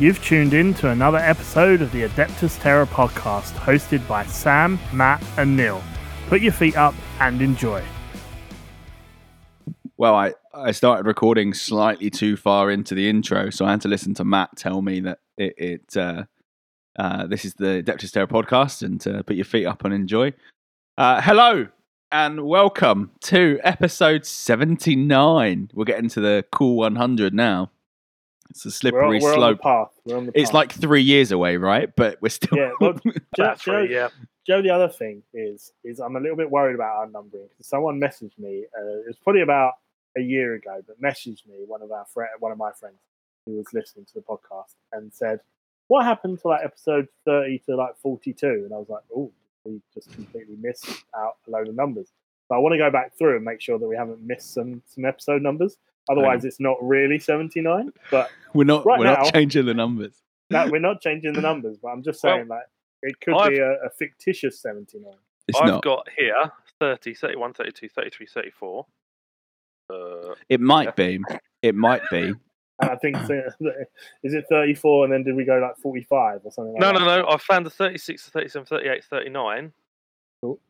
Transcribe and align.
You've 0.00 0.22
tuned 0.22 0.54
in 0.54 0.74
to 0.74 0.90
another 0.90 1.18
episode 1.18 1.82
of 1.82 1.90
the 1.90 2.02
Adeptus 2.02 2.60
Terra 2.60 2.86
podcast, 2.86 3.52
hosted 3.54 4.06
by 4.06 4.24
Sam, 4.26 4.78
Matt, 4.92 5.20
and 5.36 5.56
Neil. 5.56 5.82
Put 6.28 6.40
your 6.40 6.52
feet 6.52 6.76
up 6.76 6.94
and 7.18 7.42
enjoy. 7.42 7.82
Well, 9.96 10.14
I, 10.14 10.34
I 10.54 10.70
started 10.70 11.04
recording 11.04 11.52
slightly 11.52 12.10
too 12.10 12.36
far 12.36 12.70
into 12.70 12.94
the 12.94 13.10
intro, 13.10 13.50
so 13.50 13.66
I 13.66 13.72
had 13.72 13.80
to 13.80 13.88
listen 13.88 14.14
to 14.14 14.24
Matt 14.24 14.50
tell 14.56 14.82
me 14.82 15.00
that 15.00 15.18
it, 15.36 15.54
it 15.58 15.96
uh, 15.96 16.26
uh, 16.96 17.26
this 17.26 17.44
is 17.44 17.54
the 17.54 17.82
Adeptus 17.82 18.12
Terra 18.12 18.28
podcast, 18.28 18.82
and 18.82 19.00
to 19.00 19.24
put 19.24 19.34
your 19.34 19.46
feet 19.46 19.66
up 19.66 19.84
and 19.84 19.92
enjoy. 19.92 20.32
Uh, 20.96 21.20
hello 21.20 21.66
and 22.12 22.46
welcome 22.46 23.10
to 23.22 23.58
episode 23.64 24.24
seventy 24.24 24.94
nine. 24.94 25.72
We're 25.74 25.86
getting 25.86 26.08
to 26.10 26.20
the 26.20 26.44
cool 26.52 26.76
one 26.76 26.94
hundred 26.94 27.34
now. 27.34 27.72
It's 28.50 28.64
a 28.64 28.68
We're, 28.68 28.72
slippery 28.72 29.00
on, 29.00 29.08
we're 29.08 29.14
on 29.14 29.20
the 29.22 29.34
slope. 29.34 29.60
path. 29.60 29.92
We're 30.04 30.16
on 30.16 30.26
the 30.26 30.32
It's 30.34 30.50
path. 30.50 30.54
like 30.54 30.72
three 30.72 31.02
years 31.02 31.32
away, 31.32 31.56
right? 31.56 31.94
But 31.94 32.20
we're 32.22 32.28
still. 32.30 32.56
Yeah, 32.58 32.70
well, 32.80 32.92
Joe, 33.04 33.12
Joe, 33.36 33.54
three, 33.56 33.92
yeah. 33.94 34.08
Joe, 34.46 34.62
the 34.62 34.70
other 34.70 34.88
thing 34.88 35.22
is, 35.34 35.72
is 35.84 36.00
I'm 36.00 36.16
a 36.16 36.20
little 36.20 36.36
bit 36.36 36.50
worried 36.50 36.74
about 36.74 36.96
our 36.96 37.06
numbering 37.08 37.48
because 37.50 37.66
someone 37.66 38.00
messaged 38.00 38.38
me. 38.38 38.64
Uh, 38.76 38.82
it 39.00 39.06
was 39.06 39.16
probably 39.22 39.42
about 39.42 39.74
a 40.16 40.20
year 40.22 40.54
ago, 40.54 40.82
but 40.86 41.00
messaged 41.00 41.46
me 41.46 41.56
one 41.66 41.82
of 41.82 41.92
our 41.92 42.06
fri 42.12 42.24
one 42.38 42.50
of 42.52 42.58
my 42.58 42.72
friends 42.72 42.96
who 43.44 43.56
was 43.56 43.66
listening 43.74 44.06
to 44.06 44.14
the 44.14 44.20
podcast 44.22 44.74
and 44.92 45.12
said, 45.12 45.40
"What 45.88 46.04
happened 46.06 46.40
to 46.40 46.48
like 46.48 46.64
episode 46.64 47.08
30 47.26 47.58
to 47.66 47.76
like 47.76 47.96
42?" 47.98 48.46
And 48.46 48.72
I 48.72 48.78
was 48.78 48.88
like, 48.88 49.02
"Oh, 49.14 49.30
we 49.64 49.82
just 49.92 50.10
completely 50.12 50.56
missed 50.58 50.86
out 51.14 51.36
a 51.46 51.50
load 51.50 51.68
of 51.68 51.74
numbers." 51.74 52.08
But 52.48 52.54
I 52.54 52.58
want 52.60 52.72
to 52.72 52.78
go 52.78 52.90
back 52.90 53.12
through 53.18 53.36
and 53.36 53.44
make 53.44 53.60
sure 53.60 53.78
that 53.78 53.86
we 53.86 53.94
haven't 53.96 54.22
missed 54.22 54.54
some 54.54 54.82
some 54.86 55.04
episode 55.04 55.42
numbers. 55.42 55.76
Otherwise, 56.10 56.44
it's 56.44 56.60
not 56.60 56.76
really 56.80 57.18
79. 57.18 57.92
But 58.10 58.30
we're 58.54 58.64
not. 58.64 58.84
Right 58.84 58.98
we're 58.98 59.04
now- 59.06 59.22
not 59.22 59.32
changing 59.34 59.66
the 59.66 59.74
numbers. 59.74 60.22
no, 60.50 60.68
we're 60.70 60.80
not 60.80 61.00
changing 61.00 61.32
the 61.34 61.40
numbers. 61.40 61.76
But 61.82 61.88
I'm 61.88 62.02
just 62.02 62.22
Well, 62.24 62.36
saying, 62.36 62.48
like, 62.48 62.64
it 63.02 63.20
could 63.20 63.34
I've- 63.34 63.54
be 63.54 63.60
a, 63.60 63.72
a 63.72 63.90
fictitious 63.98 64.60
79. 64.60 65.12
It's 65.46 65.58
I've 65.60 65.68
not. 65.68 65.82
got 65.82 66.06
here 66.16 66.34
30, 66.80 67.14
31, 67.14 67.54
32, 67.54 67.88
33, 67.88 68.26
34. 68.26 68.86
Uh, 69.90 70.34
It 70.48 70.60
might 70.60 70.94
be. 70.94 71.20
It 71.62 71.74
might 71.74 72.02
be. 72.10 72.34
And 72.80 72.90
I 72.90 72.94
think 72.94 73.16
is 74.22 74.34
it 74.34 74.44
34 74.48 75.04
and 75.04 75.12
then 75.12 75.24
did 75.24 75.34
we 75.34 75.44
go 75.44 75.58
like 75.58 75.76
45 75.78 76.42
or 76.44 76.52
something 76.52 76.74
like 76.74 76.80
no, 76.80 76.92
that? 76.92 77.00
no, 77.00 77.22
no. 77.22 77.28
I 77.28 77.36
found 77.38 77.66
the 77.66 77.70
36, 77.70 78.28
37, 78.28 78.66
38, 78.66 79.04
39. 79.04 79.72
Cool. 80.40 80.60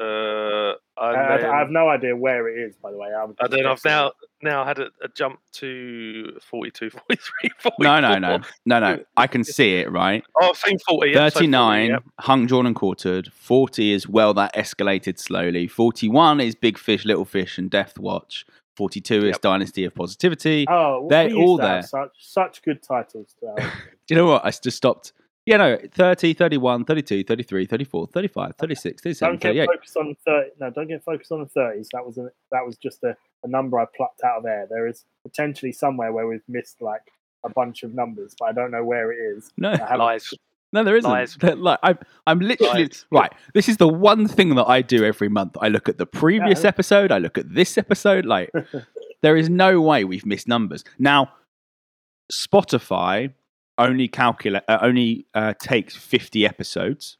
Uh, 0.00 0.72
I, 1.00 1.08
and, 1.10 1.18
I- 1.18 1.36
then, 1.38 1.50
I 1.50 1.58
have 1.58 1.70
no 1.70 1.88
idea 1.88 2.14
where 2.14 2.48
it 2.48 2.60
is, 2.62 2.76
by 2.76 2.90
the 2.90 2.98
way. 2.98 3.08
I'm 3.08 3.34
and 3.40 3.52
then 3.52 3.66
I've 3.66 3.84
now 3.84 4.12
now 4.42 4.64
had 4.64 4.78
a, 4.78 4.88
a 5.02 5.08
jump 5.08 5.40
to 5.52 6.38
42, 6.42 6.90
43, 7.08 7.50
44. 7.58 7.72
No, 7.80 8.00
no, 8.00 8.18
no, 8.18 8.38
no, 8.66 8.78
no. 8.80 9.04
I 9.16 9.26
can 9.26 9.44
see 9.44 9.76
it. 9.76 9.90
Right. 9.90 10.22
Oh, 10.40 10.50
I've 10.50 10.56
seen 10.56 10.78
40. 10.88 11.10
yeah, 11.10 11.28
so 11.28 11.34
40, 11.40 11.46
39 11.46 11.90
yeah. 11.90 11.98
hung 12.18 12.46
drawn 12.46 12.66
and 12.66 12.76
quartered 12.76 13.32
40 13.32 13.92
is 13.92 14.08
well 14.08 14.34
that 14.34 14.54
escalated 14.54 15.18
slowly 15.18 15.66
41 15.66 16.40
is 16.40 16.54
big 16.54 16.78
fish 16.78 17.04
little 17.04 17.24
fish 17.24 17.58
and 17.58 17.70
death 17.70 17.98
watch 17.98 18.44
42 18.76 19.26
is 19.28 19.38
dynasty 19.38 19.84
of 19.84 19.94
positivity 19.94 20.66
Oh, 20.68 21.06
They're 21.10 21.32
all 21.34 21.58
to 21.58 21.62
there. 21.62 21.82
Such, 21.82 22.12
such 22.18 22.62
good 22.62 22.82
titles. 22.82 23.34
To 23.40 23.46
our- 23.48 23.56
do 24.06 24.14
you 24.14 24.16
know 24.16 24.26
what 24.26 24.44
i 24.44 24.50
just 24.50 24.76
stopped 24.76 25.12
yeah 25.50 25.56
no 25.58 25.78
30 25.92 26.32
31 26.34 26.84
32 26.84 27.24
33 27.24 27.66
34 27.66 28.06
35 28.06 28.56
36 28.56 29.02
37 29.02 29.32
don't 29.32 29.40
get 29.40 29.48
38 29.48 29.66
focused 29.66 29.96
on 29.96 30.16
30. 30.26 30.50
No, 30.60 30.70
don't 30.70 30.88
get 30.88 31.04
focused 31.04 31.32
on 31.32 31.40
the 31.40 31.60
30s. 31.60 31.88
That 31.92 32.06
was 32.06 32.16
a, 32.18 32.30
that 32.52 32.64
was 32.64 32.76
just 32.76 33.02
a, 33.04 33.16
a 33.44 33.48
number 33.48 33.78
I 33.78 33.86
plucked 33.96 34.22
out 34.24 34.38
of 34.38 34.46
air. 34.46 34.66
There 34.70 34.86
is 34.86 35.04
potentially 35.24 35.72
somewhere 35.72 36.12
where 36.12 36.26
we've 36.26 36.48
missed 36.48 36.80
like 36.80 37.02
a 37.44 37.48
bunch 37.50 37.82
of 37.82 37.94
numbers, 37.94 38.34
but 38.38 38.46
I 38.46 38.52
don't 38.52 38.70
know 38.70 38.84
where 38.84 39.12
it 39.12 39.36
is. 39.36 39.50
no 39.56 39.70
I 39.72 39.96
Lies. 39.96 40.32
no 40.72 40.84
there 40.84 40.96
isn't 40.96 41.10
Lies. 41.10 41.36
like 41.42 41.78
I'm, 41.82 41.98
I'm 42.26 42.38
literally 42.40 42.84
Lies. 42.84 43.06
right 43.10 43.32
this 43.54 43.68
is 43.68 43.76
the 43.78 43.88
one 43.88 44.28
thing 44.28 44.54
that 44.54 44.68
i 44.68 44.82
do 44.82 45.04
every 45.04 45.28
month 45.28 45.56
i 45.60 45.68
look 45.68 45.88
at 45.88 45.98
the 45.98 46.06
previous 46.06 46.62
Yeah. 46.62 46.68
episode 46.68 47.10
i 47.10 47.18
look 47.18 47.36
at 47.38 47.52
this 47.52 47.76
episode 47.76 48.24
like 48.24 48.50
there 49.22 49.36
is 49.36 49.48
no 49.50 49.80
way 49.80 50.04
we've 50.04 50.24
missed 50.24 50.46
numbers. 50.48 50.84
Now, 50.98 51.32
Spotify 52.32 53.32
only 53.86 54.08
calculate 54.08 54.62
uh, 54.68 54.78
only 54.82 55.26
uh, 55.34 55.54
takes 55.60 55.96
fifty 55.96 56.46
episodes, 56.46 57.16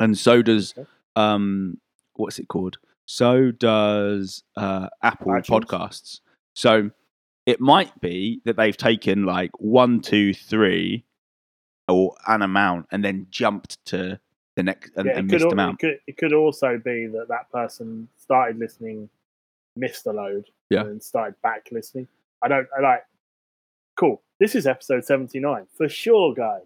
and 0.00 0.16
so 0.16 0.42
does 0.42 0.72
Okay. 0.76 0.88
um, 1.16 1.78
what's 2.14 2.38
it 2.38 2.48
called? 2.48 2.78
So 3.06 3.50
does 3.50 4.42
uh, 4.56 4.88
Apple 5.02 5.32
iTunes? 5.32 5.46
Podcasts. 5.46 6.20
So 6.54 6.90
it 7.46 7.60
might 7.60 8.00
be 8.00 8.40
that 8.44 8.56
they've 8.56 8.76
taken 8.76 9.24
like 9.24 9.50
one, 9.58 10.00
two, 10.00 10.32
three, 10.32 11.04
or 11.88 12.14
an 12.26 12.42
amount, 12.42 12.86
and 12.92 13.04
then 13.04 13.26
jumped 13.30 13.84
to 13.86 14.20
the 14.54 14.62
next 14.62 14.92
and, 14.96 15.06
Yeah, 15.06 15.18
and 15.18 15.28
could, 15.30 15.40
missed 15.40 15.52
amount. 15.52 15.82
it, 15.82 15.86
could, 15.86 15.98
it 16.06 16.16
could 16.18 16.32
also 16.32 16.78
be 16.82 17.06
that 17.08 17.26
that 17.28 17.50
person 17.50 18.08
started 18.16 18.58
listening, 18.58 19.08
missed 19.76 20.06
a 20.06 20.12
load, 20.12 20.44
Yeah. 20.70 20.80
and 20.82 20.90
then 20.90 21.00
started 21.00 21.34
back 21.42 21.68
listening. 21.72 22.06
I 22.42 22.48
don't. 22.48 22.68
I 22.76 22.80
like. 22.80 23.04
Cool. 23.96 24.22
This 24.40 24.54
is 24.54 24.66
episode 24.66 25.04
seventy 25.04 25.38
nine 25.40 25.66
for 25.76 25.88
sure, 25.88 26.34
guys. 26.34 26.62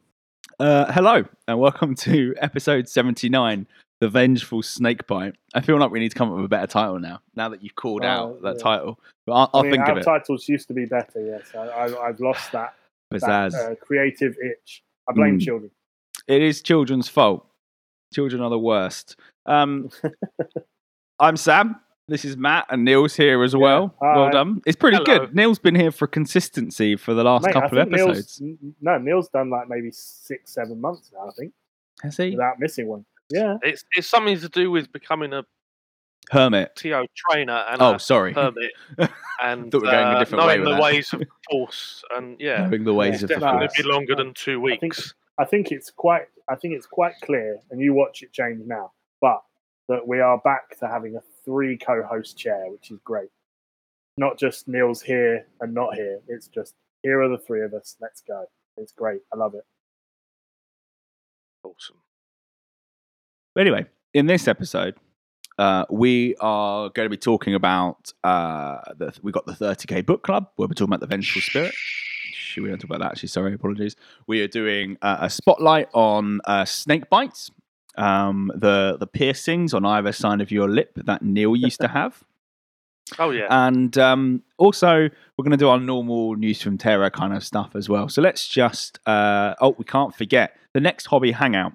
Uh, 0.61 0.91
hello 0.93 1.25
and 1.49 1.59
welcome 1.59 1.95
to 1.95 2.33
episode 2.39 2.89
79 2.89 3.67
the 4.01 4.09
vengeful 4.09 4.63
snake 4.63 5.07
bite 5.07 5.35
i 5.55 5.61
feel 5.61 5.77
like 5.79 5.91
we 5.91 5.99
need 6.01 6.09
to 6.11 6.17
come 6.17 6.31
up 6.31 6.37
with 6.37 6.45
a 6.47 6.49
better 6.49 6.69
title 6.69 6.99
now 6.99 7.21
now 7.35 7.49
that 7.51 7.63
you've 7.63 7.75
called 7.75 8.03
Oh, 8.05 8.09
out 8.09 8.43
that 8.43 8.57
yeah. 8.57 8.63
title 8.63 8.99
but 9.27 9.33
i'll, 9.35 9.51
I'll 9.53 9.61
I 9.61 9.63
mean, 9.65 9.73
think 9.73 9.89
of 9.89 9.99
it 9.99 10.05
titles 10.05 10.49
used 10.49 10.69
to 10.69 10.73
be 10.75 10.87
better. 10.87 11.21
Yes, 11.21 11.51
I, 11.55 11.59
I, 11.67 12.09
I've 12.09 12.21
lost 12.21 12.53
that, 12.53 12.75
that 13.11 13.55
uh, 13.55 13.75
creative 13.85 14.35
itch. 14.43 14.83
I 15.09 15.13
blame 15.13 15.39
Mm. 15.39 15.43
children. 15.43 15.71
it 16.27 16.41
is 16.41 16.63
children's 16.63 17.09
fault 17.09 17.45
children 18.15 18.41
are 18.41 18.51
the 18.51 18.59
worst 18.59 19.17
um, 19.45 19.91
i'm 21.21 21.37
sam 21.37 21.77
this 22.09 22.25
is 22.25 22.37
matt 22.37 22.67
and 22.71 22.85
neil's 22.85 23.15
here 23.17 23.43
as 23.43 23.55
well 23.57 23.95
well 24.01 24.31
done 24.31 24.61
it's 24.67 24.77
pretty 24.77 24.97
Hello. 24.97 25.19
good 25.27 25.35
neil's 25.35 25.59
been 25.59 25.75
here 25.75 25.91
for 25.91 26.07
consistency 26.07 26.97
for 26.97 27.15
the 27.15 27.25
last 27.25 27.45
Mate, 27.47 27.53
couple 27.53 27.79
of 27.79 27.85
think 27.89 27.97
Neil's- 27.97 28.19
episodes 28.19 28.43
no, 28.81 28.99
Neil's 28.99 29.29
done 29.29 29.51
like 29.51 29.69
maybe 29.69 29.91
six, 29.93 30.53
seven 30.53 30.81
months 30.81 31.11
now. 31.13 31.29
I 31.29 31.33
think 31.39 31.53
has 32.03 32.17
he 32.17 32.31
without 32.31 32.59
missing 32.61 32.87
one. 32.89 33.05
Yeah, 33.31 33.57
It's, 33.63 33.85
it's 33.97 34.07
something 34.07 34.39
to 34.39 34.49
do 34.49 34.71
with 34.71 34.93
becoming 34.93 35.33
a 35.33 35.45
hermit 36.31 36.75
TO 36.77 37.07
trainer 37.17 37.65
and 37.71 37.81
oh 37.83 37.95
a 37.95 37.99
sorry 38.01 38.33
hermit 38.35 38.73
and 39.43 39.71
Thought 39.73 39.83
we 39.83 39.89
were 39.89 39.93
going 39.93 40.07
a 40.07 40.11
uh, 40.11 40.19
different 40.21 40.45
way 40.47 40.57
knowing 40.57 40.61
with 40.61 40.69
the 40.69 40.75
that. 40.75 40.83
ways 40.83 41.13
of 41.13 41.23
force. 41.51 42.05
And 42.17 42.37
yeah, 42.41 42.67
knowing 42.67 42.85
the 42.85 42.95
ways 42.95 43.15
it's 43.15 43.23
of 43.25 43.29
the 43.31 43.35
definitely 43.35 43.59
going 43.59 43.69
force 43.69 43.77
to 43.77 43.83
be 43.83 43.89
longer 43.89 44.15
than 44.17 44.35
two 44.35 44.65
I 44.67 44.71
think- 44.71 44.83
weeks. 44.83 45.15
I 45.39 45.45
think 45.45 45.71
it's 45.73 45.91
quite. 45.91 46.27
I 46.49 46.55
think 46.55 46.75
it's 46.75 46.87
quite 46.87 47.13
clear, 47.23 47.59
and 47.71 47.81
you 47.81 47.93
watch 47.93 48.23
it 48.23 48.33
change 48.33 48.63
now. 48.67 48.93
But 49.21 49.43
that 49.89 50.07
we 50.09 50.21
are 50.21 50.39
back 50.39 50.79
to 50.79 50.87
having 50.89 51.15
a 51.17 51.21
three 51.47 51.79
co-host 51.79 52.37
chair, 52.37 52.65
which 52.69 52.91
is 52.91 52.99
great. 53.05 53.31
Not 54.19 54.39
just 54.39 54.69
Neil's 54.69 55.01
here 55.01 55.47
and 55.61 55.73
not 55.73 55.95
here. 55.95 56.21
It's 56.29 56.49
just 56.49 56.75
here 57.03 57.23
are 57.23 57.29
the 57.29 57.39
three 57.39 57.63
of 57.63 57.73
us. 57.73 57.97
Let's 58.01 58.23
go. 58.27 58.45
It's 58.77 58.93
great. 58.93 59.21
I 59.33 59.37
love 59.37 59.55
it. 59.55 59.65
Awesome. 61.63 61.97
But 63.55 63.63
anyway, 63.63 63.87
in 64.13 64.27
this 64.27 64.49
episode, 64.49 64.97
uh, 65.59 65.85
we 65.91 66.35
are 66.41 66.91
going 66.91 67.07
to 67.07 67.11
be 67.11 67.17
talking 67.17 67.55
about 67.55 68.13
uh, 68.25 68.79
the, 68.99 69.19
we 69.23 69.33
got 69.33 69.47
the 69.47 69.53
30k 69.53 70.05
book 70.05 70.23
club 70.23 70.49
where 70.57 70.69
we're 70.69 70.75
talking 70.75 70.93
about 70.93 71.01
the 71.01 71.07
vengeful 71.07 71.41
spirit. 71.41 71.73
Shh, 72.33 72.59
We 72.59 72.69
don't 72.69 72.79
talk 72.79 72.91
about 72.91 73.01
that 73.01 73.13
actually. 73.13 73.31
Sorry, 73.31 73.55
apologies. 73.55 73.97
We 74.27 74.43
are 74.43 74.49
doing 74.49 74.99
uh, 75.01 75.19
a 75.21 75.31
spotlight 75.31 75.89
on 75.95 76.41
uh, 76.45 76.65
snake 76.65 77.09
bites, 77.09 77.51
um, 77.97 78.51
the 78.55 78.97
the 78.99 79.07
piercings 79.07 79.75
on 79.75 79.85
either 79.85 80.13
side 80.13 80.41
of 80.41 80.51
your 80.51 80.69
lip 80.69 80.93
that 80.97 81.23
Neil 81.23 81.57
used 81.57 81.81
to 81.81 81.89
have, 81.89 82.23
Oh 83.19 83.31
yeah. 83.31 83.47
and 83.51 83.97
um, 83.99 84.43
also 84.59 85.09
we're 85.37 85.43
going 85.43 85.51
to 85.53 85.57
do 85.57 85.69
our 85.69 85.79
normal 85.81 86.35
news 86.35 86.61
from 86.63 86.77
Terra 86.79 87.11
kind 87.11 87.33
of 87.35 87.45
stuff 87.45 87.77
as 87.77 87.89
well. 87.89 88.09
So 88.09 88.23
let's 88.23 88.49
just 88.49 88.99
uh, 89.07 89.55
oh, 89.61 89.75
we 89.79 89.85
can't 89.85 90.15
forget 90.15 90.57
the 90.73 90.81
next 90.81 91.07
hobby 91.07 91.33
hangout. 91.33 91.73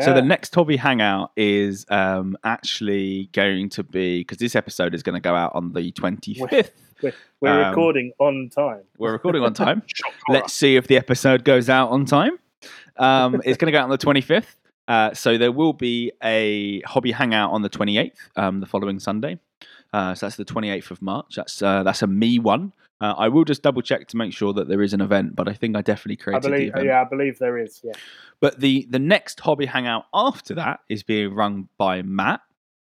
So 0.00 0.12
the 0.12 0.20
next 0.22 0.54
hobby 0.54 0.76
hangout 0.76 1.32
is 1.36 1.86
um, 1.88 2.36
actually 2.44 3.30
going 3.32 3.70
to 3.70 3.82
be 3.82 4.20
because 4.20 4.36
this 4.38 4.54
episode 4.54 4.94
is 4.94 5.02
going 5.02 5.14
to 5.14 5.20
go 5.20 5.34
out 5.34 5.52
on 5.54 5.72
the 5.72 5.90
twenty 5.92 6.34
fifth. 6.34 6.72
we're, 7.02 7.12
we're 7.40 7.62
um, 7.62 7.70
recording 7.70 8.12
on 8.18 8.50
time. 8.54 8.82
We're 8.98 9.12
recording 9.12 9.42
on 9.42 9.54
time. 9.54 9.82
Let's 10.28 10.52
see 10.52 10.76
if 10.76 10.86
the 10.86 10.96
episode 10.96 11.44
goes 11.44 11.70
out 11.70 11.90
on 11.90 12.04
time. 12.04 12.32
Um, 12.98 13.40
it's 13.44 13.56
going 13.56 13.66
to 13.66 13.72
go 13.72 13.78
out 13.78 13.84
on 13.84 13.90
the 13.90 13.96
twenty 13.98 14.20
fifth. 14.20 14.54
Uh, 14.90 15.14
so 15.14 15.38
there 15.38 15.52
will 15.52 15.72
be 15.72 16.10
a 16.22 16.80
hobby 16.80 17.12
hangout 17.12 17.50
on 17.52 17.62
the 17.62 17.68
twenty 17.68 17.96
eighth, 17.96 18.28
um, 18.36 18.58
the 18.60 18.66
following 18.66 18.98
Sunday. 18.98 19.38
Uh, 19.92 20.14
so 20.16 20.26
that's 20.26 20.36
the 20.36 20.44
twenty 20.44 20.68
eighth 20.70 20.90
of 20.90 21.00
March. 21.00 21.36
That's 21.36 21.62
uh, 21.62 21.82
that's 21.84 22.02
a 22.02 22.06
me 22.08 22.38
one. 22.40 22.72
Uh, 23.00 23.14
I 23.16 23.28
will 23.28 23.44
just 23.44 23.62
double 23.62 23.82
check 23.82 24.08
to 24.08 24.16
make 24.16 24.32
sure 24.32 24.52
that 24.52 24.68
there 24.68 24.82
is 24.82 24.92
an 24.92 25.00
event, 25.00 25.34
but 25.36 25.48
I 25.48 25.54
think 25.54 25.76
I 25.76 25.80
definitely 25.82 26.18
I 26.20 26.24
created 26.24 26.52
the 26.52 26.66
event. 26.68 26.86
Yeah, 26.86 27.00
I 27.02 27.04
believe 27.04 27.38
there 27.38 27.56
is. 27.56 27.80
Yeah. 27.84 27.92
But 28.40 28.60
the 28.60 28.86
the 28.90 28.98
next 28.98 29.40
hobby 29.40 29.66
hangout 29.66 30.06
after 30.12 30.54
that 30.56 30.80
is 30.88 31.02
being 31.04 31.34
run 31.34 31.68
by 31.78 32.02
Matt, 32.02 32.40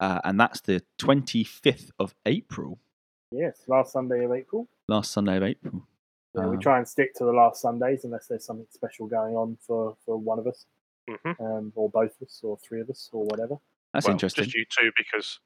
uh, 0.00 0.20
and 0.24 0.38
that's 0.38 0.60
the 0.62 0.82
twenty 0.98 1.42
fifth 1.44 1.90
of 1.98 2.14
April, 2.26 2.78
Yes. 3.32 3.62
Last 3.66 3.92
Sunday 3.92 4.24
of 4.24 4.32
April. 4.32 4.68
last 4.88 5.10
Sunday 5.10 5.36
of 5.36 5.42
April. 5.42 5.82
Yeah, 6.34 6.46
we 6.46 6.56
Um, 6.56 6.62
try 6.62 6.78
and 6.78 6.86
stick 6.86 7.12
to 7.14 7.24
the 7.24 7.32
last 7.32 7.60
Sundays 7.60 8.04
unless 8.04 8.28
there's 8.28 8.44
something 8.44 8.66
special 8.70 9.06
going 9.08 9.34
on 9.34 9.58
for, 9.66 9.96
for 10.04 10.16
one 10.16 10.38
of 10.38 10.46
us, 10.46 10.64
hmm 11.22 11.42
um, 11.42 11.72
or 11.74 11.88
both 11.90 12.12
of 12.20 12.26
us, 12.26 12.40
or 12.42 12.56
three 12.58 12.80
of 12.80 12.90
us, 12.90 13.08
or 13.12 13.24
whatever. 13.24 13.56
That's 13.94 14.06
well, 14.06 14.12
interesting 14.12 14.44
Just 14.44 14.54
you 14.56 14.64
two 14.70 14.90
because, 14.96 15.40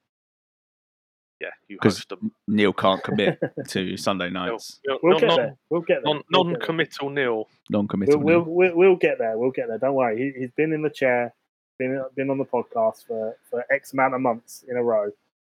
yeah, 1.39 1.49
you 1.67 1.77
'Cause 1.77 1.97
host 1.97 2.09
them. 2.09 2.31
Neil 2.47 2.73
can't 2.73 3.03
commit 3.03 3.39
to 3.69 3.97
Sunday 3.97 4.29
nights. 4.29 4.79
Nil- 4.85 4.99
We'll 5.03 5.11
non- 5.13 5.19
get 5.21 5.27
non- 5.27 5.37
there. 5.37 5.57
We'll 5.69 5.81
get 5.81 6.03
there. 6.03 6.13
non- 6.13 6.23
We'll 6.31 6.43
get 6.43 6.49
there. 6.49 6.53
Non-committal 6.59 7.09
nil. 7.09 7.49
Non-committal. 7.69 8.19
We'll, 8.19 8.25
Neil. 8.39 8.43
we'll, 8.45 8.55
we'll, 8.55 8.75
we'll 8.91 8.95
get 8.95 9.17
there. 9.17 9.37
We'll 9.37 9.51
get 9.51 9.67
there. 9.67 9.77
Don't 9.77 9.95
worry. 9.95 10.17
He, 10.35 10.39
he's 10.41 10.51
been 10.51 10.73
in 10.73 10.81
the 10.81 10.89
chair, 10.89 11.33
been 11.79 12.03
been 12.15 12.29
on 12.29 12.37
the 12.37 12.45
podcast 12.45 13.05
for, 13.07 13.37
for 13.49 13.65
X 13.71 13.93
amount 13.93 14.13
of 14.13 14.21
months 14.21 14.63
in 14.69 14.77
a 14.77 14.83
row. 14.83 15.09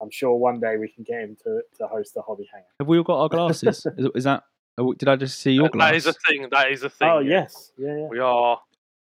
I'm 0.01 0.09
sure 0.11 0.35
one 0.35 0.59
day 0.59 0.77
we 0.77 0.89
can 0.89 1.03
get 1.03 1.21
him 1.21 1.37
to, 1.43 1.61
to 1.77 1.87
host 1.87 2.15
a 2.17 2.21
hobby 2.21 2.47
hangout. 2.51 2.67
Have 2.79 2.87
we 2.87 2.97
all 2.97 3.03
got 3.03 3.19
our 3.21 3.29
glasses? 3.29 3.85
is, 3.97 4.07
is 4.15 4.23
that? 4.25 4.43
oh, 4.77 4.93
Did 4.93 5.07
I 5.07 5.15
just 5.15 5.39
see 5.39 5.51
your 5.51 5.69
glass? 5.69 5.89
That 5.91 5.95
is 5.95 6.05
a 6.07 6.13
thing. 6.13 6.47
That 6.51 6.71
is 6.71 6.83
a 6.83 6.89
thing. 6.89 7.09
Oh 7.09 7.19
yes, 7.19 7.71
yeah, 7.77 7.95
yeah. 7.97 8.07
We 8.07 8.19
are. 8.19 8.59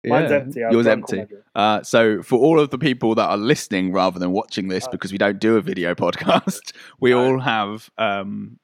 Mine's 0.05 0.31
Yeah, 0.31 0.37
empty. 0.37 0.65
I've 0.65 0.73
Yours 0.73 0.87
empty. 0.87 1.17
all 1.17 1.23
my 1.23 1.27
drink. 1.27 1.45
Uh, 1.55 1.83
so 1.83 2.23
for 2.23 2.39
all 2.39 2.61
of 2.61 2.71
the 2.71 2.79
people 2.79 3.15
that 3.17 3.29
are 3.29 3.37
listening 3.37 3.93
rather 3.93 4.19
than 4.19 4.31
watching 4.33 4.69
this 4.69 4.85
Oh. 4.87 4.91
because 4.93 5.11
we 5.13 5.19
don't 5.19 5.39
do 5.41 5.57
a 5.57 5.61
video 5.61 5.95
podcast, 5.97 6.73
we 7.01 7.11
No. 7.11 7.25
all 7.25 7.41
have 7.41 7.91
um, 7.99 8.59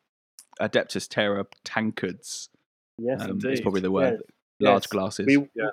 Adeptus 0.60 1.08
Terra 1.08 1.44
tankards. 1.64 2.48
Yes, 2.98 3.20
Um, 3.22 3.30
indeed. 3.30 3.50
it's 3.52 3.60
probably 3.60 3.80
the 3.80 3.90
word. 3.90 4.20
Yeah. 4.60 4.70
Large 4.70 4.84
Yes. 4.84 4.86
glasses. 4.90 5.26
We, 5.26 5.48
Yeah. 5.54 5.70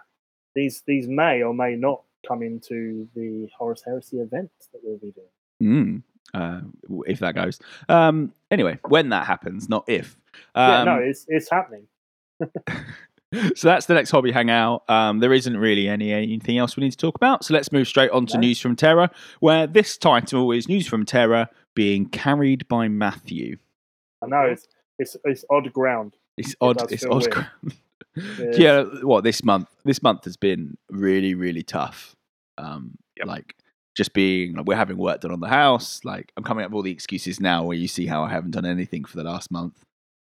These 0.56 0.82
these 0.88 1.08
may 1.08 1.44
or 1.44 1.54
may 1.54 1.76
not 1.76 2.02
come 2.28 2.42
into 2.44 3.08
the 3.16 3.48
Horus 3.58 3.84
Heresy 3.86 4.18
event 4.20 4.50
that 4.74 4.82
we'll 4.84 4.98
be 4.98 5.12
doing. 5.14 6.04
Mm, 6.34 6.34
uh, 6.34 6.62
if 7.08 7.20
that 7.20 7.36
goes. 7.36 7.60
Um, 7.88 8.34
anyway, 8.50 8.80
when 8.90 9.10
that 9.10 9.28
happens, 9.28 9.70
not 9.70 9.86
if. 9.88 10.18
yeah, 10.56 10.80
Um, 10.80 10.86
no, 10.88 10.96
it's 10.98 11.26
it's 11.30 11.50
happening. 11.50 11.88
so 13.56 13.68
that's 13.68 13.86
the 13.86 13.94
next 13.94 14.12
hobby 14.12 14.32
hangout. 14.32 14.84
Um, 14.90 15.20
there 15.20 15.34
isn't 15.34 15.56
really 15.58 15.88
any 15.88 16.12
anything 16.12 16.58
else 16.58 16.76
we 16.76 16.84
need 16.84 16.92
to 16.92 16.98
talk 16.98 17.16
about. 17.16 17.44
So 17.46 17.54
let's 17.54 17.72
move 17.72 17.88
straight 17.88 18.12
on 18.12 18.26
to. 18.28 18.38
News 18.38 18.60
from 18.60 18.76
Terra, 18.76 19.10
where 19.40 19.68
this 19.68 19.98
title 19.98 20.52
is 20.52 20.68
News 20.68 20.88
from 20.88 21.06
Terra 21.06 21.50
being 21.76 22.06
carried 22.08 22.68
by 22.68 22.88
Matthew. 22.88 23.58
I 24.24 24.28
know 24.28 24.42
it's 24.44 24.68
it's 25.00 25.16
it's 25.24 25.46
odd 25.50 25.72
ground. 25.74 26.16
It's 26.38 26.56
odd. 26.62 26.92
It's 26.92 27.06
odd. 27.06 27.22
weird. 27.22 27.32
ground. 27.32 27.50
Yeah. 28.58 28.84
What 29.04 29.24
this 29.24 29.42
month? 29.42 29.70
This 29.86 30.04
month 30.04 30.26
has 30.26 30.36
been 30.36 30.78
really, 30.90 31.34
really 31.34 31.64
tough. 31.64 32.16
Um, 32.58 32.96
Yep. 33.18 33.28
like 33.28 33.56
just 33.96 34.14
being 34.14 34.56
like 34.56 34.66
we're 34.66 34.76
having 34.76 34.98
work 34.98 35.22
done 35.22 35.32
on 35.32 35.40
the 35.40 35.48
house. 35.48 36.02
Like 36.04 36.34
I'm 36.36 36.44
coming 36.44 36.66
up 36.66 36.72
with 36.72 36.76
all 36.76 36.82
the 36.82 36.92
excuses 36.92 37.40
now, 37.40 37.64
where 37.64 37.78
you 37.78 37.88
see 37.88 38.08
how 38.08 38.24
I 38.24 38.30
haven't 38.30 38.52
done 38.52 38.66
anything 38.66 39.06
for 39.06 39.16
the 39.16 39.24
last 39.24 39.50
month. 39.52 39.78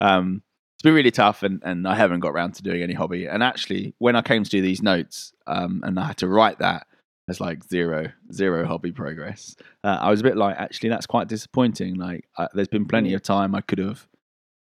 Um, 0.01 0.43
it's 0.79 0.83
been 0.83 0.93
really 0.93 1.11
tough, 1.11 1.43
and 1.43 1.61
and 1.65 1.85
I 1.85 1.95
haven't 1.95 2.21
got 2.21 2.29
around 2.29 2.53
to 2.53 2.63
doing 2.63 2.81
any 2.81 2.93
hobby. 2.93 3.25
And 3.25 3.43
actually, 3.43 3.93
when 3.97 4.15
I 4.15 4.21
came 4.21 4.45
to 4.45 4.49
do 4.49 4.61
these 4.61 4.81
notes, 4.81 5.33
um, 5.45 5.81
and 5.83 5.99
I 5.99 6.05
had 6.07 6.17
to 6.17 6.27
write 6.27 6.59
that. 6.59 6.87
There's 7.27 7.41
like 7.41 7.63
zero, 7.65 8.11
zero 8.33 8.65
hobby 8.65 8.91
progress. 8.91 9.55
Uh, 9.83 9.97
I 10.01 10.09
was 10.09 10.21
a 10.21 10.23
bit 10.23 10.35
like, 10.35 10.55
actually, 10.57 10.89
that's 10.89 11.05
quite 11.05 11.27
disappointing. 11.27 11.93
Like, 11.93 12.27
I, 12.35 12.47
there's 12.55 12.69
been 12.69 12.87
plenty 12.87 13.13
of 13.13 13.21
time 13.21 13.53
I 13.53 13.61
could 13.61 13.77
have, 13.77 14.07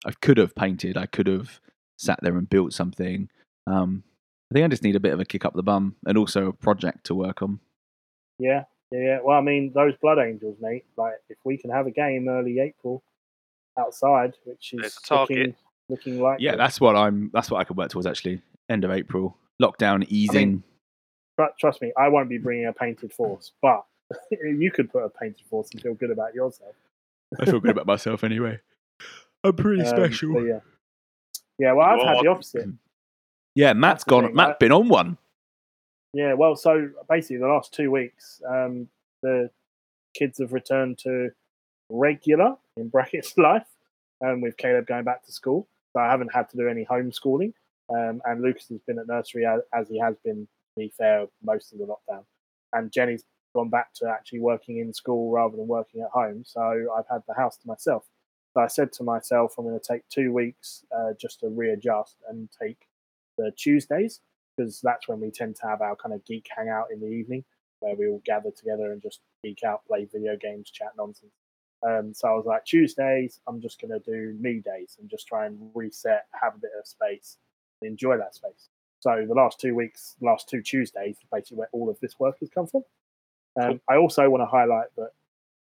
I 0.06 0.12
could 0.12 0.38
have 0.38 0.55
painted. 0.55 0.97
I 0.97 1.05
could 1.05 1.26
have 1.26 1.61
sat 1.99 2.19
there 2.23 2.38
and 2.38 2.49
built 2.49 2.73
something. 2.73 3.29
Um, 3.67 4.05
I 4.50 4.55
think 4.55 4.64
I 4.64 4.69
just 4.69 4.85
need 4.85 4.97
a 4.97 5.00
bit 5.00 5.12
of 5.12 5.20
a 5.20 5.26
kick 5.26 5.44
up 5.44 5.53
the 5.53 5.62
bum 5.62 5.97
and 6.06 6.17
also 6.17 6.47
a 6.47 6.53
project 6.55 7.05
to 7.06 7.14
work 7.14 7.43
on. 7.43 7.61
Yeah, 8.38 8.64
yeah, 8.91 9.00
yeah. 9.00 9.19
Well, 9.23 9.37
I 9.37 9.43
mean, 9.43 9.73
those 9.75 9.93
Blood 10.00 10.19
Angels, 10.19 10.56
mate. 10.58 10.87
Like, 10.97 11.17
if 11.29 11.37
we 11.44 11.58
can 11.58 11.70
have 11.70 11.87
a 11.87 11.91
game 11.91 12.26
early 12.26 12.61
April 12.61 13.03
outside, 13.79 14.32
which 14.44 14.73
is 14.73 14.81
There's 14.81 14.97
a 14.97 15.06
target. 15.06 15.38
looking 15.38 15.55
looking 15.88 16.20
like 16.20 16.40
Yeah, 16.40 16.56
that's 16.56 16.80
what 16.80 16.96
I'm. 16.96 17.30
That's 17.32 17.50
what 17.50 17.58
I 17.58 17.64
could 17.64 17.76
work 17.76 17.90
towards. 17.90 18.06
Actually, 18.06 18.42
end 18.68 18.84
of 18.84 18.90
April, 18.90 19.36
lockdown 19.62 20.04
easing. 20.08 20.62
Tr- 21.38 21.46
trust 21.58 21.82
me, 21.82 21.92
I 21.96 22.08
won't 22.08 22.28
be 22.28 22.38
bringing 22.38 22.66
a 22.66 22.72
painted 22.72 23.12
force, 23.12 23.52
but 23.62 23.84
you 24.30 24.70
could 24.70 24.90
put 24.90 25.04
a 25.04 25.08
painted 25.10 25.46
force 25.48 25.70
and 25.72 25.80
feel 25.82 25.94
good 25.94 26.10
about 26.10 26.34
yourself. 26.34 26.74
I 27.40 27.44
feel 27.44 27.60
good 27.60 27.72
about 27.72 27.86
myself 27.86 28.24
anyway. 28.24 28.58
I'm 29.44 29.54
pretty 29.54 29.82
Um, 29.82 29.86
special. 29.88 30.46
yeah, 30.46 30.60
yeah. 31.58 31.72
Well, 31.72 31.86
I've 31.86 31.98
You 31.98 32.06
had 32.06 32.24
the 32.24 32.28
opposite. 32.28 32.68
yeah, 33.54 33.72
Matt's 33.72 34.02
that's 34.02 34.04
the 34.04 34.10
gone. 34.10 34.24
thing, 34.26 34.34
Matt's 34.34 34.50
I- 34.54 34.58
been 34.58 34.72
on 34.72 34.88
one. 34.88 35.18
Yeah, 36.12 36.32
well, 36.32 36.56
so 36.56 36.88
basically, 37.10 37.38
the 37.38 37.48
last 37.48 37.74
two 37.74 37.90
weeks, 37.90 38.40
um, 38.48 38.88
the 39.22 39.50
kids 40.14 40.38
have 40.38 40.52
returned 40.54 40.96
to 40.98 41.30
regular 41.90 42.56
in 42.78 42.88
brackets 42.88 43.36
life, 43.38 43.66
um, 44.24 44.40
with 44.40 44.56
Caleb 44.56 44.86
going 44.86 45.04
back 45.04 45.24
to 45.26 45.32
school. 45.32 45.68
So 45.96 46.02
I 46.02 46.10
haven't 46.10 46.34
had 46.34 46.50
to 46.50 46.58
do 46.58 46.69
any 46.69 46.84
homeschooling, 46.84 47.54
um, 47.88 48.20
and 48.26 48.43
Lucas 48.43 48.69
has 48.69 48.81
been 48.87 48.98
at 48.98 49.06
nursery 49.06 49.46
as, 49.46 49.62
as 49.72 49.88
he 49.88 49.98
has 49.98 50.14
been. 50.22 50.46
To 50.46 50.81
be 50.84 50.93
fair, 50.94 51.25
most 51.43 51.72
of 51.72 51.78
the 51.78 51.87
lockdown, 51.87 52.25
and 52.75 52.93
Jenny's 52.93 53.25
gone 53.54 53.70
back 53.70 53.94
to 53.94 54.06
actually 54.06 54.40
working 54.40 54.76
in 54.76 54.93
school 54.93 55.32
rather 55.32 55.56
than 55.56 55.66
working 55.66 56.02
at 56.02 56.10
home. 56.10 56.43
So 56.44 56.60
I've 56.94 57.06
had 57.10 57.22
the 57.26 57.32
house 57.32 57.56
to 57.56 57.66
myself. 57.66 58.04
So 58.52 58.60
I 58.60 58.66
said 58.66 58.93
to 58.93 59.04
myself, 59.04 59.54
I'm 59.56 59.64
going 59.64 59.81
to 59.81 59.93
take 59.93 60.06
two 60.10 60.34
weeks 60.34 60.84
uh, 60.94 61.14
just 61.19 61.40
to 61.40 61.48
readjust 61.48 62.16
and 62.28 62.50
take 62.60 62.88
the 63.38 63.50
Tuesdays 63.56 64.20
because 64.54 64.82
that's 64.82 65.08
when 65.08 65.20
we 65.20 65.31
tend 65.31 65.56
to 65.56 65.66
have 65.66 65.81
our 65.81 65.96
kind 65.96 66.14
of 66.14 66.22
geek 66.26 66.46
hangout 66.54 66.88
in 66.93 67.00
the 67.00 67.06
evening 67.06 67.43
where 67.81 67.96
we 67.96 68.06
all 68.06 68.20
gather 68.26 68.50
together 68.50 68.93
and 68.93 69.00
just 69.00 69.20
geek 69.43 69.64
out, 69.64 69.87
play 69.87 70.06
video 70.12 70.37
games, 70.37 70.70
chat 70.70 70.93
nonsense. 70.98 71.32
Um, 71.82 72.14
so 72.14 72.28
I 72.28 72.32
was 72.32 72.46
like, 72.46 72.64
Tuesdays, 72.64 73.40
I'm 73.46 73.61
just 73.61 73.81
going 73.81 73.90
to 73.90 73.99
do 73.99 74.37
me 74.40 74.61
days 74.61 74.96
and 75.00 75.08
just 75.08 75.26
try 75.26 75.46
and 75.46 75.70
reset, 75.75 76.26
have 76.40 76.55
a 76.55 76.58
bit 76.58 76.70
of 76.78 76.87
space, 76.87 77.38
enjoy 77.82 78.17
that 78.19 78.34
space. 78.34 78.69
So 79.00 79.25
the 79.26 79.34
last 79.34 79.61
two 79.61 79.75
weeks, 79.75 80.17
last 80.20 80.49
two 80.49 80.62
Tuesdays, 80.62 81.17
basically 81.32 81.58
where 81.58 81.69
all 81.73 81.90
of 81.90 81.99
this 82.00 82.19
work 82.19 82.38
has 82.40 82.49
come 82.49 82.67
from. 82.67 82.82
Um, 83.61 83.81
I 83.88 83.96
also 83.96 84.28
want 84.28 84.43
to 84.43 84.46
highlight 84.46 84.88
that 84.96 85.11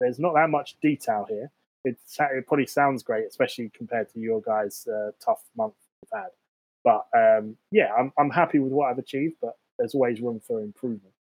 there's 0.00 0.18
not 0.18 0.34
that 0.34 0.50
much 0.50 0.76
detail 0.80 1.26
here. 1.28 1.50
It, 1.84 1.96
it 2.18 2.46
probably 2.46 2.66
sounds 2.66 3.02
great, 3.02 3.26
especially 3.26 3.70
compared 3.74 4.12
to 4.12 4.18
your 4.18 4.40
guys' 4.40 4.86
uh, 4.86 5.12
tough 5.24 5.42
month 5.56 5.74
you've 6.02 6.20
had. 6.20 6.30
But 6.82 7.06
um, 7.16 7.56
yeah, 7.70 7.92
I'm 7.98 8.12
I'm 8.18 8.30
happy 8.30 8.58
with 8.58 8.72
what 8.72 8.90
I've 8.90 8.98
achieved, 8.98 9.36
but 9.40 9.56
there's 9.78 9.94
always 9.94 10.20
room 10.20 10.40
for 10.40 10.60
improvement. 10.60 11.14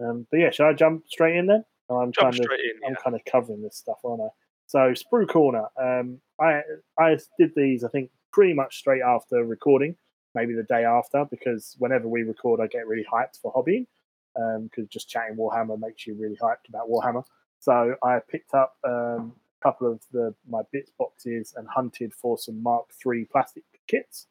Um, 0.00 0.26
but 0.30 0.38
yeah, 0.38 0.50
shall 0.50 0.66
I 0.66 0.72
jump 0.72 1.04
straight 1.08 1.36
in 1.36 1.46
then? 1.46 1.64
Oh, 1.92 2.00
I'm 2.00 2.12
Jump 2.12 2.36
kind 2.36 2.44
of 2.44 2.50
in. 2.52 2.84
I'm 2.86 2.92
Yeah. 2.92 2.96
kind 3.02 3.16
of 3.16 3.24
covering 3.24 3.62
this 3.62 3.76
stuff, 3.76 3.98
aren't 4.04 4.22
I? 4.22 4.28
So 4.66 4.78
Sprue 4.92 5.28
Corner, 5.28 5.68
um, 5.76 6.20
I 6.40 6.62
I 6.98 7.18
did 7.38 7.54
these 7.54 7.84
I 7.84 7.88
think 7.88 8.10
pretty 8.32 8.54
much 8.54 8.78
straight 8.78 9.02
after 9.02 9.44
recording, 9.44 9.96
maybe 10.34 10.54
the 10.54 10.62
day 10.62 10.84
after, 10.84 11.26
because 11.26 11.76
whenever 11.78 12.08
we 12.08 12.22
record, 12.22 12.60
I 12.60 12.66
get 12.66 12.86
really 12.86 13.04
hyped 13.04 13.40
for 13.40 13.52
hobbying, 13.52 13.86
because 14.34 14.88
just 14.88 15.08
chatting 15.10 15.36
Warhammer 15.36 15.78
makes 15.78 16.06
you 16.06 16.14
really 16.14 16.36
hyped 16.36 16.68
about 16.68 16.88
Warhammer. 16.88 17.24
So 17.58 17.94
I 18.02 18.20
picked 18.20 18.54
up 18.54 18.76
um, 18.84 19.34
a 19.60 19.62
couple 19.62 19.92
of 19.92 20.00
the 20.12 20.34
my 20.48 20.62
bits 20.72 20.90
boxes 20.98 21.52
and 21.56 21.68
hunted 21.68 22.14
for 22.14 22.38
some 22.38 22.62
Mark 22.62 22.86
III 23.04 23.26
plastic 23.26 23.64
kits, 23.86 24.26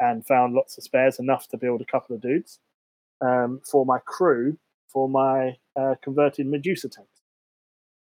and 0.00 0.26
found 0.26 0.52
lots 0.54 0.76
of 0.76 0.84
spares, 0.84 1.18
enough 1.18 1.48
to 1.48 1.56
build 1.56 1.80
a 1.80 1.86
couple 1.86 2.14
of 2.14 2.20
dudes 2.20 2.60
um, 3.22 3.60
for 3.64 3.86
my 3.86 3.98
crew 4.00 4.58
for 4.88 5.08
my 5.08 5.56
uh, 5.76 5.94
converted 6.02 6.46
Medusa 6.46 6.88
tanks. 6.88 7.10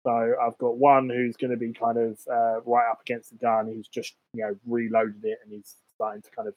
So 0.03 0.35
I've 0.41 0.57
got 0.57 0.77
one 0.77 1.09
who's 1.09 1.35
going 1.35 1.51
to 1.51 1.57
be 1.57 1.73
kind 1.73 1.97
of 1.97 2.19
uh, 2.31 2.61
right 2.65 2.89
up 2.89 3.01
against 3.01 3.31
the 3.31 3.37
gun. 3.37 3.67
He's 3.67 3.87
just 3.87 4.15
you 4.33 4.43
know 4.43 4.55
reloaded 4.65 5.23
it 5.23 5.39
and 5.43 5.51
he's 5.51 5.75
starting 5.95 6.21
to 6.21 6.29
kind 6.31 6.47
of 6.47 6.53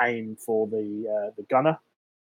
aim 0.00 0.36
for 0.36 0.66
the 0.66 1.04
uh, 1.08 1.30
the 1.36 1.44
gunner. 1.48 1.78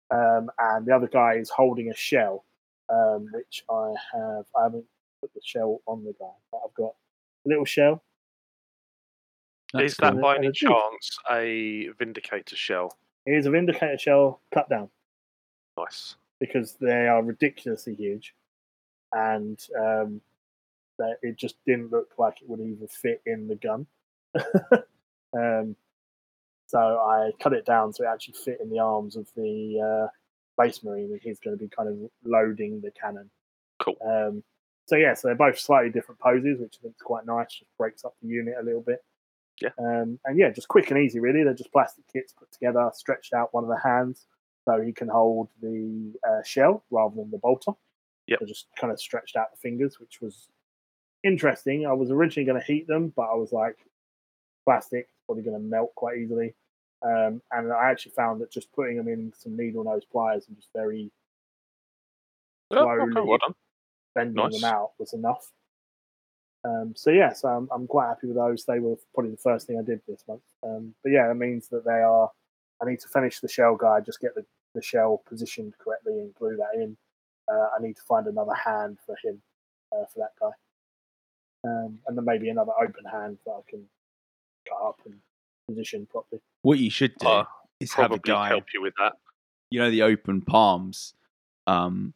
Um, 0.09 0.49
and 0.57 0.85
the 0.85 0.95
other 0.95 1.07
guy 1.07 1.33
is 1.33 1.49
holding 1.49 1.89
a 1.89 1.95
shell, 1.95 2.45
um, 2.89 3.27
which 3.33 3.63
I 3.69 3.93
have. 4.13 4.45
I 4.57 4.63
haven't 4.63 4.85
put 5.21 5.33
the 5.33 5.41
shell 5.43 5.81
on 5.85 6.05
the 6.05 6.13
guy, 6.17 6.25
but 6.51 6.61
I've 6.65 6.73
got 6.75 6.93
a 7.45 7.49
little 7.49 7.65
shell. 7.65 8.03
That's 9.73 9.91
Is 9.91 9.97
that 9.97 10.13
cool. 10.13 10.21
by 10.21 10.37
any 10.37 10.47
a 10.47 10.51
chance 10.53 11.17
a 11.29 11.89
Vindicator 11.99 12.55
shell? 12.55 12.97
It 13.25 13.31
is 13.33 13.47
a 13.47 13.51
Vindicator 13.51 13.97
shell 13.97 14.39
cut 14.53 14.69
down 14.69 14.89
Nice. 15.77 16.15
Because 16.39 16.73
they 16.79 17.07
are 17.07 17.23
ridiculously 17.23 17.95
huge, 17.95 18.33
and 19.13 19.59
um, 19.79 20.21
that 20.99 21.17
it 21.21 21.37
just 21.37 21.55
didn't 21.65 21.91
look 21.91 22.11
like 22.17 22.41
it 22.41 22.49
would 22.49 22.59
even 22.59 22.87
fit 22.87 23.21
in 23.25 23.47
the 23.47 23.55
gun. 23.55 23.87
um, 25.33 25.75
so 26.67 26.79
I 26.79 27.31
cut 27.41 27.53
it 27.53 27.65
down 27.65 27.93
so 27.93 28.03
it 28.03 28.07
actually 28.07 28.35
fit 28.43 28.59
in 28.61 28.69
the 28.69 28.79
arms 28.79 29.15
of 29.15 29.27
the 29.35 29.79
uh, 29.79 30.61
base 30.61 30.83
marine, 30.83 31.11
and 31.11 31.21
he's 31.21 31.39
going 31.39 31.57
to 31.57 31.63
be 31.63 31.69
kind 31.69 31.89
of 31.89 32.09
loading 32.23 32.81
the 32.81 32.91
cannon. 32.91 33.29
Cool. 33.79 33.97
Um, 34.05 34.43
so 34.85 34.95
yeah, 34.95 35.13
so 35.13 35.27
they're 35.27 35.35
both 35.35 35.59
slightly 35.59 35.89
different 35.89 36.19
poses, 36.19 36.59
which 36.59 36.77
I 36.79 36.81
think 36.83 36.95
is 36.95 37.01
quite 37.01 37.25
nice. 37.25 37.53
Just 37.53 37.77
breaks 37.77 38.05
up 38.05 38.15
the 38.21 38.27
unit 38.27 38.55
a 38.59 38.63
little 38.63 38.81
bit. 38.81 39.03
Yeah. 39.61 39.69
Um, 39.79 40.19
and 40.23 40.37
yeah, 40.37 40.51
just 40.51 40.67
quick 40.67 40.91
and 40.91 40.99
easy, 40.99 41.19
really. 41.19 41.43
They're 41.43 41.53
just 41.53 41.71
plastic 41.71 42.05
kits 42.11 42.31
put 42.31 42.51
together, 42.51 42.89
stretched 42.93 43.33
out 43.33 43.53
one 43.53 43.63
of 43.63 43.69
the 43.69 43.79
hands 43.79 44.27
so 44.67 44.81
he 44.81 44.91
can 44.91 45.07
hold 45.07 45.47
the 45.61 46.11
uh, 46.27 46.43
shell 46.43 46.83
rather 46.91 47.15
than 47.15 47.31
the 47.31 47.37
bolter. 47.37 47.71
Yep. 48.27 48.39
So 48.39 48.45
just 48.45 48.67
kind 48.79 48.91
of 48.91 48.99
stretched 48.99 49.37
out 49.37 49.51
the 49.51 49.57
fingers, 49.57 49.99
which 49.99 50.19
was 50.21 50.49
interesting. 51.23 51.87
I 51.87 51.93
was 51.93 52.11
originally 52.11 52.45
going 52.45 52.59
to 52.59 52.67
heat 52.67 52.85
them, 52.85 53.13
but 53.15 53.29
I 53.31 53.35
was 53.35 53.53
like, 53.53 53.77
plastic, 54.65 55.07
probably 55.25 55.43
going 55.43 55.55
to 55.55 55.63
melt 55.63 55.95
quite 55.95 56.17
easily. 56.17 56.53
Um, 57.01 57.41
and 57.51 57.71
I 57.71 57.89
actually 57.89 58.11
found 58.11 58.41
that 58.41 58.51
just 58.51 58.73
putting 58.73 58.97
them 58.97 59.07
in 59.07 59.31
some 59.37 59.55
needle 59.55 59.85
nose 59.85 60.03
pliers 60.11 60.45
and 60.47 60.57
just 60.57 60.69
very 60.75 61.11
Oh, 62.71 62.89
okay, 62.89 63.11
slowly 63.13 63.27
well 63.29 63.55
bending 64.13 64.35
Nice. 64.35 64.59
them 64.59 64.69
out 64.69 64.91
was 64.99 65.13
enough. 65.13 65.51
Um, 66.65 66.93
so 66.97 67.11
yeah, 67.11 67.31
so 67.31 67.47
I'm, 67.47 67.69
I'm 67.71 67.87
quite 67.87 68.07
happy 68.07 68.27
with 68.27 68.35
those. 68.35 68.65
They 68.65 68.79
were 68.79 68.95
probably 69.13 69.31
the 69.31 69.37
first 69.37 69.67
thing 69.67 69.79
I 69.79 69.83
did 69.83 70.01
this 70.07 70.23
month. 70.27 70.41
Um, 70.63 70.95
but 71.03 71.11
yeah, 71.11 71.31
it 71.31 71.35
means 71.35 71.69
that 71.69 71.85
they 71.85 72.01
are. 72.01 72.29
I 72.81 72.89
need 72.89 72.99
to 72.99 73.07
finish 73.07 73.39
the 73.39 73.47
shell 73.47 73.75
guide, 73.75 74.05
just 74.05 74.19
get 74.19 74.35
the, 74.35 74.45
the 74.75 74.81
shell 74.81 75.21
positioned 75.27 75.73
correctly 75.79 76.13
and 76.19 76.33
glue 76.35 76.57
that 76.57 76.79
in. 76.81 76.97
Uh, 77.51 77.67
I 77.77 77.81
need 77.81 77.95
to 77.95 78.01
find 78.03 78.27
another 78.27 78.53
hand 78.53 78.97
for 79.05 79.15
him, 79.23 79.41
uh, 79.93 80.05
for 80.13 80.19
that 80.19 80.31
guy, 80.39 81.69
um, 81.69 81.99
and 82.07 82.17
then 82.17 82.25
maybe 82.25 82.49
another 82.49 82.73
open 82.81 83.05
hand 83.05 83.37
that 83.45 83.51
I 83.53 83.61
can 83.69 83.85
cut 84.67 84.85
up 84.85 84.99
and 85.05 85.15
position 85.67 86.05
properly. 86.09 86.41
What 86.61 86.79
you 86.79 86.89
should 86.89 87.15
do 87.19 87.27
Uh, 87.27 87.45
is 87.79 87.93
have 87.93 88.11
a 88.11 88.19
guy. 88.19 88.49
help 88.49 88.65
you 88.73 88.81
with 88.81 88.93
that. 88.99 89.13
You 89.71 89.79
know 89.79 89.89
the 89.89 90.01
open 90.03 90.41
palms. 90.41 91.13
Um, 91.67 92.13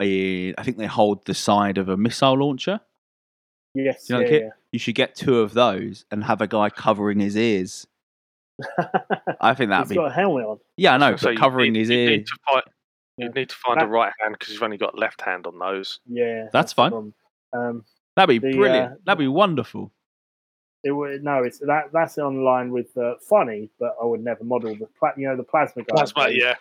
I 0.00 0.52
think 0.64 0.78
they 0.78 0.86
hold 0.86 1.26
the 1.26 1.34
side 1.34 1.78
of 1.78 1.88
a 1.88 1.96
missile 1.96 2.34
launcher. 2.38 2.80
Yes, 3.74 4.08
You 4.10 4.16
know 4.16 4.24
the 4.28 4.40
yeah. 4.40 4.50
You 4.72 4.78
should 4.80 4.94
get 4.96 5.14
two 5.14 5.38
of 5.40 5.52
those 5.54 6.04
and 6.10 6.24
have 6.24 6.40
a 6.40 6.46
guy 6.48 6.70
covering 6.70 7.20
his 7.20 7.36
ears. 7.36 7.86
Yeah. 8.58 8.88
I 9.40 9.54
think 9.54 9.70
that'd 9.70 9.84
He's 9.86 9.90
be. 9.90 9.94
got 9.96 10.10
a 10.10 10.14
helmet 10.14 10.44
on. 10.44 10.58
Yeah, 10.76 10.94
I 10.94 10.98
know, 10.98 11.16
So 11.16 11.26
but 11.26 11.30
you 11.32 11.38
covering 11.38 11.72
need, 11.72 11.80
his 11.80 11.90
you 11.90 11.96
ears. 11.98 12.10
Need 12.10 12.26
to 12.26 12.38
find, 12.48 12.62
Yeah. 13.18 13.24
You 13.26 13.32
need 13.32 13.48
to 13.48 13.56
find 13.56 13.80
That- 13.80 13.86
a 13.86 13.88
right 13.88 14.12
hand 14.20 14.36
because 14.38 14.52
you've 14.52 14.62
only 14.62 14.78
got 14.78 14.98
left 14.98 15.20
hand 15.22 15.46
on 15.46 15.58
those. 15.58 16.00
Yeah, 16.06 16.48
That's 16.52 16.72
the 16.72 16.76
fine. 16.90 17.12
Um, 17.52 17.84
That'd 18.16 18.40
be 18.40 18.46
the, 18.50 18.56
brilliant. 18.56 18.92
uh, 18.92 18.96
That'd 19.06 19.18
be 19.18 19.28
wonderful. 19.28 19.92
It 20.84 20.90
would 20.90 21.22
no, 21.22 21.44
it's 21.44 21.60
that 21.60 21.90
that's 21.92 22.18
on 22.18 22.42
line 22.42 22.72
with 22.72 22.88
uh, 22.96 23.14
funny, 23.30 23.70
but 23.78 23.94
I 24.02 24.04
would 24.04 24.20
never 24.24 24.42
model 24.42 24.74
the 24.74 24.88
pla- 24.98 25.12
you 25.16 25.28
know 25.28 25.36
the 25.36 25.44
plasma 25.44 25.84
guy 25.84 25.94
Plasma, 25.94 26.24
with- 26.24 26.34
yeah. 26.36 26.54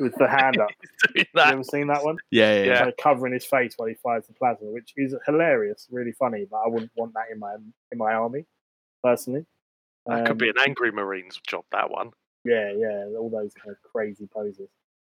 with 0.00 0.16
the 0.16 0.26
hand 0.26 0.58
up. 0.58 0.70
He's 1.14 1.24
doing 1.32 1.46
You 1.46 1.52
ever 1.52 1.62
seen 1.62 1.86
that 1.86 2.02
one? 2.02 2.16
Yeah, 2.32 2.54
yeah, 2.54 2.58
Yeah. 2.60 2.66
yeah. 2.66 2.78
Kind 2.78 2.88
of 2.90 2.96
covering 2.96 3.32
his 3.34 3.44
face 3.44 3.74
while 3.76 3.88
he 3.88 3.94
fires 4.02 4.26
the 4.26 4.32
plasma, 4.34 4.66
which 4.72 4.92
is 4.96 5.14
hilarious, 5.26 5.86
really 5.92 6.10
funny. 6.10 6.44
But 6.50 6.56
I 6.56 6.66
wouldn't 6.68 6.90
want 6.96 7.14
that 7.14 7.26
in 7.32 7.38
my 7.38 7.54
in 7.92 7.98
my 7.98 8.14
army, 8.14 8.46
personally. 9.04 9.46
That 10.08 10.24
could 10.24 10.32
Um, 10.32 10.38
be 10.38 10.48
an 10.48 10.56
angry 10.66 10.90
Marines 10.90 11.40
job. 11.46 11.64
That 11.70 11.90
one. 11.90 12.10
Yeah, 12.44 12.72
yeah, 12.72 13.06
all 13.18 13.28
those 13.30 13.52
kind 13.54 13.70
of 13.70 13.82
crazy 13.82 14.26
poses. 14.26 14.68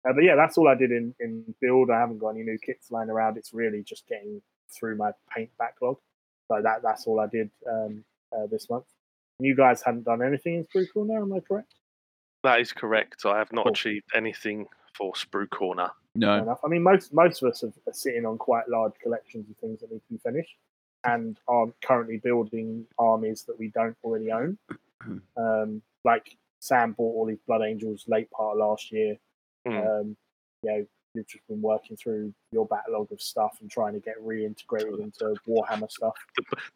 Uh, 0.07 0.13
but 0.13 0.23
yeah, 0.23 0.35
that's 0.35 0.57
all 0.57 0.67
I 0.67 0.75
did 0.75 0.91
in, 0.91 1.13
in 1.19 1.55
build. 1.61 1.89
I 1.91 1.99
haven't 1.99 2.17
got 2.19 2.29
any 2.29 2.43
new 2.43 2.57
kits 2.57 2.89
lying 2.91 3.09
around. 3.09 3.37
It's 3.37 3.53
really 3.53 3.83
just 3.83 4.07
getting 4.07 4.41
through 4.69 4.95
my 4.97 5.11
paint 5.33 5.49
backlog. 5.59 5.97
So 6.47 6.61
that 6.61 6.81
that's 6.81 7.05
all 7.07 7.19
I 7.19 7.27
did 7.27 7.49
um, 7.69 8.03
uh, 8.35 8.47
this 8.47 8.69
month. 8.69 8.85
You 9.39 9.55
guys 9.55 9.81
hadn't 9.83 10.03
done 10.05 10.21
anything 10.23 10.55
in 10.55 10.65
Sprue 10.65 10.91
Corner, 10.91 11.21
am 11.21 11.33
I 11.33 11.41
correct? 11.41 11.75
That 12.43 12.59
is 12.61 12.71
correct. 12.71 13.25
I 13.25 13.37
have 13.37 13.51
not 13.51 13.65
Cool. 13.65 13.73
achieved 13.73 14.05
anything 14.15 14.65
for 14.95 15.13
Sprue 15.13 15.49
Corner. 15.49 15.87
Fair 16.13 16.19
No. 16.21 16.41
enough. 16.41 16.59
I 16.63 16.69
mean, 16.69 16.81
most 16.81 17.13
most 17.13 17.43
of 17.43 17.49
us 17.49 17.63
are, 17.63 17.73
are 17.85 17.93
sitting 17.93 18.25
on 18.25 18.37
quite 18.37 18.67
large 18.69 18.93
collections 19.03 19.47
of 19.49 19.57
things 19.57 19.81
that 19.81 19.91
need 19.91 20.01
to 20.07 20.13
be 20.13 20.17
finished, 20.17 20.55
and 21.03 21.39
are 21.47 21.67
currently 21.83 22.17
building 22.17 22.87
armies 22.97 23.43
that 23.43 23.59
we 23.59 23.67
don't 23.69 23.95
already 24.03 24.31
own. 24.31 24.57
Um, 25.37 25.81
like 26.03 26.37
Sam 26.59 26.93
bought 26.93 27.15
all 27.15 27.25
these 27.25 27.39
Blood 27.45 27.61
Angels 27.61 28.05
late 28.07 28.29
part 28.31 28.53
of 28.53 28.59
last 28.59 28.91
year. 28.91 29.17
Mm. 29.67 30.01
Um, 30.01 30.17
you 30.63 30.71
know, 30.71 30.85
you've 31.13 31.27
just 31.27 31.47
been 31.47 31.61
working 31.61 31.95
through 31.95 32.33
your 32.51 32.65
backlog 32.65 33.11
of 33.11 33.21
stuff 33.21 33.57
and 33.61 33.69
trying 33.69 33.93
to 33.93 33.99
get 33.99 34.15
reintegrated 34.23 34.99
into 34.99 35.35
Warhammer 35.47 35.91
stuff. 35.91 36.15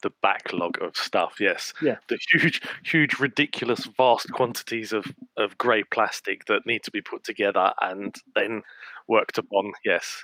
The 0.03 0.11
backlog 0.21 0.81
of 0.81 0.95
stuff. 0.95 1.37
Yes. 1.39 1.73
Yeah. 1.81 1.97
The 2.09 2.19
huge, 2.31 2.61
huge, 2.83 3.19
ridiculous, 3.19 3.85
vast 3.97 4.31
quantities 4.31 4.93
of 4.93 5.05
of 5.37 5.57
grey 5.57 5.83
plastic 5.83 6.45
that 6.45 6.65
need 6.65 6.83
to 6.83 6.91
be 6.91 7.01
put 7.01 7.23
together 7.23 7.73
and 7.81 8.15
then 8.35 8.61
worked 9.07 9.37
upon. 9.37 9.73
Yes. 9.83 10.23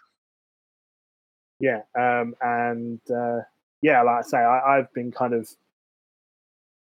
Yeah, 1.59 1.81
um, 1.97 2.35
and 2.41 2.99
uh, 3.09 3.39
yeah, 3.81 4.01
like 4.03 4.17
I 4.17 4.21
say, 4.21 4.37
I, 4.37 4.77
I've 4.77 4.93
been 4.93 5.11
kind 5.11 5.33
of. 5.33 5.49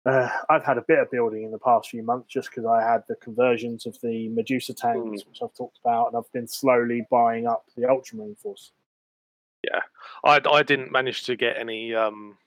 Uh, 0.06 0.30
I've 0.48 0.64
had 0.64 0.78
a 0.78 0.82
bit 0.82 0.98
of 0.98 1.10
building 1.10 1.42
in 1.42 1.50
the 1.50 1.58
past 1.58 1.90
few 1.90 2.02
months 2.02 2.32
just 2.32 2.50
because 2.50 2.64
I 2.64 2.80
had 2.82 3.04
the 3.06 3.16
conversions 3.16 3.84
of 3.86 4.00
the 4.00 4.28
Medusa 4.30 4.72
tanks, 4.72 5.26
which 5.26 5.40
I've 5.42 5.54
talked 5.54 5.78
about, 5.84 6.08
and 6.08 6.16
I've 6.16 6.32
been 6.32 6.48
slowly 6.48 7.06
buying 7.10 7.46
up 7.46 7.66
the 7.76 7.86
Ultramarine 7.88 8.34
Force. 8.36 8.72
Yeah, 9.62 9.80
I 10.24 10.40
I 10.50 10.62
didn't 10.62 10.92
manage 10.92 11.24
to 11.24 11.36
get 11.36 11.58
any 11.58 11.94
um, 11.94 12.38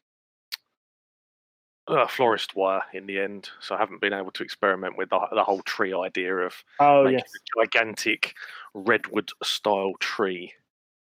uh, 1.87 2.07
florist 2.07 2.55
wire 2.55 2.81
in 2.93 3.05
the 3.05 3.19
end, 3.19 3.49
so 3.59 3.75
I 3.75 3.77
haven't 3.77 4.01
been 4.01 4.13
able 4.13 4.31
to 4.31 4.43
experiment 4.43 4.97
with 4.97 5.09
the, 5.09 5.19
the 5.33 5.43
whole 5.43 5.61
tree 5.63 5.93
idea 5.93 6.35
of 6.37 6.63
Oh 6.79 7.03
making 7.03 7.19
yes, 7.19 7.33
a 7.35 7.61
gigantic 7.61 8.35
redwood 8.73 9.29
style 9.43 9.93
tree 9.99 10.53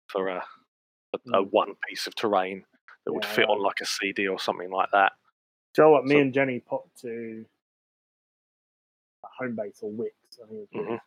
for 0.07 0.27
a 0.27 0.43
a, 1.13 1.17
a 1.37 1.43
Mm. 1.43 1.51
one 1.51 1.75
piece 1.89 2.07
of 2.07 2.15
terrain 2.15 2.65
that 3.05 3.13
would 3.13 3.23
Yeah, 3.23 3.35
fit 3.35 3.49
on 3.49 3.61
like 3.61 3.79
a 3.81 3.85
CD 3.85 4.27
or 4.27 4.39
something 4.39 4.71
like 4.71 4.91
that. 4.91 5.13
Do 5.75 5.82
you 5.82 5.88
know 5.88 5.91
what? 5.91 6.05
Me 6.05 6.15
So- 6.15 6.20
and 6.22 6.34
Jenny 6.34 6.60
popped 6.62 7.01
to 7.01 7.46
Homebase 9.41 9.84
or 9.84 9.91
Wickes, 9.91 10.39
I 10.41 10.48
think 10.48 10.70
it 10.72 10.77
was, 10.77 10.86
Mhm. 10.88 11.00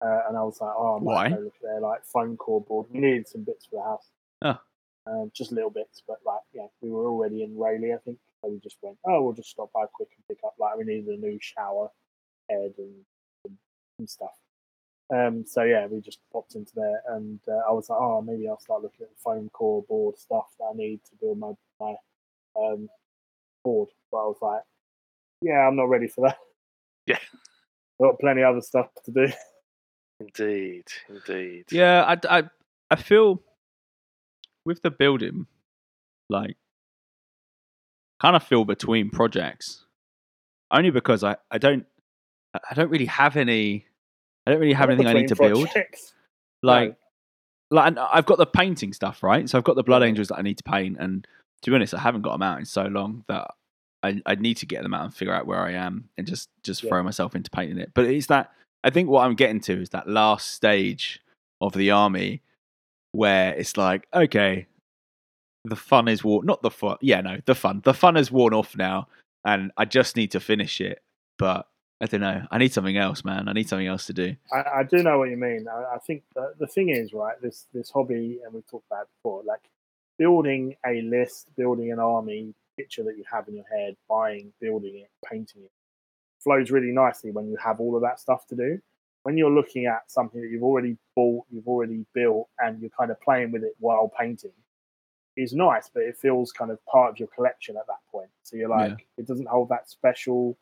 uh, 0.00 0.28
and 0.28 0.36
I 0.36 0.42
was 0.42 0.60
like, 0.60 0.74
oh, 0.76 0.96
I 0.96 0.98
might 0.98 1.04
Why? 1.04 1.28
go 1.30 1.36
look 1.36 1.54
at 1.56 1.62
their 1.62 1.80
like 1.80 2.04
foam 2.04 2.36
core 2.36 2.60
board. 2.60 2.90
We 2.90 2.98
needed 2.98 3.28
some 3.28 3.44
bits 3.44 3.66
for 3.66 3.76
the 3.76 3.82
house. 3.82 4.10
Oh. 4.42 4.58
Um, 5.06 5.30
just 5.32 5.52
little 5.52 5.70
bits, 5.70 6.02
but 6.04 6.18
like, 6.24 6.42
yeah, 6.52 6.66
we 6.80 6.90
were 6.90 7.06
already 7.06 7.44
in 7.44 7.56
Rayleigh, 7.56 7.94
I 7.94 7.98
think. 7.98 8.18
So 8.40 8.48
we 8.48 8.58
just 8.58 8.82
went, 8.82 8.98
oh, 9.04 9.22
we'll 9.22 9.34
just 9.34 9.50
stop 9.50 9.70
by 9.72 9.86
quick 9.86 10.08
and 10.16 10.26
pick 10.26 10.42
up. 10.44 10.54
Like, 10.58 10.76
we 10.76 10.82
needed 10.84 11.06
a 11.16 11.16
new 11.16 11.38
shower 11.40 11.92
head 12.48 12.74
and, 12.78 13.06
and, 13.44 13.58
and 14.00 14.10
stuff. 14.10 14.36
Um, 15.10 15.46
so 15.46 15.62
yeah, 15.62 15.86
we 15.86 16.00
just 16.00 16.18
popped 16.32 16.56
into 16.56 16.74
there, 16.74 17.00
and 17.06 17.38
uh, 17.46 17.58
I 17.68 17.70
was 17.70 17.88
like, 17.88 18.00
oh, 18.00 18.20
maybe 18.20 18.48
I'll 18.48 18.58
start 18.58 18.82
looking 18.82 19.04
at 19.04 19.10
the 19.10 19.16
foam 19.20 19.48
core 19.50 19.84
board 19.84 20.18
stuff 20.18 20.52
that 20.58 20.64
I 20.64 20.72
need 20.74 21.04
to 21.04 21.14
build 21.14 21.38
my 21.38 21.52
my 21.78 21.94
um, 22.56 22.90
board. 23.66 23.88
But 24.12 24.18
I 24.18 24.26
was 24.26 24.36
like, 24.40 24.62
yeah, 25.42 25.66
I'm 25.66 25.76
not 25.76 25.88
ready 25.90 26.06
for 26.08 26.28
that. 26.28 26.38
Yeah. 27.06 27.18
I've 28.00 28.08
got 28.10 28.18
plenty 28.18 28.42
of 28.42 28.50
other 28.50 28.60
stuff 28.60 28.88
to 29.04 29.12
do. 29.12 29.28
Indeed, 30.20 30.84
indeed. 31.08 31.66
Yeah, 31.70 32.02
I, 32.02 32.38
I, 32.38 32.42
I 32.90 32.96
feel 32.96 33.42
with 34.64 34.82
the 34.82 34.90
building, 34.90 35.46
like, 36.30 36.56
kind 38.20 38.34
of 38.34 38.42
feel 38.42 38.64
between 38.64 39.10
projects, 39.10 39.84
only 40.72 40.90
because 40.90 41.22
I, 41.22 41.36
I 41.50 41.58
don't, 41.58 41.84
I 42.54 42.74
don't 42.74 42.88
really 42.90 43.06
have 43.06 43.36
any, 43.36 43.86
I 44.46 44.50
don't 44.50 44.60
really 44.60 44.72
have 44.72 44.88
anything 44.90 45.06
I 45.06 45.12
need 45.12 45.28
to 45.28 45.34
Between 45.36 45.50
build. 45.52 45.68
projects. 45.70 46.12
Like, 46.62 46.96
No. 47.70 47.76
like 47.76 47.86
and 47.88 47.98
I've 48.00 48.26
got 48.26 48.38
the 48.38 48.46
painting 48.46 48.92
stuff 48.94 49.22
right. 49.22 49.48
So 49.48 49.58
I've 49.58 49.64
got 49.64 49.76
the 49.76 49.84
Blood 49.84 50.02
Angels 50.02 50.28
that 50.28 50.38
I 50.38 50.42
need 50.42 50.56
to 50.58 50.64
paint, 50.64 50.96
and 50.98 51.24
to 51.62 51.70
be 51.70 51.74
honest, 51.74 51.94
I 51.94 51.98
haven't 52.00 52.22
got 52.22 52.32
them 52.32 52.42
out 52.42 52.58
in 52.58 52.64
so 52.64 52.84
long 52.84 53.24
that 53.28 53.50
I, 54.02 54.20
I 54.26 54.34
need 54.36 54.56
to 54.58 54.66
get 54.66 54.82
them 54.82 54.94
out 54.94 55.04
and 55.04 55.14
figure 55.14 55.34
out 55.34 55.46
where 55.46 55.60
I 55.60 55.72
am 55.72 56.08
and 56.16 56.26
just 56.26 56.48
just 56.62 56.82
Yeah. 56.82 56.90
throw 56.90 57.02
myself 57.02 57.34
into 57.34 57.50
painting 57.50 57.78
it. 57.78 57.92
But 57.94 58.04
it's 58.06 58.26
that 58.26 58.52
I 58.84 58.90
think 58.90 59.08
what 59.08 59.24
I'm 59.24 59.34
getting 59.34 59.60
to 59.62 59.80
is 59.80 59.90
that 59.90 60.08
last 60.08 60.52
stage 60.52 61.20
of 61.60 61.72
the 61.72 61.90
army 61.90 62.42
where 63.12 63.54
it's 63.54 63.76
like, 63.76 64.06
okay, 64.14 64.66
the 65.64 65.76
fun 65.76 66.06
is 66.08 66.22
worn. 66.22 66.46
Not 66.46 66.62
the 66.62 66.70
fun. 66.70 66.98
Yeah, 67.00 67.20
no, 67.22 67.38
the 67.46 67.54
fun. 67.54 67.80
The 67.84 67.94
fun 67.94 68.16
is 68.16 68.30
worn 68.30 68.54
off 68.54 68.76
now, 68.76 69.08
and 69.44 69.72
I 69.76 69.84
just 69.86 70.14
need 70.16 70.30
to 70.32 70.40
finish 70.40 70.80
it. 70.80 71.02
But 71.38 71.66
I 72.00 72.06
don't 72.06 72.20
know. 72.20 72.46
I 72.50 72.58
need 72.58 72.72
something 72.74 72.96
else, 72.96 73.24
man. 73.24 73.48
I 73.48 73.52
need 73.54 73.68
something 73.68 73.86
else 73.86 74.06
to 74.06 74.12
do. 74.12 74.36
I, 74.52 74.80
I 74.80 74.82
do 74.84 75.02
know 75.02 75.18
what 75.18 75.30
you 75.30 75.36
mean. 75.36 75.66
I, 75.66 75.94
I 75.96 75.98
think 75.98 76.22
the, 76.34 76.52
the 76.60 76.66
thing 76.66 76.90
is, 76.90 77.12
right, 77.12 77.40
this 77.40 77.66
this 77.72 77.90
hobby, 77.90 78.40
and 78.44 78.52
we've 78.54 78.66
talked 78.66 78.86
about 78.90 79.02
it 79.04 79.08
before, 79.16 79.42
like 79.44 79.62
building 80.18 80.76
a 80.86 81.02
list, 81.02 81.48
building 81.56 81.92
an 81.92 81.98
army 81.98 82.54
picture 82.76 83.02
that 83.04 83.16
you 83.16 83.24
have 83.30 83.48
in 83.48 83.56
your 83.56 83.64
head, 83.70 83.96
buying, 84.08 84.52
building 84.60 84.96
it, 84.98 85.10
painting 85.24 85.62
it, 85.62 85.70
flows 86.38 86.70
really 86.70 86.92
nicely 86.92 87.30
when 87.30 87.48
you 87.48 87.56
have 87.56 87.80
all 87.80 87.96
of 87.96 88.02
that 88.02 88.20
stuff 88.20 88.46
to 88.48 88.54
do. 88.56 88.78
When 89.22 89.36
you're 89.36 89.50
looking 89.50 89.86
at 89.86 90.10
something 90.10 90.40
that 90.40 90.48
you've 90.50 90.62
already 90.62 90.96
bought, 91.16 91.46
you've 91.50 91.66
already 91.66 92.06
built, 92.14 92.48
and 92.60 92.80
you're 92.80 92.90
kind 92.90 93.10
of 93.10 93.20
playing 93.20 93.50
with 93.50 93.64
it 93.64 93.74
while 93.80 94.08
painting, 94.18 94.52
is 95.36 95.52
nice, 95.52 95.90
but 95.92 96.02
it 96.04 96.16
feels 96.16 96.52
kind 96.52 96.70
of 96.70 96.84
part 96.86 97.10
of 97.10 97.18
your 97.18 97.28
collection 97.28 97.76
at 97.76 97.86
that 97.88 97.98
point. 98.10 98.30
So 98.44 98.56
you're 98.56 98.68
like, 98.68 98.90
Yeah. 98.90 99.04
it 99.18 99.26
doesn't 99.26 99.48
hold 99.48 99.68
that 99.70 99.88
special 99.90 100.56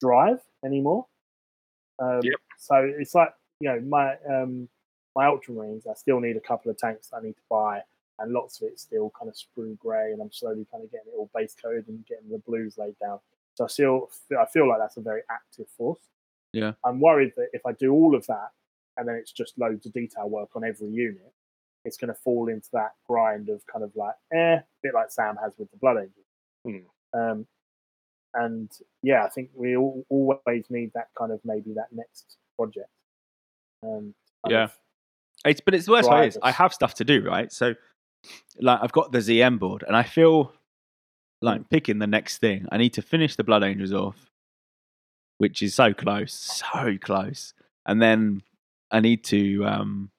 drive 0.00 0.40
anymore. 0.64 1.06
Um, 1.98 2.20
Yep. 2.22 2.34
So 2.58 2.76
it's 2.98 3.14
like 3.14 3.34
you 3.60 3.68
know 3.68 3.80
my 3.80 4.14
um, 4.30 4.68
my 5.16 5.26
Ultramarines. 5.26 5.86
I 5.88 5.94
still 5.94 6.20
need 6.20 6.36
a 6.36 6.40
couple 6.40 6.70
of 6.70 6.78
tanks 6.78 7.10
I 7.12 7.20
need 7.20 7.34
to 7.34 7.42
buy, 7.50 7.82
and 8.18 8.32
lots 8.32 8.60
of 8.60 8.68
it's 8.68 8.82
still 8.82 9.12
kind 9.18 9.28
of 9.28 9.34
sprue 9.36 9.78
grey, 9.78 10.12
and 10.12 10.20
I'm 10.20 10.32
slowly 10.32 10.66
kind 10.70 10.84
of 10.84 10.90
getting 10.90 11.08
it 11.12 11.16
all 11.16 11.30
base 11.34 11.54
coated 11.60 11.88
and 11.88 12.04
getting 12.06 12.30
the 12.30 12.38
blues 12.38 12.76
laid 12.78 12.96
down. 13.00 13.18
So 13.54 13.64
I 13.64 13.66
still 13.68 14.08
feel, 14.28 14.38
I 14.38 14.46
feel 14.46 14.68
like 14.68 14.78
that's 14.78 14.96
a 14.96 15.00
very 15.02 15.22
active 15.30 15.66
force. 15.76 16.00
Yeah. 16.52 16.72
I'm 16.84 17.00
worried 17.00 17.32
that 17.36 17.48
if 17.52 17.64
I 17.66 17.72
do 17.72 17.92
all 17.92 18.14
of 18.14 18.26
that 18.26 18.50
and 18.96 19.08
then 19.08 19.14
it's 19.16 19.32
just 19.32 19.58
loads 19.58 19.86
of 19.86 19.92
detail 19.92 20.28
work 20.28 20.50
on 20.54 20.64
every 20.64 20.88
unit, 20.88 21.32
it's 21.84 21.96
going 21.96 22.08
to 22.08 22.14
fall 22.14 22.48
into 22.48 22.68
that 22.74 22.92
grind 23.06 23.48
of 23.48 23.66
kind 23.66 23.82
of 23.84 23.90
like 23.96 24.14
eh, 24.32 24.56
a 24.56 24.64
bit 24.82 24.94
like 24.94 25.10
Sam 25.10 25.36
has 25.42 25.52
with 25.58 25.70
the 25.70 25.76
Blood 25.78 25.96
Angels. 25.98 26.86
Hmm. 27.12 27.18
Um, 27.18 27.46
and 28.34 28.70
yeah, 29.02 29.24
I 29.24 29.28
think 29.28 29.50
we 29.54 29.76
all, 29.76 30.04
always 30.08 30.64
need 30.70 30.92
that 30.94 31.08
kind 31.18 31.32
of 31.32 31.40
maybe 31.44 31.72
that 31.74 31.88
next 31.92 32.36
project. 32.56 32.88
Um, 33.82 34.14
Yeah. 34.48 34.64
of- 34.64 34.78
It's 35.44 35.60
but 35.60 35.74
it's 35.74 35.86
the 35.86 35.92
worst 35.92 36.10
way 36.10 36.28
is 36.28 36.38
I 36.42 36.52
have 36.52 36.72
stuff 36.72 36.94
to 36.94 37.04
do, 37.04 37.22
right? 37.22 37.50
So 37.52 37.74
like 38.60 38.80
I've 38.82 38.92
got 38.92 39.12
the 39.12 39.18
ZM 39.18 39.58
board 39.58 39.84
and 39.86 39.96
I 39.96 40.02
feel 40.02 40.52
like 41.40 41.68
picking 41.70 41.98
the 41.98 42.06
next 42.06 42.38
thing. 42.38 42.66
I 42.70 42.78
need 42.78 42.94
to 42.94 43.02
finish 43.02 43.36
the 43.36 43.44
Blood 43.44 43.64
Angels 43.64 43.92
off, 43.92 44.30
which 45.38 45.62
is 45.62 45.74
so 45.74 45.92
close, 45.92 46.32
so 46.32 46.96
close. 47.00 47.54
And 47.86 48.00
then 48.00 48.42
I 48.90 49.00
need 49.00 49.24
to 49.24 49.64
um 49.66 50.10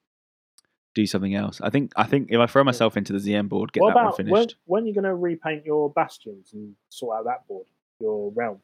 do 0.94 1.06
something 1.06 1.34
else. 1.34 1.60
I 1.60 1.70
think 1.70 1.92
I 1.96 2.04
think 2.04 2.28
if 2.30 2.38
I 2.38 2.46
throw 2.46 2.64
myself 2.64 2.96
into 2.96 3.12
the 3.12 3.18
ZM 3.18 3.48
board, 3.48 3.72
get 3.72 3.82
what 3.82 3.94
that 3.94 4.00
about 4.00 4.18
when, 4.18 4.26
finished. 4.26 4.56
when 4.66 4.84
you're 4.84 4.88
you 4.88 4.94
going 4.94 5.04
to 5.04 5.14
repaint 5.14 5.64
your 5.64 5.90
bastions 5.90 6.50
and 6.52 6.74
sort 6.88 7.18
out 7.18 7.24
that 7.24 7.46
board, 7.48 7.66
your 8.00 8.30
realm, 8.32 8.60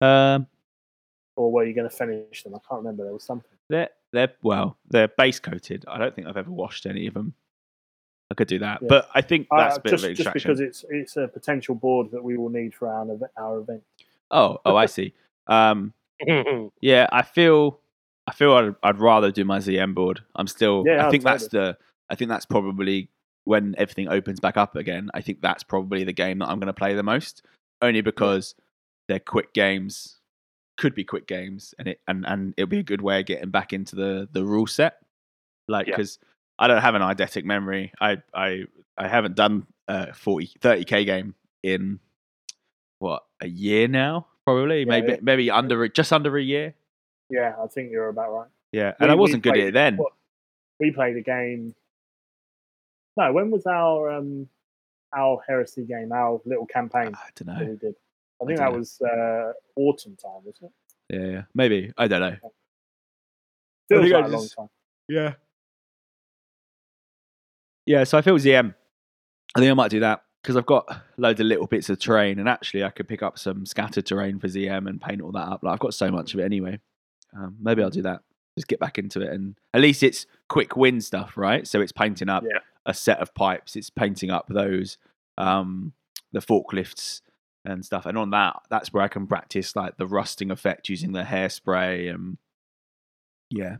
Um 0.00 0.46
or 1.36 1.50
were 1.50 1.64
you 1.64 1.74
going 1.74 1.88
to 1.88 1.94
finish 1.94 2.42
them? 2.42 2.54
I 2.54 2.58
can't 2.68 2.82
remember. 2.82 3.04
There 3.04 3.12
was 3.12 3.24
something. 3.24 3.50
they're 3.68 3.88
they're 4.12 4.32
well, 4.42 4.76
they're 4.88 5.08
base 5.08 5.40
coated. 5.40 5.84
I 5.88 5.98
don't 5.98 6.14
think 6.14 6.26
I've 6.26 6.36
ever 6.36 6.50
washed 6.50 6.86
any 6.86 7.06
of 7.06 7.14
them. 7.14 7.34
I 8.30 8.34
could 8.34 8.48
do 8.48 8.58
that. 8.60 8.80
Yeah. 8.82 8.88
But 8.88 9.08
I 9.14 9.22
think 9.22 9.48
that's 9.50 9.76
Uh, 9.76 9.80
a 9.80 9.82
bit 9.82 9.90
just, 9.90 10.04
of 10.04 10.10
an 10.10 10.16
just 10.16 10.32
because 10.32 10.60
it's 10.60 10.84
it's 10.90 11.16
a 11.16 11.28
potential 11.28 11.74
board 11.74 12.10
that 12.12 12.22
we 12.22 12.36
will 12.36 12.50
need 12.50 12.74
for 12.74 12.88
our 12.88 13.02
event. 13.04 13.32
Our 13.36 13.58
event. 13.58 13.82
Oh, 14.30 14.58
oh, 14.64 14.76
I 14.76 14.86
see. 14.86 15.12
Um, 15.48 15.92
yeah, 16.80 17.08
I 17.10 17.22
feel, 17.22 17.80
I 18.28 18.32
feel 18.32 18.52
I'd, 18.54 18.74
I'd 18.84 18.98
rather 18.98 19.32
do 19.32 19.44
my 19.44 19.58
ZM 19.58 19.94
board. 19.94 20.20
I'm 20.36 20.46
still. 20.46 20.84
Yeah, 20.86 21.06
I 21.06 21.10
think 21.10 21.24
that's 21.24 21.48
the. 21.48 21.76
I 22.08 22.14
think 22.14 22.28
that's 22.28 22.46
probably 22.46 23.08
when 23.44 23.74
everything 23.78 24.08
opens 24.08 24.38
back 24.38 24.56
up 24.56 24.76
again. 24.76 25.10
I 25.14 25.20
think 25.22 25.40
that's 25.40 25.64
probably 25.64 26.04
the 26.04 26.12
game 26.12 26.38
that 26.38 26.48
I'm 26.48 26.60
going 26.60 26.68
to 26.68 26.72
play 26.72 26.94
the 26.94 27.02
most, 27.02 27.42
only 27.82 28.00
because 28.00 28.54
they're 29.08 29.18
quick 29.18 29.52
games. 29.54 30.19
Could 30.80 30.94
be 30.94 31.04
quick 31.04 31.26
games, 31.26 31.74
and 31.78 31.88
it 31.88 32.00
and 32.08 32.24
and 32.26 32.54
it'll 32.56 32.66
be 32.66 32.78
a 32.78 32.82
good 32.82 33.02
way 33.02 33.20
of 33.20 33.26
getting 33.26 33.50
back 33.50 33.72
into 33.74 33.94
the 33.96 34.26
the 34.32 34.44
rule 34.44 34.66
set. 34.66 34.96
Like 35.68 35.86
Yeah. 35.86 35.92
because 35.96 36.18
I 36.58 36.68
don't 36.68 36.80
have 36.80 36.94
an 36.94 37.02
eidetic 37.02 37.44
memory. 37.44 37.92
I 38.00 38.22
I 38.32 38.64
I 38.96 39.06
haven't 39.06 39.34
done 39.36 39.66
a 39.88 40.14
40 40.14 40.46
30k 40.60 41.04
game 41.04 41.34
in 41.62 42.00
what 42.98 43.24
a 43.42 43.46
year 43.48 43.88
now 43.88 44.26
probably 44.46 44.80
Yeah, 44.80 44.84
maybe 44.86 45.12
yeah. 45.12 45.18
maybe 45.20 45.50
under 45.50 45.86
just 45.88 46.12
under 46.14 46.36
a 46.38 46.42
year 46.42 46.74
Yeah, 47.28 47.54
I 47.62 47.66
think 47.66 47.90
you're 47.90 48.08
about 48.08 48.30
right. 48.32 48.48
yeah 48.72 48.92
We- 48.98 49.04
and 49.04 49.10
i 49.12 49.14
wasn't 49.14 49.42
good 49.42 49.54
at 49.58 49.60
it 49.68 49.74
then 49.74 49.96
what- 49.98 50.12
We 50.78 50.92
played 50.92 51.16
a 51.16 51.22
game. 51.22 51.74
No, 53.16 53.32
when 53.32 53.50
was 53.50 53.66
our 53.66 54.10
um 54.12 54.48
our 55.14 55.40
heresy 55.46 55.84
game? 55.84 56.12
Our 56.12 56.40
little 56.46 56.66
campaign 56.66 57.12
i 57.14 57.28
don't 57.34 57.48
know 57.58 57.66
we 57.70 57.76
did. 57.76 57.94
I 58.40 58.44
I 58.44 58.46
think 58.46 58.58
dunno. 58.58 58.70
that 58.72 58.78
was 58.78 59.00
uh, 59.02 59.52
autumn 59.76 60.16
time, 60.16 60.42
wasn't 60.44 60.70
it? 61.10 61.14
yeah, 61.16 61.26
yeah. 61.32 61.42
Maybe. 61.54 61.92
I 61.98 62.08
don't 62.08 62.20
know. 62.20 62.36
Feels 63.88 64.02
think 64.02 64.14
I 64.14 64.18
like 64.20 64.26
a 64.26 64.36
long 64.36 64.48
time. 64.48 64.68
yeah. 65.08 65.34
Yeah 67.86 68.04
so 68.04 68.18
i 68.18 68.22
feel 68.22 68.36
zm 68.36 68.74
i 69.56 69.58
think 69.58 69.70
i 69.70 69.74
might 69.74 69.90
do 69.90 70.00
that 70.00 70.22
because 70.42 70.56
i've 70.56 70.66
got 70.66 70.86
loads 71.16 71.40
of 71.40 71.46
little 71.46 71.66
bits 71.66 71.88
of 71.90 71.98
terrain 71.98 72.38
and 72.38 72.48
actually 72.48 72.84
i 72.84 72.90
could 72.90 73.08
pick 73.08 73.22
up 73.22 73.38
some 73.38 73.66
scattered 73.66 74.06
terrain 74.06 74.38
for 74.38 74.46
zm 74.46 74.88
and 74.88 75.00
paint 75.00 75.20
all 75.20 75.32
that 75.32 75.48
up. 75.48 75.62
Like 75.62 75.72
i've 75.74 75.80
got 75.80 75.94
so 75.94 76.10
much 76.10 76.34
of 76.34 76.40
it 76.40 76.44
anyway. 76.44 76.78
Um, 77.36 77.56
maybe 77.60 77.82
i'll 77.82 77.90
do 77.90 78.02
that. 78.02 78.20
Just 78.56 78.68
get 78.68 78.78
back 78.80 78.98
into 78.98 79.20
it 79.22 79.32
and 79.32 79.56
at 79.74 79.80
least 79.80 80.02
it's 80.02 80.26
quick 80.48 80.76
win 80.76 81.00
stuff 81.00 81.36
right? 81.36 81.66
So 81.66 81.80
it's 81.80 81.92
painting 81.92 82.28
up 82.28 82.44
Yeah. 82.44 82.58
a 82.86 82.94
set 82.94 83.18
of 83.20 83.34
pipes. 83.34 83.74
It's 83.76 83.90
painting 83.90 84.30
up 84.30 84.46
those 84.48 84.98
um 85.38 85.92
the 86.32 86.40
forklifts 86.40 87.22
and 87.64 87.84
stuff 87.84 88.06
and 88.06 88.16
on 88.16 88.30
that 88.30 88.56
that's 88.70 88.92
where 88.92 89.02
i 89.02 89.08
can 89.08 89.26
practice 89.26 89.76
like 89.76 89.96
the 89.98 90.06
rusting 90.06 90.50
effect 90.50 90.88
using 90.88 91.12
the 91.12 91.22
hairspray 91.22 92.12
and 92.12 92.38
yeah 93.50 93.76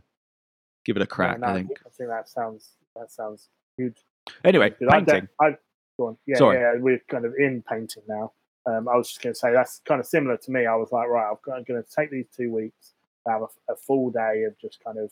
give 0.85 0.95
it 0.95 1.01
a 1.01 1.07
crack 1.07 1.37
Yeah, 1.39 1.47
no, 1.47 1.53
i 1.53 1.55
think 1.55 1.71
I 1.85 1.89
think 1.89 2.09
that 2.09 2.29
sounds 2.29 2.73
that 2.95 3.11
sounds 3.11 3.49
good. 3.77 3.97
anyway 4.43 4.69
Good. 4.77 4.89
I, 4.89 4.99
painting 5.01 5.27
I, 5.41 5.55
go 6.01 6.07
on. 6.07 6.17
Yeah, 6.25 6.37
Sorry. 6.37 6.59
yeah, 6.59 6.73
we're 6.79 7.01
kind 7.09 7.25
of 7.25 7.33
in 7.37 7.63
painting 7.67 8.03
now. 8.07 8.33
Um, 8.65 8.87
I 8.87 8.95
was 8.95 9.07
just 9.07 9.21
going 9.21 9.33
to 9.33 9.39
say 9.39 9.51
that's 9.53 9.81
kind 9.85 9.99
of 9.99 10.05
similar 10.05 10.37
to 10.37 10.51
me. 10.51 10.65
I 10.65 10.75
was 10.75 10.91
like, 10.91 11.07
right, 11.07 11.29
I'm 11.31 11.63
going 11.63 11.81
to 11.81 11.85
take 11.95 12.11
these 12.11 12.27
two 12.35 12.51
weeks, 12.51 12.93
to 13.25 13.31
have 13.31 13.41
a, 13.41 13.73
a 13.73 13.75
full 13.75 14.11
day 14.11 14.43
of 14.47 14.57
just 14.59 14.83
kind 14.83 14.97
of 14.99 15.11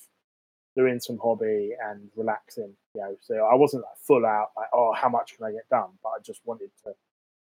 doing 0.76 1.00
some 1.00 1.18
hobby 1.22 1.72
and 1.88 2.10
relaxing. 2.16 2.74
You 2.94 3.02
know, 3.02 3.16
so 3.22 3.36
I 3.52 3.56
wasn't 3.56 3.84
like 3.84 3.98
full 4.00 4.26
out, 4.26 4.50
like, 4.56 4.70
oh, 4.74 4.94
how 4.94 5.10
much 5.10 5.36
can 5.36 5.46
I 5.46 5.52
get 5.52 5.68
done? 5.70 5.90
But 6.04 6.10
I 6.10 6.20
just 6.24 6.42
wanted 6.46 6.70
to 6.84 6.94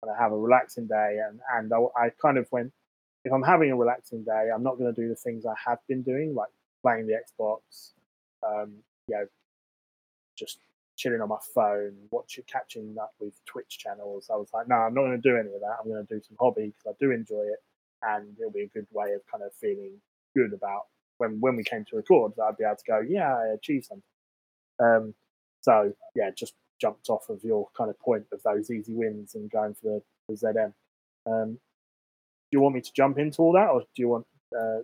kind 0.00 0.12
of 0.12 0.18
have 0.18 0.32
a 0.32 0.38
relaxing 0.38 0.86
day, 0.86 1.18
and 1.26 1.40
and 1.54 1.72
I, 1.72 2.06
I 2.06 2.10
kind 2.20 2.38
of 2.38 2.46
went, 2.50 2.72
if 3.24 3.32
I'm 3.32 3.42
having 3.42 3.70
a 3.70 3.76
relaxing 3.76 4.24
day, 4.24 4.50
I'm 4.54 4.62
not 4.62 4.78
going 4.78 4.92
to 4.92 5.00
do 5.00 5.08
the 5.08 5.14
things 5.14 5.44
I 5.46 5.54
have 5.66 5.78
been 5.88 6.02
doing, 6.02 6.34
like 6.34 6.48
playing 6.82 7.06
the 7.06 7.14
Xbox, 7.14 7.92
um, 8.46 8.72
you 9.08 9.16
know, 9.16 9.26
just 10.36 10.58
chilling 10.96 11.20
on 11.20 11.28
my 11.28 11.38
phone, 11.54 11.94
watching, 12.10 12.44
catching 12.46 12.96
up 13.00 13.12
with 13.20 13.34
Twitch 13.46 13.78
channels. 13.78 14.28
I 14.32 14.36
was 14.36 14.48
like, 14.52 14.68
no, 14.68 14.76
I'm 14.76 14.94
not 14.94 15.02
going 15.02 15.20
to 15.20 15.28
do 15.28 15.36
any 15.36 15.54
of 15.54 15.60
that. 15.60 15.76
I'm 15.80 15.90
going 15.90 16.06
to 16.06 16.14
do 16.14 16.20
some 16.26 16.36
hobby 16.38 16.66
because 16.66 16.94
I 16.94 17.04
do 17.04 17.10
enjoy 17.10 17.42
it, 17.42 17.62
and 18.02 18.36
it'll 18.38 18.52
be 18.52 18.62
a 18.62 18.68
good 18.68 18.86
way 18.92 19.12
of 19.12 19.20
kind 19.30 19.44
of 19.44 19.52
feeling 19.54 19.92
good 20.34 20.52
about 20.52 20.86
when 21.18 21.40
when 21.40 21.56
we 21.56 21.64
came 21.64 21.84
to 21.84 21.96
record 21.96 22.32
that 22.36 22.44
I'd 22.44 22.56
be 22.56 22.64
able 22.64 22.76
to 22.76 22.84
go, 22.86 23.00
yeah, 23.06 23.36
I 23.36 23.54
achieved 23.54 23.86
something. 23.86 24.02
Um, 24.78 25.14
so 25.60 25.92
yeah, 26.14 26.30
just 26.34 26.54
jumped 26.80 27.08
off 27.08 27.28
of 27.28 27.42
your 27.44 27.68
kind 27.76 27.90
of 27.90 27.98
point 28.00 28.24
of 28.32 28.42
those 28.42 28.70
easy 28.70 28.94
wins 28.94 29.34
and 29.34 29.50
going 29.50 29.74
for 29.74 30.00
the, 30.28 30.34
the 30.34 30.34
ZM. 30.34 30.72
Um, 31.26 31.52
do 31.52 31.58
you 32.56 32.60
want 32.60 32.74
me 32.74 32.80
to 32.80 32.92
jump 32.92 33.18
into 33.18 33.42
all 33.42 33.52
that, 33.52 33.68
or 33.68 33.80
do 33.80 33.86
you 33.96 34.08
want 34.08 34.26
uh, 34.58 34.78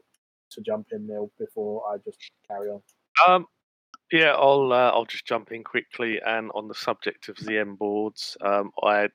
to 0.50 0.60
jump 0.60 0.88
in, 0.92 1.06
Neil, 1.06 1.30
before 1.38 1.82
I 1.92 1.96
just 1.98 2.18
carry 2.48 2.68
on? 2.68 2.80
Um, 3.26 3.46
yeah, 4.12 4.34
I'll 4.34 4.72
uh, 4.72 4.90
I'll 4.90 5.04
just 5.04 5.26
jump 5.26 5.50
in 5.50 5.64
quickly. 5.64 6.20
And 6.24 6.50
on 6.54 6.68
the 6.68 6.74
subject 6.74 7.28
of 7.28 7.36
ZM 7.36 7.76
boards, 7.76 8.36
um, 8.40 8.70
I 8.82 9.08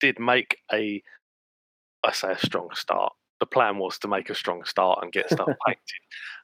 did 0.00 0.18
make 0.18 0.56
a, 0.72 1.02
I 2.04 2.12
say 2.12 2.32
a 2.32 2.38
strong 2.38 2.68
start. 2.74 3.12
The 3.40 3.46
plan 3.46 3.78
was 3.78 3.98
to 3.98 4.08
make 4.08 4.30
a 4.30 4.34
strong 4.34 4.64
start 4.64 5.00
and 5.02 5.12
get 5.12 5.30
stuff 5.30 5.48
painted. 5.66 5.80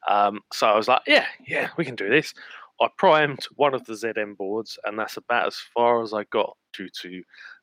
Um, 0.07 0.41
so 0.53 0.67
I 0.67 0.77
was 0.77 0.87
like, 0.87 1.03
yeah, 1.07 1.27
yeah, 1.47 1.71
we 1.77 1.85
can 1.85 1.97
do 1.97 2.09
this. 2.09 2.35
I 2.81 2.89
primed 2.99 3.47
one 3.55 3.75
of 3.75 3.85
the 3.85 3.93
ZM 3.93 4.37
boards, 4.37 4.79
and 4.85 4.99
that's 4.99 5.17
about 5.17 5.47
as 5.47 5.59
far 5.75 6.03
as 6.03 6.13
I 6.13 6.25
got 6.25 6.57
due 6.77 6.89
to 7.03 7.23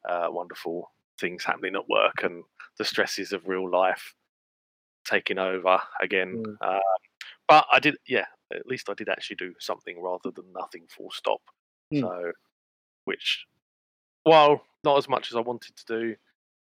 uh, 0.10 0.28
wonderful 0.30 0.90
things 1.20 1.44
happening 1.44 1.76
at 1.76 1.90
work 1.90 2.24
and 2.24 2.44
the 2.78 2.86
stresses 2.86 3.34
of 3.34 3.48
real 3.48 3.70
life 3.70 4.16
taking 5.06 5.38
over 5.38 5.80
again. 6.02 6.44
Mm. 6.46 6.56
Uh, 6.62 6.80
but 7.48 7.66
I 7.72 7.80
did, 7.80 7.98
yeah, 8.08 8.26
at 8.54 8.66
least 8.66 8.90
I 8.90 8.94
did 8.94 9.10
actually 9.10 9.36
do 9.36 9.54
something 9.60 10.02
rather 10.02 10.32
than 10.32 10.46
nothing 10.58 10.86
full 10.90 11.12
stop. 11.12 11.42
Mm. 11.94 12.02
So, 12.02 12.32
which, 13.06 13.46
while 14.24 14.64
not 14.84 14.98
as 14.98 15.10
much 15.10 15.32
as 15.32 15.36
I 15.36 15.42
wanted 15.42 15.76
to 15.76 15.86
do, 15.86 16.16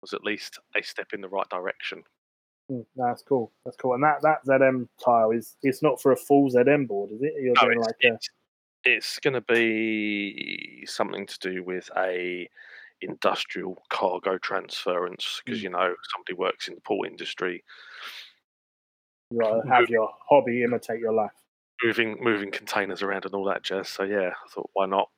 was 0.00 0.14
at 0.14 0.24
least 0.24 0.58
a 0.76 0.82
step 0.82 1.08
in 1.12 1.20
the 1.20 1.28
right 1.28 1.48
direction. 1.50 2.02
Mm, 2.70 2.86
that's 2.94 3.22
cool. 3.22 3.52
That's 3.64 3.76
cool. 3.76 3.94
And 3.94 4.02
that, 4.04 4.22
that 4.22 4.44
ZM 4.46 4.88
tile 5.04 5.30
is 5.32 5.56
it's 5.62 5.82
not 5.82 6.00
for 6.00 6.12
a 6.12 6.16
full 6.16 6.48
ZM 6.50 6.86
board, 6.86 7.10
is 7.10 7.22
it? 7.22 7.34
You're 7.40 7.54
No, 7.56 7.62
doing 7.62 7.78
it's, 7.78 7.86
like 7.86 7.96
a 8.04 8.14
it's, 8.14 8.28
it's 8.84 9.18
going 9.18 9.34
to 9.34 9.40
be 9.40 10.84
something 10.86 11.26
to 11.26 11.38
do 11.40 11.64
with 11.64 11.90
a 11.96 12.48
industrial 13.02 13.82
cargo 13.88 14.38
transference 14.38 15.40
because 15.44 15.60
Mm. 15.60 15.64
you 15.64 15.70
know 15.70 15.94
somebody 16.12 16.34
works 16.34 16.68
in 16.68 16.74
the 16.74 16.80
port 16.82 17.08
industry, 17.08 17.64
you 19.30 19.40
gotta 19.40 19.66
have 19.68 19.88
your 19.88 20.10
hobby 20.28 20.62
imitate 20.62 21.00
your 21.00 21.12
life. 21.14 21.32
moving 21.82 22.22
moving 22.22 22.50
containers 22.50 23.02
around 23.02 23.24
and 23.24 23.34
all 23.34 23.44
that 23.44 23.62
jazz. 23.62 23.88
So 23.88 24.02
yeah, 24.02 24.30
I 24.44 24.48
thought 24.50 24.68
why 24.74 24.84
not? 24.84 25.08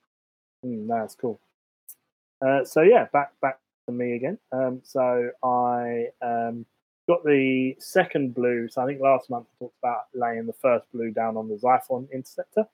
Mm, 0.64 0.86
that's 0.86 1.16
cool. 1.16 1.40
Uh, 2.40 2.64
so 2.64 2.82
yeah, 2.82 3.06
back 3.12 3.32
back 3.40 3.58
to 3.88 3.92
me 3.92 4.14
again. 4.14 4.38
Um, 4.52 4.80
so 4.84 5.30
I 5.42 6.06
um, 6.22 6.64
got 7.08 7.24
the 7.24 7.74
second 7.78 8.34
blue. 8.34 8.68
So 8.68 8.82
I 8.82 8.86
think 8.86 9.00
last 9.00 9.28
month 9.30 9.46
I 9.54 9.64
talked 9.64 9.76
about 9.82 10.04
laying 10.14 10.46
the 10.46 10.52
first 10.52 10.86
blue 10.92 11.10
down 11.10 11.36
on 11.36 11.48
the 11.48 11.56
Xiphon 11.56 12.10
Interceptor. 12.12 12.66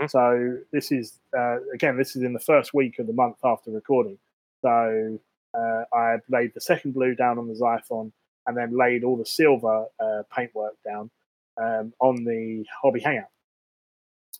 Mhm. 0.00 0.10
So 0.10 0.58
this 0.72 0.92
is 0.92 1.18
uh, 1.36 1.58
again, 1.74 1.96
this 1.96 2.16
is 2.16 2.22
in 2.22 2.32
the 2.32 2.40
first 2.40 2.72
week 2.74 2.98
of 2.98 3.06
the 3.06 3.12
month 3.12 3.36
after 3.44 3.70
recording. 3.70 4.18
So 4.62 5.18
uh, 5.54 5.84
I 5.92 6.18
laid 6.28 6.54
the 6.54 6.60
second 6.60 6.92
blue 6.94 7.14
down 7.14 7.38
on 7.38 7.48
the 7.48 7.54
Xiphon, 7.54 8.12
and 8.46 8.56
then 8.56 8.76
laid 8.76 9.04
all 9.04 9.16
the 9.16 9.26
silver 9.26 9.86
uh, 10.00 10.22
paintwork 10.34 10.74
down 10.84 11.10
um, 11.56 11.92
on 12.00 12.24
the 12.24 12.64
Hobby 12.82 13.00
Hangout. 13.00 13.30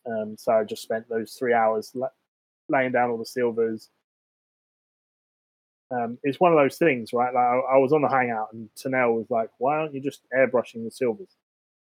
Um, 0.07 0.37
so 0.39 0.53
I 0.53 0.65
just 0.65 0.83
spent 0.83 1.09
those 1.09 1.33
three 1.33 1.53
hours 1.53 1.91
la- 1.95 2.09
laying 2.69 2.93
down 2.93 3.11
all 3.11 3.19
the 3.19 3.27
silvers. 3.27 3.91
Um, 5.91 6.19
it's 6.23 6.39
one 6.39 6.53
of 6.53 6.59
those 6.59 6.77
things, 6.77 7.13
right? 7.13 7.33
Like 7.33 7.45
I, 7.45 7.75
I 7.75 7.79
was 7.79 7.93
on 7.93 8.03
the 8.03 8.09
Hangout, 8.09 8.53
and 8.53 8.69
Tanel 8.77 9.15
was 9.15 9.31
like, 9.31 9.51
"Why 9.59 9.79
aren't 9.79 9.95
you 9.95 10.01
just 10.01 10.23
airbrushing 10.37 10.85
the 10.85 10.91
silvers?" 10.91 11.37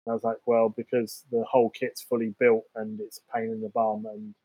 And 0.06 0.12
I 0.12 0.14
was 0.14 0.24
like, 0.24 0.38
"Well, 0.46 0.70
because 0.70 1.24
the 1.32 1.44
whole 1.50 1.70
kit's 1.70 2.02
fully 2.02 2.36
built, 2.40 2.66
and 2.76 3.00
it's 3.00 3.20
a 3.20 3.36
pain 3.36 3.50
in 3.50 3.62
the 3.62 3.70
bum, 3.70 4.06
and 4.06 4.36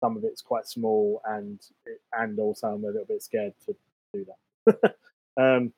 some 0.00 0.16
of 0.16 0.24
it's 0.24 0.40
quite 0.42 0.66
small, 0.66 1.20
and 1.26 1.60
it, 1.84 2.00
and 2.14 2.38
also 2.38 2.68
I'm 2.68 2.84
a 2.84 2.88
little 2.88 3.04
bit 3.04 3.22
scared 3.22 3.54
to 3.66 3.76
do 4.14 4.26
that." 4.26 4.96
Um, 5.34 5.72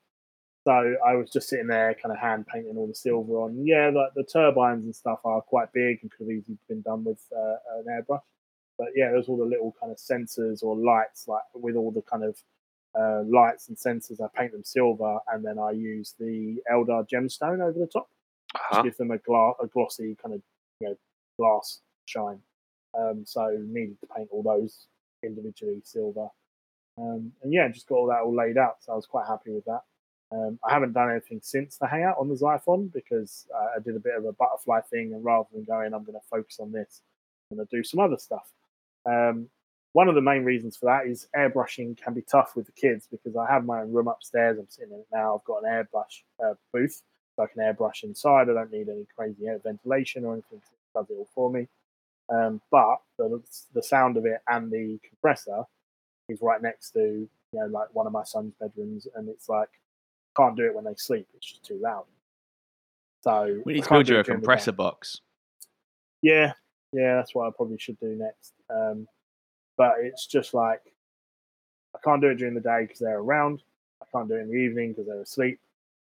so 0.64 0.96
I 1.06 1.14
was 1.14 1.30
just 1.30 1.48
sitting 1.48 1.66
there, 1.66 1.94
kind 1.94 2.12
of 2.12 2.18
hand 2.18 2.46
painting 2.46 2.76
all 2.76 2.86
the 2.86 2.94
silver 2.94 3.34
on. 3.42 3.64
Yeah, 3.66 3.90
like 3.94 4.14
the 4.14 4.24
turbines 4.24 4.84
and 4.86 4.96
stuff 4.96 5.20
are 5.24 5.42
quite 5.42 5.72
big 5.72 5.98
and 6.02 6.10
could 6.10 6.26
have 6.26 6.36
easily 6.36 6.58
been 6.68 6.80
done 6.80 7.04
with 7.04 7.20
uh, 7.36 7.56
an 7.78 7.84
airbrush. 7.88 8.22
But 8.78 8.88
yeah, 8.96 9.10
there's 9.10 9.28
all 9.28 9.36
the 9.36 9.44
little 9.44 9.74
kind 9.78 9.92
of 9.92 9.98
sensors 9.98 10.62
or 10.62 10.74
lights, 10.74 11.28
like 11.28 11.42
with 11.54 11.76
all 11.76 11.90
the 11.90 12.02
kind 12.02 12.24
of 12.24 12.36
uh, 12.98 13.22
lights 13.26 13.68
and 13.68 13.76
sensors. 13.76 14.20
I 14.20 14.28
paint 14.38 14.52
them 14.52 14.64
silver, 14.64 15.18
and 15.32 15.44
then 15.44 15.58
I 15.58 15.70
use 15.72 16.14
the 16.18 16.56
Eldar 16.72 17.08
gemstone 17.08 17.60
over 17.62 17.78
the 17.78 17.86
top 17.86 18.08
Uh-huh. 18.54 18.82
to 18.82 18.88
give 18.88 18.96
them 18.96 19.10
a, 19.10 19.18
gla- 19.18 19.54
a 19.62 19.66
glossy 19.66 20.16
kind 20.22 20.34
of 20.34 20.42
you 20.80 20.88
know 20.88 20.96
glass 21.38 21.80
shine. 22.06 22.40
Um, 22.98 23.24
so 23.26 23.56
needed 23.60 23.98
to 24.00 24.06
paint 24.14 24.28
all 24.30 24.42
those 24.42 24.86
individually 25.22 25.80
silver. 25.84 26.28
Um, 26.96 27.32
and 27.42 27.52
yeah, 27.52 27.66
just 27.68 27.88
got 27.88 27.96
all 27.96 28.06
that 28.06 28.20
all 28.20 28.34
laid 28.36 28.56
out. 28.56 28.76
So 28.80 28.92
I 28.92 28.94
was 28.96 29.06
quite 29.06 29.26
happy 29.26 29.50
with 29.50 29.64
that. 29.64 29.80
Um, 30.30 30.58
I 30.64 30.72
haven't 30.72 30.92
done 30.92 31.10
anything 31.10 31.40
since 31.42 31.76
the 31.76 31.86
hangout 31.88 32.16
on 32.18 32.28
the 32.28 32.34
Xiphon 32.36 32.92
because 32.92 33.46
uh, 33.54 33.68
I 33.76 33.80
did 33.84 33.96
a 33.96 34.00
bit 34.00 34.14
of 34.16 34.24
a 34.24 34.32
butterfly 34.32 34.80
thing, 34.82 35.12
and 35.14 35.24
rather 35.24 35.48
than 35.52 35.64
going, 35.64 35.92
I'm 35.92 36.04
going 36.04 36.18
to 36.18 36.26
focus 36.30 36.58
on 36.60 36.70
this, 36.72 37.02
I'm 37.50 37.56
going 37.56 37.66
to 37.66 37.76
do 37.76 37.82
some 37.82 37.98
other 38.00 38.16
stuff. 38.18 38.48
Um, 39.06 39.48
one 39.94 40.08
of 40.08 40.16
the 40.16 40.20
main 40.20 40.44
reasons 40.44 40.76
for 40.76 40.86
that 40.86 41.08
is 41.08 41.28
airbrushing 41.36 41.96
can 41.96 42.14
be 42.14 42.22
tough 42.22 42.56
with 42.56 42.66
the 42.66 42.72
kids 42.72 43.06
because 43.10 43.36
I 43.36 43.50
have 43.50 43.64
my 43.64 43.80
own 43.80 43.92
room 43.92 44.08
upstairs. 44.08 44.58
I'm 44.58 44.66
sitting 44.68 44.92
in 44.92 44.98
it 44.98 45.06
now. 45.12 45.36
I've 45.36 45.44
got 45.44 45.62
an 45.64 45.70
airbrush 45.70 46.22
uh, 46.44 46.54
booth, 46.72 47.00
so 47.36 47.44
I 47.44 47.46
can 47.46 47.62
airbrush 47.62 48.02
inside. 48.02 48.50
I 48.50 48.54
don't 48.54 48.72
need 48.72 48.88
any 48.88 49.06
crazy 49.16 49.46
air 49.46 49.60
ventilation 49.62 50.24
or 50.24 50.32
anything. 50.32 50.58
It 50.58 50.98
does 50.98 51.06
it 51.10 51.14
all 51.16 51.28
for 51.32 51.48
me. 51.48 51.68
Um, 52.28 52.60
but 52.72 52.96
the, 53.18 53.40
the 53.72 53.82
sound 53.84 54.16
of 54.16 54.26
it 54.26 54.40
and 54.48 54.68
the 54.70 54.98
compressor 55.08 55.62
is 56.28 56.40
right 56.42 56.60
next 56.60 56.90
to 56.92 57.00
you 57.00 57.28
know 57.52 57.66
like 57.66 57.94
one 57.94 58.08
of 58.08 58.12
my 58.12 58.24
son's 58.24 58.52
bedrooms, 58.60 59.06
and 59.14 59.28
it's 59.28 59.48
like 59.48 59.68
can't 60.36 60.56
do 60.56 60.64
it 60.66 60.74
when 60.74 60.84
they 60.84 60.94
sleep. 60.96 61.28
It's 61.36 61.48
just 61.48 61.64
too 61.64 61.78
loud. 61.80 62.06
So 63.22 63.60
We 63.64 63.74
need 63.74 63.84
to 63.84 63.88
build 63.90 64.08
you 64.08 64.18
a 64.18 64.22
during 64.24 64.40
the 64.40 64.46
day. 64.46 64.46
compressor 64.46 64.72
box. 64.72 65.20
Yeah, 66.20 66.52
yeah, 66.92 67.14
that's 67.14 67.32
what 67.32 67.46
I 67.46 67.50
probably 67.56 67.78
should 67.78 68.00
do 68.00 68.16
next. 68.16 68.54
Um, 68.68 69.06
but 69.76 69.94
it's 70.00 70.26
just 70.26 70.54
like 70.54 70.82
I 71.94 71.98
can't 72.04 72.20
do 72.20 72.28
it 72.28 72.36
during 72.36 72.54
the 72.54 72.60
day 72.60 72.82
because 72.82 72.98
they're 72.98 73.18
around. 73.18 73.62
I 74.02 74.06
can't 74.12 74.28
do 74.28 74.34
it 74.34 74.40
in 74.40 74.50
the 74.50 74.56
evening 74.56 74.92
because 74.92 75.06
they're 75.06 75.20
asleep. 75.20 75.60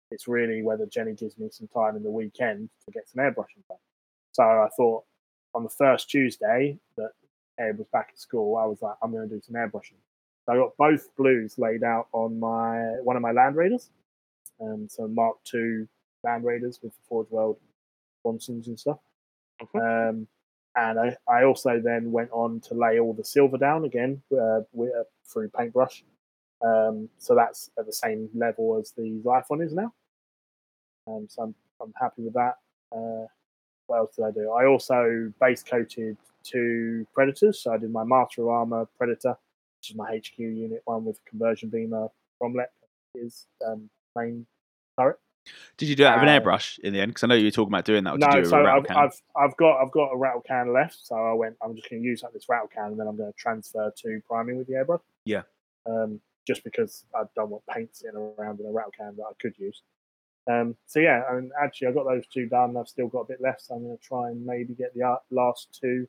It's 0.09 0.27
really 0.27 0.61
whether 0.61 0.85
Jenny 0.85 1.13
gives 1.13 1.37
me 1.37 1.49
some 1.51 1.67
time 1.67 1.95
in 1.95 2.03
the 2.03 2.09
weekend 2.09 2.69
to 2.85 2.91
get 2.91 3.07
some 3.09 3.23
airbrushing 3.23 3.65
done. 3.67 3.77
So 4.33 4.43
I 4.43 4.69
thought 4.75 5.03
on 5.53 5.63
the 5.63 5.69
first 5.69 6.09
Tuesday 6.09 6.77
that 6.97 7.11
Ed 7.57 7.77
was 7.77 7.87
back 7.91 8.09
at 8.11 8.19
school, 8.19 8.57
I 8.57 8.65
was 8.65 8.81
like, 8.81 8.95
I'm 9.01 9.11
going 9.11 9.27
to 9.27 9.35
do 9.35 9.41
some 9.41 9.55
airbrushing. 9.55 9.99
So 10.45 10.53
I 10.53 10.55
got 10.55 10.77
both 10.77 11.15
blues 11.15 11.57
laid 11.57 11.83
out 11.83 12.07
on 12.13 12.39
my 12.39 12.79
one 13.03 13.15
of 13.15 13.21
my 13.21 13.31
Land 13.31 13.55
Raiders, 13.55 13.89
um, 14.59 14.87
so 14.89 15.07
Mark 15.07 15.37
II 15.53 15.87
Land 16.23 16.43
Raiders 16.43 16.79
with 16.81 16.93
the 16.93 17.01
Forge 17.07 17.29
World 17.29 17.57
Wansons 18.25 18.67
and 18.67 18.79
stuff. 18.79 18.99
Um, 19.75 20.27
and 20.75 20.99
I, 20.99 21.17
I 21.27 21.43
also 21.43 21.81
then 21.83 22.11
went 22.11 22.29
on 22.31 22.59
to 22.61 22.73
lay 22.73 22.99
all 22.99 23.13
the 23.13 23.23
silver 23.23 23.57
down 23.57 23.85
again 23.85 24.21
uh, 24.31 24.59
uh, 24.59 25.03
through 25.25 25.49
paintbrush. 25.49 26.03
Um, 26.63 27.09
so 27.17 27.35
that's 27.35 27.71
at 27.77 27.85
the 27.85 27.93
same 27.93 28.29
level 28.35 28.77
as 28.79 28.91
the 28.91 29.21
Xiphon 29.23 29.65
is 29.65 29.73
now. 29.73 29.93
Um, 31.07 31.27
so 31.29 31.43
I'm, 31.43 31.55
I'm 31.81 31.93
happy 31.99 32.23
with 32.23 32.33
that. 32.33 32.55
Uh, 32.95 33.25
what 33.87 33.97
else 33.97 34.15
did 34.15 34.25
I 34.25 34.31
do? 34.31 34.51
I 34.51 34.65
also 34.65 35.33
base 35.41 35.63
coated 35.63 36.17
two 36.43 37.05
Predators. 37.13 37.59
So 37.59 37.73
I 37.73 37.77
did 37.77 37.91
my 37.91 38.03
Master 38.03 38.43
of 38.43 38.49
Armor 38.49 38.87
Predator, 38.97 39.35
which 39.79 39.91
is 39.91 39.95
my 39.95 40.15
HQ 40.15 40.37
unit 40.37 40.81
one 40.85 41.03
with 41.03 41.19
conversion 41.25 41.69
beamer 41.69 42.07
Cromlech 42.41 42.67
is 43.15 43.47
um, 43.65 43.89
main 44.15 44.45
turret. 44.99 45.19
Did 45.77 45.89
you 45.89 45.95
do 45.95 46.03
that 46.03 46.19
with 46.19 46.29
an 46.29 46.29
Uh, 46.29 46.39
airbrush 46.39 46.77
in 46.79 46.93
the 46.93 47.01
end? 47.01 47.11
Because 47.11 47.23
I 47.23 47.27
know 47.27 47.35
you 47.35 47.45
were 47.45 47.51
talking 47.51 47.73
about 47.73 47.85
doing 47.85 48.03
that. 48.03 48.11
Or 48.13 48.17
did 48.17 48.27
you 48.27 48.35
No, 48.35 48.43
do 48.43 48.49
so 48.49 48.65
I've? 48.65 48.85
I've 48.91 49.21
I've 49.35 49.57
got 49.57 49.81
I've 49.81 49.91
got 49.91 50.11
a 50.11 50.17
rattle 50.17 50.41
can 50.41 50.71
left, 50.73 50.99
so 51.03 51.15
I 51.15 51.33
went. 51.33 51.57
I'm 51.61 51.75
just 51.75 51.89
going 51.89 52.01
to 52.01 52.07
use 52.07 52.21
like 52.23 52.33
this 52.33 52.47
rattle 52.47 52.67
can, 52.67 52.91
and 52.91 52.99
then 52.99 53.07
I'm 53.07 53.17
going 53.17 53.31
to 53.31 53.37
transfer 53.37 53.91
to 53.95 54.21
priming 54.27 54.57
with 54.57 54.67
the 54.67 54.73
airbrush. 54.73 55.01
Yeah. 55.25 55.43
Um, 55.85 56.21
just 56.47 56.63
because 56.63 57.05
I 57.15 57.23
don't 57.35 57.49
want 57.49 57.63
paint 57.67 57.95
sitting 57.95 58.17
around 58.17 58.59
in 58.59 58.65
a 58.65 58.71
rattle 58.71 58.91
can 58.95 59.15
that 59.17 59.23
I 59.23 59.33
could 59.39 59.57
use. 59.57 59.81
Um, 60.47 60.75
so 60.87 60.99
yeah, 60.99 61.23
I 61.29 61.35
mean, 61.35 61.51
actually, 61.61 61.87
I 61.87 61.91
got 61.91 62.05
those 62.05 62.27
two 62.27 62.47
done. 62.47 62.75
I've 62.77 62.87
still 62.87 63.07
got 63.07 63.21
a 63.21 63.27
bit 63.27 63.41
left, 63.41 63.61
so 63.61 63.75
I'm 63.75 63.83
going 63.83 63.97
to 63.97 64.03
try 64.03 64.29
and 64.29 64.45
maybe 64.45 64.73
get 64.73 64.93
the 64.95 65.03
uh, 65.03 65.17
last 65.29 65.77
two. 65.79 66.07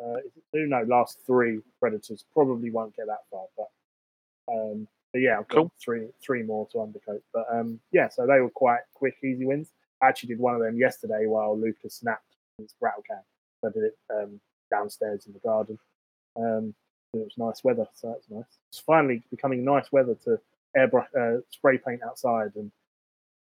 Uh? 0.00 0.18
No, 0.54 0.82
last 0.86 1.18
three 1.26 1.60
predators. 1.80 2.24
Probably 2.32 2.70
won't 2.70 2.96
get 2.96 3.06
that 3.06 3.24
far, 3.30 3.46
but 3.56 3.68
um, 4.52 4.86
but 5.18 5.22
yeah, 5.24 5.38
I've 5.40 5.48
got 5.48 5.56
Cool. 5.56 5.72
three 5.82 6.06
three 6.22 6.44
more 6.44 6.68
to 6.70 6.80
undercoat. 6.80 7.22
But 7.34 7.46
um, 7.52 7.80
yeah, 7.90 8.08
so 8.08 8.24
they 8.24 8.40
were 8.40 8.50
quite 8.50 8.80
quick, 8.94 9.16
easy 9.24 9.44
wins. 9.44 9.72
I 10.00 10.06
actually 10.06 10.28
did 10.28 10.38
one 10.38 10.54
of 10.54 10.60
them 10.60 10.78
yesterday 10.78 11.26
while 11.26 11.58
Lucas 11.58 11.94
snapped 11.96 12.36
his 12.58 12.72
rattle 12.80 13.02
can. 13.04 13.20
I 13.64 13.72
did 13.72 13.82
it 13.82 13.98
um, 14.14 14.40
downstairs 14.70 15.26
in 15.26 15.32
the 15.32 15.40
garden. 15.40 15.76
Um, 16.36 16.72
it 17.14 17.18
was 17.18 17.32
nice 17.36 17.64
weather, 17.64 17.88
so 17.94 18.10
that's 18.10 18.30
nice. 18.30 18.58
It's 18.70 18.78
finally 18.78 19.24
becoming 19.28 19.64
nice 19.64 19.90
weather 19.90 20.14
to 20.24 20.38
airbrush, 20.76 21.08
uh, 21.18 21.40
spray 21.50 21.78
paint 21.78 22.02
outside 22.04 22.52
and 22.54 22.70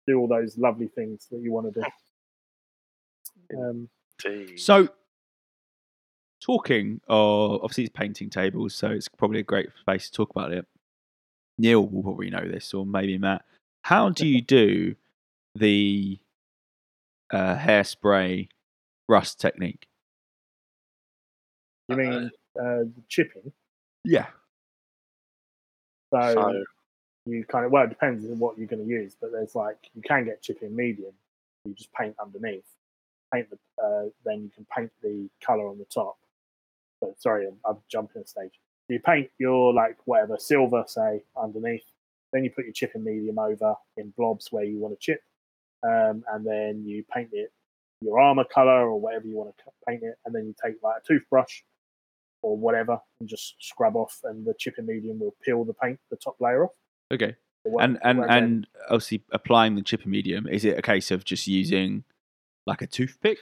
do 0.07 0.19
all 0.19 0.29
those 0.29 0.59
lovely 0.59 0.89
things 0.89 1.27
that 1.31 1.41
you 1.41 1.53
want 1.53 1.73
to 1.73 1.81
do. 1.81 1.87
Um, 3.55 3.91
So, 4.57 4.89
talking 6.41 7.03
of 7.09 7.63
obviously 7.63 7.85
it's 7.85 7.93
painting 7.95 8.31
tables, 8.31 8.75
so 8.75 8.89
it's 8.89 9.09
probably 9.09 9.41
a 9.41 9.43
great 9.43 9.69
space 9.79 10.09
to 10.09 10.13
talk 10.17 10.31
about 10.31 10.53
it. 10.53 10.67
Neil 11.59 11.87
will 11.87 12.03
probably 12.03 12.31
know 12.31 12.47
this, 12.47 12.73
or 12.75 12.87
maybe 12.87 13.19
Matt. 13.19 13.45
How 13.83 14.11
do 14.11 14.27
you 14.27 14.41
do 14.41 14.95
the 15.55 16.19
uh, 17.33 17.57
hairspray 17.57 18.49
rust 19.09 19.41
technique? 19.41 19.87
you 21.89 21.97
mean 21.97 22.31
uh, 22.59 22.85
the 22.85 23.03
chipping? 23.09 23.53
Yeah. 24.05 24.27
So, 26.13 26.33
So, 26.33 26.65
you 27.27 27.45
kind 27.45 27.65
of 27.65 27.73
well, 27.73 27.85
it 27.85 27.91
depends 27.91 28.25
on 28.25 28.39
what 28.39 28.59
you're 28.59 28.67
going 28.67 28.85
to 28.85 28.89
use, 28.89 29.17
but 29.21 29.33
there's 29.33 29.55
like 29.55 29.77
you 29.95 30.03
can 30.03 30.25
get 30.25 30.43
chipping 30.43 30.75
medium. 30.75 31.13
You 31.65 31.75
just 31.75 31.93
paint 31.93 32.17
underneath, 32.21 32.65
paint 33.33 33.49
the 33.51 33.59
uh, 33.83 34.09
then 34.25 34.43
you 34.43 34.51
can 34.55 34.67
paint 34.77 34.91
the 35.03 35.29
color 35.45 35.69
on 35.69 35.79
the 35.79 35.85
top. 35.85 36.17
So 37.01 37.15
sorry, 37.19 37.47
I'm, 37.47 37.57
I'm 37.65 37.79
jumping 37.89 38.23
a 38.23 38.27
stage. 38.27 38.59
You 38.89 39.01
paint 39.01 39.31
your 39.39 39.73
like 39.73 39.97
whatever 40.05 40.37
silver, 40.39 40.85
say 40.87 41.23
underneath. 41.41 41.85
Then 42.33 42.45
you 42.45 42.51
put 42.51 42.65
your 42.65 42.73
chipping 42.73 43.05
medium 43.05 43.39
over 43.39 43.75
in 43.97 44.13
blobs 44.17 44.49
where 44.51 44.65
you 44.65 44.79
want 44.79 44.99
to 44.99 45.01
chip, 45.01 45.23
um, 45.83 46.25
and 46.33 46.47
then 46.47 46.85
you 46.85 47.05
paint 47.13 47.31
it 47.33 47.53
your 48.03 48.21
armor 48.21 48.45
color 48.45 48.89
or 48.89 49.01
whatever 49.01 49.27
you 49.27 49.37
want 49.37 49.57
to 49.57 49.65
paint 49.87 50.03
it, 50.03 50.17
and 50.25 50.35
then 50.35 50.47
you 50.47 50.55
take 50.63 50.75
like 50.83 50.97
a 51.03 51.07
toothbrush 51.07 51.61
or 52.43 52.57
whatever 52.57 52.99
and 53.21 53.29
just 53.29 53.55
scrub 53.61 53.97
off, 53.97 54.21
and 54.25 54.45
the 54.45 54.55
chipping 54.59 54.87
medium 54.87 55.21
will 55.21 55.35
peel 55.45 55.65
the 55.65 55.75
paint, 55.75 55.99
the 56.11 56.17
top 56.17 56.37
layer 56.41 56.65
off. 56.65 56.73
Okay. 57.13 57.37
It 57.65 57.73
And 57.79 57.99
and 58.03 58.25
and 58.29 58.67
obviously 58.89 59.23
applying 59.31 59.77
the 59.77 59.83
chipping 59.83 60.11
medium. 60.11 60.49
Is 60.49 60.65
it 60.65 60.77
a 60.79 60.83
case 60.83 61.11
of 61.11 61.25
just 61.25 61.47
using 61.47 62.05
like 62.67 62.83
a 62.83 62.87
toothpick? 62.87 63.39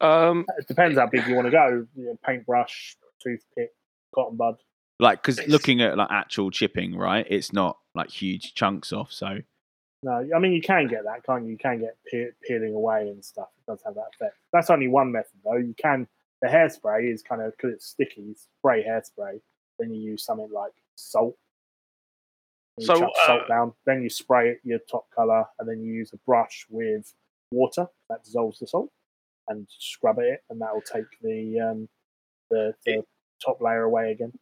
um, 0.00 0.44
it 0.58 0.68
depends 0.68 0.98
how 0.98 1.06
big 1.06 1.26
you 1.26 1.34
want 1.34 1.46
to 1.46 1.50
go. 1.50 1.86
You 1.96 2.04
know, 2.04 2.18
paintbrush, 2.24 2.96
toothpick, 3.22 3.70
cotton 4.14 4.36
bud. 4.36 4.56
Like, 5.00 5.22
because 5.22 5.46
looking 5.48 5.82
at 5.82 5.96
like 5.96 6.08
actual 6.10 6.50
chipping, 6.50 6.96
right? 6.96 7.26
It's 7.28 7.52
not 7.52 7.78
like 7.94 8.10
huge 8.10 8.54
chunks 8.54 8.92
off. 8.92 9.12
So 9.12 9.38
No, 10.02 10.28
I 10.34 10.38
mean 10.38 10.52
you 10.52 10.62
can 10.62 10.86
get 10.86 11.04
that, 11.04 11.24
can't 11.24 11.44
you? 11.44 11.52
You 11.52 11.58
can 11.58 11.80
get 11.80 11.96
pe- 12.10 12.30
peeling 12.46 12.74
away 12.74 13.08
and 13.08 13.24
stuff. 13.24 13.48
It 13.58 13.70
does 13.70 13.82
have 13.84 13.94
that 13.94 14.10
effect. 14.14 14.36
That's 14.52 14.70
only 14.70 14.88
one 14.88 15.12
method 15.12 15.40
though. 15.44 15.56
You 15.56 15.74
can. 15.80 16.06
The 16.42 16.48
hairspray 16.48 17.10
is 17.12 17.22
kind 17.22 17.40
of 17.42 17.52
because 17.52 17.74
it's 17.74 17.86
sticky. 17.86 18.36
Spray 18.58 18.84
hairspray, 18.84 19.40
then 19.78 19.92
you 19.92 20.00
use 20.00 20.24
something 20.24 20.50
like 20.52 20.72
salt. 20.94 21.36
You 22.78 22.86
So, 22.86 22.98
chuck 23.00 23.12
salt 23.24 23.42
uh, 23.44 23.48
down, 23.48 23.72
then 23.86 24.02
you 24.02 24.10
spray 24.10 24.50
it 24.50 24.60
your 24.62 24.80
top 24.90 25.06
color, 25.14 25.44
and 25.58 25.68
then 25.68 25.80
you 25.80 25.92
use 25.92 26.12
a 26.12 26.18
brush 26.26 26.66
with 26.68 27.14
water 27.50 27.86
that 28.10 28.24
dissolves 28.24 28.58
the 28.58 28.66
salt, 28.66 28.90
and 29.48 29.66
scrub 29.78 30.18
it, 30.18 30.40
and 30.50 30.60
that 30.60 30.74
will 30.74 30.82
take 30.82 31.06
the 31.22 31.60
um, 31.60 31.88
the, 32.50 32.74
the 32.84 33.04
top 33.44 33.60
layer 33.60 33.82
away 33.82 34.12
again. 34.12 34.32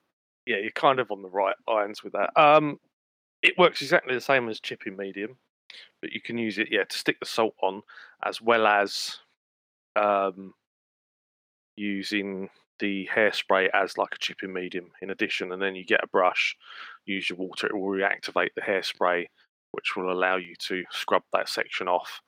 yeah, 0.46 0.56
you're 0.58 0.70
kind 0.72 0.98
of 1.00 1.10
on 1.10 1.22
the 1.22 1.28
right 1.30 1.56
lines 1.68 2.02
with 2.02 2.12
that. 2.14 2.30
Um, 2.40 2.78
it 3.42 3.58
works 3.58 3.82
exactly 3.82 4.14
the 4.14 4.20
same 4.20 4.48
as 4.48 4.60
chipping 4.60 4.96
medium, 4.96 5.36
but 6.00 6.12
you 6.12 6.20
can 6.20 6.38
use 6.38 6.58
it, 6.58 6.68
yeah, 6.70 6.84
to 6.84 6.98
stick 6.98 7.18
the 7.20 7.26
salt 7.26 7.54
on, 7.62 7.82
as 8.24 8.40
well 8.40 8.66
as 8.66 9.18
um, 9.96 10.54
using 11.76 12.48
the 12.78 13.08
hairspray 13.14 13.68
as 13.72 13.96
like 13.96 14.14
a 14.14 14.18
chipping 14.18 14.52
medium 14.52 14.90
in 15.00 15.10
addition. 15.10 15.52
And 15.52 15.62
then 15.62 15.74
you 15.74 15.84
get 15.84 16.02
a 16.02 16.08
brush, 16.08 16.56
use 17.06 17.28
your 17.30 17.38
water, 17.38 17.66
it 17.68 17.74
will 17.74 17.88
reactivate 17.88 18.50
the 18.54 18.62
hairspray, 18.62 19.26
which 19.72 19.96
will 19.96 20.12
allow 20.12 20.36
you 20.36 20.54
to 20.68 20.84
scrub 20.90 21.22
that 21.32 21.48
section 21.48 21.88
off 21.88 22.20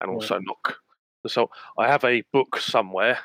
and 0.00 0.10
Yeah. 0.10 0.14
also 0.14 0.38
knock 0.38 0.78
the 1.22 1.28
salt. 1.28 1.50
I 1.78 1.86
have 1.88 2.04
a 2.04 2.22
book 2.32 2.58
somewhere. 2.58 3.18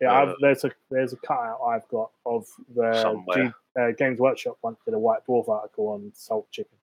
Yeah, 0.00 0.12
Uh, 0.12 0.22
I've, 0.26 0.34
there's 0.40 0.64
a 0.64 0.70
there's 0.90 1.12
a 1.12 1.16
cutout 1.16 1.60
I've 1.66 1.88
got 1.88 2.10
of 2.26 2.46
the 2.74 3.22
G, 3.34 3.50
uh, 3.80 3.90
Games 3.96 4.18
Workshop 4.20 4.58
once 4.62 4.78
did 4.84 4.94
a 4.94 4.98
White 4.98 5.20
Dwarf 5.26 5.48
article 5.48 5.88
on 5.88 6.12
salt 6.14 6.46
chipping. 6.50 6.78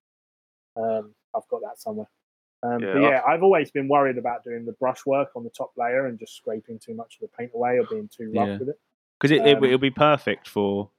Um, 0.76 1.14
I've 1.36 1.48
got 1.50 1.62
that 1.62 1.80
somewhere. 1.80 2.08
Um, 2.64 2.82
Yeah, 2.82 2.94
but 2.94 3.02
yeah, 3.02 3.22
I've 3.28 3.44
always 3.44 3.70
been 3.72 3.88
worried 3.88 4.18
about 4.18 4.44
doing 4.44 4.66
the 4.66 4.72
brushwork 4.74 5.30
on 5.36 5.44
the 5.44 5.50
top 5.50 5.72
layer 5.78 6.08
and 6.08 6.18
just 6.18 6.36
scraping 6.36 6.80
too 6.80 6.96
much 6.96 7.16
of 7.16 7.22
the 7.22 7.38
paint 7.38 7.52
away 7.54 7.78
or 7.78 7.84
being 7.86 8.08
too 8.08 8.32
rough 8.34 8.48
Yeah. 8.48 8.58
with 8.58 8.70
it. 8.70 8.80
because 9.20 9.32
it, 9.32 9.46
it 9.46 9.58
Um, 9.58 9.64
it'll 9.66 9.78
be 9.78 9.92
perfect 9.92 10.48
for 10.48 10.90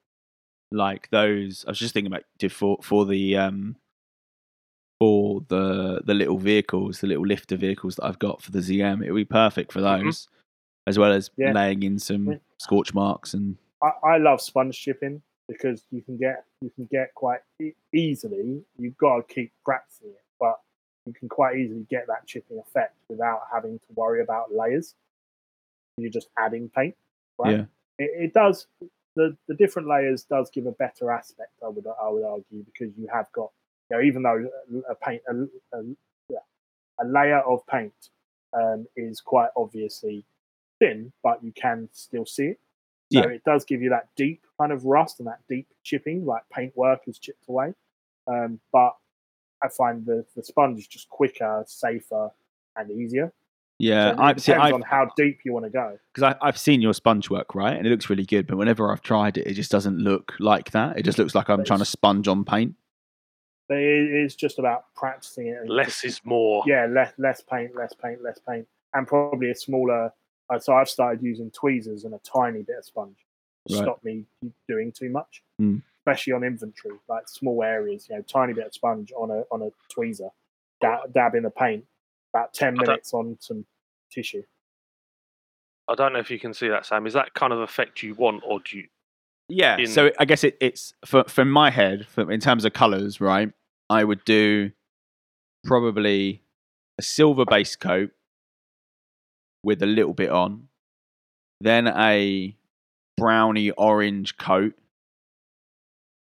like 0.70 1.09
those. 1.11 1.64
I 1.66 1.70
was 1.70 1.79
just 1.79 1.94
thinking 1.94 2.12
about 2.12 2.24
for 2.53 2.79
for 2.83 3.07
the 3.07 3.37
um 3.37 3.77
for 5.00 5.40
the 5.48 6.00
the 6.05 6.14
little 6.14 6.38
vehicles, 6.38 7.00
the 7.00 7.07
little 7.09 7.27
lifter 7.27 7.57
vehicles 7.57 7.96
that 7.96 8.05
I've 8.05 8.18
got 8.18 8.42
for 8.42 8.53
the 8.53 8.61
ZM. 8.61 9.03
It'll 9.03 9.16
be 9.16 9.24
perfect 9.24 9.72
for 9.72 9.81
Mhm. 9.81 10.05
those, 10.05 10.29
as 10.86 10.98
well 10.98 11.12
as 11.12 11.30
Yeah. 11.36 11.52
laying 11.52 11.82
in 11.82 11.98
some 11.98 12.40
scorch 12.58 12.94
marks 12.94 13.34
and 13.34 13.56
I, 13.82 13.90
I 14.02 14.16
love 14.18 14.40
sponge 14.40 14.78
chipping 14.80 15.22
because 15.48 15.84
you 15.90 16.00
can 16.02 16.16
get 16.16 16.44
you 16.62 16.70
can 16.70 16.86
get 16.90 17.14
quite 17.14 17.40
e- 17.60 17.72
easily. 17.92 18.64
You've 18.78 18.96
got 18.96 19.16
to 19.28 19.34
keep 19.34 19.52
practicing 19.64 20.08
it, 20.10 20.22
but 20.40 20.58
you 21.06 21.12
can 21.12 21.28
quite 21.28 21.56
easily 21.56 21.86
get 21.90 22.06
that 22.06 22.26
chipping 22.26 22.58
effect 22.58 22.94
without 23.08 23.42
having 23.52 23.78
to 23.78 23.86
worry 23.94 24.22
about 24.22 24.54
layers. 24.54 24.94
You're 25.98 26.10
just 26.10 26.28
adding 26.38 26.70
paint, 26.74 26.96
right? 27.38 27.50
Yeah. 27.58 27.64
It, 27.98 28.10
it 28.26 28.32
does 28.34 28.66
the 29.16 29.36
the 29.48 29.54
different 29.54 29.88
layers 29.88 30.24
does 30.24 30.50
give 30.50 30.66
a 30.66 30.72
better 30.72 31.10
aspect. 31.10 31.52
I 31.62 31.68
would 31.68 31.86
I 31.86 32.08
would 32.08 32.24
argue 32.24 32.64
because 32.64 32.96
you 32.96 33.06
have 33.12 33.30
got 33.32 33.50
you 33.90 33.96
know 33.98 34.02
even 34.02 34.22
though 34.22 34.48
a 34.88 34.94
paint 34.94 35.20
a, 35.28 35.34
a, 35.76 35.82
yeah, 36.30 36.38
a 37.00 37.04
layer 37.06 37.40
of 37.40 37.66
paint 37.66 37.92
um, 38.54 38.86
is 38.96 39.20
quite 39.20 39.50
obviously 39.56 40.24
thin, 40.84 41.12
but 41.22 41.42
you 41.42 41.52
can 41.52 41.88
still 41.92 42.26
see 42.26 42.46
it. 42.46 42.60
So 43.12 43.20
Yeah. 43.20 43.26
it 43.28 43.44
does 43.44 43.64
give 43.64 43.82
you 43.82 43.90
that 43.90 44.08
deep 44.16 44.44
kind 44.58 44.72
of 44.72 44.84
rust 44.84 45.18
and 45.20 45.28
that 45.28 45.40
deep 45.48 45.68
chipping, 45.82 46.24
like 46.26 46.42
paintwork 46.50 47.00
is 47.06 47.18
chipped 47.18 47.48
away. 47.48 47.74
Um, 48.26 48.60
but 48.72 48.96
I 49.62 49.68
find 49.68 50.04
the, 50.04 50.24
the 50.34 50.42
sponge 50.42 50.78
is 50.78 50.86
just 50.86 51.08
quicker, 51.08 51.64
safer, 51.66 52.30
and 52.76 52.90
easier. 52.90 53.32
yeah. 53.78 54.14
so 54.16 54.22
I 54.22 54.30
it 54.30 54.40
see. 54.40 54.52
depends 54.52 54.66
I've 54.68 54.74
on 54.74 54.82
how 54.82 55.10
deep 55.16 55.40
you 55.44 55.52
want 55.52 55.64
to 55.66 55.70
go. 55.70 55.98
because 56.12 56.34
I've 56.42 56.58
seen 56.58 56.80
your 56.80 56.94
sponge 56.94 57.30
work 57.30 57.54
right, 57.54 57.76
and 57.76 57.86
it 57.86 57.90
looks 57.90 58.10
really 58.10 58.24
good. 58.26 58.46
But 58.46 58.56
whenever 58.56 58.90
I've 58.90 59.02
tried 59.02 59.36
it, 59.38 59.46
it 59.46 59.54
just 59.54 59.70
doesn't 59.70 59.98
look 59.98 60.32
like 60.40 60.70
that. 60.72 60.98
It 60.98 61.02
just 61.04 61.18
looks 61.18 61.34
like 61.34 61.48
I'm 61.50 61.58
But 61.58 61.66
trying 61.66 61.78
to 61.80 61.84
sponge 61.84 62.26
on 62.28 62.44
paint. 62.44 62.74
It 63.70 63.76
is 64.24 64.34
just 64.34 64.58
about 64.58 64.92
practicing 64.94 65.46
it. 65.48 65.68
Less 65.68 66.02
just- 66.02 66.04
is 66.04 66.20
more. 66.24 66.62
yeah, 66.66 66.86
less 66.86 67.12
less 67.18 67.42
paint, 67.42 67.74
less 67.76 67.92
paint, 67.94 68.22
less 68.22 68.38
paint, 68.46 68.66
and 68.94 69.06
probably 69.06 69.50
a 69.50 69.54
smaller. 69.54 70.12
Uh, 70.52 70.59
so 70.59 70.74
I've 70.74 70.88
started 70.88 71.22
using 71.22 71.50
tweezers 71.50 72.04
and 72.04 72.14
a 72.14 72.18
tiny 72.18 72.62
bit 72.62 72.76
of 72.78 72.85
sponge 72.85 73.16
to 73.68 73.74
Right. 73.76 73.83
stop 73.83 74.04
me 74.04 74.26
doing 74.68 74.92
too 74.92 75.09
much, 75.09 75.42
Mm. 75.61 75.83
especially 76.00 76.33
on 76.35 76.44
inventory, 76.44 76.98
like 77.09 77.28
small 77.28 77.62
areas. 77.62 78.09
You 78.09 78.16
know, 78.16 78.22
tiny 78.22 78.52
bit 78.52 78.66
of 78.66 78.74
sponge 78.74 79.11
on 79.16 79.30
a 79.30 79.44
on 79.50 79.62
a 79.62 79.70
tweezer, 79.92 80.30
dab, 80.80 81.12
dab 81.12 81.35
in 81.35 81.44
the 81.44 81.50
paint, 81.50 81.87
about 82.33 82.52
ten 82.52 82.74
minutes 82.74 83.14
on 83.14 83.38
some 83.40 83.64
tissue. 84.11 84.42
I 85.88 85.94
don't 85.94 86.12
know 86.12 86.18
if 86.18 86.30
you 86.30 86.38
can 86.38 86.54
see 86.54 86.68
that, 86.68 86.87
Sam. 86.87 87.07
Is 87.07 87.12
that 87.14 87.35
kind 87.35 87.52
of 87.52 87.61
effect 87.61 88.02
you 88.02 88.14
want, 88.14 88.42
or 88.46 88.61
do 88.61 88.78
you? 88.78 88.88
Yeah. 89.48 89.76
in- 89.78 89.87
so 89.87 90.11
I 90.18 90.24
guess 90.24 90.42
it, 90.44 90.57
it's 90.61 90.94
for 91.04 91.24
from 91.24 91.50
my 91.50 91.70
head, 91.70 92.07
for, 92.07 92.30
in 92.30 92.40
terms 92.40 92.64
of 92.64 92.72
colors, 92.74 93.20
right? 93.20 93.52
I 93.90 94.04
would 94.04 94.24
do 94.24 94.72
probably 95.64 96.42
a 96.98 97.02
silver 97.02 97.44
base 97.44 97.76
coat 97.76 98.11
with 99.64 99.83
a 99.83 99.87
little 99.87 100.14
bit 100.14 100.31
on, 100.31 100.68
then 101.61 101.87
a 101.88 102.57
browny 103.16 103.70
orange 103.72 104.37
coat 104.37 104.74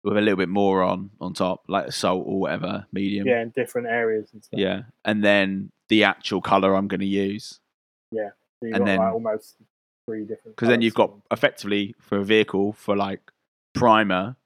with 0.05 0.16
a 0.16 0.21
little 0.21 0.37
bit 0.37 0.49
more 0.49 0.83
on 0.83 1.11
on 1.21 1.33
top, 1.33 1.64
like 1.68 1.87
a 1.87 1.92
salt 1.92 2.25
or 2.27 2.40
whatever, 2.40 2.87
medium. 2.92 3.27
Yeah, 3.27 3.42
in 3.42 3.51
different 3.51 3.87
areas 3.88 4.29
and 4.33 4.45
stuff. 4.45 4.59
Yeah. 4.59 4.83
And 5.05 5.23
then 5.25 5.71
the 5.88 6.05
actual 6.05 6.40
color 6.40 6.75
I'm 6.75 6.88
going 6.88 7.01
to 7.01 7.07
use. 7.07 7.61
so 8.61 8.66
you've 8.66 8.75
and 8.75 8.81
got 8.81 8.87
then- 8.87 8.99
like 8.99 9.12
almost 9.12 9.57
three 10.07 10.23
different. 10.25 10.57
because 10.57 10.68
then 10.68 10.83
you've 10.83 10.95
got 10.95 11.12
effectively 11.31 11.95
for 12.01 12.18
a 12.18 12.25
vehicle 12.25 12.73
for 12.73 12.97
like 12.97 13.21
primer 13.73 14.37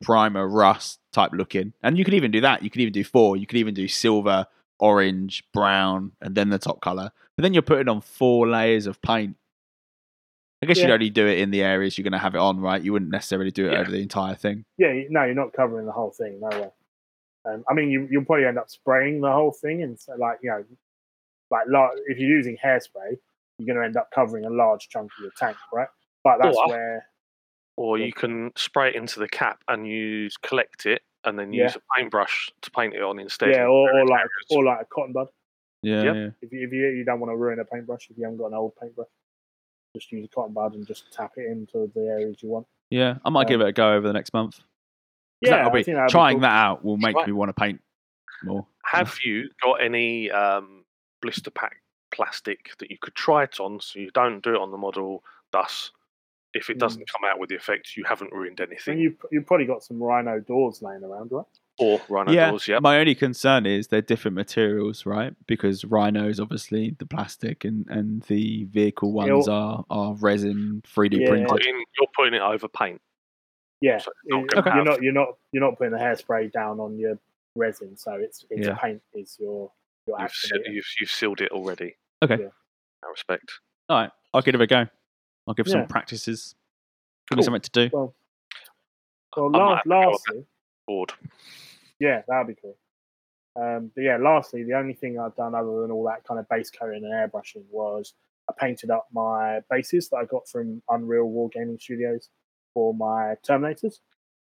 primer 0.00 0.46
rust 0.48 1.00
type 1.12 1.32
looking 1.32 1.72
and 1.82 1.98
you 1.98 2.04
could 2.04 2.14
even 2.14 2.30
do 2.30 2.40
that 2.40 2.62
you 2.62 2.70
could 2.70 2.80
even 2.80 2.92
do 2.92 3.02
four 3.02 3.36
you 3.36 3.46
could 3.48 3.58
even 3.58 3.74
do 3.74 3.88
silver 3.88 4.46
orange 4.80 5.42
brown 5.52 6.12
and 6.20 6.34
then 6.34 6.50
the 6.50 6.58
top 6.58 6.80
color 6.80 7.10
but 7.36 7.42
then 7.42 7.52
you're 7.52 7.62
putting 7.62 7.88
on 7.88 8.00
four 8.00 8.46
layers 8.48 8.86
of 8.86 9.00
paint 9.02 9.36
i 10.62 10.66
guess 10.66 10.78
you'd 10.78 10.90
only 10.90 11.10
do 11.10 11.26
it 11.26 11.38
in 11.38 11.50
the 11.50 11.62
areas 11.62 11.96
you're 11.98 12.02
going 12.04 12.12
to 12.12 12.18
have 12.18 12.34
it 12.34 12.38
on 12.40 12.60
right 12.60 12.82
you 12.82 12.92
wouldn't 12.92 13.10
necessarily 13.10 13.50
do 13.50 13.66
it 13.66 13.72
Yeah. 13.72 13.80
over 13.80 13.90
the 13.90 14.00
entire 14.02 14.34
thing 14.34 14.64
Yeah, 14.78 14.92
no, 15.10 15.24
you're 15.24 15.34
not 15.34 15.52
covering 15.52 15.86
the 15.86 15.92
whole 15.92 16.10
thing. 16.10 16.40
No 16.40 16.48
way. 16.48 16.70
Um, 17.44 17.64
I 17.68 17.74
mean, 17.74 17.90
you, 17.90 18.06
you'll 18.10 18.24
probably 18.24 18.44
end 18.46 18.58
up 18.58 18.68
spraying 18.68 19.20
the 19.20 19.30
whole 19.32 19.52
thing, 19.52 19.82
and 19.82 19.98
so, 19.98 20.12
like 20.18 20.38
you 20.42 20.50
know, 20.50 20.64
like 21.50 21.66
lar- 21.68 21.92
if 22.06 22.18
you're 22.18 22.28
using 22.28 22.56
hairspray, 22.62 23.16
you're 23.58 23.66
going 23.66 23.78
to 23.78 23.84
end 23.84 23.96
up 23.96 24.10
covering 24.14 24.44
a 24.44 24.50
large 24.50 24.88
chunk 24.88 25.10
of 25.16 25.22
your 25.22 25.32
tank, 25.38 25.56
right? 25.72 25.88
But 26.24 26.38
that's 26.42 26.56
Or- 26.56 26.68
where 26.68 27.06
Or 27.76 27.96
you 27.98 28.12
can 28.12 28.50
spray 28.56 28.90
it 28.90 28.96
into 28.96 29.18
the 29.20 29.28
cap 29.28 29.62
and 29.68 29.86
use 29.88 30.36
collect 30.36 30.84
it, 30.84 31.02
and 31.24 31.38
then 31.38 31.52
Yeah. 31.52 31.64
use 31.64 31.76
a 31.76 31.80
paintbrush 31.96 32.50
to 32.62 32.70
paint 32.70 32.94
it 32.94 33.02
on 33.02 33.18
instead. 33.18 33.50
yeah, 33.54 33.64
or, 33.66 33.90
or 33.92 34.06
like 34.06 34.26
or 34.50 34.64
like 34.64 34.80
a 34.82 34.84
cotton 34.86 35.12
bud. 35.12 35.28
yeah, 35.82 36.02
Yep. 36.02 36.14
yeah. 36.14 36.30
If 36.42 36.52
you, 36.52 36.66
if 36.66 36.72
you 36.72 36.86
you 36.88 37.04
don't 37.04 37.20
want 37.20 37.32
to 37.32 37.36
ruin 37.36 37.58
a 37.58 37.64
paintbrush, 37.64 38.08
if 38.10 38.16
you 38.18 38.24
haven't 38.24 38.38
got 38.38 38.46
an 38.46 38.54
old 38.54 38.74
paintbrush, 38.80 39.08
just 39.96 40.10
use 40.12 40.24
a 40.24 40.28
cotton 40.28 40.52
bud 40.54 40.74
and 40.74 40.86
just 40.86 41.12
tap 41.12 41.32
it 41.36 41.46
into 41.50 41.90
the 41.94 42.00
areas 42.06 42.42
you 42.42 42.48
want. 42.50 42.66
Yeah, 42.90 43.18
i 43.24 43.30
might 43.30 43.48
give 43.48 43.60
it 43.60 43.66
a 43.68 43.72
go 43.72 43.92
over 43.94 44.06
the 44.06 44.12
next 44.14 44.32
month. 44.32 44.60
Yeah, 45.40 45.50
that'll 45.56 45.70
be, 45.70 45.82
think 45.84 45.96
that'd 45.96 46.08
be 46.08 46.12
trying 46.12 46.34
cool. 46.36 46.40
that 46.42 46.50
out 46.56 46.84
will 46.84 46.96
make 46.96 47.14
Right. 47.14 47.26
me 47.26 47.32
want 47.32 47.48
to 47.50 47.52
paint 47.52 47.80
more 48.42 48.66
Have 48.84 49.18
you 49.24 49.50
got 49.62 49.74
any 49.82 50.30
um, 50.30 50.84
blister 51.22 51.50
pack 51.50 51.76
plastic 52.10 52.70
that 52.78 52.90
you 52.90 52.96
could 53.00 53.14
try 53.14 53.42
it 53.44 53.60
on, 53.60 53.80
so 53.80 53.98
you 54.00 54.10
don't 54.12 54.42
do 54.42 54.54
it 54.54 54.60
on 54.60 54.70
the 54.70 54.78
model? 54.78 55.22
Thus, 55.52 55.92
if 56.58 56.68
it 56.70 56.74
Hmm. 56.74 56.78
doesn't 56.80 57.10
come 57.10 57.22
out 57.30 57.38
with 57.38 57.48
the 57.48 57.56
effect, 57.56 57.96
you 57.96 58.04
haven't 58.04 58.32
ruined 58.32 58.60
And 58.60 58.70
anything. 58.70 58.98
you 58.98 59.16
you've 59.32 59.46
probably 59.46 59.66
got 59.66 59.82
some 59.82 60.02
rhino 60.02 60.40
doors 60.40 60.82
laying 60.82 61.02
around, 61.04 61.30
right? 61.32 61.46
or 61.80 62.00
rhino 62.08 62.32
yeah, 62.32 62.50
doors, 62.50 62.66
yeah. 62.66 62.80
My 62.80 62.98
only 62.98 63.14
concern 63.14 63.64
is 63.64 63.86
they're 63.86 64.02
different 64.02 64.34
materials, 64.34 65.06
right? 65.06 65.32
Because 65.46 65.84
rhinos, 65.84 66.40
obviously, 66.40 66.96
the 66.98 67.06
plastic 67.06 67.64
and, 67.64 67.86
and 67.88 68.22
the 68.22 68.64
vehicle 68.64 69.10
Yeah, 69.10 69.32
ones 69.34 69.46
well- 69.48 69.86
are, 69.88 70.08
are 70.10 70.14
resin 70.14 70.82
3D 70.84 71.20
Yeah. 71.20 71.28
printed. 71.28 71.48
Putting- 71.48 71.84
you're 71.98 72.08
putting 72.16 72.34
it 72.34 72.42
over 72.42 72.66
paint. 72.66 73.00
Yeah, 73.80 73.98
So 73.98 74.10
not 74.26 74.42
it- 74.42 74.50
gonna 74.64 74.74
you're 74.74 74.84
not 74.84 75.02
you're 75.02 75.12
not 75.12 75.28
you're 75.52 75.62
not 75.62 75.78
putting 75.78 75.92
the 75.92 75.98
hairspray 76.00 76.50
down 76.50 76.80
on 76.80 76.98
your 76.98 77.16
resin, 77.54 77.96
so 77.96 78.14
it's 78.14 78.44
it's 78.50 78.66
Yeah. 78.66 78.74
paint 78.74 79.00
is 79.14 79.36
your 79.40 79.70
your 80.08 80.20
You've, 80.20 80.32
se- 80.32 80.62
you've, 80.66 80.86
you've 81.00 81.10
sealed 81.10 81.40
it 81.40 81.52
already. 81.52 81.94
Okay. 82.24 82.34
Yeah. 82.40 82.46
In 82.46 82.50
that 83.02 83.08
respect. 83.10 83.52
All 83.88 84.00
right, 84.00 84.10
I'll 84.34 84.42
give 84.42 84.56
it 84.56 84.60
a 84.60 84.66
go. 84.66 84.86
I'll 85.48 85.54
give 85.54 85.66
some 85.66 85.80
Yeah. 85.80 85.86
practices. 85.86 86.54
Give 87.28 87.36
me 87.36 87.40
Cool. 87.40 87.44
something 87.44 87.62
to 87.62 87.70
do. 87.70 87.90
Well, 87.92 88.14
well, 89.36 89.46
I 89.46 89.48
might 89.50 89.58
last, 89.58 89.76
have 89.76 89.82
to 89.84 89.88
go 89.88 90.10
lastly, 90.10 90.46
Board. 90.86 91.12
yeah, 91.98 92.22
that'd 92.28 92.46
be 92.54 92.60
cool. 92.60 92.76
Um, 93.56 93.90
but 93.94 94.02
yeah, 94.02 94.18
lastly, 94.18 94.62
the 94.62 94.74
only 94.74 94.94
thing 94.94 95.18
I've 95.18 95.34
done 95.36 95.54
other 95.54 95.80
than 95.82 95.90
all 95.90 96.04
that 96.04 96.24
kind 96.24 96.38
of 96.38 96.48
base 96.48 96.70
coating 96.70 97.04
and 97.04 97.12
airbrushing 97.12 97.64
was 97.70 98.14
I 98.48 98.52
painted 98.58 98.90
up 98.90 99.08
my 99.12 99.60
bases 99.70 100.08
that 100.10 100.16
I 100.16 100.24
got 100.26 100.48
from 100.48 100.82
Unreal 100.88 101.28
Wargaming 101.28 101.80
Studios 101.80 102.30
for 102.72 102.94
my 102.94 103.34
Terminators. 103.46 104.00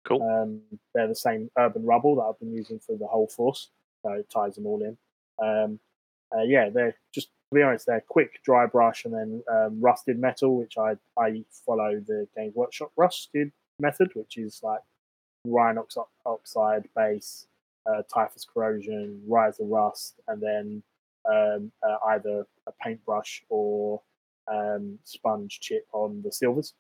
Cool. 0.05 0.23
Um, 0.23 0.63
they're 0.95 1.09
the 1.09 1.15
same 1.15 1.51
urban 1.59 1.85
rubble 1.85 2.17
that 2.17 2.23
I've 2.23 2.39
been 2.39 2.53
using 2.53 2.79
for 2.79 2.97
the 2.97 3.07
whole 3.07 3.29
force, 3.29 3.71
so 4.03 4.13
it 4.13 4.31
ties 4.31 4.55
them 4.55 4.67
all 4.67 4.83
in. 4.83 4.97
Um, 5.45 5.81
uh, 6.37 6.43
yeah, 6.43 6.69
they're 6.71 6.97
just 7.12 7.29
to 7.29 7.57
be 7.57 7.62
honest, 7.62 7.87
they're 7.87 8.05
quick 8.09 8.40
dry 8.45 8.66
brush 8.66 9.05
and 9.05 9.14
then 9.14 9.43
um, 9.51 9.81
rusted 9.81 10.19
metal, 10.19 10.57
which 10.57 10.79
I 10.79 10.97
I 11.19 11.45
follow 11.66 12.01
the 12.07 12.27
Games 12.37 12.55
Workshop 12.55 12.93
rusted 12.97 13.53
method, 13.81 14.11
which 14.14 14.37
is 14.37 14.61
like 14.62 14.81
Rhine 15.45 15.77
oxi- 15.77 16.07
oxide 16.27 16.88
base, 16.95 17.47
uh, 17.87 18.03
typhus 18.12 18.47
corrosion, 18.53 19.23
Ryza 19.29 19.62
Rust, 19.62 20.21
and 20.29 20.40
then 20.40 20.83
um, 21.31 21.73
uh, 21.83 21.97
either 22.09 22.47
a 22.66 22.73
paintbrush 22.83 23.43
or 23.49 24.01
um, 24.49 24.99
sponge 25.05 25.61
chip 25.61 25.87
on 25.93 26.23
the 26.23 26.33
silvers, 26.33 26.75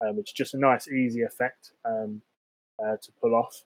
um, 0.00 0.16
which 0.16 0.30
is 0.30 0.34
just 0.34 0.54
a 0.54 0.58
nice, 0.58 0.88
easy 0.88 1.22
effect 1.22 1.72
um, 1.84 2.22
uh, 2.82 2.96
to 3.02 3.12
pull 3.20 3.34
off. 3.34 3.64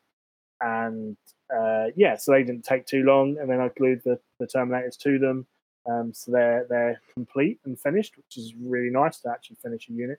And 0.61 1.17
uh, 1.55 1.87
yeah, 1.97 2.17
so 2.17 2.33
they 2.33 2.43
didn't 2.43 2.65
take 2.65 2.87
too 2.87 3.03
long, 3.03 3.37
and 3.39 3.49
then 3.51 3.61
I 3.61 3.69
glued 3.77 4.03
the, 4.05 4.19
the 4.39 4.47
terminators 4.47 4.97
to 4.99 5.19
them, 5.19 5.47
um, 5.87 6.13
so 6.15 6.33
they're 6.33 6.67
they're 6.69 7.01
complete 7.13 7.61
and 7.65 7.79
finished, 7.79 8.17
which 8.17 8.37
is 8.37 8.55
really 8.61 8.91
nice 8.91 9.21
to 9.21 9.31
actually 9.31 9.57
finish 9.63 9.89
a 9.89 9.93
unit. 9.93 10.19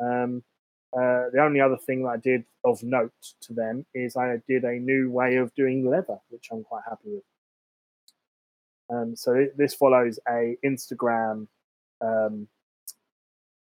Um, 0.00 0.42
uh, 0.92 1.30
the 1.32 1.40
only 1.40 1.60
other 1.60 1.76
thing 1.76 2.02
that 2.02 2.08
I 2.08 2.16
did 2.16 2.44
of 2.64 2.82
note 2.82 3.12
to 3.42 3.52
them 3.52 3.84
is 3.94 4.16
I 4.16 4.36
did 4.48 4.64
a 4.64 4.72
new 4.72 5.10
way 5.10 5.36
of 5.36 5.54
doing 5.54 5.88
leather, 5.88 6.18
which 6.30 6.48
I'm 6.50 6.64
quite 6.64 6.82
happy 6.88 7.08
with. 7.10 7.22
Um, 8.88 9.16
so 9.16 9.34
thi- 9.34 9.50
this 9.56 9.74
follows 9.74 10.18
a 10.28 10.56
Instagram 10.64 11.48
um, 12.00 12.48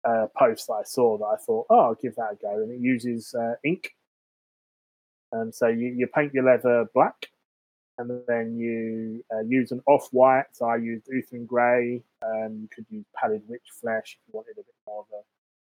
uh, 0.05 0.27
post 0.37 0.69
that 0.69 0.75
I 0.75 0.83
saw 0.85 1.19
that 1.19 1.25
I 1.25 1.37
thought, 1.37 1.67
oh, 1.71 1.81
I'll 1.81 1.95
give 1.95 2.15
that 2.17 2.33
a 2.33 2.37
go, 2.41 2.63
and 2.63 2.73
it 2.73 2.81
uses 2.81 3.35
uh, 3.35 3.55
ink. 3.65 3.95
Um, 5.33 5.53
so 5.53 5.69
you, 5.69 5.89
you 5.89 6.07
paint 6.07 6.33
your 6.35 6.45
leather 6.45 6.87
black, 6.95 7.27
and 7.99 8.23
then 8.27 8.57
you 8.57 9.25
uh, 9.35 9.43
use 9.43 9.73
an 9.73 9.83
off 9.87 10.09
white. 10.13 10.47
So 10.53 10.67
I 10.67 10.77
used 10.77 11.07
Ulthuan 11.09 11.47
Grey. 11.47 12.03
Um, 12.23 12.59
you 12.63 12.69
could 12.75 12.87
use 12.91 13.05
Pallid 13.15 13.43
Wych 13.49 13.61
Flesh 13.81 14.19
if 14.19 14.29
you 14.29 14.37
wanted 14.37 14.53
a 14.53 14.63
bit 14.63 14.75
more 14.87 15.01
of 15.01 15.07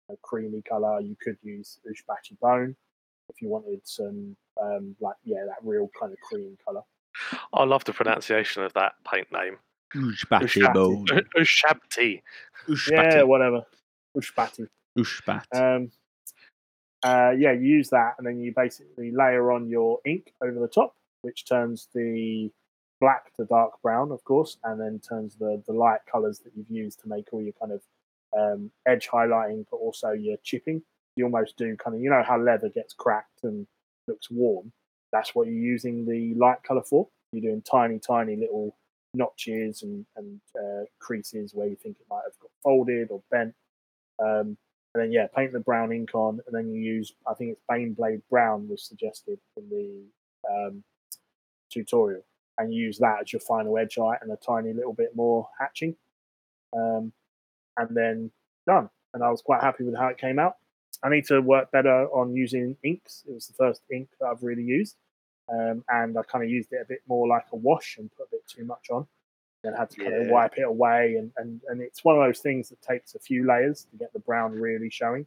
a, 0.09 0.15
a 0.15 0.17
creamy 0.23 0.63
color. 0.63 1.01
You 1.01 1.17
could 1.21 1.37
use 1.43 1.79
Ushbati 1.87 2.39
Bone 2.41 2.77
if 3.29 3.41
you 3.41 3.49
wanted 3.49 3.81
some 3.85 4.37
um, 4.61 4.97
like 5.01 5.17
yeah 5.25 5.45
that 5.47 5.57
real 5.63 5.89
kind 5.99 6.13
of 6.13 6.19
cream 6.21 6.57
color. 6.65 6.83
I 7.53 7.65
love 7.65 7.85
the 7.85 7.93
pronunciation 7.93 8.63
of 8.63 8.73
that 8.75 8.93
paint 9.11 9.29
name. 9.33 9.59
Ushbati 9.95 10.43
Ushbati. 10.43 10.73
bone. 10.73 11.07
Ushabti. 11.37 12.23
Yeah, 12.91 13.23
whatever. 13.25 13.63
Ushbati. 14.17 14.67
Ushbat. 14.99 15.45
Um, 15.55 15.91
uh, 17.03 17.33
yeah, 17.37 17.53
you 17.53 17.61
use 17.61 17.91
that, 17.91 18.15
and 18.19 18.27
then 18.27 18.41
you 18.41 18.53
basically 18.55 19.11
layer 19.11 19.53
on 19.53 19.69
your 19.69 19.99
ink 20.05 20.33
over 20.43 20.59
the 20.59 20.69
top, 20.69 20.95
which 21.23 21.47
turns 21.47 21.89
the 21.95 22.51
black 23.01 23.35
to 23.37 23.45
dark 23.47 23.81
brown, 23.83 24.13
of 24.13 24.23
course, 24.25 24.59
and 24.65 24.81
then 24.81 25.01
turns 25.01 25.37
the 25.37 25.63
the 25.67 25.73
light 25.73 26.01
colors 26.11 26.41
that 26.41 26.53
you've 26.55 26.71
used 26.71 27.01
to 27.01 27.09
make 27.09 27.33
all 27.33 27.43
your 27.43 27.55
kind 27.61 27.73
of 27.73 27.83
um, 28.39 28.71
edge 28.87 29.09
highlighting, 29.09 29.65
but 29.71 29.79
also 29.79 30.11
your 30.11 30.37
chipping. 30.43 30.83
You 31.17 31.25
almost 31.25 31.57
do 31.57 31.77
kind 31.77 31.97
of, 31.97 32.03
you 32.03 32.11
know, 32.11 32.23
how 32.23 32.39
leather 32.39 32.69
gets 32.69 32.95
cracked 32.95 33.43
and 33.43 33.67
looks 34.07 34.31
warm. 34.31 34.73
That's 35.13 35.35
what 35.35 35.47
you're 35.47 35.57
using 35.57 36.07
the 36.07 36.35
light 36.35 36.63
color 36.63 36.83
for. 36.83 37.09
You're 37.33 37.51
doing 37.51 37.63
tiny, 37.63 37.99
tiny 37.99 38.37
little 38.37 38.77
notches 39.15 39.83
and 39.83 40.07
and 40.17 40.41
uh, 40.57 40.85
creases 40.99 41.53
where 41.55 41.67
you 41.67 41.77
think 41.77 41.97
it 41.99 42.07
might 42.11 42.23
have 42.25 42.39
got 42.41 42.51
folded 42.63 43.09
or 43.11 43.23
bent. 43.31 43.55
Um, 44.23 44.57
and 44.95 45.03
then 45.03 45.13
yeah, 45.13 45.27
paint 45.35 45.53
the 45.53 45.61
brown 45.61 45.93
ink 45.93 46.15
on, 46.15 46.41
and 46.47 46.55
then 46.55 46.73
you 46.73 46.81
use 46.81 47.13
I 47.27 47.35
think 47.35 47.53
it's 47.53 47.61
Bane 47.69 47.95
Blade 47.95 48.23
Brown 48.31 48.69
was 48.69 48.85
suggested 48.85 49.39
in 49.57 49.69
the 49.71 50.03
um, 50.51 50.85
tutorial, 51.71 52.23
and 52.59 52.75
use 52.75 52.99
that 52.99 53.23
as 53.23 53.33
your 53.33 53.41
final 53.41 53.79
edge 53.79 53.97
height 53.97 54.19
and 54.23 54.33
a 54.33 54.37
tiny 54.37 54.73
little 54.73 54.93
bit 54.93 55.15
more 55.15 55.49
hatching, 55.59 55.97
um, 56.77 57.13
and 57.77 57.97
then 57.97 58.31
done. 58.67 58.91
And 59.15 59.23
I 59.23 59.31
was 59.31 59.43
quite 59.43 59.63
happy 59.63 59.85
with 59.85 59.97
how 59.97 60.09
it 60.09 60.19
came 60.19 60.39
out. 60.39 60.57
I 61.03 61.09
need 61.09 61.25
to 61.27 61.41
work 61.41 61.71
better 61.71 62.07
on 62.09 62.35
using 62.37 62.77
inks. 62.85 63.25
It 63.27 63.33
was 63.33 63.47
the 63.47 63.55
first 63.55 63.83
ink 63.93 64.09
that 64.21 64.27
I've 64.27 64.43
really 64.43 64.63
used, 64.63 64.97
um, 65.53 65.85
and 65.89 66.19
I 66.19 66.23
kind 66.23 66.45
of 66.45 66.51
used 66.51 66.73
it 66.73 66.81
a 66.83 66.89
bit 66.89 67.03
more 67.09 67.29
like 67.29 67.47
a 67.53 67.57
wash 67.57 67.97
and 67.99 68.11
put 68.17 68.27
a 68.27 68.31
bit 68.31 68.47
too 68.49 68.65
much 68.65 68.91
on 68.91 69.07
then 69.63 69.75
had 69.75 69.91
to 69.91 69.97
kind 70.03 70.15
of 70.15 70.29
wipe 70.29 70.57
it 70.57 70.63
away. 70.63 71.17
And, 71.19 71.31
and 71.37 71.61
and 71.69 71.81
it's 71.81 72.05
one 72.05 72.17
of 72.17 72.25
those 72.27 72.41
things 72.41 72.69
that 72.71 72.81
takes 72.83 73.15
a 73.15 73.19
few 73.19 73.47
layers 73.47 73.87
to 73.91 73.97
get 73.97 74.13
the 74.13 74.21
brown 74.21 74.53
really 74.53 74.91
showing. 74.91 75.27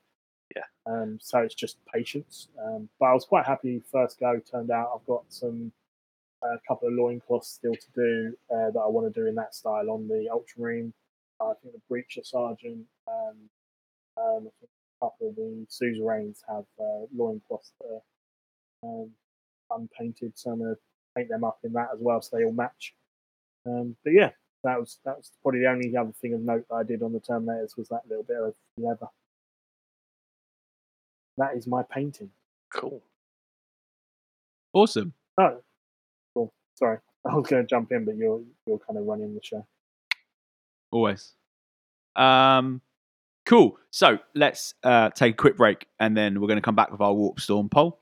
Yeah. 0.55 0.63
um 0.85 1.17
so 1.21 1.39
it's 1.39 1.55
just 1.55 1.77
patience. 1.91 2.47
Um 2.63 2.89
but 2.99 3.07
i 3.07 3.13
was 3.13 3.25
quite 3.25 3.45
happy 3.45 3.81
first 3.91 4.19
go 4.19 4.39
turned 4.39 4.71
out 4.71 4.91
i've 4.95 5.05
got 5.07 5.23
some 5.29 5.71
a 6.43 6.57
couple 6.67 6.89
of 6.89 6.93
loincloths 6.93 7.47
still 7.47 7.73
to 7.73 7.91
do 7.95 8.33
uh, 8.53 8.69
that 8.71 8.79
i 8.79 8.87
want 8.87 9.11
to 9.11 9.19
do 9.19 9.27
in 9.27 9.35
that 9.35 9.55
style 9.55 9.89
on 9.89 10.07
the 10.07 10.27
ultramarine. 10.29 10.93
I 11.41 11.53
think 11.61 11.73
the 11.73 11.81
breacher 11.89 12.25
sergeant 12.25 12.85
um, 13.07 13.37
um 14.17 14.49
a 14.61 15.05
couple 15.05 15.29
of 15.29 15.35
the 15.35 15.65
suzerains 15.69 16.43
have 16.47 16.65
uh, 16.79 17.05
loincloths 17.15 17.71
that 17.79 18.01
are 18.83 19.03
um, 19.03 19.09
unpainted 19.71 20.33
so 20.35 20.51
i'm 20.51 20.59
going 20.59 20.75
to 20.75 20.81
paint 21.15 21.29
them 21.29 21.43
up 21.43 21.59
in 21.63 21.73
that 21.73 21.89
as 21.93 21.99
well 21.99 22.21
so 22.21 22.37
they 22.37 22.43
all 22.43 22.51
match 22.53 22.93
um, 23.65 23.95
but 24.03 24.13
yeah, 24.13 24.31
that 24.63 24.79
was 24.79 24.99
that 25.05 25.17
was 25.17 25.31
probably 25.41 25.61
the 25.61 25.69
only 25.69 25.95
other 25.95 26.13
thing 26.21 26.33
of 26.33 26.41
note 26.41 26.65
that 26.69 26.75
I 26.75 26.83
did 26.83 27.01
on 27.01 27.13
the 27.13 27.19
Terminators 27.19 27.77
was 27.77 27.89
that 27.89 28.01
little 28.09 28.23
bit 28.23 28.37
of 28.37 28.53
leather. 28.77 29.07
That 31.37 31.55
is 31.55 31.67
my 31.67 31.83
painting. 31.83 32.29
Cool. 32.73 33.01
Awesome. 34.73 35.13
Oh, 35.39 35.61
cool. 36.33 36.53
Sorry, 36.75 36.97
I 37.29 37.35
was 37.35 37.47
going 37.47 37.63
to 37.63 37.67
jump 37.67 37.91
in, 37.91 38.05
but 38.05 38.15
you're 38.15 38.41
you're 38.65 38.79
kind 38.79 38.97
of 38.97 39.05
running 39.05 39.33
the 39.33 39.41
show. 39.43 39.65
Always. 40.91 41.33
Um, 42.15 42.81
cool. 43.45 43.77
So 43.89 44.19
let's 44.35 44.75
uh, 44.83 45.09
take 45.09 45.33
a 45.33 45.37
quick 45.37 45.57
break, 45.57 45.87
and 45.99 46.15
then 46.15 46.39
we're 46.39 46.47
going 46.47 46.57
to 46.57 46.61
come 46.61 46.75
back 46.75 46.91
with 46.91 47.01
our 47.01 47.13
Warp 47.13 47.39
Storm 47.39 47.69
poll. 47.69 47.99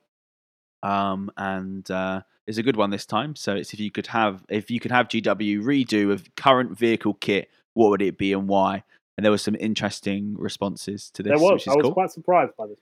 Um, 0.84 1.32
and 1.38 1.90
uh, 1.92 2.22
it's 2.48 2.58
a 2.58 2.64
good 2.64 2.76
one 2.76 2.90
this 2.90 3.06
time. 3.06 3.36
So 3.36 3.56
it's 3.56 3.74
if 3.74 3.80
you 3.80 3.92
could 3.92 4.08
have 4.08 4.44
if 4.50 4.72
you 4.72 4.80
could 4.80 4.92
have 4.92 5.08
GW 5.08 5.62
redo 5.62 6.12
of 6.12 6.34
current 6.36 6.78
vehicle 6.78 7.16
kit, 7.16 7.50
what 7.74 7.90
would 7.90 8.02
it 8.02 8.18
be 8.18 8.34
and 8.34 8.48
why? 8.48 8.84
And 9.18 9.26
there 9.26 9.32
were 9.32 9.38
some 9.38 9.56
interesting 9.60 10.36
responses 10.38 11.12
to 11.12 11.24
this, 11.24 11.32
there 11.32 11.40
was. 11.40 11.54
which 11.54 11.68
is 11.68 11.74
I 11.74 11.76
was 11.76 11.84
cool. 11.84 11.94
quite 11.94 12.12
surprised 12.12 12.54
by 12.58 12.68
this. 12.68 12.80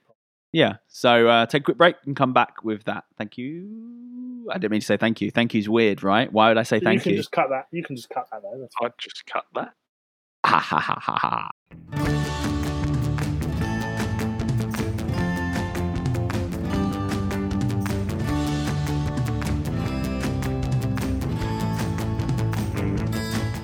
Yeah. 0.52 0.76
So 0.88 1.28
uh, 1.28 1.46
take 1.46 1.62
a 1.62 1.64
quick 1.64 1.76
break 1.76 1.96
and 2.06 2.16
come 2.16 2.32
back 2.32 2.64
with 2.64 2.84
that. 2.84 3.04
Thank 3.18 3.38
you. 3.38 4.48
I 4.50 4.54
didn't 4.54 4.72
mean 4.72 4.80
to 4.80 4.86
say 4.86 4.96
thank 4.96 5.20
you. 5.20 5.30
Thank 5.30 5.54
you's 5.54 5.68
weird, 5.68 6.02
right? 6.02 6.32
Why 6.32 6.48
would 6.48 6.58
I 6.58 6.62
say 6.62 6.80
thank 6.80 7.00
you 7.00 7.02
can 7.02 7.10
you? 7.10 7.16
Can 7.16 7.20
just 7.20 7.32
cut 7.32 7.50
that. 7.50 7.66
You 7.70 7.84
can 7.84 7.96
just 7.96 8.10
cut 8.10 8.26
that 8.32 8.42
though. 8.42 8.68
I'd 8.82 8.92
just 8.98 9.26
cut 9.26 9.44
that. 9.54 9.72
Ha 10.44 10.58
ha 10.58 10.78
ha 10.80 10.98
ha 11.00 11.16
ha. 11.16 11.49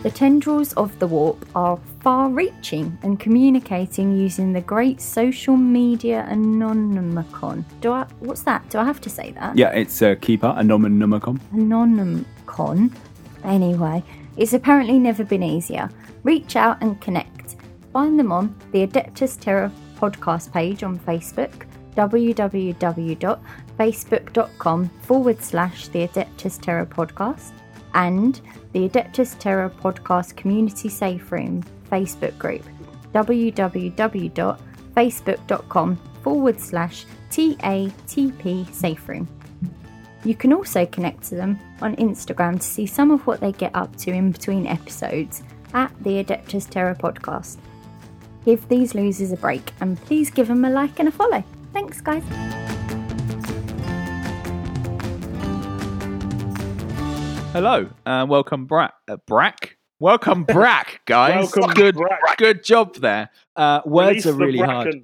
The 0.06 0.12
tendrils 0.12 0.72
of 0.74 0.96
the 1.00 1.08
warp 1.08 1.44
are 1.56 1.80
far 2.00 2.30
reaching 2.30 2.96
and 3.02 3.18
communicating 3.18 4.16
using 4.16 4.52
the 4.52 4.60
great 4.60 5.00
social 5.00 5.56
media 5.56 6.24
anonymicon. 6.30 7.64
Do 7.80 7.90
I 7.90 8.06
what's 8.20 8.42
that? 8.42 8.70
Do 8.70 8.78
I 8.78 8.84
have 8.84 9.00
to 9.00 9.10
say 9.10 9.32
that? 9.32 9.58
Yeah, 9.58 9.70
it's 9.70 10.00
uh, 10.02 10.14
Keeper, 10.20 10.54
Anomanomicon. 10.56 11.40
Anonymicon. 11.52 12.92
Anyway, 13.42 14.04
it's 14.36 14.52
apparently 14.52 15.00
never 15.00 15.24
been 15.24 15.42
easier. 15.42 15.90
Reach 16.22 16.54
out 16.54 16.80
and 16.82 17.00
connect. 17.00 17.56
Find 17.92 18.16
them 18.16 18.30
on 18.30 18.54
the 18.70 18.86
Adeptus 18.86 19.40
Terra 19.40 19.72
podcast 19.96 20.52
page 20.52 20.84
on 20.84 21.00
Facebook, 21.00 21.66
www.facebook.com 21.96 24.88
forward 25.02 25.42
slash 25.42 25.88
the 25.88 26.06
Adeptus 26.06 26.62
Terra 26.62 26.86
podcast, 26.86 27.50
and 27.96 28.40
the 28.72 28.88
Adeptus 28.88 29.36
Terra 29.38 29.68
podcast 29.68 30.36
community 30.36 30.88
safe 30.88 31.30
room 31.32 31.64
Facebook 31.90 32.38
group, 32.38 32.62
www.facebook.com 33.12 35.96
forward 36.22 36.60
slash 36.60 37.06
TATP 37.30 38.72
safe 38.72 39.08
room. 39.08 39.28
You 40.24 40.34
can 40.34 40.52
also 40.52 40.84
connect 40.86 41.22
to 41.24 41.36
them 41.36 41.58
on 41.80 41.96
Instagram 41.96 42.56
to 42.56 42.62
see 42.62 42.86
some 42.86 43.10
of 43.10 43.26
what 43.26 43.40
they 43.40 43.52
get 43.52 43.74
up 43.74 43.94
to 43.96 44.10
in 44.10 44.32
between 44.32 44.66
episodes 44.66 45.42
at 45.72 45.92
the 46.02 46.22
Adeptus 46.22 46.68
Terra 46.68 46.94
podcast. 46.94 47.56
Give 48.44 48.68
these 48.68 48.94
losers 48.94 49.32
a 49.32 49.36
break 49.36 49.72
and 49.80 50.00
please 50.02 50.30
give 50.30 50.48
them 50.48 50.64
a 50.64 50.70
like 50.70 50.98
and 50.98 51.08
a 51.08 51.12
follow. 51.12 51.44
Thanks, 51.72 52.00
guys. 52.00 52.24
Hello, 57.56 57.88
and 58.04 58.28
welcome, 58.28 58.66
Brack. 58.66 58.92
Uh, 59.08 59.16
Brack? 59.26 59.78
Welcome, 59.98 60.44
Brack, 60.44 61.00
guys. 61.06 61.50
Welcome, 61.56 61.72
good, 61.72 61.94
Brack. 61.94 62.36
good 62.36 62.62
job 62.62 62.96
there. 62.96 63.30
Uh, 63.56 63.80
words 63.86 64.08
Release 64.08 64.26
are 64.26 64.32
really 64.34 64.58
hard. 64.58 64.90
Do 64.90 65.00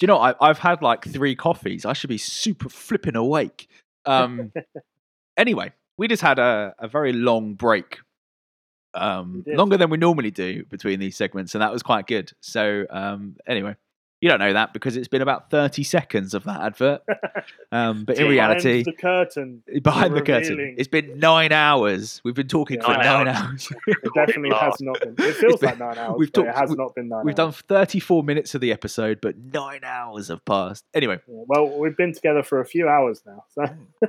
you 0.00 0.08
know, 0.08 0.18
I, 0.18 0.34
I've 0.40 0.58
had 0.58 0.82
like 0.82 1.04
three 1.04 1.36
coffees. 1.36 1.84
I 1.84 1.92
should 1.92 2.08
be 2.08 2.18
super 2.18 2.68
flipping 2.68 3.14
awake. 3.14 3.68
Um, 4.04 4.50
anyway, 5.36 5.74
we 5.96 6.08
just 6.08 6.22
had 6.22 6.40
a, 6.40 6.74
a 6.80 6.88
very 6.88 7.12
long 7.12 7.54
break. 7.54 7.98
Um, 8.94 9.44
longer 9.46 9.76
than 9.76 9.88
we 9.88 9.96
normally 9.96 10.32
do 10.32 10.64
between 10.64 10.98
these 10.98 11.14
segments, 11.16 11.54
and 11.54 11.62
that 11.62 11.70
was 11.70 11.84
quite 11.84 12.08
good. 12.08 12.32
So, 12.40 12.84
um, 12.90 13.36
anyway, 13.46 13.76
you 14.22 14.28
don't 14.30 14.38
know 14.38 14.52
that 14.54 14.72
because 14.72 14.96
it's 14.96 15.08
been 15.08 15.20
about 15.20 15.50
30 15.50 15.82
seconds 15.82 16.32
of 16.32 16.44
that 16.44 16.60
advert. 16.62 17.02
Um, 17.72 18.04
but 18.04 18.18
in 18.18 18.28
reality, 18.28 18.82
the 18.84 18.92
curtain, 18.92 19.62
behind 19.82 20.12
the 20.12 20.18
you're 20.18 20.24
curtain, 20.26 20.74
it's 20.76 20.88
been 20.88 21.18
nine 21.18 21.52
hours. 21.52 22.20
We've 22.22 22.34
been 22.34 22.46
talking 22.46 22.80
for 22.82 22.88
Nine 22.92 23.24
nine 23.24 23.28
hours. 23.28 23.38
hours. 23.72 23.72
It 23.86 23.98
definitely 24.14 24.54
has 24.54 24.74
not 24.80 25.00
been. 25.00 25.14
It 25.18 25.34
feels 25.36 25.58
been- 25.58 25.70
like 25.70 25.78
nine 25.78 25.98
hours. 25.98 26.16
we've 26.18 26.30
but 26.32 26.44
talked- 26.44 26.56
it 26.56 26.60
has 26.60 26.70
we- 26.70 26.76
not 26.76 26.94
been 26.94 27.08
9 27.08 27.24
We've 27.24 27.34
done 27.34 27.52
34 27.52 28.22
minutes 28.24 28.54
of 28.54 28.60
the 28.60 28.72
episode, 28.72 29.20
but 29.22 29.36
nine 29.38 29.80
hours 29.84 30.28
have 30.28 30.44
passed. 30.44 30.84
Anyway, 30.94 31.18
Yeah, 31.26 31.44
Well, 31.48 31.78
we've 31.78 31.96
been 31.96 32.12
together 32.12 32.42
for 32.42 32.60
a 32.60 32.64
few 32.66 32.88
hours 32.88 33.22
now, 33.26 33.44
so 33.54 33.64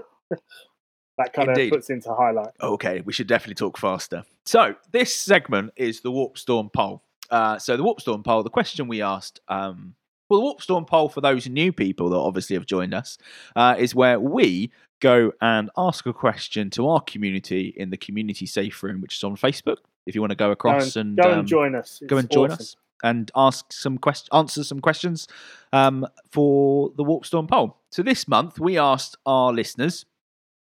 that 1.17 1.33
kind 1.33 1.49
Indeed. 1.49 1.71
of 1.73 1.77
puts 1.77 1.89
into 1.89 2.13
highlight. 2.13 2.49
okay, 2.61 3.01
we 3.01 3.13
should 3.13 3.27
definitely 3.27 3.55
talk 3.55 3.77
faster. 3.77 4.23
So, 4.45 4.75
this 4.91 5.15
segment 5.15 5.71
is 5.75 6.01
the 6.01 6.11
Warp 6.11 6.37
Storm 6.37 6.69
poll. 6.69 7.01
Uh, 7.29 7.57
so, 7.59 7.77
the 7.77 7.83
Warp 7.83 8.01
Storm 8.01 8.23
poll, 8.23 8.43
the 8.43 8.49
question 8.49 8.87
we 8.87 9.01
asked, 9.01 9.39
um, 9.47 9.95
well, 10.33 10.41
the 10.41 10.45
Warp 10.45 10.61
Storm 10.61 10.85
poll 10.85 11.09
for 11.09 11.21
those 11.21 11.47
new 11.47 11.71
people 11.71 12.09
that 12.09 12.17
obviously 12.17 12.55
have 12.55 12.65
joined 12.65 12.93
us, 12.93 13.17
uh, 13.55 13.75
is 13.77 13.93
where 13.93 14.19
we 14.19 14.71
go 14.99 15.31
and 15.41 15.69
ask 15.77 16.05
a 16.05 16.13
question 16.13 16.69
to 16.71 16.87
our 16.87 17.01
community 17.01 17.73
in 17.77 17.89
the 17.89 17.97
community 17.97 18.45
safe 18.45 18.81
room, 18.81 19.01
which 19.01 19.15
is 19.17 19.23
on 19.23 19.35
Facebook. 19.35 19.77
If 20.05 20.15
you 20.15 20.21
want 20.21 20.31
to 20.31 20.35
go 20.35 20.47
Go 20.47 20.51
across 20.51 20.95
and, 20.95 21.09
and, 21.09 21.17
go 21.17 21.31
um, 21.31 21.39
and 21.39 21.47
join 21.47 21.75
us. 21.75 22.01
go 22.07 22.17
and 22.17 22.29
join 22.29 22.51
awesome. 22.51 22.61
us 22.61 22.75
and 23.03 23.31
ask 23.35 23.71
some 23.71 23.97
questions, 23.97 24.29
answer 24.33 24.63
some 24.63 24.79
questions 24.79 25.27
um, 25.71 26.07
for 26.31 26.91
the 26.97 27.03
Warp 27.03 27.25
Storm 27.25 27.47
poll. 27.47 27.77
So 27.91 28.01
this 28.01 28.27
month 28.27 28.59
we 28.59 28.77
asked 28.77 29.17
our 29.25 29.53
listeners 29.53 30.05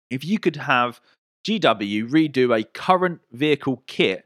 if 0.09 0.23
you 0.23 0.39
could 0.39 0.55
have 0.55 1.01
GW 1.45 2.09
redo 2.09 2.57
a 2.57 2.63
current 2.63 3.21
vehicle 3.31 3.83
kit, 3.87 4.25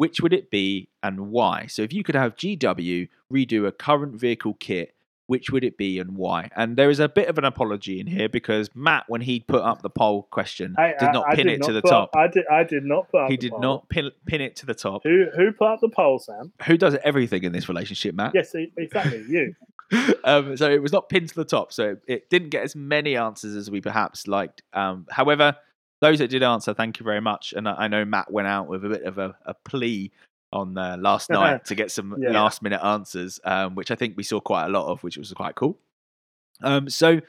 which 0.00 0.22
would 0.22 0.32
it 0.32 0.50
be 0.50 0.88
and 1.02 1.30
why? 1.30 1.66
So 1.66 1.82
if 1.82 1.92
you 1.92 2.02
could 2.02 2.14
have 2.14 2.34
GW 2.34 3.10
redo 3.30 3.66
a 3.66 3.70
current 3.70 4.14
vehicle 4.14 4.54
kit, 4.54 4.94
which 5.26 5.50
would 5.50 5.62
it 5.62 5.76
be 5.76 5.98
and 5.98 6.16
why? 6.16 6.48
And 6.56 6.78
there 6.78 6.88
is 6.88 7.00
a 7.00 7.06
bit 7.06 7.28
of 7.28 7.36
an 7.36 7.44
apology 7.44 8.00
in 8.00 8.06
here 8.06 8.30
because 8.30 8.70
Matt, 8.74 9.04
when 9.08 9.20
he 9.20 9.40
put 9.40 9.60
up 9.60 9.82
the 9.82 9.90
poll 9.90 10.22
question, 10.30 10.74
I, 10.78 10.94
did 10.98 11.12
not 11.12 11.26
I 11.28 11.34
pin 11.34 11.48
did 11.48 11.60
it 11.60 11.64
to 11.64 11.74
the 11.74 11.82
top. 11.82 12.14
up- 12.14 12.16
I 12.16 12.28
did. 12.28 12.46
I 12.50 12.64
did 12.64 12.84
not 12.84 13.10
put 13.10 13.24
up. 13.24 13.30
he 13.30 13.36
did 13.36 13.50
poll. 13.50 13.60
not 13.60 13.88
pin, 13.90 14.10
pin 14.24 14.40
it 14.40 14.56
to 14.56 14.64
the 14.64 14.72
top. 14.72 15.02
Who 15.04 15.26
who 15.36 15.52
put 15.52 15.66
up 15.66 15.80
the 15.82 15.90
poll, 15.90 16.18
Sam? 16.18 16.50
Who 16.66 16.78
does 16.78 16.96
everything 17.04 17.44
in 17.44 17.52
this 17.52 17.68
relationship, 17.68 18.14
Matt? 18.14 18.32
Yes, 18.34 18.54
exactly. 18.54 19.22
You. 19.28 19.54
um, 20.24 20.56
so 20.56 20.70
it 20.70 20.80
was 20.80 20.92
not 20.92 21.10
pinned 21.10 21.28
to 21.28 21.34
the 21.34 21.44
top, 21.44 21.74
so 21.74 21.90
it, 21.90 22.02
it 22.06 22.30
didn't 22.30 22.48
get 22.48 22.62
as 22.62 22.74
many 22.74 23.16
answers 23.16 23.54
as 23.54 23.70
we 23.70 23.82
perhaps 23.82 24.26
liked. 24.26 24.62
Um, 24.72 25.06
however, 25.10 25.56
those 26.00 26.18
that 26.18 26.28
did 26.28 26.42
answer, 26.42 26.74
thank 26.74 26.98
you 26.98 27.04
very 27.04 27.20
much. 27.20 27.52
And 27.56 27.68
I, 27.68 27.88
know 27.88 28.04
Matt 28.04 28.30
went 28.32 28.48
out 28.48 28.68
with 28.68 28.84
a 28.84 28.88
bit 28.88 29.02
of 29.04 29.18
a, 29.18 29.36
a 29.44 29.54
plea 29.54 30.10
on 30.52 30.76
uh, 30.76 30.96
last 30.98 31.30
night 31.50 31.64
to 31.66 31.74
get 31.74 31.90
some 31.90 32.16
Yeah. 32.18 32.30
last 32.32 32.62
minute 32.62 32.82
answers, 32.82 33.38
um, 33.44 33.74
which 33.74 33.90
I 33.90 33.94
think 33.94 34.16
we 34.16 34.22
saw 34.22 34.40
quite 34.40 34.66
a 34.66 34.68
lot 34.68 34.90
of, 34.90 35.02
which 35.02 35.16
was 35.16 35.32
quite 35.32 35.54
cool. 35.54 35.78
Um, 36.62 36.88
so, 36.88 37.20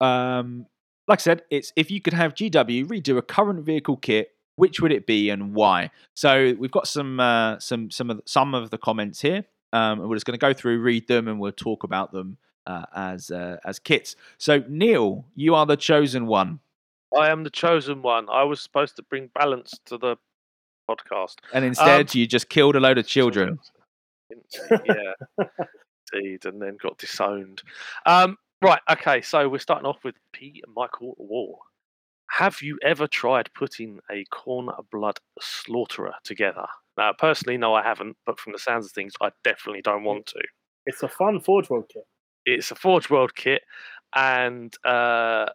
um, 0.00 0.66
like 1.08 1.20
I 1.20 1.22
said, 1.22 1.42
it's 1.50 1.72
if 1.76 1.90
you 1.90 2.00
could 2.00 2.12
have 2.12 2.34
GW 2.34 2.86
redo 2.86 3.18
a 3.18 3.22
current 3.22 3.64
vehicle 3.64 3.96
kit, 3.96 4.30
which 4.56 4.80
would 4.80 4.92
it 4.92 5.06
be 5.06 5.30
and 5.30 5.54
why? 5.54 5.90
So 6.14 6.54
we've 6.58 6.70
got 6.70 6.86
some 6.86 7.18
uh, 7.18 7.58
some 7.58 7.90
some 7.90 8.10
of 8.10 8.18
the, 8.18 8.22
some 8.26 8.54
of 8.54 8.70
the 8.70 8.78
comments 8.78 9.20
here. 9.20 9.44
Um, 9.74 10.00
and 10.00 10.08
we're 10.08 10.16
just 10.16 10.26
going 10.26 10.38
to 10.38 10.46
go 10.46 10.52
through, 10.52 10.80
read 10.80 11.08
them, 11.08 11.28
and 11.28 11.40
we'll 11.40 11.50
talk 11.50 11.82
about 11.82 12.12
them 12.12 12.36
uh, 12.66 12.84
as 12.94 13.30
uh, 13.30 13.56
as 13.64 13.78
kits. 13.78 14.16
So 14.38 14.62
Neil, 14.68 15.24
you 15.34 15.54
are 15.54 15.64
the 15.64 15.76
chosen 15.78 16.26
one, 16.26 16.60
I 17.18 17.30
am 17.30 17.44
the 17.44 17.50
chosen 17.50 18.02
one. 18.02 18.28
I 18.30 18.44
was 18.44 18.60
supposed 18.60 18.96
to 18.96 19.02
bring 19.02 19.30
balance 19.34 19.78
to 19.86 19.98
the 19.98 20.16
podcast. 20.88 21.36
and 21.52 21.64
instead 21.64 22.10
Um, 22.10 22.18
you 22.18 22.26
just 22.26 22.48
killed 22.48 22.76
a 22.76 22.80
load 22.80 22.98
of 22.98 23.06
children. 23.06 23.58
yeah, 24.70 25.12
indeed, 26.12 26.44
and 26.46 26.60
then 26.60 26.76
got 26.82 26.98
disowned. 26.98 27.62
Um, 28.06 28.36
right, 28.62 28.80
okay, 28.90 29.20
so 29.20 29.48
we're 29.48 29.58
starting 29.58 29.86
off 29.86 30.02
with 30.04 30.14
P. 30.32 30.62
Michael 30.74 31.14
Wall. 31.18 31.60
Have 32.30 32.62
you 32.62 32.78
ever 32.82 33.06
tried 33.06 33.50
putting 33.54 34.00
a 34.10 34.24
Khorne 34.32 34.72
blood 34.90 35.18
slaughterer 35.40 36.14
together? 36.24 36.66
Now, 36.96 37.12
personally, 37.18 37.58
no, 37.58 37.74
I 37.74 37.82
haven't, 37.82 38.16
but 38.24 38.38
from 38.38 38.52
the 38.52 38.58
sounds 38.58 38.86
of 38.86 38.92
things, 38.92 39.12
I 39.20 39.30
definitely 39.44 39.82
don't 39.82 40.04
want 40.04 40.26
to. 40.26 40.40
It's 40.86 41.02
a 41.02 41.08
fun 41.08 41.40
Forge 41.40 41.68
World 41.68 41.90
kit. 41.92 42.04
It's 42.46 42.70
a 42.70 42.74
Forge 42.74 43.10
World 43.10 43.34
kit, 43.34 43.62
and 44.14 44.74
uh, 44.84 45.46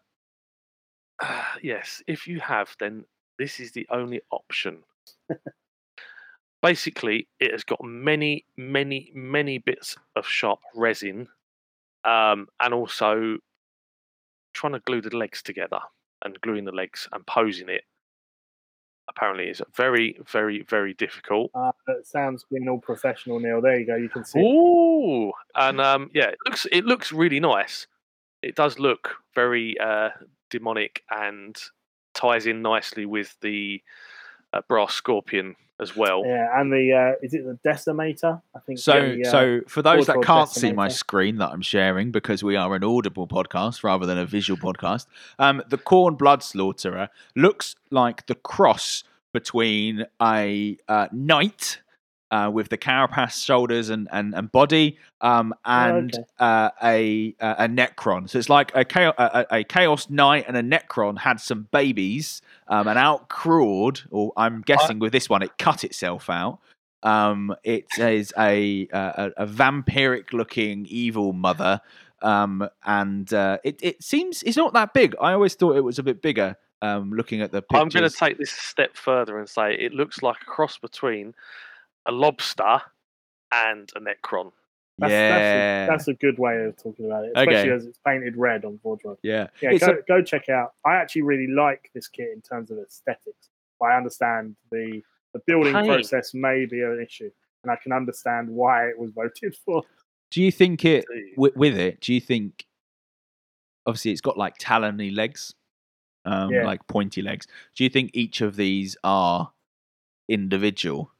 yes, 1.61 2.01
if 2.07 2.28
you 2.28 2.39
have, 2.39 2.76
then 2.80 3.05
this 3.38 3.59
is 3.59 3.72
the 3.72 3.88
only 3.89 4.22
option. 4.32 4.84
Basically, 6.61 7.28
it 7.39 7.51
has 7.51 7.63
got 7.63 7.84
many, 7.84 8.45
many, 8.57 9.11
many 9.13 9.59
bits 9.59 9.95
of 10.15 10.26
sharp 10.26 10.59
resin, 10.76 11.28
um, 12.03 12.47
and 12.59 12.74
also 12.74 13.38
trying 14.53 14.74
to 14.74 14.80
glue 14.80 15.01
the 15.01 15.15
legs 15.15 15.41
together 15.43 15.80
and 16.26 16.41
gluing 16.41 16.65
the 16.65 16.72
legs 16.72 17.07
and 17.11 17.26
posing 17.28 17.70
it. 17.70 17.84
Apparently, 19.09 19.45
is 19.45 19.61
very, 19.76 20.20
very, 20.30 20.63
very 20.63 20.93
difficult. 20.95 21.51
Uh, 21.55 21.72
that 21.86 22.05
sounds 22.05 22.45
being 22.51 22.68
all 22.68 22.80
professional, 22.80 23.39
Neil. 23.39 23.61
There 23.61 23.80
you 23.80 23.86
go. 23.86 23.95
You 23.95 24.09
can 24.09 24.26
see. 24.26 24.39
Ooh, 24.39 25.32
and 25.55 25.80
um, 25.80 26.09
yeah, 26.13 26.30
it 26.30 26.38
looks 26.45 26.68
it 26.72 26.86
looks 26.86 27.13
really 27.13 27.39
nice. 27.39 27.88
It 28.41 28.55
does 28.55 28.80
look 28.80 29.15
very 29.34 29.80
uh, 29.80 30.09
demonic 30.49 31.03
and 31.09 31.55
ties 32.13 32.47
in 32.47 32.61
nicely 32.61 33.05
with 33.05 33.35
the 33.41 33.81
uh, 34.53 34.61
brass 34.67 34.93
scorpion 34.93 35.55
as 35.79 35.95
well. 35.95 36.23
Yeah, 36.25 36.59
and 36.59 36.71
the 36.71 36.93
uh, 36.93 37.25
is 37.25 37.33
it 37.33 37.45
the 37.45 37.57
Decimator? 37.67 38.41
I 38.55 38.59
think. 38.59 38.79
So, 38.79 38.93
the, 38.93 39.25
uh, 39.25 39.31
so 39.31 39.61
for 39.67 39.81
those 39.81 40.07
that 40.07 40.21
can't 40.23 40.49
see 40.49 40.73
my 40.73 40.87
screen 40.87 41.37
that 41.37 41.49
I'm 41.49 41.61
sharing 41.61 42.11
because 42.11 42.43
we 42.43 42.55
are 42.55 42.73
an 42.75 42.83
audible 42.83 43.27
podcast 43.27 43.83
rather 43.83 44.05
than 44.05 44.17
a 44.17 44.25
visual 44.25 44.59
podcast, 44.59 45.05
um, 45.39 45.61
the 45.67 45.77
Khorne 45.77 46.17
Blood 46.17 46.41
Slaughterer 46.41 47.09
looks 47.35 47.75
like 47.91 48.25
the 48.25 48.35
cross 48.35 49.03
between 49.33 50.05
a 50.21 50.77
uh, 50.87 51.07
knight 51.11 51.79
uh, 52.32 52.49
with 52.53 52.69
the 52.69 52.78
carapace, 52.78 53.43
shoulders, 53.43 53.89
and 53.89 54.07
and, 54.11 54.34
and 54.36 54.51
body, 54.51 54.97
um, 55.21 55.53
and 55.65 56.13
okay. 56.13 56.23
uh, 56.39 56.69
a 56.84 57.36
a 57.41 57.65
a 57.65 57.67
Necron. 57.67 58.30
So 58.30 58.39
it's 58.39 58.49
like 58.49 58.71
a 58.75 58.84
chaos, 58.84 59.15
a, 59.17 59.45
a 59.51 59.63
chaos 59.63 60.09
knight 60.09 60.45
and 60.47 60.57
a 60.57 60.63
Necron 60.63 61.19
had 61.19 61.39
some 61.39 61.67
babies 61.71 62.41
um, 62.67 62.88
and 62.88 62.97
outcrawled, 62.97 64.05
or 64.11 64.34
I'm 64.36 64.61
guessing 64.65 64.99
with 64.99 65.11
this 65.11 65.30
one, 65.30 65.41
it 65.41 65.57
cut 65.57 65.84
itself 65.84 66.30
out. 66.30 66.59
Um, 67.03 67.55
it 67.63 67.86
is 67.97 68.34
a 68.38 68.88
a, 68.91 69.32
a 69.38 69.47
vampiric 69.47 70.34
looking 70.34 70.86
evil 70.89 71.32
mother, 71.32 71.82
um, 72.21 72.67
and 72.86 73.32
uh, 73.34 73.59
it 73.63 73.80
it 73.82 74.03
seems 74.03 74.43
it's 74.43 74.57
not 74.57 74.73
that 74.73 74.93
big. 74.93 75.15
I 75.21 75.34
always 75.34 75.55
thought 75.55 75.78
it 75.78 75.84
was 75.84 75.99
a 75.99 76.03
bit 76.03 76.21
bigger. 76.21 76.57
Um, 76.80 77.11
looking 77.11 77.41
at 77.41 77.51
the 77.51 77.63
pictures, 77.63 77.82
I'm 77.82 77.89
going 77.89 78.07
to 78.07 78.15
take 78.15 78.38
this 78.38 78.51
a 78.51 78.59
step 78.61 78.95
further 78.95 79.39
and 79.39 79.49
say 79.49 79.73
it 79.73 79.93
looks 79.93 80.21
like 80.21 80.36
a 80.43 80.45
cross 80.45 80.78
between 80.78 81.34
a 82.08 82.12
lobster 82.12 82.82
and 83.53 83.89
a 83.95 83.99
necron. 83.99 84.51
That's, 84.99 85.12
yeah, 85.12 85.86
that's, 85.86 85.88
a, 85.88 85.91
that's 85.91 86.08
a 86.08 86.14
good 86.16 86.39
way 86.39 86.64
of 86.66 86.76
talking 86.82 87.05
about 87.05 87.26
it, 87.26 87.32
especially 87.36 87.55
Okay. 87.60 87.70
as 87.72 87.86
it's 87.86 87.99
painted 88.05 88.36
red 88.36 88.66
on 88.66 88.80
Forge 88.82 89.03
World. 89.03 89.20
yeah. 89.22 89.47
Yeah, 89.62 89.72
It's 89.74 89.86
go, 89.86 89.93
a- 89.93 90.01
go 90.08 90.22
check 90.24 90.49
out. 90.49 90.74
I 90.86 90.95
actually 90.95 91.22
really 91.22 91.45
like 91.47 91.91
this 91.93 92.08
kit 92.08 92.30
in 92.34 92.41
terms 92.41 92.72
of 92.72 92.80
aesthetics. 92.80 93.49
I 93.82 93.95
understand 93.95 94.55
the 94.72 95.01
the 95.34 95.39
building 95.45 95.74
Paint. 95.74 95.86
process 95.88 96.34
may 96.34 96.66
be 96.66 96.82
an 96.82 96.99
issue, 97.05 97.30
and 97.64 97.72
I 97.72 97.76
can 97.76 97.91
understand 97.91 98.49
why 98.49 98.88
it 98.88 98.97
was 98.97 99.12
voted 99.12 99.55
for. 99.66 99.84
do 100.32 100.41
you 100.41 100.51
think 100.51 100.84
it 100.84 101.05
with, 101.36 101.55
with 101.55 101.78
it? 101.78 102.01
Do 102.01 102.12
you 102.14 102.20
think? 102.22 102.66
Obviously, 103.86 104.12
it's 104.12 104.22
got 104.22 104.36
like 104.38 104.58
talony 104.58 105.16
legs, 105.16 105.53
um, 106.26 106.51
Yeah. 106.51 106.66
like 106.66 106.86
pointy 106.88 107.22
legs. 107.22 107.45
Do 107.76 107.84
you 107.84 107.89
think 107.91 108.12
each 108.16 108.41
of 108.41 108.55
these 108.55 108.97
are 109.03 109.51
individual? 110.28 111.12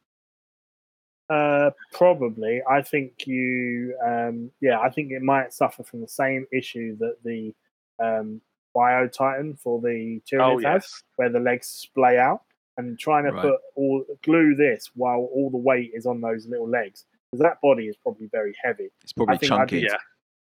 Uh, 1.30 1.70
probably. 1.92 2.62
I 2.68 2.82
think 2.82 3.26
you, 3.26 3.94
um, 4.04 4.50
yeah, 4.60 4.78
I 4.80 4.88
think 4.90 5.12
it 5.12 5.22
might 5.22 5.52
suffer 5.52 5.82
from 5.82 6.00
the 6.00 6.08
same 6.08 6.46
issue 6.52 6.96
that 6.98 7.16
the 7.24 7.54
um, 8.02 8.40
Bio 8.74 9.08
Titan 9.08 9.54
for 9.56 9.80
the 9.80 10.20
Oh 10.34 10.36
Tyranid 10.56 10.64
has, 10.64 10.82
yes, 10.84 11.02
where 11.16 11.28
the 11.28 11.40
legs 11.40 11.66
splay 11.66 12.18
out, 12.18 12.42
and 12.76 12.98
trying 12.98 13.24
to 13.24 13.32
Right. 13.32 13.42
put 13.42 13.60
all 13.74 14.04
glue 14.22 14.54
this 14.54 14.90
while 14.94 15.28
all 15.32 15.50
the 15.50 15.56
weight 15.58 15.90
is 15.94 16.06
on 16.06 16.20
those 16.20 16.46
little 16.46 16.68
legs, 16.68 17.04
because 17.30 17.42
that 17.42 17.60
body 17.60 17.88
is 17.88 17.96
probably 17.96 18.28
very 18.28 18.54
heavy. 18.62 18.88
It's 19.02 19.12
probably 19.12 19.36
think 19.38 19.52
I'd 19.52 19.56
chunky. 19.68 19.80
be- 19.80 19.86
yeah. 19.86 19.96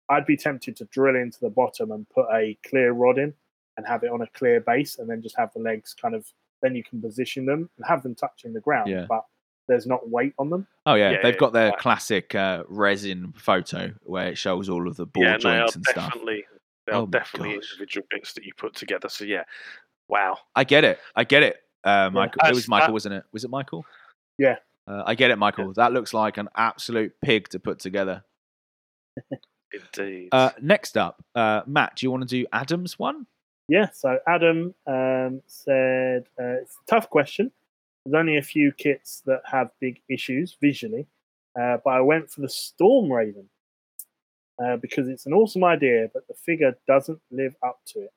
I'd 0.09 0.25
be 0.25 0.35
tempted 0.35 0.75
to 0.77 0.85
drill 0.85 1.15
into 1.15 1.39
the 1.39 1.49
bottom 1.49 1.91
and 1.91 2.09
put 2.09 2.25
a 2.33 2.57
clear 2.67 2.91
rod 2.91 3.17
in 3.17 3.33
and 3.77 3.87
have 3.87 4.03
it 4.03 4.11
on 4.11 4.21
a 4.21 4.27
clear 4.27 4.59
base 4.59 4.97
and 4.99 5.09
then 5.09 5.21
just 5.21 5.37
have 5.37 5.53
the 5.53 5.59
legs 5.59 5.93
kind 5.93 6.15
of 6.15 6.25
then 6.61 6.75
you 6.75 6.83
can 6.83 7.01
position 7.01 7.45
them 7.45 7.69
and 7.77 7.85
have 7.87 8.03
them 8.03 8.13
touching 8.13 8.51
the 8.53 8.59
ground. 8.59 8.89
Yeah. 8.89 9.05
But 9.07 9.23
there's 9.71 9.87
not 9.87 10.07
weight 10.09 10.33
on 10.37 10.49
them. 10.49 10.67
Oh 10.85 10.93
yeah, 10.95 11.11
Yeah, 11.11 11.17
they've 11.23 11.33
yeah, 11.33 11.39
got 11.39 11.53
their 11.53 11.69
right. 11.69 11.77
classic 11.79 12.35
uh, 12.35 12.63
resin 12.67 13.33
photo 13.37 13.91
where 14.03 14.27
it 14.27 14.37
shows 14.37 14.67
all 14.69 14.87
of 14.87 14.97
the 14.97 15.05
ball 15.05 15.23
yeah, 15.23 15.37
they 15.41 15.49
are 15.49 15.59
joints 15.61 15.75
and 15.77 15.85
stuff. 15.85 16.13
they 16.25 16.43
are 16.93 17.01
Oh 17.01 17.05
definitely 17.07 17.55
gosh. 17.55 17.71
individual 17.73 18.05
bits 18.11 18.33
that 18.33 18.43
you 18.43 18.51
put 18.57 18.75
together. 18.75 19.07
So 19.09 19.23
yeah, 19.23 19.43
wow. 20.09 20.37
I 20.55 20.63
get 20.65 20.83
it. 20.83 20.99
I 21.15 21.23
get 21.23 21.41
it. 21.43 21.57
Uh, 21.83 22.09
Michael, 22.11 22.41
it 22.45 22.53
was 22.53 22.67
Michael, 22.67 22.87
that- 22.87 22.93
wasn't 22.93 23.15
it? 23.15 23.23
Was 23.31 23.43
it 23.45 23.49
Michael? 23.49 23.85
Yeah. 24.37 24.57
Uh, 24.87 25.03
I 25.05 25.15
get 25.15 25.31
it, 25.31 25.37
Michael. 25.37 25.71
That 25.73 25.93
looks 25.93 26.13
like 26.13 26.37
an 26.37 26.49
absolute 26.55 27.13
pig 27.23 27.47
to 27.49 27.59
put 27.59 27.79
together. 27.79 28.23
Indeed. 29.73 30.29
Uh, 30.31 30.51
next 30.61 30.97
up, 30.97 31.23
uh, 31.33 31.61
Matt, 31.65 31.95
do 31.95 32.05
you 32.05 32.11
want 32.11 32.27
to 32.27 32.27
do 32.27 32.45
Adam's 32.51 32.99
one? 32.99 33.25
Yeah, 33.69 33.89
so 33.93 34.17
Adam 34.27 34.73
um, 34.85 35.41
said 35.47 36.23
uh, 36.37 36.59
it's 36.61 36.75
a 36.75 36.85
tough 36.89 37.09
question. 37.09 37.51
There's 38.05 38.19
only 38.19 38.37
a 38.37 38.41
few 38.41 38.71
kits 38.71 39.21
that 39.25 39.41
have 39.45 39.69
big 39.79 40.01
issues 40.09 40.57
visually, 40.59 41.07
uh, 41.59 41.77
but 41.83 41.91
I 41.91 42.01
went 42.01 42.31
for 42.31 42.41
the 42.41 42.49
Storm 42.49 43.11
Raven 43.11 43.49
uh, 44.63 44.77
because 44.77 45.07
it's 45.07 45.25
an 45.25 45.33
awesome 45.33 45.63
idea, 45.63 46.09
but 46.13 46.27
the 46.27 46.33
figure 46.33 46.77
doesn't 46.87 47.21
live 47.31 47.55
up 47.63 47.79
to 47.87 47.99
it 47.99 48.13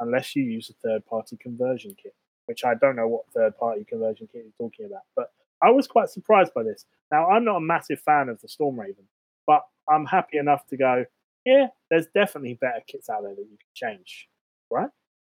unless 0.00 0.34
you 0.36 0.42
use 0.42 0.70
a 0.70 0.74
third 0.86 1.04
party 1.06 1.36
conversion 1.36 1.96
kit, 2.00 2.14
which 2.46 2.64
I 2.64 2.74
don't 2.74 2.96
know 2.96 3.08
what 3.08 3.24
third 3.34 3.56
party 3.56 3.84
conversion 3.84 4.28
kit 4.32 4.44
you're 4.44 4.68
talking 4.68 4.86
about. 4.86 5.02
But 5.16 5.32
I 5.62 5.70
was 5.70 5.86
quite 5.86 6.10
surprised 6.10 6.52
by 6.54 6.62
this. 6.62 6.84
Now, 7.10 7.28
I'm 7.28 7.44
not 7.44 7.56
a 7.56 7.60
massive 7.60 8.00
fan 8.00 8.28
of 8.28 8.40
the 8.40 8.48
Storm 8.48 8.78
Raven, 8.78 9.04
but 9.46 9.62
I'm 9.88 10.06
happy 10.06 10.38
enough 10.38 10.66
to 10.68 10.76
go, 10.76 11.04
yeah, 11.44 11.68
there's 11.90 12.06
definitely 12.14 12.54
better 12.54 12.82
kits 12.86 13.08
out 13.08 13.22
there 13.22 13.34
that 13.34 13.42
you 13.42 13.58
can 13.58 13.68
change, 13.74 14.28
right? 14.70 14.90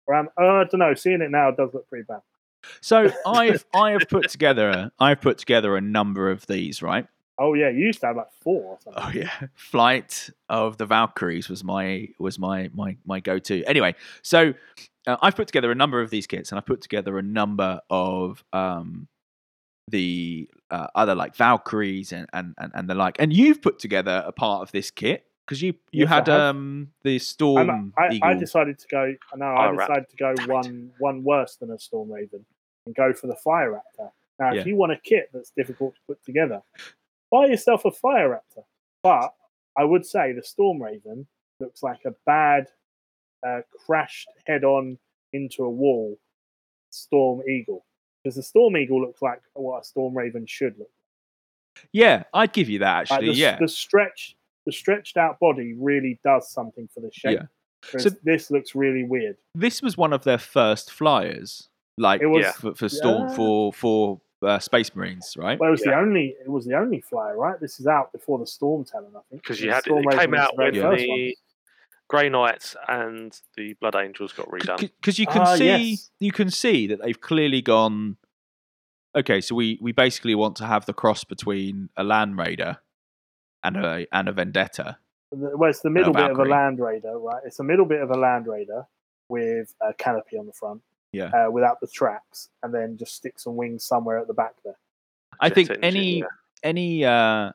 Oh, 0.09 0.23
I 0.39 0.65
don't 0.65 0.75
know. 0.75 0.95
Seeing 0.95 1.23
it 1.23 1.31
now 1.31 1.51
does 1.51 1.73
look 1.73 1.89
pretty 1.89 2.05
bad. 2.05 2.21
So 2.81 3.11
I've 3.27 3.65
I 3.75 3.93
have 3.93 4.09
put 4.09 4.29
together 4.29 4.91
I've 4.99 5.21
put 5.21 5.39
together 5.39 5.77
a 5.77 5.81
number 5.81 6.31
of 6.31 6.47
these, 6.47 6.83
right? 6.83 7.07
Oh 7.37 7.55
yeah, 7.55 7.69
you 7.69 7.87
used 7.87 8.01
to 8.01 8.07
have 8.07 8.17
like 8.17 8.33
four 8.43 8.63
or 8.63 8.79
something. 8.81 9.03
Oh 9.05 9.11
yeah, 9.13 9.49
Flight 9.55 10.31
of 10.49 10.77
the 10.79 10.87
Valkyries 10.87 11.49
was 11.49 11.65
my 11.65 12.09
was 12.19 12.39
my 12.39 12.71
my 12.75 12.97
my 13.05 13.19
go 13.21 13.39
to. 13.41 13.65
Anyway, 13.65 13.95
so 14.23 14.55
uh, 15.07 15.17
I've 15.21 15.35
put 15.35 15.49
together 15.49 15.73
a 15.73 15.75
number 15.75 16.01
of 16.01 16.11
these 16.11 16.27
kits, 16.29 16.53
and 16.53 16.59
I've 16.59 16.67
put 16.67 16.81
together 16.81 17.19
a 17.19 17.23
number 17.23 17.81
of 17.91 18.45
um, 18.53 19.09
the 19.89 20.49
uh, 20.71 20.87
other 20.95 21.15
like 21.15 21.35
Valkyries 21.37 22.13
and, 22.13 22.29
and 22.33 22.55
and 22.59 22.71
and 22.75 22.89
the 22.89 22.95
like. 22.95 23.17
And 23.19 23.33
you've 23.33 23.61
put 23.61 23.79
together 23.81 24.23
a 24.25 24.33
part 24.33 24.63
of 24.63 24.71
this 24.73 24.91
kit 24.93 25.27
because 25.45 25.61
you 25.61 25.75
you 25.93 26.03
Yes, 26.05 26.09
had 26.11 26.29
um 26.29 26.89
the 27.03 27.19
Storm 27.19 27.69
I'm- 27.99 28.23
I, 28.23 28.35
decided 28.35 28.79
to 28.79 28.87
go. 28.91 29.13
No, 29.37 29.47
I 29.47 29.57
Fire 29.57 29.75
Raptor. 29.75 29.79
decided 29.89 30.11
to 30.11 30.17
go 30.17 30.35
Damn 30.37 30.51
it. 30.51 30.53
one 30.53 30.91
one 30.99 31.25
worse 31.25 31.57
than 31.57 31.71
a 31.73 31.79
Storm 31.79 32.11
Raven 32.13 32.47
and 32.87 32.95
go 32.95 33.13
for 33.13 33.27
the 33.27 33.37
Fire 33.37 33.71
Raptor. 33.73 34.11
Now, 34.39 34.53
Yeah. 34.53 34.61
if 34.61 34.67
you 34.67 34.77
want 34.77 34.93
a 34.93 34.97
kit 34.99 35.31
that's 35.33 35.51
difficult 35.51 35.95
to 35.95 36.01
put 36.09 36.25
together, 36.25 36.63
buy 37.31 37.47
yourself 37.47 37.85
a 37.85 37.91
Fire 37.91 38.29
Raptor. 38.31 38.65
But 39.03 39.35
I 39.77 39.85
would 39.85 40.05
say 40.07 40.33
the 40.33 40.43
Storm 40.43 40.83
Raven 40.83 41.27
looks 41.61 41.83
like 41.83 42.05
a 42.05 42.13
bad, 42.27 42.67
uh, 43.47 43.63
crashed 43.87 44.29
head 44.47 44.65
on 44.65 44.99
into 45.33 45.65
a 45.65 45.71
wall 45.71 46.19
Storm 46.91 47.43
Eagle. 47.49 47.85
Because 48.23 48.37
the 48.37 48.43
Storm 48.43 48.77
Eagle 48.77 49.01
looks 49.03 49.21
like 49.21 49.41
what 49.55 49.81
a 49.83 49.85
Storm 49.85 50.17
Raven 50.17 50.47
should 50.47 50.79
look. 50.79 50.91
like. 51.77 51.89
yeah, 51.93 52.23
I'd 52.33 52.53
give 52.53 52.69
you 52.69 52.79
that 52.81 53.11
Like 53.11 53.19
actually. 53.19 53.29
the, 53.33 53.35
yeah, 53.35 53.59
the 53.59 53.69
stretch, 53.69 54.37
the 54.65 54.73
stretched 54.73 55.17
out 55.17 55.39
body 55.41 55.75
really 55.75 56.19
does 56.25 56.49
something 56.51 56.89
for 56.89 57.01
the 57.01 57.11
shape. 57.13 57.41
Yeah. 57.41 57.99
So- 57.99 58.11
this 58.23 58.51
looks 58.51 58.75
really 58.75 59.05
weird. 59.05 59.37
this 59.55 59.83
was 59.83 59.97
one 59.99 60.13
of 60.13 60.25
their 60.25 60.39
first 60.39 60.91
flyers, 60.93 61.69
like 61.99 62.21
It 62.23 62.27
was- 62.27 62.43
Yeah. 62.45 62.53
for, 62.53 62.75
for 62.75 62.89
Storm 62.89 63.29
Yeah. 63.29 63.35
for 63.37 63.73
for 63.73 64.21
uh, 64.43 64.59
Space 64.59 64.95
Marines, 64.95 65.37
right? 65.39 65.59
Well, 65.59 65.69
it 65.69 65.73
was 65.73 65.81
the 65.81 65.95
only 65.95 66.37
it 66.45 66.49
was 66.51 66.67
the 66.67 66.75
only 66.75 67.01
flyer, 67.01 67.37
right? 67.37 67.59
This 67.61 67.81
is 67.81 67.87
out 67.87 68.13
before 68.13 68.39
the 68.39 68.47
Storm 68.47 68.85
Talon, 68.85 69.13
I 69.17 69.21
think. 69.31 69.43
because 69.43 69.61
you 69.61 69.71
had 69.71 69.85
Storm 69.85 70.05
it 70.07 70.19
came 70.19 70.35
out 70.35 70.51
the 70.57 70.57
very 70.71 70.81
when 70.81 71.09
one. 71.09 71.19
the 71.19 71.37
Grey 72.09 72.29
Knights 72.29 72.77
and 72.87 73.41
the 73.57 73.73
Blood 73.75 73.97
Angels 73.97 74.33
got 74.33 74.47
redone. 74.49 74.79
because 74.79 75.19
you 75.19 75.27
can 75.27 75.43
Ah, 75.43 75.57
see 75.57 75.91
yes. 75.93 76.11
you 76.19 76.31
can 76.33 76.51
see 76.51 76.87
that 76.89 77.01
they've 77.03 77.21
clearly 77.21 77.63
gone 77.63 78.19
okay 79.17 79.41
so 79.41 79.55
we 79.55 79.79
we 79.81 79.93
basically 79.93 80.35
want 80.35 80.57
to 80.57 80.67
have 80.67 80.85
the 80.85 80.93
cross 80.93 81.25
between 81.25 81.89
a 81.97 82.05
land 82.05 82.37
raider 82.37 82.77
and 83.63 83.77
a 83.79 84.07
and 84.13 84.29
a 84.29 84.33
vendetta 84.33 84.99
The- 85.33 85.57
Well, 85.57 85.71
it's 85.71 85.81
the 85.81 85.89
middle 85.91 86.13
bit 86.13 86.31
of 86.31 86.39
a 86.39 86.45
Land 86.45 86.79
Raider, 86.81 87.19
right? 87.19 87.43
It's 87.47 87.59
a 87.61 87.65
middle 87.65 87.87
bit 87.87 88.03
of 88.03 88.11
a 88.11 88.15
Land 88.19 88.47
Raider 88.47 88.87
with 89.31 89.75
a 89.81 89.95
canopy 89.95 90.37
on 90.37 90.45
the 90.47 90.53
front, 90.53 90.83
Yeah. 91.15 91.31
uh, 91.47 91.51
without 91.51 91.81
the 91.81 91.87
tracks, 91.87 92.49
and 92.63 92.73
then 92.75 92.97
just 92.99 93.15
stick 93.15 93.39
some 93.39 93.57
wings 93.57 93.85
somewhere 93.85 94.19
at 94.19 94.27
the 94.27 94.35
back 94.35 94.55
there. 94.65 94.77
i 95.41 95.49
Jet 95.49 95.55
think 95.55 95.71
engine, 95.71 95.85
any 95.85 96.19
yeah. 96.21 96.27
any 96.63 97.05
uh 97.05 97.53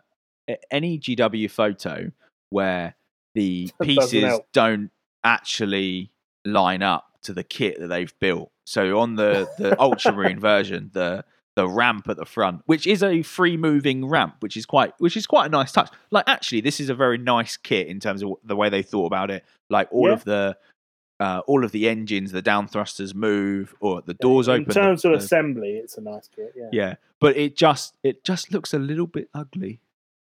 any 0.71 0.97
gw 0.99 1.49
photo 1.51 2.11
where 2.49 2.95
the 3.35 3.71
pieces 3.81 4.39
don't 4.53 4.89
actually 5.23 6.11
line 6.45 6.81
up 6.81 7.05
to 7.21 7.33
the 7.33 7.43
kit 7.43 7.79
that 7.79 7.87
they've 7.87 8.17
built 8.19 8.49
so 8.65 8.99
on 8.99 9.15
the 9.15 9.47
the 9.57 9.79
ultramarine 9.87 10.39
version 10.39 10.89
the 10.93 11.23
the 11.55 11.67
ramp 11.67 12.07
at 12.07 12.15
the 12.15 12.25
front, 12.25 12.61
which 12.67 12.87
is 12.87 13.03
a 13.03 13.21
free 13.21 13.57
moving 13.57 14.07
ramp, 14.07 14.35
which 14.39 14.55
is 14.55 14.65
quite 14.65 14.93
which 14.99 15.17
is 15.17 15.27
quite 15.27 15.47
a 15.47 15.49
nice 15.49 15.73
touch. 15.73 15.89
Like 16.09 16.23
actually, 16.29 16.61
this 16.61 16.79
is 16.79 16.89
a 16.89 16.95
very 16.95 17.17
nice 17.17 17.57
kit 17.57 17.87
in 17.87 17.99
terms 17.99 18.23
of 18.23 18.35
the 18.45 18.55
way 18.55 18.69
they 18.69 18.81
thought 18.81 19.07
about 19.07 19.29
it. 19.29 19.43
Like 19.69 19.89
all 19.91 20.07
Yeah. 20.07 20.13
of 20.13 20.23
the 20.23 20.57
uh, 21.19 21.41
all 21.47 21.63
of 21.65 21.71
the 21.71 21.87
engines, 21.89 22.31
the 22.31 22.41
down 22.41 22.67
thrusters 22.67 23.13
move, 23.13 23.75
or 23.81 24.01
the 24.01 24.13
doors 24.15 24.47
In 24.47 24.53
open. 24.53 24.65
the- 24.65 24.73
terms 24.73 25.05
of 25.05 25.11
the- 25.11 25.17
assembly, 25.17 25.73
it's 25.73 25.97
a 25.97 26.01
nice 26.01 26.29
kit. 26.33 26.53
Yeah. 26.55 26.69
yeah, 26.71 26.95
but 27.19 27.35
it 27.37 27.55
just 27.57 27.95
it 28.03 28.23
just 28.23 28.51
looks 28.51 28.73
a 28.73 28.79
little 28.79 29.07
bit 29.07 29.29
ugly. 29.33 29.81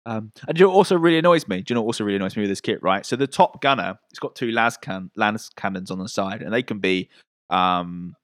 Um, 0.07 0.33
and 0.47 0.59
you 0.59 0.67
know 0.67 0.73
also 0.73 0.99
really 0.99 1.17
annoys 1.19 1.49
me? 1.49 1.63
Do 1.63 1.73
you 1.73 1.75
know 1.77 1.81
what 1.81 1.87
also 1.87 2.05
really 2.05 2.17
annoys 2.17 2.37
me 2.37 2.43
with 2.43 2.51
this 2.51 2.61
kit? 2.61 2.83
Right, 2.83 3.07
so 3.07 3.17
the 3.17 3.27
top 3.27 3.63
gunner, 3.63 3.99
it's 4.11 4.19
got 4.19 4.35
two 4.35 4.51
las 4.51 4.77
can 4.77 5.11
las 5.17 5.49
cannons 5.57 5.91
on 5.91 5.99
the 5.99 6.09
side, 6.09 6.43
and 6.43 6.53
they 6.53 6.63
can 6.63 6.79
be 6.79 7.09
um, 7.49 8.15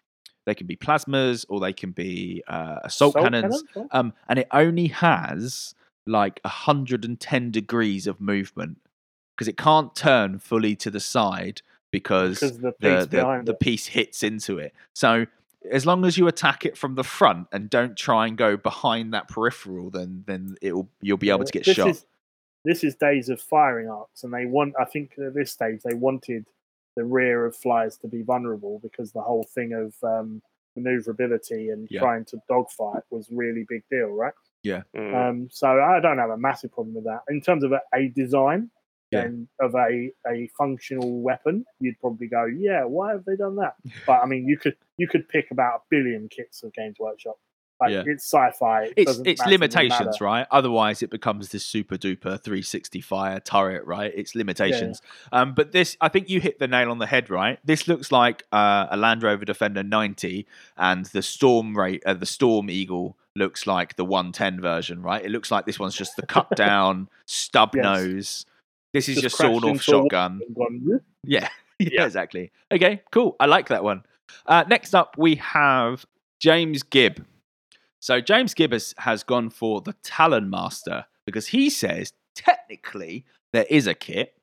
they 0.46 0.54
can 0.54 0.66
be 0.66 0.76
plasmas 0.76 1.46
or 1.48 1.60
they 1.60 1.72
can 1.72 1.92
be 1.92 2.42
uh, 2.48 2.80
assault, 2.84 3.14
cannons. 3.14 3.62
yeah. 3.76 3.84
Um, 3.92 4.12
and 4.28 4.38
it 4.38 4.48
only 4.52 4.88
has 4.88 5.74
like 6.06 6.40
110 6.44 7.50
degrees 7.50 8.06
of 8.06 8.20
movement 8.20 8.78
because 9.36 9.48
it 9.48 9.56
can't 9.56 9.94
turn 9.94 10.38
fully 10.38 10.74
to 10.76 10.90
the 10.90 10.98
side 11.00 11.62
because 11.90 12.40
Because 12.40 12.58
the 12.58 12.74
the, 12.80 12.96
piece 12.96 13.06
the, 13.06 13.16
behind 13.18 13.46
the 13.46 13.54
piece 13.54 13.86
hits 13.86 14.22
into 14.22 14.58
it. 14.58 14.74
So 14.94 15.26
as 15.70 15.84
long 15.84 16.04
as 16.04 16.16
you 16.16 16.26
attack 16.28 16.64
it 16.64 16.76
from 16.76 16.94
the 16.94 17.04
front 17.04 17.48
and 17.52 17.68
don't 17.68 17.96
try 17.96 18.26
and 18.26 18.36
go 18.36 18.56
behind 18.56 19.12
that 19.14 19.28
peripheral, 19.28 19.90
then 19.90 20.24
then 20.26 20.56
it'll 20.62 20.88
you'll 21.00 21.16
be 21.16 21.30
able 21.30 21.44
to 21.44 21.52
get 21.52 21.64
this 21.64 21.76
shot. 21.76 21.88
Is, 21.90 22.06
this 22.64 22.84
is 22.84 22.94
days 22.94 23.28
of 23.28 23.40
firing 23.40 23.88
arcs, 23.88 24.24
and 24.24 24.32
they 24.32 24.46
want. 24.46 24.74
I 24.80 24.84
think 24.84 25.12
at 25.18 25.34
this 25.34 25.50
stage 25.52 25.80
they 25.82 25.94
wanted 25.94 26.46
the 26.96 27.04
rear 27.04 27.46
of 27.46 27.56
flyers 27.56 27.96
to 27.98 28.08
be 28.08 28.22
vulnerable 28.22 28.80
because 28.82 29.12
the 29.12 29.20
whole 29.20 29.44
thing 29.44 29.72
of 29.72 29.94
um, 30.02 30.42
maneuverability 30.76 31.70
and 31.70 31.88
Yeah. 31.90 32.00
trying 32.00 32.24
to 32.26 32.40
dogfight 32.48 33.02
was 33.10 33.28
really 33.30 33.64
big 33.68 33.82
deal, 33.90 34.08
right? 34.08 34.34
Mm. 34.64 35.14
Um, 35.14 35.48
so 35.50 35.80
I 35.80 36.00
don't 36.00 36.18
have 36.18 36.30
a 36.30 36.36
massive 36.36 36.72
problem 36.72 36.94
with 36.94 37.04
that. 37.04 37.22
In 37.28 37.40
terms 37.40 37.64
of 37.64 37.72
a, 37.72 37.80
a 37.94 38.08
design 38.08 38.62
Yeah. 38.62 38.79
And 39.12 39.48
of 39.60 39.74
a, 39.74 40.10
a 40.26 40.48
functional 40.56 41.20
weapon, 41.20 41.64
you'd 41.80 41.98
probably 42.00 42.28
go, 42.28 42.46
yeah, 42.46 42.84
why 42.84 43.12
have 43.12 43.24
they 43.24 43.36
done 43.36 43.56
that? 43.56 43.74
But 44.06 44.20
I 44.22 44.26
mean, 44.26 44.46
you 44.46 44.56
could 44.56 44.76
you 44.96 45.08
could 45.08 45.28
pick 45.28 45.50
about 45.50 45.74
a 45.74 45.80
billion 45.90 46.28
kits 46.28 46.62
of 46.62 46.72
Games 46.72 46.96
Workshop. 46.98 47.38
Like 47.80 47.92
Yeah. 47.92 48.02
it's 48.06 48.24
sci-fi. 48.30 48.84
It 48.84 48.92
it's 48.98 49.20
it's 49.24 49.46
limitations, 49.46 50.20
right? 50.20 50.46
Otherwise, 50.50 51.02
it 51.02 51.10
becomes 51.10 51.48
this 51.48 51.64
super 51.64 51.96
duper 51.96 52.38
360 52.42 53.00
fire 53.00 53.40
turret, 53.40 53.86
right? 53.86 54.12
It's 54.14 54.34
limitations. 54.34 55.00
Um, 55.32 55.54
but 55.54 55.72
this, 55.72 55.96
I 56.00 56.08
think 56.08 56.28
you 56.28 56.40
hit 56.40 56.58
the 56.58 56.68
nail 56.68 56.90
on 56.90 56.98
the 56.98 57.06
head, 57.06 57.30
right? 57.30 57.58
This 57.64 57.88
looks 57.88 58.12
like 58.12 58.44
uh, 58.52 58.86
a 58.90 58.98
Land 58.98 59.22
Rover 59.22 59.46
Defender 59.46 59.82
90, 59.82 60.46
and 60.76 61.06
the 61.06 61.22
Storm 61.22 61.74
rate, 61.76 62.02
uh, 62.04 62.12
the 62.12 62.26
Storm 62.26 62.68
Eagle 62.68 63.16
looks 63.34 63.66
like 63.66 63.96
the 63.96 64.04
110 64.04 64.60
version, 64.60 65.00
right? 65.02 65.24
It 65.24 65.30
looks 65.30 65.50
like 65.50 65.64
this 65.64 65.78
one's 65.78 65.94
just 65.96 66.16
the 66.16 66.26
cut 66.26 66.50
down 66.56 67.08
stub 67.24 67.70
Yes. 67.74 67.82
nose. 67.82 68.46
This 68.92 69.08
is 69.08 69.20
Just 69.20 69.38
your 69.40 69.50
sawn 69.50 69.64
off 69.64 69.70
into 69.70 69.90
a 69.92 69.94
wall 69.94 70.02
shotgun. 70.04 70.40
and 70.46 70.54
gone, 70.56 70.80
"Whoop." 70.84 71.02
Yeah, 71.24 71.48
yeah, 71.78 71.88
Yeah. 71.92 72.04
exactly. 72.06 72.50
Okay, 72.72 73.02
cool. 73.12 73.36
I 73.40 73.46
like 73.46 73.68
that 73.68 73.84
one. 73.84 74.04
Uh, 74.46 74.64
next 74.68 74.94
up, 74.94 75.16
we 75.18 75.36
have 75.36 76.04
James 76.40 76.82
Gibb. 76.82 77.24
So 78.00 78.20
James 78.20 78.54
Gibb 78.54 78.72
has, 78.72 78.94
has 78.98 79.22
gone 79.22 79.50
for 79.50 79.80
the 79.80 79.92
Talon 80.02 80.48
Master 80.50 81.04
because 81.26 81.48
he 81.48 81.68
says 81.70 82.12
technically 82.34 83.24
there 83.52 83.66
is 83.68 83.86
a 83.86 83.94
kit, 83.94 84.34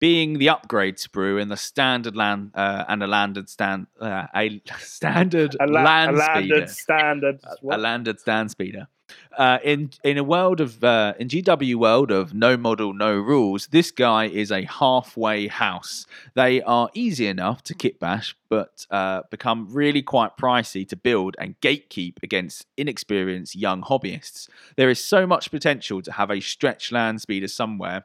being 0.00 0.38
the 0.38 0.48
upgrade 0.48 0.96
sprue 0.96 1.40
and 1.40 1.50
the 1.50 1.56
standard 1.56 2.16
land 2.16 2.50
uh, 2.54 2.84
and 2.88 3.02
a 3.02 3.06
landed 3.06 3.48
stand 3.48 3.86
uh, 4.00 4.26
a 4.34 4.60
standard 4.80 5.56
a, 5.60 5.66
la- 5.66 5.82
land 5.82 6.16
a 6.16 6.18
landed 6.18 6.48
speeder 6.48 6.66
standard. 6.66 7.40
a, 7.70 7.76
a 7.76 7.78
landed 7.78 8.18
stand 8.20 8.50
speeder. 8.50 8.88
Uh, 9.36 9.58
in 9.64 9.90
in 10.02 10.16
a 10.16 10.24
world 10.24 10.60
of 10.60 10.82
uh, 10.82 11.12
in 11.18 11.28
GW 11.28 11.74
world 11.74 12.10
of 12.10 12.32
no 12.32 12.56
model 12.56 12.92
no 12.92 13.12
rules, 13.14 13.66
this 13.68 13.90
guy 13.90 14.26
is 14.26 14.50
a 14.50 14.62
halfway 14.64 15.48
house. 15.48 16.06
They 16.34 16.62
are 16.62 16.88
easy 16.94 17.26
enough 17.26 17.62
to 17.64 17.74
kit 17.74 17.98
bash, 17.98 18.36
but 18.48 18.86
uh, 18.90 19.22
become 19.30 19.68
really 19.70 20.02
quite 20.02 20.36
pricey 20.36 20.88
to 20.88 20.96
build 20.96 21.36
and 21.38 21.60
gatekeep 21.60 22.22
against 22.22 22.66
inexperienced 22.76 23.56
young 23.56 23.82
hobbyists. 23.82 24.48
There 24.76 24.90
is 24.90 25.04
so 25.04 25.26
much 25.26 25.50
potential 25.50 26.00
to 26.02 26.12
have 26.12 26.30
a 26.30 26.40
stretch 26.40 26.92
land 26.92 27.20
speeder 27.20 27.48
somewhere 27.48 28.04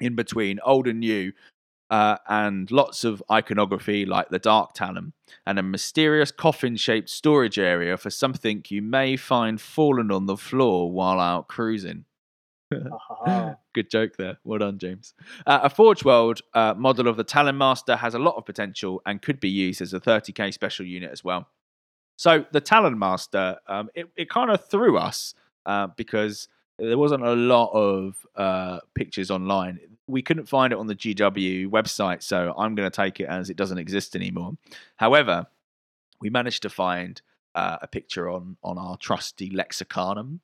in 0.00 0.14
between 0.14 0.58
old 0.64 0.86
and 0.86 1.00
new. 1.00 1.32
Uh, 1.92 2.16
and 2.26 2.70
lots 2.70 3.04
of 3.04 3.22
iconography 3.30 4.06
like 4.06 4.30
the 4.30 4.38
Dark 4.38 4.72
Talon, 4.72 5.12
and 5.46 5.58
a 5.58 5.62
mysterious 5.62 6.32
coffin 6.32 6.74
shaped 6.74 7.10
storage 7.10 7.58
area 7.58 7.98
for 7.98 8.08
something 8.08 8.64
you 8.70 8.80
may 8.80 9.14
find 9.14 9.60
fallen 9.60 10.10
on 10.10 10.24
the 10.24 10.38
floor 10.38 10.90
while 10.90 11.20
out 11.20 11.48
cruising. 11.48 12.06
Ah, 13.26 13.56
Good 13.74 13.90
joke 13.90 14.16
there. 14.16 14.38
Well 14.42 14.60
done, 14.60 14.78
James. 14.78 15.12
Uh, 15.46 15.60
a 15.64 15.68
Forge 15.68 16.02
World 16.02 16.40
uh, 16.54 16.72
model 16.78 17.08
of 17.08 17.18
the 17.18 17.24
Talon 17.24 17.58
Master 17.58 17.96
has 17.96 18.14
a 18.14 18.18
lot 18.18 18.36
of 18.36 18.46
potential 18.46 19.02
and 19.04 19.20
could 19.20 19.38
be 19.38 19.50
used 19.50 19.82
as 19.82 19.92
a 19.92 20.00
30k 20.00 20.54
special 20.54 20.86
unit 20.86 21.10
as 21.10 21.22
well. 21.22 21.46
So 22.16 22.46
the 22.52 22.62
Talon 22.62 22.98
Master, 22.98 23.58
um, 23.66 23.90
it, 23.94 24.06
it 24.16 24.30
kind 24.30 24.50
of 24.50 24.66
threw 24.66 24.96
us 24.96 25.34
uh, 25.66 25.88
because 25.94 26.48
there 26.88 26.98
wasn't 26.98 27.24
a 27.24 27.34
lot 27.34 27.70
of 27.72 28.26
uh, 28.36 28.80
pictures 28.94 29.30
online. 29.30 29.78
We 30.06 30.22
couldn't 30.22 30.46
find 30.46 30.72
it 30.72 30.78
on 30.78 30.88
the 30.88 30.96
GW 30.96 31.68
website, 31.68 32.22
so 32.22 32.54
I'm 32.58 32.74
going 32.74 32.90
to 32.90 32.94
take 32.94 33.20
it 33.20 33.28
as 33.28 33.50
it 33.50 33.56
doesn't 33.56 33.78
exist 33.78 34.16
anymore. 34.16 34.56
However, 34.96 35.46
we 36.20 36.28
managed 36.28 36.62
to 36.62 36.70
find 36.70 37.20
uh, 37.54 37.78
a 37.82 37.86
picture 37.86 38.28
on 38.28 38.56
on 38.62 38.78
our 38.78 38.96
trusty 38.96 39.50
Lexicanum. 39.50 40.40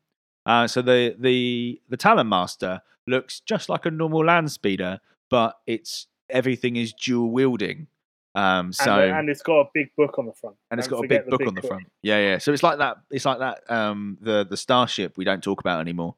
Uh, 0.47 0.66
so 0.66 0.80
the 0.82 1.16
the 1.18 1.80
the 1.89 1.97
Talon 1.97 2.28
Master 2.28 2.82
looks 3.07 3.41
just 3.41 3.68
like 3.68 3.86
a 3.86 3.91
normal 3.91 4.24
land 4.24 4.53
speeder, 4.53 5.01
but 5.30 5.59
it's 5.66 6.07
everything 6.30 6.76
is 6.76 6.93
dual 6.93 7.30
wielding. 7.30 7.86
Um, 8.34 8.72
so 8.72 9.01
and, 9.01 9.18
and 9.18 9.28
it's 9.28 9.43
got 9.43 9.61
a 9.61 9.64
big 9.74 9.89
book 9.97 10.18
on 10.18 10.26
the 10.26 10.32
front. 10.32 10.57
and 10.70 10.78
it's 10.78 10.86
got 10.86 11.05
a 11.05 11.09
big 11.09 11.26
book 11.26 11.41
on 11.47 11.55
the 11.55 11.62
front. 11.62 11.84
Yeah, 12.03 12.18
yeah. 12.18 12.39
So 12.39 12.53
it's 12.53 12.62
like 12.62 12.78
that. 12.78 12.99
It's 13.11 13.24
like 13.24 13.39
that. 13.39 13.68
Um, 13.70 14.18
the 14.20 14.47
the 14.49 14.57
starship 14.57 15.16
we 15.16 15.24
don't 15.24 15.43
talk 15.43 15.61
about 15.61 15.80
anymore. 15.80 16.14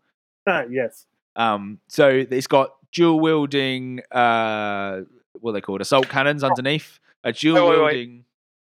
Yes. 0.47 1.07
Um, 1.37 1.79
so 1.89 2.09
it's 2.09 2.47
got 2.47 2.71
dual 2.93 3.21
wielding. 3.21 4.01
Uh, 4.11 5.03
what 5.41 5.51
are 5.51 5.55
they 5.55 5.61
called? 5.61 5.81
Assault 5.81 6.09
cannons 6.09 6.43
underneath. 6.45 6.99
A 7.25 7.33
dual 7.33 7.69
wait, 7.69 7.79
wait. 7.79 7.79
wielding. 7.79 8.25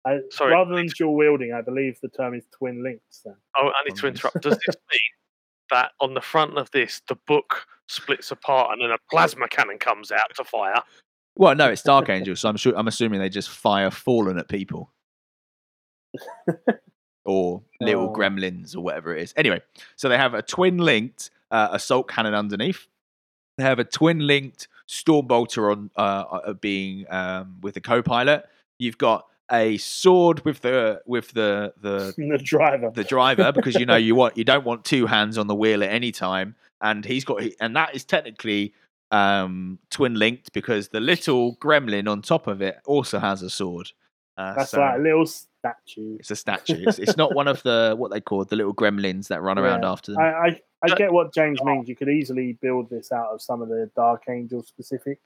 I, 0.06 0.18
Sorry. 0.30 0.52
rather 0.52 0.74
than 0.74 0.86
dual 0.88 1.14
wielding, 1.14 1.52
I 1.52 1.60
believe 1.60 1.98
the 2.00 2.08
term 2.08 2.34
is 2.34 2.44
twin 2.56 2.82
links. 2.82 3.20
Then 3.24 3.36
Oh, 3.58 3.68
I 3.68 3.88
need 3.88 3.96
to 3.96 4.06
interrupt. 4.06 4.40
Does 4.42 4.54
this 4.66 4.76
mean 4.90 5.00
that 5.70 5.90
on 6.00 6.14
the 6.14 6.20
front 6.20 6.56
of 6.56 6.70
this, 6.70 7.02
the 7.08 7.16
book 7.26 7.66
splits 7.88 8.30
apart 8.30 8.70
and 8.72 8.80
then 8.82 8.90
a 8.90 8.98
plasma 9.10 9.48
cannon 9.48 9.78
comes 9.78 10.10
out 10.10 10.34
to 10.36 10.44
fire? 10.44 10.82
Well, 11.36 11.54
no, 11.54 11.68
it's 11.68 11.82
Dark 11.82 12.08
Angels, 12.08 12.40
so 12.40 12.48
I'm 12.48 12.56
sure 12.56 12.72
I'm 12.76 12.88
assuming 12.88 13.20
they 13.20 13.28
just 13.28 13.50
fire 13.50 13.90
fallen 13.90 14.38
at 14.38 14.48
people. 14.48 14.90
or 17.24 17.62
little 17.80 18.08
Oh. 18.08 18.12
gremlins 18.12 18.74
or 18.74 18.80
whatever 18.80 19.14
it 19.14 19.22
is. 19.22 19.34
Anyway, 19.36 19.60
so 19.96 20.08
they 20.08 20.16
have 20.16 20.34
a 20.34 20.42
twin 20.42 20.78
linked 20.78 21.30
uh, 21.50 21.68
assault 21.72 22.08
cannon 22.08 22.34
underneath. 22.34 22.86
They 23.56 23.64
have 23.64 23.78
a 23.78 23.84
twin 23.84 24.20
linked 24.20 24.68
storm 24.86 25.26
bolter 25.26 25.70
on 25.70 25.90
uh, 25.96 26.00
uh, 26.00 26.52
being 26.54 27.06
um, 27.10 27.56
with 27.60 27.74
the 27.74 27.80
co-pilot. 27.80 28.44
You've 28.78 28.98
got 28.98 29.26
a 29.50 29.76
sword 29.78 30.44
with 30.44 30.60
the 30.60 31.00
with 31.06 31.32
the 31.32 31.72
the 31.80 32.14
the 32.18 32.38
driver. 32.38 32.90
the 32.94 33.04
driver 33.04 33.52
because 33.52 33.74
you 33.76 33.86
know 33.86 33.96
you 34.08 34.14
want 34.14 34.36
you 34.36 34.44
don't 34.44 34.64
want 34.64 34.84
two 34.84 35.06
hands 35.06 35.38
on 35.38 35.46
the 35.46 35.54
wheel 35.54 35.82
at 35.82 35.90
any 35.90 36.12
time 36.12 36.54
and 36.80 37.04
he's 37.04 37.24
got 37.24 37.42
and 37.60 37.74
that 37.74 37.94
is 37.94 38.04
technically 38.04 38.74
um 39.10 39.78
twin 39.90 40.14
linked 40.14 40.52
because 40.52 40.88
the 40.88 41.00
little 41.00 41.56
gremlin 41.56 42.06
on 42.06 42.20
top 42.20 42.46
of 42.46 42.60
it 42.60 42.76
also 42.84 43.18
has 43.18 43.40
a 43.40 43.48
sword 43.48 43.90
uh, 44.38 44.54
That's 44.54 44.70
so 44.70 44.80
like 44.80 44.96
a 44.98 45.02
little 45.02 45.26
statue. 45.26 46.16
it's 46.18 46.30
a 46.30 46.36
statue 46.36 46.84
it's, 46.86 46.98
it's 46.98 47.16
not 47.16 47.34
one 47.34 47.48
of 47.48 47.62
the 47.64 47.94
what 47.98 48.10
they 48.10 48.20
call 48.20 48.44
the 48.44 48.56
little 48.56 48.74
gremlins 48.74 49.28
that 49.28 49.42
run 49.42 49.58
around 49.58 49.84
after 49.84 50.12
them 50.12 50.20
I, 50.20 50.30
I, 50.30 50.60
I 50.82 50.94
get 50.94 51.12
what 51.12 51.34
James 51.34 51.62
means. 51.62 51.88
You 51.88 51.96
could 51.96 52.08
easily 52.08 52.52
build 52.62 52.88
this 52.88 53.10
out 53.10 53.30
of 53.32 53.42
some 53.42 53.62
of 53.62 53.68
the 53.68 53.90
Dark 53.96 54.24
Angel 54.30 54.62
specific, 54.62 55.18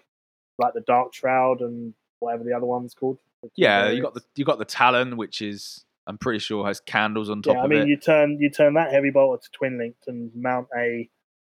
like 0.59 0.73
the 0.73 0.81
Dark 0.81 1.13
Shroud 1.13 1.61
and 1.61 1.93
whatever 2.21 2.43
the 2.45 2.55
other 2.55 2.67
one's 2.67 2.95
called. 2.95 3.19
yeah 3.57 3.91
you 3.91 4.01
got 4.01 4.15
the 4.15 4.23
you 4.37 4.45
got 4.45 4.59
the 4.59 4.65
talon 4.65 5.17
which 5.17 5.43
is 5.43 5.85
i'm 6.07 6.17
pretty 6.17 6.39
sure 6.39 6.65
has 6.65 6.81
candles 6.81 7.29
on 7.29 7.43
top 7.43 7.57
of 7.57 7.57
it. 7.57 7.57
Yeah, 7.57 7.63
I 7.63 7.65
of 7.65 7.71
mean, 7.71 7.81
it 7.83 7.89
you 7.89 7.97
turn 7.97 8.39
you 8.41 8.49
turn 8.51 8.75
that 8.75 8.93
heavy 8.93 9.11
bolter 9.11 9.43
to 9.43 9.51
twin 9.51 9.77
linked 9.79 10.07
and 10.07 10.31
mount 10.35 10.69
a 10.77 11.09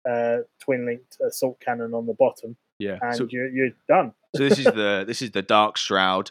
uh, 0.08 0.38
twin 0.60 0.86
linked 0.86 1.18
assault 1.26 1.58
cannon 1.60 1.92
on 1.92 2.06
the 2.06 2.14
bottom, 2.14 2.56
yeah 2.78 2.98
and 3.02 3.16
so, 3.16 3.26
you're 3.30 3.48
you're 3.48 3.70
done. 3.88 4.12
so 4.36 4.48
this 4.48 4.58
is 4.58 4.64
the 4.82 5.04
this 5.06 5.22
is 5.22 5.32
the 5.32 5.42
dark 5.42 5.76
shroud 5.76 6.30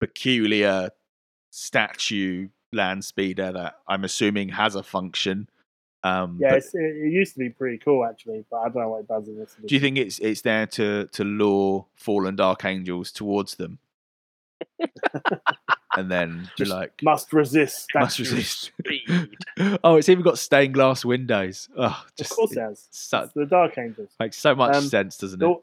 peculiar 0.00 0.90
statue 1.50 2.48
land 2.72 3.04
speeder 3.04 3.52
that 3.52 3.74
i'm 3.88 4.04
assuming 4.04 4.48
has 4.48 4.74
a 4.76 4.82
function 4.82 5.48
um 6.02 6.38
Yeah, 6.40 6.50
but 6.50 6.58
it's, 6.58 6.74
it, 6.74 6.80
it 6.80 7.12
used 7.12 7.32
to 7.34 7.38
be 7.40 7.50
pretty 7.50 7.76
cool 7.78 8.04
actually, 8.04 8.44
but 8.50 8.56
I 8.58 8.64
don't 8.70 8.76
know 8.82 8.88
what 8.90 9.00
it 9.00 9.08
does 9.08 9.28
in 9.28 9.38
this. 9.38 9.54
do 9.66 9.74
you 9.74 9.80
think 9.80 9.98
it's 9.98 10.18
it's 10.20 10.40
there 10.42 10.66
to 10.68 11.06
to 11.08 11.24
lure 11.24 11.86
fallen 11.96 12.36
dark 12.36 12.64
angels 12.64 13.12
towards 13.12 13.56
them 13.56 13.78
and 15.96 16.10
then 16.10 16.42
be 16.56 16.64
Just 16.64 16.70
like 16.70 16.92
must 17.02 17.32
resist? 17.32 17.88
must 17.94 18.18
resist 18.18 18.70
oh 19.84 19.96
it's 19.96 20.08
even 20.08 20.22
got 20.22 20.38
stained 20.38 20.74
glass 20.74 21.04
windows 21.04 21.68
oh 21.76 22.02
just 22.16 22.30
Of 22.32 22.36
course, 22.36 22.52
it 22.52 22.58
it 22.58 22.62
has. 22.62 22.88
so, 22.90 23.18
It's 23.24 23.32
the 23.34 23.46
Dark 23.46 23.76
Angels. 23.76 24.10
makes 24.18 24.38
so 24.38 24.54
much 24.54 24.76
Um, 24.76 24.84
sense 24.84 25.18
doesn't 25.18 25.40
The, 25.40 25.50
it 25.50 25.58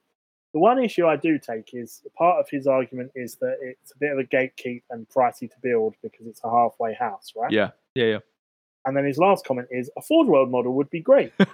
the 0.58 0.62
one 0.62 0.84
issue 0.84 1.06
I 1.06 1.18
do 1.18 1.38
take 1.38 1.70
is 1.74 2.02
part 2.18 2.40
of 2.40 2.50
his 2.50 2.66
argument 2.66 3.12
is 3.14 3.36
that 3.42 3.58
it's 3.62 3.92
a 3.92 3.98
bit 4.00 4.12
of 4.12 4.18
a 4.18 4.24
gatekeep 4.24 4.82
and 4.90 5.08
pricey 5.08 5.48
to 5.50 5.56
build 5.62 5.94
because 6.02 6.26
it's 6.26 6.42
a 6.44 6.50
halfway 6.50 6.96
house, 6.96 7.32
right? 7.36 7.52
yeah 7.52 7.70
yeah 7.94 8.06
yeah. 8.06 8.18
And 8.86 8.96
then 8.98 9.06
his 9.06 9.18
last 9.20 9.46
comment 9.46 9.68
is 9.70 9.92
a 9.98 10.02
Forge 10.02 10.28
World 10.28 10.50
model 10.50 10.74
would 10.74 10.90
be 10.90 11.02
great. 11.02 11.32
yeah 11.40 11.46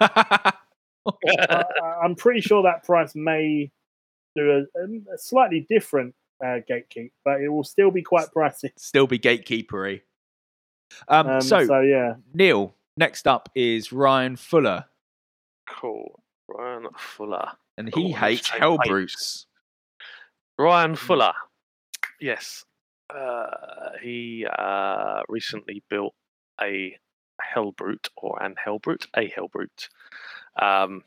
I, 1.26 1.64
I- 1.82 2.00
I'm 2.02 2.14
pretty 2.14 2.40
sure 2.40 2.62
that 2.62 2.84
price 2.84 3.14
may 3.14 3.70
do 4.36 4.50
a, 4.76 4.82
a 5.14 5.18
slightly 5.18 5.66
different 5.68 6.14
uh, 6.42 6.60
gatekeep, 6.70 7.10
but 7.24 7.40
it 7.40 7.48
will 7.48 7.64
still 7.64 7.90
be 7.90 8.02
quite 8.02 8.28
pricey. 8.34 8.70
still 8.78 9.06
be 9.06 9.18
gatekeepery 9.18 10.00
um, 11.08 11.26
Um, 11.28 11.40
so 11.42 11.66
so 11.66 11.80
yeah, 11.80 12.14
Neil, 12.32 12.74
next 12.96 13.26
up 13.28 13.48
is 13.54 13.92
Ryan 13.92 14.36
Fuller, 14.36 14.84
Cool. 15.68 16.20
Ryan 16.48 16.86
Fuller. 16.96 17.52
And 17.76 17.94
he 17.94 18.08
let's 18.12 18.18
hates 18.18 18.50
take 18.50 18.60
Hell 18.60 18.78
weights. 18.78 18.88
Brutes. 18.88 19.46
Ryan 20.58 20.96
Fuller. 20.96 21.34
Yes. 22.20 22.64
Uh, 23.14 23.90
he 24.02 24.46
uh, 24.46 25.22
recently 25.28 25.82
built 25.90 26.14
a 26.60 26.96
Hellbrute 27.54 28.08
or 28.16 28.42
an 28.42 28.54
Hellbrute, 28.64 29.06
a 29.16 29.28
Hellbrute. 29.28 29.88
Um, 30.60 31.02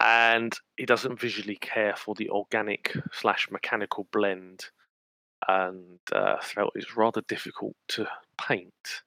and 0.00 0.52
he 0.76 0.84
doesn't 0.86 1.20
visually 1.20 1.56
care 1.56 1.94
for 1.96 2.14
the 2.14 2.28
organic 2.30 2.96
slash 3.12 3.48
mechanical 3.50 4.08
blend 4.12 4.66
and 5.48 5.98
uh, 6.12 6.40
felt 6.40 6.72
it's 6.74 6.96
rather 6.96 7.22
difficult 7.28 7.76
to 7.88 8.06
paint. 8.40 9.02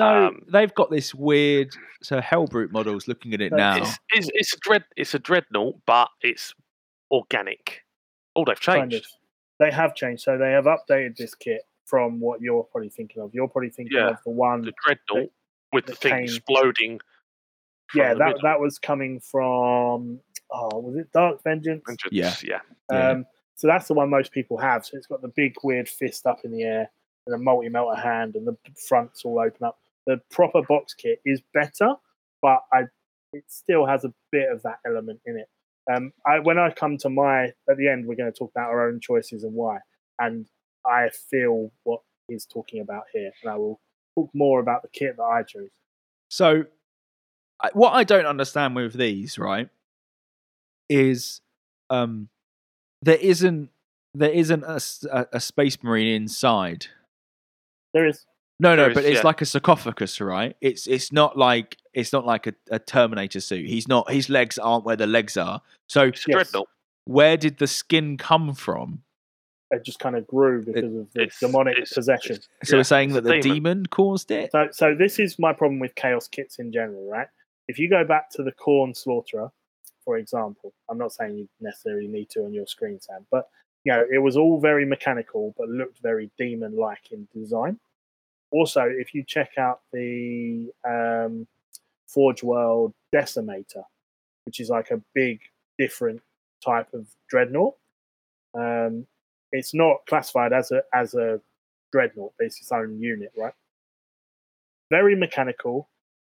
So 0.00 0.26
Um, 0.26 0.42
they've 0.50 0.74
got 0.74 0.90
this 0.90 1.14
weird. 1.14 1.68
So 2.02 2.20
Hellbrute 2.20 2.72
models. 2.72 3.06
Looking 3.08 3.34
at 3.34 3.40
it 3.40 3.52
now, 3.52 3.76
It's, 3.76 3.98
it's, 4.10 4.30
it's 4.34 4.54
a 4.54 4.58
dread 4.60 4.84
it's 4.96 5.14
a 5.14 5.18
dreadnought, 5.18 5.76
but 5.86 6.08
it's 6.22 6.54
organic. 7.10 7.82
Oh, 8.36 8.44
they've 8.44 8.60
kind 8.60 8.90
changed. 8.92 9.04
of. 9.06 9.10
They 9.58 9.70
have 9.70 9.94
changed, 9.94 10.22
so 10.22 10.38
they 10.38 10.52
have 10.52 10.64
updated 10.64 11.16
this 11.16 11.34
kit 11.34 11.62
from 11.84 12.18
what 12.20 12.40
you're 12.40 12.62
probably 12.64 12.88
thinking 12.88 13.20
of. 13.22 13.34
You're 13.34 13.48
probably 13.48 13.68
thinking 13.70 13.96
Yeah. 13.98 14.10
of 14.10 14.16
the 14.24 14.30
one 14.30 14.62
The 14.62 14.72
dreadnought 14.86 15.30
with 15.72 15.86
the 15.86 15.94
thing 15.94 16.12
came- 16.12 16.24
exploding. 16.24 17.00
yeah, 17.94 18.14
that 18.14 18.18
middle. 18.26 18.40
that 18.44 18.60
was 18.60 18.78
coming 18.78 19.20
from 19.20 20.20
oh, 20.52 20.78
was 20.78 20.96
it 20.96 21.12
Dark 21.12 21.42
Vengeance? 21.44 21.82
Vengeance, 21.86 22.12
Yeah. 22.12 22.34
yeah. 22.42 22.60
Yeah. 22.90 23.08
Um, 23.10 23.26
so 23.56 23.66
that's 23.66 23.86
the 23.88 23.94
one 23.94 24.08
most 24.08 24.32
people 24.32 24.56
have. 24.56 24.86
So 24.86 24.96
it's 24.96 25.06
got 25.06 25.20
the 25.20 25.28
big 25.28 25.56
weird 25.62 25.88
fist 25.88 26.26
up 26.26 26.38
in 26.44 26.50
the 26.52 26.62
air 26.62 26.90
and 27.26 27.34
a 27.34 27.38
multi 27.38 27.68
melter 27.68 28.00
hand, 28.00 28.36
and 28.36 28.46
the 28.46 28.56
fronts 28.88 29.24
all 29.26 29.38
open 29.38 29.64
up. 29.66 29.78
The 30.06 30.20
proper 30.30 30.62
box 30.62 30.94
kit 30.94 31.20
is 31.24 31.40
better, 31.54 31.94
but 32.42 32.60
I 32.72 32.84
it 33.32 33.44
still 33.48 33.86
has 33.86 34.04
a 34.04 34.12
bit 34.32 34.50
of 34.50 34.62
that 34.62 34.78
element 34.86 35.20
in 35.24 35.36
it. 35.36 35.46
Um, 35.92 36.12
I 36.26 36.40
when 36.40 36.58
I 36.58 36.70
come 36.70 36.96
to 36.98 37.08
my 37.10 37.52
at 37.68 37.76
the 37.76 37.88
end, 37.88 38.06
we're 38.06 38.16
going 38.16 38.32
to 38.32 38.36
talk 38.38 38.50
about 38.54 38.70
our 38.70 38.88
own 38.88 39.00
choices 39.00 39.44
and 39.44 39.54
why, 39.54 39.78
and 40.18 40.46
I 40.86 41.10
feel 41.10 41.70
what 41.84 42.00
he's 42.28 42.46
talking 42.46 42.80
about 42.80 43.04
here, 43.12 43.30
and 43.42 43.52
I 43.52 43.56
will 43.56 43.80
talk 44.16 44.30
more 44.34 44.60
about 44.60 44.82
the 44.82 44.88
kit 44.88 45.16
that 45.16 45.22
I 45.22 45.42
chose. 45.42 45.68
So, 46.28 46.64
I- 47.60 47.70
what 47.72 47.90
I 47.92 48.04
don't 48.04 48.26
understand 48.26 48.74
with 48.76 48.94
these, 48.94 49.38
right, 49.38 49.68
is 50.88 51.40
um, 51.88 52.28
there 53.02 53.18
isn't 53.18 53.70
there 54.14 54.30
isn't 54.32 54.64
a 54.64 55.28
a 55.32 55.40
space 55.40 55.82
marine 55.82 56.08
inside. 56.08 56.86
There 57.94 58.06
is 58.06 58.24
No, 58.60 58.76
no, 58.76 58.82
There 58.82 58.90
is, 58.90 58.94
but 58.94 59.04
it's 59.04 59.14
yeah. 59.16 59.22
like 59.26 59.40
a 59.40 59.46
sarcophagus, 59.46 60.20
right? 60.20 60.54
It's 60.60 60.86
it's 60.86 61.12
not 61.12 61.36
like 61.38 61.76
it's 61.94 62.12
not 62.12 62.26
like 62.26 62.46
a, 62.46 62.54
a 62.70 62.78
Terminator 62.78 63.40
suit. 63.40 63.66
He's 63.66 63.88
not. 63.88 64.10
His 64.10 64.28
legs 64.28 64.58
aren't 64.58 64.84
where 64.84 64.96
the 64.96 65.06
legs 65.06 65.36
are. 65.36 65.62
So 65.88 66.12
Yes. 66.28 66.52
where 67.04 67.36
did 67.36 67.58
the 67.58 67.66
skin 67.66 68.16
come 68.16 68.54
from? 68.54 69.02
it 69.72 69.84
just 69.84 70.00
kind 70.00 70.16
of 70.16 70.26
grew 70.26 70.64
because 70.64 70.92
of 70.96 71.12
the 71.12 71.20
It's- 71.22 71.38
demonic 71.38 71.74
it's- 71.74 71.92
possession. 71.94 72.32
it's- 72.34 72.48
So 72.68 72.74
yeah, 72.74 72.80
we're 72.80 72.84
saying 72.84 73.10
it's 73.10 73.22
that 73.22 73.32
a 73.32 73.40
the 73.40 73.40
demon 73.40 73.86
caused 73.86 74.32
it. 74.32 74.50
So, 74.50 74.66
so 74.72 74.96
this 74.96 75.20
is 75.20 75.38
my 75.38 75.52
problem 75.52 75.78
with 75.78 75.94
chaos 75.94 76.26
kits 76.26 76.58
in 76.58 76.72
general, 76.72 77.08
right? 77.08 77.28
If 77.68 77.78
you 77.78 77.88
go 77.88 78.04
back 78.04 78.30
to 78.30 78.42
the 78.42 78.50
Khorne 78.50 78.96
Slaughterer, 78.96 79.52
for 80.04 80.16
example, 80.18 80.72
I'm 80.88 80.98
not 80.98 81.12
saying 81.12 81.36
you 81.38 81.48
necessarily 81.60 82.08
need 82.08 82.30
to 82.30 82.44
on 82.46 82.52
your 82.52 82.66
screen, 82.66 83.00
Sam, 83.00 83.24
but 83.30 83.48
you 83.84 83.92
know, 83.92 84.04
it 84.12 84.18
was 84.18 84.36
all 84.36 84.58
very 84.58 84.84
mechanical, 84.84 85.54
but 85.56 85.68
looked 85.68 86.00
very 86.00 86.32
demon-like 86.36 87.12
in 87.12 87.28
design. 87.32 87.78
Also, 88.52 88.82
if 88.82 89.14
you 89.14 89.24
check 89.24 89.52
out 89.58 89.80
the 89.92 90.70
um, 90.84 91.46
Forge 92.08 92.42
World 92.42 92.92
Decimator, 93.14 93.84
which 94.44 94.60
is 94.60 94.70
like 94.70 94.90
a 94.90 95.00
big, 95.14 95.40
different 95.78 96.20
type 96.64 96.92
of 96.92 97.06
dreadnought, 97.28 97.74
um, 98.58 99.06
it's 99.52 99.74
not 99.74 99.98
classified 100.08 100.52
as 100.52 100.72
a 100.72 100.82
as 100.92 101.14
a 101.14 101.40
dreadnought, 101.92 102.32
but 102.38 102.46
it's 102.46 102.60
its 102.60 102.72
own 102.72 103.00
unit, 103.00 103.32
right? 103.36 103.54
very 104.90 105.14
mechanical, 105.14 105.88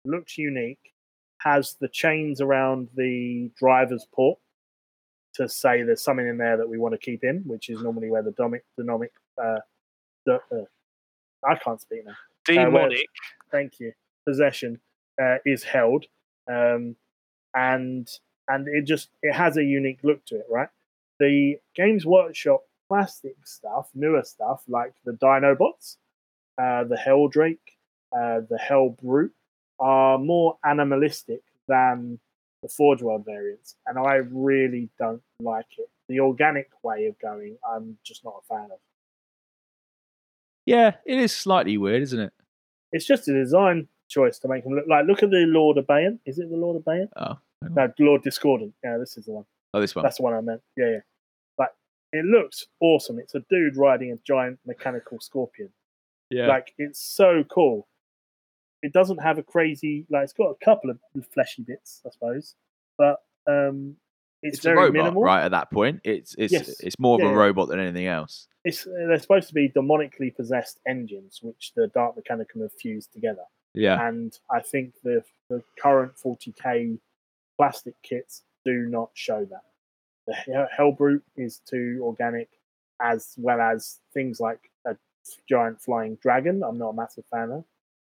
looks 0.05 0.39
unique, 0.39 0.93
has 1.39 1.77
the 1.81 1.89
chains 1.89 2.41
around 2.41 2.89
the 2.95 3.51
driver's 3.59 4.07
port 4.15 4.39
to 5.35 5.49
say 5.49 5.83
there's 5.83 6.05
something 6.05 6.29
in 6.29 6.37
there 6.37 6.59
that 6.59 6.69
we 6.69 6.79
want 6.79 6.93
to 6.93 6.99
keep 6.99 7.25
in, 7.25 7.39
which 7.47 7.71
is 7.71 7.81
normally 7.83 8.11
where 8.11 8.23
the 8.23 8.33
domic, 8.33 8.61
dynamic, 8.77 9.13
uh, 9.43 9.59
the, 10.27 10.35
uh, 10.35 10.65
I 11.49 11.57
can't 11.57 11.81
speak 11.81 12.05
now. 12.07 12.15
Demonic. 12.47 13.07
Thank 13.51 13.81
you. 13.81 13.93
Possession 14.27 14.81
uh, 15.21 15.37
is 15.45 15.63
held, 15.63 16.07
um, 16.49 16.97
and 17.55 18.09
and 18.49 18.69
it 18.69 18.85
just 18.85 19.11
it 19.23 19.35
has 19.35 19.57
a 19.57 19.65
unique 19.65 20.01
look 20.03 20.25
to 20.27 20.37
it, 20.37 20.47
right? 20.51 20.69
The 21.19 21.57
Games 21.75 22.07
Workshop 22.07 22.63
plastic 22.89 23.37
stuff, 23.47 23.89
newer 23.95 24.23
stuff 24.23 24.63
like 24.69 24.93
the 25.05 25.13
Dinobots, 25.13 25.97
uh, 26.59 26.85
the 26.85 26.97
Heldrake, 26.97 27.79
uh, 28.15 28.41
the 28.49 28.59
Hell 28.59 28.97
Brute 29.03 29.33
are 29.81 30.19
more 30.19 30.59
animalistic 30.65 31.41
than 31.69 32.19
the 32.63 32.69
Forge 32.69 33.03
World 33.03 33.25
variants, 33.25 33.77
and 33.87 33.99
I 33.99 34.17
really 34.31 34.89
don't 34.99 35.23
like 35.41 35.67
it. 35.79 35.89
The 36.09 36.21
organic 36.21 36.69
way 36.83 37.07
of 37.07 37.19
going, 37.19 37.57
I'm 37.69 37.97
just 38.05 38.25
not 38.25 38.43
a 38.43 38.55
fan 38.55 38.69
of. 38.71 38.79
Yeah, 40.67 40.93
it 41.05 41.19
is 41.19 41.35
slightly 41.35 41.77
weird, 41.79 42.03
isn't 42.03 42.21
it? 42.21 42.33
It's 42.93 43.05
just 43.07 43.29
a 43.29 43.33
design 43.33 43.89
choice 44.09 44.39
to 44.41 44.49
make 44.49 44.65
them 44.65 44.75
look 44.75 44.87
like. 44.89 45.07
Look 45.07 45.23
at 45.23 45.31
the 45.31 45.45
Lord 45.47 45.79
of 45.79 45.87
Bayon. 45.87 46.19
Is 46.27 46.39
it 46.39 46.51
the 46.51 46.57
Lord 46.57 46.77
of 46.77 46.83
Bayon? 46.85 47.09
Oh. 47.17 47.39
No, 47.71 47.93
Lord 47.99 48.23
Discordant. 48.23 48.75
Yeah, 48.83 48.99
this 48.99 49.17
is 49.17 49.27
the 49.27 49.33
one. 49.33 49.45
oh, 49.75 49.81
this 49.81 49.95
one. 49.95 50.03
That's 50.03 50.17
the 50.17 50.23
one 50.25 50.35
I 50.35 50.41
meant. 50.41 50.63
Yeah, 50.77 50.91
yeah. 50.91 50.99
Like 51.59 51.71
it 52.13 52.25
looks 52.25 52.67
awesome. 52.81 53.19
It's 53.19 53.35
a 53.35 53.41
dude 53.49 53.77
riding 53.77 54.13
a 54.13 54.17
giant 54.27 54.59
mechanical 54.67 55.21
scorpion. 55.21 55.71
Yeah, 56.31 56.47
Like 56.49 56.75
it's 56.79 57.01
so 57.01 57.45
cool. 57.45 57.87
It 58.83 58.93
doesn't 58.93 59.19
have 59.19 59.39
a 59.39 59.43
crazy 59.43 60.07
like. 60.11 60.25
It's 60.25 60.33
got 60.33 60.49
a 60.51 60.65
couple 60.65 60.91
of 60.91 60.99
fleshy 61.33 61.63
bits, 61.63 62.03
I 62.05 62.11
suppose, 62.11 62.57
but 62.99 63.19
um, 63.47 63.97
it's, 64.43 64.59
it's, 64.59 64.65
a 64.67 64.69
very 64.71 64.77
robot, 64.77 64.93
minimal. 64.93 65.23
right? 65.23 65.45
At 65.45 65.51
that 65.53 65.71
point, 65.71 66.01
it's 66.05 66.35
it's 66.39 66.53
Yes. 66.53 66.81
it's 66.81 66.99
more 66.99 67.17
of 67.17 67.21
Yeah, 67.23 67.31
a 67.33 67.35
robot 67.37 67.69
than 67.69 67.79
anything 67.81 68.07
else. 68.07 68.49
It's 68.65 68.85
they're 68.85 69.19
supposed 69.19 69.49
to 69.49 69.55
be 69.55 69.69
demonically 69.69 70.35
possessed 70.35 70.79
engines, 70.87 71.41
which 71.43 71.73
the 71.75 71.89
Dark 71.89 72.17
Mechanicum 72.17 72.63
have 72.63 72.73
fused 72.73 73.13
together. 73.13 73.43
Yeah, 73.75 74.07
and 74.07 74.37
I 74.51 74.61
think 74.61 74.95
the 75.03 75.25
the 75.49 75.63
current 75.81 76.13
40k 76.17 76.99
plastic 77.57 77.95
kits 78.03 78.43
do 78.65 78.87
not 78.89 79.11
show 79.15 79.45
that. 79.47 79.65
The 80.27 80.69
Hellbrute 80.79 81.23
is 81.37 81.59
too 81.59 82.01
organic, 82.03 82.49
as 83.01 83.35
well 83.39 83.61
as 83.61 83.99
things 84.15 84.39
like 84.41 84.71
a 84.87 84.97
giant 85.49 85.81
flying 85.81 86.17
dragon. 86.23 86.63
I'm 86.63 86.79
not 86.79 86.91
a 86.91 86.95
massive 86.95 87.25
fan 87.31 87.51
of. 87.51 87.65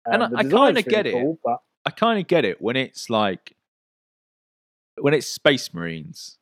Um, 0.04 0.22
And 0.22 0.22
I- 0.36 0.40
I 0.40 0.42
kinda 0.42 0.82
get 0.82 1.06
it. 1.06 1.38
but 1.44 1.60
I 1.86 1.90
kind 1.90 2.20
of 2.20 2.26
get 2.26 2.44
it 2.44 2.60
when 2.60 2.76
it's 2.76 3.08
like 3.08 3.56
when 5.00 5.14
it's 5.14 5.26
Space 5.26 5.72
Marines. 5.74 6.38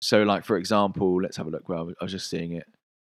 So, 0.00 0.22
like 0.24 0.44
for 0.44 0.56
example, 0.56 1.20
let's 1.22 1.36
have 1.36 1.46
a 1.46 1.50
look. 1.50 1.68
Well, 1.68 1.92
I 2.00 2.04
was- 2.04 2.12
just 2.12 2.28
seeing 2.30 2.52
it. 2.52 2.66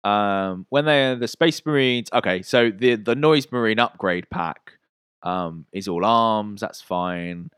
Um, 0.08 0.66
when 0.68 0.84
they're 0.84 1.16
the 1.16 1.26
Space 1.28 1.64
Marines, 1.66 2.08
okay. 2.12 2.42
So 2.42 2.70
the 2.70 2.94
the 2.96 3.14
Noise 3.16 3.50
Marine 3.50 3.78
upgrade 3.80 4.30
pack 4.30 4.74
um, 5.22 5.66
is 5.72 5.88
all 5.88 6.04
arms. 6.04 6.60
That's 6.60 6.80
fine. 6.80 7.50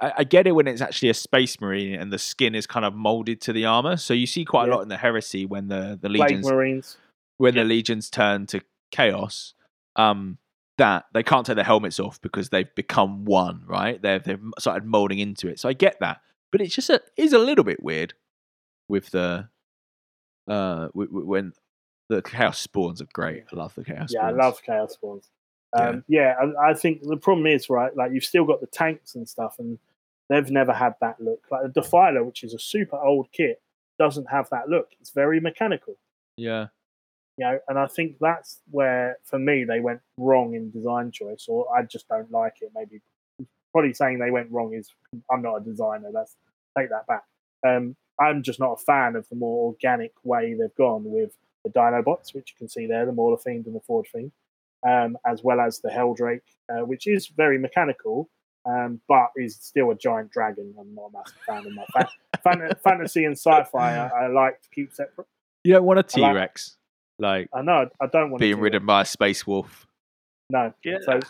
I, 0.00 0.12
I 0.18 0.24
get 0.24 0.46
it 0.46 0.52
when 0.52 0.66
it's 0.66 0.80
actually 0.80 1.10
a 1.10 1.14
Space 1.14 1.60
Marine 1.60 1.94
and 2.00 2.10
the 2.10 2.18
skin 2.18 2.54
is 2.54 2.66
kind 2.66 2.86
of 2.86 2.94
molded 2.94 3.42
to 3.42 3.52
the 3.52 3.66
armor. 3.66 3.98
So 3.98 4.14
you 4.14 4.26
see 4.26 4.46
quite 4.46 4.70
a 4.70 4.72
lot 4.74 4.80
in 4.80 4.88
the 4.88 4.96
Heresy 4.96 5.44
when 5.44 5.68
the 5.68 5.98
the 6.00 6.08
legions 6.08 6.46
Marines. 6.48 6.96
when 7.36 7.54
Yeah. 7.54 7.64
the 7.64 7.68
legions 7.68 8.08
turn 8.08 8.46
to 8.46 8.62
chaos, 8.90 9.52
um, 9.96 10.38
that 10.78 11.04
they 11.12 11.22
can't 11.22 11.44
take 11.44 11.56
their 11.56 11.64
helmets 11.66 12.00
off 12.00 12.18
because 12.22 12.48
they've 12.48 12.74
become 12.74 13.26
one, 13.26 13.62
right? 13.66 14.00
They've 14.00 14.22
they've 14.22 14.40
started 14.58 14.86
molding 14.86 15.18
into 15.18 15.48
it. 15.48 15.60
So 15.60 15.68
I 15.68 15.74
get 15.74 16.00
that, 16.00 16.22
but 16.54 16.60
it's 16.60 16.74
just 16.74 16.88
a 16.88 17.02
is 17.16 17.32
a 17.32 17.38
little 17.38 17.64
bit 17.64 17.82
weird 17.82 18.14
with 18.88 19.10
the 19.10 19.48
uh 20.46 20.86
w- 20.86 21.08
w- 21.08 21.26
when 21.26 21.52
the 22.08 22.22
chaos 22.22 22.60
spawns 22.60 23.02
are 23.02 23.08
great. 23.12 23.42
I 23.52 23.56
love 23.56 23.74
the 23.74 23.82
chaos. 23.82 24.10
Spawns. 24.10 24.12
Yeah, 24.12 24.26
I 24.26 24.30
love 24.30 24.62
Chaos 24.62 24.92
Spawns. 24.92 25.30
Um, 25.72 26.04
yeah, 26.06 26.34
I, 26.40 26.70
I 26.70 26.74
think 26.74 27.02
the 27.02 27.16
problem 27.16 27.48
is 27.48 27.68
right. 27.68 27.96
Like 27.96 28.12
you've 28.12 28.24
still 28.24 28.44
got 28.44 28.60
the 28.60 28.68
tanks 28.68 29.16
and 29.16 29.28
stuff, 29.28 29.56
and 29.58 29.80
they've 30.28 30.48
never 30.48 30.72
had 30.72 30.94
that 31.00 31.20
look. 31.20 31.40
Like 31.50 31.62
the 31.62 31.80
Defiler, 31.80 32.22
which 32.22 32.44
is 32.44 32.54
a 32.54 32.58
super 32.60 32.96
old 32.96 33.32
kit, 33.32 33.60
doesn't 33.98 34.26
have 34.30 34.48
that 34.50 34.68
look. 34.68 34.90
It's 35.00 35.10
very 35.10 35.40
mechanical. 35.40 35.96
Yeah, 36.36 36.68
you 37.36 37.46
know, 37.46 37.58
and 37.66 37.80
I 37.80 37.86
think 37.86 38.18
that's 38.20 38.60
where, 38.70 39.18
for 39.24 39.40
me, 39.40 39.64
they 39.64 39.80
went 39.80 40.02
wrong 40.18 40.54
in 40.54 40.70
design 40.70 41.10
choice, 41.10 41.46
or 41.48 41.66
I 41.76 41.82
just 41.82 42.06
don't 42.06 42.30
like 42.30 42.58
it. 42.60 42.70
Maybe 42.74 43.00
probably 43.72 43.92
saying 43.92 44.20
they 44.20 44.30
went 44.30 44.52
wrong 44.52 44.72
is 44.72 44.88
I'm 45.30 45.42
not 45.42 45.56
a 45.56 45.60
designer. 45.60 46.10
That's 46.12 46.36
take 46.78 46.90
that 46.90 47.06
back. 47.06 47.22
Um, 47.66 47.96
I'm 48.20 48.42
just 48.42 48.60
not 48.60 48.72
a 48.80 48.84
fan 48.84 49.16
of 49.16 49.28
the 49.28 49.36
more 49.36 49.66
organic 49.68 50.12
way 50.22 50.54
they've 50.54 50.74
gone 50.76 51.02
with 51.04 51.36
the 51.64 51.70
Dinobots, 51.70 52.34
which 52.34 52.52
you 52.52 52.58
can 52.58 52.68
see 52.68 52.86
there, 52.86 53.06
the 53.06 53.12
Mauler 53.12 53.38
Fiend 53.38 53.66
and 53.66 53.74
the 53.74 53.80
Forge 53.80 54.08
Fiend, 54.08 54.30
um, 54.86 55.16
as 55.26 55.42
well 55.42 55.60
as 55.60 55.80
the 55.80 55.88
Heldrake, 55.88 56.42
uh, 56.70 56.84
which 56.84 57.06
is 57.06 57.26
very 57.28 57.58
mechanical, 57.58 58.28
um, 58.66 59.00
but 59.08 59.28
is 59.36 59.56
still 59.60 59.90
a 59.90 59.94
giant 59.94 60.30
dragon. 60.30 60.74
I'm 60.78 60.94
not 60.94 61.06
a 61.06 61.12
massive 61.12 61.38
fan 61.46 61.66
of 61.66 61.72
my 61.74 61.84
fan- 61.92 62.08
fan- 62.60 62.76
fantasy 62.84 63.24
and 63.24 63.36
sci-fi. 63.36 63.96
I, 63.96 64.24
I 64.24 64.26
like 64.28 64.60
to 64.62 64.68
keep 64.74 64.92
separate. 64.92 65.26
you 65.64 65.72
don't 65.72 65.84
want 65.84 65.98
a 65.98 66.18
I 66.18 66.20
like- 66.20 66.32
T 66.32 66.36
Rex 66.36 66.76
like 67.20 67.48
I 67.54 67.62
know 67.62 67.88
I 68.00 68.06
don't 68.08 68.30
want 68.32 68.40
being 68.40 68.56
to 68.56 68.60
ridden 68.60 68.84
by 68.86 69.02
a 69.02 69.04
space 69.04 69.46
wolf. 69.46 69.86
No. 70.50 70.74
Yeah. 70.84 70.98
So 71.02 71.20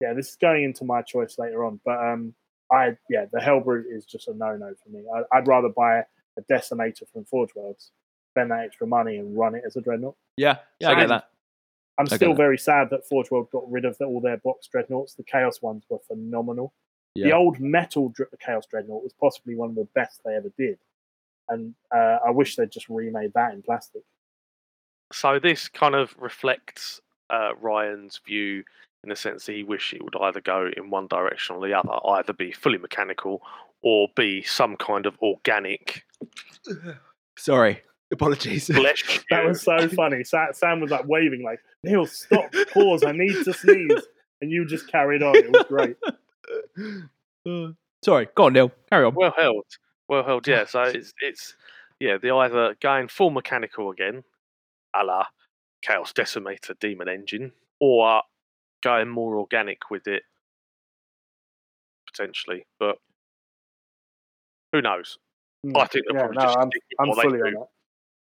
yeah, 0.00 0.14
this 0.14 0.30
is 0.30 0.36
going 0.36 0.64
into 0.64 0.84
my 0.84 1.02
choice 1.02 1.38
later 1.38 1.64
on, 1.64 1.80
but 1.84 1.98
um, 2.02 2.34
I 2.72 2.96
yeah, 3.10 3.26
the 3.32 3.38
Hellbrute 3.38 3.84
is 3.90 4.04
just 4.04 4.28
a 4.28 4.34
no 4.34 4.56
no 4.56 4.72
for 4.82 4.90
me. 4.90 5.04
I, 5.14 5.36
I'd 5.36 5.46
rather 5.46 5.68
buy 5.68 5.98
a 5.98 6.42
Decimator 6.50 7.04
from 7.12 7.24
Forge 7.24 7.54
Worlds, 7.54 7.90
spend 8.30 8.50
that 8.50 8.64
extra 8.64 8.86
money 8.86 9.16
and 9.16 9.36
run 9.36 9.54
it 9.54 9.62
as 9.66 9.76
a 9.76 9.80
dreadnought. 9.80 10.16
Yeah, 10.36 10.58
yeah, 10.80 10.90
I 10.90 10.94
get 10.94 11.08
that. 11.08 11.28
I'm 11.98 12.06
get 12.06 12.16
still 12.16 12.30
that. 12.30 12.36
very 12.38 12.58
sad 12.58 12.88
that 12.90 13.06
Forge 13.06 13.30
World 13.30 13.50
got 13.52 13.70
rid 13.70 13.84
of 13.84 13.98
the, 13.98 14.06
all 14.06 14.20
their 14.20 14.38
box 14.38 14.66
dreadnoughts. 14.66 15.14
The 15.14 15.24
Chaos 15.24 15.60
ones 15.60 15.84
were 15.90 15.98
phenomenal. 16.08 16.72
The 17.14 17.32
old 17.32 17.60
metal 17.60 18.08
dr- 18.08 18.30
Chaos 18.40 18.64
dreadnought 18.64 19.02
was 19.02 19.12
possibly 19.12 19.54
one 19.54 19.68
of 19.68 19.74
the 19.74 19.86
best 19.94 20.22
they 20.24 20.34
ever 20.34 20.50
did, 20.56 20.78
and 21.50 21.74
uh, 21.94 22.18
I 22.26 22.30
wish 22.30 22.56
they'd 22.56 22.70
just 22.70 22.88
remade 22.88 23.32
that 23.34 23.52
in 23.52 23.60
plastic. 23.60 24.02
So 25.12 25.38
this 25.38 25.68
kind 25.68 25.94
of 25.94 26.14
reflects 26.18 27.02
uh, 27.28 27.50
Ryan's 27.60 28.18
view 28.24 28.64
in 29.04 29.10
the 29.10 29.16
sense 29.16 29.46
that 29.46 29.52
he 29.54 29.62
wished 29.64 29.92
it 29.92 30.02
would 30.02 30.16
either 30.20 30.40
go 30.40 30.70
in 30.76 30.90
one 30.90 31.06
direction 31.08 31.56
or 31.56 31.66
the 31.66 31.74
other, 31.76 31.90
either 32.16 32.32
be 32.32 32.52
fully 32.52 32.78
mechanical 32.78 33.42
or 33.82 34.08
be 34.14 34.42
some 34.42 34.76
kind 34.76 35.06
of 35.06 35.16
organic 35.20 36.04
Sorry, 37.36 37.80
apologies. 38.12 38.66
flesh. 38.66 39.20
That 39.30 39.44
was 39.44 39.62
so 39.62 39.88
funny. 39.96 40.22
Sam 40.24 40.80
was 40.80 40.90
like 40.90 41.06
waving, 41.08 41.42
like 41.42 41.60
Neil, 41.82 42.06
stop, 42.06 42.52
pause, 42.72 43.04
I 43.04 43.12
need 43.12 43.44
to 43.44 43.52
sneeze, 43.52 44.02
and 44.40 44.50
you 44.50 44.64
just 44.66 44.86
carried 44.90 45.22
on. 45.22 45.34
It 45.36 45.50
was 45.50 45.64
great. 45.68 45.96
Uh, 47.46 47.72
Sorry, 48.04 48.28
go 48.34 48.44
on, 48.44 48.52
Neil. 48.52 48.70
Carry 48.90 49.04
on. 49.04 49.14
well 49.14 49.32
held. 49.36 49.64
Well 50.08 50.24
held, 50.24 50.46
yeah. 50.46 50.64
So 50.66 50.82
it's 50.82 51.12
it's 51.20 51.54
yeah, 52.00 52.18
the 52.18 52.30
either 52.32 52.76
going 52.80 53.08
full 53.08 53.30
mechanical 53.30 53.90
again, 53.90 54.22
a 54.94 55.04
la 55.04 55.24
Chaos 55.82 56.12
Decimator 56.12 56.78
Demon 56.78 57.08
Engine, 57.08 57.52
or 57.80 58.22
going 58.82 59.08
more 59.08 59.36
organic 59.38 59.90
with 59.90 60.06
it 60.06 60.22
potentially. 62.06 62.66
But 62.78 62.96
who 64.72 64.82
knows? 64.82 65.18
Mm. 65.66 65.76
I 65.80 65.86
think 65.86 66.06
they'll 66.06 66.16
Yeah, 66.16 66.26
probably 66.26 66.36
no, 66.36 66.42
just 66.44 66.58
I'm, 66.58 66.70
I'm 66.98 67.14
fully 67.14 67.40
on 67.40 67.54
that. 67.54 67.68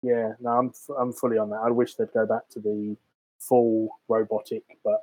Yeah, 0.03 0.33
no, 0.41 0.51
I'm 0.51 0.69
f- 0.69 0.97
I'm 0.99 1.13
fully 1.13 1.39
on 1.39 1.51
that. 1.51 1.61
I 1.65 1.71
wish 1.71 1.95
they'd 1.95 2.13
go 2.13 2.27
back 2.27 2.49
to 2.51 2.61
the 2.61 2.97
full 3.39 3.89
robotic 4.09 4.63
but 4.85 5.01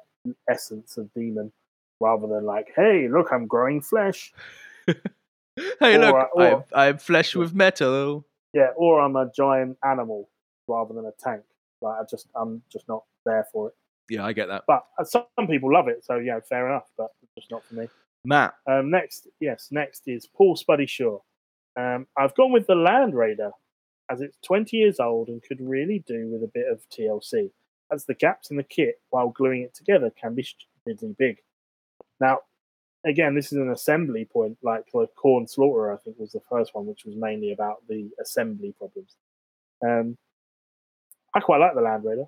essence 0.49 0.97
of 0.97 1.11
demon, 1.13 1.51
rather 1.99 2.27
than 2.27 2.45
like, 2.45 2.71
hey, 2.75 3.07
look, 3.07 3.27
I'm 3.31 3.47
growing 3.47 3.81
flesh. 3.81 4.33
Hey, 5.79 5.97
look, 5.97 6.13
Or- 6.35 6.57
I'm, 6.57 6.63
I 6.71 6.85
have 6.85 7.01
flesh 7.01 7.35
with 7.35 7.55
metal. 7.55 8.23
Yeah, 8.53 8.67
or 8.75 9.01
I'm 9.01 9.15
a 9.15 9.31
giant 9.35 9.75
animal 9.83 10.29
rather 10.67 10.93
than 10.93 11.05
a 11.07 11.11
tank. 11.17 11.41
Like 11.81 11.99
I 11.99 12.03
just, 12.07 12.27
I'm 12.35 12.61
just 12.71 12.87
not 12.87 13.05
there 13.25 13.47
for 13.51 13.69
it. 13.69 13.73
Yeah, 14.09 14.25
I 14.25 14.33
get 14.33 14.47
that. 14.47 14.63
But 14.67 14.85
uh, 14.99 15.03
some 15.03 15.47
people 15.47 15.73
love 15.73 15.87
it, 15.87 16.05
so 16.05 16.17
yeah, 16.17 16.39
fair 16.47 16.67
enough. 16.67 16.89
But 16.97 17.09
just 17.37 17.51
not 17.51 17.65
for 17.65 17.75
me. 17.75 17.87
Matt, 18.25 18.55
Um, 18.69 18.89
next, 18.89 19.27
yes, 19.39 19.69
next 19.71 20.03
is 20.07 20.27
Paul 20.27 20.57
Spuddy 20.57 20.87
Shaw. 20.87 21.19
Um, 21.77 22.07
I've 22.17 22.35
gone 22.35 22.51
with 22.51 22.67
the 22.67 22.75
Land 22.75 23.15
Raider, 23.15 23.51
as 24.09 24.21
it's 24.21 24.37
20 24.45 24.75
years 24.75 24.99
old 24.99 25.29
and 25.29 25.41
could 25.43 25.61
really 25.61 26.03
do 26.07 26.27
with 26.27 26.43
a 26.43 26.51
bit 26.53 26.65
of 26.69 26.81
TLC, 26.89 27.51
as 27.91 28.05
the 28.05 28.15
gaps 28.15 28.51
in 28.51 28.57
the 28.57 28.63
kit 28.63 28.95
while 29.11 29.29
gluing 29.29 29.61
it 29.61 29.73
together 29.73 30.11
can 30.19 30.35
be 30.35 30.43
stupidly 30.43 31.15
big. 31.17 31.37
Now, 32.19 32.39
again, 33.05 33.35
this 33.35 33.51
is 33.51 33.59
an 33.59 33.69
assembly 33.71 34.25
point, 34.25 34.57
like 34.61 34.85
the 34.91 35.07
Khorne 35.17 35.49
Slaughterer, 35.49 35.93
I 35.93 35.97
think 35.97 36.17
was 36.19 36.31
the 36.31 36.41
first 36.49 36.73
one, 36.73 36.85
which 36.85 37.05
was 37.05 37.15
mainly 37.15 37.53
about 37.53 37.77
the 37.87 38.09
assembly 38.21 38.73
problems. 38.77 39.15
Um, 39.85 40.17
I 41.33 41.39
quite 41.39 41.59
like 41.59 41.75
the 41.75 41.81
Land 41.81 42.03
Raider. 42.03 42.25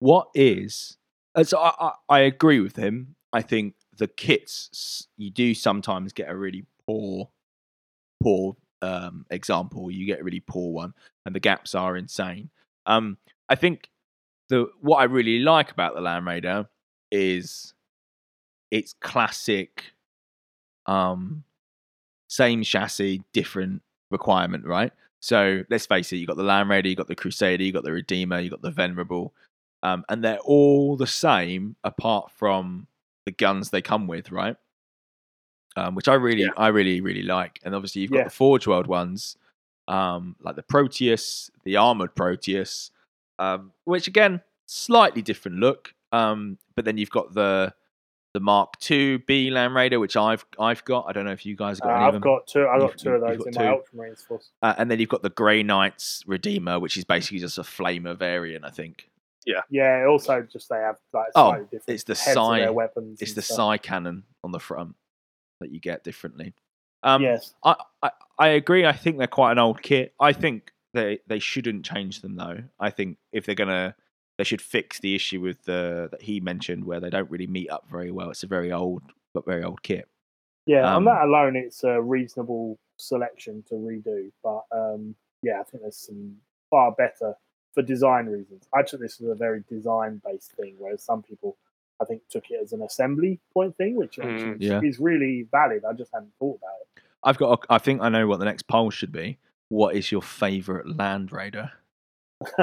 What 0.00 0.28
is? 0.34 0.96
Uh, 1.34 1.44
so 1.44 1.58
I, 1.58 1.72
I, 1.78 1.92
I 2.08 2.18
agree 2.20 2.60
with 2.60 2.76
him. 2.76 3.14
I 3.32 3.42
think 3.42 3.74
the 3.96 4.08
kits 4.08 5.06
you 5.16 5.30
do 5.30 5.54
sometimes 5.54 6.12
get 6.12 6.28
a 6.28 6.36
really 6.36 6.64
poor, 6.86 7.28
poor 8.20 8.56
um, 8.82 9.24
example. 9.30 9.90
You 9.90 10.06
get 10.06 10.20
a 10.20 10.24
really 10.24 10.40
poor 10.40 10.72
one, 10.72 10.94
and 11.24 11.34
the 11.34 11.40
gaps 11.40 11.74
are 11.74 11.96
insane. 11.96 12.50
Um, 12.86 13.18
I 13.48 13.54
think 13.54 13.90
the 14.48 14.66
what 14.80 14.96
I 14.96 15.04
really 15.04 15.38
like 15.38 15.70
about 15.70 15.94
the 15.94 16.00
Land 16.00 16.26
Raider 16.26 16.68
is 17.12 17.74
its 18.70 18.94
classic, 19.00 19.84
um, 20.86 21.44
same 22.28 22.62
chassis, 22.62 23.22
different 23.32 23.82
requirement, 24.10 24.64
right? 24.64 24.92
So 25.20 25.62
let's 25.68 25.86
face 25.86 26.12
it, 26.12 26.16
you 26.16 26.26
got 26.26 26.38
the 26.38 26.42
Land 26.42 26.70
Raider, 26.70 26.88
you 26.88 26.96
got 26.96 27.08
the 27.08 27.14
Crusader, 27.14 27.62
you 27.62 27.72
got 27.72 27.84
the 27.84 27.92
Redeemer, 27.92 28.40
you 28.40 28.48
got 28.48 28.62
the 28.62 28.70
Venerable, 28.70 29.34
um, 29.82 30.04
and 30.08 30.22
they're 30.24 30.38
all 30.40 30.96
the 30.96 31.06
same 31.06 31.76
apart 31.84 32.30
from 32.32 32.86
the 33.26 33.32
guns 33.32 33.70
they 33.70 33.82
come 33.82 34.06
with, 34.06 34.30
right? 34.32 34.56
Um, 35.76 35.94
which 35.94 36.08
I 36.08 36.14
really, 36.14 36.42
Yeah. 36.42 36.48
I 36.56 36.68
really, 36.68 37.00
really 37.00 37.22
like. 37.22 37.60
And 37.64 37.74
obviously, 37.74 38.02
you've 38.02 38.10
got 38.10 38.18
Yeah. 38.18 38.24
the 38.24 38.30
Forge 38.30 38.66
World 38.66 38.86
ones, 38.86 39.36
um, 39.88 40.36
like 40.40 40.56
the 40.56 40.62
Proteus, 40.62 41.50
the 41.64 41.76
armored 41.76 42.14
Proteus, 42.14 42.90
um, 43.38 43.72
which 43.84 44.08
again, 44.08 44.42
slightly 44.66 45.22
different 45.22 45.58
look. 45.58 45.94
Um, 46.12 46.58
but 46.74 46.84
then 46.84 46.98
you've 46.98 47.10
got 47.10 47.34
the 47.34 47.72
the 48.32 48.38
Mark 48.40 48.74
II 48.88 49.16
B 49.18 49.50
Land 49.50 49.74
Raider, 49.74 49.98
which 49.98 50.16
I've 50.16 50.44
I've 50.58 50.84
got. 50.84 51.06
I 51.08 51.12
don't 51.12 51.24
know 51.24 51.32
if 51.32 51.44
you 51.46 51.56
guys 51.56 51.80
Uh, 51.80 51.88
have 51.88 51.90
got 51.90 51.96
any 51.96 52.04
I've 52.06 52.12
them. 52.14 52.22
got 52.22 52.46
two. 52.46 52.66
I 52.68 52.78
got 52.78 52.90
You've- 52.90 52.98
two 52.98 53.10
of 53.10 53.20
those 53.22 53.46
in 53.46 53.52
my. 53.56 53.74
Ultramarines 53.74 54.24
force. 54.26 54.50
Uh, 54.62 54.74
and 54.78 54.88
then 54.90 55.00
you've 55.00 55.08
got 55.08 55.22
the 55.22 55.30
Grey 55.30 55.62
Knights 55.64 56.22
Redeemer, 56.26 56.78
which 56.78 56.96
is 56.96 57.04
basically 57.04 57.38
just 57.40 57.58
a 57.58 57.62
flamer 57.62 58.16
variant, 58.16 58.64
I 58.64 58.70
think. 58.70 59.08
Yeah. 59.46 59.60
Yeah. 59.70 60.06
Also, 60.08 60.42
just 60.42 60.68
they 60.68 60.76
have 60.76 60.96
like 61.12 61.28
Oh, 61.34 61.52
different. 61.70 61.84
it's 61.88 62.04
the 62.04 62.14
side- 62.14 62.70
weapons. 62.70 63.20
It's 63.22 63.34
the 63.34 63.42
stuff. 63.42 63.56
Psy 63.56 63.76
cannon 63.78 64.24
on 64.44 64.52
the 64.52 64.60
front 64.60 64.94
that 65.60 65.70
you 65.70 65.80
get 65.80 66.04
differently. 66.04 66.54
Um, 67.02 67.22
yes. 67.22 67.54
I, 67.64 67.76
I 68.02 68.10
I 68.38 68.48
agree. 68.48 68.84
I 68.86 68.92
think 68.92 69.18
they're 69.18 69.26
quite 69.26 69.52
an 69.52 69.58
old 69.58 69.82
kit. 69.82 70.14
I 70.20 70.32
think 70.32 70.72
they 70.92 71.20
they 71.26 71.38
shouldn't 71.38 71.84
change 71.84 72.20
them 72.20 72.36
though. 72.36 72.58
I 72.78 72.90
think 72.90 73.16
if 73.32 73.46
they're 73.46 73.54
gonna, 73.54 73.94
they 74.38 74.44
should 74.44 74.60
fix 74.62 74.98
the 75.00 75.14
issue 75.14 75.40
with 75.40 75.62
the 75.64 76.08
that 76.10 76.22
he 76.22 76.40
mentioned 76.40 76.84
where 76.84 77.00
they 77.00 77.10
don't 77.10 77.30
really 77.30 77.46
meet 77.46 77.70
up 77.70 77.86
very 77.90 78.10
well. 78.10 78.30
It's 78.30 78.42
a 78.42 78.46
very 78.46 78.70
old 78.72 79.02
but 79.32 79.44
very 79.46 79.62
old 79.64 79.82
kit. 79.82 80.08
Yeah, 80.66 80.82
Um, 80.90 80.96
on 80.96 81.04
that 81.06 81.24
alone, 81.24 81.56
it's 81.56 81.84
a 81.84 82.00
reasonable 82.02 82.78
selection 82.98 83.62
to 83.68 83.74
redo. 83.76 84.30
But 84.44 84.64
um, 84.72 85.14
yeah, 85.42 85.60
I 85.60 85.62
think 85.64 85.82
there's 85.82 85.96
some 85.96 86.36
far 86.68 86.92
better 86.92 87.34
for 87.74 87.82
design 87.82 88.26
reasons. 88.26 88.64
I 88.74 88.82
took 88.82 89.00
this 89.00 89.20
as 89.20 89.28
a 89.28 89.34
very 89.34 89.62
design 89.68 90.20
based 90.24 90.52
thing, 90.52 90.74
whereas 90.78 91.02
some 91.02 91.22
people, 91.22 91.56
I 92.00 92.04
think, 92.04 92.22
took 92.28 92.50
it 92.50 92.60
as 92.62 92.72
an 92.72 92.82
assembly 92.82 93.40
point 93.54 93.76
thing, 93.76 93.96
which 93.96 94.18
actually 94.18 94.52
Mm, 94.52 94.56
yeah. 94.60 94.80
is 94.82 94.98
really 94.98 95.46
valid. 95.50 95.84
I 95.84 95.92
just 95.92 96.10
hadn't 96.12 96.32
thought 96.38 96.58
about 96.58 96.74
it. 96.96 97.02
I've 97.22 97.38
got. 97.38 97.58
A, 97.68 97.74
I 97.74 97.78
think 97.78 98.00
I 98.02 98.08
know 98.08 98.26
what 98.26 98.38
the 98.38 98.44
next 98.46 98.62
poll 98.66 98.90
should 98.90 99.12
be. 99.12 99.38
What 99.68 99.94
is 99.94 100.10
your 100.10 100.22
favorite 100.22 100.96
Land 100.96 101.30
Raider? 101.32 101.70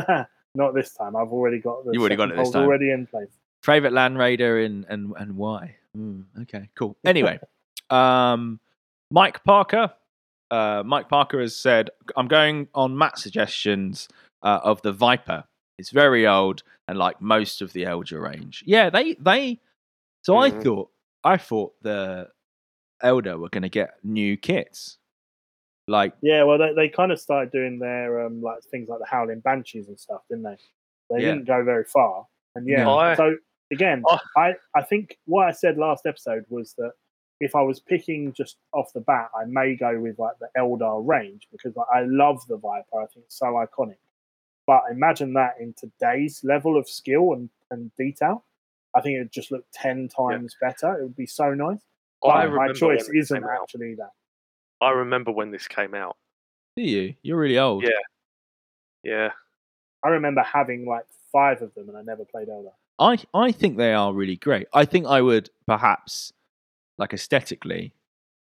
Not 0.55 0.74
this 0.74 0.93
time. 0.93 1.16
I've 1.16 1.32
already 1.32 1.60
got 1.60 1.86
the 1.86 1.91
You 1.93 1.99
already 2.01 2.16
got 2.16 2.32
it 2.32 2.38
this 2.38 2.49
time. 2.51 2.64
already 2.64 2.91
in 2.91 3.05
place. 3.05 3.30
Favorite 3.64 3.93
Land 3.93 4.18
Raider 4.18 4.60
and 4.60 4.86
and 4.89 5.14
and 5.18 5.38
why? 5.38 5.76
Mm, 5.95 6.24
okay, 6.43 6.70
cool. 6.76 6.97
Anyway, 7.05 7.39
um, 7.89 8.60
Mike 9.12 9.43
Parker. 9.43 9.91
Uh, 10.49 10.82
Mike 10.86 11.10
Parker 11.10 11.41
has 11.41 11.55
said, 11.55 11.89
"I'm 12.16 12.28
going 12.28 12.70
on 12.74 12.97
Matt's 12.97 13.22
suggestions 13.22 14.08
uh, 14.44 14.60
of 14.64 14.82
the 14.82 14.94
Vyper. 14.94 15.44
It's 15.78 15.92
very 15.92 16.26
old 16.28 16.64
and 16.88 16.98
like 16.98 17.22
most 17.22 17.62
of 17.62 17.74
the 17.74 17.84
Eldar 17.84 18.22
range. 18.22 18.64
Yeah, 18.66 18.90
they 18.90 19.14
they. 19.16 19.60
So 20.24 20.38
I 20.38 20.52
Mhm. 20.52 20.64
thought 20.64 20.92
I 21.24 21.38
thought 21.38 21.74
the 21.82 22.30
Eldar 23.04 23.38
were 23.40 23.50
going 23.50 23.64
to 23.64 23.70
get 23.70 23.96
new 24.04 24.38
kits. 24.38 24.98
Like 25.88 26.14
Yeah, 26.22 26.44
well, 26.44 26.58
they, 26.58 26.74
they 26.74 26.90
kind 26.90 27.12
of 27.12 27.20
started 27.20 27.52
doing 27.52 27.80
their 27.80 28.26
um, 28.26 28.42
like 28.42 28.62
things 28.72 28.90
like 28.90 29.00
the 29.00 29.06
Howling 29.06 29.40
Banshees 29.42 29.88
and 29.88 30.00
stuff, 30.00 30.22
didn't 30.30 30.44
they? 30.44 30.58
They 31.10 31.22
Yeah. 31.22 31.34
didn't 31.34 31.46
go 31.46 31.64
very 31.64 31.86
far, 31.86 32.26
and 32.56 32.68
yeah. 32.68 32.84
No. 32.84 32.98
I- 32.98 33.16
So 33.16 33.36
again, 33.72 34.04
I- 34.10 34.20
I 34.36 34.56
I 34.76 34.82
think 34.84 35.18
what 35.26 35.48
I 35.48 35.52
said 35.52 35.78
last 35.78 36.06
episode 36.06 36.46
was 36.50 36.74
that 36.78 36.92
if 37.40 37.56
I 37.56 37.62
was 37.62 37.80
picking 37.80 38.34
just 38.34 38.58
off 38.74 38.92
the 38.94 39.00
bat, 39.02 39.30
I 39.40 39.46
may 39.46 39.76
go 39.76 40.00
with 40.00 40.18
like 40.20 40.38
the 40.40 40.50
Eldar 40.58 41.06
range 41.08 41.48
because 41.52 41.76
like, 41.76 41.88
I 41.94 42.02
love 42.02 42.46
the 42.48 42.58
Vyper. 42.58 43.04
I 43.04 43.06
think 43.06 43.26
it's 43.26 43.38
so 43.38 43.46
iconic. 43.54 43.98
But 44.68 44.84
imagine 44.91 45.34
that 45.34 45.55
in 45.59 45.74
today's 45.74 46.41
level 46.43 46.78
of 46.78 46.88
skill 46.88 47.32
and, 47.34 47.49
and 47.72 47.89
detail. 47.97 48.43
I 48.93 49.01
think 49.01 49.15
it 49.15 49.20
would 49.20 49.32
just 49.32 49.51
look 49.51 49.65
ten 49.74 50.09
times 50.09 50.55
better. 50.61 50.99
It 50.99 51.03
would 51.03 51.15
be 51.15 51.26
so 51.26 51.53
nice. 51.53 51.80
I 52.24 52.45
But 52.47 52.55
my 52.55 52.74
choice 52.74 53.09
isn't 53.13 53.43
actually 53.43 53.95
that. 53.95 54.11
I 54.82 54.89
remember 54.91 55.32
when 55.32 55.51
this 55.51 55.68
came 55.68 55.95
out. 55.95 56.18
do 56.76 56.84
you? 56.84 57.15
You're 57.24 57.38
really 57.38 57.57
old. 57.57 57.84
Yeah. 57.84 57.89
Yeah. 59.03 59.32
I 60.03 60.09
remember 60.09 60.41
having 60.41 60.86
like 60.86 61.05
five 61.32 61.61
of 61.61 61.74
them, 61.74 61.89
and 61.89 61.97
I 61.97 62.01
never 62.01 62.26
played 62.26 62.49
Eldar. 62.49 62.74
I 62.99 63.18
I 63.34 63.51
think 63.51 63.78
they 63.78 63.93
are 63.93 64.13
really 64.13 64.36
great. 64.36 64.68
I 64.74 64.86
think 64.86 65.05
I 65.05 65.22
would 65.22 65.49
perhaps, 65.65 66.34
like 66.97 67.13
aesthetically, 67.13 67.93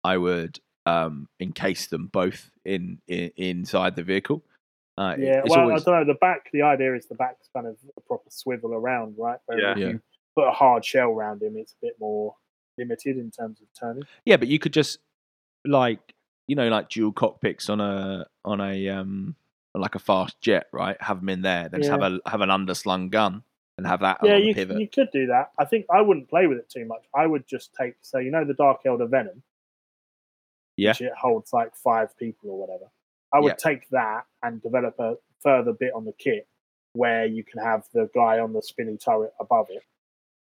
I 0.04 0.18
would 0.18 0.60
um 0.86 1.28
encase 1.40 1.88
them 1.88 2.08
both 2.08 2.52
in, 2.64 3.00
in 3.08 3.32
inside 3.38 3.96
the 3.96 4.04
vehicle. 4.04 4.44
Uh, 4.98 5.16
Yeah, 5.20 5.42
it's 5.44 5.50
well, 5.50 5.62
always- 5.62 5.82
I 5.88 5.92
don't 5.92 6.08
know. 6.08 6.14
The 6.14 6.20
back, 6.20 6.50
the 6.54 6.62
idea 6.62 6.96
is 6.96 7.06
the 7.08 7.16
back's 7.16 7.50
kind 7.54 7.68
of 7.68 7.78
a 7.98 8.02
proper 8.02 8.30
swivel 8.30 8.74
around, 8.74 9.16
right? 9.18 9.40
Whereas 9.46 9.62
Yeah. 9.64 9.72
if 9.72 9.78
Yeah. 9.78 9.88
you 9.88 10.02
put 10.36 10.48
a 10.48 10.52
hard 10.52 10.86
shell 10.86 11.10
around 11.12 11.42
him, 11.44 11.58
it's 11.58 11.74
a 11.74 11.78
bit 11.82 12.00
more 12.00 12.36
limited 12.78 13.18
in 13.18 13.32
terms 13.32 13.62
of 13.62 13.68
turning. 13.74 14.04
yeah, 14.26 14.38
but 14.38 14.48
you 14.48 14.60
could 14.60 14.74
just 14.74 15.00
like 15.66 16.14
you 16.48 16.56
know 16.56 16.68
like 16.70 16.90
dual 16.90 17.12
cockpits 17.12 17.70
on 17.70 17.82
a 17.82 18.28
on 18.44 18.62
a 18.62 18.88
um 18.90 19.36
like 19.74 19.96
a 19.96 20.00
fast 20.00 20.40
jet, 20.42 20.68
right? 20.72 21.02
Have 21.02 21.20
them 21.20 21.30
in 21.30 21.42
there, 21.42 21.68
then 21.70 21.82
just 21.82 21.90
have 21.92 22.02
a 22.04 22.20
have 22.26 22.42
an 22.42 22.50
underslung 22.50 23.10
gun 23.10 23.44
and 23.78 23.86
have 23.88 24.00
that 24.02 24.20
yeah, 24.24 24.36
on 24.36 24.40
the 24.42 24.48
you, 24.48 24.54
pivot. 24.56 24.80
you 24.80 24.88
could 24.88 25.10
do 25.12 25.26
that. 25.28 25.52
I 25.58 25.66
think 25.66 25.86
I 25.90 26.02
wouldn't 26.02 26.30
play 26.30 26.48
with 26.48 26.58
it 26.60 26.70
too 26.70 26.86
much. 26.86 27.04
I 27.14 27.26
would 27.28 27.46
just 27.48 27.74
take, 27.74 27.96
so 28.02 28.20
you 28.20 28.32
know, 28.32 28.46
the 28.46 28.54
Dark 28.54 28.84
Eldar 28.84 29.10
Venom, 29.10 29.42
Yeah. 30.78 30.92
which 30.92 31.02
it 31.02 31.14
holds 31.14 31.52
like 31.52 31.76
five 31.76 32.16
people 32.18 32.52
or 32.52 32.58
whatever. 32.60 32.90
I 33.36 33.40
would 33.40 33.50
Yeah. 33.64 33.72
take 33.72 33.90
that 33.90 34.26
and 34.44 34.62
develop 34.62 34.98
a 35.00 35.18
further 35.44 35.74
bit 35.74 35.94
on 35.94 36.06
the 36.06 36.14
kit 36.14 36.48
where 36.94 37.26
you 37.26 37.44
can 37.44 37.62
have 37.62 37.84
the 37.94 38.10
guy 38.16 38.40
on 38.40 38.54
the 38.54 38.62
spinny 38.62 38.96
turret 38.98 39.34
above 39.40 39.68
it, 39.70 39.84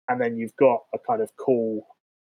and 0.07 0.19
then 0.21 0.37
you've 0.37 0.55
got 0.55 0.85
a 0.93 0.97
kind 0.99 1.21
of 1.21 1.35
cool 1.35 1.85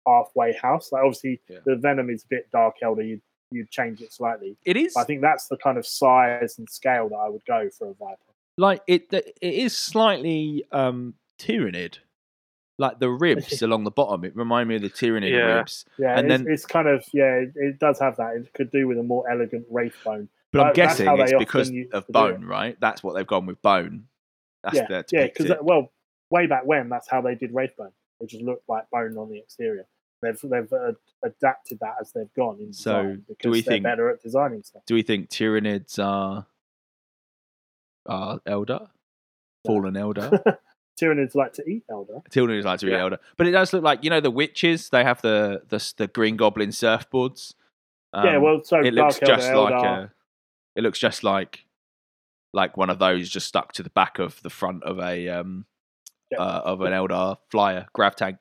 halfway 0.07 0.53
house. 0.53 0.92
Like 0.92 1.03
obviously, 1.03 1.40
Yeah. 1.49 1.59
the 1.64 1.74
Venom 1.76 2.09
is 2.11 2.22
a 2.24 2.28
bit 2.28 2.51
Dark 2.53 2.76
Eldar. 2.82 3.07
You 3.07 3.20
you'd 3.53 3.70
change 3.70 4.01
it 4.03 4.12
slightly. 4.12 4.57
It 4.64 4.76
is 4.76 4.94
But 4.94 5.01
I 5.03 5.05
think 5.05 5.20
that's 5.20 5.47
the 5.47 5.57
kind 5.57 5.78
of 5.78 5.86
size 5.86 6.59
and 6.59 6.68
scale 6.68 7.09
that 7.11 7.16
I 7.16 7.28
would 7.28 7.44
go 7.44 7.68
for 7.70 7.90
a 7.90 7.94
Vyper. 7.94 8.16
like 8.59 8.82
it. 8.88 9.12
It 9.12 9.34
is 9.42 9.76
slightly 9.76 10.64
um 10.72 11.14
Tyranid. 11.38 11.99
Like 12.78 12.99
the 12.99 13.09
ribs 13.09 13.62
along 13.62 13.84
the 13.84 13.90
bottom, 13.90 14.24
it 14.24 14.36
remind 14.36 14.68
me 14.68 14.76
of 14.76 14.82
the 14.82 14.90
Tyranid 14.90 15.30
Yeah. 15.30 15.59
ribs. 15.59 15.84
Yeah, 15.99 16.18
And 16.18 16.30
it's, 16.30 16.42
then- 16.42 16.53
it's 16.53 16.66
kind 16.66 16.88
of 16.88 17.05
yeah, 17.12 17.36
it, 17.36 17.53
it 17.57 17.78
does 17.78 17.99
have 18.01 18.16
that. 18.16 18.36
It 18.36 18.53
could 18.53 18.70
do 18.70 18.86
with 18.88 18.99
a 18.99 19.03
more 19.03 19.28
elegant 19.30 19.66
wraith 19.70 19.97
bone. 20.05 20.28
But 20.53 20.66
I'm 20.68 20.72
guessing 20.74 21.07
it's 21.20 21.32
because 21.38 21.68
of 21.92 22.05
it. 22.05 22.12
bone, 22.12 22.44
right? 22.44 22.76
That's 22.80 23.03
what 23.03 23.14
they've 23.14 23.26
gone 23.26 23.47
with 23.47 23.61
bone. 23.62 24.05
That's 24.62 24.76
yeah, 24.76 25.03
yeah, 25.12 25.26
because 25.26 25.53
well, 25.62 25.92
way 26.30 26.47
back 26.47 26.64
when, 26.66 26.88
that's 26.88 27.09
how 27.09 27.20
they 27.20 27.34
did 27.34 27.53
wraith 27.55 27.76
bone. 27.76 27.92
They 28.20 28.26
just 28.26 28.42
looked 28.42 28.68
like 28.68 28.88
bone 28.90 29.16
on 29.18 29.28
the 29.28 29.38
exterior. 29.38 29.86
They've 30.22 30.38
they've 30.42 30.72
uh, 30.72 30.92
adapted 31.22 31.78
that 31.80 31.97
as 32.01 32.12
they've 32.12 32.32
gone 32.34 32.59
in 32.61 32.72
So, 32.72 33.16
do 33.40 33.51
we 33.51 33.61
they're 33.61 33.72
think- 33.74 33.84
better 33.84 34.09
at 34.09 34.22
designing 34.22 34.62
stuff. 34.62 34.82
Do 34.86 34.94
we 34.94 35.03
think 35.03 35.28
Tyranids 35.28 36.03
are 36.03 36.47
are 38.07 38.40
elder, 38.47 38.88
fallen 39.66 39.97
elder? 39.97 40.42
Tyranids 41.01 41.34
like 41.34 41.53
to 41.55 41.64
eat 41.68 41.84
elder. 41.90 42.20
Tyranids 42.30 42.64
like 42.64 42.80
to 42.80 42.88
Yeah. 42.88 43.01
elder, 43.01 43.18
but 43.36 43.47
it 43.47 43.51
does 43.51 43.72
look 43.74 43.82
like 43.82 44.03
you 44.03 44.09
know 44.11 44.20
the 44.20 44.30
witches. 44.30 44.88
They 44.88 45.05
have 45.05 45.20
the 45.20 45.62
the, 45.68 45.92
the 45.99 46.07
green 46.07 46.36
goblin 46.36 46.70
surfboards. 46.70 47.55
yeah, 48.14 48.36
Um, 48.36 48.42
well, 48.42 48.64
so 48.64 48.80
it 48.80 48.94
looks 48.94 49.18
Eldar, 49.18 49.26
just 49.26 49.53
like 49.53 49.84
a. 49.84 50.12
It 50.76 50.82
looks 50.82 50.98
just 50.98 51.24
like 51.24 51.64
like 52.52 52.76
one 52.76 52.90
of 52.90 52.98
those 52.98 53.28
just 53.28 53.46
stuck 53.48 53.72
to 53.74 53.82
the 53.82 53.90
back 53.90 54.18
of 54.18 54.40
the 54.42 54.50
front 54.50 54.84
of 54.84 54.98
a 55.00 55.28
um 55.28 55.66
Yeah. 56.30 56.38
uh, 56.40 56.60
of 56.64 56.80
an 56.82 56.92
Eldar 56.92 57.38
flyer 57.50 57.86
grav 57.92 58.14
tank. 58.16 58.38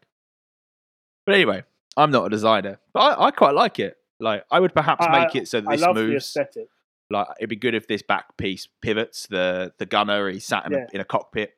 But 1.25 1.35
anyway, 1.35 1.63
I'm 1.97 2.11
not 2.11 2.25
a 2.25 2.29
designer, 2.29 2.79
but 2.93 2.99
I, 2.99 3.27
I 3.27 3.31
quite 3.31 3.55
like 3.55 3.79
it. 3.79 3.97
Like 4.19 4.45
I 4.51 4.59
would 4.59 4.73
perhaps 4.73 5.05
I- 5.05 5.23
make 5.25 5.35
it 5.35 5.47
so 5.47 5.61
that 5.61 5.69
I 5.69 5.75
this 5.77 5.87
moves. 5.93 6.15
aesthetic. 6.25 6.67
Like 7.09 7.27
it'd 7.39 7.49
be 7.49 7.55
good 7.55 7.75
if 7.75 7.87
this 7.87 8.01
back 8.01 8.35
piece 8.37 8.67
pivots. 8.81 9.27
The 9.27 9.73
the 9.77 9.85
gunner 9.85 10.29
he 10.29 10.39
sat 10.39 10.65
in, 10.65 10.71
Yeah. 10.73 10.85
a, 10.91 10.95
in 10.95 11.01
a 11.01 11.05
cockpit. 11.05 11.53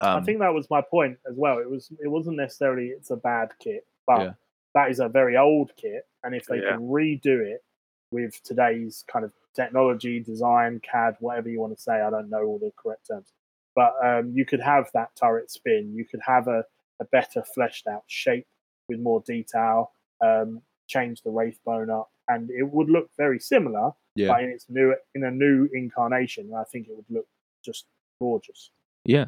Um, 0.00 0.22
I 0.22 0.24
think 0.24 0.40
that 0.40 0.52
was 0.54 0.68
my 0.70 0.80
point 0.82 1.18
as 1.28 1.34
well. 1.36 1.58
It 1.58 1.70
was 1.70 1.90
it 2.02 2.08
wasn't 2.08 2.36
necessarily 2.36 2.88
it's 2.88 3.10
a 3.10 3.16
bad 3.16 3.52
kit, 3.60 3.86
but 4.06 4.20
Yeah. 4.20 4.32
that 4.74 4.90
is 4.90 5.00
a 5.00 5.08
very 5.08 5.36
old 5.36 5.72
kit, 5.76 6.06
and 6.22 6.34
if 6.34 6.46
they 6.46 6.60
can 6.60 6.80
redo 6.80 7.40
it 7.40 7.62
with 8.14 8.40
today's 8.44 9.04
kind 9.08 9.24
of 9.24 9.32
technology, 9.56 10.20
design, 10.20 10.80
CAD, 10.80 11.16
whatever 11.18 11.48
you 11.48 11.60
want 11.60 11.76
to 11.76 11.82
say, 11.82 12.00
I 12.00 12.10
don't 12.10 12.30
know 12.30 12.44
all 12.44 12.58
the 12.60 12.72
correct 12.76 13.08
terms, 13.08 13.32
but 13.74 13.92
um, 14.02 14.30
you 14.32 14.46
could 14.46 14.60
have 14.60 14.88
that 14.94 15.10
turret 15.16 15.50
spin. 15.50 15.92
You 15.94 16.04
could 16.04 16.20
have 16.24 16.46
a, 16.46 16.64
a 17.00 17.04
better 17.06 17.42
fleshed 17.42 17.88
out 17.88 18.04
shape 18.06 18.46
with 18.88 19.00
more 19.00 19.20
detail. 19.26 19.90
Um, 20.20 20.62
change 20.86 21.22
the 21.22 21.30
wraith 21.30 21.58
bone 21.64 21.90
up, 21.90 22.10
and 22.28 22.50
it 22.50 22.62
would 22.62 22.88
look 22.88 23.10
very 23.16 23.40
similar, 23.40 23.90
yeah, 24.14 24.28
but 24.28 24.44
in 24.44 24.50
its 24.50 24.66
new 24.68 24.94
in 25.14 25.24
a 25.24 25.30
new 25.30 25.68
incarnation. 25.72 26.52
I 26.56 26.62
think 26.64 26.86
it 26.86 26.94
would 26.94 27.10
look 27.10 27.26
just 27.64 27.86
gorgeous. 28.20 28.70
yeah. 29.04 29.26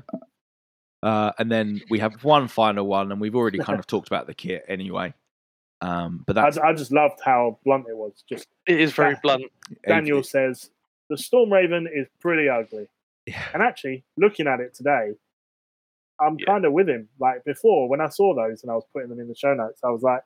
Uh, 1.03 1.33
and 1.39 1.53
then 1.53 1.81
we 1.91 1.99
have 1.99 2.25
one 2.25 2.49
final 2.49 2.87
one, 2.87 3.13
and 3.13 3.21
we've 3.21 3.37
already 3.37 3.59
kind 3.59 3.79
of 3.79 3.87
talked 3.87 4.07
about 4.07 4.27
the 4.27 4.35
kit 4.35 4.65
anyway. 4.69 5.13
Um, 5.87 6.25
but 6.27 6.37
I, 6.37 6.43
that's 6.43 6.59
I 6.59 6.73
just 6.73 6.93
loved 6.93 7.21
how 7.25 7.59
blunt 7.65 7.87
it 7.89 7.97
was. 7.97 8.25
Just 8.29 8.47
It 8.67 8.81
is 8.81 8.93
very 8.93 9.13
Yeah. 9.13 9.21
blunt. 9.23 9.43
Daniel 9.87 10.23
says 10.23 10.71
the 11.09 11.17
Storm 11.17 11.53
Raven 11.53 11.87
is 11.93 12.07
pretty 12.21 12.49
ugly, 12.49 12.89
Yeah. 13.27 13.43
and 13.55 13.63
actually 13.63 14.05
looking 14.17 14.47
at 14.49 14.61
it 14.61 14.75
today, 14.75 15.13
I'm 16.21 16.37
Yeah. 16.39 16.47
kind 16.47 16.65
of 16.65 16.73
with 16.73 16.89
him. 16.89 17.09
Like 17.21 17.45
before, 17.45 17.89
when 17.89 18.01
I 18.01 18.09
saw 18.09 18.35
those 18.35 18.63
and 18.63 18.71
I 18.71 18.75
was 18.75 18.85
putting 18.93 19.09
them 19.11 19.21
in 19.21 19.29
the 19.29 19.35
show 19.35 19.55
notes, 19.55 19.81
I 19.85 19.91
was 19.91 20.03
like, 20.03 20.23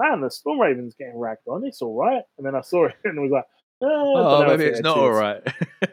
"Man, 0.00 0.20
the 0.20 0.30
Storm 0.30 0.60
Raven's 0.60 0.94
getting 0.94 1.18
ragged 1.18 1.46
on. 1.48 1.64
It's 1.66 1.82
all 1.82 1.94
right." 1.96 2.22
And 2.38 2.46
then 2.46 2.54
I 2.54 2.60
saw 2.62 2.84
it 2.86 2.94
and 3.04 3.20
was 3.20 3.30
like, 3.30 3.44
"Eh, 3.82 3.86
Oh, 3.86 4.14
know 4.42 4.42
if 4.42 4.48
maybe 4.48 4.64
it 4.64 4.68
it's 4.70 4.78
is." 4.78 4.84
not 4.84 4.96
all 4.98 5.12
right. 5.12 5.42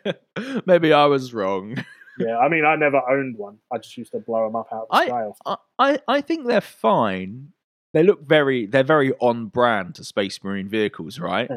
maybe 0.66 0.93
I 0.93 1.05
was 1.05 1.34
wrong. 1.34 1.76
yeah, 2.20 2.38
I 2.38 2.47
mean, 2.49 2.66
I 2.66 2.76
never 2.76 3.01
owned 3.09 3.38
one. 3.38 3.57
I 3.74 3.78
just 3.80 3.97
used 3.97 4.12
to 4.12 4.20
blow 4.20 4.45
them 4.45 4.55
up 4.55 4.68
out 4.72 4.88
of 4.89 4.89
the 4.89 4.95
I- 4.95 5.07
sky. 5.07 5.32
I, 5.45 5.55
I 5.80 5.99
I 6.07 6.22
think 6.22 6.45
they're 6.47 6.62
fine. 6.62 7.51
They 7.93 8.03
look 8.03 8.21
very 8.25 8.65
they're 8.65 8.83
very 8.83 9.13
on 9.19 9.47
brand 9.47 9.95
to 9.95 10.03
Space 10.03 10.43
Marine 10.43 10.69
vehicles, 10.69 11.19
right? 11.19 11.49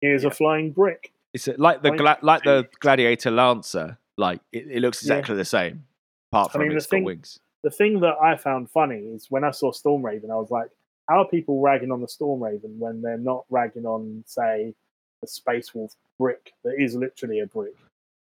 Here's 0.00 0.24
a 0.24 0.30
flying 0.30 0.72
brick. 0.72 1.12
It's 1.32 1.48
like 1.58 1.82
the 1.82 1.90
gla- 1.92 2.18
like 2.22 2.42
the. 2.44 2.68
Gladiator 2.80 3.30
Lancer. 3.30 3.98
Like 4.16 4.40
it, 4.52 4.66
it 4.70 4.80
looks 4.80 5.04
Yeah. 5.04 5.14
exactly 5.14 5.36
the 5.36 5.44
same, 5.44 5.84
apart 6.32 6.48
I 6.50 6.52
from 6.52 6.60
mean, 6.62 6.70
the 6.70 6.76
it's 6.76 6.86
thing- 6.86 7.02
got 7.02 7.06
wings. 7.06 7.38
The 7.62 7.70
thing 7.70 8.00
that 8.00 8.14
I 8.22 8.36
found 8.36 8.70
funny 8.70 8.98
is 8.98 9.26
when 9.30 9.42
I 9.44 9.50
saw 9.50 9.72
Storm 9.72 10.04
Raven, 10.04 10.30
I 10.30 10.36
was 10.36 10.50
like, 10.50 10.68
how 11.08 11.18
are 11.22 11.28
people 11.28 11.60
ragging 11.60 11.90
on 11.90 12.00
the 12.00 12.06
Storm 12.08 12.42
Raven 12.42 12.78
when 12.78 13.02
they're 13.02 13.18
not 13.18 13.44
ragging 13.50 13.84
on, 13.86 14.22
say, 14.26 14.72
the 15.20 15.26
Space 15.26 15.74
Wolf 15.74 15.94
brick 16.18 16.52
that 16.64 16.74
is 16.78 16.94
literally 16.94 17.40
a 17.40 17.46
brick? 17.46 17.74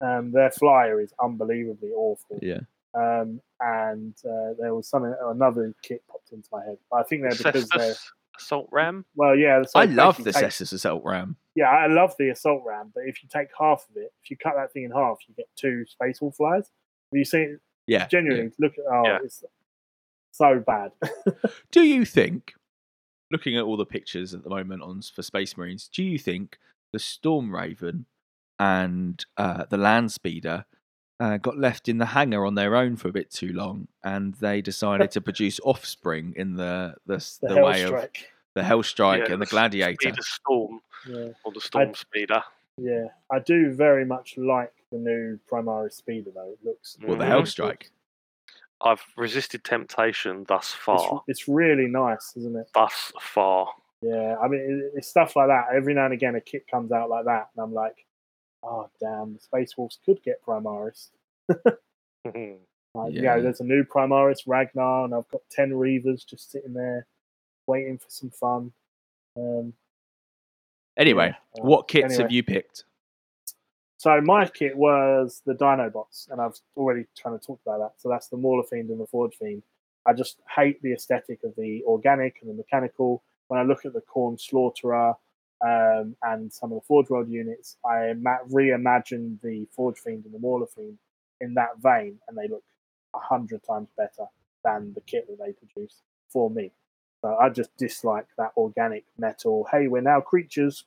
Um, 0.00 0.30
their 0.32 0.50
flyer 0.50 1.00
is 1.00 1.12
unbelievably 1.22 1.90
awful. 1.94 2.38
Yeah. 2.40 2.60
Um, 2.98 3.40
and 3.60 4.14
uh, 4.24 4.54
there 4.58 4.74
was 4.74 4.88
something, 4.88 5.14
another 5.22 5.74
kit 5.82 6.02
popped 6.10 6.32
into 6.32 6.48
my 6.50 6.64
head. 6.64 6.78
I 6.92 7.02
think 7.02 7.22
they're 7.22 7.30
because 7.52 7.68
they're, 7.68 7.94
Assault 8.36 8.68
Ram. 8.72 9.04
well, 9.14 9.36
yeah. 9.36 9.62
so 9.62 9.78
I 9.80 9.84
love 9.84 10.16
the 10.16 10.24
basically 10.24 10.42
take- 10.42 10.50
Cestus 10.52 10.72
Assault 10.72 11.02
Ram. 11.04 11.36
Yeah, 11.54 11.70
I 11.70 11.88
love 11.88 12.14
the 12.20 12.28
assault 12.28 12.62
ram, 12.64 12.92
but 12.94 13.02
if 13.06 13.20
you 13.20 13.28
take 13.28 13.48
half 13.58 13.84
of 13.90 13.96
it, 13.96 14.12
if 14.22 14.30
you 14.30 14.36
cut 14.36 14.54
that 14.54 14.72
thing 14.72 14.84
in 14.84 14.92
half, 14.92 15.18
you 15.26 15.34
get 15.34 15.48
two 15.56 15.84
Space 15.88 16.20
Wolf 16.20 16.36
flyers. 16.36 16.70
Have 17.10 17.18
you 17.18 17.24
seen 17.24 17.40
it? 17.54 17.60
Yeah. 17.88 18.06
Genuinely, 18.06 18.52
look 18.60 18.74
at 18.74 18.84
oh, 18.88 19.02
Yeah. 19.04 19.18
it's 19.24 19.42
so 20.30 20.62
bad. 20.64 20.92
Do 21.72 21.82
you 21.82 22.04
think, 22.04 22.54
looking 23.32 23.56
at 23.56 23.64
all 23.64 23.76
the 23.76 23.84
pictures 23.84 24.34
at 24.34 24.44
the 24.44 24.50
moment 24.50 24.82
on 24.82 25.02
for 25.02 25.22
Space 25.22 25.56
Marines, 25.56 25.88
do 25.88 26.04
you 26.04 26.16
think 26.16 26.58
the 26.92 27.00
Storm 27.00 27.52
Raven 27.52 28.06
and 28.60 29.24
uh, 29.36 29.64
the 29.68 29.78
Land 29.78 30.12
Speeder 30.12 30.64
uh, 31.20 31.36
got 31.38 31.58
left 31.58 31.88
in 31.88 31.98
the 31.98 32.06
hangar 32.06 32.44
on 32.46 32.54
their 32.54 32.76
own 32.76 32.96
for 32.96 33.08
a 33.08 33.12
bit 33.12 33.30
too 33.30 33.52
long, 33.52 33.88
and 34.04 34.34
they 34.34 34.60
decided 34.60 35.10
to 35.12 35.20
produce 35.20 35.58
offspring 35.64 36.32
in 36.36 36.54
the 36.54 36.94
the, 37.06 37.14
s- 37.16 37.38
The, 37.40 37.48
the, 37.48 37.54
hell 37.56 37.64
way 37.66 37.82
of 37.82 37.88
strike. 37.88 38.26
the 38.54 38.62
Hailstrike 38.62 39.26
Yeah, 39.26 39.32
and 39.32 39.42
the 39.42 39.46
s- 39.46 39.50
Gladiator? 39.50 39.96
Speeder 40.00 40.22
Storm 40.22 40.80
Yeah, 41.08 41.28
or 41.44 41.52
the 41.52 41.60
Storm 41.60 41.94
Speeder. 41.94 42.42
yeah. 42.76 43.06
I 43.32 43.38
do 43.40 43.72
very 43.72 44.04
much 44.04 44.36
like 44.38 44.72
the 44.92 44.98
new 44.98 45.38
Primaris 45.50 45.92
Speeder 45.94 46.30
though. 46.34 46.52
It 46.52 46.58
looks 46.64 46.96
Well, 47.06 47.16
the 47.18 47.24
Mhm. 47.24 47.30
Hailstrike. 47.30 47.88
I've 48.80 49.02
resisted 49.16 49.64
temptation 49.64 50.44
thus 50.46 50.72
far. 50.72 51.22
it's 51.26 51.48
really 51.48 51.88
nice, 51.88 52.32
isn't 52.36 52.56
it? 52.56 52.70
Thus 52.72 53.12
far. 53.20 53.74
Yeah, 54.02 54.36
I 54.40 54.46
mean, 54.46 54.92
it's 54.94 55.08
stuff 55.08 55.34
like 55.34 55.48
that. 55.48 55.66
Every 55.74 55.94
now 55.94 56.04
and 56.04 56.14
again, 56.14 56.36
a 56.36 56.40
kit 56.40 56.68
comes 56.70 56.92
out 56.92 57.10
like 57.10 57.24
that, 57.24 57.48
and 57.56 57.64
I'm 57.64 57.74
like, 57.74 58.06
oh 58.62 58.88
damn, 59.00 59.34
the 59.34 59.40
Space 59.40 59.76
Wolves 59.76 59.98
could 60.04 60.22
get 60.22 60.42
Primaris. 60.44 61.10
Mhm. 62.26 62.58
Like, 62.94 63.12
you 63.12 63.22
Yeah. 63.22 63.36
know, 63.36 63.42
there's 63.42 63.60
a 63.60 63.64
new 63.64 63.84
Primaris 63.84 64.46
Ragnar, 64.46 65.04
and 65.04 65.14
I've 65.14 65.28
got 65.28 65.42
ten 65.50 65.74
Reivers 65.74 66.24
just 66.24 66.50
sitting 66.50 66.72
there, 66.72 67.06
waiting 67.66 67.98
for 67.98 68.08
some 68.10 68.30
fun. 68.30 68.72
Um, 69.36 69.74
Anyway, 70.96 71.28
yeah, 71.54 71.62
uh, 71.62 71.64
what 71.64 71.86
kits 71.86 72.06
anyway. 72.06 72.22
have 72.22 72.32
you 72.32 72.42
picked? 72.42 72.84
So 73.98 74.20
my 74.20 74.46
kit 74.48 74.76
was 74.76 75.42
the 75.44 75.54
Dinobots, 75.54 76.28
and 76.30 76.40
I've 76.40 76.58
already 76.76 77.06
kind 77.22 77.36
of 77.36 77.42
talked 77.42 77.62
about 77.62 77.78
that. 77.78 78.00
So 78.00 78.08
that's 78.08 78.28
the 78.28 78.36
Mauler 78.36 78.64
Fiend 78.64 78.90
and 78.90 79.00
the 79.00 79.06
Forge 79.06 79.36
Fiend. 79.36 79.62
I 80.06 80.12
just 80.12 80.40
hate 80.48 80.80
the 80.82 80.92
aesthetic 80.92 81.44
of 81.44 81.54
the 81.56 81.84
organic 81.84 82.40
and 82.40 82.50
the 82.50 82.54
mechanical. 82.54 83.22
When 83.48 83.60
I 83.60 83.62
look 83.62 83.84
at 83.84 83.92
the 83.92 84.00
Khorne 84.00 84.40
Slaughterer 84.40 85.14
um, 85.60 86.16
and 86.22 86.52
some 86.52 86.72
of 86.72 86.80
the 86.80 86.86
Forge 86.86 87.10
World 87.10 87.28
units, 87.28 87.76
I 87.84 88.14
ma- 88.16 88.44
reimagine 88.50 89.40
the 89.42 89.66
Forge 89.74 89.98
Fiend 89.98 90.24
and 90.24 90.34
the 90.34 90.38
Mauler 90.38 90.66
Fiend 90.66 90.98
in 91.40 91.54
that 91.54 91.78
vein, 91.78 92.18
and 92.28 92.36
they 92.36 92.48
look 92.48 92.64
a 93.14 93.18
hundred 93.18 93.62
times 93.64 93.88
better 93.96 94.26
than 94.64 94.92
the 94.94 95.00
kit 95.00 95.26
that 95.28 95.38
they 95.44 95.52
produce 95.52 96.02
for 96.28 96.50
me. 96.50 96.72
So 97.22 97.36
I 97.36 97.48
just 97.48 97.76
dislike 97.76 98.26
that 98.36 98.52
organic 98.56 99.04
metal. 99.18 99.66
Hey, 99.70 99.88
we're 99.88 100.02
now 100.02 100.20
creatures. 100.20 100.84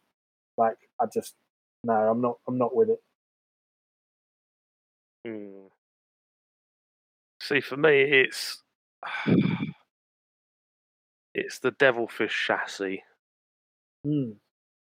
Like 0.57 0.77
I 0.99 1.05
just 1.13 1.35
no, 1.83 1.93
I'm 1.93 2.21
not. 2.21 2.37
I'm 2.47 2.57
not 2.57 2.75
with 2.75 2.89
it. 2.89 3.01
Hmm. 5.25 5.67
See, 7.41 7.59
for 7.59 7.77
me, 7.77 8.01
it's 8.01 8.61
it's 11.33 11.59
the 11.59 11.71
Devilfish 11.71 12.45
chassis, 12.47 13.03
Hmm. 14.05 14.31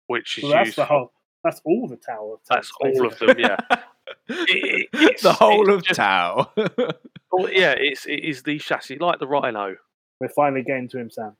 Which 0.10 0.38
is 0.40 0.44
Well, 0.46 0.54
that's 0.54 0.66
used. 0.68 0.78
the 0.78 0.86
whole. 0.86 1.12
That's 1.44 1.62
all 1.64 1.88
the 1.88 1.96
Tau. 1.96 2.34
of 2.34 2.40
that's 2.50 2.70
tanks, 2.82 3.00
all 3.00 3.08
of 3.08 3.18
them. 3.20 3.40
Yeah, 3.40 3.58
It- 4.28 4.90
it's- 4.94 5.22
the 5.22 5.32
whole 5.34 5.62
it's 5.70 5.78
of 5.78 5.84
just- 5.84 5.98
Tau. 5.98 6.52
Well, 7.32 7.50
yeah, 7.54 7.76
it's 7.78 8.06
it 8.08 8.24
is 8.26 8.42
the 8.42 8.58
chassis 8.58 8.98
like 8.98 9.20
the 9.20 9.28
Rhino. 9.28 9.76
We're 10.20 10.30
finally 10.30 10.64
getting 10.64 10.90
to 10.90 10.98
him, 11.00 11.12
Sam. 11.12 11.38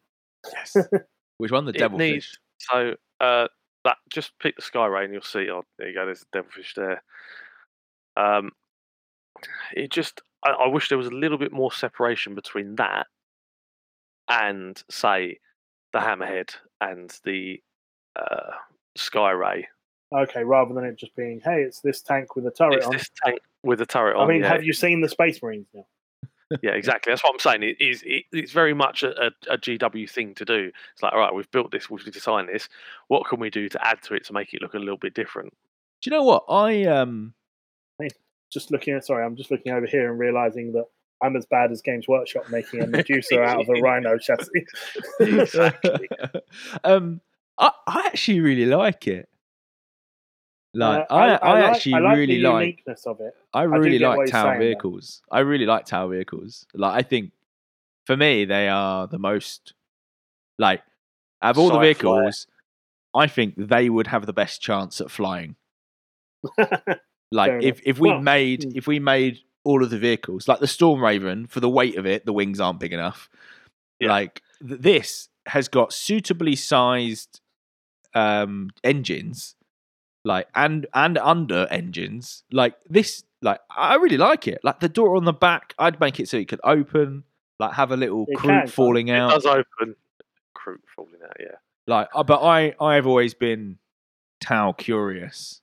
yes. 0.54 0.78
Which 1.40 1.52
one? 1.52 1.66
The 1.66 1.72
It 1.76 1.80
Devilfish. 1.80 2.12
needs- 2.12 2.38
So 2.60 2.96
uh, 3.20 3.48
that 3.86 3.98
just 4.10 4.32
pick 4.40 4.56
the 4.56 4.62
Sky 4.62 4.86
Ray 4.86 5.06
and 5.06 5.14
you'll 5.14 5.24
see. 5.24 5.50
Oh, 5.50 5.64
there 5.80 5.90
you 5.90 5.96
go. 5.96 6.06
There's 6.06 6.20
the 6.20 6.28
Devilfish 6.32 6.76
there. 6.76 7.02
Um, 8.16 8.52
it 9.76 9.90
just. 9.92 10.22
I, 10.46 10.52
I 10.52 10.68
wish 10.68 10.90
there 10.90 10.98
was 10.98 11.08
a 11.08 11.12
little 11.12 11.38
bit 11.40 11.52
more 11.52 11.72
separation 11.72 12.36
between 12.36 12.76
that 12.76 13.08
and 14.30 14.82
say 14.92 15.40
the 15.92 16.00
Hammerhead 16.00 16.52
and 16.80 17.12
the 17.26 17.62
uh, 18.20 18.52
Sky 18.96 19.32
Ray. 19.32 19.68
Okay, 20.14 20.44
rather 20.44 20.74
than 20.74 20.86
it 20.86 20.98
just 20.98 21.16
being, 21.16 21.40
hey, 21.44 21.62
it's 21.62 21.82
this 21.82 22.02
tank 22.02 22.36
with 22.36 22.46
a 22.48 22.52
turret 22.52 22.78
It's 22.78 22.88
on. 22.88 22.94
this 22.94 23.10
tank 23.24 23.40
with 23.64 23.80
a 23.82 23.86
turret 23.86 24.18
I 24.18 24.22
on. 24.22 24.28
mean, 24.28 24.42
yeah. 24.42 24.48
have 24.48 24.64
you 24.64 24.74
seen 24.74 25.02
the 25.02 25.10
Space 25.10 25.42
Marines 25.42 25.68
now? 25.74 25.86
yeah, 26.64 26.72
exactly. 26.72 27.12
That's 27.12 27.24
what 27.24 27.34
I'm 27.34 27.40
saying. 27.40 27.62
It 27.62 27.80
is. 27.80 28.02
It, 28.06 28.26
it's 28.32 28.52
very 28.52 28.74
much 28.74 29.04
a, 29.04 29.28
a, 29.28 29.32
a 29.52 29.58
GW 29.58 30.10
thing 30.10 30.34
to 30.36 30.46
do. 30.46 30.72
It's 30.94 31.04
like, 31.04 31.14
all 31.14 31.20
right, 31.20 31.34
we've 31.34 31.50
built 31.52 31.72
this, 31.72 31.90
we've 31.90 32.04
designed 32.12 32.50
this. 32.50 32.70
What 33.08 33.28
can 33.28 33.40
we 33.40 33.52
do 33.52 33.70
to 33.70 33.88
add 33.88 34.02
to 34.04 34.16
it 34.16 34.26
to 34.26 34.34
make 34.34 34.54
it 34.54 34.62
look 34.62 34.74
a 34.74 34.80
little 34.80 34.98
bit 34.98 35.14
different? 35.14 35.54
Do 36.02 36.10
you 36.10 36.18
know 36.18 36.24
what? 36.24 36.46
I 36.50 36.86
um 36.86 37.34
Just 38.52 38.72
looking 38.72 38.96
at, 38.96 39.06
sorry, 39.06 39.24
I'm 39.24 39.36
just 39.36 39.52
looking 39.52 39.74
over 39.74 39.86
here 39.86 40.10
and 40.10 40.20
realizing 40.20 40.72
that 40.72 40.86
I'm 41.22 41.36
as 41.36 41.46
bad 41.46 41.72
as 41.72 41.82
Games 41.82 42.08
Workshop 42.08 42.50
making 42.50 42.82
a 42.82 42.88
Medusa 42.88 43.42
out 43.44 43.62
of 43.62 43.70
a 43.70 43.80
Rhino 43.80 44.18
chassis. 44.18 44.66
Exactly. 45.20 46.10
um 46.84 47.22
I, 47.60 47.72
I 47.88 48.04
actually 48.08 48.40
really 48.40 48.66
like 48.66 49.08
it. 49.08 49.28
Like 50.74 51.08
Uh, 51.10 51.14
I, 51.14 51.36
I, 51.36 51.54
like- 51.54 51.64
actually 51.76 51.94
I 51.96 52.00
like 52.00 52.18
really 52.18 52.38
the 52.38 52.44
like 52.50 52.62
uniqueness 52.66 53.06
of 53.08 53.20
it. 53.22 53.34
I 53.54 53.64
really 53.64 54.00
like 54.00 54.30
Tau 54.30 54.58
vehicles. 54.58 55.22
I 55.32 55.40
really 55.40 55.66
like 55.66 55.86
Tau 55.86 56.08
vehicles. 56.08 56.66
Like 56.74 56.94
I 56.94 57.02
think 57.08 57.32
for 58.06 58.16
me 58.16 58.46
they 58.46 58.68
are 58.70 59.08
the 59.08 59.18
most 59.20 59.74
like 60.58 60.82
out 61.42 61.52
of 61.52 61.58
all 61.60 61.70
the 61.72 61.80
vehicles, 61.80 62.48
I 63.16 63.28
think 63.28 63.56
they 63.58 63.90
would 63.90 64.08
have 64.08 64.26
the 64.26 64.34
best 64.34 64.62
chance 64.62 65.02
at 65.02 65.12
flying. 65.12 65.56
Like 67.32 67.62
if 67.64 67.80
if 67.86 68.00
we 68.00 68.10
Well, 68.10 68.22
made 68.22 68.64
hmm. 68.64 68.72
if 68.74 68.88
we 68.88 68.98
made 69.00 69.38
all 69.64 69.84
of 69.84 69.92
the 69.92 70.00
vehicles 70.00 70.48
like 70.48 70.60
the 70.62 70.68
Storm 70.68 71.00
Raven 71.04 71.46
for 71.46 71.60
the 71.60 71.70
weight 71.70 71.96
of 71.96 72.08
it, 72.08 72.26
the 72.26 72.34
wings 72.34 72.60
aren't 72.60 72.80
big 72.80 72.92
enough. 72.92 73.30
Yeah. 74.00 74.10
Like 74.10 74.42
th- 74.68 74.82
this 74.82 75.30
has 75.46 75.68
got 75.68 75.94
suitably 75.94 76.56
sized 76.56 77.40
um 78.14 78.70
engines, 78.84 79.56
like 80.26 80.48
and 80.56 80.88
and 80.94 81.18
under 81.18 81.68
engines. 81.70 82.44
Like 82.52 82.76
this, 82.90 83.24
like 83.42 83.60
I 83.76 83.96
really 83.96 84.18
like 84.18 84.48
it. 84.48 84.60
Like 84.64 84.80
the 84.80 84.90
door 84.90 85.16
on 85.16 85.26
the 85.26 85.34
back, 85.34 85.74
I'd 85.80 86.00
make 86.00 86.20
it 86.20 86.28
so 86.30 86.38
it 86.38 86.48
could 86.48 86.62
open, 86.64 87.24
like 87.60 87.74
have 87.74 87.92
a 87.92 87.98
little 87.98 88.26
It 88.28 88.38
crew 88.38 88.50
can, 88.50 88.68
falling 88.68 89.08
It 89.10 89.18
out. 89.18 89.32
does 89.32 89.46
open. 89.46 89.96
Crew 90.54 90.80
falling 90.96 91.14
out. 91.24 91.38
Yeah. 91.40 91.56
Like, 91.88 92.10
uh, 92.14 92.24
but 92.24 92.42
I 92.44 92.76
I've 92.80 93.08
always 93.08 93.34
been 93.34 93.78
Tau 94.42 94.72
curious 94.74 95.62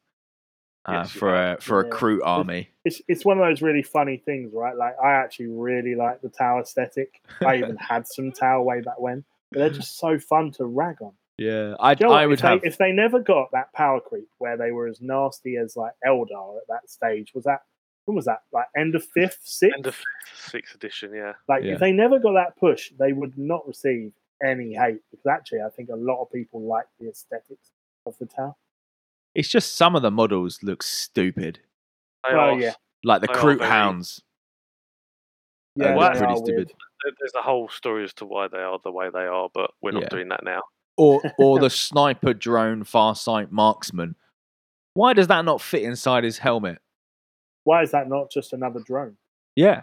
uh, 0.86 0.92
Yes, 1.04 1.10
for 1.10 1.34
a 1.34 1.56
for 1.60 1.80
a 1.80 1.88
crew 1.88 2.22
army. 2.22 2.70
it's 2.84 3.00
it's 3.08 3.24
one 3.24 3.38
of 3.38 3.44
those 3.46 3.62
really 3.62 3.82
funny 3.82 4.16
things, 4.18 4.52
right? 4.54 4.76
Like 4.76 4.94
I 5.02 5.12
actually 5.12 5.48
really 5.48 5.94
like 5.94 6.22
the 6.22 6.28
Tau 6.28 6.60
aesthetic. 6.60 7.20
I 7.44 7.56
even 7.58 7.76
had 7.76 8.06
some 8.06 8.32
Tau 8.32 8.62
way 8.62 8.80
back 8.80 8.98
when, 9.00 9.24
but 9.52 9.58
they're 9.60 9.70
just 9.70 9.98
so 9.98 10.18
fun 10.18 10.50
to 10.52 10.64
rag 10.64 11.00
on. 11.02 11.12
Yeah, 11.38 11.74
I 11.80 11.94
Do 11.94 12.04
you 12.04 12.10
know 12.10 12.16
I 12.16 12.26
would 12.26 12.34
if, 12.38 12.42
they, 12.42 12.48
have. 12.48 12.60
if 12.64 12.78
they 12.78 12.92
never 12.92 13.18
got 13.20 13.50
that 13.52 13.72
power 13.74 14.00
creep 14.00 14.28
where 14.38 14.56
they 14.56 14.70
were 14.70 14.86
as 14.88 15.00
nasty 15.02 15.56
as 15.56 15.76
like 15.76 15.92
Eldar 16.06 16.56
at 16.56 16.66
that 16.68 16.88
stage, 16.88 17.32
was 17.34 17.44
that 17.44 17.60
when 18.06 18.14
was 18.16 18.24
that? 18.24 18.42
Like 18.52 18.66
end 18.76 18.94
of 18.94 19.04
fifth, 19.04 19.40
sixth? 19.42 19.76
End 19.76 19.86
of 19.86 19.94
fifth, 19.94 20.06
sixth 20.50 20.74
edition. 20.74 21.12
Yeah. 21.14 21.34
like 21.48 21.62
Yeah. 21.64 21.74
if 21.74 21.80
they 21.80 21.92
never 21.92 22.18
got 22.18 22.32
that 22.34 22.56
push, 22.58 22.90
they 22.98 23.12
would 23.12 23.36
not 23.36 23.66
receive 23.66 24.12
any 24.42 24.74
hate 24.74 25.00
because 25.10 25.26
actually 25.26 25.60
I 25.60 25.68
think 25.70 25.88
a 25.90 25.96
lot 25.96 26.22
of 26.22 26.30
people 26.32 26.62
like 26.62 26.86
the 27.00 27.08
aesthetics 27.10 27.70
of 28.06 28.16
the 28.18 28.26
Tau. 28.26 28.56
It's 29.34 29.48
just 29.48 29.76
some 29.76 29.94
of 29.94 30.00
the 30.02 30.10
models 30.10 30.62
look 30.62 30.82
stupid, 30.82 31.58
They 32.26 32.34
Well, 32.34 32.50
are, 32.54 32.58
yeah. 32.58 32.72
like 33.04 33.20
the 33.20 33.26
They 33.26 33.34
are 33.34 33.36
Kroot 33.36 33.58
very- 33.58 33.70
Hounds. 33.70 34.22
Yeah, 35.74 35.94
Uh, 35.98 36.12
they 36.14 36.18
pretty 36.18 36.36
stupid. 36.36 36.72
weird. 37.04 37.16
There's 37.20 37.34
a 37.34 37.42
whole 37.42 37.68
story 37.68 38.04
as 38.04 38.14
to 38.14 38.24
why 38.24 38.48
they 38.48 38.58
are 38.62 38.78
the 38.82 38.90
way 38.90 39.10
they 39.10 39.26
are, 39.26 39.50
but 39.52 39.72
we're 39.82 39.90
not 39.90 40.04
Yeah. 40.04 40.08
doing 40.08 40.28
that 40.28 40.42
now. 40.42 40.62
Or 40.96 41.22
or 41.38 41.58
the 41.58 41.70
sniper 41.70 42.32
drone 42.34 42.84
Firesight 42.84 43.50
marksman. 43.50 44.14
Why 44.94 45.12
does 45.12 45.26
that 45.28 45.44
not 45.44 45.60
fit 45.60 45.82
inside 45.82 46.24
his 46.24 46.38
helmet? 46.38 46.78
why 47.64 47.82
is 47.82 47.90
that 47.90 48.08
not 48.08 48.30
just 48.30 48.52
another 48.52 48.78
drone? 48.78 49.16
Yeah. 49.56 49.80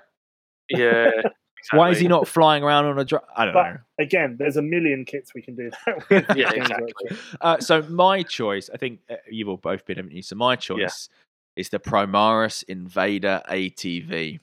Yeah. 0.70 1.11
Why 1.72 1.89
is 1.91 1.99
he 1.99 2.07
not 2.09 2.28
flying 2.30 2.61
around 2.64 2.86
on 2.86 2.97
a 2.99 3.03
drone? 3.05 3.22
I 3.38 3.43
don't 3.45 3.53
But- 3.53 3.70
know. 3.72 3.78
Again, 3.99 4.36
there's 4.39 4.55
a 4.57 4.61
million 4.61 5.03
kits 5.05 5.34
we 5.34 5.41
can 5.41 5.55
do 5.55 5.70
that 5.86 6.09
with. 6.09 6.38
Yeah, 6.38 6.51
exactly. 6.51 7.18
Uh, 7.41 7.59
so 7.59 7.82
my 7.84 8.24
choice, 8.24 8.70
I 8.74 8.78
think 8.78 8.99
uh, 9.09 9.16
you've 9.30 9.47
all 9.49 9.57
both 9.57 9.86
been, 9.86 9.97
haven't 9.97 10.11
you? 10.14 10.22
So 10.22 10.36
my 10.38 10.55
choice 10.55 11.09
is 11.57 11.70
the 11.70 11.80
Primaris 11.80 12.64
Invader 12.70 13.41
ATV. 13.49 14.39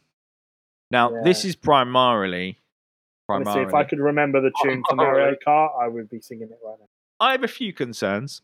Now, 0.91 1.23
this 1.25 1.45
is 1.45 1.57
primarily, 1.57 2.59
Honestly, 3.33 3.63
if 3.63 3.75
I 3.75 3.85
could 3.85 3.99
remember 4.01 4.41
the 4.41 4.53
tune 4.63 4.83
to 4.89 4.95
Mario 4.95 5.35
Kart, 5.47 5.71
I 5.81 5.89
would 5.89 6.09
be 6.09 6.21
singing 6.21 6.49
it 6.51 6.59
right 6.65 6.77
now. 6.79 6.87
I 7.21 7.33
have 7.33 7.45
a 7.45 7.49
few 7.49 7.73
concerns 7.73 8.43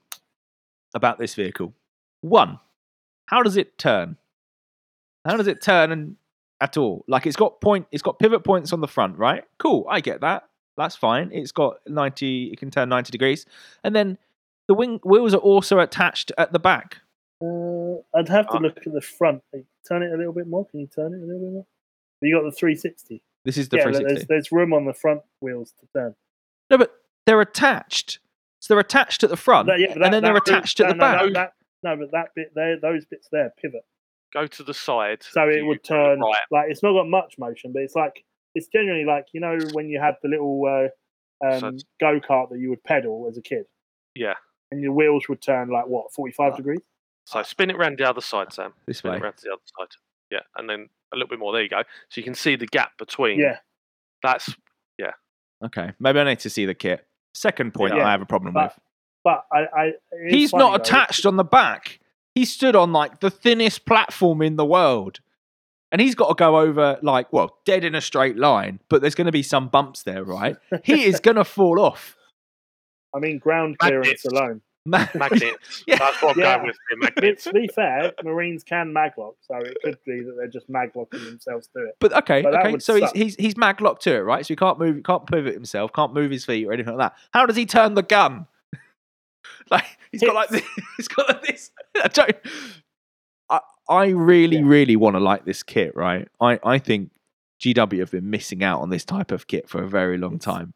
about 0.95 1.18
this 1.18 1.34
vehicle. 1.34 1.72
One, 2.20 2.59
how 3.26 3.43
does 3.43 3.57
it 3.57 3.78
turn? 3.78 4.16
How 5.24 5.37
does 5.37 5.47
it 5.47 5.61
turn 5.62 5.93
and 5.93 6.16
at 6.61 6.76
all? 6.76 7.05
Like 7.09 7.26
it's 7.26 7.37
got 7.37 7.61
point, 7.61 7.87
it's 7.91 8.03
got 8.03 8.18
pivot 8.18 8.45
points 8.45 8.72
on 8.72 8.80
the 8.80 8.89
front, 8.89 9.18
right? 9.18 9.45
Cool, 9.59 9.87
I 9.89 10.01
get 10.01 10.20
that. 10.20 10.45
That's 10.76 10.95
fine. 10.97 11.30
It's 11.32 11.53
got 11.53 11.78
ninety, 11.87 12.51
it 12.53 12.59
can 12.59 12.70
turn 12.70 12.89
ninety 12.89 13.11
degrees, 13.11 13.47
and 13.82 13.95
then 13.97 14.18
the 14.68 14.74
wing 14.74 15.01
wheels 15.05 15.32
are 15.34 15.39
also 15.39 15.78
attached 15.80 16.32
at 16.39 16.53
the 16.53 16.59
back. 16.59 16.99
Uh, 17.43 17.97
I'd 18.14 18.28
have 18.28 18.47
to 18.49 18.55
Ah. 18.57 18.59
look 18.59 18.78
at 18.87 18.93
the 18.93 19.01
front. 19.01 19.43
Like, 19.53 19.64
Turn 19.89 20.03
it 20.03 20.12
a 20.12 20.16
little 20.16 20.32
bit 20.32 20.49
more. 20.49 20.66
Can 20.66 20.80
you 20.80 20.89
turn 20.89 21.14
it 21.14 21.18
a 21.22 21.24
little 21.24 21.39
bit 21.41 21.53
more? 21.53 21.66
You 22.20 22.34
got 22.37 22.43
the 22.43 22.51
360. 22.51 23.22
This 23.47 23.57
is 23.57 23.68
the 23.70 23.78
yeah, 23.78 23.84
360. 23.84 24.14
there's, 24.14 24.28
there's 24.28 24.53
room 24.53 24.72
on 24.74 24.84
the 24.84 24.92
front 24.92 25.22
wheels 25.40 25.72
to 25.80 25.86
turn. 25.94 26.14
No, 26.68 26.76
but 26.78 26.92
they're 27.26 27.40
attached. 27.40 28.18
So 28.61 28.74
they're 28.74 28.80
attached 28.80 29.22
at 29.24 29.30
the 29.30 29.36
front, 29.36 29.68
That- 29.68 29.80
yeah, 29.80 29.94
but 29.94 30.03
and 30.05 30.12
then 30.14 30.22
they're 30.22 30.34
that- 30.34 30.49
attached 30.49 30.80
at 30.80 30.88
no, 30.88 30.92
the 30.92 30.97
no, 30.97 31.01
back. 31.01 31.22
No, 31.22 31.32
that, 31.32 31.53
no, 31.82 31.97
but 31.97 32.11
that 32.12 32.28
bit 32.34 32.53
there, 32.55 32.78
those 32.78 33.05
bits 33.07 33.28
there, 33.32 33.53
pivot. 33.62 33.82
Go 34.34 34.47
to 34.47 34.62
the 34.64 34.74
side. 34.74 35.22
So 35.22 35.49
it 35.49 35.62
would 35.64 35.82
turn 35.84 36.20
Right. 36.20 36.34
like 36.51 36.70
it's 36.70 36.82
not 36.82 36.92
got 36.92 37.09
much 37.09 37.36
motion, 37.38 37.72
but 37.72 37.82
it's 37.82 37.94
like 37.94 38.24
it's 38.55 38.66
generally 38.66 39.05
like 39.05 39.26
you 39.32 39.40
know 39.40 39.57
when 39.72 39.88
you 39.88 40.01
had 40.01 40.16
the 40.22 40.28
little 40.28 40.62
uh, 40.66 41.47
um, 41.47 41.57
it's- 41.76 41.84
go 42.01 42.18
kart 42.20 42.51
that 42.51 42.59
you 42.59 42.68
would 42.70 42.82
pedal 42.82 43.26
as 43.30 43.38
a 43.38 43.42
kid, 43.42 43.66
Yeah. 44.16 44.34
and 44.72 44.82
your 44.82 44.92
wheels 44.92 45.28
would 45.28 45.40
turn 45.40 45.68
like 45.70 45.86
what 45.86 46.12
forty 46.12 46.32
five 46.32 46.55
Uh, 46.55 46.57
degrees. 46.57 46.80
So 47.24 47.42
spin 47.44 47.70
it 47.70 47.78
round 47.78 47.99
the 47.99 48.09
other 48.09 48.20
side, 48.20 48.53
Sam. 48.53 48.72
this 48.86 48.99
Spin 48.99 49.12
way. 49.12 49.16
it 49.18 49.22
round 49.22 49.36
to 49.36 49.42
the 49.44 49.53
other 49.53 49.62
side. 49.78 49.97
Yeah, 50.30 50.40
and 50.57 50.68
then 50.68 50.88
a 51.13 51.17
little 51.17 51.29
bit 51.29 51.39
more. 51.39 51.53
There 51.53 51.63
you 51.63 51.69
go. 51.69 51.83
So 52.09 52.21
you 52.21 52.25
can 52.25 52.35
see 52.35 52.57
the 52.57 52.67
gap 52.67 52.99
between. 52.99 53.39
Yeah, 53.39 53.59
That's 54.23 54.55
yeah. 54.99 55.13
Okay, 55.65 55.93
maybe 55.99 56.21
I 56.21 56.25
need 56.25 56.41
to 56.41 56.51
see 56.51 56.67
the 56.67 56.75
kit. 56.75 57.07
Second 57.35 57.75
point 57.75 57.95
Yeah, 57.95 58.07
I 58.07 58.11
have 58.11 58.23
a 58.23 58.27
problem 58.27 58.53
but 58.55 58.75
with. 58.75 58.83
but 59.25 59.45
I, 59.53 59.67
I 59.81 59.93
He's 60.29 60.51
funny, 60.51 60.65
not 60.65 60.71
though. 60.71 60.83
attached 60.83 61.27
on 61.27 61.37
the 61.37 61.45
back. 61.45 62.01
He 62.35 62.45
stood 62.45 62.77
on 62.77 62.93
like 62.93 63.21
the 63.21 63.31
thinnest 63.31 63.87
platform 63.87 64.43
in 64.43 64.57
the 64.57 64.65
world. 64.67 65.21
And 65.93 66.01
he's 66.01 66.15
got 66.17 66.29
to 66.29 66.35
go 66.35 66.59
over 66.59 66.99
like, 67.01 67.33
well, 67.33 67.59
dead 67.65 67.85
in 67.85 67.95
a 67.95 68.01
straight 68.01 68.37
line, 68.37 68.81
but 68.89 69.01
there's 69.01 69.15
going 69.15 69.27
to 69.27 69.33
be 69.33 69.45
some 69.45 69.69
bumps 69.69 70.03
there, 70.03 70.25
right? 70.25 70.57
He 70.83 71.05
is 71.05 71.21
going 71.21 71.37
to 71.37 71.45
fall 71.45 71.79
off. 71.81 72.17
I 73.15 73.21
mean, 73.21 73.39
ground 73.39 73.79
clearance 73.79 74.25
alone. 74.25 74.63
Man- 74.87 75.09
magnets. 75.14 75.84
Yeah. 75.87 75.97
That's 75.99 76.22
what 76.22 76.37
I'm 76.37 76.43
Yeah. 76.43 76.57
going 76.57 76.68
with. 76.68 76.76
The 76.91 76.95
To 76.95 77.01
be- 77.01 77.20
magnets. 77.20 77.45
to 77.45 77.53
be 77.53 77.68
fair, 77.68 78.12
Marines 78.24 78.62
can 78.64 78.93
maglock, 78.95 79.34
so 79.43 79.57
it 79.59 79.76
could 79.84 79.99
be 80.07 80.20
that 80.22 80.34
they're 80.37 80.49
just 80.49 80.70
maglocking 80.70 81.24
themselves 81.24 81.68
to 81.76 81.87
it. 81.87 81.97
But 82.01 82.12
okay, 82.14 82.43
But 82.43 82.55
okay. 82.55 82.78
So 82.78 82.95
he's, 82.95 83.05
suck. 83.05 83.16
he's 83.16 83.34
he's 83.37 83.57
mag 83.57 83.80
locked 83.80 84.03
to 84.03 84.14
it, 84.14 84.20
right? 84.20 84.45
So 84.45 84.49
he 84.53 84.57
can't 84.57 84.78
move, 84.78 85.03
can't 85.05 85.26
pivot 85.26 85.55
himself, 85.55 85.93
can't 85.93 86.14
move 86.14 86.30
his 86.30 86.45
feet 86.45 86.66
or 86.66 86.72
anything 86.72 86.97
like 86.97 87.12
that. 87.12 87.18
How 87.32 87.47
does 87.47 87.57
he 87.57 87.66
turn 87.66 87.95
the 87.95 88.03
gun? 88.03 88.47
like 89.70 89.84
he's 90.12 90.22
got 90.22 90.34
like 90.34 90.49
this. 90.51 90.62
He's 90.97 91.09
got 91.09 91.28
like 91.28 91.43
this. 91.43 91.70
I 92.03 92.09
don't. 92.09 92.37
I 93.51 93.61
I 93.89 94.07
really 94.09 94.57
Yeah. 94.59 94.62
really 94.64 94.97
want 94.97 95.14
to 95.16 95.20
like 95.20 95.45
this 95.45 95.62
kit, 95.62 95.95
right? 95.97 96.28
I 96.41 96.59
I 96.64 96.78
think 96.78 97.11
GW 97.61 97.99
have 98.01 98.11
been 98.11 98.28
missing 98.30 98.62
out 98.62 98.80
on 98.80 98.91
this 98.91 99.05
type 99.05 99.30
of 99.30 99.47
kit 99.47 99.68
for 99.68 99.82
a 99.82 99.89
very 99.89 100.18
long 100.18 100.34
It's- 100.37 100.45
time 100.45 100.74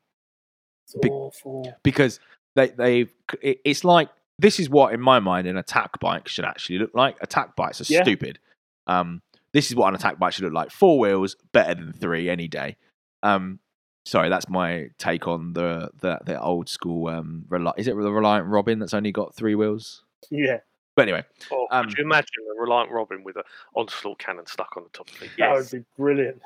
It's 0.86 0.94
Be- 1.00 1.08
awful. 1.10 1.76
because 1.82 2.20
they 2.56 2.68
they 2.68 3.00
it, 3.42 3.60
it's 3.64 3.84
like 3.84 4.08
this 4.38 4.58
is 4.58 4.68
what 4.70 4.92
in 4.94 5.00
my 5.00 5.20
mind 5.20 5.46
an 5.46 5.56
attack 5.56 6.00
bike 6.00 6.26
should 6.28 6.44
actually 6.44 6.78
look 6.78 6.90
like. 6.94 7.16
Attack 7.20 7.56
bikes 7.56 7.80
are 7.80 7.92
Yeah. 7.92 8.02
stupid. 8.02 8.38
Um, 8.86 9.22
this 9.52 9.68
is 9.70 9.76
what 9.76 9.88
an 9.88 9.94
attack 9.94 10.18
bike 10.18 10.32
should 10.32 10.44
look 10.44 10.52
like. 10.52 10.70
Four 10.70 10.98
wheels, 10.98 11.36
better 11.52 11.74
than 11.74 11.92
three 11.92 12.28
any 12.30 12.48
day. 12.48 12.76
Um, 13.22 13.58
sorry, 14.06 14.28
that's 14.30 14.48
my 14.48 14.88
take 14.98 15.28
on 15.28 15.52
the 15.52 15.90
the, 16.00 16.18
the 16.24 16.40
old 16.40 16.68
school. 16.68 17.08
Um, 17.08 17.44
Reli- 17.48 17.74
is 17.76 17.86
it 17.88 17.96
the 17.96 18.10
Reliant 18.12 18.46
Robin 18.46 18.78
that's 18.78 18.94
only 18.94 19.12
got 19.12 19.34
three 19.34 19.54
wheels? 19.54 20.02
Yeah, 20.30 20.58
But 20.96 21.02
anyway, 21.02 21.24
Or 21.50 21.66
Um, 21.70 21.86
could 21.88 21.98
you 21.98 22.04
imagine 22.04 22.28
a 22.56 22.60
Reliant 22.60 22.90
Robin 22.90 23.24
with 23.24 23.36
an 23.36 23.42
onslaught 23.74 24.18
cannon 24.18 24.46
stuck 24.46 24.76
on 24.76 24.84
the 24.84 24.88
top 24.90 25.08
of 25.10 25.22
it? 25.22 25.30
that 25.38 25.52
would 25.52 25.70
be 25.70 25.84
brilliant. 25.96 26.40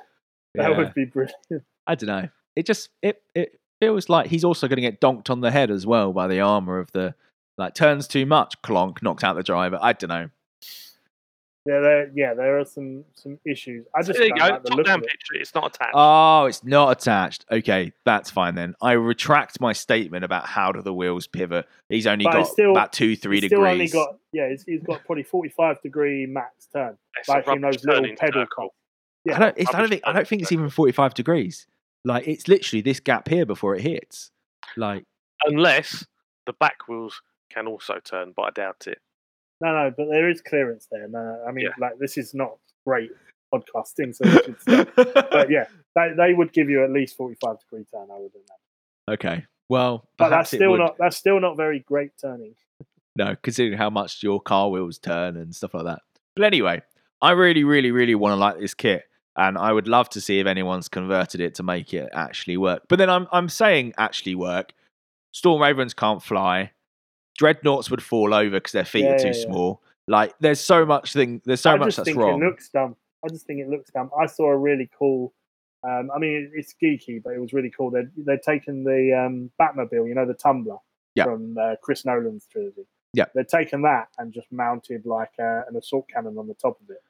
That 0.54 0.70
yeah, 0.70 0.78
would 0.78 0.94
be 0.94 1.04
brilliant. 1.04 1.36
I 1.86 1.94
don't 1.94 2.06
know. 2.08 2.28
It 2.56 2.66
just 2.66 2.88
it 3.02 3.22
it 3.34 3.60
feels 3.80 4.08
like 4.08 4.28
he's 4.28 4.44
also 4.44 4.68
going 4.68 4.76
to 4.76 4.82
get 4.82 5.00
donked 5.00 5.30
on 5.30 5.40
the 5.40 5.50
head 5.50 5.70
as 5.70 5.86
well 5.86 6.12
by 6.12 6.26
the 6.28 6.40
armor 6.40 6.78
of 6.78 6.90
the 6.92 7.14
like 7.58 7.74
turns 7.74 8.08
too 8.08 8.26
much, 8.26 8.60
clonk, 8.62 9.02
knocks 9.02 9.22
out 9.24 9.34
the 9.36 9.42
driver. 9.42 9.78
I 9.80 9.92
don't 9.92 10.08
know. 10.08 10.30
Yeah, 11.66 11.80
there, 11.80 12.10
yeah, 12.14 12.34
there 12.34 12.58
are 12.58 12.64
some 12.66 13.04
some 13.14 13.38
issues. 13.46 13.86
I 13.96 14.02
just 14.02 14.18
there 14.18 14.26
you 14.28 14.34
go. 14.34 14.48
like 14.48 14.62
the 14.64 14.68
Top 14.70 14.84
down 14.84 14.98
it. 14.98 15.06
picture. 15.06 15.34
It's 15.36 15.54
not 15.54 15.74
attached. 15.74 15.92
Oh, 15.94 16.44
it's 16.44 16.62
not 16.62 16.90
attached. 16.98 17.46
Okay, 17.50 17.92
that's 18.04 18.30
fine 18.30 18.54
then. 18.54 18.74
I 18.82 18.92
retract 18.92 19.62
my 19.62 19.72
statement 19.72 20.26
about 20.26 20.44
how 20.44 20.72
do 20.72 20.82
the 20.82 20.92
wheels 20.92 21.26
pivot. 21.26 21.66
He's 21.88 22.06
only 22.06 22.26
But 22.26 22.32
got 22.32 22.48
still- 22.48 22.72
about 22.72 22.92
two, 22.92 23.16
three 23.16 23.40
He's 23.40 23.48
still 23.48 23.60
degrees. 23.60 23.94
only 23.94 24.06
got 24.10 24.18
yeah, 24.32 24.50
he's, 24.50 24.62
he's 24.64 24.82
got 24.82 25.06
probably 25.06 25.22
forty 25.22 25.48
five 25.48 25.80
degree 25.80 26.26
max 26.26 26.66
turn, 26.70 26.98
It's 27.18 27.30
a 27.30 27.32
like 27.32 27.48
in 27.48 27.62
those 27.62 27.82
little 27.82 28.14
pedal 28.18 28.42
circle. 28.42 28.74
Yeah, 29.24 29.36
I 29.36 29.38
don't. 29.38 29.54
It's, 29.56 29.74
I 29.74 29.78
don't 29.80 29.88
think. 29.88 30.02
I 30.04 30.12
don't 30.12 30.28
think 30.28 30.42
it's 30.42 30.52
even 30.52 30.68
forty-five 30.68 31.14
degrees. 31.14 31.66
Like 32.04 32.26
it's 32.28 32.48
literally 32.48 32.82
this 32.82 33.00
gap 33.00 33.28
here 33.28 33.46
before 33.46 33.74
it 33.74 33.82
hits. 33.82 34.30
Like 34.76 35.04
Unless 35.46 36.06
the 36.46 36.52
back 36.54 36.88
wheels 36.88 37.20
can 37.50 37.66
also 37.66 37.98
turn, 38.04 38.32
but 38.36 38.42
I 38.42 38.50
doubt 38.50 38.86
it. 38.86 38.98
No, 39.60 39.72
no, 39.72 39.92
but 39.96 40.06
there 40.10 40.28
is 40.28 40.40
clearance 40.42 40.86
there. 40.90 41.08
No, 41.08 41.22
no, 41.22 41.44
I 41.48 41.52
mean, 41.52 41.64
Yeah. 41.66 41.72
like 41.78 41.98
this 41.98 42.16
is 42.18 42.34
not 42.34 42.56
great 42.86 43.10
podcasting, 43.54 44.14
so 44.14 44.24
should 44.28 44.88
but 44.96 45.50
yeah, 45.50 45.64
they, 45.94 46.12
they 46.16 46.34
would 46.34 46.52
give 46.52 46.68
you 46.68 46.82
at 46.84 46.90
least 46.90 47.16
forty 47.16 47.36
five 47.42 47.58
degree 47.60 47.84
turn. 47.90 48.08
I 48.12 48.18
would 48.18 48.32
imagine, 48.34 49.08
okay. 49.10 49.46
Well, 49.68 50.08
but 50.18 50.28
perhaps 50.28 50.50
that's 50.50 50.54
it 50.54 50.56
still 50.58 50.70
would. 50.72 50.80
not 50.80 50.96
that's 50.98 51.16
still 51.16 51.40
not 51.40 51.56
very 51.56 51.80
great 51.80 52.10
turning. 52.20 52.54
No, 53.16 53.36
considering 53.42 53.78
how 53.78 53.90
much 53.90 54.22
your 54.22 54.40
car 54.40 54.68
wheels 54.70 54.98
turn 54.98 55.36
and 55.36 55.54
stuff 55.54 55.72
like 55.72 55.84
that. 55.84 56.00
But 56.34 56.44
anyway, 56.46 56.82
I 57.22 57.30
really, 57.30 57.62
really, 57.64 57.92
really 57.92 58.16
want 58.16 58.32
to 58.32 58.36
like 58.36 58.58
this 58.58 58.74
kit, 58.74 59.04
and 59.36 59.58
I 59.58 59.72
would 59.72 59.88
love 59.88 60.08
to 60.10 60.20
see 60.20 60.38
if 60.40 60.46
anyone's 60.46 60.88
converted 60.88 61.40
it 61.40 61.54
to 61.56 61.62
make 61.62 61.92
it 61.94 62.08
actually 62.12 62.56
work. 62.56 62.82
But 62.88 62.98
then 62.98 63.10
I'm 63.10 63.26
I'm 63.32 63.48
saying 63.48 63.94
actually 63.98 64.34
work. 64.34 64.72
Storm 65.32 65.60
Ravens 65.62 65.94
can't 65.94 66.22
fly. 66.22 66.70
Dreadnoughts 67.36 67.90
would 67.90 68.02
fall 68.02 68.32
over 68.32 68.50
because 68.50 68.72
their 68.72 68.84
feet 68.84 69.04
Yeah, 69.04 69.12
are 69.14 69.18
too 69.18 69.28
yeah, 69.28 69.34
yeah. 69.34 69.44
small. 69.46 69.82
Like 70.06 70.34
there's 70.40 70.60
so 70.60 70.84
much 70.86 71.12
thing. 71.12 71.42
There's 71.44 71.60
so 71.60 71.72
I 71.72 71.76
much 71.76 71.86
just 71.88 71.96
that's 71.98 72.06
think 72.08 72.18
wrong. 72.18 72.40
it 72.42 72.44
looks 72.46 72.68
dumb. 72.68 72.94
I 73.24 73.28
just 73.28 73.46
think 73.46 73.60
it 73.60 73.68
looks 73.68 73.90
dumb. 73.90 74.10
I 74.18 74.26
saw 74.26 74.50
a 74.50 74.56
really 74.56 74.88
cool. 74.98 75.32
Um, 75.82 76.10
I 76.14 76.18
mean, 76.18 76.50
it's 76.54 76.74
geeky, 76.82 77.22
but 77.22 77.34
it 77.34 77.40
was 77.40 77.52
really 77.52 77.70
cool. 77.70 77.90
They'd, 77.90 78.08
they'd 78.16 78.40
taken 78.42 78.84
the 78.84 79.12
um, 79.26 79.50
Batmobile, 79.60 80.08
you 80.08 80.14
know, 80.14 80.24
the 80.26 80.32
Tumbler 80.34 80.76
Yeah. 81.14 81.24
from 81.24 81.56
uh, 81.58 81.74
Chris 81.82 82.04
Nolan's 82.06 82.46
trilogy. 82.50 82.86
Yeah. 83.12 83.26
They'd 83.34 83.48
taken 83.48 83.82
that 83.82 84.08
and 84.18 84.32
just 84.32 84.50
mounted 84.50 85.04
like 85.04 85.32
uh, 85.38 85.62
an 85.68 85.76
assault 85.76 86.06
cannon 86.12 86.38
on 86.38 86.46
the 86.48 86.54
top 86.54 86.80
of 86.80 86.88
it. 86.90 87.02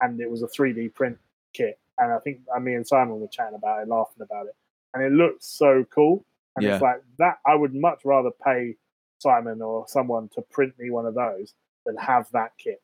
And 0.00 0.20
it 0.20 0.30
was 0.30 0.42
a 0.42 0.46
3D 0.46 0.94
print 0.94 1.18
kit. 1.52 1.78
And 1.98 2.12
I 2.12 2.18
think 2.18 2.40
uh, 2.54 2.58
me 2.60 2.74
and 2.74 2.86
Simon 2.86 3.20
were 3.20 3.28
chatting 3.28 3.54
about 3.56 3.82
it, 3.82 3.88
laughing 3.88 4.22
about 4.22 4.46
it. 4.46 4.56
And 4.94 5.02
it 5.02 5.12
looks 5.12 5.46
so 5.46 5.84
cool. 5.94 6.24
And 6.56 6.64
Yeah. 6.64 6.74
it's 6.74 6.82
like 6.82 7.02
that. 7.18 7.38
I 7.46 7.54
would 7.54 7.74
much 7.74 8.04
rather 8.04 8.30
pay 8.44 8.76
Simon 9.18 9.60
or 9.62 9.86
someone 9.86 10.28
to 10.30 10.42
print 10.42 10.78
me 10.78 10.90
one 10.90 11.06
of 11.06 11.14
those 11.14 11.54
than 11.86 11.96
have 11.96 12.30
that 12.32 12.52
kit. 12.58 12.82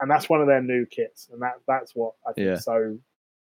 And 0.00 0.10
that's 0.10 0.28
one 0.28 0.40
of 0.40 0.46
their 0.46 0.62
new 0.62 0.84
kits, 0.86 1.28
and 1.32 1.40
that 1.42 1.54
that's 1.66 1.94
what 1.96 2.14
I 2.26 2.32
think 2.32 2.46
Yeah. 2.46 2.56
so 2.56 2.98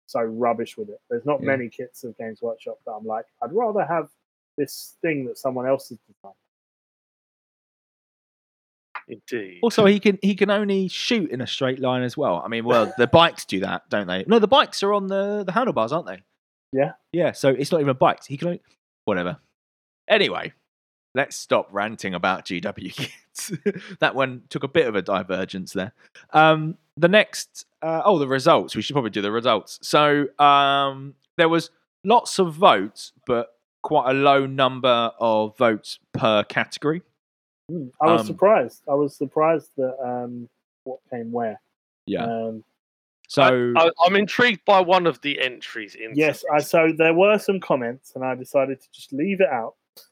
so 0.05 0.21
rubbish 0.21 0.77
with 0.77 0.89
it. 0.89 1.01
There's 1.09 1.25
not 1.25 1.39
Yeah. 1.39 1.47
many 1.47 1.69
kits 1.69 2.03
of 2.03 2.15
Games 2.17 2.41
Workshop 2.41 2.77
that 2.85 2.91
I'm 2.91 3.05
like, 3.05 3.25
I'd 3.41 3.53
rather 3.53 3.83
have 3.85 4.09
this 4.57 4.97
thing 5.01 5.25
that 5.25 5.37
someone 5.39 5.65
else 5.65 5.89
has 5.89 5.97
designed. 5.99 6.35
Indeed. 9.07 9.59
Also, 9.61 9.85
he 9.85 9.99
can 9.99 10.17
he 10.21 10.35
can 10.35 10.49
only 10.49 10.87
shoot 10.87 11.29
in 11.29 11.41
a 11.41 11.47
straight 11.47 11.79
line 11.79 12.03
as 12.03 12.15
well. 12.15 12.41
I 12.43 12.47
mean, 12.47 12.65
well, 12.65 12.93
the 12.97 13.07
bikes 13.07 13.45
do 13.45 13.59
that, 13.61 13.89
don't 13.89 14.07
they? 14.07 14.23
No, 14.27 14.39
the 14.39 14.47
bikes 14.47 14.81
are 14.83 14.93
on 14.93 15.07
the 15.07 15.43
the 15.43 15.51
handlebars, 15.51 15.91
aren't 15.91 16.07
they? 16.07 16.21
Yeah. 16.71 16.93
Yeah. 17.11 17.31
So 17.31 17.49
it's 17.49 17.71
not 17.71 17.81
even 17.81 17.95
bikes. 17.95 18.25
He 18.25 18.37
can 18.37 18.47
only, 18.47 18.61
whatever. 19.05 19.37
Anyway, 20.07 20.53
let's 21.15 21.35
stop 21.35 21.69
ranting 21.71 22.13
about 22.13 22.45
GW 22.45 22.93
kits. 22.93 23.51
that 23.99 24.15
one 24.15 24.43
took 24.49 24.63
a 24.63 24.67
bit 24.67 24.87
of 24.87 24.95
a 24.95 25.01
divergence 25.01 25.73
there. 25.73 25.93
Um, 26.31 26.77
the 26.97 27.07
next, 27.07 27.65
uh, 27.81 28.01
oh, 28.03 28.19
the 28.19 28.27
results. 28.27 28.75
We 28.75 28.81
should 28.81 28.93
probably 28.93 29.11
do 29.11 29.21
the 29.21 29.31
results. 29.31 29.79
So 29.81 30.27
um, 30.39 31.15
there 31.37 31.49
was 31.49 31.69
lots 32.03 32.39
of 32.39 32.53
votes, 32.53 33.13
but 33.25 33.49
quite 33.81 34.09
a 34.09 34.13
low 34.13 34.45
number 34.45 35.11
of 35.19 35.57
votes 35.57 35.99
per 36.13 36.43
category. 36.43 37.01
Mm, 37.71 37.91
I 38.01 38.11
was 38.11 38.21
Um, 38.21 38.27
surprised. 38.27 38.83
I 38.89 38.93
was 38.95 39.15
surprised 39.15 39.71
that 39.77 39.95
um, 40.03 40.49
what 40.83 40.99
came 41.09 41.31
where. 41.31 41.61
Yeah. 42.05 42.25
Um, 42.25 42.63
So 43.29 43.73
I, 43.77 43.89
I'm 44.05 44.15
intrigued 44.15 44.65
by 44.65 44.81
one 44.81 45.07
of 45.07 45.21
the 45.21 45.39
entries 45.41 45.95
in. 45.95 46.11
Yes, 46.15 46.43
I, 46.53 46.59
so 46.59 46.91
there 46.95 47.13
were 47.13 47.39
some 47.39 47.59
comments, 47.59 48.11
and 48.15 48.23
I 48.23 48.35
decided 48.35 48.81
to 48.81 48.91
just 48.91 49.13
leave 49.13 49.39
it 49.41 49.47
out 49.49 49.75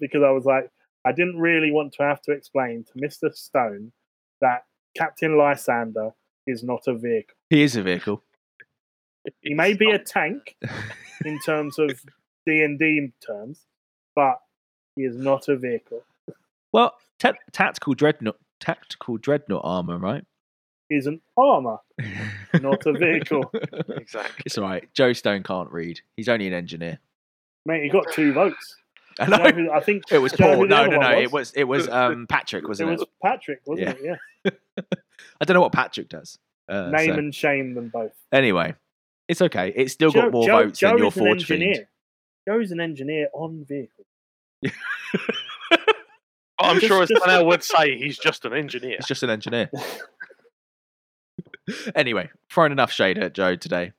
because 0.00 0.22
I 0.22 0.30
was 0.30 0.44
like, 0.44 0.70
I 1.04 1.12
didn't 1.12 1.38
really 1.38 1.70
want 1.70 1.92
to 1.94 2.02
have 2.02 2.20
to 2.22 2.32
explain 2.32 2.84
to 2.84 2.92
Mister 2.96 3.30
Stone 3.32 3.92
that 4.40 4.64
Captain 4.96 5.36
Lysander 5.36 6.10
is 6.46 6.62
not 6.64 6.86
a 6.86 6.94
vehicle. 6.94 7.34
he 7.50 7.62
is 7.62 7.76
a 7.76 7.82
vehicle. 7.82 8.22
He 9.42 9.54
may 9.54 9.74
be 9.74 9.90
a 9.90 9.98
tank 9.98 10.56
in 11.24 11.38
terms 11.40 11.78
of 11.78 11.90
D 12.46 12.62
and 12.62 12.78
D 12.78 13.12
terms, 13.24 13.66
but 14.14 14.40
he 14.96 15.02
is 15.04 15.16
not 15.16 15.48
a 15.48 15.56
vehicle. 15.56 16.02
Well, 16.72 16.94
ta- 17.18 17.32
tactical 17.52 17.94
dreadnought, 17.94 18.38
tactical 18.60 19.16
dreadnought 19.18 19.62
armor, 19.64 19.98
right? 19.98 20.24
He's 20.88 21.06
an 21.06 21.20
armor, 21.36 21.78
not 22.60 22.86
a 22.86 22.92
vehicle. 22.92 23.50
exactly. 23.88 24.42
It's 24.44 24.56
all 24.58 24.64
right. 24.64 24.88
Joe 24.94 25.12
Stone 25.12 25.42
can't 25.42 25.70
read. 25.70 26.00
He's 26.16 26.28
only 26.28 26.46
an 26.46 26.52
engineer. 26.52 26.98
Mate, 27.64 27.82
he 27.82 27.88
got 27.88 28.04
two 28.12 28.32
votes. 28.32 28.76
I 29.18 29.24
You 29.24 29.30
know 29.30 29.36
know. 29.38 29.50
who- 29.50 29.70
I 29.72 29.80
think 29.80 30.04
It 30.10 30.18
was 30.18 30.32
do 30.32 30.44
you 30.44 30.48
know 30.50 30.54
Paul. 30.56 30.62
who 30.62 30.68
the 30.68 30.74
No, 30.76 30.86
no, 30.90 30.98
one 30.98 31.10
no. 31.12 31.18
It 31.20 31.32
was 31.32 31.52
it 31.54 31.64
was 31.64 31.88
um, 31.88 32.26
Patrick, 32.28 32.68
wasn't 32.68 32.90
it? 32.90 32.92
It 32.94 32.98
was 33.00 33.08
Patrick, 33.22 33.60
wasn't 33.66 34.00
Yeah. 34.02 34.12
it? 34.44 34.60
Yeah. 34.74 34.82
I 35.40 35.44
don't 35.44 35.54
know 35.54 35.60
what 35.62 35.72
Patrick 35.72 36.08
does. 36.08 36.38
Uh, 36.68 36.90
Name 36.90 37.12
so- 37.12 37.18
and 37.18 37.34
shame 37.34 37.74
them 37.74 37.88
both. 37.88 38.12
Anyway, 38.32 38.74
it's 39.28 39.42
okay. 39.42 39.72
It's 39.74 39.92
still 39.92 40.10
got 40.12 40.30
more 40.32 40.46
votes 40.46 40.80
than 40.80 40.98
your 40.98 41.08
is 41.08 41.16
an 41.16 41.22
Forge 41.24 41.50
engineer. 41.50 41.74
Fiend. 41.74 41.86
Joe's 42.48 42.70
an 42.70 42.80
engineer 42.80 43.28
on 43.34 43.64
vehicle. 43.68 44.04
I'm 46.58 46.80
sure 46.80 47.02
as 47.02 47.08
just- 47.08 47.24
Daniel 47.24 47.46
would 47.46 47.62
say, 47.62 47.96
he's 47.98 48.18
just 48.18 48.44
an 48.44 48.52
engineer. 48.52 48.96
He's 48.98 49.06
just 49.06 49.22
an 49.22 49.30
engineer. 49.30 49.70
anyway, 51.94 52.30
throwing 52.50 52.72
enough 52.72 52.92
shade 52.92 53.18
at 53.18 53.34
Joe 53.34 53.56
today. 53.56 53.92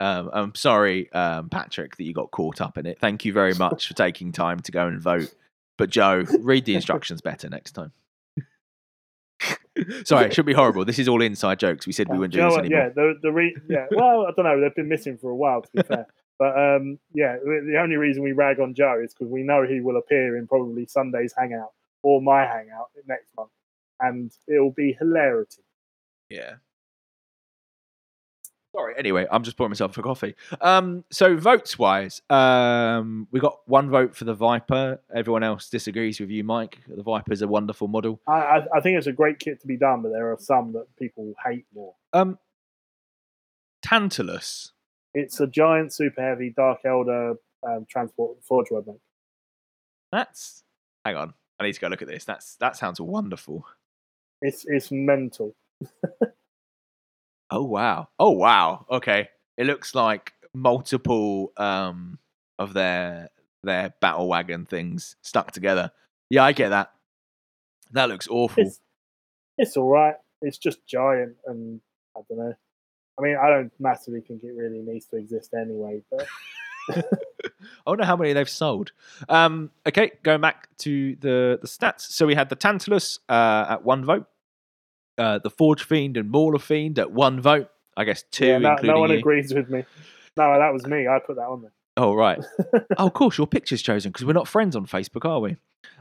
Um, 0.00 0.30
I'm 0.32 0.54
sorry, 0.54 1.12
um, 1.12 1.50
Patrick, 1.50 1.96
that 1.96 2.04
you 2.04 2.14
got 2.14 2.30
caught 2.30 2.60
up 2.60 2.78
in 2.78 2.86
it. 2.86 2.98
Thank 2.98 3.24
you 3.24 3.32
very 3.32 3.54
much 3.54 3.86
for 3.86 3.94
taking 3.94 4.32
time 4.32 4.60
to 4.60 4.72
go 4.72 4.86
and 4.86 5.00
vote. 5.00 5.32
But 5.76 5.90
Joe, 5.90 6.24
read 6.40 6.64
the 6.64 6.74
instructions 6.74 7.20
better 7.20 7.48
next 7.48 7.72
time. 7.72 7.92
sorry, 10.04 10.26
it 10.26 10.34
should 10.34 10.46
be 10.46 10.52
horrible. 10.52 10.84
This 10.84 10.98
is 10.98 11.08
all 11.08 11.22
inside 11.22 11.58
jokes. 11.58 11.86
We 11.86 11.92
said 11.92 12.08
we 12.08 12.18
wouldn't 12.18 12.34
Do 12.34 12.40
do 12.40 12.48
this 12.48 12.58
anymore. 12.58 12.78
Yeah, 12.78 12.88
the 12.90 13.14
the 13.22 13.32
re- 13.32 13.56
yeah. 13.68 13.86
Well, 13.90 14.26
I 14.26 14.32
don't 14.36 14.44
know. 14.44 14.60
They've 14.60 14.74
been 14.74 14.88
missing 14.88 15.16
for 15.18 15.30
a 15.30 15.36
while, 15.36 15.62
to 15.62 15.68
be 15.74 15.82
fair. 15.82 16.06
But 16.40 16.58
um, 16.58 16.98
yeah, 17.12 17.36
the 17.44 17.78
only 17.78 17.96
reason 17.96 18.22
we 18.22 18.32
rag 18.32 18.60
on 18.60 18.72
Joe 18.72 18.98
is 19.04 19.12
because 19.12 19.30
we 19.30 19.42
know 19.42 19.66
he 19.66 19.82
will 19.82 19.98
appear 19.98 20.38
in 20.38 20.46
probably 20.46 20.86
Sunday's 20.86 21.34
hangout 21.36 21.72
or 22.02 22.22
my 22.22 22.46
hangout 22.46 22.88
next 23.06 23.28
month, 23.36 23.50
and 24.00 24.32
it'll 24.48 24.72
be 24.72 24.96
hilarity. 24.98 25.62
Yeah. 26.30 26.54
Sorry. 28.74 28.94
Anyway, 28.96 29.26
I'm 29.30 29.42
just 29.42 29.58
pouring 29.58 29.70
myself 29.70 29.98
a 29.98 30.02
coffee. 30.02 30.34
Um, 30.62 31.04
so 31.10 31.36
votes 31.36 31.78
wise, 31.78 32.22
um, 32.30 33.28
we 33.32 33.38
got 33.38 33.58
one 33.66 33.90
vote 33.90 34.16
for 34.16 34.24
the 34.24 34.34
Vyper. 34.34 34.98
Everyone 35.14 35.42
else 35.42 35.68
disagrees 35.68 36.20
with 36.20 36.30
you, 36.30 36.42
Mike. 36.42 36.78
The 36.88 37.02
Vyper 37.02 37.32
is 37.32 37.42
a 37.42 37.48
wonderful 37.48 37.88
model. 37.88 38.18
I, 38.26 38.32
I, 38.32 38.66
I 38.76 38.80
think 38.80 38.96
it's 38.96 39.08
a 39.08 39.12
great 39.12 39.40
kit 39.40 39.60
to 39.60 39.66
be 39.66 39.76
done, 39.76 40.00
but 40.00 40.12
there 40.12 40.32
are 40.32 40.38
some 40.40 40.72
that 40.72 40.86
people 40.96 41.34
hate 41.44 41.66
more. 41.74 41.92
Um, 42.14 42.38
Tantalus. 43.82 44.72
It's 45.14 45.40
a 45.40 45.46
giant, 45.46 45.92
super 45.92 46.22
heavy 46.22 46.52
Dark 46.56 46.80
Eldar 46.84 47.36
um, 47.66 47.86
transport 47.88 48.38
Forge 48.42 48.70
mate. 48.70 49.00
That's. 50.12 50.62
Hang 51.04 51.16
on. 51.16 51.34
I 51.58 51.64
need 51.64 51.74
to 51.74 51.80
go 51.80 51.88
look 51.88 52.02
at 52.02 52.08
this. 52.08 52.24
That's 52.24 52.56
that 52.56 52.76
sounds 52.76 53.00
wonderful. 53.00 53.66
It's 54.40 54.64
it's 54.66 54.90
mental. 54.90 55.54
Oh 57.50 57.64
wow. 57.64 58.08
Oh 58.18 58.30
wow. 58.30 58.86
Okay. 58.90 59.28
It 59.56 59.66
looks 59.66 59.94
like 59.94 60.32
multiple 60.54 61.52
um 61.56 62.18
of 62.58 62.74
their 62.74 63.28
their 63.62 63.92
battle 64.00 64.28
wagon 64.28 64.66
things 64.66 65.16
stuck 65.22 65.50
together. 65.50 65.90
Yeah, 66.28 66.44
I 66.44 66.52
get 66.52 66.68
that. 66.68 66.92
That 67.92 68.08
looks 68.08 68.28
awful. 68.28 68.62
It's 68.62 68.80
it's 69.58 69.76
all 69.76 69.88
right. 69.88 70.14
It's 70.42 70.58
just 70.58 70.86
giant, 70.86 71.36
and 71.46 71.80
I 72.16 72.20
don't 72.28 72.38
know. 72.38 72.54
I 73.20 73.22
mean, 73.22 73.36
I 73.36 73.48
don't 73.50 73.72
massively 73.78 74.20
think 74.20 74.42
it 74.44 74.54
really 74.54 74.80
needs 74.80 75.06
to 75.06 75.16
exist 75.16 75.52
anyway. 75.54 76.02
But 76.10 76.26
I 76.88 77.02
wonder 77.86 78.04
how 78.04 78.16
many 78.16 78.32
they've 78.32 78.48
sold. 78.48 78.92
Um, 79.28 79.70
okay, 79.86 80.12
going 80.22 80.40
back 80.40 80.68
to 80.78 81.16
the, 81.16 81.58
the 81.60 81.68
stats. 81.68 82.02
So 82.02 82.26
we 82.26 82.34
had 82.34 82.48
the 82.48 82.56
Tantalus 82.56 83.18
uh, 83.28 83.66
at 83.70 83.84
one 83.84 84.04
vote, 84.04 84.26
uh, 85.18 85.38
the 85.38 85.50
Forge 85.50 85.82
Fiend 85.84 86.16
and 86.16 86.30
Mauler 86.30 86.58
Fiend 86.58 86.98
at 86.98 87.10
one 87.12 87.40
vote. 87.40 87.68
I 87.96 88.04
guess 88.04 88.24
two, 88.30 88.46
yeah, 88.46 88.58
no, 88.58 88.70
including 88.72 88.94
no 88.94 89.00
one 89.00 89.10
you. 89.10 89.18
agrees 89.18 89.52
with 89.52 89.68
me. 89.68 89.84
No, 90.36 90.58
that 90.58 90.72
was 90.72 90.86
me. 90.86 91.06
I 91.06 91.18
put 91.18 91.36
that 91.36 91.46
on 91.46 91.62
there. 91.62 91.72
Oh 91.96 92.14
right. 92.14 92.38
oh, 92.96 93.06
of 93.06 93.12
course, 93.12 93.36
your 93.36 93.46
picture's 93.46 93.82
chosen 93.82 94.10
because 94.10 94.24
we're 94.24 94.32
not 94.32 94.48
friends 94.48 94.76
on 94.76 94.86
Facebook, 94.86 95.28
are 95.28 95.40
we? 95.40 95.50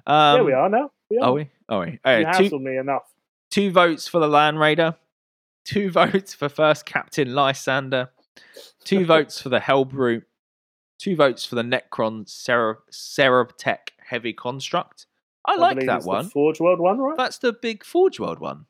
Um, 0.07 0.37
yeah, 0.37 0.41
we 0.41 0.53
are 0.53 0.69
now. 0.69 0.91
We 1.09 1.17
are. 1.17 1.23
Are 1.25 1.33
we? 1.33 1.49
Are 1.67 1.79
we? 1.81 1.91
You 1.91 1.99
Uh, 2.05 2.33
two, 2.33 2.49
hassled 2.49 2.61
me 2.61 2.77
enough. 2.77 3.11
two 3.49 3.71
votes 3.71 4.07
for 4.07 4.19
the 4.19 4.27
Land 4.27 4.59
Raider, 4.59 4.95
two 5.65 5.89
votes 5.91 6.33
for 6.33 6.49
first 6.49 6.85
Captain 6.85 7.33
Lysander, 7.33 8.09
two 8.83 9.05
votes 9.05 9.41
for 9.41 9.49
the 9.49 9.59
Hellbrute, 9.59 10.23
two 10.99 11.15
votes 11.15 11.45
for 11.45 11.55
the 11.55 11.63
Necron 11.63 12.27
Cer- 12.29 12.79
Seraptek 12.91 13.89
Heavy 14.05 14.33
Construct. 14.33 15.05
I, 15.45 15.55
like 15.55 15.79
that 15.85 15.97
it's 15.97 16.05
one. 16.05 16.25
The 16.25 16.29
Forge 16.31 16.59
World 16.59 16.79
one, 16.79 16.99
right? 16.99 17.17
That's 17.17 17.37
the 17.39 17.53
big 17.53 17.83
Forge 17.83 18.19
World 18.19 18.39
one. 18.39 18.65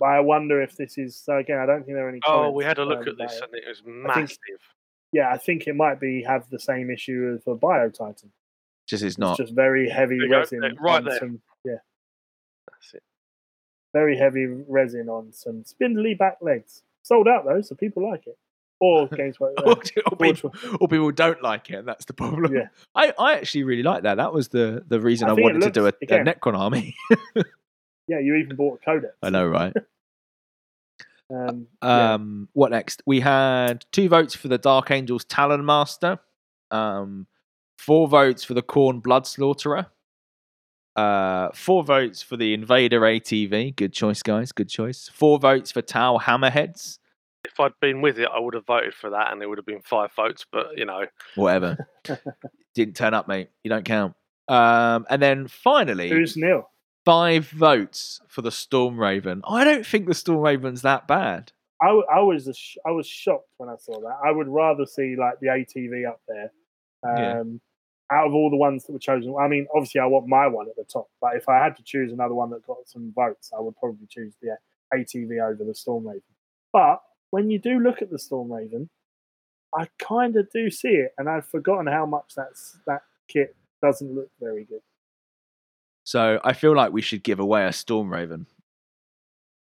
But 0.00 0.06
I 0.06 0.20
wonder 0.20 0.62
if 0.62 0.76
this 0.76 0.98
is. 0.98 1.16
So 1.16 1.36
again, 1.36 1.58
I 1.58 1.66
don't 1.66 1.84
think 1.84 1.96
there 1.96 2.06
are 2.06 2.08
any. 2.10 2.20
Oh, 2.26 2.50
we 2.50 2.64
had 2.64 2.78
a 2.78 2.84
look 2.84 3.06
at 3.06 3.18
this 3.18 3.34
it. 3.36 3.42
and 3.44 3.54
it 3.54 3.64
was 3.68 3.80
I 3.80 4.14
think- 4.14 4.28
massive. 4.30 4.38
Yeah, 5.12 5.30
I 5.32 5.38
think 5.38 5.66
it 5.66 5.74
might 5.76 6.00
be 6.00 6.22
have 6.24 6.50
the 6.50 6.58
same 6.58 6.90
issue 6.90 7.32
as 7.34 7.44
the 7.44 7.54
Bio 7.54 7.88
Titan. 7.90 8.32
Just 8.88 9.02
is 9.02 9.12
It's 9.14 9.18
not. 9.18 9.36
just 9.36 9.52
very 9.54 9.88
heavy 9.88 10.18
There 10.18 10.28
go, 10.28 10.38
resin. 10.38 10.60
there- 10.60 10.74
right 10.80 11.04
there. 11.04 11.18
Some, 11.18 11.30
yeah, 11.32 11.38
That's 11.38 11.40
it. 11.40 11.55
Very 13.96 14.18
heavy 14.18 14.46
resin 14.68 15.08
on 15.08 15.32
some 15.32 15.64
spindly 15.64 16.12
back 16.14 16.36
legs. 16.42 16.82
Sold 17.02 17.28
out 17.28 17.46
though, 17.46 17.62
so 17.62 17.74
people 17.74 18.08
like 18.10 18.26
it. 18.26 18.36
Or 18.78 19.08
games 19.20 19.36
like 19.40 19.52
or, 19.64 19.76
that. 19.76 20.18
people, 20.20 20.52
or 20.80 20.86
people 20.86 21.10
don't 21.12 21.40
like 21.42 21.70
it, 21.70 21.76
and 21.76 21.88
that's 21.88 22.04
the 22.04 22.12
problem. 22.12 22.54
Yeah. 22.54 22.68
I, 22.94 23.14
I 23.18 23.34
actually 23.34 23.64
really 23.64 23.82
like 23.82 24.02
that. 24.02 24.16
That 24.16 24.34
was 24.34 24.48
the, 24.48 24.84
the 24.86 25.00
reason 25.00 25.28
I 25.28 25.30
I, 25.30 25.34
wanted 25.34 25.62
to 25.62 25.70
do 25.70 25.84
a, 25.84 25.84
looks- 25.84 25.98
a 26.02 26.18
Necron 26.18 26.58
army. 26.58 26.94
Yeah, 28.08 28.20
you 28.20 28.36
even 28.36 28.56
bought 28.56 28.80
a 28.80 28.84
codex. 28.84 29.14
I 29.22 29.30
know, 29.30 29.46
right? 29.46 29.72
Um, 31.28 31.66
yeah. 31.82 32.14
Um, 32.14 32.48
What 32.52 32.70
next? 32.70 33.02
We 33.04 33.18
had 33.18 33.84
two 33.90 34.08
votes 34.08 34.36
for 34.36 34.46
the 34.46 34.58
Dark 34.58 34.92
Angels 34.92 35.24
Talon 35.24 35.64
Master, 35.64 36.20
um, 36.70 37.26
four 37.76 38.06
votes 38.06 38.44
for 38.44 38.54
the 38.54 38.62
Khorne 38.62 39.02
Blood 39.02 39.26
Slaughterer, 39.26 39.86
uh, 40.96 41.50
four 41.54 41.84
votes 41.84 42.22
for 42.22 42.36
the 42.36 42.54
Invader 42.54 43.00
ATV. 43.00 43.76
Good 43.76 43.92
choice, 43.92 44.22
guys. 44.22 44.52
Good 44.52 44.68
choice. 44.68 45.08
Four 45.12 45.38
votes 45.38 45.70
for 45.72 45.82
Tau 45.82 46.18
Hammerheads. 46.18 46.98
If 47.44 47.60
I'd 47.60 47.72
been 47.80 48.00
with 48.02 48.18
it, 48.18 48.28
I 48.34 48.40
would 48.40 48.54
have 48.54 48.66
voted 48.66 48.94
for 48.94 49.10
that 49.10 49.32
and 49.32 49.42
it 49.42 49.48
would 49.48 49.58
have 49.58 49.66
been 49.66 49.82
five 49.82 50.10
votes. 50.16 50.44
But, 50.50 50.76
you 50.76 50.84
know, 50.84 51.04
Whatever. 51.36 51.86
Didn't 52.74 52.96
turn 52.96 53.14
up, 53.14 53.28
mate. 53.28 53.50
You 53.62 53.68
don't 53.70 53.84
count. 53.84 54.14
Um, 54.48 55.06
and 55.08 55.20
then 55.22 55.46
finally, 55.48 56.08
Who's 56.08 56.36
nil? 56.36 56.68
five 57.04 57.48
votes 57.48 58.20
for 58.26 58.42
the 58.42 58.50
Storm 58.50 58.98
Raven. 58.98 59.42
I 59.48 59.64
don't 59.64 59.86
think 59.86 60.06
the 60.08 60.14
Storm 60.14 60.40
Raven's 60.40 60.82
that 60.82 61.06
bad. 61.06 61.52
I, 61.80 61.86
w- 61.86 62.06
I 62.12 62.20
was 62.20 62.48
a 62.48 62.54
sh- 62.54 62.78
I 62.86 62.90
was 62.90 63.06
shocked 63.06 63.48
when 63.58 63.68
I 63.68 63.76
saw 63.78 64.00
that. 64.00 64.16
I 64.24 64.30
would 64.32 64.48
rather 64.48 64.86
see 64.86 65.14
like 65.18 65.40
the 65.40 65.48
ATV 65.48 66.08
up 66.08 66.20
there. 66.26 66.50
Yeah. 67.04 67.42
Out 68.10 68.28
of 68.28 68.34
all 68.34 68.50
the 68.50 68.56
ones 68.56 68.84
that 68.84 68.92
were 68.92 68.98
chosen, 68.98 69.34
I 69.40 69.48
mean, 69.48 69.66
obviously 69.74 70.00
I 70.00 70.06
want 70.06 70.28
my 70.28 70.46
one 70.46 70.68
at 70.68 70.76
the 70.76 70.84
top. 70.84 71.08
But 71.20 71.36
if 71.36 71.48
I 71.48 71.62
had 71.62 71.76
to 71.76 71.82
choose 71.82 72.12
another 72.12 72.34
one 72.34 72.50
that 72.50 72.66
got 72.66 72.78
some 72.86 73.12
votes, 73.14 73.50
I 73.56 73.60
would 73.60 73.76
probably 73.76 74.06
choose 74.08 74.34
the 74.40 74.56
ATV 74.94 75.42
over 75.42 75.64
the 75.64 75.74
Storm 75.74 76.06
Raven. 76.06 76.22
But 76.72 77.02
when 77.30 77.50
you 77.50 77.58
do 77.58 77.80
look 77.80 78.02
at 78.02 78.10
the 78.10 78.18
Storm 78.18 78.52
Raven, 78.52 78.88
I 79.76 79.88
kind 79.98 80.36
of 80.36 80.50
do 80.50 80.70
see 80.70 80.88
it, 80.88 81.12
and 81.18 81.28
I've 81.28 81.46
forgotten 81.46 81.86
how 81.86 82.06
much 82.06 82.34
that's 82.36 82.78
that 82.86 83.02
kit 83.28 83.56
doesn't 83.82 84.14
look 84.14 84.30
very 84.40 84.64
good. 84.64 84.80
So 86.04 86.40
I 86.44 86.52
feel 86.52 86.74
like 86.74 86.92
we 86.92 87.02
should 87.02 87.24
give 87.24 87.40
away 87.40 87.66
a 87.66 87.72
Storm 87.72 88.12
Raven. 88.12 88.46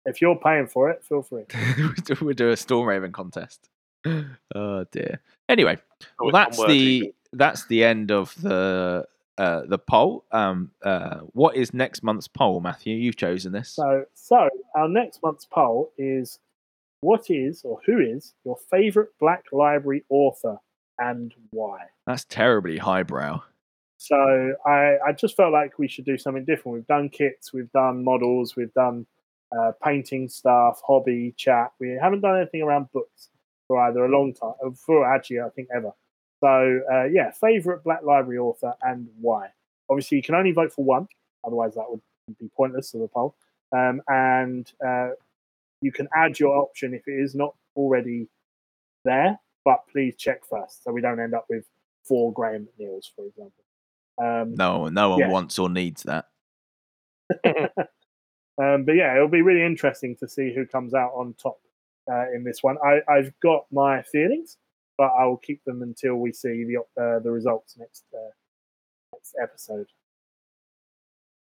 If 0.05 0.21
you're 0.21 0.35
paying 0.35 0.67
for 0.67 0.89
it, 0.89 1.03
feel 1.03 1.21
free. 1.21 1.43
we'll 2.21 2.33
do 2.33 2.49
a 2.49 2.57
Storm 2.57 2.87
Raven 2.87 3.11
contest. 3.11 3.69
Oh 4.55 4.83
dear. 4.91 5.21
Anyway, 5.47 5.77
well, 6.19 6.31
that's 6.31 6.57
unworthy. 6.57 6.99
the 7.01 7.13
that's 7.33 7.65
the 7.65 7.83
end 7.83 8.11
of 8.11 8.33
the 8.41 9.05
uh, 9.37 9.61
the 9.65 9.77
poll. 9.77 10.25
Um, 10.31 10.71
uh, 10.83 11.19
what 11.33 11.55
is 11.55 11.73
next 11.73 12.03
month's 12.03 12.27
poll, 12.27 12.59
Matthew? 12.59 12.95
You've 12.95 13.15
chosen 13.15 13.51
this. 13.51 13.69
So, 13.69 14.05
so 14.13 14.49
our 14.75 14.87
next 14.87 15.21
month's 15.23 15.45
poll 15.45 15.91
is: 15.97 16.39
What 17.01 17.29
is 17.29 17.63
or 17.63 17.79
who 17.85 17.99
is 17.99 18.33
your 18.45 18.57
favorite 18.69 19.09
Black 19.19 19.45
Library 19.51 20.03
author 20.09 20.57
and 20.99 21.33
why? 21.51 21.79
That's 22.05 22.25
terribly 22.25 22.77
highbrow. 22.77 23.41
So, 23.97 24.53
I 24.65 24.97
I 25.05 25.11
just 25.13 25.35
felt 25.35 25.53
like 25.53 25.79
we 25.79 25.87
should 25.87 26.05
do 26.05 26.17
something 26.17 26.45
different. 26.45 26.75
We've 26.75 26.87
done 26.87 27.09
kits, 27.09 27.53
we've 27.53 27.71
done 27.71 28.03
models, 28.03 28.55
we've 28.55 28.73
done 28.73 29.05
uh, 29.57 29.71
painting 29.83 30.27
stuff, 30.29 30.81
hobby, 30.85 31.33
chat. 31.37 31.71
We 31.79 31.97
haven't 32.01 32.21
done 32.21 32.37
anything 32.37 32.61
around 32.61 32.91
books 32.91 33.29
for 33.67 33.81
either 33.81 34.05
a 34.05 34.09
long 34.09 34.33
time, 34.33 34.73
for 34.75 35.05
actually, 35.05 35.39
I 35.39 35.49
think 35.49 35.69
ever. 35.75 35.91
So, 36.43 36.81
uh, 36.91 37.03
yeah, 37.05 37.31
favorite 37.31 37.83
Black 37.83 38.03
Library 38.03 38.39
author 38.39 38.73
and 38.81 39.07
why. 39.19 39.49
Obviously, 39.89 40.17
you 40.17 40.23
can 40.23 40.35
only 40.35 40.51
vote 40.51 40.73
for 40.73 40.83
one, 40.83 41.07
otherwise, 41.45 41.75
that 41.75 41.85
would 41.87 42.01
be 42.39 42.49
pointless 42.55 42.91
to 42.91 42.97
the 42.97 43.07
poll. 43.07 43.35
Um, 43.71 44.01
and 44.07 44.71
uh, 44.85 45.09
you 45.81 45.91
can 45.91 46.07
add 46.15 46.39
your 46.39 46.57
option 46.57 46.93
if 46.93 47.07
it 47.07 47.21
is 47.21 47.35
not 47.35 47.53
already 47.75 48.27
there, 49.05 49.39
but 49.63 49.83
please 49.91 50.15
check 50.17 50.41
first 50.49 50.83
so 50.83 50.91
we 50.91 51.01
don't 51.01 51.19
end 51.19 51.33
up 51.33 51.45
with 51.49 51.65
four 52.03 52.33
Graham 52.33 52.67
McNeils, 52.67 53.05
for 53.15 53.25
example. 53.25 53.63
Um, 54.17 54.55
No, 54.55 54.89
no 54.89 55.11
one 55.11 55.19
Yeah. 55.19 55.29
wants 55.29 55.57
or 55.59 55.69
needs 55.69 56.03
that. 56.03 56.27
um, 57.45 58.83
but 58.83 58.93
yeah, 58.95 59.15
it'll 59.15 59.27
be 59.27 59.41
really 59.41 59.65
interesting 59.65 60.15
to 60.17 60.27
see 60.27 60.53
who 60.53 60.65
comes 60.65 60.93
out 60.93 61.11
on 61.13 61.33
top 61.35 61.59
uh, 62.11 62.31
in 62.33 62.43
this 62.43 62.61
one. 62.61 62.77
I, 62.83 63.01
I've 63.07 63.33
got 63.39 63.65
my 63.71 64.01
feelings, 64.03 64.57
but 65.01 65.13
I 65.19 65.25
will 65.25 65.37
keep 65.37 65.63
them 65.63 65.81
until 65.81 66.17
we 66.17 66.31
see 66.31 66.63
the 66.63 66.77
uh, 67.01 67.17
the 67.17 67.31
results 67.31 67.75
next 67.75 68.03
uh, 68.13 68.29
next 69.15 69.35
episode. 69.41 69.87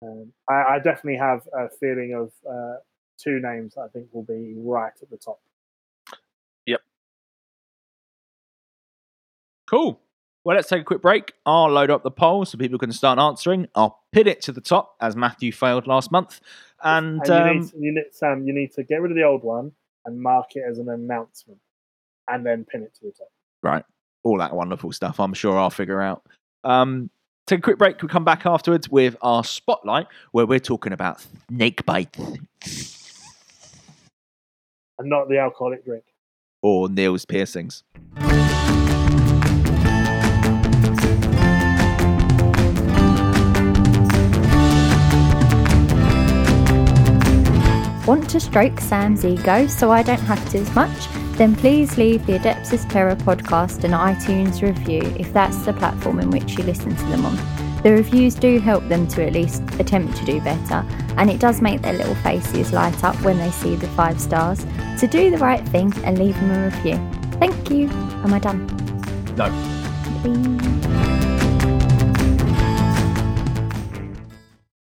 Um, 0.03 0.35
I, 0.47 0.75
I 0.75 0.79
definitely 0.81 1.16
have 1.16 1.49
a 1.55 1.70
feeling 1.81 2.12
of 2.12 2.31
uh, 2.47 2.81
two 3.16 3.41
names 3.41 3.73
that 3.75 3.81
I 3.81 3.89
think 3.89 4.09
will 4.12 4.23
be 4.23 4.53
right 4.59 4.93
at 5.01 5.09
the 5.09 5.16
top. 5.16 5.41
Yep. 6.66 6.83
Cool. 9.66 9.99
Well, 10.45 10.55
let's 10.55 10.69
take 10.69 10.83
a 10.83 10.85
quick 10.85 11.01
break. 11.01 11.33
I'll 11.47 11.70
load 11.70 11.91
up 11.91 12.03
the 12.03 12.11
poll 12.11 12.45
so 12.45 12.59
people 12.59 12.79
can 12.79 12.93
start 12.93 13.19
answering. 13.19 13.66
I'll 13.75 14.03
pin 14.12 14.29
it 14.29 14.43
to 14.43 14.53
the 14.53 14.61
top 14.61 14.95
as 15.01 15.16
Matthew 15.16 15.53
failed 15.53 15.87
last 15.87 16.12
month. 16.12 16.43
And, 16.85 17.23
And 17.23 17.29
you, 17.29 17.35
um, 17.35 17.61
need, 17.61 17.73
you 17.87 17.95
need, 17.95 18.05
Sam, 18.12 18.47
you 18.47 18.53
need 18.53 18.73
to 18.75 18.83
get 18.85 19.01
rid 19.01 19.11
of 19.11 19.16
the 19.16 19.25
old 19.25 19.43
one 19.43 19.73
and 20.05 20.20
mark 20.20 20.55
it 20.55 20.65
as 20.69 20.79
an 20.79 20.91
announcement, 20.91 21.61
and 22.29 22.45
then 22.45 22.66
pin 22.70 22.83
it 22.83 22.95
to 22.97 23.07
the 23.07 23.12
top. 23.12 23.29
Right, 23.62 23.85
all 24.22 24.39
that 24.39 24.55
wonderful 24.55 24.93
stuff. 24.93 25.18
I'm 25.20 25.35
sure 25.35 25.59
I'll 25.59 25.70
figure 25.70 26.01
out. 26.01 26.22
Um, 26.64 27.10
take 27.47 27.60
a 27.60 27.62
quick 27.62 27.78
break. 27.78 28.01
We'll 28.02 28.09
come 28.09 28.24
back 28.24 28.47
afterwards 28.47 28.89
with 28.89 29.16
our 29.22 29.44
spotlight 29.44 30.06
where 30.32 30.47
we're 30.47 30.59
talking 30.59 30.93
about 30.93 31.24
snake 31.48 31.85
bites 31.86 32.18
And 34.98 35.09
not 35.09 35.28
the 35.28 35.39
alcoholic 35.39 35.85
drink. 35.85 36.05
or 36.62 36.89
Neil's 36.89 37.24
piercings. 37.24 37.85
Want 48.06 48.30
to 48.30 48.40
stroke 48.40 48.80
Sam's 48.80 49.22
ego 49.26 49.66
so 49.66 49.90
I 49.93 50.02
don't 50.02 50.20
have 50.20 50.48
to 50.52 50.59
as 50.59 50.74
much? 50.74 51.28
Then 51.39 51.55
please 51.55 51.97
leave 51.97 52.27
the 52.27 52.32
Adeptus 52.36 52.90
Terra 52.90 53.15
podcast 53.15 53.85
an 53.85 53.93
iTunes 53.93 54.60
review 54.60 55.02
if 55.20 55.32
that's 55.32 55.65
the 55.65 55.73
platform 55.73 56.19
in 56.19 56.32
which 56.32 56.59
you 56.59 56.65
listen 56.65 56.97
to 56.97 57.05
them 57.05 57.24
on. 57.24 57.36
The 57.85 57.93
reviews 57.93 58.35
do 58.35 58.59
help 58.59 58.89
them 58.89 59.06
to 59.06 59.24
at 59.24 59.35
least 59.35 59.62
attempt 59.78 60.16
to 60.16 60.24
do 60.24 60.40
better, 60.40 60.85
and 61.16 61.31
it 61.31 61.39
does 61.39 61.62
make 61.62 61.81
their 61.81 61.93
little 61.93 62.16
faces 62.16 62.73
light 62.73 63.05
up 63.05 63.15
when 63.23 63.39
they 63.39 63.52
see 63.52 63.77
the 63.77 63.86
five 63.90 64.20
stars. 64.20 64.66
So 64.97 65.06
do 65.06 65.31
the 65.31 65.39
right 65.39 65.65
thing 65.69 65.93
and 66.02 66.19
leave 66.19 66.35
them 66.35 66.51
a 66.51 66.65
review. 66.65 66.97
Thank 67.39 67.70
you. 67.70 67.89
Am 68.24 68.35
I 68.35 68.40
done? 68.40 68.66
No. 69.36 69.48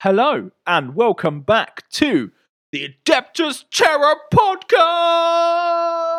Hello 0.02 0.50
and 0.66 0.94
welcome 0.94 1.40
back 1.40 1.88
to 1.92 2.30
the 2.72 2.94
Adeptus 3.06 3.64
Terra 3.70 4.16
podcast. 4.34 6.11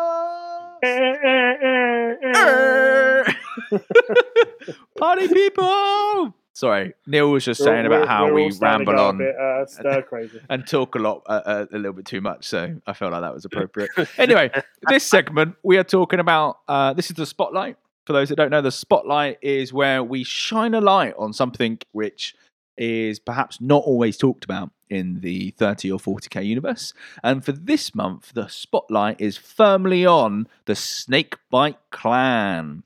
Party 4.98 5.28
people! 5.28 6.34
Sorry, 6.52 6.94
Neil 7.06 7.30
was 7.30 7.44
just 7.44 7.62
saying 7.62 7.88
We're- 7.88 7.96
about 8.02 8.08
how 8.08 8.32
we 8.32 8.44
all 8.44 8.50
starting 8.52 8.86
to 8.86 8.92
ramble 8.92 9.08
on 9.08 9.18
bit, 9.18 9.34
uh, 9.36 10.02
crazy. 10.02 10.40
and 10.48 10.66
talk 10.66 10.94
a 10.94 10.98
lot, 10.98 11.22
uh, 11.26 11.40
uh, 11.44 11.66
a 11.72 11.76
little 11.76 11.92
bit 11.92 12.06
too 12.06 12.20
much. 12.20 12.46
So 12.46 12.76
I 12.86 12.92
felt 12.92 13.12
like 13.12 13.22
that 13.22 13.34
was 13.34 13.44
appropriate. 13.44 13.90
anyway, 14.18 14.50
this 14.88 15.04
segment 15.04 15.56
we 15.64 15.76
are 15.78 15.84
talking 15.84 16.20
about. 16.20 16.58
Uh, 16.68 16.92
this 16.92 17.10
is 17.10 17.16
the 17.16 17.26
spotlight. 17.26 17.76
For 18.06 18.12
those 18.12 18.28
that 18.28 18.36
don't 18.36 18.50
know, 18.50 18.60
the 18.60 18.70
spotlight 18.70 19.38
is 19.42 19.72
where 19.72 20.04
we 20.04 20.22
shine 20.22 20.74
a 20.74 20.80
light 20.80 21.14
on 21.18 21.32
something 21.32 21.78
which 21.92 22.34
is 22.76 23.18
perhaps 23.18 23.60
not 23.60 23.82
always 23.84 24.16
talked 24.16 24.44
about 24.44 24.70
in 24.90 25.20
the 25.20 25.50
30 25.52 25.90
or 25.92 25.98
40k 25.98 26.44
universe. 26.44 26.92
And 27.22 27.44
for 27.44 27.52
this 27.52 27.94
month, 27.94 28.32
the 28.34 28.48
spotlight 28.48 29.20
is 29.20 29.36
firmly 29.36 30.04
on 30.06 30.46
the 30.66 30.74
Snakebite 30.74 31.78
clan, 31.90 32.82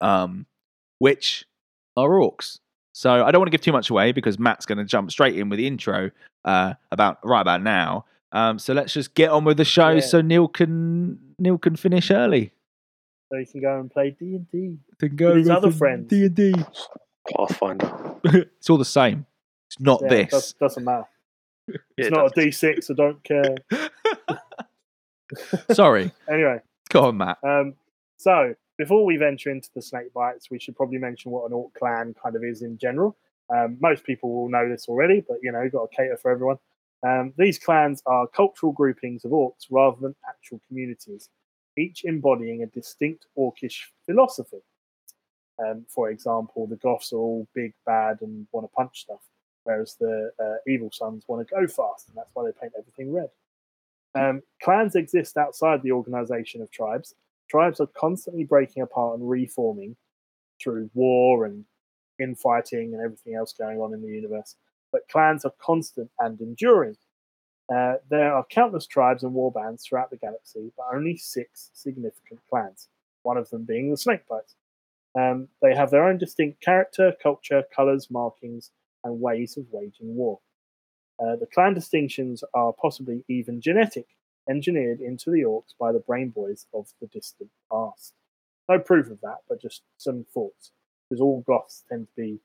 um, 0.00 0.46
which 0.98 1.44
are 1.96 2.08
orcs. 2.08 2.58
So 2.92 3.24
I 3.24 3.30
don't 3.30 3.40
want 3.40 3.48
to 3.48 3.50
give 3.50 3.60
too 3.60 3.72
much 3.72 3.90
away 3.90 4.12
because 4.12 4.38
Matt's 4.38 4.66
going 4.66 4.78
to 4.78 4.84
jump 4.84 5.10
straight 5.10 5.36
in 5.38 5.48
with 5.48 5.58
the 5.58 5.66
intro 5.66 6.10
uh, 6.44 6.74
about 6.90 7.18
right 7.24 7.40
about 7.42 7.62
now. 7.62 8.04
Um, 8.32 8.58
so 8.58 8.72
let's 8.74 8.92
just 8.92 9.14
get 9.14 9.30
on 9.30 9.44
with 9.44 9.56
the 9.56 9.64
show 9.64 9.90
Yeah. 9.90 10.00
so 10.00 10.20
Neil 10.20 10.48
can 10.48 11.18
Neil 11.38 11.58
can 11.58 11.76
finish 11.76 12.10
early. 12.10 12.52
So 13.30 13.38
you 13.38 13.46
can 13.46 13.60
go 13.60 13.78
and 13.80 13.90
play 13.90 14.10
D 14.18 14.36
and 14.36 14.50
D. 14.50 14.78
To 15.00 15.08
go 15.08 15.28
with 15.28 15.38
his 15.38 15.50
other 15.50 15.70
friends. 15.70 16.08
D 16.08 16.24
and 16.26 16.34
D. 16.34 16.54
Pathfinder. 17.36 18.14
It's 18.58 18.70
all 18.70 18.78
the 18.78 18.84
same. 18.84 19.26
It's 19.68 19.80
not 19.80 20.00
Yeah, 20.02 20.08
this. 20.08 20.30
does, 20.30 20.52
doesn't 20.54 20.84
matter. 20.84 21.04
Yeah, 21.68 21.76
It's 21.98 22.06
it 22.08 22.12
not 22.12 22.26
a 22.26 22.34
does. 22.34 22.44
D 22.44 22.50
six. 22.52 22.90
I 22.90 22.94
don't 22.94 23.22
care. 23.24 23.54
Sorry, 25.72 26.12
Anyway, 26.30 26.60
go 26.90 27.06
on, 27.06 27.16
Matt. 27.16 27.38
um, 27.42 27.74
so 28.16 28.54
before 28.78 29.04
we 29.04 29.16
venture 29.16 29.50
into 29.50 29.68
the 29.74 29.82
snake 29.82 30.12
bites, 30.14 30.50
we 30.50 30.60
should 30.60 30.76
probably 30.76 30.98
mention 30.98 31.32
what 31.32 31.46
an 31.46 31.52
orc 31.52 31.74
clan 31.74 32.14
kind 32.22 32.36
of 32.36 32.44
is 32.44 32.62
in 32.62 32.78
general. 32.78 33.16
Um, 33.52 33.76
most 33.80 34.04
people 34.04 34.32
will 34.32 34.48
know 34.48 34.68
this 34.68 34.86
already, 34.88 35.24
but 35.26 35.38
you 35.42 35.50
know, 35.50 35.62
you've 35.62 35.72
got 35.72 35.90
to 35.90 35.96
cater 35.96 36.16
for 36.16 36.30
everyone. 36.30 36.58
Um, 37.06 37.32
these 37.36 37.58
clans 37.58 38.02
are 38.06 38.26
cultural 38.28 38.72
groupings 38.72 39.24
of 39.24 39.32
orcs 39.32 39.66
rather 39.70 39.96
than 40.00 40.14
actual 40.28 40.60
communities, 40.68 41.28
each 41.76 42.04
embodying 42.04 42.62
a 42.62 42.66
distinct 42.66 43.26
orcish 43.36 43.78
philosophy. 44.04 44.62
Um, 45.58 45.86
for 45.88 46.10
example, 46.10 46.66
the 46.68 46.76
Goffs 46.76 47.12
are 47.12 47.16
all 47.18 47.48
big, 47.54 47.72
bad, 47.84 48.18
and 48.20 48.46
want 48.52 48.64
to 48.64 48.72
punch 48.74 49.00
stuff, 49.00 49.20
whereas 49.66 49.96
the 49.98 50.30
uh, 50.40 50.70
Evil 50.70 50.90
Sunz 50.92 51.24
want 51.26 51.46
to 51.46 51.54
go 51.54 51.66
fast, 51.66 52.08
and 52.08 52.16
that's 52.16 52.30
why 52.34 52.44
they 52.44 52.52
paint 52.58 52.72
everything 52.78 53.12
red. 53.12 53.30
Um, 54.14 54.42
clans 54.62 54.94
exist 54.94 55.36
outside 55.36 55.82
the 55.82 55.92
organization 55.92 56.62
of 56.62 56.70
tribes. 56.70 57.14
Tribes 57.50 57.80
are 57.80 57.88
constantly 57.88 58.44
breaking 58.44 58.82
apart 58.82 59.18
and 59.18 59.28
reforming 59.28 59.96
through 60.62 60.90
war 60.94 61.44
and 61.44 61.64
infighting 62.18 62.94
and 62.94 63.02
everything 63.02 63.34
else 63.34 63.52
going 63.52 63.78
on 63.78 63.92
in 63.92 64.00
the 64.00 64.08
universe. 64.08 64.56
But 64.90 65.08
clans 65.08 65.44
are 65.44 65.52
constant 65.60 66.10
and 66.18 66.40
enduring. 66.40 66.96
Uh, 67.72 67.94
there 68.08 68.32
are 68.32 68.46
countless 68.48 68.86
tribes 68.86 69.22
and 69.22 69.34
warbands 69.34 69.82
throughout 69.82 70.10
the 70.10 70.16
galaxy, 70.16 70.72
but 70.76 70.86
only 70.94 71.16
six 71.16 71.70
significant 71.74 72.40
clans, 72.48 72.88
one 73.22 73.36
of 73.36 73.50
them 73.50 73.64
being 73.64 73.90
the 73.90 73.96
Snakebites. 73.96 74.54
Um, 75.18 75.48
they 75.60 75.74
have 75.74 75.90
their 75.90 76.06
own 76.06 76.18
distinct 76.18 76.60
character, 76.60 77.14
culture, 77.22 77.64
colors, 77.74 78.08
markings, 78.10 78.70
and 79.04 79.20
ways 79.20 79.56
of 79.56 79.66
waging 79.70 80.14
war. 80.14 80.40
Uh, 81.18 81.36
the 81.36 81.46
clan 81.46 81.74
distinctions 81.74 82.44
are 82.54 82.72
possibly 82.72 83.24
even 83.28 83.60
genetic, 83.60 84.06
engineered 84.48 85.00
into 85.00 85.30
the 85.30 85.42
orcs 85.42 85.74
by 85.78 85.92
the 85.92 86.00
brain 86.00 86.28
boys 86.28 86.66
of 86.74 86.88
the 87.00 87.06
distant 87.08 87.50
past. 87.70 88.14
No 88.68 88.78
proof 88.78 89.10
of 89.10 89.20
that, 89.22 89.38
but 89.48 89.60
just 89.60 89.82
some 89.96 90.26
thoughts. 90.34 90.72
Because 91.08 91.20
all 91.20 91.44
Goffs 91.48 91.84
tend 91.88 92.08
to 92.08 92.12
be 92.16 92.40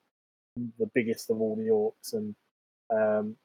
the 0.77 0.89
biggest 0.93 1.29
of 1.29 1.41
all 1.41 1.55
the 1.55 1.67
orcs, 1.67 2.13
and 2.13 2.35
um, 2.91 3.35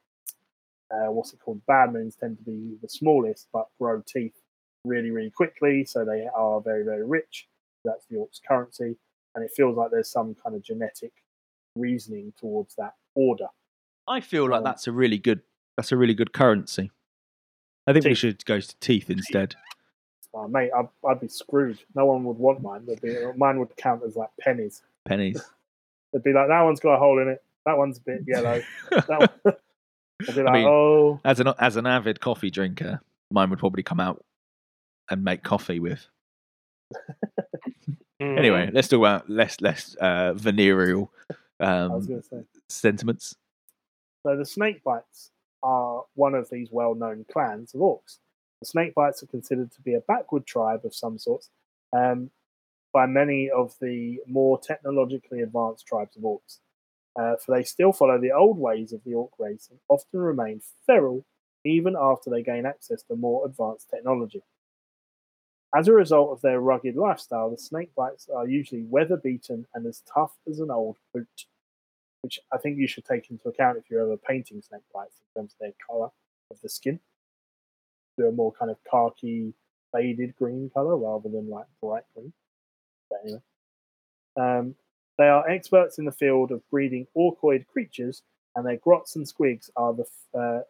uh, 0.91 1.11
what's 1.11 1.33
it 1.33 1.39
called? 1.39 1.65
Bad 1.65 1.91
moons 1.91 2.15
tend 2.15 2.37
to 2.37 2.43
be 2.43 2.77
the 2.81 2.89
smallest, 2.89 3.47
but 3.51 3.67
grow 3.79 4.01
teeth 4.07 4.39
really, 4.85 5.11
really 5.11 5.31
quickly, 5.31 5.83
so 5.83 6.05
they 6.05 6.27
are 6.35 6.61
very, 6.61 6.83
very 6.83 7.05
rich. 7.05 7.47
That's 7.83 8.05
the 8.05 8.17
orcs' 8.17 8.41
currency, 8.47 8.95
and 9.35 9.43
it 9.43 9.51
feels 9.55 9.75
like 9.75 9.91
there's 9.91 10.11
some 10.11 10.35
kind 10.35 10.55
of 10.55 10.63
genetic 10.63 11.13
reasoning 11.79 12.33
towards 12.37 12.75
that 12.75 12.95
order. 13.15 13.47
I 14.07 14.21
feel 14.21 14.49
like 14.49 14.59
Um, 14.59 14.63
that's 14.63 14.87
a 14.87 14.91
really 14.91 15.17
good. 15.17 15.41
That's 15.75 15.91
a 15.91 15.97
really 15.97 16.13
good 16.13 16.33
currency. 16.33 16.91
I 17.85 17.93
think 17.93 18.05
we 18.05 18.15
should 18.15 18.43
go 18.45 18.59
to 18.59 18.79
teeth 18.79 19.09
instead. 19.09 19.55
Oh, 20.33 20.47
mate, 20.47 20.71
I'd, 20.75 20.89
I'd 21.07 21.19
be 21.19 21.27
screwed. 21.27 21.79
No 21.95 22.05
one 22.05 22.23
would 22.25 22.37
want 22.37 22.61
mine. 22.61 22.85
They'd 22.85 23.01
be, 23.01 23.15
mine 23.37 23.59
would 23.59 23.75
count 23.77 24.03
as 24.05 24.15
like 24.15 24.29
pennies. 24.39 24.81
Pennies. 25.07 25.41
They'd 26.13 26.23
be 26.23 26.33
like, 26.33 26.47
that 26.49 26.61
one's 26.61 26.79
got 26.79 26.95
a 26.95 26.97
hole 26.97 27.19
in 27.21 27.29
it. 27.29 27.43
That 27.65 27.77
one's 27.77 27.97
a 27.97 28.01
bit 28.01 28.21
yellow. 28.27 28.61
That 28.91 29.19
one... 29.43 29.55
I'd 30.27 30.35
be 30.35 30.43
like, 30.43 30.53
mean, 30.53 30.67
oh, 30.67 31.19
as 31.23 31.39
an 31.39 31.53
as 31.59 31.75
an 31.75 31.85
avid 31.85 32.19
coffee 32.19 32.49
drinker, 32.49 33.01
mine 33.31 33.51
would 33.51 33.59
probably 33.59 33.83
come 33.83 33.99
out 33.99 34.25
and 35.11 35.23
make 35.23 35.43
coffee 35.43 35.79
with. 35.79 36.07
Mm. 38.19 38.37
Anyway, 38.39 38.71
let's 38.73 38.87
talk 38.87 38.97
about 38.97 39.29
less 39.29 39.61
less 39.61 39.95
uh, 40.01 40.33
venereal 40.33 41.11
I 41.29 41.33
was 41.33 41.46
um, 41.59 42.05
going 42.05 42.21
to 42.21 42.23
say. 42.23 42.43
sentiments. 42.69 43.35
So 44.23 44.35
the 44.35 44.45
snake 44.45 44.83
bites 44.83 45.31
are 45.63 46.03
one 46.15 46.35
of 46.35 46.49
these 46.49 46.69
well-known 46.71 47.25
clans 47.31 47.73
of 47.73 47.81
orcs. 47.81 48.19
The 48.61 48.67
snakebites 48.67 49.23
are 49.23 49.27
considered 49.27 49.71
to 49.73 49.81
be 49.81 49.93
a 49.93 50.01
backward 50.01 50.45
tribe 50.45 50.81
of 50.83 50.95
some 50.95 51.17
sorts 51.17 51.49
um, 51.95 52.31
by 52.93 53.05
many 53.05 53.49
of 53.49 53.75
the 53.79 54.19
more 54.27 54.59
technologically 54.59 55.41
advanced 55.41 55.85
tribes 55.85 56.15
of 56.17 56.23
orcs, 56.23 56.59
uh, 57.19 57.35
for 57.37 57.55
they 57.55 57.63
still 57.63 57.93
follow 57.93 58.19
the 58.19 58.31
old 58.31 58.57
ways 58.57 58.93
of 58.93 59.03
the 59.03 59.13
orc 59.13 59.31
race 59.37 59.67
and 59.69 59.79
often 59.87 60.19
remain 60.19 60.61
feral 60.85 61.25
even 61.63 61.95
after 61.99 62.29
they 62.29 62.41
gain 62.41 62.65
access 62.65 63.03
to 63.03 63.15
more 63.15 63.45
advanced 63.45 63.89
technology. 63.89 64.41
As 65.75 65.87
a 65.87 65.93
result 65.93 66.31
of 66.31 66.41
their 66.41 66.61
rugged 66.61 66.95
lifestyle, 66.95 67.49
the 67.49 67.57
snakebites 67.57 68.29
are 68.33 68.47
usually 68.47 68.83
weather 68.83 69.17
beaten 69.17 69.67
and 69.73 69.85
as 69.85 70.01
tough 70.11 70.33
as 70.49 70.59
an 70.59 70.71
old 70.71 70.97
boot, 71.13 71.45
which 72.21 72.39
I 72.53 72.57
think 72.57 72.77
you 72.77 72.87
should 72.87 73.05
take 73.05 73.29
into 73.29 73.49
account 73.49 73.77
if 73.77 73.89
you're 73.89 74.01
ever 74.01 74.17
painting 74.17 74.61
snakebites 74.61 75.19
in 75.35 75.41
terms 75.41 75.53
of 75.53 75.59
their 75.59 75.73
colour 75.85 76.09
of 76.51 76.61
the 76.61 76.69
skin. 76.69 76.99
Do 78.17 78.27
a 78.27 78.31
more 78.31 78.53
kind 78.53 78.71
of 78.71 78.77
khaki, 78.89 79.53
faded 79.91 80.35
green 80.37 80.71
colour 80.73 80.95
rather 80.95 81.29
than 81.29 81.49
like 81.49 81.65
bright 81.81 82.03
green. 82.15 82.33
But 83.09 83.19
anyway. 83.23 83.41
Um, 84.37 84.75
they 85.17 85.27
are 85.27 85.49
experts 85.49 85.97
in 85.97 86.05
the 86.05 86.11
field 86.11 86.51
of 86.51 86.67
breeding 86.69 87.07
orcoid 87.15 87.67
creatures, 87.67 88.21
and 88.55 88.65
their 88.65 88.77
grots 88.77 89.15
and 89.15 89.25
squigs 89.25 89.69
are 89.75 89.93
the 89.93 90.05
uh, 90.37 90.61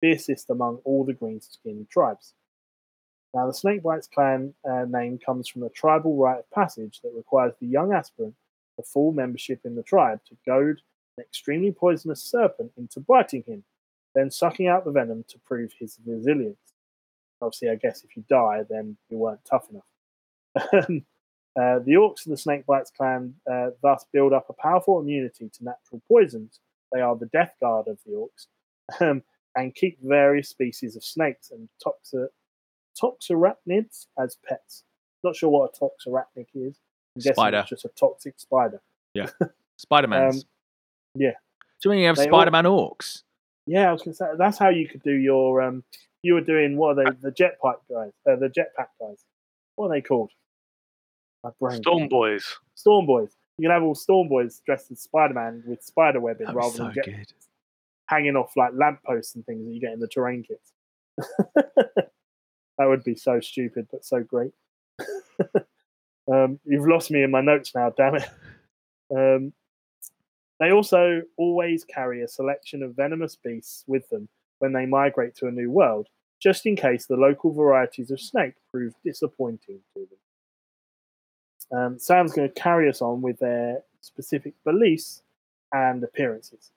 fiercest 0.00 0.50
among 0.50 0.78
all 0.84 1.04
the 1.04 1.12
green 1.12 1.40
skinned 1.40 1.88
tribes. 1.88 2.34
Now, 3.34 3.46
the 3.46 3.52
Snakebites 3.52 4.08
clan 4.08 4.54
uh, 4.68 4.84
name 4.88 5.18
comes 5.18 5.48
from 5.48 5.64
a 5.64 5.68
tribal 5.68 6.16
rite 6.16 6.38
of 6.38 6.50
passage 6.52 7.00
that 7.02 7.12
requires 7.16 7.52
the 7.60 7.66
young 7.66 7.92
aspirant 7.92 8.36
for 8.76 8.84
full 8.84 9.12
membership 9.12 9.60
in 9.64 9.74
the 9.74 9.82
tribe 9.82 10.20
to 10.28 10.36
goad 10.46 10.80
an 11.18 11.24
extremely 11.24 11.72
poisonous 11.72 12.22
serpent 12.22 12.70
into 12.76 13.00
biting 13.00 13.42
him, 13.44 13.64
then 14.14 14.30
sucking 14.30 14.68
out 14.68 14.84
the 14.84 14.92
venom 14.92 15.24
to 15.28 15.38
prove 15.40 15.72
his 15.78 15.98
resilience. 16.06 16.56
Obviously, 17.42 17.70
I 17.70 17.74
guess 17.74 18.04
if 18.04 18.16
you 18.16 18.24
die, 18.28 18.62
then 18.70 18.96
you 19.10 19.18
weren't 19.18 19.44
tough 19.44 19.68
enough. 19.68 19.82
uh, 20.72 21.80
the 21.80 21.94
Orcs 21.94 22.26
of 22.26 22.30
the 22.30 22.36
Snakebites 22.36 22.92
clan 22.96 23.34
uh, 23.50 23.70
thus 23.82 24.06
build 24.12 24.32
up 24.32 24.46
a 24.48 24.62
powerful 24.62 25.00
immunity 25.00 25.50
to 25.52 25.64
natural 25.64 26.00
poisons. 26.06 26.60
They 26.92 27.00
are 27.00 27.16
the 27.16 27.26
death 27.26 27.54
guard 27.60 27.88
of 27.88 27.98
the 28.06 28.12
Orcs 28.12 29.00
um, 29.00 29.24
and 29.56 29.74
keep 29.74 29.98
various 30.00 30.48
species 30.48 30.94
of 30.94 31.04
snakes 31.04 31.50
and 31.50 31.68
toxic 31.82 32.30
toxarachnids 33.00 34.06
as 34.18 34.36
pets. 34.46 34.84
Not 35.22 35.36
sure 35.36 35.50
what 35.50 35.74
a 35.74 35.84
toxarachnid 35.84 36.46
is. 36.54 36.78
I'm 37.16 37.22
Spider. 37.22 37.58
it's 37.58 37.70
just 37.70 37.84
a 37.84 37.90
toxic 37.90 38.34
spider. 38.38 38.80
Yeah. 39.14 39.28
Spider 39.78 40.08
Man's. 40.08 40.36
Um, 40.36 40.42
yeah. 41.16 41.32
Do 41.82 41.88
you 41.88 41.90
mean 41.90 42.00
you 42.00 42.06
have 42.08 42.18
Spider 42.18 42.50
Man 42.50 42.64
orcs? 42.64 43.22
Yeah, 43.66 43.88
I 43.88 43.92
was 43.92 44.02
going 44.02 44.12
to 44.12 44.16
say 44.16 44.26
that's 44.36 44.58
how 44.58 44.68
you 44.68 44.88
could 44.88 45.02
do 45.02 45.12
your. 45.12 45.62
Um, 45.62 45.84
you 46.22 46.34
were 46.34 46.40
doing 46.40 46.76
what 46.76 46.98
are 46.98 47.04
they? 47.04 47.10
The 47.20 47.30
jetpack 47.30 47.76
guys, 47.90 48.12
uh, 48.28 48.36
the 48.36 48.48
jetpack 48.48 48.88
guys. 49.00 49.24
What 49.76 49.86
are 49.86 49.94
they 49.94 50.00
called? 50.00 50.30
My 51.42 51.50
brain. 51.60 51.82
Storm 51.82 52.08
Boys. 52.08 52.44
Storm 52.74 53.06
boys. 53.06 53.30
You 53.58 53.68
can 53.68 53.74
have 53.74 53.82
all 53.82 53.94
Storm 53.94 54.28
boys 54.28 54.60
dressed 54.66 54.90
as 54.90 55.00
Spider 55.00 55.34
Man 55.34 55.62
with 55.66 55.82
spider 55.82 56.20
webbing 56.20 56.52
rather 56.52 56.76
so 56.76 56.84
than 56.84 56.94
jet 56.94 57.04
good. 57.04 57.32
hanging 58.08 58.36
off 58.36 58.56
like 58.56 58.72
lampposts 58.74 59.34
and 59.34 59.44
things 59.46 59.64
that 59.64 59.72
you 59.72 59.80
get 59.80 59.92
in 59.92 60.00
the 60.00 60.08
terrain 60.08 60.42
kits. 60.42 60.72
that 62.78 62.86
would 62.86 63.04
be 63.04 63.14
so 63.14 63.40
stupid, 63.40 63.86
but 63.90 64.04
so 64.04 64.22
great. 64.22 64.52
um, 66.32 66.58
you've 66.64 66.86
lost 66.86 67.10
me 67.10 67.22
in 67.22 67.30
my 67.30 67.40
notes 67.40 67.74
now, 67.74 67.90
damn 67.90 68.16
it. 68.16 68.28
Um, 69.14 69.52
they 70.60 70.72
also 70.72 71.22
always 71.36 71.84
carry 71.84 72.22
a 72.22 72.28
selection 72.28 72.82
of 72.82 72.96
venomous 72.96 73.36
beasts 73.36 73.84
with 73.86 74.08
them 74.08 74.28
when 74.58 74.72
they 74.72 74.86
migrate 74.86 75.34
to 75.36 75.46
a 75.46 75.52
new 75.52 75.70
world, 75.70 76.08
just 76.40 76.66
in 76.66 76.76
case 76.76 77.06
the 77.06 77.16
local 77.16 77.52
varieties 77.52 78.10
of 78.10 78.20
snake 78.20 78.54
prove 78.70 78.94
disappointing 79.04 79.80
to 79.94 80.06
them. 81.70 81.78
Um, 81.78 81.98
Sam's 81.98 82.32
going 82.32 82.48
to 82.48 82.54
carry 82.54 82.88
us 82.88 83.02
on 83.02 83.20
with 83.20 83.38
their 83.38 83.82
specific 84.00 84.54
beliefs 84.64 85.22
and 85.72 86.02
appearances. 86.04 86.70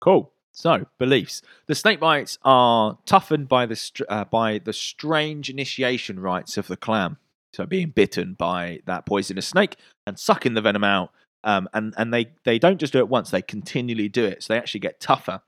Cool. 0.00 0.30
So 0.52 0.86
beliefs: 0.98 1.42
the 1.66 1.74
snake 1.74 2.00
bites 2.00 2.38
are 2.42 2.98
toughened 3.06 3.48
by 3.48 3.66
the 3.66 3.76
str- 3.76 4.04
uh, 4.08 4.24
by 4.24 4.58
the 4.58 4.72
strange 4.72 5.48
initiation 5.48 6.20
rites 6.20 6.56
of 6.58 6.66
the 6.66 6.76
clan. 6.76 7.16
So 7.52 7.66
being 7.66 7.90
bitten 7.90 8.34
by 8.34 8.80
that 8.86 9.06
poisonous 9.06 9.48
snake 9.48 9.76
and 10.06 10.18
sucking 10.18 10.54
the 10.54 10.60
venom 10.60 10.84
out, 10.84 11.12
um, 11.44 11.68
and 11.72 11.94
and 11.96 12.12
they 12.12 12.32
they 12.44 12.58
don't 12.58 12.78
just 12.78 12.92
do 12.92 12.98
it 12.98 13.08
once; 13.08 13.30
they 13.30 13.42
continually 13.42 14.08
do 14.08 14.24
it. 14.24 14.42
So 14.42 14.52
they 14.52 14.58
actually 14.58 14.80
get 14.80 15.00
tougher 15.00 15.40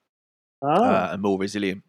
Ah, 0.63 1.11
uh, 1.11 1.13
and 1.15 1.23
more 1.23 1.39
resilient. 1.39 1.83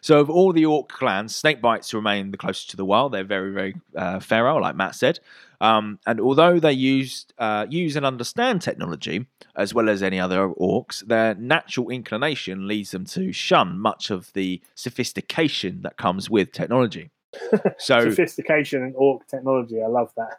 So, 0.00 0.20
of 0.20 0.30
all 0.30 0.52
the 0.52 0.66
orc 0.66 0.88
clans, 0.88 1.34
snake 1.34 1.60
bites 1.60 1.92
remain 1.92 2.30
the 2.30 2.36
closest 2.36 2.70
to 2.70 2.76
the 2.76 2.84
wild. 2.84 3.12
They're 3.12 3.24
very, 3.24 3.52
very 3.52 3.74
uh, 3.96 4.20
feral, 4.20 4.60
like 4.60 4.76
Matt 4.76 4.94
said. 4.94 5.20
Um, 5.60 5.98
and 6.06 6.20
although 6.20 6.60
they 6.60 6.72
use 6.72 7.26
uh, 7.38 7.66
use 7.68 7.96
and 7.96 8.06
understand 8.06 8.62
technology 8.62 9.26
as 9.56 9.74
well 9.74 9.88
as 9.88 10.02
any 10.02 10.20
other 10.20 10.48
orcs, 10.48 11.04
their 11.06 11.34
natural 11.34 11.90
inclination 11.90 12.68
leads 12.68 12.92
them 12.92 13.04
to 13.06 13.32
shun 13.32 13.78
much 13.78 14.10
of 14.10 14.32
the 14.34 14.60
sophistication 14.74 15.82
that 15.82 15.96
comes 15.96 16.30
with 16.30 16.52
technology. 16.52 17.10
So, 17.78 18.10
sophistication 18.10 18.82
and 18.82 18.94
orc 18.96 19.26
technology. 19.26 19.82
I 19.82 19.86
love 19.86 20.10
that. 20.16 20.38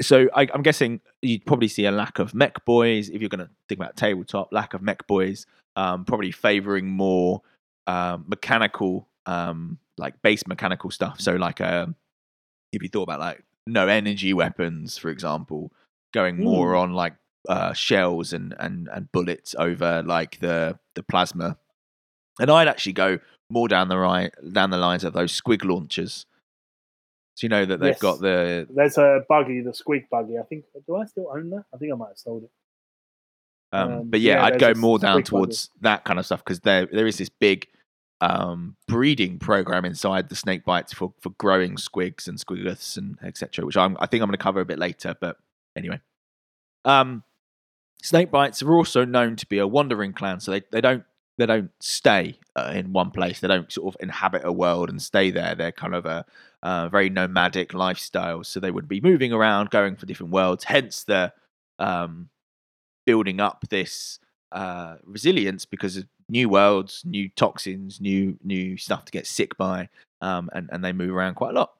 so 0.00 0.28
I, 0.34 0.48
I'm 0.54 0.62
guessing 0.62 1.00
you'd 1.20 1.44
probably 1.44 1.68
see 1.68 1.84
a 1.84 1.90
lack 1.90 2.18
of 2.18 2.34
mech 2.34 2.64
boys 2.64 3.08
if 3.10 3.20
you're 3.20 3.28
going 3.28 3.46
to 3.46 3.50
think 3.68 3.78
about 3.78 3.96
tabletop. 3.96 4.48
Lack 4.50 4.72
of 4.72 4.82
mech 4.82 5.06
boys, 5.06 5.46
um, 5.76 6.04
probably 6.04 6.30
favouring 6.30 6.86
more 6.86 7.42
um, 7.86 8.24
mechanical, 8.26 9.06
um, 9.26 9.78
like 9.98 10.20
base 10.22 10.46
mechanical 10.46 10.90
stuff. 10.90 11.20
So 11.20 11.34
like, 11.34 11.60
um, 11.60 11.94
if 12.72 12.82
you 12.82 12.88
thought 12.88 13.02
about 13.02 13.20
like 13.20 13.44
no 13.66 13.88
energy 13.88 14.32
weapons, 14.32 14.98
for 14.98 15.10
example, 15.10 15.72
going 16.12 16.38
more 16.42 16.74
on 16.74 16.92
like 16.92 17.14
uh, 17.48 17.72
shells 17.72 18.32
and, 18.32 18.54
and 18.58 18.88
and 18.92 19.10
bullets 19.12 19.54
over 19.58 20.02
like 20.02 20.38
the 20.40 20.78
the 20.94 21.02
plasma. 21.02 21.56
And 22.38 22.50
I'd 22.50 22.68
actually 22.68 22.92
go 22.94 23.18
more 23.50 23.68
down 23.68 23.88
the 23.88 23.98
right 23.98 24.32
down 24.52 24.70
the 24.70 24.76
lines 24.78 25.04
of 25.04 25.12
those 25.12 25.38
squig 25.38 25.64
launchers. 25.64 26.26
So 27.36 27.44
you 27.44 27.48
know 27.48 27.64
that 27.64 27.80
they've 27.80 27.90
Yes. 27.92 28.00
got 28.00 28.20
the 28.20 28.66
There's 28.70 28.98
a 28.98 29.24
buggy, 29.28 29.60
the 29.62 29.70
squig 29.70 30.08
buggy. 30.10 30.38
I 30.38 30.42
think. 30.42 30.64
Do 30.86 30.96
I 30.96 31.06
still 31.06 31.28
own 31.32 31.50
that? 31.50 31.64
I 31.74 31.78
think 31.78 31.92
I 31.92 31.96
might 31.96 32.08
have 32.08 32.18
sold 32.18 32.44
it. 32.44 32.50
Um, 33.72 33.92
Um, 33.92 34.10
but 34.10 34.20
yeah, 34.20 34.36
yeah, 34.36 34.44
I'd 34.44 34.58
go 34.58 34.74
more 34.74 34.98
down 34.98 35.22
towards 35.22 35.70
that 35.80 36.04
kind 36.04 36.18
of 36.18 36.26
stuff 36.26 36.44
because 36.44 36.60
there 36.60 36.86
there 36.86 37.06
is 37.06 37.18
this 37.18 37.28
big 37.28 37.68
um, 38.20 38.76
breeding 38.86 39.38
program 39.38 39.84
inside 39.84 40.28
the 40.28 40.36
snake 40.36 40.64
bites 40.64 40.92
for 40.92 41.12
for 41.20 41.30
growing 41.30 41.76
squigs 41.76 42.28
and 42.28 42.38
squiggoths 42.38 42.96
and 42.96 43.18
etc. 43.22 43.64
Which 43.64 43.76
I'm 43.76 43.96
I 44.00 44.06
think 44.06 44.22
I'm 44.22 44.28
going 44.28 44.36
to 44.36 44.42
cover 44.42 44.60
a 44.60 44.66
bit 44.66 44.78
later. 44.78 45.16
But 45.18 45.36
anyway, 45.76 46.00
um, 46.84 47.22
snake 48.02 48.30
bites 48.30 48.62
are 48.62 48.72
also 48.72 49.04
known 49.04 49.36
to 49.36 49.46
be 49.46 49.58
a 49.58 49.66
wandering 49.66 50.12
clan, 50.12 50.40
so 50.40 50.50
they 50.50 50.62
they 50.70 50.80
don't 50.80 51.04
they 51.38 51.46
don't 51.46 51.70
stay 51.80 52.38
uh, 52.54 52.72
in 52.74 52.92
one 52.92 53.10
place. 53.10 53.40
They 53.40 53.48
don't 53.48 53.72
sort 53.72 53.94
of 53.94 54.00
inhabit 54.02 54.42
a 54.44 54.52
world 54.52 54.90
and 54.90 55.00
stay 55.00 55.30
there. 55.30 55.54
They're 55.54 55.72
kind 55.72 55.94
of 55.94 56.04
a 56.04 56.26
uh, 56.62 56.88
very 56.90 57.08
nomadic 57.08 57.72
lifestyle, 57.72 58.44
so 58.44 58.60
they 58.60 58.70
would 58.70 58.88
be 58.88 59.00
moving 59.00 59.32
around, 59.32 59.70
going 59.70 59.96
for 59.96 60.04
different 60.04 60.32
worlds. 60.32 60.64
Hence 60.64 61.04
the 61.04 61.32
um, 61.78 62.28
building 63.06 63.40
up 63.40 63.64
this 63.70 64.18
uh, 64.52 64.96
resilience 65.04 65.64
because 65.64 65.96
of 65.96 66.06
new 66.28 66.48
worlds, 66.48 67.02
new 67.04 67.28
toxins, 67.30 68.00
new 68.00 68.38
new 68.42 68.76
stuff 68.76 69.04
to 69.04 69.12
get 69.12 69.26
sick 69.26 69.56
by, 69.56 69.88
um, 70.20 70.50
and 70.52 70.68
and 70.72 70.84
they 70.84 70.92
move 70.92 71.14
around 71.14 71.34
quite 71.34 71.50
a 71.50 71.58
lot. 71.58 71.72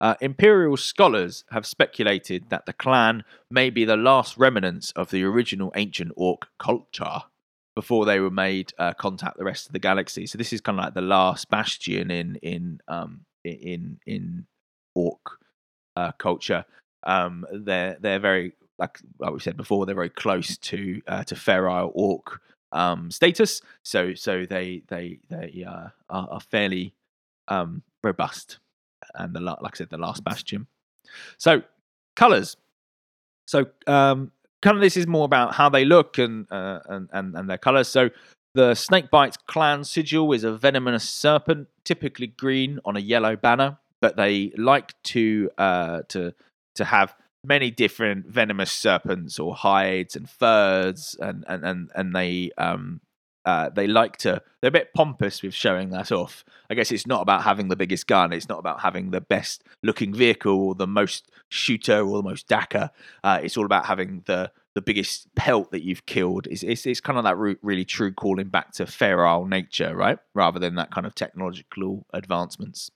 Uh, 0.00 0.14
Imperial 0.20 0.76
scholars 0.76 1.44
have 1.50 1.66
speculated 1.66 2.50
that 2.50 2.66
the 2.66 2.72
clan 2.72 3.24
may 3.50 3.68
be 3.68 3.84
the 3.84 3.96
last 3.96 4.38
remnants 4.38 4.92
of 4.92 5.10
the 5.10 5.24
original 5.24 5.72
ancient 5.74 6.12
orc 6.16 6.46
culture 6.58 7.22
before 7.74 8.04
they 8.04 8.20
were 8.20 8.30
made 8.30 8.72
uh, 8.78 8.92
contact 8.94 9.38
the 9.38 9.44
rest 9.44 9.66
of 9.66 9.72
the 9.72 9.78
galaxy. 9.78 10.26
So 10.26 10.38
this 10.38 10.52
is 10.52 10.60
kind 10.60 10.78
of 10.78 10.84
like 10.84 10.94
the 10.94 11.00
last 11.00 11.48
bastion 11.50 12.10
in 12.10 12.36
in 12.36 12.80
um, 12.86 13.24
in 13.44 13.98
in 14.06 14.46
orc 14.94 15.38
uh, 15.96 16.12
culture. 16.12 16.64
Um, 17.04 17.44
they're 17.52 17.96
they're 18.00 18.20
very 18.20 18.52
like 18.78 19.00
like 19.18 19.32
we 19.32 19.40
said 19.40 19.56
before, 19.56 19.86
they're 19.86 19.94
very 19.94 20.10
close 20.10 20.56
to 20.58 21.00
uh, 21.06 21.24
to 21.24 21.36
feral 21.36 21.90
orc 21.94 22.40
um, 22.72 23.10
status. 23.10 23.60
So 23.82 24.14
so 24.14 24.46
they 24.46 24.82
they 24.88 25.18
they 25.28 25.64
uh, 25.66 25.88
are, 26.08 26.28
are 26.30 26.40
fairly 26.40 26.94
um, 27.48 27.82
robust, 28.02 28.58
and 29.14 29.34
the 29.34 29.40
like 29.40 29.58
I 29.62 29.76
said, 29.76 29.90
the 29.90 29.98
last 29.98 30.24
bastion. 30.24 30.66
So 31.38 31.62
colors. 32.16 32.56
So 33.46 33.66
um, 33.86 34.32
kind 34.60 34.76
of 34.76 34.82
this 34.82 34.96
is 34.96 35.06
more 35.06 35.24
about 35.24 35.54
how 35.54 35.68
they 35.68 35.84
look 35.84 36.18
and 36.18 36.50
uh, 36.50 36.80
and, 36.88 37.08
and 37.12 37.34
and 37.34 37.50
their 37.50 37.58
colors. 37.58 37.88
So 37.88 38.10
the 38.54 38.74
Snakebite 38.74 39.46
clan 39.46 39.84
sigil 39.84 40.32
is 40.32 40.44
a 40.44 40.52
venomous 40.52 41.08
serpent, 41.08 41.68
typically 41.84 42.26
green 42.26 42.80
on 42.84 42.96
a 42.96 43.00
yellow 43.00 43.36
banner, 43.36 43.78
but 44.00 44.16
they 44.16 44.52
like 44.56 44.94
to 45.04 45.50
uh, 45.58 46.02
to 46.08 46.34
to 46.74 46.84
have 46.84 47.14
many 47.44 47.70
different 47.70 48.26
venomous 48.26 48.72
serpents 48.72 49.38
or 49.38 49.54
hides 49.54 50.16
and 50.16 50.28
furs, 50.28 51.16
and 51.20 51.44
and 51.48 51.64
and, 51.64 51.90
and 51.94 52.14
they 52.14 52.50
um 52.58 53.00
uh, 53.48 53.70
they 53.70 53.86
like 53.86 54.18
to 54.18 54.42
they're 54.60 54.68
a 54.68 54.72
bit 54.72 54.92
pompous 54.92 55.42
with 55.42 55.54
showing 55.54 55.88
that 55.88 56.12
off. 56.12 56.44
I 56.68 56.74
guess 56.74 56.92
it's 56.92 57.06
not 57.06 57.22
about 57.22 57.44
having 57.44 57.68
the 57.68 57.76
biggest 57.76 58.06
gun. 58.06 58.30
It's 58.30 58.48
not 58.48 58.58
about 58.58 58.80
having 58.80 59.10
the 59.10 59.22
best 59.22 59.64
looking 59.82 60.12
vehicle 60.12 60.52
or 60.52 60.74
the 60.74 60.86
most 60.86 61.30
shooter 61.48 62.00
or 62.00 62.18
the 62.18 62.28
most 62.28 62.46
dacker. 62.46 62.90
Uh, 63.24 63.40
it's 63.42 63.56
all 63.56 63.64
about 63.64 63.86
having 63.86 64.22
the 64.26 64.52
the 64.74 64.82
biggest 64.82 65.34
pelt 65.34 65.70
that 65.70 65.82
you've 65.82 66.04
killed. 66.04 66.46
It's 66.48 66.62
it's, 66.62 66.84
it's 66.84 67.00
kind 67.00 67.16
of 67.16 67.24
that 67.24 67.38
re- 67.38 67.56
really 67.62 67.86
true 67.86 68.12
calling 68.12 68.48
back 68.48 68.72
to 68.72 68.86
feral 68.86 69.46
nature, 69.46 69.96
right? 69.96 70.18
Rather 70.34 70.58
than 70.58 70.74
that 70.74 70.90
kind 70.90 71.06
of 71.06 71.14
technological 71.14 72.04
advancements. 72.12 72.90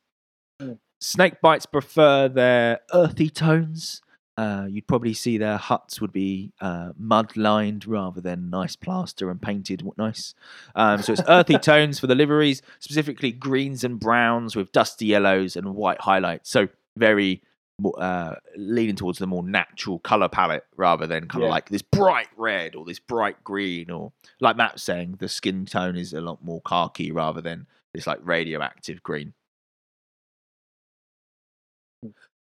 Mm. 0.60 0.78
Snake 1.00 1.40
bites 1.40 1.64
prefer 1.64 2.28
their 2.28 2.80
earthy 2.92 3.30
tones. 3.30 4.02
Uh, 4.38 4.66
you'd 4.68 4.86
probably 4.86 5.12
see 5.12 5.36
their 5.36 5.58
huts 5.58 6.00
would 6.00 6.12
be 6.12 6.52
uh, 6.60 6.92
mud 6.98 7.36
lined 7.36 7.86
rather 7.86 8.20
than 8.20 8.48
nice 8.48 8.76
plaster 8.76 9.30
and 9.30 9.42
painted 9.42 9.86
nice. 9.98 10.34
Um, 10.74 11.02
so 11.02 11.12
it's 11.12 11.22
earthy 11.28 11.58
tones 11.58 11.98
for 11.98 12.06
the 12.06 12.14
liveries, 12.14 12.62
specifically 12.78 13.30
greens 13.30 13.84
and 13.84 14.00
browns 14.00 14.56
with 14.56 14.72
dusty 14.72 15.04
yellows 15.06 15.54
and 15.54 15.74
white 15.74 16.00
highlights. 16.00 16.48
So 16.50 16.68
very 16.96 17.42
uh, 17.98 18.36
leaning 18.56 18.96
towards 18.96 19.18
the 19.18 19.26
more 19.26 19.42
natural 19.42 19.98
color 19.98 20.28
palette 20.28 20.64
rather 20.76 21.06
than 21.06 21.28
kind 21.28 21.42
of 21.42 21.48
Yeah. 21.48 21.52
like 21.52 21.68
this 21.68 21.82
bright 21.82 22.28
red 22.36 22.74
or 22.74 22.84
this 22.84 23.00
bright 23.00 23.42
green 23.44 23.90
or 23.90 24.12
like 24.40 24.56
Matt's 24.56 24.82
saying, 24.82 25.16
the 25.18 25.28
skin 25.28 25.66
tone 25.66 25.96
is 25.96 26.12
a 26.14 26.20
lot 26.20 26.42
more 26.42 26.60
khaki 26.62 27.12
rather 27.12 27.40
than 27.40 27.66
this 27.92 28.06
like 28.06 28.20
radioactive 28.22 29.02
green. 29.02 29.34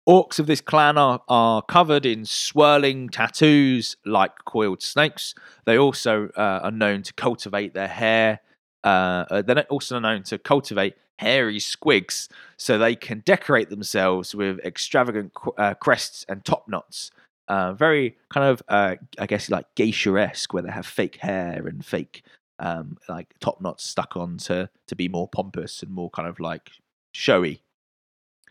Orcs 0.07 0.38
of 0.38 0.45
this 0.45 0.61
clan 0.61 0.99
are, 0.99 1.22
are 1.27 1.64
covered 1.64 2.06
in 2.06 2.26
swirling 2.26 3.10
tattoos 3.10 3.98
like 4.06 4.34
coiled 4.45 4.84
snakes. 4.84 5.34
They 5.65 5.80
also 5.80 6.30
uh, 6.38 6.60
are 6.64 6.72
known 6.72 7.02
to 7.03 7.14
cultivate 7.14 7.73
their 7.73 7.88
hair. 7.88 8.41
Uh, 8.84 9.26
uh, 9.32 9.41
they're 9.41 9.64
also 9.64 9.98
known 9.98 10.22
to 10.23 10.38
cultivate 10.38 10.95
hairy 11.18 11.57
squigs 11.57 12.27
so 12.57 12.77
they 12.77 12.95
can 12.95 13.23
decorate 13.26 13.69
themselves 13.69 14.36
with 14.36 14.60
extravagant 14.60 15.32
uh, 15.57 15.73
crests 15.73 16.23
and 16.30 16.45
top 16.45 16.68
knots. 16.68 17.10
Uh, 17.48 17.73
very 17.73 18.15
kind 18.30 18.48
of, 18.48 18.61
uh, 18.68 18.95
I 19.18 19.26
guess, 19.26 19.49
like 19.49 19.73
geisha 19.73 20.15
esque, 20.19 20.53
where 20.53 20.64
they 20.64 20.72
have 20.72 20.86
fake 20.86 21.15
hair 21.15 21.65
and 21.68 21.84
fake 21.84 22.23
um, 22.60 22.98
like 23.10 23.34
top 23.40 23.60
knots 23.60 23.84
stuck 23.84 24.15
on 24.15 24.38
to, 24.38 24.69
to 24.88 24.95
be 24.95 25.07
more 25.07 25.27
pompous 25.27 25.82
and 25.82 25.91
more 25.91 26.11
kind 26.11 26.27
of 26.27 26.40
like 26.40 26.69
showy. 27.11 27.61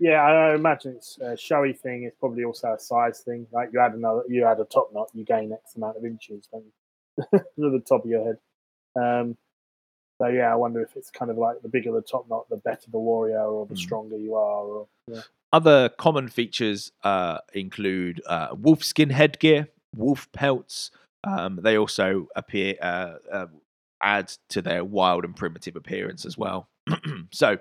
Yeah, 0.01 0.23
I 0.23 0.55
imagine 0.55 0.95
it's 0.97 1.19
a 1.19 1.37
showy 1.37 1.73
thing. 1.73 2.03
It's 2.05 2.17
probably 2.19 2.45
also 2.45 2.73
a 2.73 2.79
size 2.79 3.21
thing. 3.21 3.47
Like 3.53 3.71
you 3.73 3.81
add 3.81 3.95
another, 3.95 4.23
you 4.29 4.45
add 4.45 4.59
a 4.61 4.65
top 4.65 4.91
knot, 4.93 5.09
you 5.15 5.25
gain 5.25 5.53
X 5.53 5.77
amount 5.77 5.97
of 5.97 6.05
inches 6.05 6.49
don't 6.51 6.65
to 7.33 7.71
the 7.71 7.83
top 7.87 8.05
of 8.05 8.11
your 8.11 8.25
head. 8.25 8.39
Um, 8.97 9.37
so 10.21 10.29
yeah, 10.29 10.53
I 10.53 10.57
wonder 10.57 10.81
if 10.81 10.97
it's 10.97 11.11
kind 11.11 11.31
of 11.31 11.39
like 11.39 11.63
the 11.63 11.69
bigger 11.69 11.93
the 11.93 12.03
top 12.03 12.29
knot, 12.29 12.49
the 12.49 12.57
better 12.57 12.91
the 12.91 12.99
warrior, 12.99 13.41
or 13.45 13.67
the 13.67 13.75
Mm. 13.75 13.79
stronger 13.79 14.17
you 14.17 14.35
are. 14.35 14.65
Or 14.65 14.87
yeah. 15.07 15.21
Other 15.53 15.89
common 15.91 16.29
features 16.29 16.91
uh, 17.05 17.39
include 17.53 18.21
uh, 18.27 18.55
wolfskin 18.55 19.11
headgear, 19.13 19.69
wolf 19.95 20.31
pelts. 20.33 20.91
Um, 21.23 21.61
they 21.63 21.77
also 21.79 22.27
appear 22.35 22.75
uh, 22.83 23.15
uh, 23.33 23.47
add 24.03 24.33
to 24.51 24.61
their 24.61 24.85
wild 24.85 25.25
and 25.25 25.35
primitive 25.37 25.77
appearance 25.77 26.25
as 26.27 26.37
well. 26.37 26.69
so, 27.33 27.59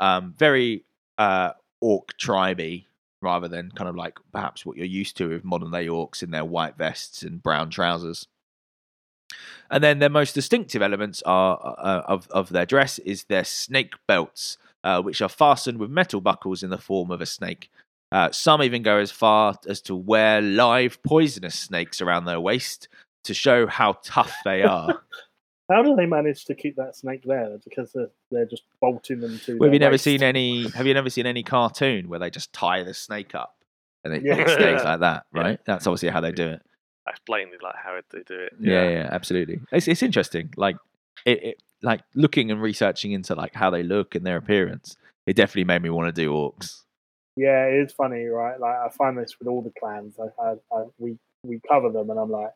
um, 0.00 0.34
very 0.36 0.84
uh, 1.20 1.52
orc 1.82 2.16
tribey 2.18 2.86
rather 3.22 3.46
than 3.46 3.70
kind 3.72 3.88
of 3.88 3.94
like 3.94 4.18
perhaps 4.32 4.64
what 4.64 4.78
you're 4.78 4.86
used 4.86 5.16
to 5.18 5.28
with 5.28 5.44
modern 5.44 5.70
day 5.70 5.86
orcs 5.86 6.22
in 6.22 6.30
their 6.30 6.44
white 6.44 6.78
vests 6.78 7.22
and 7.22 7.42
brown 7.42 7.68
trousers. 7.68 8.26
And 9.70 9.84
then 9.84 9.98
their 9.98 10.08
most 10.08 10.34
distinctive 10.34 10.80
elements 10.82 11.22
are 11.26 11.76
uh, 11.78 12.02
of 12.06 12.26
of 12.30 12.48
their 12.48 12.66
dress 12.66 12.98
is 13.00 13.24
their 13.24 13.44
snake 13.44 13.94
belts, 14.08 14.56
uh, 14.82 15.02
which 15.02 15.20
are 15.20 15.28
fastened 15.28 15.78
with 15.78 15.90
metal 15.90 16.20
buckles 16.20 16.62
in 16.62 16.70
the 16.70 16.78
form 16.78 17.10
of 17.10 17.20
a 17.20 17.26
snake. 17.26 17.70
Uh, 18.10 18.30
some 18.32 18.62
even 18.62 18.82
go 18.82 18.96
as 18.96 19.12
far 19.12 19.54
as 19.68 19.80
to 19.82 19.94
wear 19.94 20.40
live 20.40 21.00
poisonous 21.04 21.54
snakes 21.54 22.00
around 22.00 22.24
their 22.24 22.40
waist 22.40 22.88
to 23.22 23.34
show 23.34 23.66
how 23.66 23.92
tough 24.02 24.34
they 24.44 24.62
are. 24.62 25.02
How 25.70 25.82
do 25.82 25.94
they 25.94 26.06
manage 26.06 26.44
to 26.46 26.54
keep 26.54 26.76
that 26.76 26.96
snake 26.96 27.22
there? 27.24 27.58
Because 27.64 27.92
they're, 27.92 28.10
they're 28.30 28.46
just 28.46 28.62
bolting 28.80 29.20
them 29.20 29.38
to. 29.44 29.58
Well, 29.58 29.68
have 29.68 29.74
you 29.74 29.78
never 29.80 29.92
waist. 29.94 30.04
seen 30.04 30.22
any? 30.22 30.68
Have 30.70 30.86
you 30.86 30.94
never 30.94 31.10
seen 31.10 31.26
any 31.26 31.42
cartoon 31.42 32.08
where 32.08 32.18
they 32.18 32.30
just 32.30 32.52
tie 32.52 32.82
the 32.82 32.94
snake 32.94 33.34
up 33.34 33.56
and 34.04 34.14
it, 34.14 34.22
Yeah. 34.24 34.36
it 34.36 34.48
stays 34.50 34.82
like 34.84 35.00
that? 35.00 35.24
Yeah. 35.34 35.40
Right. 35.40 35.60
That's 35.66 35.86
obviously 35.86 36.08
how 36.08 36.20
they 36.20 36.32
do 36.32 36.48
it. 36.48 36.62
That's 37.06 37.20
blatantly 37.26 37.58
like 37.62 37.76
how 37.76 37.98
they 38.12 38.22
do 38.26 38.38
it. 38.40 38.52
Yeah, 38.60 38.88
yeah, 38.88 39.08
absolutely. 39.10 39.60
It's 39.72 39.88
it's 39.88 40.02
interesting. 40.02 40.52
Like 40.56 40.76
it, 41.24 41.42
it, 41.42 41.62
like 41.82 42.02
looking 42.14 42.50
and 42.50 42.60
researching 42.60 43.12
into 43.12 43.34
like 43.34 43.54
how 43.54 43.70
they 43.70 43.82
look 43.82 44.14
and 44.14 44.24
their 44.26 44.36
appearance. 44.36 44.96
It 45.26 45.34
definitely 45.36 45.64
made 45.64 45.82
me 45.82 45.90
want 45.90 46.14
to 46.14 46.22
do 46.22 46.30
orcs. 46.32 46.82
Yeah, 47.36 47.64
it 47.66 47.86
is 47.86 47.92
funny, 47.92 48.24
right? 48.26 48.58
Like 48.60 48.76
I 48.76 48.88
find 48.90 49.16
this 49.16 49.38
with 49.38 49.48
all 49.48 49.62
the 49.62 49.72
clans. 49.78 50.18
I, 50.18 50.42
I, 50.42 50.54
I 50.72 50.84
we 50.98 51.16
we 51.42 51.60
cover 51.68 51.90
them, 51.90 52.10
and 52.10 52.18
I'm 52.18 52.30
like, 52.30 52.50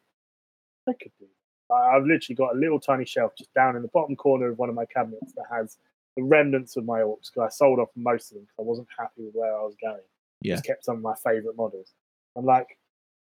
I 0.89 0.93
could 0.93 1.12
do. 1.19 1.27
That. 1.69 1.74
I- 1.74 1.97
I've 1.97 2.05
literally 2.05 2.36
got 2.36 2.55
a 2.55 2.59
little 2.59 2.81
tiny 2.81 3.05
shelf 3.05 3.32
just 3.36 3.53
down 3.55 3.77
in 3.77 3.82
the 3.82 3.89
bottom 3.89 4.16
corner 4.16 4.49
of 4.49 4.59
one 4.59 4.69
of 4.69 4.74
my 4.74 4.85
cabinets 4.86 5.32
that 5.35 5.45
has 5.51 5.78
the 6.16 6.23
remnants 6.23 6.77
of 6.77 6.85
my 6.85 7.01
orcs 7.01 7.31
because 7.32 7.47
I 7.47 7.49
sold 7.49 7.78
off 7.81 7.89
most 7.97 8.31
of 8.31 8.36
them 8.36 8.45
because 8.45 8.59
I 8.59 8.62
wasn't 8.62 8.89
happy 8.99 9.23
with 9.24 9.35
where 9.35 9.55
I 9.57 9.62
was 9.62 9.74
going. 9.82 10.01
Yeah. 10.43 10.55
Just 10.55 10.65
kept 10.65 10.85
some 10.85 10.97
of 10.97 11.03
my 11.03 11.15
favourite 11.16 11.57
models. 11.57 11.93
I'm 12.36 12.45
like, 12.45 12.78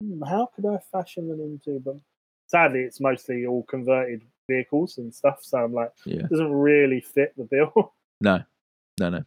hmm, 0.00 0.22
how 0.22 0.46
could 0.54 0.66
I 0.66 0.78
fashion 0.90 1.28
them 1.28 1.40
into 1.40 1.78
them? 1.80 2.00
Sadly, 2.46 2.80
it's 2.80 3.00
mostly 3.00 3.46
all 3.46 3.62
converted 3.64 4.22
vehicles 4.50 4.98
and 4.98 5.14
stuff. 5.14 5.38
So 5.42 5.58
I'm 5.58 5.72
like, 5.72 5.92
Yeah. 6.04 6.22
doesn't 6.28 6.52
really 6.52 7.00
fit 7.00 7.34
the 7.36 7.44
bill. 7.44 7.92
No, 8.20 8.40
no, 9.00 9.08
no. 9.10 9.24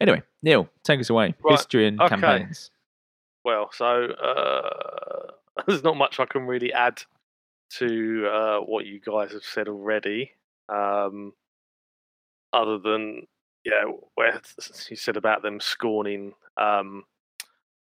Anyway, 0.00 0.22
Neil, 0.42 0.70
take 0.82 1.00
us 1.00 1.10
away. 1.10 1.34
Right, 1.44 1.52
History 1.52 1.86
and 1.86 2.00
okay. 2.00 2.08
campaigns. 2.08 2.70
Well, 3.44 3.70
so 3.74 4.04
uh, 4.04 5.32
there's 5.66 5.84
not 5.84 5.98
much 5.98 6.18
I 6.18 6.24
can 6.24 6.46
really 6.46 6.72
add 6.72 7.02
to 7.70 8.26
uh, 8.26 8.58
what 8.60 8.86
you 8.86 9.00
guys 9.00 9.32
have 9.32 9.44
said 9.44 9.68
already, 9.68 10.32
um, 10.68 11.32
other 12.52 12.78
than 12.78 13.26
yeah, 13.64 13.84
where 14.14 14.40
you 14.88 14.96
said 14.96 15.16
about 15.16 15.42
them 15.42 15.60
scorning 15.60 16.32
um, 16.56 17.04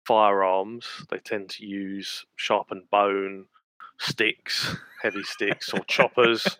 firearms. 0.05 0.85
They 1.09 1.19
tend 1.19 1.49
to 1.51 1.65
use 1.65 2.25
sharpened 2.35 2.89
bone, 2.91 3.45
sticks, 3.99 4.75
heavy 5.01 5.23
sticks, 5.23 5.73
or 5.73 5.81
choppers, 5.87 6.59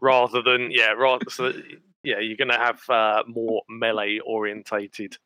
rather 0.00 0.42
than 0.42 0.70
yeah, 0.70 0.92
rather 0.92 1.24
so 1.30 1.52
that, 1.52 1.62
yeah, 2.02 2.18
you're 2.18 2.36
going 2.36 2.48
to 2.48 2.54
have 2.54 2.80
uh, 2.88 3.22
more 3.26 3.62
melee 3.68 4.20
orientated 4.24 5.16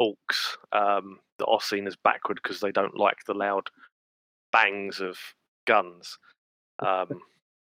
orcs 0.00 0.56
um, 0.72 1.18
that 1.38 1.46
are 1.46 1.60
seen 1.60 1.86
as 1.86 1.96
backward 1.96 2.40
because 2.42 2.60
they 2.60 2.72
don't 2.72 2.96
like 2.96 3.24
the 3.26 3.34
loud 3.34 3.70
bangs 4.52 5.00
of 5.00 5.18
guns. 5.68 6.18
Um, 6.80 7.20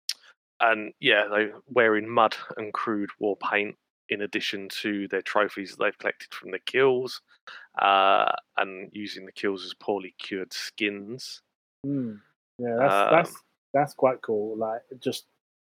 and 0.60 0.94
yeah, 1.00 1.28
they're 1.30 1.54
wearing 1.70 2.10
mud 2.10 2.36
and 2.58 2.74
crude 2.74 3.12
war 3.20 3.38
paint 3.38 3.76
in 4.10 4.22
addition 4.22 4.68
to 4.70 5.08
their 5.08 5.22
trophies 5.22 5.72
that 5.72 5.84
they've 5.84 5.98
collected 5.98 6.34
from 6.34 6.52
the 6.52 6.60
kills, 6.60 7.22
uh, 7.82 8.32
and 8.58 8.90
using 8.92 9.26
the 9.26 9.32
kills 9.32 9.64
as 9.64 9.74
poorly 9.74 10.14
cured 10.18 10.52
skins. 10.52 11.42
Hmm. 11.86 12.16
Yeah, 12.60 12.76
that's 12.78 12.94
Um, 12.94 13.10
that's 13.12 13.44
that's 13.74 13.94
quite 13.94 14.22
cool. 14.22 14.58
Like, 14.58 14.82
just 15.00 15.26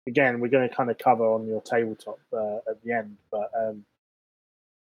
again, 0.07 0.39
we're 0.39 0.49
going 0.49 0.67
to 0.67 0.75
kind 0.75 0.91
of 0.91 0.97
cover 0.97 1.25
on 1.25 1.47
your 1.47 1.61
tabletop 1.61 2.19
uh, 2.33 2.57
at 2.69 2.81
the 2.83 2.91
end, 2.91 3.17
but 3.31 3.49
um, 3.57 3.85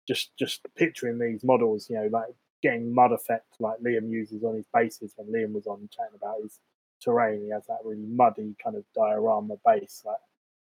just 0.09 0.31
just 0.39 0.67
picturing 0.77 1.19
these 1.19 1.45
models, 1.45 1.91
you 1.91 1.97
know, 1.97 2.09
like 2.11 2.29
getting 2.63 2.95
mud 2.95 3.13
effect 3.13 3.47
like 3.59 3.79
Liam 3.81 4.11
uses 4.11 4.45
on 4.45 4.55
his 4.55 4.67
bases 4.73 5.13
when 5.17 5.29
Liam 5.29 5.53
was 5.53 5.67
on 5.67 5.89
chatting 5.95 6.15
about 6.17 6.43
his 6.43 6.59
terrain. 7.01 7.43
He 7.43 7.51
has 7.51 7.67
that 7.67 7.79
really 7.85 8.07
muddy 8.07 8.55
kind 8.63 8.77
of 8.77 8.85
diorama 8.95 9.57
base. 9.65 10.03
Like 10.05 10.17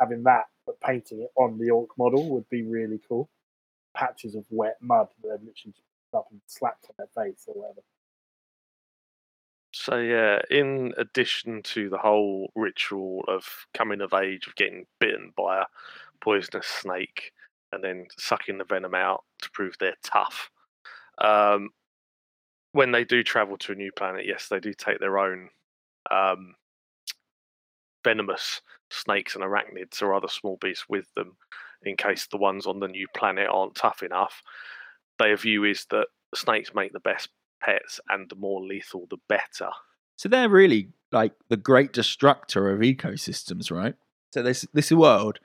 having 0.01 0.23
that, 0.25 0.47
but 0.67 0.81
painting 0.81 1.21
it 1.21 1.31
on 1.37 1.59
the 1.59 1.71
orc 1.71 1.91
model 1.97 2.29
would 2.31 2.49
be 2.51 2.63
really 2.63 3.01
cool. 3.09 3.29
Patches 3.95 4.35
of 4.35 4.45
wet 4.51 4.77
mud 4.81 5.09
that 5.23 5.29
they've 5.29 5.47
literally 5.47 5.73
just 5.73 5.83
up 6.15 6.27
and 6.31 6.41
slapped 6.47 6.87
on 6.89 6.95
their 6.99 7.25
face 7.25 7.45
or 7.47 7.55
whatever. 7.55 7.81
So 9.75 9.97
yeah, 9.97 10.41
in 10.51 10.93
addition 10.99 11.63
to 11.63 11.89
the 11.89 11.99
whole 11.99 12.53
ritual 12.55 13.25
of 13.27 13.45
coming 13.73 14.03
of 14.03 14.13
age, 14.13 14.47
of 14.47 14.55
getting 14.55 14.87
bitten 15.01 15.33
by 15.37 15.63
a 15.63 15.67
poisonous 16.21 16.67
snake, 16.67 17.33
and 17.73 17.83
then 17.83 18.07
sucking 18.19 18.59
the 18.59 18.65
venom 18.65 18.95
out 18.95 19.25
to 19.41 19.51
prove 19.51 19.77
they're 19.79 19.97
tough. 20.05 20.51
Um, 21.19 21.71
when 22.73 22.93
they 22.93 23.05
do 23.05 23.23
travel 23.23 23.57
to 23.59 23.73
a 23.73 23.77
new 23.77 23.93
planet, 23.93 24.27
yes, 24.27 24.49
they 24.49 24.61
do 24.61 24.75
take 24.75 24.99
their 24.99 25.19
own 25.19 25.49
um, 26.13 26.55
venomous 28.05 28.61
snakes 28.91 29.35
and 29.35 29.45
arachnids 29.45 30.03
or 30.03 30.15
other 30.15 30.29
small 30.29 30.59
beasts 30.61 30.85
with 30.89 31.07
them, 31.15 31.37
in 31.83 31.97
case 31.97 32.27
the 32.31 32.37
ones 32.37 32.67
on 32.67 32.81
the 32.81 32.89
new 32.89 33.07
planet 33.17 33.49
aren't 33.51 33.75
tough 33.75 34.03
enough. 34.03 34.43
Their 35.19 35.37
view 35.37 35.65
is 35.65 35.87
that 35.91 36.09
snakes 36.35 36.75
make 36.75 36.93
the 36.93 37.01
best 37.01 37.29
pets, 37.63 38.01
and 38.09 38.29
the 38.29 38.37
more 38.37 38.63
lethal, 38.63 39.07
the 39.09 39.19
better. 39.29 39.71
So 40.17 40.29
they're 40.29 40.49
really 40.49 40.89
like 41.11 41.33
the 41.49 41.57
great 41.57 41.93
destructor 41.93 42.71
of 42.71 42.81
ecosystems, 42.81 43.71
right? 43.71 43.95
So 44.33 44.43
this 44.43 44.67
this 44.73 44.91
world 44.93 45.39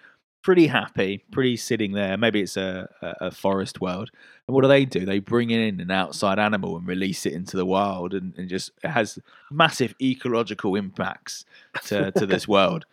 pretty 0.47 0.67
happy, 0.67 1.21
pretty 1.29 1.57
sitting 1.57 1.91
there. 1.91 2.15
Maybe 2.15 2.39
it's 2.39 2.55
a, 2.55 2.87
a, 3.01 3.25
a 3.25 3.31
forest 3.31 3.81
world. 3.81 4.09
And 4.47 4.55
what 4.55 4.61
do 4.61 4.69
they 4.69 4.85
do? 4.85 5.05
They 5.05 5.19
bring 5.19 5.49
in 5.49 5.81
an 5.81 5.91
outside 5.91 6.39
animal 6.39 6.77
and 6.77 6.87
release 6.87 7.25
it 7.25 7.33
into 7.33 7.57
the 7.57 7.65
wild, 7.65 8.13
and, 8.13 8.33
and 8.37 8.47
just 8.47 8.71
it 8.81 8.87
has 8.87 9.19
massive 9.51 9.93
ecological 10.01 10.75
impacts 10.75 11.43
to, 11.87 12.13
to 12.13 12.25
this 12.25 12.47
world. 12.47 12.85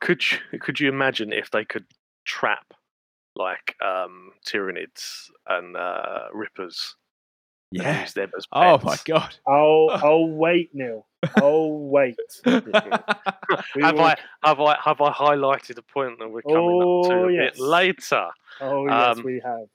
Could 0.00 0.20
you, 0.32 0.58
could 0.58 0.80
you 0.80 0.88
imagine 0.88 1.32
if 1.32 1.48
they 1.52 1.64
could 1.64 1.84
trap 2.24 2.74
like 3.36 3.76
um, 3.80 4.32
Tyranids 4.44 5.30
and 5.46 5.76
uh, 5.76 6.24
rippers? 6.32 6.96
Yeah. 7.70 8.00
use 8.00 8.14
them 8.14 8.32
as 8.36 8.48
Oh 8.50 8.80
my 8.82 8.96
god. 9.04 9.36
Oh, 9.46 9.90
oh, 10.02 10.26
wait, 10.26 10.70
Neil. 10.72 11.06
Oh, 11.36 11.76
wait. 11.76 12.16
Have 13.82 14.00
I 14.00 14.16
have 14.44 14.60
I 14.60 14.76
have 14.82 15.00
I 15.00 15.12
highlighted 15.12 15.78
a 15.78 15.82
point 15.82 16.18
that 16.18 16.28
we're 16.28 16.42
coming 16.42 16.80
up 16.80 16.88
to 17.08 17.14
Oh, 17.14 17.28
a 17.28 17.30
yes. 17.30 17.56
bit 17.56 17.60
later? 17.62 18.28
Oh, 18.60 18.86
yes, 18.86 19.18
um, 19.18 19.24
we 19.24 19.40
have. 19.44 19.68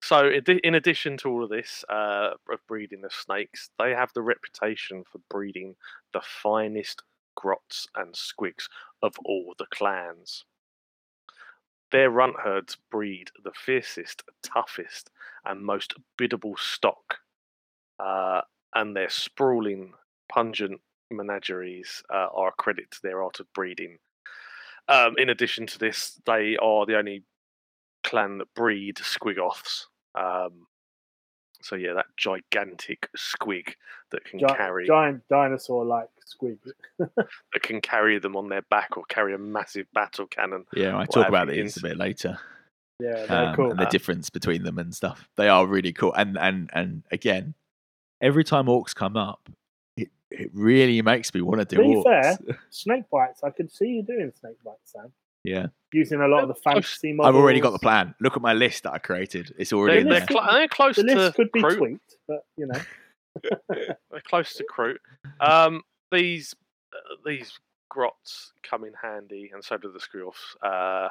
So, 0.00 0.30
in 0.62 0.74
addition 0.74 1.16
to 1.18 1.28
all 1.28 1.42
of 1.42 1.50
this 1.50 1.84
uh, 1.88 2.34
of 2.50 2.66
breeding 2.68 3.00
the 3.00 3.10
snakes, 3.10 3.70
they 3.78 3.90
have 3.90 4.12
the 4.14 4.22
reputation 4.22 5.02
for 5.10 5.20
breeding 5.28 5.74
the 6.12 6.20
finest 6.20 7.02
grots 7.34 7.88
and 7.96 8.14
squigs 8.14 8.68
of 9.02 9.14
all 9.24 9.54
the 9.58 9.66
clans. 9.66 10.44
Their 11.90 12.10
runt 12.10 12.40
herds 12.40 12.76
breed 12.90 13.30
the 13.42 13.52
fiercest, 13.52 14.22
toughest, 14.42 15.10
and 15.44 15.62
most 15.62 15.94
biddable 16.16 16.56
stock, 16.56 17.18
uh, 17.98 18.42
and 18.74 18.94
their 18.94 19.08
sprawling, 19.08 19.94
pungent 20.28 20.80
menageries 21.10 22.02
uh, 22.12 22.28
are 22.34 22.48
a 22.48 22.52
credit 22.52 22.90
to 22.92 22.98
their 23.02 23.22
art 23.22 23.40
of 23.40 23.46
breeding. 23.54 23.98
Um, 24.88 25.14
in 25.18 25.28
addition 25.28 25.66
to 25.66 25.78
this, 25.78 26.20
they 26.26 26.56
are 26.56 26.86
the 26.86 26.96
only 26.96 27.22
clan 28.04 28.38
that 28.38 28.52
breed 28.54 28.96
squiggoths. 28.96 29.84
Um, 30.14 30.66
so 31.60 31.76
yeah, 31.76 31.92
that 31.94 32.06
gigantic 32.16 33.08
squig 33.16 33.74
that 34.12 34.24
can 34.24 34.38
Gi- 34.38 34.46
carry 34.46 34.86
giant 34.86 35.22
dinosaur 35.28 35.84
like 35.84 36.08
squig. 36.24 36.58
that 36.98 37.62
can 37.62 37.80
carry 37.80 38.18
them 38.18 38.36
on 38.36 38.48
their 38.48 38.62
back 38.62 38.96
or 38.96 39.04
carry 39.08 39.34
a 39.34 39.38
massive 39.38 39.86
battle 39.92 40.26
cannon. 40.26 40.64
Yeah, 40.74 40.96
I 40.96 41.04
talk 41.04 41.28
about 41.28 41.48
you 41.54 41.62
these 41.64 41.76
a 41.76 41.82
bit 41.82 41.96
later. 41.98 42.38
Yeah, 43.00 43.24
um, 43.28 43.54
cool. 43.56 43.70
and 43.70 43.78
the 43.78 43.86
Uh, 43.86 43.90
difference 43.90 44.30
between 44.30 44.62
them 44.62 44.78
and 44.78 44.94
stuff. 44.94 45.28
They 45.36 45.48
are 45.48 45.66
really 45.66 45.92
cool. 45.92 46.12
And 46.14 46.38
and 46.38 46.70
and 46.72 47.02
again, 47.12 47.54
every 48.20 48.44
time 48.44 48.66
orcs 48.66 48.94
come 48.94 49.16
up, 49.16 49.48
it, 50.30 50.40
it 50.40 50.50
really 50.54 51.00
makes 51.02 51.32
me 51.34 51.40
want 51.42 51.60
to 51.60 51.64
do 51.64 51.76
To 51.76 51.88
be 51.88 51.94
orcs. 51.96 52.04
fair, 52.46 52.58
snake 52.70 53.04
bites. 53.10 53.42
I 53.44 53.50
could 53.50 53.70
see 53.70 53.86
you 53.86 54.02
doing 54.02 54.32
snake 54.38 54.56
bites, 54.64 54.92
Sam. 54.92 55.12
yeah, 55.44 55.66
Using 55.92 56.20
a 56.20 56.28
lot 56.28 56.42
of 56.42 56.48
the 56.48 56.54
Close. 56.54 56.74
fantasy 56.74 57.12
models. 57.12 57.34
I've 57.34 57.40
already 57.42 57.60
got 57.60 57.70
the 57.72 57.78
plan. 57.78 58.14
Look 58.20 58.36
at 58.36 58.42
my 58.42 58.52
list 58.52 58.82
that 58.82 58.92
I 58.92 58.98
created. 58.98 59.54
It's 59.58 59.72
already 59.72 59.94
They're, 59.94 60.00
in 60.02 60.08
they're, 60.08 60.18
there. 60.20 60.28
cl- 60.28 60.52
they're 60.52 60.68
close 60.68 60.96
The 60.96 61.02
to 61.04 61.14
list 61.14 61.34
could 61.36 61.52
be 61.52 61.62
Kroot. 61.62 61.76
tweaked, 61.78 62.16
but 62.26 62.44
you 62.56 62.66
know. 62.66 62.80
They're 63.68 64.22
close 64.26 64.52
to 64.54 64.64
Kroot. 64.64 64.96
Um, 65.40 65.82
these 66.10 66.54
uh, 66.92 67.14
these 67.24 67.52
grots 67.88 68.52
come 68.68 68.84
in 68.84 68.92
handy, 69.00 69.50
and 69.54 69.62
so 69.64 69.76
do 69.76 69.92
the 69.92 70.00
screw-offs. 70.00 70.56
Uh, 70.60 71.08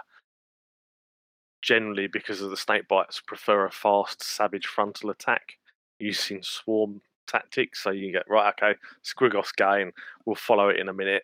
generally, 1.61 2.07
because 2.07 2.41
of 2.41 2.49
the 2.49 2.57
snake 2.57 2.87
bites, 2.87 3.21
prefer 3.25 3.65
a 3.65 3.71
fast, 3.71 4.23
savage 4.23 4.65
frontal 4.67 5.09
attack 5.09 5.53
using 5.99 6.41
swarm 6.43 7.01
tactics. 7.27 7.83
So 7.83 7.91
you 7.91 8.11
get 8.11 8.29
right, 8.29 8.53
okay, 8.61 8.77
Squiggoths 9.03 9.55
gain. 9.55 9.91
We'll 10.25 10.35
follow 10.35 10.69
it 10.69 10.79
in 10.79 10.89
a 10.89 10.93
minute. 10.93 11.23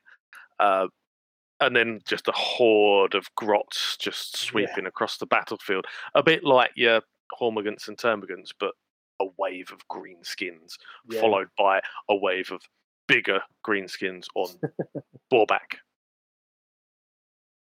Uh, 0.59 0.87
and 1.59 1.75
then 1.75 2.01
just 2.05 2.27
a 2.27 2.33
horde 2.33 3.15
of 3.15 3.33
grots 3.35 3.95
just 3.97 4.37
sweeping 4.37 4.85
across 4.85 5.17
the 5.17 5.25
battlefield, 5.25 5.85
a 6.15 6.21
bit 6.23 6.43
like 6.43 6.71
your 6.75 7.01
Hormagaunts 7.39 7.87
and 7.87 7.97
Termagants, 7.97 8.49
but 8.59 8.73
a 9.21 9.25
wave 9.37 9.71
of 9.71 9.87
green 9.87 10.23
skins 10.23 10.77
Yeah. 11.09 11.21
followed 11.21 11.47
by 11.57 11.79
a 12.09 12.15
wave 12.15 12.51
of 12.51 12.61
bigger 13.07 13.41
greenskins 13.65 14.25
on 14.35 14.49
Borback, 15.33 15.77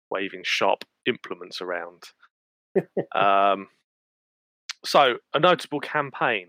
waving 0.09 0.43
sharp 0.43 0.85
implements 1.05 1.61
around. 1.61 2.03
um, 3.15 3.67
so, 4.85 5.15
a 5.33 5.39
notable 5.39 5.79
campaign. 5.79 6.47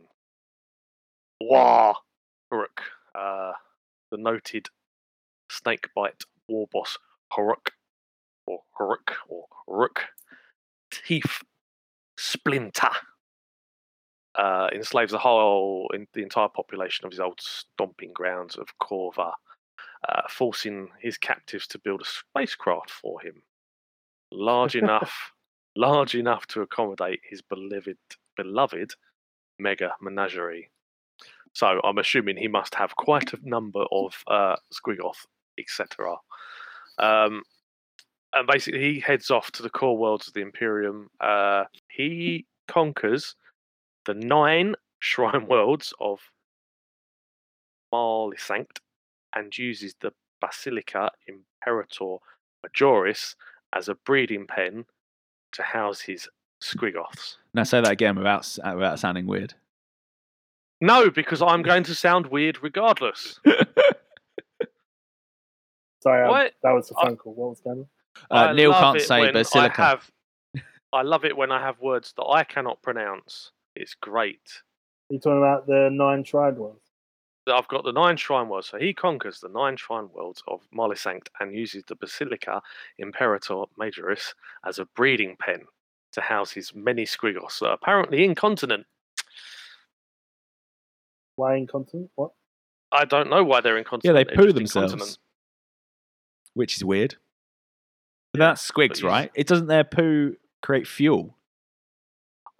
Wah! 1.40 1.94
Haruk, 2.52 2.80
uh, 3.14 3.52
the 4.10 4.16
noted 4.16 4.68
snakebite 5.50 6.24
war 6.48 6.68
boss 6.72 6.98
Haruk, 7.32 7.70
or 8.46 8.60
Haruk, 8.78 9.14
or 9.28 9.46
Haruk, 9.68 10.02
Teeth 10.90 11.42
Splinter 12.16 12.90
uh, 14.36 14.68
enslaves 14.72 15.12
the 15.12 15.18
whole, 15.18 15.90
in, 15.94 16.06
the 16.12 16.22
entire 16.22 16.48
population 16.48 17.04
of 17.04 17.12
his 17.12 17.20
old 17.20 17.40
stomping 17.40 18.12
grounds 18.12 18.56
of 18.56 18.68
Korva, 18.80 19.32
uh, 20.08 20.22
forcing 20.28 20.88
his 21.00 21.18
captives 21.18 21.66
to 21.68 21.78
build 21.78 22.02
a 22.02 22.04
spacecraft 22.04 22.90
for 22.90 23.20
him, 23.20 23.42
large 24.32 24.76
enough, 24.84 25.32
large 25.76 26.14
enough 26.14 26.46
to 26.48 26.62
accommodate 26.62 27.20
his 27.28 27.42
beloved, 27.42 27.98
beloved 28.36 28.94
mega 29.58 29.92
menagerie. 30.00 30.70
So 31.54 31.80
I'm 31.84 31.98
assuming 31.98 32.36
he 32.36 32.48
must 32.48 32.74
have 32.74 32.96
quite 32.96 33.32
a 33.32 33.38
number 33.42 33.84
of 33.90 34.22
uh, 34.26 34.56
Squiggoth, 34.72 35.24
etc. 35.58 36.16
Um, 36.98 37.42
and 38.32 38.46
basically, 38.48 38.80
he 38.80 39.00
heads 39.00 39.30
off 39.30 39.52
to 39.52 39.62
the 39.62 39.70
core 39.70 39.96
worlds 39.96 40.26
of 40.26 40.34
the 40.34 40.40
Imperium. 40.40 41.08
Uh, 41.20 41.64
he 41.88 42.46
conquers 42.66 43.36
the 44.04 44.14
nine 44.14 44.74
shrine 44.98 45.46
worlds 45.46 45.94
of 46.00 46.20
Marlisanct 47.92 48.80
and 49.36 49.56
uses 49.56 49.94
the 50.00 50.12
Basilica 50.40 51.10
Imperator 51.28 52.16
Majoris 52.66 53.36
as 53.72 53.88
a 53.88 53.94
breeding 53.94 54.46
pen 54.46 54.86
to 55.52 55.62
house 55.62 56.00
his 56.00 56.28
Squiggoths. 56.60 57.36
Now 57.52 57.62
say 57.62 57.80
that 57.80 57.92
again 57.92 58.16
without 58.16 58.58
uh, 58.64 58.72
without 58.74 58.98
sounding 58.98 59.26
weird. 59.26 59.54
No, 60.84 61.10
because 61.10 61.40
I'm 61.40 61.62
going 61.62 61.82
to 61.84 61.94
sound 61.94 62.26
weird 62.26 62.62
regardless. 62.62 63.40
Sorry, 66.02 66.22
I- 66.26 66.28
What? 66.28 66.52
that 66.62 66.72
was 66.72 66.90
a 66.90 66.94
phone 66.94 67.16
call. 67.16 67.34
What 67.34 67.48
was 67.50 67.60
going 67.60 67.78
on? 67.80 67.88
Uh, 68.30 68.52
Neil 68.52 68.72
can't 68.72 69.00
say 69.00 69.20
when 69.20 69.32
basilica. 69.32 69.82
I, 69.82 69.86
have, 69.86 70.10
I 70.92 71.02
love 71.02 71.24
it 71.24 71.36
when 71.36 71.50
I 71.50 71.60
have 71.60 71.80
words 71.80 72.12
that 72.16 72.24
I 72.24 72.44
cannot 72.44 72.82
pronounce. 72.82 73.50
It's 73.74 73.94
great. 73.94 74.42
you 75.08 75.18
talking 75.18 75.38
about 75.38 75.66
the 75.66 75.88
nine 75.90 76.22
shrine 76.22 76.56
ones? 76.56 76.80
I've 77.50 77.68
got 77.68 77.84
the 77.84 77.92
nine 77.92 78.16
shrine 78.18 78.48
worlds. 78.48 78.68
So 78.68 78.78
he 78.78 78.92
conquers 78.94 79.40
the 79.40 79.48
nine 79.48 79.76
shrine 79.76 80.08
worlds 80.14 80.42
of 80.46 80.60
Marlisanct 80.74 81.28
and 81.40 81.54
uses 81.54 81.84
the 81.88 81.96
Basilica 81.96 82.60
Imperator 82.98 83.64
Majoris 83.80 84.34
as 84.66 84.78
a 84.78 84.84
breeding 84.94 85.36
pen 85.40 85.62
to 86.12 86.20
house 86.20 86.52
his 86.52 86.74
many 86.74 87.04
squiggoths 87.04 87.58
that 87.60 87.68
are 87.68 87.74
apparently 87.74 88.22
incontinent. 88.24 88.86
Why 91.36 91.56
incontinent? 91.56 92.10
What? 92.14 92.32
I 92.92 93.04
don't 93.04 93.28
know 93.30 93.42
why 93.42 93.60
they're 93.60 93.76
incontinent. 93.78 94.16
Yeah, 94.16 94.24
they're 94.24 94.36
poo 94.36 94.52
themselves, 94.52 94.92
incontinent. 94.92 95.18
which 96.54 96.76
is 96.76 96.84
weird. 96.84 97.16
But 98.32 98.40
Yeah, 98.40 98.46
that's 98.48 98.70
squigs, 98.70 99.00
but 99.02 99.08
right? 99.08 99.30
It 99.34 99.46
doesn't 99.46 99.66
their 99.66 99.84
poo 99.84 100.36
create 100.62 100.86
fuel? 100.86 101.36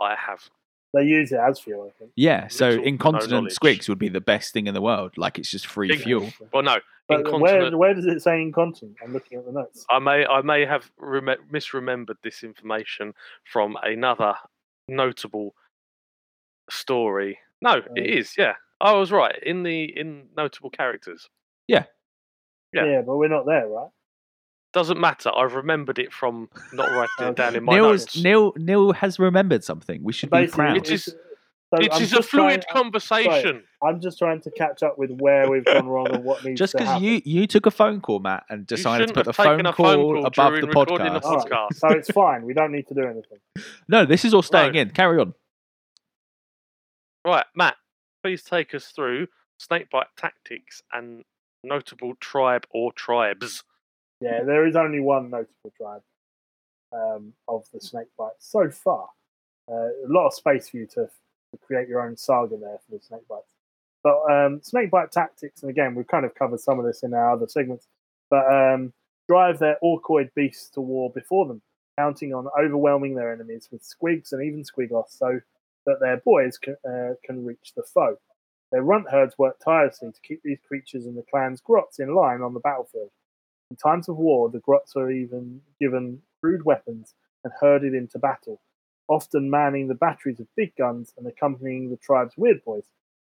I 0.01 0.17
have 0.17 0.51
They 0.93 1.05
use 1.05 1.31
it 1.33 1.39
as 1.39 1.61
fuel, 1.61 1.89
I 1.89 1.99
think. 1.99 2.11
Yeah, 2.17 2.49
so 2.49 2.67
Little 2.67 2.77
to 2.77 2.83
no 2.83 2.89
incontinent 2.89 3.49
squigs 3.51 3.89
would 3.89 3.99
be 3.99 4.09
the 4.09 4.21
best 4.21 4.53
thing 4.53 4.67
in 4.67 4.75
the 4.75 4.83
world. 4.83 5.17
Like 5.17 5.39
it's 5.39 5.51
just 5.51 5.67
free 5.67 5.89
Big- 5.89 6.03
fuel. 6.03 6.31
well, 6.53 6.63
no 6.65 6.79
But 7.09 7.21
incontinent. 7.21 7.43
where, 7.43 7.79
where 7.79 7.95
does 7.95 8.07
it 8.07 8.21
say 8.23 8.41
incontinent? 8.43 8.97
I'm 9.03 9.13
looking 9.13 9.39
at 9.39 9.47
the 9.47 9.53
notes. 9.53 9.85
I 9.91 9.99
may 10.01 10.27
I 10.27 10.43
may 10.43 10.65
have 10.67 10.91
rem- 10.99 11.27
misremembered 11.53 12.17
this 12.23 12.43
information 12.43 13.15
from 13.45 13.77
another 13.83 14.35
notable 14.89 15.55
story. 16.71 17.39
No, 17.63 17.75
Oh. 17.77 17.93
it 17.97 18.01
um, 18.13 18.19
is. 18.19 18.35
Yeah, 18.37 18.55
Oh, 18.81 18.97
I 18.97 18.99
was 18.99 19.11
right 19.13 19.39
in 19.43 19.63
the 19.63 19.85
in 19.85 20.25
notable 20.37 20.71
characters. 20.71 21.29
Yeah. 21.69 21.85
Yeah. 22.73 23.03
but 23.07 23.17
we're 23.17 23.29
not 23.29 23.47
there, 23.47 23.69
right? 23.69 23.89
Doesn't 24.73 24.99
matter. 25.01 25.31
I've 25.35 25.55
remembered 25.55 25.99
it 26.01 26.13
from 26.13 26.49
not 26.73 26.91
writing 26.91 27.29
it 27.29 27.37
down 27.37 27.55
in 27.55 27.63
my 27.65 27.75
Neil's, 27.75 28.03
notes. 28.03 28.23
Neil 28.23 28.53
Neil 28.57 28.93
has 28.93 29.19
remembered 29.21 29.63
something. 29.63 30.03
We 30.03 30.13
should 30.13 30.31
be 30.31 30.49
proud. 30.49 30.77
It 30.77 30.91
is- 30.91 31.09
it's- 31.09 31.21
so 31.75 31.81
it 31.81 31.87
a 31.93 32.07
just 32.07 32.29
trying- 32.31 32.61
fluid 32.61 32.65
conversation. 32.71 33.65
I'm 33.83 34.01
just 34.01 34.19
trying 34.19 34.41
to 34.43 34.51
catch 34.53 34.85
up 34.85 34.97
with 34.97 35.11
where 35.19 35.51
we've 35.51 35.65
gone 35.65 35.89
wrong 35.89 36.07
and 36.09 36.23
what 36.25 36.45
needs 36.45 36.59
Just 36.59 36.73
to 36.73 36.79
because 36.79 37.03
you 37.03 37.21
you 37.25 37.49
took 37.49 37.67
a 37.67 37.71
phone 37.71 38.01
call, 38.01 38.21
Matt, 38.21 38.45
and 38.49 38.65
decided 38.65 39.09
to 39.09 39.15
put 39.15 39.25
the 39.25 39.33
have 39.33 39.37
phone 39.45 39.67
a 39.67 39.73
call, 39.73 39.87
phone 39.87 39.97
call 40.15 40.27
above 40.27 40.53
the 40.61 40.67
recording 40.69 41.13
the 41.13 41.21
podcast. 41.21 41.25
All 41.25 41.37
right, 41.39 41.49
podcast. 41.73 41.75
so 41.77 41.89
it's 41.89 42.11
fine. 42.11 42.43
We 42.45 42.55
don't 42.55 42.71
need 42.71 42.87
to 42.89 42.95
do 42.95 43.01
anything. 43.03 43.39
No, 43.89 44.05
this 44.05 44.25
is 44.25 44.35
all 44.35 44.43
staying 44.43 44.75
No. 44.75 44.81
in. 44.83 44.91
Carry 44.91 45.19
on. 45.21 45.35
Right, 47.25 47.47
Matt. 47.57 47.75
Please 48.25 48.43
take 48.43 48.75
us 48.75 48.87
through 48.87 49.27
snakebite 49.59 50.07
tactics 50.17 50.83
and 50.95 51.25
notable 51.63 52.15
tribe 52.21 52.65
or 52.71 52.91
tribes? 52.95 53.63
Yeah, 54.19 54.43
there 54.45 54.67
is 54.67 54.77
only 54.77 54.99
one 55.01 55.29
notable 55.29 55.73
tribe 55.77 56.01
um, 56.91 57.35
of 57.47 57.67
the 57.75 57.83
snakebite 57.83 58.33
so 58.39 58.71
far. 58.71 59.11
Uh, 59.71 59.75
a 59.75 60.09
lot 60.09 60.29
of 60.29 60.33
space 60.33 60.71
for 60.71 60.79
you 60.79 60.87
to, 60.87 61.05
to 61.05 61.59
create 61.67 61.87
your 61.87 62.01
own 62.01 62.17
saga 62.17 62.57
there 62.57 62.79
for 62.89 62.97
the 62.97 63.05
snake 63.05 63.29
bites. 63.29 63.45
But 64.03 64.23
um, 64.33 64.63
snake 64.63 64.91
bite 64.91 65.13
tactics, 65.13 65.61
and 65.61 65.69
again, 65.69 65.95
we've 65.95 66.09
kind 66.09 66.25
of 66.25 66.35
covered 66.35 66.61
some 66.61 66.79
of 66.79 66.87
this 66.87 67.03
in 67.03 67.13
our 67.13 67.33
other 67.33 67.47
segments, 67.47 67.89
but 68.31 68.51
um, 68.51 68.95
drive 69.29 69.59
their 69.59 69.77
orcoid 69.85 70.31
beasts 70.35 70.71
to 70.71 70.81
war 70.81 71.11
before 71.11 71.45
them, 71.45 71.61
counting 71.99 72.33
on 72.33 72.49
overwhelming 72.59 73.17
their 73.17 73.31
enemies 73.31 73.69
with 73.71 73.83
squigs 73.83 74.33
and 74.33 74.43
even 74.43 74.65
squiggoths 74.65 75.19
so 75.19 75.41
that 75.87 76.01
their 76.01 76.19
boys 76.19 76.59
can, 76.59 76.77
uh, 76.89 77.15
can 77.25 77.45
reach 77.45 77.73
the 77.77 77.83
foe. 77.83 78.19
Their 78.73 78.83
runt 78.83 79.11
herds 79.11 79.39
work 79.39 79.59
tirelessly 79.65 80.11
to 80.13 80.21
keep 80.21 80.43
these 80.43 80.59
creatures 80.67 81.07
and 81.07 81.17
the 81.17 81.25
clan's 81.31 81.61
grots 81.61 81.99
in 81.99 82.15
line 82.15 82.43
on 82.43 82.55
the 82.55 82.61
battlefield. 82.61 83.11
In 83.71 83.77
times 83.77 84.09
of 84.09 84.17
war, 84.17 84.49
the 84.49 84.61
grots 84.61 84.97
are 84.97 85.11
even 85.11 85.61
given 85.81 86.23
crude 86.41 86.65
weapons 86.65 87.15
and 87.45 87.53
herded 87.61 87.95
into 87.95 88.19
battle, 88.19 88.61
often 89.09 89.51
manning 89.51 89.89
the 89.89 89.95
batteries 89.95 90.41
of 90.41 90.47
big 90.57 90.75
guns 90.77 91.15
and 91.17 91.27
accompanying 91.27 91.91
the 91.91 91.97
tribe's 91.97 92.37
weird 92.37 92.65
boys, 92.65 92.85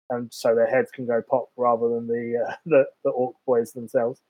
and 0.09 0.33
so 0.33 0.55
their 0.55 0.69
heads 0.69 0.91
can 0.91 1.05
go 1.05 1.21
pop 1.21 1.49
rather 1.55 1.89
than 1.89 2.07
the 2.07 2.45
uh, 2.47 2.55
the, 2.65 2.85
the 3.03 3.09
orc 3.11 3.35
boys 3.45 3.73
themselves. 3.73 4.21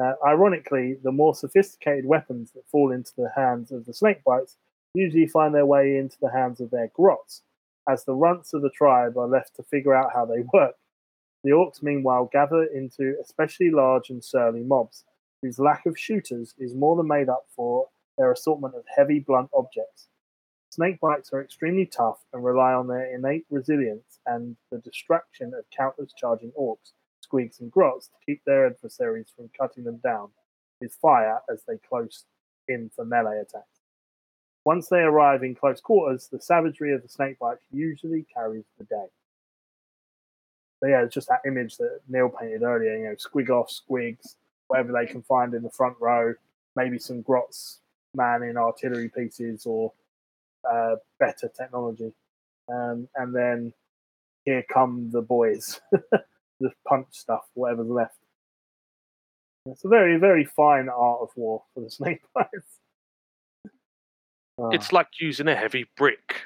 Uh, 0.00 0.12
ironically, 0.24 0.96
the 1.02 1.12
more 1.12 1.34
sophisticated 1.34 2.04
weapons 2.04 2.52
that 2.52 2.68
fall 2.68 2.92
into 2.92 3.12
the 3.16 3.30
hands 3.34 3.72
of 3.72 3.86
the 3.86 3.92
snakebites 3.92 4.56
usually 4.94 5.26
find 5.26 5.54
their 5.54 5.66
way 5.66 5.96
into 5.96 6.16
the 6.20 6.30
hands 6.30 6.60
of 6.60 6.70
their 6.70 6.90
grots, 6.94 7.42
as 7.88 8.04
the 8.04 8.14
runts 8.14 8.52
of 8.52 8.62
the 8.62 8.70
tribe 8.70 9.16
are 9.16 9.28
left 9.28 9.56
to 9.56 9.62
figure 9.62 9.94
out 9.94 10.12
how 10.14 10.24
they 10.24 10.44
work. 10.52 10.74
The 11.44 11.50
orcs, 11.50 11.82
meanwhile, 11.82 12.28
gather 12.32 12.64
into 12.64 13.14
especially 13.22 13.70
large 13.70 14.10
and 14.10 14.24
surly 14.24 14.62
mobs, 14.62 15.04
whose 15.42 15.58
lack 15.58 15.86
of 15.86 15.98
shooters 15.98 16.54
is 16.58 16.74
more 16.74 16.96
than 16.96 17.06
made 17.06 17.28
up 17.28 17.46
for 17.54 17.88
their 18.18 18.32
assortment 18.32 18.74
of 18.74 18.84
heavy, 18.96 19.20
blunt 19.20 19.50
objects. 19.54 20.08
Snakebites 20.76 21.32
are 21.32 21.42
extremely 21.42 21.86
tough 21.86 22.24
and 22.32 22.44
rely 22.44 22.72
on 22.72 22.88
their 22.88 23.14
innate 23.14 23.46
resilience 23.50 24.18
and 24.26 24.56
the 24.70 24.78
distraction 24.78 25.54
of 25.54 25.64
countless 25.74 26.12
charging 26.12 26.52
orcs, 26.58 26.92
squigs, 27.24 27.60
and 27.60 27.70
grots 27.70 28.08
to 28.08 28.14
keep 28.24 28.42
their 28.44 28.66
adversaries 28.66 29.32
from 29.34 29.50
cutting 29.58 29.84
them 29.84 29.98
down 29.98 30.28
with 30.80 30.92
fire 30.92 31.40
as 31.50 31.62
they 31.66 31.78
close 31.88 32.24
in 32.68 32.90
for 32.94 33.04
melee 33.04 33.38
attacks. 33.38 33.75
Once 34.66 34.88
they 34.88 34.98
arrive 34.98 35.44
in 35.44 35.54
close 35.54 35.80
quarters, 35.80 36.26
the 36.26 36.40
savagery 36.40 36.92
of 36.92 37.00
the 37.00 37.08
snakebite 37.08 37.58
usually 37.70 38.26
carries 38.34 38.64
the 38.78 38.84
day. 38.84 39.06
So 40.80 40.88
yeah, 40.88 41.04
it's 41.04 41.14
just 41.14 41.28
that 41.28 41.42
image 41.46 41.76
that 41.76 42.00
Neil 42.08 42.28
painted 42.28 42.64
earlier, 42.64 42.96
you 42.96 43.04
know, 43.04 43.14
squig 43.14 43.48
off, 43.48 43.70
squigs, 43.70 44.34
whatever 44.66 44.92
they 44.92 45.06
can 45.06 45.22
find 45.22 45.54
in 45.54 45.62
the 45.62 45.70
front 45.70 45.94
row, 46.00 46.34
maybe 46.74 46.98
some 46.98 47.22
grots 47.22 47.78
man 48.12 48.42
in 48.42 48.56
artillery 48.56 49.08
pieces 49.08 49.66
or 49.66 49.92
uh, 50.68 50.96
better 51.20 51.48
technology. 51.56 52.12
Um, 52.68 53.08
and 53.14 53.32
then 53.32 53.72
here 54.44 54.64
come 54.68 55.10
the 55.12 55.22
boys, 55.22 55.80
the 55.92 56.72
punch 56.88 57.06
stuff, 57.12 57.44
whatever's 57.54 57.86
left. 57.86 58.18
It's 59.66 59.84
a 59.84 59.88
very, 59.88 60.18
very 60.18 60.44
fine 60.44 60.88
art 60.88 61.20
of 61.22 61.28
war 61.36 61.62
for 61.72 61.82
the 61.82 61.90
snake 61.98 62.22
bites. 62.34 62.80
Oh, 64.58 64.70
It's 64.70 64.92
like 64.92 65.08
using 65.20 65.48
a 65.48 65.54
heavy 65.54 65.86
brick. 65.96 66.42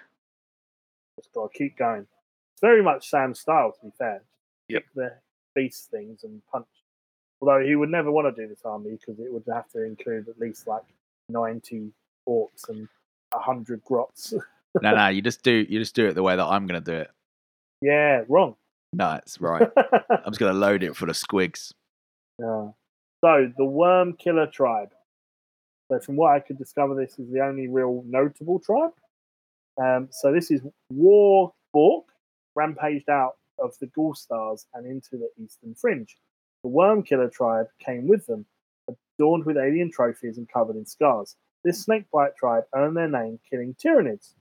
just 1.16 1.32
got 1.32 1.52
to 1.52 1.58
keep 1.58 1.76
going. 1.78 2.02
It's 2.54 2.60
very 2.60 2.82
much 2.82 3.08
Sam's 3.08 3.40
style, 3.40 3.72
to 3.72 3.86
be 3.86 3.92
fair. 3.96 4.22
Yep. 4.68 4.82
Kick 4.82 4.94
the 4.94 5.12
beast 5.54 5.90
things 5.90 6.24
and 6.24 6.40
punch. 6.50 6.66
Although 7.40 7.64
he 7.64 7.74
would 7.76 7.88
never 7.88 8.10
want 8.10 8.34
to 8.34 8.42
do 8.42 8.48
this 8.48 8.62
army 8.64 8.98
because 9.00 9.18
it 9.18 9.32
would 9.32 9.44
have 9.52 9.68
to 9.70 9.82
include 9.84 10.28
at 10.28 10.38
least 10.38 10.66
like 10.66 10.82
90 11.28 11.90
orcs 12.28 12.68
and 12.68 12.86
100 13.32 13.82
grots. 13.84 14.34
no, 14.82 14.94
no, 14.94 15.08
you 15.08 15.22
just 15.22 15.42
do 15.42 15.64
you 15.68 15.78
just 15.78 15.94
do 15.94 16.06
it 16.06 16.14
the 16.14 16.22
way 16.22 16.36
that 16.36 16.44
I'm 16.44 16.66
going 16.66 16.82
to 16.82 16.90
do 16.92 16.98
it. 16.98 17.10
yeah, 17.80 18.22
wrong. 18.28 18.56
No, 18.92 19.12
it's 19.14 19.40
right. 19.40 19.62
I'm 19.76 20.24
just 20.32 20.38
going 20.40 20.52
to 20.52 20.58
load 20.58 20.82
it 20.82 20.96
full 20.96 21.08
of 21.08 21.16
squigs. 21.16 21.72
Yeah. 22.38 22.68
So 23.22 23.52
the 23.56 23.64
Worm 23.64 24.14
Killer 24.14 24.46
tribe. 24.46 24.90
So 25.90 25.98
from 25.98 26.14
what 26.14 26.30
I 26.30 26.38
could 26.38 26.56
discover, 26.56 26.94
this 26.94 27.18
is 27.18 27.32
the 27.32 27.40
only 27.40 27.66
real 27.66 28.04
notable 28.06 28.60
tribe. 28.60 28.92
Um, 29.76 30.08
so 30.12 30.32
this 30.32 30.52
is 30.52 30.60
War 30.90 31.52
Bork, 31.72 32.04
rampaged 32.54 33.08
out 33.08 33.38
of 33.58 33.76
the 33.80 33.86
Ghoul 33.86 34.14
Stars 34.14 34.66
and 34.72 34.86
into 34.86 35.16
the 35.16 35.28
Eastern 35.42 35.74
Fringe. 35.74 36.16
The 36.62 36.68
Worm 36.68 37.02
Killer 37.02 37.28
tribe 37.28 37.66
came 37.84 38.06
with 38.06 38.24
them, 38.26 38.46
adorned 39.18 39.46
with 39.46 39.56
alien 39.56 39.90
trophies 39.90 40.38
and 40.38 40.48
covered 40.48 40.76
in 40.76 40.86
scars. 40.86 41.34
This 41.64 41.82
snakebite 41.82 42.36
tribe 42.36 42.64
earned 42.72 42.96
their 42.96 43.08
name 43.08 43.40
killing 43.50 43.74
Tyranids. 43.74 44.34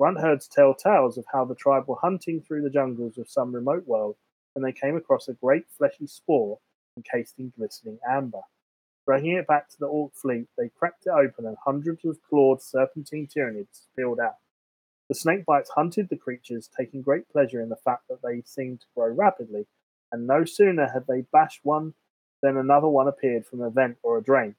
Runt 0.00 0.18
herds 0.18 0.48
tell 0.48 0.74
tales 0.74 1.16
of 1.16 1.24
how 1.32 1.44
the 1.44 1.54
tribe 1.54 1.84
were 1.86 1.96
hunting 2.02 2.40
through 2.40 2.62
the 2.62 2.70
jungles 2.70 3.18
of 3.18 3.30
some 3.30 3.54
remote 3.54 3.86
world 3.86 4.16
when 4.54 4.64
they 4.64 4.72
came 4.72 4.96
across 4.96 5.28
a 5.28 5.34
great 5.34 5.64
fleshy 5.78 6.08
spore 6.08 6.58
encased 6.96 7.38
in 7.38 7.52
glistening 7.56 8.00
amber. 8.08 8.40
Dragging 9.06 9.32
it 9.32 9.46
back 9.46 9.68
to 9.68 9.78
the 9.78 9.86
Orc 9.86 10.14
fleet, 10.14 10.46
they 10.56 10.68
cracked 10.68 11.06
it 11.06 11.10
open 11.10 11.46
and 11.46 11.56
hundreds 11.64 12.04
of 12.04 12.22
clawed 12.22 12.62
serpentine 12.62 13.26
tyranids 13.26 13.84
spilled 13.92 14.20
out. 14.20 14.36
The 15.08 15.14
snakebites 15.14 15.70
hunted 15.74 16.08
the 16.08 16.16
creatures, 16.16 16.68
taking 16.68 17.02
great 17.02 17.28
pleasure 17.28 17.60
in 17.60 17.68
the 17.68 17.76
fact 17.76 18.08
that 18.08 18.22
they 18.22 18.42
seemed 18.42 18.80
to 18.80 18.86
grow 18.94 19.08
rapidly, 19.08 19.66
and 20.12 20.26
no 20.26 20.44
sooner 20.44 20.88
had 20.88 21.06
they 21.06 21.22
bashed 21.32 21.60
one 21.64 21.94
than 22.42 22.56
another 22.56 22.88
one 22.88 23.08
appeared 23.08 23.44
from 23.44 23.60
a 23.60 23.70
vent 23.70 23.98
or 24.02 24.18
a 24.18 24.22
drain. 24.22 24.54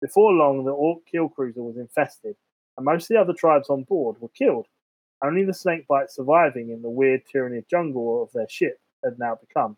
Before 0.00 0.32
long, 0.32 0.64
the 0.64 0.72
Orc 0.72 1.04
kill 1.04 1.28
cruiser 1.28 1.62
was 1.62 1.76
infested, 1.76 2.36
and 2.76 2.84
most 2.84 3.04
of 3.04 3.08
the 3.08 3.20
other 3.20 3.34
tribes 3.34 3.68
on 3.68 3.82
board 3.82 4.20
were 4.20 4.28
killed. 4.28 4.66
Only 5.22 5.44
the 5.44 5.52
snakebites 5.52 6.12
surviving 6.12 6.70
in 6.70 6.82
the 6.82 6.88
weird 6.88 7.22
Tyranid 7.26 7.68
jungle 7.68 8.22
of 8.22 8.32
their 8.32 8.48
ship 8.48 8.80
had 9.04 9.18
now 9.18 9.34
become. 9.34 9.76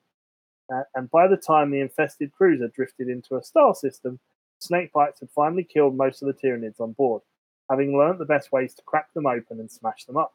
Uh, 0.73 0.83
and 0.95 1.11
by 1.11 1.27
the 1.27 1.37
time 1.37 1.71
the 1.71 1.81
infested 1.81 2.33
cruiser 2.33 2.69
drifted 2.69 3.09
into 3.09 3.37
a 3.37 3.43
star 3.43 3.75
system, 3.75 4.19
snakebites 4.61 5.21
had 5.21 5.31
finally 5.35 5.65
killed 5.65 5.97
most 5.97 6.23
of 6.23 6.27
the 6.27 6.35
Tyranids 6.35 6.81
on 6.81 6.93
board, 6.93 7.23
having 7.69 7.97
learnt 7.97 8.19
the 8.19 8.25
best 8.25 8.53
ways 8.53 8.75
to 8.75 8.83
crack 8.83 9.13
them 9.13 9.27
open 9.27 9.59
and 9.59 9.71
smash 9.71 10.05
them 10.05 10.17
up. 10.17 10.35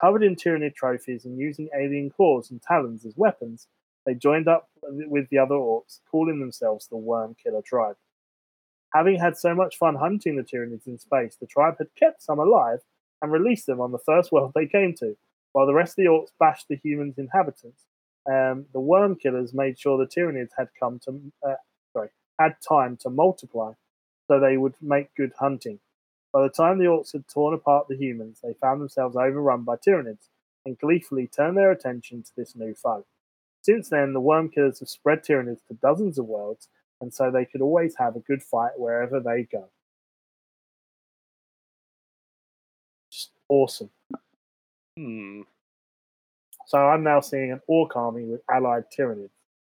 Covered 0.00 0.22
in 0.22 0.34
Tyranid 0.34 0.74
trophies 0.74 1.24
and 1.24 1.38
using 1.38 1.68
alien 1.78 2.10
claws 2.10 2.50
and 2.50 2.60
talons 2.60 3.06
as 3.06 3.16
weapons, 3.16 3.68
they 4.04 4.14
joined 4.14 4.48
up 4.48 4.68
with 4.82 5.28
the 5.28 5.38
other 5.38 5.54
orcs, 5.54 6.00
calling 6.10 6.40
themselves 6.40 6.88
the 6.88 6.96
Worm 6.96 7.36
Killer 7.40 7.62
Tribe. 7.62 7.96
Having 8.92 9.20
had 9.20 9.38
so 9.38 9.54
much 9.54 9.78
fun 9.78 9.94
hunting 9.94 10.36
the 10.36 10.42
Tyranids 10.42 10.88
in 10.88 10.98
space, 10.98 11.36
the 11.36 11.46
tribe 11.46 11.76
had 11.78 11.94
kept 11.94 12.20
some 12.22 12.40
alive 12.40 12.80
and 13.22 13.30
released 13.30 13.66
them 13.66 13.80
on 13.80 13.92
the 13.92 13.98
first 13.98 14.32
world 14.32 14.52
they 14.54 14.66
came 14.66 14.92
to, 14.94 15.16
while 15.52 15.66
the 15.66 15.72
rest 15.72 15.92
of 15.92 16.04
the 16.04 16.10
orcs 16.10 16.32
bashed 16.38 16.66
the 16.68 16.80
humans' 16.82 17.16
inhabitants 17.16 17.84
um, 18.26 18.66
the 18.72 18.80
worm 18.80 19.16
killers 19.16 19.52
made 19.52 19.78
sure 19.78 19.98
the 19.98 20.06
Tyranids 20.06 20.50
had 20.56 20.68
come 20.78 20.98
to 21.00 21.20
uh, 21.46 21.54
sorry 21.92 22.08
had 22.38 22.56
time 22.66 22.96
to 22.98 23.10
multiply, 23.10 23.72
so 24.28 24.38
they 24.40 24.56
would 24.56 24.74
make 24.80 25.14
good 25.14 25.32
hunting. 25.38 25.78
By 26.32 26.42
the 26.42 26.48
time 26.48 26.78
the 26.78 26.86
orcs 26.86 27.12
had 27.12 27.28
torn 27.28 27.54
apart 27.54 27.88
the 27.88 27.96
humans, 27.96 28.40
they 28.42 28.54
found 28.54 28.80
themselves 28.80 29.16
overrun 29.16 29.64
by 29.64 29.76
Tyranids 29.76 30.28
and 30.64 30.78
gleefully 30.78 31.26
turned 31.26 31.56
their 31.56 31.72
attention 31.72 32.22
to 32.22 32.30
this 32.36 32.54
new 32.56 32.74
foe. 32.74 33.04
Since 33.62 33.90
then, 33.90 34.12
the 34.12 34.20
worm 34.20 34.48
killers 34.48 34.80
have 34.80 34.88
spread 34.88 35.22
Tyranids 35.22 35.64
to 35.68 35.74
dozens 35.74 36.18
of 36.18 36.26
worlds, 36.26 36.68
and 37.00 37.12
so 37.12 37.30
they 37.30 37.44
could 37.44 37.60
always 37.60 37.96
have 37.96 38.16
a 38.16 38.20
good 38.20 38.42
fight 38.42 38.72
wherever 38.76 39.20
they 39.20 39.44
go. 39.44 39.68
Just 43.10 43.30
awesome. 43.48 43.90
Hmm. 44.96 45.42
So 46.72 46.78
I'm 46.78 47.02
now 47.02 47.20
seeing 47.20 47.52
an 47.52 47.60
orc 47.66 47.96
army 47.96 48.24
with 48.24 48.40
allied 48.50 48.84
Tyranids. 48.98 49.28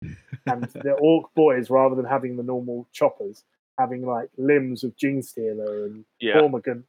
and 0.48 0.64
the 0.64 0.94
orc 0.94 1.34
boys, 1.36 1.70
rather 1.70 1.94
than 1.94 2.06
having 2.06 2.38
the 2.38 2.44
normal 2.44 2.88
choppers, 2.94 3.44
having 3.78 4.06
like 4.06 4.30
limbs 4.38 4.86
of 4.86 4.96
Genestealer 4.96 5.88
and 5.88 6.06
Yeah. 6.22 6.40
Cormorgan 6.40 6.86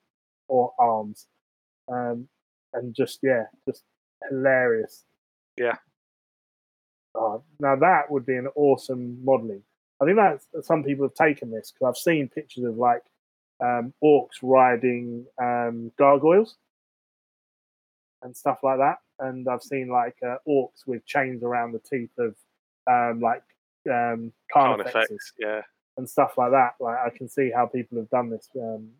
or 0.46 0.72
arms. 0.78 1.26
Um, 1.88 2.28
and 2.72 2.94
just, 2.94 3.18
yeah, 3.24 3.46
just 3.66 3.82
hilarious. 4.30 5.04
Yeah. 5.56 5.78
Oh, 7.16 7.42
now 7.58 7.74
that 7.74 8.08
would 8.08 8.26
be 8.26 8.36
an 8.36 8.46
awesome 8.54 9.18
modeling. 9.24 9.62
I 10.00 10.04
think 10.04 10.18
that 10.18 10.64
some 10.64 10.84
people 10.84 11.04
have 11.04 11.14
taken 11.14 11.50
this 11.50 11.72
because 11.72 11.88
I've 11.88 12.00
seen 12.00 12.28
pictures 12.28 12.62
of 12.62 12.76
like 12.76 13.02
um, 13.60 13.92
orcs 14.04 14.38
riding 14.40 15.26
um, 15.42 15.90
gargoyles 15.98 16.54
and 18.22 18.36
stuff 18.36 18.60
like 18.62 18.78
that. 18.78 18.98
And 19.18 19.48
I've 19.48 19.62
seen 19.62 19.88
like 19.88 20.16
uh, 20.26 20.36
orcs 20.48 20.86
with 20.86 21.05
chains 21.06 21.43
around 21.43 21.72
the 21.72 21.80
teeth 21.80 22.10
of 22.18 22.34
um, 22.86 23.20
like 23.20 23.43
um, 23.88 24.32
carnifexes 24.55 24.93
Carnifex. 24.93 25.32
Yeah. 25.38 25.62
and 25.97 26.09
stuff 26.09 26.36
like 26.36 26.51
that. 26.52 26.74
Like 26.80 26.98
I 26.98 27.10
can 27.10 27.28
see 27.28 27.51
how 27.55 27.66
people 27.66 27.98
have 27.98 28.10
done 28.10 28.30
this 28.30 28.48
um, 28.60 28.90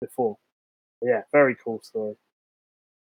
before. 0.00 0.36
But 1.00 1.08
yeah, 1.08 1.22
very 1.32 1.56
cool 1.62 1.80
story. 1.82 2.16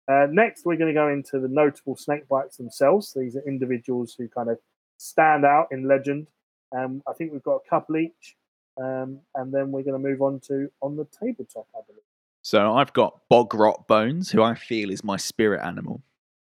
Uh, 0.08 0.28
next, 0.30 0.66
we're 0.66 0.78
going 0.78 0.94
to 0.94 1.00
go 1.00 1.08
into 1.08 1.40
the 1.40 1.48
notable 1.48 1.96
snake 1.96 2.28
bites 2.28 2.58
themselves. 2.58 3.14
These 3.14 3.36
are 3.36 3.44
individuals 3.48 4.16
who 4.18 4.28
kind 4.28 4.50
of 4.50 4.58
stand 4.98 5.46
out 5.46 5.68
in 5.72 5.88
legend. 5.88 6.28
Um, 6.76 7.02
I 7.08 7.14
think 7.14 7.32
we've 7.32 7.44
got 7.44 7.62
a 7.66 7.70
couple 7.70 7.98
each, 7.98 8.36
um, 8.78 9.20
and 9.36 9.54
then 9.54 9.72
we're 9.72 9.84
going 9.84 10.02
to 10.02 10.10
move 10.10 10.22
on 10.22 10.40
to 10.48 10.70
on 10.82 10.96
the 10.96 11.06
tabletop, 11.06 11.68
I 11.76 11.82
believe. 11.86 12.02
So 12.42 12.74
I've 12.74 12.94
got 12.94 13.22
Bogrot 13.32 13.88
Bones, 13.88 14.32
who 14.32 14.42
I 14.42 14.56
feel 14.56 14.90
is 14.90 15.04
my 15.04 15.18
spirit 15.18 15.62
animal. 15.64 16.02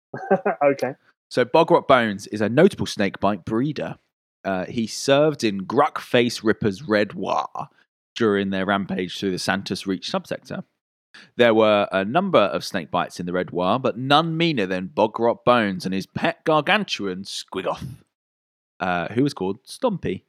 okay. 0.64 0.96
So 1.30 1.46
Bogrot 1.46 1.88
Bones 1.88 2.28
is 2.28 2.42
a 2.42 2.50
notable 2.50 2.86
snakebite 2.86 3.46
breeder. 3.46 3.98
Uh, 4.44 4.66
he 4.66 4.88
served 4.88 5.44
in 5.44 5.66
Gruckface 5.66 6.44
Ripper's 6.44 6.84
Red 6.84 7.14
War 7.14 7.48
during 8.16 8.50
their 8.50 8.66
rampage 8.66 9.20
through 9.20 9.32
the 9.32 9.40
Santos 9.40 9.86
Reach 9.86 10.12
subsector. 10.12 10.64
There 11.38 11.54
were 11.54 11.88
a 11.92 12.04
number 12.04 12.40
of 12.40 12.62
snakebites 12.62 13.20
in 13.20 13.26
the 13.26 13.34
Red 13.34 13.52
War, 13.52 13.80
but 13.80 13.98
none 13.98 14.38
meaner 14.38 14.66
than 14.66 14.92
Bogrot 14.94 15.44
Bones 15.46 15.86
and 15.86 15.94
his 15.94 16.06
pet 16.06 16.44
gargantuan 16.44 17.24
Squiggoth, 17.24 17.86
uh, 18.80 19.08
who 19.10 19.24
was 19.24 19.34
called 19.34 19.60
Stumpy. 19.64 20.26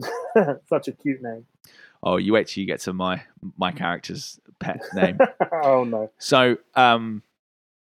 Such 0.68 0.88
a 0.88 0.92
cute 0.92 1.22
name. 1.22 1.46
Oh, 2.02 2.16
you 2.16 2.32
wait 2.32 2.48
till 2.48 2.60
you 2.62 2.66
get 2.66 2.80
to 2.80 2.92
my 2.92 3.22
my 3.56 3.72
character's 3.72 4.40
pet 4.58 4.80
name. 4.94 5.18
oh 5.64 5.84
no. 5.84 6.10
So, 6.18 6.56
um, 6.74 7.22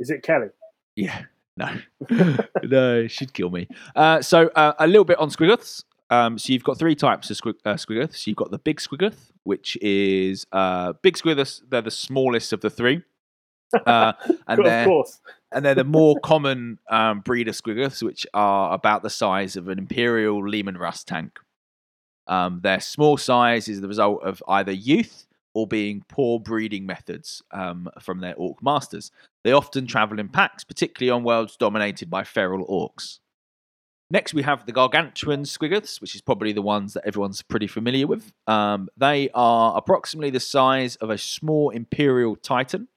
Is 0.00 0.10
it 0.10 0.22
Kelly? 0.22 0.48
yeah, 0.94 1.24
no, 1.56 1.70
no, 2.62 3.06
she'd 3.08 3.32
kill 3.34 3.50
me. 3.50 3.68
Uh, 3.94 4.22
so, 4.22 4.48
uh, 4.54 4.74
a 4.78 4.86
little 4.86 5.04
bit 5.04 5.18
on 5.18 5.30
Squiggoths. 5.30 5.84
Um, 6.08 6.38
so 6.38 6.52
you've 6.52 6.62
got 6.62 6.78
three 6.78 6.94
types 6.94 7.30
of 7.30 7.36
squig- 7.36 7.58
uh, 7.64 7.74
Squiggoths. 7.74 8.26
You've 8.28 8.36
got 8.36 8.52
the 8.52 8.58
big 8.58 8.78
Squiggoth, 8.78 9.32
which 9.42 9.76
is 9.82 10.46
uh, 10.52 10.92
big 11.02 11.16
Squiggoths. 11.16 11.62
They're 11.68 11.82
the 11.82 11.90
smallest 11.90 12.52
of 12.52 12.60
the 12.60 12.70
three, 12.70 13.02
uh, 13.86 14.12
and 14.46 14.60
of 14.60 14.64
they're 14.64 14.84
course. 14.84 15.20
and 15.50 15.64
they're 15.64 15.74
the 15.74 15.82
more 15.82 16.14
common 16.22 16.78
um, 16.88 17.20
breed 17.20 17.48
of 17.48 17.56
Squiggoths, 17.56 18.04
which 18.04 18.24
are 18.34 18.72
about 18.72 19.02
the 19.02 19.10
size 19.10 19.56
of 19.56 19.66
an 19.68 19.78
Imperial 19.80 20.48
Leman 20.48 20.76
Russ 20.78 21.02
tank. 21.02 21.40
Um, 22.28 22.60
their 22.62 22.80
small 22.80 23.16
size 23.16 23.68
is 23.68 23.80
the 23.80 23.88
result 23.88 24.22
of 24.22 24.42
either 24.48 24.72
youth 24.72 25.26
or 25.54 25.66
being 25.66 26.04
poor 26.08 26.38
breeding 26.38 26.84
methods 26.84 27.42
um, 27.50 27.88
from 28.00 28.20
their 28.20 28.34
orc 28.36 28.62
masters. 28.62 29.10
They 29.42 29.52
often 29.52 29.86
travel 29.86 30.18
in 30.18 30.28
packs, 30.28 30.64
particularly 30.64 31.10
on 31.10 31.24
worlds 31.24 31.56
dominated 31.56 32.10
by 32.10 32.24
feral 32.24 32.66
orcs. 32.66 33.20
Next, 34.10 34.34
we 34.34 34.42
have 34.42 34.66
the 34.66 34.72
gargantuan 34.72 35.42
squiggoths, 35.42 36.00
which 36.00 36.14
is 36.14 36.20
probably 36.20 36.52
the 36.52 36.62
ones 36.62 36.92
that 36.92 37.06
everyone's 37.06 37.42
pretty 37.42 37.66
familiar 37.66 38.06
with. 38.06 38.32
Um, 38.46 38.88
they 38.96 39.30
are 39.34 39.76
approximately 39.76 40.30
the 40.30 40.40
size 40.40 40.96
of 40.96 41.10
a 41.10 41.18
small 41.18 41.70
imperial 41.70 42.36
titan. 42.36 42.88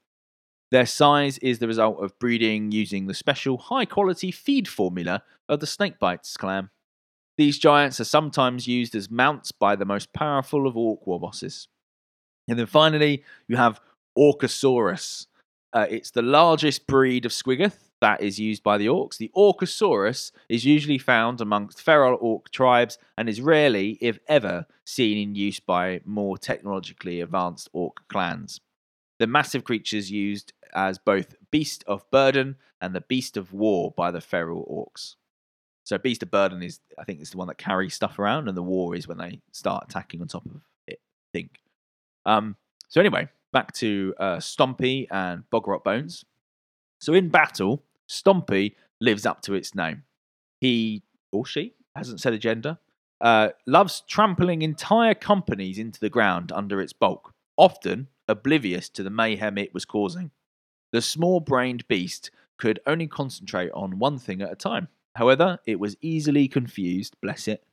Their 0.70 0.86
size 0.86 1.40
is 1.40 1.58
the 1.58 1.68
result 1.68 2.04
of 2.04 2.18
breeding 2.20 2.72
using 2.72 3.08
the 3.08 3.16
special 3.16 3.58
high 3.58 3.86
quality 3.86 4.32
feed 4.32 4.68
formula 4.68 5.24
of 5.48 5.62
the 5.62 5.66
snakebites 5.66 6.38
clan. 6.38 6.70
These 7.40 7.58
giants 7.58 8.02
are 8.02 8.04
sometimes 8.04 8.68
used 8.68 8.94
as 8.96 9.10
mounts 9.10 9.54
by 9.54 9.78
the 9.78 9.86
most 9.86 10.12
powerful 10.12 10.68
of 10.68 10.76
orc 10.76 11.08
war 11.08 11.22
bosses. 11.22 11.70
And 12.50 12.60
then 12.60 12.66
finally, 12.66 13.24
you 13.48 13.56
have 13.56 13.80
Orcosaurus. 14.18 15.28
Uh, 15.72 15.86
it's 15.90 16.12
the 16.12 16.22
largest 16.22 16.86
breed 16.86 17.26
of 17.26 17.32
squiggoth 17.32 17.92
that 18.02 18.20
is 18.20 18.42
used 18.42 18.62
by 18.62 18.78
the 18.78 18.88
orcs. 18.88 19.16
The 19.16 19.32
Orcosaurus 19.38 20.34
is 20.50 20.66
usually 20.66 20.98
found 20.98 21.40
amongst 21.40 21.82
feral 21.82 22.18
orc 22.20 22.52
tribes 22.52 22.98
and 23.18 23.30
is 23.30 23.40
rarely, 23.40 23.98
if 24.02 24.20
ever, 24.28 24.66
seen 24.86 25.18
in 25.18 25.34
use 25.34 25.62
by 25.62 26.02
more 26.04 26.38
technologically 26.38 27.22
advanced 27.22 27.70
orc 27.72 28.06
clans. 28.10 28.60
The 29.18 29.28
massive 29.28 29.64
creatures 29.64 30.12
used 30.12 30.52
as 30.74 30.98
both 30.98 31.36
beast 31.52 31.86
of 31.88 32.04
burden 32.12 32.58
and 32.82 32.94
the 32.94 33.00
beast 33.08 33.38
of 33.38 33.54
war 33.54 33.94
by 33.96 34.12
the 34.12 34.20
feral 34.20 34.66
orcs. 34.70 35.16
So 35.90 35.98
beast 35.98 36.22
of 36.22 36.30
burden 36.30 36.62
is, 36.62 36.80
I 37.00 37.04
think, 37.04 37.20
is 37.20 37.32
the 37.32 37.40
one 37.40 37.48
that 37.48 37.58
carries 37.58 37.96
stuff 37.96 38.20
around, 38.20 38.48
and 38.48 38.56
the 38.56 38.62
war 38.62 38.96
is 38.96 39.08
when 39.08 39.18
they 39.18 39.42
start 39.54 39.86
attacking 39.90 40.22
on 40.22 40.28
top 40.28 40.46
of 40.46 40.62
it. 40.86 41.00
I 41.02 41.30
think. 41.34 41.58
Um, 42.28 42.56
so 42.90 43.02
anyway, 43.02 43.28
back 43.52 43.74
to 43.78 44.14
uh, 44.20 44.38
Stompy 44.38 45.08
and 45.10 45.42
Bogrot 45.52 45.84
Bones. 45.84 46.24
So 47.00 47.16
in 47.16 47.30
battle, 47.30 47.84
Stompy 48.08 48.76
lives 49.02 49.26
up 49.26 49.42
to 49.42 49.56
its 49.56 49.74
name. 49.74 50.04
He 50.62 51.02
or 51.32 51.44
she 51.44 51.74
hasn't 51.96 52.22
said 52.22 52.34
a 52.34 52.38
gender. 52.38 52.78
Uh, 53.20 53.50
loves 53.66 54.04
trampling 54.08 54.62
entire 54.62 55.16
companies 55.16 55.80
into 55.80 56.00
the 56.00 56.10
ground 56.12 56.52
under 56.52 56.82
its 56.82 56.94
bulk, 56.94 57.34
often 57.58 58.10
oblivious 58.28 58.90
to 58.90 59.02
the 59.02 59.10
mayhem 59.10 59.58
it 59.58 59.74
was 59.74 59.86
causing. 59.86 60.30
The 60.92 61.02
small 61.02 61.40
brained 61.40 61.88
beast 61.88 62.30
could 62.60 62.80
only 62.86 63.08
concentrate 63.08 63.72
on 63.72 63.98
one 63.98 64.20
thing 64.20 64.44
at 64.44 64.52
a 64.52 64.56
time. 64.56 64.88
However, 65.16 65.60
it 65.66 65.80
was 65.80 65.98
easily 66.02 66.48
confused, 66.48 67.16
bless 67.22 67.48
it. 67.48 67.64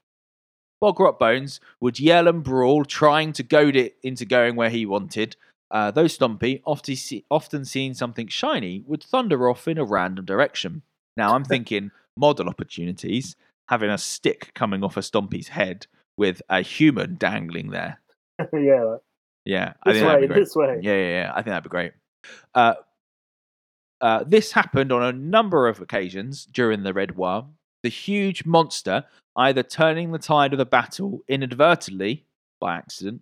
Bogrot 0.82 1.18
Bones 1.18 1.60
would 1.80 1.98
yell 1.98 2.28
and 2.28 2.42
brawl, 2.42 2.84
trying 2.84 3.32
to 3.34 3.42
goad 3.42 3.76
it 3.76 3.96
into 4.02 4.24
going 4.24 4.56
where 4.56 4.70
he 4.70 4.84
wanted. 4.84 5.36
Uh, 5.70 5.90
though 5.90 6.04
Stompy, 6.04 6.60
often, 6.64 6.96
see, 6.96 7.24
often 7.30 7.64
seeing 7.64 7.94
something 7.94 8.28
shiny, 8.28 8.84
would 8.86 9.02
thunder 9.02 9.48
off 9.48 9.66
in 9.66 9.78
a 9.78 9.84
random 9.84 10.24
direction. 10.24 10.82
Now, 11.16 11.34
I'm 11.34 11.44
thinking 11.46 11.90
model 12.16 12.48
opportunities, 12.48 13.36
having 13.68 13.90
a 13.90 13.98
stick 13.98 14.52
coming 14.54 14.84
off 14.84 14.96
a 14.96 15.00
Stumpy's 15.00 15.48
head 15.48 15.86
with 16.16 16.40
a 16.48 16.60
human 16.62 17.16
dangling 17.16 17.70
there. 17.70 18.00
yeah. 18.52 18.96
Yeah, 19.44 19.74
I 19.84 19.92
This 19.92 20.00
think 20.00 20.06
that'd 20.08 20.20
way, 20.20 20.20
be 20.22 20.26
great. 20.26 20.40
this 20.40 20.56
way. 20.56 20.78
Yeah, 20.82 20.94
yeah, 20.96 21.08
yeah. 21.08 21.30
I 21.32 21.36
think 21.36 21.46
that'd 21.46 21.62
be 21.64 21.68
great. 21.68 21.92
Uh, 22.54 22.74
uh, 24.01 24.24
this 24.27 24.52
happened 24.52 24.93
on 24.93 25.02
a 25.02 25.12
number 25.12 25.68
of 25.68 25.81
occasions 25.81 26.47
during 26.47 26.82
the 26.82 26.93
Red 26.93 27.16
War. 27.16 27.47
The 27.82 27.89
huge 27.89 28.44
monster 28.44 29.05
either 29.36 29.62
turning 29.62 30.12
the 30.12 30.18
tide 30.18 30.52
of 30.52 30.59
the 30.59 30.66
battle 30.66 31.20
inadvertently 31.28 32.24
by 32.60 32.77
accident, 32.77 33.20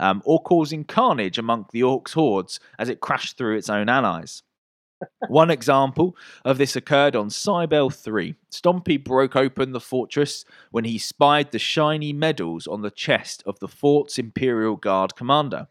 um, 0.00 0.22
or 0.24 0.42
causing 0.42 0.84
carnage 0.84 1.38
among 1.38 1.66
the 1.72 1.80
orcs' 1.80 2.12
hordes 2.12 2.60
as 2.78 2.88
it 2.88 3.00
crashed 3.00 3.36
through 3.36 3.56
its 3.56 3.70
own 3.70 3.88
allies. 3.88 4.42
One 5.28 5.50
example 5.50 6.16
of 6.44 6.58
this 6.58 6.76
occurred 6.76 7.16
on 7.16 7.30
Cybele 7.30 7.90
3. 7.90 8.34
Stompy 8.50 9.02
broke 9.02 9.36
open 9.36 9.72
the 9.72 9.80
fortress 9.80 10.44
when 10.70 10.84
he 10.84 10.98
spied 10.98 11.50
the 11.50 11.58
shiny 11.58 12.12
medals 12.12 12.66
on 12.66 12.82
the 12.82 12.90
chest 12.90 13.42
of 13.46 13.58
the 13.58 13.68
fort's 13.68 14.18
Imperial 14.18 14.76
Guard 14.76 15.16
commander. 15.16 15.68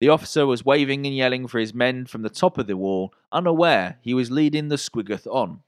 The 0.00 0.08
officer 0.10 0.46
was 0.46 0.64
waving 0.64 1.06
and 1.06 1.16
yelling 1.16 1.46
for 1.46 1.58
his 1.58 1.72
men 1.72 2.06
from 2.06 2.22
the 2.22 2.28
top 2.28 2.58
of 2.58 2.66
the 2.66 2.76
wall, 2.76 3.14
unaware 3.32 3.98
he 4.02 4.12
was 4.12 4.30
leading 4.30 4.68
the 4.68 4.76
Squiggoth 4.76 5.26
on. 5.26 5.62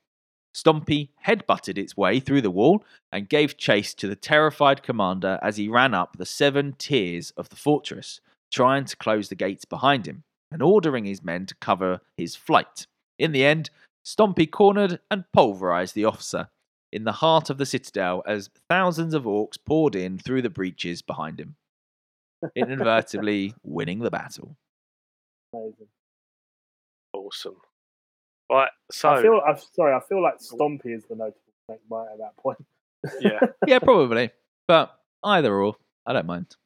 Stompy 0.55 1.11
headbutted 1.27 1.79
its 1.79 1.97
way 1.97 2.21
through 2.21 2.43
the 2.43 2.51
wall 2.51 2.85
and 3.13 3.29
gave 3.29 3.57
chase 3.57 3.95
to 3.95 4.09
the 4.09 4.17
terrified 4.17 4.83
commander 4.83 5.39
as 5.43 5.57
he 5.57 5.69
ran 5.69 5.95
up 5.95 6.17
the 6.17 6.27
seven 6.27 6.75
tiers 6.79 7.31
of 7.37 7.49
the 7.49 7.57
fortress, 7.57 8.21
trying 8.51 8.85
to 8.85 8.97
close 8.97 9.29
the 9.29 9.35
gates 9.35 9.65
behind 9.65 10.07
him 10.07 10.25
and 10.51 10.63
ordering 10.63 11.05
his 11.05 11.23
men 11.23 11.47
to 11.47 11.55
cover 11.57 12.01
his 12.17 12.35
flight. 12.35 12.87
In 13.19 13.33
the 13.33 13.45
end, 13.45 13.71
Stompy 14.05 14.51
cornered 14.51 15.01
and 15.11 15.25
pulverized 15.33 15.95
the 15.95 16.07
officer 16.07 16.49
in 16.91 17.05
the 17.05 17.13
heart 17.13 17.51
of 17.51 17.59
the 17.59 17.67
citadel 17.67 18.23
as 18.27 18.51
thousands 18.69 19.15
of 19.15 19.25
orcs 19.25 19.59
poured 19.65 19.95
in 19.95 20.19
through 20.19 20.43
the 20.43 20.51
breaches 20.51 21.03
behind 21.03 21.39
him, 21.39 21.57
inadvertently 22.55 23.55
winning 23.63 24.01
the 24.01 24.11
battle. 24.11 24.57
Amazing. 25.55 25.89
Awesome. 27.13 27.57
Right, 28.51 28.71
so 28.91 29.11
I 29.11 29.23
feel. 29.23 29.41
I'm 29.47 29.57
sorry. 29.75 29.95
I 29.95 30.01
feel 30.09 30.23
like 30.23 30.39
Stompy 30.39 30.95
is 30.97 31.05
the 31.05 31.17
notable 31.17 31.37
snake 31.67 31.81
bite 31.89 32.07
at 32.13 32.19
that 32.19 32.37
point. 32.37 32.65
yeah, 33.21 33.41
Yeah, 33.67 33.79
probably. 33.79 34.31
But 34.67 34.95
either 35.23 35.55
or, 35.55 35.75
I 36.07 36.15
don't 36.15 36.27
mind. 36.27 36.57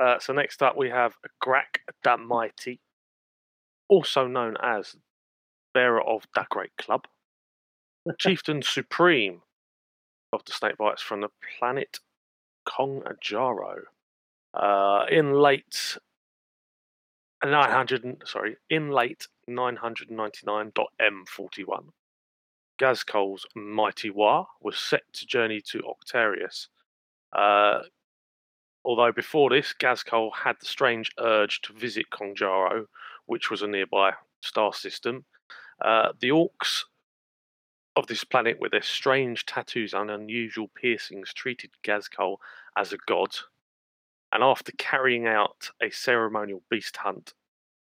Uh, 0.00 0.18
so 0.18 0.32
next 0.32 0.62
up 0.62 0.76
we 0.76 0.88
have 0.88 1.14
Grak 1.44 1.78
the 2.02 2.16
Mighty, 2.16 2.80
also 3.88 4.26
known 4.26 4.56
as 4.62 4.96
Bearer 5.74 6.02
of 6.02 6.24
the 6.34 6.44
Great 6.50 6.72
Club, 6.78 7.04
Chieftain 8.18 8.62
Supreme 8.62 9.42
of 10.32 10.44
the 10.46 10.52
Snakebites 10.52 11.00
from 11.00 11.20
the 11.20 11.28
planet 11.58 12.00
Kongjaro. 12.66 13.82
Uh, 14.54 15.06
in 15.10 15.32
late 15.32 15.96
900, 17.44 18.22
sorry, 18.24 18.56
in 18.68 18.90
late 18.90 19.26
999.m41, 19.48 21.84
Ghazghkull's 22.80 23.46
mighty 23.54 24.10
War 24.10 24.46
was 24.60 24.76
set 24.78 25.02
to 25.14 25.26
journey 25.26 25.62
to 25.70 25.82
Octarius. 25.82 26.68
Uh, 27.32 27.80
although 28.84 29.12
before 29.12 29.50
this, 29.50 29.74
Gazkol 29.78 30.30
had 30.44 30.56
the 30.60 30.66
strange 30.66 31.10
urge 31.18 31.60
to 31.62 31.72
visit 31.72 32.10
Kongjaro, 32.10 32.86
which 33.26 33.50
was 33.50 33.62
a 33.62 33.66
nearby 33.66 34.12
star 34.42 34.72
system. 34.72 35.24
Uh, 35.80 36.12
the 36.20 36.30
orcs 36.30 36.84
of 37.94 38.06
this 38.06 38.24
planet, 38.24 38.58
with 38.58 38.72
their 38.72 38.82
strange 38.82 39.44
tattoos 39.44 39.92
and 39.92 40.10
unusual 40.10 40.68
piercings, 40.68 41.32
treated 41.32 41.70
Ghazghkull 41.84 42.36
as 42.76 42.92
a 42.92 42.98
god. 43.06 43.30
And 44.32 44.42
after 44.42 44.72
carrying 44.72 45.26
out 45.26 45.70
a 45.82 45.90
ceremonial 45.90 46.62
beast 46.70 46.96
hunt, 46.98 47.34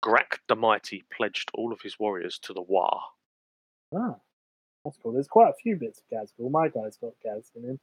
Grak 0.05 0.39
the 0.49 0.57
Mighty 0.57 1.05
pledged 1.17 1.51
all 1.55 1.73
of 1.73 1.81
his 1.83 1.99
warriors 1.99 2.39
to 2.41 2.53
the 2.53 2.61
War. 2.61 3.01
Ah, 3.95 4.17
that's 4.85 4.99
cool. 5.03 5.13
There's 5.13 5.29
quite 5.29 5.51
a 5.51 5.55
few 5.63 5.77
bits 5.77 6.01
of 6.01 6.19
Ghazghkull. 6.19 6.51
My 6.51 6.69
guy's 6.69 6.97
got 6.97 7.13
Gaz 7.23 7.51
in 7.55 7.63
him. 7.63 7.81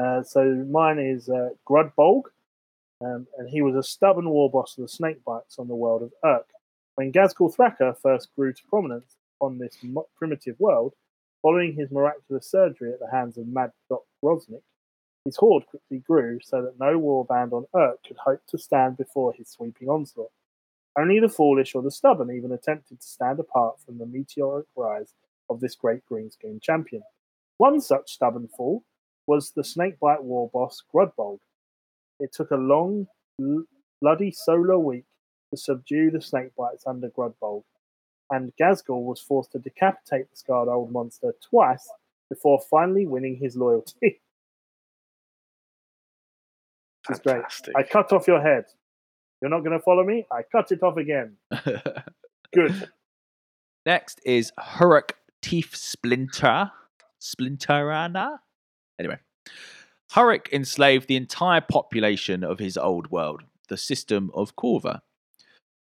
Uh, 0.00 0.22
so 0.22 0.44
mine 0.70 0.98
is 0.98 1.28
uh, 1.28 1.50
Grudbolg, 1.68 2.24
um, 3.00 3.26
and 3.36 3.48
he 3.48 3.60
was 3.60 3.74
a 3.74 3.82
stubborn 3.82 4.28
war 4.30 4.48
boss 4.48 4.78
of 4.78 4.82
the 4.82 4.88
Snakebites 4.88 5.58
on 5.58 5.68
the 5.68 5.74
world 5.74 6.02
of 6.02 6.12
Urk. 6.24 6.46
When 6.94 7.12
Ghazghkull 7.12 7.54
Thraka 7.54 7.96
first 7.98 8.28
grew 8.36 8.52
to 8.52 8.62
prominence 8.68 9.16
on 9.40 9.58
this 9.58 9.76
primitive 10.16 10.58
world, 10.60 10.94
following 11.42 11.74
his 11.74 11.90
miraculous 11.90 12.50
surgery 12.50 12.92
at 12.92 13.00
the 13.00 13.10
hands 13.10 13.38
of 13.38 13.46
Mad 13.46 13.72
Dok 13.88 14.04
Grotsnik, 14.22 14.62
his 15.24 15.36
horde 15.36 15.66
quickly 15.66 15.98
grew 15.98 16.38
so 16.42 16.62
that 16.62 16.78
no 16.78 16.98
warband 16.98 17.52
on 17.52 17.66
Earth 17.74 17.98
could 18.06 18.16
hope 18.16 18.40
to 18.48 18.58
stand 18.58 18.96
before 18.96 19.32
his 19.32 19.48
sweeping 19.48 19.88
onslaught. 19.88 20.30
Only 20.98 21.20
the 21.20 21.28
foolish 21.28 21.74
or 21.74 21.82
the 21.82 21.90
stubborn 21.90 22.30
even 22.30 22.52
attempted 22.52 23.00
to 23.00 23.06
stand 23.06 23.38
apart 23.38 23.76
from 23.84 23.98
the 23.98 24.06
meteoric 24.06 24.66
rise 24.74 25.14
of 25.48 25.60
this 25.60 25.74
great 25.74 26.02
greenskin 26.10 26.60
champion. 26.60 27.02
One 27.58 27.80
such 27.80 28.12
stubborn 28.12 28.48
fool 28.56 28.84
was 29.26 29.52
the 29.52 29.62
snakebite 29.62 30.24
war 30.24 30.50
boss 30.52 30.82
Grudbolg. 30.92 31.38
It 32.18 32.32
took 32.32 32.50
a 32.50 32.56
long, 32.56 33.06
bloody 34.00 34.30
solar 34.32 34.78
week 34.78 35.04
to 35.50 35.56
subdue 35.56 36.10
the 36.10 36.18
snakebites 36.18 36.86
under 36.86 37.10
Grudbolg, 37.10 37.62
and 38.30 38.52
Ghazghkull 38.60 39.04
was 39.04 39.20
forced 39.20 39.52
to 39.52 39.58
decapitate 39.58 40.30
the 40.30 40.36
scarred 40.36 40.68
old 40.68 40.92
monster 40.92 41.34
twice 41.42 41.88
before 42.28 42.60
finally 42.70 43.06
winning 43.06 43.36
his 43.36 43.56
loyalty. 43.56 44.20
This 47.08 47.16
is 47.16 47.22
great. 47.22 47.42
I 47.74 47.82
cut 47.82 48.12
off 48.12 48.28
your 48.28 48.42
head. 48.42 48.66
You're 49.40 49.50
not 49.50 49.60
going 49.60 49.76
to 49.76 49.82
follow 49.82 50.04
me? 50.04 50.26
I 50.30 50.42
cut 50.52 50.70
it 50.70 50.82
off 50.82 50.98
again. 50.98 51.34
Good. 52.54 52.88
Next 53.86 54.20
is 54.26 54.52
Huruk 54.60 55.12
Teeth 55.40 55.74
Splinter. 55.74 56.70
Splinterana? 57.20 58.38
Anyway, 58.98 59.18
Huruk 60.12 60.52
enslaved 60.52 61.08
the 61.08 61.16
entire 61.16 61.60
population 61.60 62.44
of 62.44 62.58
his 62.58 62.76
old 62.76 63.10
world, 63.10 63.42
the 63.68 63.76
system 63.76 64.30
of 64.34 64.56
Korva. 64.56 65.00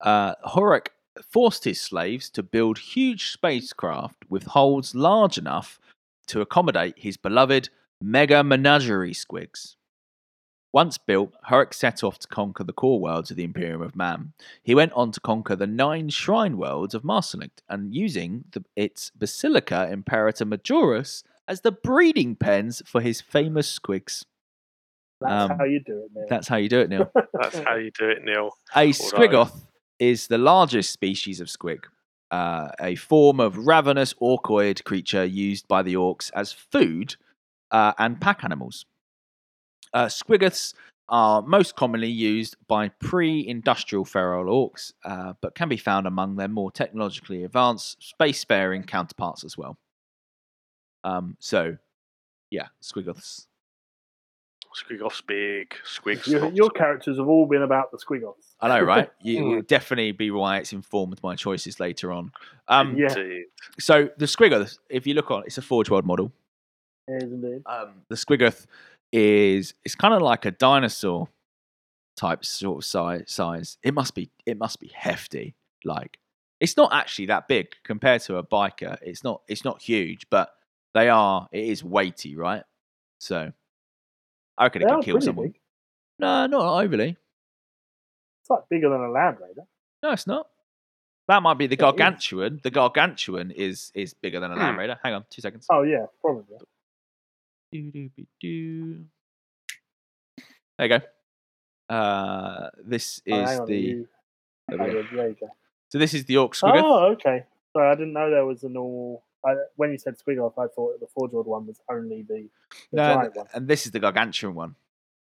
Uh, 0.01 0.35
Huruk 0.47 0.89
forced 1.25 1.65
his 1.65 1.81
slaves 1.81 2.31
to 2.31 2.43
build 2.43 2.79
huge 2.79 3.31
spacecraft 3.31 4.25
with 4.29 4.45
holds 4.45 4.95
large 4.95 5.39
enough 5.39 5.79
to 6.27 6.41
accommodate 6.41 6.95
his 6.99 7.17
beloved 7.17 7.69
mega 8.01 8.43
menagerie 8.45 9.15
squigs. 9.15 9.77
Once 10.73 10.99
built, 10.99 11.33
Huruk 11.49 11.73
set 11.73 12.05
off 12.05 12.19
to 12.19 12.29
conquer 12.29 12.63
the 12.65 12.73
core 12.73 13.01
worlds 13.01 13.31
of 13.31 13.37
the 13.39 13.45
Imperium 13.45 13.81
of 13.81 13.97
Man. 13.97 14.33
He 14.63 14.75
went 14.75 14.93
on 14.93 15.11
to 15.13 15.21
conquer 15.21 15.57
the 15.57 15.67
nine 15.67 16.11
shrine 16.11 16.59
worlds 16.59 16.95
of 16.95 17.03
Marsalict, 17.05 17.63
and 17.69 17.95
using 17.95 18.45
the, 18.51 18.63
its 18.75 19.11
Basilica 19.17 19.89
Imperator 19.91 20.45
Majorus 20.45 21.23
as 21.49 21.63
the 21.63 21.73
breeding 21.73 22.37
pens 22.37 22.83
for 22.85 23.01
his 23.01 23.23
famous 23.23 23.79
squigs. 23.79 24.25
That's 25.21 25.51
Um, 25.51 25.59
how 25.59 25.65
you 25.65 25.81
do 25.81 25.99
it, 26.05 26.11
Neil. 26.15 26.27
That's 26.29 26.49
how 26.49 26.57
you 26.57 26.69
do 26.69 26.81
it, 26.81 26.91
Neil. 26.91 27.11
That's 27.33 27.59
how 27.61 27.77
you 27.77 27.91
do 27.93 28.11
it, 28.11 28.23
Neil. 28.23 28.51
A 28.75 28.91
squiggoth 28.91 29.63
is 29.99 30.27
the 30.27 30.39
largest 30.39 30.91
species 30.93 31.41
of 31.41 31.49
squig, 31.49 31.81
uh, 32.31 32.69
a 32.81 32.95
form 32.97 33.41
of 33.41 33.67
ravenous 33.67 34.15
orcoid 34.15 34.85
creature 34.85 35.25
used 35.25 35.67
by 35.69 35.83
the 35.83 35.95
orcs 35.95 36.31
as 36.35 36.53
food 36.53 37.17
uh, 37.71 37.93
and 37.99 38.21
pack 38.21 38.45
animals. 38.45 38.85
Uh, 39.93 40.09
are 41.09 41.41
most 41.43 41.77
commonly 41.77 42.11
used 42.11 42.57
by 42.67 42.89
pre-industrial 42.89 44.05
feral 44.05 44.47
orcs, 44.47 44.93
uh, 45.05 45.35
but 45.41 45.55
can 45.55 45.69
be 45.69 45.77
found 45.77 46.07
among 46.07 46.37
their 46.37 46.49
more 46.49 46.71
technologically 46.73 47.45
advanced, 47.45 48.03
space-faring 48.03 48.83
counterparts 48.83 49.45
as 49.45 49.57
well. 49.57 49.79
Um, 51.05 51.37
so, 51.39 51.77
yeah, 52.51 52.67
squiggoths. 52.83 53.47
Squigoff's 54.77 55.23
big. 55.23 55.75
Squigs. 55.85 56.27
Your, 56.27 56.51
your 56.51 56.71
characters 56.71 57.17
have 57.19 57.29
all 57.29 57.47
been 57.47 57.63
about 57.63 57.91
the 57.93 57.99
squiggles. 57.99 58.57
I 58.61 58.69
know, 58.69 58.81
right? 58.81 59.11
You, 59.23 59.51
you'll 59.51 59.63
definitely 59.63 60.13
be 60.13 60.31
why 60.31 60.59
it's 60.59 60.73
informed 60.73 61.19
my 61.23 61.35
choices 61.35 61.81
later 61.81 62.13
on. 62.13 62.33
Um, 62.69 62.97
Yeah. 62.97 63.15
So 63.79 64.11
the 64.19 64.27
Squiggoth, 64.27 64.79
if 64.91 65.07
you 65.07 65.15
look 65.15 65.31
on, 65.31 65.45
it's 65.47 65.59
a 65.59 65.63
Forge 65.63 65.89
World 65.91 66.05
model. 66.05 66.33
Yes, 67.09 67.23
indeed. 67.23 67.63
Um, 67.67 68.03
the 68.09 68.17
Squiggoth 68.17 68.67
is 69.13 69.75
it's 69.85 69.95
kind 69.95 70.13
of 70.13 70.21
like 70.23 70.45
a 70.45 70.51
dinosaur 70.51 71.29
type 72.17 72.45
sort 72.45 72.79
of 72.79 72.85
size. 72.85 73.25
Size. 73.29 73.79
It 73.83 73.95
must 73.95 74.15
be. 74.15 74.31
It 74.45 74.59
must 74.59 74.81
be 74.81 74.91
hefty. 74.95 75.55
Like 75.85 76.19
it's 76.61 76.77
not 76.77 76.93
actually 76.93 77.27
that 77.27 77.49
big 77.49 77.69
compared 77.85 78.23
to 78.23 78.37
a 78.37 78.43
biker. 78.43 78.99
It's 79.03 79.25
not. 79.25 79.43
It's 79.49 79.65
not 79.65 79.81
huge, 79.81 80.27
but 80.31 80.51
they 80.95 81.09
are. 81.09 81.49
It 81.53 81.65
is 81.65 81.83
weighty, 81.85 82.37
right? 82.37 82.65
So 83.19 83.53
I 84.59 84.65
reckon 84.65 84.83
They 84.83 84.87
it 84.89 84.91
can 84.91 85.03
kill 85.03 85.21
someone. 85.21 85.49
big. 85.49 85.61
No, 86.19 86.47
not 86.47 86.83
overly. 86.85 87.17
It's 88.43 88.51
like 88.51 88.69
bigger 88.71 88.89
than 88.89 89.01
a 89.01 89.11
Land 89.11 89.39
Raider. 89.41 89.63
No, 90.03 90.13
it's 90.13 90.27
not. 90.27 90.49
That 91.29 91.43
might 91.43 91.59
be 91.59 91.67
the 91.67 91.75
Yeah, 91.75 91.81
gargantuan. 91.81 92.61
The 92.63 92.71
gargantuan 92.71 93.51
is 93.51 93.91
is 93.95 94.15
bigger 94.15 94.39
than 94.41 94.53
a 94.53 94.57
Land 94.57 94.75
Hmm. 94.75 94.79
Raider. 94.81 94.99
Hang 95.03 95.15
on, 95.15 95.25
two 95.29 95.43
seconds. 95.43 95.67
Oh, 95.71 95.83
yeah, 95.83 96.07
probably. 96.21 96.57
Doo-doo-be-doo. 97.73 99.05
There 100.79 100.87
you 100.89 100.99
go. 100.99 101.95
Uh, 101.95 102.71
this 102.85 103.21
Oh, 103.31 103.41
is 103.43 103.49
hang 103.49 103.61
on, 103.61 103.67
the. 103.67 103.79
you- 103.81 104.09
there 104.69 104.81
oh, 104.81 104.87
yeah, 104.87 105.03
there 105.13 105.29
you 105.29 105.35
go. 105.41 105.49
So 105.89 105.99
this 105.99 106.15
is 106.15 106.25
the 106.25 106.37
Orc 106.39 106.55
Squiggoth. 106.55 106.83
Oh, 106.83 107.05
okay. 107.13 107.45
Sorry, 107.73 107.89
I 107.91 107.95
didn't 107.95 108.13
know 108.13 108.31
there 108.31 108.45
was 108.47 108.63
a 108.65 108.69
normal. 108.69 109.23
I, 109.47 109.55
when 109.77 109.93
you 109.93 109.99
said 109.99 110.17
Squiggoth, 110.19 110.55
I 110.59 110.67
thought 110.67 111.01
the 111.01 111.07
Forge 111.07 111.33
World 111.33 111.47
one 111.47 111.67
was 111.67 111.81
only 111.91 112.23
the, 112.23 112.49
the 112.93 112.97
no, 112.97 113.15
giant 113.15 113.37
one. 113.37 113.47
and 113.55 113.69
this 113.69 113.87
is 113.87 113.93
the 113.93 114.01
gargantuan 114.01 114.55
one. 114.55 114.75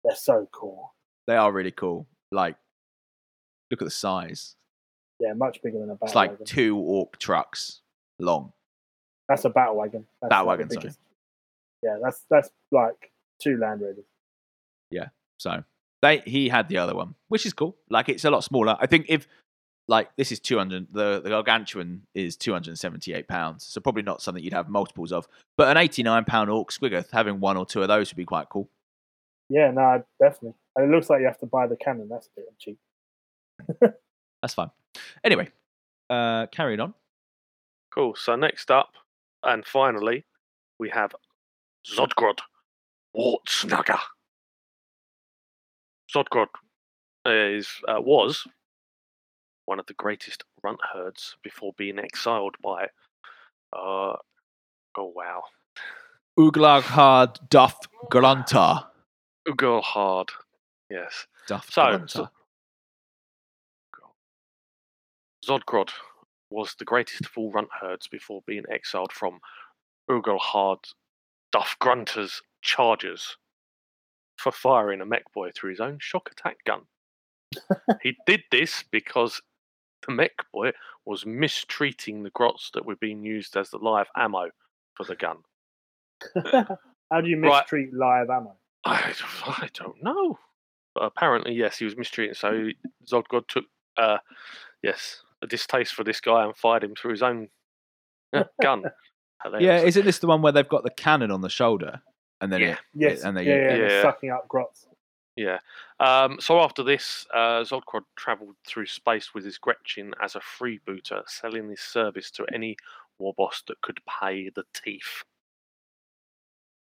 They're 0.03 0.15
so 0.15 0.47
cool. 0.51 0.93
They 1.27 1.35
are 1.35 1.51
really 1.51 1.71
cool. 1.71 2.07
Like, 2.31 2.55
look 3.71 3.81
at 3.81 3.85
the 3.85 3.91
size. 3.91 4.55
Yeah, 5.19 5.33
much 5.33 5.61
bigger 5.61 5.79
than 5.79 5.89
a 5.89 5.95
battle 5.95 6.07
It's 6.07 6.15
like 6.15 6.31
wagon. 6.31 6.45
two 6.45 6.77
Orc 6.77 7.17
trucks 7.17 7.81
long. 8.19 8.53
That's 9.27 9.45
a 9.45 9.49
battle 9.49 9.77
wagon. 9.77 10.05
That's 10.21 10.29
Battle 10.29 10.47
wagon, 10.47 10.69
sorry. 10.69 10.91
Yeah, 11.83 11.97
that's 12.03 12.25
that's 12.29 12.49
like 12.71 13.11
two 13.41 13.57
Land 13.57 13.81
Raiders. 13.81 14.05
Yeah, 14.91 15.09
so 15.37 15.63
they 16.01 16.19
he 16.19 16.49
had 16.49 16.67
the 16.67 16.77
other 16.77 16.95
one, 16.95 17.15
which 17.27 17.45
is 17.45 17.53
cool. 17.53 17.77
Like 17.89 18.09
it's 18.09 18.25
a 18.25 18.31
lot 18.31 18.43
smaller. 18.43 18.75
I 18.79 18.87
think 18.87 19.05
if 19.07 19.27
like 19.89 20.15
this 20.15 20.31
is 20.31 20.39
two 20.39 20.57
hundred, 20.57 20.87
the 20.93 21.19
the 21.19 21.29
gargantuan 21.29 22.03
is 22.13 22.37
two 22.37 22.53
hundred 22.53 22.69
and 22.69 22.79
seventy 22.79 23.11
eight 23.13 23.27
pounds. 23.27 23.65
So 23.65 23.81
probably 23.81 24.03
not 24.03 24.21
something 24.21 24.43
you'd 24.43 24.53
have 24.53 24.69
multiples 24.69 25.11
of. 25.11 25.27
But 25.57 25.69
an 25.69 25.77
eighty 25.77 26.03
nine 26.03 26.25
pound 26.25 26.49
orc 26.51 26.71
squiggoth, 26.71 27.09
having 27.11 27.39
one 27.39 27.57
or 27.57 27.65
two 27.65 27.81
of 27.81 27.87
those 27.87 28.11
would 28.11 28.17
be 28.17 28.23
quite 28.23 28.49
cool. 28.49 28.69
Yeah, 29.49 29.71
no, 29.71 30.03
definitely. 30.21 30.53
And 30.75 30.85
it 30.85 30.95
looks 30.95 31.09
like 31.09 31.21
you 31.21 31.25
have 31.25 31.39
to 31.39 31.47
buy 31.47 31.65
the 31.65 31.75
cannon. 31.75 32.07
That's 32.07 32.27
a 32.27 32.29
bit 32.35 32.45
cheap. 32.59 32.77
That's 34.41 34.53
fine. 34.53 34.69
Anyway, 35.23 35.49
uh, 36.09 36.45
carrying 36.47 36.79
on. 36.79 36.93
Cool. 37.91 38.13
So 38.15 38.35
next 38.35 38.69
up, 38.69 38.93
and 39.43 39.65
finally, 39.65 40.23
we 40.77 40.89
have 40.89 41.15
Zodgrod 41.91 42.39
Wortsnagga. 43.17 43.97
Zodgrod 46.15 46.47
is 47.25 47.67
uh, 47.87 47.99
was 47.99 48.45
one 49.69 49.79
of 49.79 49.85
the 49.85 49.93
greatest 49.93 50.43
runt 50.63 50.79
herds 50.93 51.37
before 51.43 51.73
being 51.77 51.99
exiled 51.99 52.55
by. 52.63 52.85
Uh, 53.71 54.17
oh 54.97 55.13
wow, 55.15 55.43
Uglaghard 56.37 57.37
Duff 57.49 57.77
Grunter. 58.11 58.83
Ugolhard. 59.47 60.29
Yes. 60.89 61.27
Duff 61.47 61.69
So- 61.71 61.83
Grunter. 61.83 62.07
so- 62.09 62.29
Zodgrod 65.45 65.89
was 66.49 66.75
the 66.77 66.85
greatest 66.85 67.25
of 67.25 67.31
all 67.37 67.51
runt 67.51 67.69
herds 67.79 68.07
before 68.07 68.41
being 68.45 68.63
exiled 68.71 69.11
from 69.13 69.39
Ugelhard 70.09 70.83
Duff 71.51 71.77
Grunter's 71.79 72.41
charges 72.61 73.37
for 74.37 74.51
firing 74.51 74.99
a 75.01 75.05
mech 75.05 75.31
boy 75.33 75.51
through 75.55 75.69
his 75.71 75.79
own 75.79 75.97
shock 76.01 76.29
attack 76.31 76.57
gun. 76.65 76.81
he 78.01 78.17
did 78.25 78.41
this 78.51 78.83
because 78.91 79.41
the 80.05 80.13
mech 80.13 80.31
boy 80.53 80.71
was 81.05 81.25
mistreating 81.25 82.23
the 82.23 82.29
grots 82.31 82.71
that 82.73 82.85
were 82.85 82.95
being 82.95 83.23
used 83.23 83.55
as 83.57 83.69
the 83.69 83.77
live 83.77 84.07
ammo 84.15 84.49
for 84.95 85.03
the 85.03 85.15
gun. 85.15 85.37
How 87.11 87.21
do 87.21 87.29
you 87.29 87.39
Right. 87.41 87.61
mistreat 87.61 87.93
live 87.93 88.29
ammo? 88.29 88.55
I, 88.85 89.13
I 89.45 89.69
don't 89.73 90.01
know. 90.03 90.39
But 90.95 91.03
apparently, 91.03 91.53
yes, 91.53 91.77
he 91.77 91.85
was 91.85 91.95
mistreated. 91.97 92.37
So 92.37 92.69
Zodgrod 93.09 93.47
took, 93.47 93.65
uh, 93.97 94.17
yes, 94.81 95.21
a 95.41 95.47
distaste 95.47 95.93
for 95.93 96.03
this 96.03 96.19
guy 96.19 96.43
and 96.45 96.55
fired 96.55 96.83
him 96.83 96.95
through 96.95 97.11
his 97.11 97.23
own 97.23 97.49
uh, 98.33 98.43
gun. 98.61 98.83
yeah, 99.59 99.79
isn't 99.81 100.05
this 100.05 100.19
the 100.19 100.27
one 100.27 100.41
where 100.41 100.51
they've 100.51 100.67
got 100.67 100.83
the 100.83 100.89
cannon 100.89 101.31
on 101.31 101.41
the 101.41 101.49
shoulder 101.49 102.01
and 102.41 102.51
then 102.51 102.61
Yeah. 102.61 102.71
it, 102.71 102.79
Yes, 102.93 103.23
and 103.23 103.37
they 103.37 103.43
yeah, 103.43 103.55
yeah, 103.55 103.61
yeah. 103.69 103.77
they're 103.77 104.01
sucking 104.01 104.31
up 104.31 104.47
grots. 104.47 104.87
Yeah. 105.39 105.59
Um, 106.01 106.39
so 106.41 106.59
after 106.59 106.83
this, 106.83 107.25
uh, 107.33 107.63
Zodkrod 107.63 108.03
travelled 108.17 108.57
through 108.67 108.87
space 108.87 109.33
with 109.33 109.45
his 109.45 109.57
Gretchin 109.57 110.13
as 110.21 110.35
a 110.35 110.39
freebooter, 110.41 111.23
selling 111.29 111.69
his 111.69 111.79
service 111.81 112.29
to 112.31 112.45
any 112.53 112.75
war 113.19 113.33
boss 113.33 113.63
that 113.67 113.81
could 113.81 114.01
pay 114.05 114.49
the 114.49 114.65
teeth. 114.73 115.23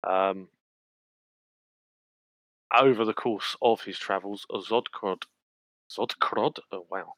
Um, 0.03 0.47
over 2.77 3.05
the 3.05 3.13
course 3.13 3.55
of 3.61 3.83
his 3.83 3.97
travels, 3.97 4.45
Zodkrod, 4.51 5.23
Zodkrod, 5.89 6.59
oh 6.71 6.87
wow, 6.89 7.13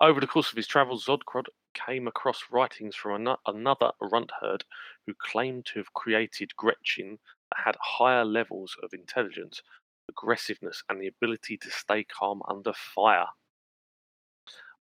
over 0.00 0.20
the 0.20 0.26
course 0.28 0.50
of 0.50 0.56
his 0.56 0.66
travels, 0.68 1.06
Zodkrod 1.06 1.46
came 1.74 2.08
across 2.08 2.44
writings 2.50 2.96
from 2.96 3.14
ano- 3.22 3.40
another 3.46 3.92
runt 4.00 4.30
herd 4.40 4.64
who 5.06 5.14
claimed 5.14 5.66
to 5.66 5.80
have 5.80 5.94
created 5.94 6.56
Gretchin 6.56 7.18
that 7.50 7.64
had 7.64 7.76
higher 7.80 8.24
levels 8.24 8.76
of 8.82 8.94
intelligence, 8.94 9.62
aggressiveness, 10.08 10.82
and 10.88 11.00
the 11.00 11.08
ability 11.08 11.56
to 11.58 11.70
stay 11.70 12.04
calm 12.04 12.40
under 12.48 12.72
fire. 12.72 13.26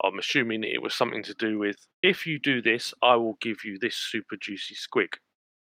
I'm 0.05 0.19
assuming 0.19 0.65
it 0.65 0.83
was 0.83 0.95
something 0.95 1.23
to 1.23 1.35
do 1.35 1.59
with 1.59 1.77
if 2.03 2.27
you 2.27 2.39
do 2.39 2.61
this, 2.61 2.93
I 3.03 3.17
will 3.17 3.39
give 3.41 3.59
you 3.65 3.79
this 3.81 3.97
super 3.97 4.37
juicy 4.37 4.75
squig. 4.75 5.15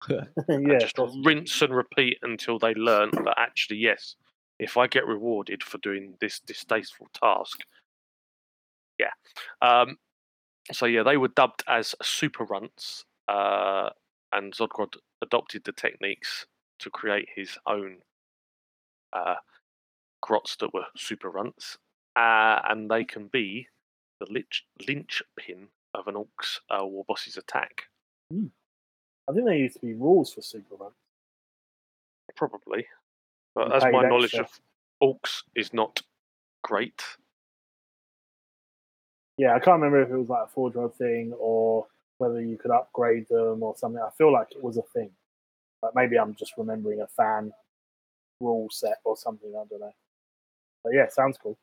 yeah, 0.10 0.26
and 0.48 0.80
just 0.80 1.00
rinse 1.26 1.62
and 1.62 1.74
repeat 1.74 2.20
until 2.22 2.60
they 2.60 2.74
learn 2.76 3.10
that 3.12 3.34
actually, 3.38 3.78
yes, 3.78 4.16
if 4.60 4.78
I 4.78 4.88
get 4.88 5.08
rewarded 5.08 5.64
for 5.64 5.80
doing 5.80 6.16
this 6.22 6.40
distasteful 6.40 7.08
task, 7.14 7.62
yeah. 9.00 9.12
Um, 9.62 9.98
so 10.72 10.86
yeah, 10.86 11.04
they 11.04 11.18
were 11.18 11.30
dubbed 11.30 11.64
as 11.68 11.96
super 12.02 12.44
runts, 12.44 13.06
uh, 13.28 13.90
and 14.34 14.54
Zodgrod 14.54 14.96
adopted 15.22 15.64
the 15.64 15.72
techniques 15.72 16.46
to 16.80 16.90
create 16.90 17.30
his 17.36 17.58
own 17.66 17.98
uh, 19.14 19.36
grots 20.22 20.56
that 20.58 20.74
were 20.74 20.86
super 20.96 21.30
runts, 21.30 21.78
uh, 22.16 22.60
and 22.70 22.90
they 22.90 23.04
can 23.04 23.28
be 23.28 23.68
the 24.20 24.28
lynch, 24.30 24.66
linchpin 24.88 25.68
of 25.94 26.08
an 26.08 26.16
orc's 26.16 26.62
uh, 26.70 26.86
war 26.86 27.06
boss's 27.08 27.38
attack. 27.38 27.84
I 28.32 29.34
think 29.34 29.46
there 29.46 29.56
used 29.56 29.76
to 29.76 29.86
be 29.86 29.94
rules 29.94 30.34
for 30.34 30.42
super 30.42 30.76
runts. 30.76 30.96
Probably. 32.36 32.86
But 33.56 33.76
as 33.76 33.84
my 33.84 34.08
knowledge 34.08 34.36
extra. 34.36 34.44
of 34.44 34.60
orcs 35.02 35.44
is 35.56 35.74
not 35.74 36.02
great. 36.64 37.02
Yeah, 39.38 39.54
I 39.54 39.60
can't 39.60 39.82
remember 39.82 40.02
if 40.02 40.10
it 40.10 40.18
was 40.18 40.30
like 40.30 40.46
a 40.46 40.50
four 40.50 40.70
drug 40.70 40.96
thing 40.96 41.34
or 41.38 41.88
whether 42.18 42.42
you 42.42 42.58
could 42.58 42.72
upgrade 42.72 43.28
them 43.30 43.62
or 43.64 43.76
something. 43.78 44.02
I 44.02 44.10
feel 44.18 44.32
like 44.32 44.52
it 44.52 44.64
was 44.64 44.78
a 44.78 44.84
thing. 44.94 45.12
But 45.82 45.94
maybe 45.96 46.18
I'm 46.18 46.34
just 46.36 46.54
remembering 46.58 47.02
a 47.02 47.08
fan 47.08 47.54
rule 48.40 48.68
set 48.72 48.98
or 49.04 49.18
something. 49.18 49.50
I 49.50 49.64
don't 49.70 49.80
know. 49.80 49.94
But 50.84 50.94
yeah, 50.94 51.08
sounds 51.10 51.38
cool. 51.42 51.58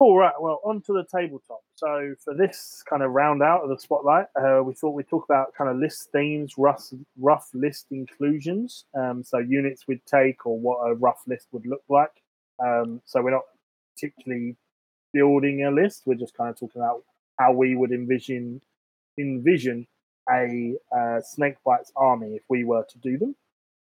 All 0.00 0.18
right, 0.18 0.34
well, 0.40 0.60
on 0.64 0.82
to 0.82 0.92
the 0.92 1.04
tabletop. 1.04 1.62
So 1.76 2.14
for 2.22 2.34
this 2.34 2.82
kind 2.88 3.02
of 3.02 3.12
round 3.12 3.42
out 3.42 3.62
of 3.62 3.68
the 3.68 3.78
spotlight, 3.78 4.26
uh, 4.38 4.60
we 4.62 4.74
thought 4.74 4.90
we'd 4.90 5.08
talk 5.08 5.24
about 5.24 5.54
kind 5.54 5.70
of 5.70 5.76
list 5.76 6.10
themes, 6.12 6.54
rough, 6.58 6.92
rough 7.16 7.48
list 7.54 7.86
inclusions. 7.90 8.84
Um, 8.94 9.22
so 9.22 9.38
units 9.38 9.86
we'd 9.86 10.04
take 10.04 10.46
or 10.46 10.58
what 10.58 10.78
a 10.78 10.94
rough 10.94 11.22
list 11.26 11.46
would 11.52 11.64
look 11.64 11.82
like. 11.88 12.10
Um, 12.58 13.00
so 13.04 13.22
we're 13.22 13.30
not 13.30 13.44
particularly 13.94 14.56
building 15.12 15.64
a 15.64 15.70
list. 15.70 16.02
We're 16.06 16.16
just 16.16 16.36
kind 16.36 16.50
of 16.50 16.58
talking 16.58 16.82
about 16.82 17.04
how 17.38 17.52
we 17.52 17.76
would 17.76 17.92
envision 17.92 18.60
envision 19.16 19.86
a 20.28 20.74
uh, 20.94 21.20
snake 21.20 21.56
bites 21.64 21.92
army 21.96 22.34
if 22.34 22.42
we 22.48 22.64
were 22.64 22.84
to 22.90 22.98
do 22.98 23.16
them. 23.16 23.36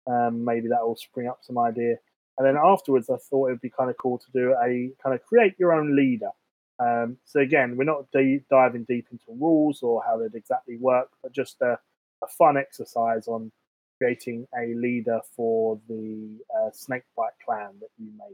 Um, 0.09 0.45
maybe 0.45 0.69
that 0.69 0.81
will 0.87 0.97
spring 0.97 1.29
up 1.29 1.41
some 1.43 1.59
idea. 1.59 1.97
And 2.39 2.47
then 2.47 2.57
afterwards, 2.57 3.11
I 3.11 3.17
thought 3.17 3.49
it 3.49 3.53
would 3.53 3.61
be 3.61 3.71
kind 3.71 3.91
of 3.91 3.97
cool 3.99 4.19
to 4.19 4.31
do 4.33 4.53
a 4.53 4.91
kind 5.03 5.15
of 5.15 5.23
create 5.25 5.55
your 5.59 5.73
own 5.73 5.95
leader. 5.97 6.31
Um, 6.79 7.19
so 7.25 7.41
again, 7.41 7.77
we're 7.77 7.85
not 7.85 8.11
de- 8.13 8.45
diving 8.49 8.85
deep 8.85 9.07
into 9.11 9.25
rules 9.31 9.83
or 9.83 10.03
how 10.07 10.17
they'd 10.17 10.35
exactly 10.37 10.77
work, 10.77 11.09
but 11.23 11.33
just 11.33 11.61
a, 11.61 11.79
a 12.23 12.27
fun 12.29 12.57
exercise 12.57 13.27
on 13.27 13.51
creating 13.99 14.47
a 14.57 14.73
leader 14.75 15.21
for 15.35 15.81
the 15.89 16.39
uh, 16.57 16.71
snakebite 16.73 17.33
clan 17.45 17.71
that 17.81 17.89
you 17.99 18.11
may 18.17 18.33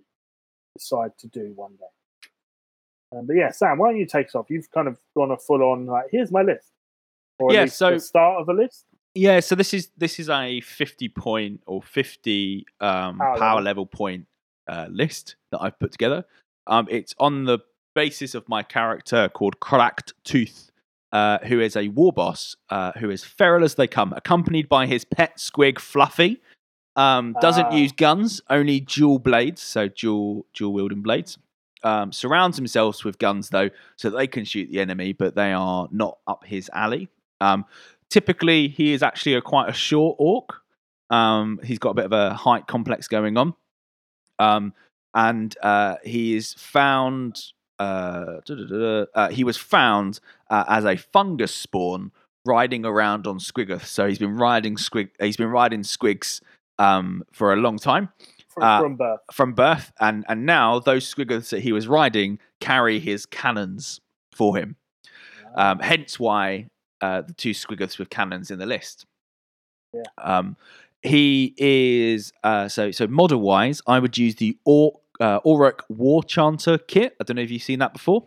decide 0.76 1.16
to 1.18 1.26
do 1.28 1.52
one 1.56 1.72
day. 1.76 2.28
Um, 3.18 3.26
but 3.26 3.36
yeah, 3.36 3.50
Sam, 3.50 3.78
why 3.78 3.88
don't 3.90 3.98
you 3.98 4.06
take 4.06 4.26
us 4.26 4.34
off? 4.34 4.50
You've 4.50 4.70
kind 4.70 4.88
of 4.88 4.98
gone 5.16 5.30
a 5.30 5.38
full 5.38 5.62
on 5.62 5.86
like, 5.86 6.06
here's 6.10 6.30
my 6.30 6.42
list, 6.42 6.68
or 7.38 7.50
at 7.50 7.54
Yeah, 7.54 7.62
least 7.62 7.78
so- 7.78 7.92
the 7.92 8.00
start 8.00 8.40
of 8.42 8.48
a 8.48 8.52
list. 8.52 8.84
Yeah, 9.14 9.40
so 9.40 9.54
this 9.54 9.72
is 9.72 9.90
this 9.96 10.18
is 10.18 10.28
a 10.28 10.60
fifty 10.60 11.08
point 11.08 11.60
or 11.66 11.82
fifty 11.82 12.66
um, 12.80 13.18
Power 13.18 13.38
power, 13.38 13.54
level. 13.56 13.62
level 13.62 13.86
point 13.86 14.26
uh, 14.66 14.86
list 14.90 15.36
that 15.52 15.60
I've 15.62 15.78
put 15.78 15.92
together. 15.92 16.24
Um, 16.66 16.88
it's 16.90 17.14
on 17.18 17.44
the 17.44 17.60
basis 17.94 18.34
of 18.34 18.48
my 18.48 18.62
character 18.62 19.28
called 19.28 19.60
Cracked 19.60 20.14
Tooth, 20.24 20.72
uh, 21.12 21.38
who 21.44 21.60
is 21.60 21.76
a 21.76 21.88
war 21.88 22.12
boss 22.12 22.56
uh, 22.70 22.90
who 22.98 23.08
is 23.10 23.22
feral 23.22 23.62
as 23.62 23.76
they 23.76 23.86
come, 23.86 24.12
accompanied 24.14 24.68
by 24.68 24.86
his 24.86 25.04
pet 25.04 25.36
squig 25.36 25.78
Fluffy. 25.78 26.40
Um, 26.96 27.36
doesn't 27.40 27.66
Ah. 27.66 27.74
use 27.74 27.92
guns, 27.92 28.40
only 28.50 28.80
dual 28.80 29.18
blades, 29.20 29.62
so 29.62 29.88
dual 29.88 30.46
dual 30.54 30.72
wielding 30.72 31.02
blades. 31.02 31.38
Um, 31.84 32.12
surrounds 32.12 32.56
himself 32.56 33.04
with 33.04 33.18
guns 33.18 33.50
though, 33.50 33.70
so 33.96 34.10
they 34.10 34.26
can 34.26 34.44
shoot 34.44 34.70
the 34.70 34.80
enemy, 34.80 35.12
but 35.12 35.34
they 35.36 35.52
are 35.52 35.86
not 35.92 36.18
up 36.26 36.44
his 36.46 36.68
alley. 36.72 37.10
Um, 37.40 37.64
typically, 38.10 38.68
he 38.68 38.92
is 38.92 39.02
actually 39.02 39.34
a 39.34 39.40
quite 39.42 39.68
a 39.68 39.72
short 39.72 40.16
orc. 40.18 40.48
Um, 41.10 41.60
he's 41.64 41.78
got 41.78 41.90
a 41.90 41.94
bit 41.94 42.04
of 42.06 42.12
a 42.12 42.34
height 42.34 42.66
complex 42.66 43.08
going 43.08 43.36
on, 43.36 43.54
um, 44.38 44.72
and 45.14 45.54
uh, 45.62 45.96
he 46.04 46.34
is 46.36 46.54
found. 46.54 47.40
Uh, 47.78 48.36
uh, 49.14 49.28
he 49.30 49.42
was 49.42 49.56
found 49.56 50.20
uh, 50.48 50.64
as 50.68 50.84
a 50.84 50.96
fungus 50.96 51.52
spawn 51.52 52.12
riding 52.46 52.86
around 52.86 53.26
on 53.26 53.38
Squiggoth. 53.38 53.84
So 53.84 54.06
he's 54.06 54.18
been 54.18 54.36
riding 54.36 54.76
squig. 54.76 55.10
He's 55.20 55.36
been 55.36 55.48
riding 55.48 55.80
squigs 55.82 56.40
um, 56.78 57.24
for 57.32 57.52
a 57.52 57.56
long 57.56 57.78
time 57.78 58.10
From, 58.48 58.62
Uh, 58.62 58.80
from 58.80 58.96
birth. 58.96 59.20
from 59.32 59.52
birth, 59.54 59.92
and 60.00 60.24
and 60.28 60.46
now 60.46 60.78
those 60.78 61.06
squiggles 61.06 61.50
that 61.50 61.60
he 61.60 61.72
was 61.72 61.88
riding 61.88 62.38
carry 62.60 63.00
his 63.00 63.26
cannons 63.26 64.00
for 64.34 64.56
him. 64.56 64.76
Um, 65.56 65.78
hence 65.80 66.18
why 66.18 66.68
uh, 67.00 67.22
the 67.22 67.32
two 67.32 67.54
squiggles 67.54 67.98
with 67.98 68.10
cannons 68.10 68.50
in 68.50 68.58
the 68.58 68.66
list. 68.66 69.06
Yeah. 69.92 70.02
Um, 70.18 70.56
he 71.02 71.54
is 71.58 72.32
uh, 72.42 72.68
so 72.68 72.90
so 72.90 73.06
model 73.06 73.40
wise. 73.40 73.82
I 73.86 73.98
would 73.98 74.16
use 74.16 74.36
the 74.36 74.58
or 74.64 75.00
uh, 75.20 75.40
Orruk 75.40 75.80
War 75.88 76.22
Chanter 76.22 76.78
kit. 76.78 77.16
I 77.20 77.24
don't 77.24 77.36
know 77.36 77.42
if 77.42 77.50
you've 77.50 77.62
seen 77.62 77.78
that 77.80 77.92
before. 77.92 78.26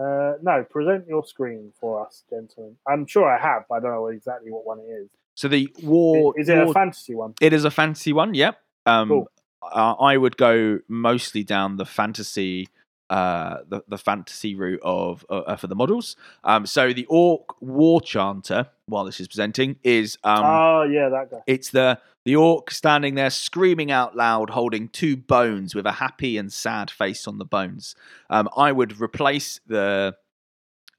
Uh, 0.00 0.34
no, 0.42 0.64
present 0.70 1.06
your 1.06 1.24
screen 1.24 1.72
for 1.78 2.06
us, 2.06 2.24
gentlemen. 2.30 2.76
I'm 2.88 3.06
sure 3.06 3.28
I 3.28 3.38
have, 3.40 3.64
but 3.68 3.76
I 3.76 3.80
don't 3.80 3.90
know 3.90 4.06
exactly 4.06 4.50
what 4.50 4.64
one 4.64 4.78
it 4.78 4.90
is. 4.90 5.10
So 5.34 5.48
the 5.48 5.68
war 5.82 6.34
is 6.38 6.48
it 6.48 6.56
a 6.56 6.72
fantasy 6.72 7.14
one? 7.14 7.34
It 7.40 7.52
is 7.52 7.64
a 7.64 7.70
fantasy 7.70 8.12
one. 8.12 8.34
Yep. 8.34 8.58
Um, 8.86 9.08
Cool. 9.08 9.28
I 9.62 10.16
would 10.16 10.36
go 10.36 10.80
mostly 10.88 11.44
down 11.44 11.76
the 11.76 11.86
fantasy, 11.86 12.68
uh, 13.12 13.58
the 13.68 13.82
the 13.88 13.98
fantasy 13.98 14.54
route 14.54 14.80
of 14.82 15.22
uh, 15.28 15.40
uh, 15.40 15.56
for 15.56 15.66
the 15.66 15.74
models. 15.74 16.16
Um, 16.44 16.64
so 16.64 16.94
the 16.94 17.04
orc 17.10 17.60
war 17.60 18.00
chanter, 18.00 18.68
while 18.86 19.04
this 19.04 19.20
is 19.20 19.28
presenting, 19.28 19.76
is 19.84 20.16
um, 20.24 20.42
oh, 20.42 20.82
yeah, 20.84 21.10
that 21.10 21.30
guy. 21.30 21.42
it's 21.46 21.68
the 21.68 22.00
the 22.24 22.36
orc 22.36 22.70
standing 22.70 23.14
there 23.14 23.28
screaming 23.28 23.90
out 23.90 24.16
loud, 24.16 24.48
holding 24.48 24.88
two 24.88 25.18
bones 25.18 25.74
with 25.74 25.84
a 25.84 25.92
happy 25.92 26.38
and 26.38 26.50
sad 26.50 26.90
face 26.90 27.28
on 27.28 27.36
the 27.36 27.44
bones. 27.44 27.94
Um, 28.30 28.48
I 28.56 28.72
would 28.72 28.98
replace 28.98 29.60
the 29.66 30.16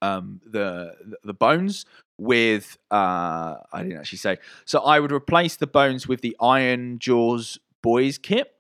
um, 0.04 0.40
the 0.46 0.94
the 1.24 1.34
bones 1.34 1.84
with 2.20 2.78
uh, 2.92 3.56
I 3.74 3.82
didn't 3.82 3.98
actually 3.98 4.20
say. 4.20 4.38
So 4.66 4.82
I 4.82 5.00
would 5.00 5.12
replace 5.12 5.56
the 5.56 5.66
bones 5.66 6.08
with 6.08 6.22
the 6.22 6.38
Iron 6.40 7.00
Jaws 7.00 7.58
boys 7.82 8.20
kit. 8.20 8.54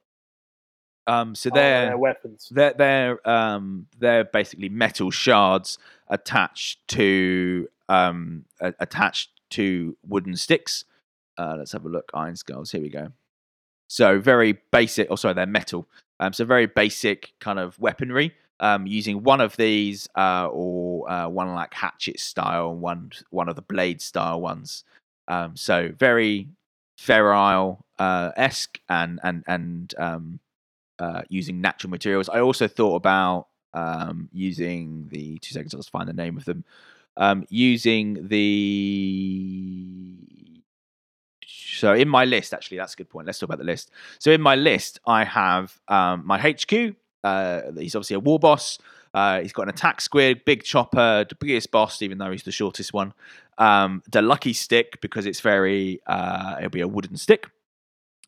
Um, 1.07 1.35
so 1.35 1.49
Oh, 1.51 1.55
they're 1.55 1.85
their 1.87 1.97
weapons. 1.97 2.47
they're 2.51 2.73
they're 2.73 3.29
um 3.29 3.87
they're 3.99 4.23
basically 4.23 4.69
metal 4.69 5.11
shards 5.11 5.77
attached 6.07 6.87
to 6.89 7.67
um 7.89 8.45
a- 8.61 8.73
attached 8.79 9.29
to 9.51 9.97
wooden 10.07 10.35
sticks. 10.35 10.85
Uh, 11.37 11.55
let's 11.57 11.71
have 11.73 11.85
a 11.85 11.89
look. 11.89 12.09
Iron 12.13 12.35
skulls. 12.35 12.71
Here 12.71 12.81
we 12.81 12.89
go. 12.89 13.09
So 13.89 14.19
very 14.19 14.53
basic. 14.71 15.07
Oh, 15.11 15.15
sorry, 15.15 15.33
they're 15.33 15.45
metal. 15.45 15.87
Um, 16.19 16.31
so 16.33 16.45
very 16.45 16.67
basic 16.67 17.33
kind 17.39 17.59
of 17.59 17.77
weaponry. 17.79 18.33
Um, 18.59 18.87
using 18.87 19.23
one 19.23 19.41
of 19.41 19.57
these, 19.57 20.07
uh, 20.15 20.47
or 20.49 21.09
uh, 21.11 21.27
one 21.27 21.53
like 21.53 21.73
hatchet 21.73 22.19
style, 22.19 22.71
and 22.71 22.81
one 22.81 23.11
one 23.29 23.49
of 23.49 23.55
the 23.55 23.61
blade 23.61 24.01
style 24.01 24.39
ones. 24.39 24.83
Um, 25.27 25.57
so 25.57 25.91
very 25.97 26.47
ferile 26.97 27.79
uh, 27.99 28.31
esque 28.37 28.79
and 28.87 29.19
and 29.23 29.43
and 29.47 29.93
um, 29.97 30.39
uh, 31.03 31.21
using 31.27 31.59
natural 31.59 31.91
materials. 31.91 32.29
I 32.29 32.39
also 32.39 32.67
thought 32.67 32.95
about 32.95 33.47
um, 33.73 34.29
using 34.31 35.07
the 35.09 35.37
two 35.39 35.53
seconds. 35.53 35.73
I'll 35.73 35.79
just 35.79 35.89
find 35.89 36.07
the 36.07 36.13
name 36.13 36.37
of 36.37 36.45
them. 36.45 36.63
Um, 37.17 37.45
using 37.49 38.27
the 38.29 40.17
So 41.45 41.93
in 41.93 42.07
my 42.07 42.23
list, 42.23 42.53
actually, 42.53 42.77
that's 42.77 42.93
a 42.93 42.97
good 42.97 43.09
point. 43.09 43.27
Let's 43.27 43.39
talk 43.39 43.49
about 43.49 43.57
the 43.57 43.65
list. 43.65 43.91
So 44.19 44.31
in 44.31 44.41
my 44.41 44.55
list, 44.55 45.01
I 45.05 45.25
have 45.25 45.77
um, 45.89 46.25
my 46.25 46.39
HQ. 46.39 46.95
Uh, 47.23 47.61
he's 47.77 47.95
obviously 47.95 48.15
a 48.15 48.19
war 48.19 48.39
boss. 48.39 48.79
Uh, 49.13 49.41
he's 49.41 49.53
got 49.53 49.63
an 49.63 49.69
attack 49.69 49.99
squig, 49.99 50.45
big 50.45 50.63
chopper, 50.63 51.25
the 51.27 51.35
biggest 51.35 51.69
boss, 51.69 52.01
even 52.01 52.17
though 52.17 52.31
he's 52.31 52.43
the 52.43 52.51
shortest 52.51 52.93
one. 52.93 53.13
Um, 53.57 54.01
the 54.09 54.21
lucky 54.21 54.53
stick 54.53 55.01
because 55.01 55.25
it's 55.25 55.41
very, 55.41 55.99
uh, 56.07 56.55
it'll 56.59 56.69
be 56.69 56.81
a 56.81 56.87
wooden 56.87 57.17
stick. 57.17 57.47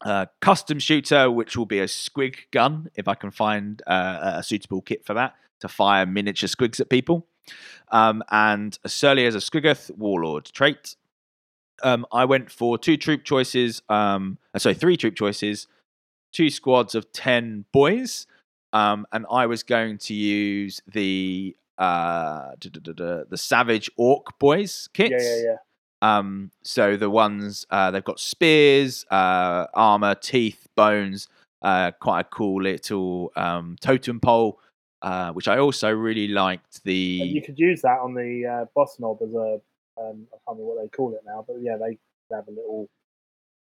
Uh, 0.05 0.27
custom 0.39 0.77
shooter, 0.77 1.31
which 1.31 1.57
will 1.57 1.65
be 1.65 1.79
a 1.79 1.85
squig 1.85 2.35
gun 2.51 2.91
if 2.95 3.07
I 3.07 3.15
can 3.15 3.31
find 3.31 3.81
uh, 3.87 4.33
a 4.35 4.43
suitable 4.43 4.83
kit 4.83 5.03
for 5.03 5.15
that 5.15 5.33
to 5.61 5.67
fire 5.67 6.05
miniature 6.05 6.47
squigs 6.47 6.79
at 6.79 6.91
people. 6.91 7.25
Um, 7.91 8.23
and 8.29 8.77
a 8.83 8.89
Surly 8.89 9.25
as 9.25 9.33
a 9.33 9.39
Squiggoth 9.39 9.89
Warlord 9.97 10.45
trait. 10.45 10.95
Um, 11.81 12.05
I 12.11 12.25
went 12.25 12.51
for 12.51 12.77
two 12.77 12.97
troop 12.97 13.23
choices. 13.23 13.81
Um, 13.89 14.37
uh, 14.53 14.59
sorry, 14.59 14.75
three 14.75 14.95
troop 14.95 15.15
choices, 15.15 15.67
two 16.31 16.51
squads 16.51 16.93
of 16.93 17.11
ten 17.11 17.65
boys, 17.71 18.27
um, 18.73 19.07
and 19.11 19.25
I 19.31 19.47
was 19.47 19.63
going 19.63 19.97
to 19.99 20.13
use 20.13 20.81
the 20.87 21.55
uh, 21.77 22.51
the 22.61 23.37
Savage 23.37 23.89
Orc 23.97 24.37
boys 24.37 24.87
kits. 24.93 25.11
Yeah, 25.11 25.35
yeah, 25.35 25.43
yeah. 25.43 25.55
Um, 26.01 26.51
so 26.63 26.97
the 26.97 27.09
ones 27.09 27.65
uh, 27.69 27.91
they've 27.91 28.03
got 28.03 28.19
spears, 28.19 29.05
uh, 29.09 29.67
armor, 29.73 30.15
teeth, 30.15 30.67
bones. 30.75 31.27
Uh, 31.61 31.89
quite 31.99 32.19
a 32.19 32.23
cool 32.25 32.61
little 32.61 33.31
um, 33.35 33.75
totem 33.81 34.19
pole, 34.19 34.59
uh, 35.01 35.31
which 35.31 35.47
I 35.47 35.57
also 35.57 35.89
really 35.89 36.27
liked. 36.27 36.83
The 36.83 36.93
You 36.93 37.41
could 37.41 37.57
use 37.57 37.81
that 37.81 37.97
on 37.99 38.13
the 38.13 38.45
uh, 38.45 38.65
boss 38.75 38.97
knob 38.99 39.17
as 39.23 39.33
a, 39.33 39.59
um, 39.97 40.27
I 40.31 40.37
can't 40.45 40.59
remember 40.59 40.63
what 40.65 40.83
they 40.83 40.89
call 40.89 41.15
it 41.15 41.21
now, 41.25 41.43
but 41.47 41.55
yeah, 41.61 41.77
they 41.77 41.97
have 42.35 42.47
a 42.47 42.51
little 42.51 42.87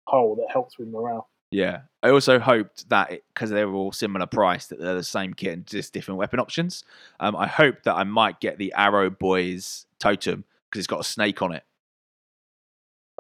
hole 0.09 0.35
that 0.37 0.51
helps 0.53 0.79
with 0.79 0.89
morale. 0.89 1.29
Yeah, 1.53 1.83
I 2.03 2.11
also 2.11 2.41
hoped 2.41 2.89
that 2.89 3.11
because 3.33 3.51
they 3.51 3.65
were 3.65 3.75
all 3.75 3.93
similar 3.93 4.27
price, 4.27 4.67
that 4.69 4.81
they're 4.81 4.95
the 4.95 5.05
same 5.05 5.35
kit 5.35 5.53
and 5.53 5.67
just 5.67 5.93
different 5.93 6.19
weapon 6.19 6.41
options. 6.41 6.83
Um, 7.21 7.37
I 7.37 7.47
hope 7.47 7.83
that 7.85 7.95
I 7.95 8.03
might 8.05 8.41
get 8.41 8.59
the 8.59 8.73
Arrow 8.77 9.11
Boys 9.11 9.87
totem 10.01 10.45
because 10.71 10.81
it's 10.81 10.87
got 10.89 11.01
a 11.01 11.05
snake 11.05 11.41
on 11.43 11.53
it, 11.53 11.63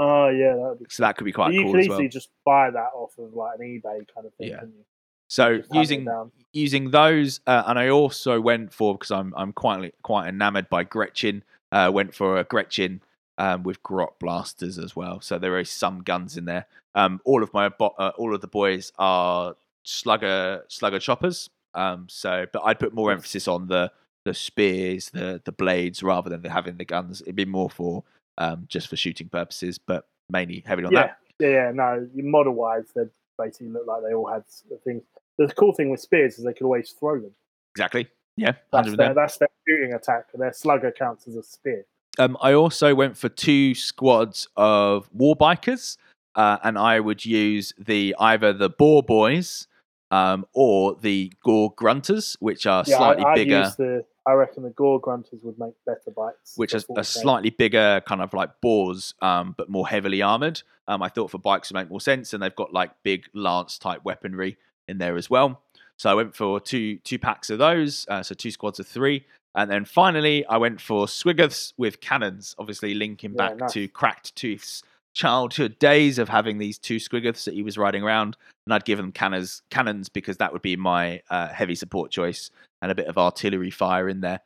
Oh 0.02 0.28
yeah, 0.28 0.54
that 0.54 0.68
would 0.70 0.78
be. 0.80 0.86
so 0.88 1.02
that 1.02 1.16
could 1.16 1.24
be 1.24 1.32
quite 1.32 1.52
you 1.52 1.62
cool 1.62 1.72
could 1.72 1.80
as 1.80 1.86
easily 1.86 2.04
well. 2.04 2.08
just 2.10 2.30
buy 2.44 2.70
that 2.70 2.90
off 2.94 3.16
of 3.18 3.34
like 3.34 3.58
an 3.58 3.66
eBay 3.66 4.06
kind 4.14 4.26
of 4.26 4.34
thing. 4.34 4.48
Yeah. 4.48 4.60
couldn't 4.60 4.74
you? 4.74 4.84
So 5.28 5.58
Just 5.58 5.74
using 5.74 6.08
using 6.52 6.90
those, 6.90 7.40
uh, 7.46 7.62
and 7.66 7.78
I 7.78 7.88
also 7.88 8.40
went 8.40 8.72
for 8.72 8.94
because 8.94 9.10
I'm 9.10 9.32
I'm 9.36 9.52
quite 9.52 9.94
quite 10.02 10.28
enamored 10.28 10.68
by 10.68 10.84
Gretchin. 10.84 11.42
Uh, 11.70 11.90
went 11.92 12.14
for 12.14 12.38
a 12.38 12.44
Gretchin 12.44 13.00
um, 13.38 13.62
with 13.62 13.82
grot 13.82 14.18
blasters 14.18 14.78
as 14.78 14.94
well. 14.94 15.20
So 15.22 15.38
there 15.38 15.58
is 15.58 15.70
some 15.70 16.02
guns 16.02 16.36
in 16.36 16.44
there. 16.44 16.66
Um, 16.94 17.20
all 17.24 17.42
of 17.42 17.52
my 17.54 17.70
bo- 17.70 17.94
uh, 17.98 18.12
all 18.18 18.34
of 18.34 18.42
the 18.42 18.46
boys 18.46 18.92
are 18.98 19.56
slugger 19.84 20.64
slugger 20.68 20.98
choppers. 20.98 21.48
Um, 21.74 22.06
so, 22.10 22.46
but 22.52 22.62
I'd 22.64 22.78
put 22.78 22.92
more 22.92 23.10
emphasis 23.10 23.48
on 23.48 23.68
the 23.68 23.90
the 24.24 24.34
spears, 24.34 25.10
the 25.10 25.40
the 25.44 25.52
blades, 25.52 26.02
rather 26.02 26.28
than 26.28 26.42
the, 26.42 26.50
having 26.50 26.76
the 26.76 26.84
guns. 26.84 27.22
It'd 27.22 27.36
be 27.36 27.46
more 27.46 27.70
for 27.70 28.04
um, 28.38 28.64
just 28.68 28.88
for 28.88 28.96
shooting 28.96 29.28
purposes, 29.28 29.78
but 29.78 30.06
mainly 30.30 30.62
heavily 30.66 30.86
on 30.86 30.92
Yeah, 30.92 31.00
that. 31.00 31.16
yeah, 31.38 31.48
yeah. 31.48 31.72
No, 31.72 32.08
model 32.14 32.54
wise, 32.54 32.84
they 32.94 33.02
basically 33.38 33.68
look 33.68 33.86
like 33.86 34.02
they 34.02 34.14
all 34.14 34.28
had 34.28 34.44
things. 34.84 35.02
The 35.38 35.48
cool 35.48 35.72
thing 35.72 35.90
with 35.90 36.00
spears 36.00 36.38
is 36.38 36.44
they 36.44 36.52
could 36.52 36.64
always 36.64 36.90
throw 36.90 37.20
them. 37.20 37.32
Exactly. 37.74 38.08
Yeah, 38.36 38.52
That's 38.72 38.96
their, 38.96 39.12
that's 39.14 39.36
their 39.36 39.48
shooting 39.68 39.92
attack. 39.94 40.26
Their 40.34 40.52
slugger 40.52 40.90
counts 40.90 41.28
as 41.28 41.36
a 41.36 41.42
spear. 41.42 41.84
Um, 42.18 42.36
I 42.40 42.54
also 42.54 42.94
went 42.94 43.16
for 43.16 43.28
two 43.28 43.74
squads 43.74 44.48
of 44.56 45.08
war 45.12 45.36
bikers, 45.36 45.96
uh, 46.34 46.58
and 46.62 46.78
I 46.78 47.00
would 47.00 47.24
use 47.24 47.74
the 47.78 48.14
either 48.18 48.52
the 48.52 48.70
boar 48.70 49.02
boys 49.02 49.66
um, 50.10 50.46
or 50.54 50.94
the 50.94 51.32
gore 51.44 51.74
grunters, 51.74 52.36
which 52.40 52.66
are 52.66 52.84
yeah, 52.86 52.96
slightly 52.96 53.24
I, 53.24 53.34
bigger, 53.34 53.72
the. 53.76 54.04
I 54.26 54.32
reckon 54.32 54.62
the 54.62 54.70
gore 54.70 55.00
grunters 55.00 55.42
would 55.42 55.58
make 55.58 55.74
better 55.84 56.10
bites. 56.14 56.56
which 56.56 56.74
is 56.74 56.86
a 56.96 57.02
slightly 57.04 57.50
bigger 57.50 58.02
kind 58.06 58.20
of 58.22 58.32
like 58.32 58.60
boars, 58.60 59.14
um, 59.20 59.54
but 59.56 59.68
more 59.68 59.86
heavily 59.88 60.22
armored. 60.22 60.62
Um, 60.86 61.02
I 61.02 61.08
thought 61.08 61.30
for 61.30 61.38
bikes 61.38 61.70
would 61.72 61.78
make 61.80 61.90
more 61.90 62.00
sense, 62.00 62.32
and 62.32 62.42
they've 62.42 62.54
got 62.54 62.72
like 62.72 62.90
big 63.02 63.24
lance 63.34 63.78
type 63.78 64.04
weaponry 64.04 64.58
in 64.88 64.98
there 64.98 65.16
as 65.16 65.28
well. 65.28 65.62
So 65.96 66.10
I 66.10 66.14
went 66.14 66.34
for 66.34 66.60
two 66.60 66.98
two 66.98 67.18
packs 67.18 67.50
of 67.50 67.58
those, 67.58 68.06
uh, 68.08 68.22
so 68.22 68.34
two 68.34 68.50
squads 68.50 68.80
of 68.80 68.86
three, 68.86 69.26
and 69.54 69.70
then 69.70 69.84
finally 69.84 70.44
I 70.46 70.56
went 70.56 70.80
for 70.80 71.06
Squiggoths 71.06 71.72
with 71.76 72.00
cannons, 72.00 72.54
obviously 72.58 72.94
linking 72.94 73.32
Yeah, 73.32 73.36
back 73.48 73.56
nice. 73.58 73.72
to 73.74 73.88
Cracked 73.88 74.34
Tooth's 74.36 74.82
childhood 75.14 75.78
days 75.78 76.18
of 76.18 76.28
having 76.28 76.58
these 76.58 76.78
two 76.78 76.96
Squiggoths 76.96 77.44
that 77.44 77.54
he 77.54 77.62
was 77.62 77.76
riding 77.78 78.02
around, 78.02 78.36
and 78.66 78.74
I'd 78.74 78.84
give 78.84 78.98
them 78.98 79.12
cannons 79.12 79.62
cannons 79.70 80.08
because 80.08 80.36
that 80.38 80.52
would 80.52 80.62
be 80.62 80.76
my 80.76 81.20
uh, 81.30 81.48
heavy 81.48 81.74
support 81.74 82.10
choice 82.10 82.50
and 82.80 82.90
a 82.90 82.94
bit 82.94 83.06
of 83.06 83.18
artillery 83.18 83.70
fire 83.70 84.08
in 84.08 84.20
there. 84.20 84.40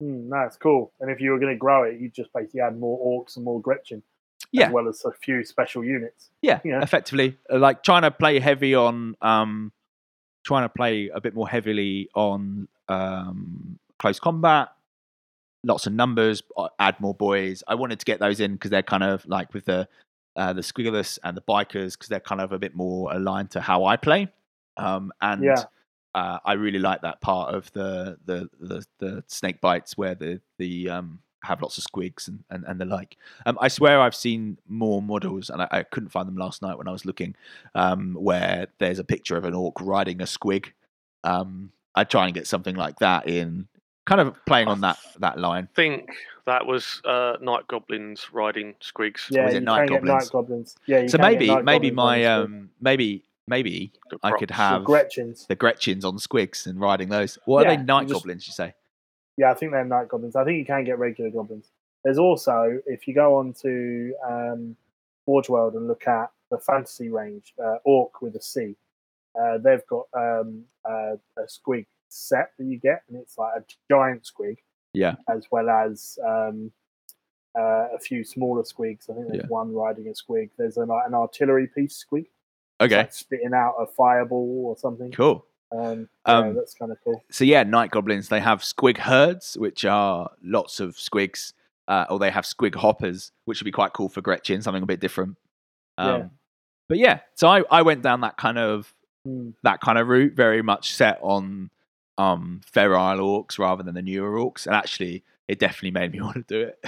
No, 0.00 0.40
it's 0.40 0.56
cool. 0.56 0.92
And 1.00 1.10
if 1.10 1.20
you 1.20 1.30
were 1.32 1.38
going 1.38 1.52
to 1.52 1.58
grow 1.58 1.82
it, 1.84 2.00
you'd 2.00 2.14
just 2.14 2.32
basically 2.32 2.60
add 2.62 2.78
more 2.78 2.98
orcs 2.98 3.36
and 3.36 3.44
more 3.44 3.60
Gretchin, 3.60 4.02
Yeah. 4.50 4.68
as 4.68 4.72
well 4.72 4.88
as 4.88 5.04
a 5.04 5.12
few 5.12 5.44
special 5.44 5.84
units. 5.84 6.30
Yeah, 6.42 6.60
Yeah. 6.64 6.82
effectively, 6.82 7.36
Uh, 7.52 7.58
like 7.58 7.82
trying 7.82 8.02
to 8.02 8.10
play 8.10 8.38
heavy 8.38 8.74
on, 8.74 9.14
um, 9.20 9.72
trying 10.44 10.64
to 10.64 10.70
play 10.70 11.08
a 11.12 11.20
bit 11.20 11.34
more 11.34 11.46
heavily 11.48 12.08
on 12.14 12.66
um, 12.88 13.78
close 13.98 14.18
combat. 14.18 14.70
Lots 15.62 15.86
of 15.86 15.92
numbers, 15.92 16.42
uh, 16.56 16.68
add 16.78 16.98
more 17.00 17.14
boys. 17.14 17.62
I 17.68 17.74
wanted 17.74 17.98
to 17.98 18.04
get 18.04 18.18
those 18.18 18.40
in 18.40 18.54
because 18.54 18.70
they're 18.70 18.82
kind 18.82 19.02
of 19.02 19.26
like 19.26 19.52
with 19.52 19.66
the 19.66 19.88
uh, 20.36 20.52
the 20.52 20.62
squigglers 20.62 21.18
and 21.24 21.36
the 21.36 21.42
bikers 21.42 21.92
because 21.92 22.08
they're 22.08 22.20
kind 22.20 22.40
of 22.40 22.52
a 22.52 22.58
bit 22.58 22.74
more 22.74 23.12
aligned 23.12 23.50
to 23.50 23.60
how 23.60 23.84
I 23.84 23.96
play. 23.96 24.28
Um, 24.76 25.12
and 25.20 25.44
Yeah. 25.44 25.64
uh, 26.14 26.38
I 26.44 26.54
really 26.54 26.78
like 26.78 27.02
that 27.02 27.20
part 27.20 27.54
of 27.54 27.70
the 27.72 28.16
the 28.24 28.48
the, 28.58 28.86
the 28.98 29.24
snake 29.26 29.60
bites 29.60 29.98
where 29.98 30.14
the 30.14 30.40
the 30.58 30.88
um, 30.88 31.18
have 31.42 31.62
lots 31.62 31.78
of 31.78 31.84
squigs 31.84 32.28
and, 32.28 32.42
and, 32.50 32.64
and 32.66 32.80
the 32.80 32.84
like. 32.84 33.16
Um, 33.46 33.58
I 33.60 33.68
swear 33.68 34.00
I've 34.00 34.14
seen 34.14 34.58
more 34.68 35.02
models, 35.02 35.50
and 35.50 35.62
I, 35.62 35.68
I 35.70 35.82
couldn't 35.82 36.10
find 36.10 36.28
them 36.28 36.36
last 36.36 36.62
night 36.62 36.78
when 36.78 36.88
I 36.88 36.92
was 36.92 37.04
looking, 37.04 37.34
um, 37.74 38.14
where 38.14 38.66
there's 38.78 38.98
a 38.98 39.04
picture 39.04 39.36
of 39.36 39.44
an 39.44 39.54
orc 39.54 39.80
riding 39.80 40.20
a 40.20 40.24
squig. 40.24 40.66
Um, 41.24 41.72
I'd 41.94 42.10
try 42.10 42.26
and 42.26 42.34
get 42.34 42.46
something 42.46 42.76
like 42.76 42.98
that 43.00 43.28
in, 43.28 43.68
kind 44.10 44.20
of 44.20 44.34
playing 44.44 44.68
on 44.68 44.80
that 44.82 44.98
that 45.20 45.38
line. 45.38 45.68
I 45.72 45.74
think 45.76 46.10
that 46.46 46.66
was 46.66 47.00
uh, 47.04 47.36
night 47.40 47.66
goblins 47.68 48.26
riding 48.32 48.74
squigs. 48.82 49.30
Yeah, 49.30 49.44
was 49.44 49.54
it 49.54 49.60
you 49.60 49.64
night 49.70 49.86
can 49.86 49.86
get 49.86 50.02
goblins? 50.02 50.24
night 50.24 50.32
goblins. 50.32 50.76
Yeah, 50.86 51.00
you 51.02 51.08
So 51.08 51.18
can 51.18 51.26
get 51.30 51.32
maybe 51.38 51.46
night 51.54 51.64
maybe 51.64 51.90
goblins 51.90 51.96
my 51.96 52.26
on 52.26 52.40
the 52.40 52.46
squid. 52.46 52.60
um 52.60 52.70
maybe 52.80 53.24
maybe 53.46 53.92
I 54.22 54.30
could 54.32 54.50
have 54.50 54.68
the 54.70 54.74
have 54.78 54.84
Gretchins. 54.84 55.46
the 55.46 55.54
Gretchins 55.54 56.04
on 56.04 56.16
squigs 56.18 56.66
and 56.66 56.80
riding 56.80 57.08
those. 57.08 57.38
What 57.44 57.66
are 57.66 57.76
they? 57.76 57.82
Night 57.82 58.08
just- 58.08 58.14
goblins? 58.20 58.46
You 58.48 58.52
say? 58.52 58.74
Yeah, 59.36 59.50
I 59.52 59.54
think 59.54 59.72
they're 59.72 59.84
night 59.84 60.08
goblins. 60.08 60.36
I 60.36 60.44
think 60.44 60.58
you 60.58 60.66
can 60.66 60.84
get 60.84 60.98
regular 60.98 61.30
goblins. 61.30 61.70
There's 62.04 62.18
also, 62.18 62.80
if 62.86 63.06
you 63.08 63.14
go 63.14 63.36
on 63.36 63.52
to 63.62 64.14
um, 64.28 64.76
Forge 65.24 65.48
World 65.48 65.74
and 65.74 65.86
look 65.88 66.06
at 66.08 66.30
the 66.50 66.58
fantasy 66.58 67.08
range, 67.10 67.54
uh, 67.62 67.76
Orc 67.84 68.20
with 68.22 68.34
a 68.36 68.40
C, 68.42 68.74
uh, 69.40 69.56
they've 69.58 69.86
got 69.86 70.06
um, 70.14 70.64
uh, 70.84 71.16
a 71.38 71.42
squig 71.46 71.86
set 72.12 72.52
that 72.58 72.64
you 72.64 72.78
get, 72.78 73.02
and 73.08 73.16
it's 73.18 73.38
like 73.38 73.52
a 73.56 73.64
giant 73.90 74.22
squig, 74.24 74.58
Yeah. 74.92 75.16
as 75.28 75.46
well 75.50 75.68
as 75.70 76.18
um, 76.26 76.72
uh, 77.58 77.88
a 77.94 77.98
few 77.98 78.22
smaller 78.24 78.62
squigs. 78.62 79.08
I 79.10 79.14
think 79.14 79.28
there's 79.28 79.42
Yeah. 79.42 79.46
one 79.48 79.72
riding 79.74 80.06
a 80.06 80.10
squig. 80.10 80.50
There's 80.56 80.76
a, 80.76 80.84
like 80.84 81.06
an 81.06 81.14
artillery 81.14 81.66
piece 81.66 82.04
squig, 82.04 82.26
Okay, 82.80 82.96
like 82.98 83.12
spitting 83.12 83.54
out 83.54 83.74
a 83.78 83.86
fireball 83.86 84.64
or 84.66 84.76
something. 84.76 85.10
cool. 85.12 85.46
Um, 85.72 86.08
yeah, 86.26 86.38
Um, 86.38 86.54
that's 86.54 86.74
kind 86.74 86.90
of 86.92 86.98
cool. 87.04 87.22
so 87.30 87.44
yeah, 87.44 87.62
night 87.62 87.90
goblins. 87.92 88.28
They 88.28 88.40
have 88.40 88.60
squig 88.62 88.98
herds, 88.98 89.56
which 89.56 89.84
are 89.84 90.30
lots 90.42 90.80
of 90.80 90.96
squigs, 90.96 91.52
uh, 91.88 92.06
or 92.10 92.18
they 92.18 92.30
have 92.30 92.44
squig 92.44 92.74
hoppers, 92.74 93.32
which 93.44 93.60
would 93.60 93.64
be 93.66 93.70
quite 93.72 93.92
cool 93.92 94.08
for 94.08 94.20
Gretchin. 94.20 94.62
Something 94.62 94.82
a 94.82 94.86
bit 94.86 95.00
different. 95.00 95.36
Um, 95.98 96.20
Yeah. 96.20 96.28
But 96.88 96.98
yeah, 96.98 97.20
so 97.36 97.46
I, 97.48 97.62
I 97.70 97.82
went 97.82 98.02
down 98.02 98.20
that 98.22 98.36
kind 98.36 98.58
of 98.58 98.92
Hmm. 99.24 99.50
that 99.64 99.80
kind 99.80 99.98
of 99.98 100.08
route, 100.08 100.32
very 100.32 100.62
much 100.62 100.94
set 100.94 101.18
on 101.22 101.70
um 102.18 102.60
feral 102.64 103.18
orcs 103.18 103.58
rather 103.58 103.82
than 103.82 103.94
the 103.94 104.02
newer 104.02 104.38
orcs, 104.38 104.66
and 104.66 104.74
actually, 104.74 105.24
it 105.48 105.58
definitely 105.58 105.92
made 105.92 106.12
me 106.12 106.20
want 106.22 106.36
to 106.36 106.44
do 106.48 106.60
it. 106.60 106.84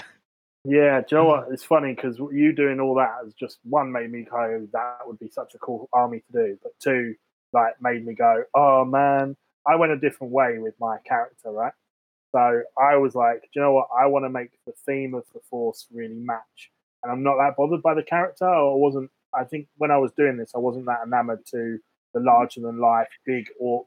Yeah, 0.65 1.01
do 1.01 1.07
you 1.11 1.17
know 1.19 1.25
what? 1.25 1.49
It's 1.51 1.65
funny 1.65 1.93
because 1.95 2.19
you 2.19 2.53
doing 2.53 2.79
all 2.79 2.95
that 2.95 3.25
has 3.25 3.35
just 3.35 3.59
one 3.65 3.91
made 3.91 4.13
me 4.13 4.27
go, 4.31 4.69
that 4.73 4.99
would 5.07 5.19
be 5.19 5.29
such 5.29 5.55
a 5.55 5.59
cool 5.59 5.89
army 5.93 6.23
to 6.31 6.33
do, 6.33 6.59
but 6.63 6.73
two, 6.79 7.17
like 7.53 7.81
made 7.83 8.07
me 8.07 8.15
go, 8.15 8.45
oh 8.55 8.85
man, 8.85 9.37
I 9.67 9.75
went 9.77 9.93
a 9.93 9.99
different 9.99 10.33
way 10.33 10.59
with 10.59 10.75
my 10.79 10.99
character, 11.05 11.51
right? 11.51 11.73
So 12.31 12.63
I 12.79 12.97
was 12.97 13.15
like, 13.15 13.43
do 13.43 13.49
you 13.57 13.63
know 13.63 13.73
what? 13.73 13.89
I 13.97 14.07
want 14.07 14.25
to 14.25 14.31
make 14.31 14.51
the 14.67 14.73
theme 14.87 15.15
of 15.15 15.25
the 15.35 15.41
Force 15.51 15.87
really 15.93 16.15
match, 16.15 16.71
and 17.03 17.11
I'm 17.11 17.23
not 17.25 17.37
that 17.39 17.57
bothered 17.57 17.83
by 17.83 17.95
the 17.95 18.03
character, 18.03 18.49
or 18.49 18.81
wasn't. 18.81 19.11
I 19.35 19.45
think 19.45 19.67
when 19.79 19.91
I 19.91 19.99
was 19.99 20.13
doing 20.13 20.37
this, 20.37 20.53
I 20.55 20.59
wasn't 20.59 20.87
that 20.87 21.01
enamored 21.05 21.45
to 21.47 21.79
the 22.15 22.21
larger 22.21 22.61
than 22.61 22.79
life 22.79 23.09
big 23.27 23.47
orc 23.59 23.87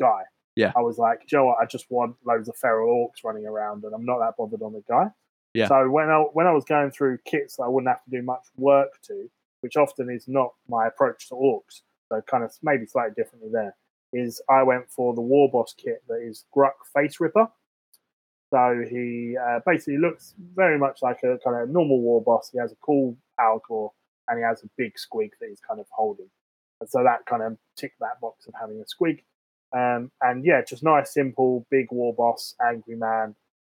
guy. 0.00 0.22
Yeah. 0.56 0.72
I 0.76 0.80
was 0.80 0.98
like, 0.98 1.20
do 1.20 1.26
you 1.32 1.38
know 1.38 1.46
what? 1.46 1.58
I 1.60 1.66
just 1.66 1.86
want 1.90 2.16
loads 2.24 2.48
of 2.48 2.56
feral 2.56 3.08
orcs 3.08 3.24
running 3.24 3.46
around, 3.46 3.84
and 3.84 3.94
I'm 3.94 4.04
not 4.04 4.18
that 4.18 4.34
bothered 4.36 4.62
on 4.62 4.72
the 4.72 4.82
guy. 4.88 5.06
Yeah. 5.54 5.68
So 5.68 5.88
when 5.90 6.08
I 6.10 6.18
when 6.32 6.46
I 6.46 6.52
was 6.52 6.64
going 6.64 6.90
through 6.90 7.18
kits 7.24 7.56
that 7.56 7.64
I 7.64 7.68
wouldn't 7.68 7.88
have 7.88 8.04
to 8.04 8.10
do 8.10 8.22
much 8.22 8.46
work 8.56 9.00
to, 9.06 9.28
which 9.60 9.76
often 9.76 10.10
is 10.10 10.26
not 10.28 10.52
my 10.68 10.86
approach 10.86 11.28
to 11.28 11.34
orcs. 11.34 11.82
So 12.08 12.20
kind 12.22 12.44
of 12.44 12.52
maybe 12.62 12.86
slightly 12.86 13.14
differently 13.16 13.50
there. 13.52 13.76
Is 14.12 14.42
I 14.48 14.62
went 14.64 14.90
for 14.90 15.14
the 15.14 15.20
war 15.20 15.48
boss 15.50 15.74
kit 15.76 16.02
that 16.08 16.20
is 16.20 16.44
Gruk 16.56 16.72
Face 16.94 17.20
Ripper. 17.20 17.48
So 18.52 18.84
he 18.90 19.36
uh, 19.40 19.60
basically 19.64 19.98
looks 19.98 20.34
very 20.56 20.76
much 20.76 21.02
like 21.02 21.18
a 21.22 21.38
kind 21.44 21.62
of 21.62 21.68
normal 21.68 22.00
war 22.00 22.20
boss. 22.20 22.50
He 22.52 22.58
has 22.58 22.72
a 22.72 22.76
cool 22.76 23.16
power 23.38 23.60
core 23.60 23.92
and 24.26 24.38
he 24.38 24.44
has 24.44 24.64
a 24.64 24.68
big 24.76 24.94
squig 24.94 25.30
that 25.40 25.48
he's 25.48 25.60
kind 25.60 25.78
of 25.78 25.86
holding. 25.90 26.28
And 26.80 26.90
so 26.90 27.04
that 27.04 27.26
kind 27.26 27.42
of 27.42 27.56
ticked 27.76 28.00
that 28.00 28.20
box 28.20 28.46
of 28.48 28.54
having 28.60 28.82
a 28.82 28.84
squig. 28.84 29.20
Um, 29.72 30.10
and 30.20 30.44
yeah, 30.44 30.62
just 30.62 30.82
nice, 30.82 31.14
simple, 31.14 31.66
big 31.70 31.88
war 31.90 32.14
boss, 32.14 32.54
angry 32.60 32.96
man. 32.96 33.34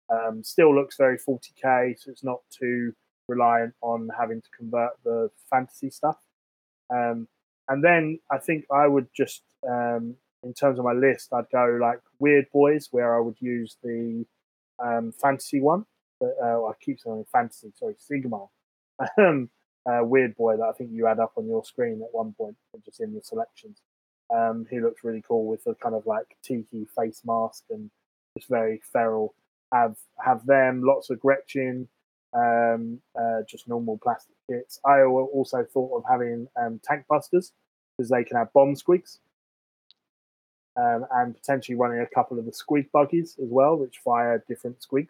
Um, 0.09 0.43
still 0.43 0.75
looks 0.75 0.97
very 0.97 1.17
40k, 1.17 1.99
so 1.99 2.11
it's 2.11 2.23
not 2.23 2.41
too 2.51 2.93
reliant 3.27 3.73
on 3.81 4.09
having 4.17 4.41
to 4.41 4.49
convert 4.57 4.91
the 5.03 5.29
fantasy 5.49 5.89
stuff. 5.89 6.17
Um, 6.93 7.27
and 7.67 7.83
then 7.83 8.19
I 8.31 8.37
think 8.37 8.65
I 8.71 8.87
would 8.87 9.07
just, 9.15 9.41
um, 9.67 10.15
in 10.43 10.53
terms 10.53 10.77
of 10.77 10.85
my 10.85 10.93
list, 10.93 11.33
I'd 11.33 11.49
go 11.51 11.77
like 11.81 11.99
Weird 12.19 12.45
Boys, 12.53 12.89
where 12.91 13.15
I 13.15 13.19
would 13.19 13.37
use 13.39 13.77
the 13.83 14.25
um, 14.83 15.11
fantasy 15.11 15.59
one. 15.59 15.85
But, 16.19 16.35
uh, 16.41 16.65
I 16.65 16.73
keep 16.79 16.99
saying 16.99 17.25
fantasy, 17.31 17.71
sorry, 17.75 17.95
Sigmar. 17.95 18.49
Um, 19.17 19.49
uh, 19.85 20.03
Weird 20.03 20.35
Boy 20.35 20.57
that 20.57 20.63
I 20.63 20.71
think 20.71 20.91
you 20.91 21.05
had 21.05 21.19
up 21.19 21.33
on 21.35 21.47
your 21.47 21.63
screen 21.63 22.01
at 22.01 22.13
one 22.13 22.33
point, 22.33 22.55
just 22.83 23.01
in 23.01 23.13
the 23.13 23.21
selections. 23.21 23.81
Um, 24.33 24.65
he 24.69 24.79
looks 24.79 25.03
really 25.03 25.23
cool 25.27 25.45
with 25.45 25.63
the 25.63 25.75
kind 25.75 25.95
of 25.95 26.05
like 26.05 26.37
tiki 26.43 26.87
face 26.95 27.21
mask 27.25 27.63
and 27.69 27.89
just 28.37 28.49
very 28.49 28.81
feral. 28.91 29.33
Have 29.71 29.97
have 30.23 30.45
them 30.45 30.83
lots 30.83 31.09
of 31.09 31.19
Gretchin, 31.19 31.87
um, 32.33 32.99
uh, 33.19 33.41
just 33.47 33.67
normal 33.67 33.97
plastic 33.97 34.35
kits. 34.49 34.79
I 34.85 35.01
also 35.01 35.63
thought 35.63 35.97
of 35.97 36.03
having 36.09 36.47
um, 36.55 36.79
tank 36.83 37.05
busters 37.09 37.51
because 37.97 38.09
they 38.09 38.23
can 38.23 38.37
have 38.37 38.53
bomb 38.53 38.75
squigs. 38.75 39.19
Um, 40.77 41.05
and 41.15 41.33
potentially 41.33 41.77
running 41.77 42.01
a 42.01 42.07
couple 42.07 42.37
of 42.37 42.43
the 42.43 42.51
squig 42.51 42.91
buggies 42.91 43.37
as 43.41 43.47
well, 43.49 43.77
which 43.77 43.99
fire 43.99 44.43
different 44.45 44.79
squigs. 44.79 45.07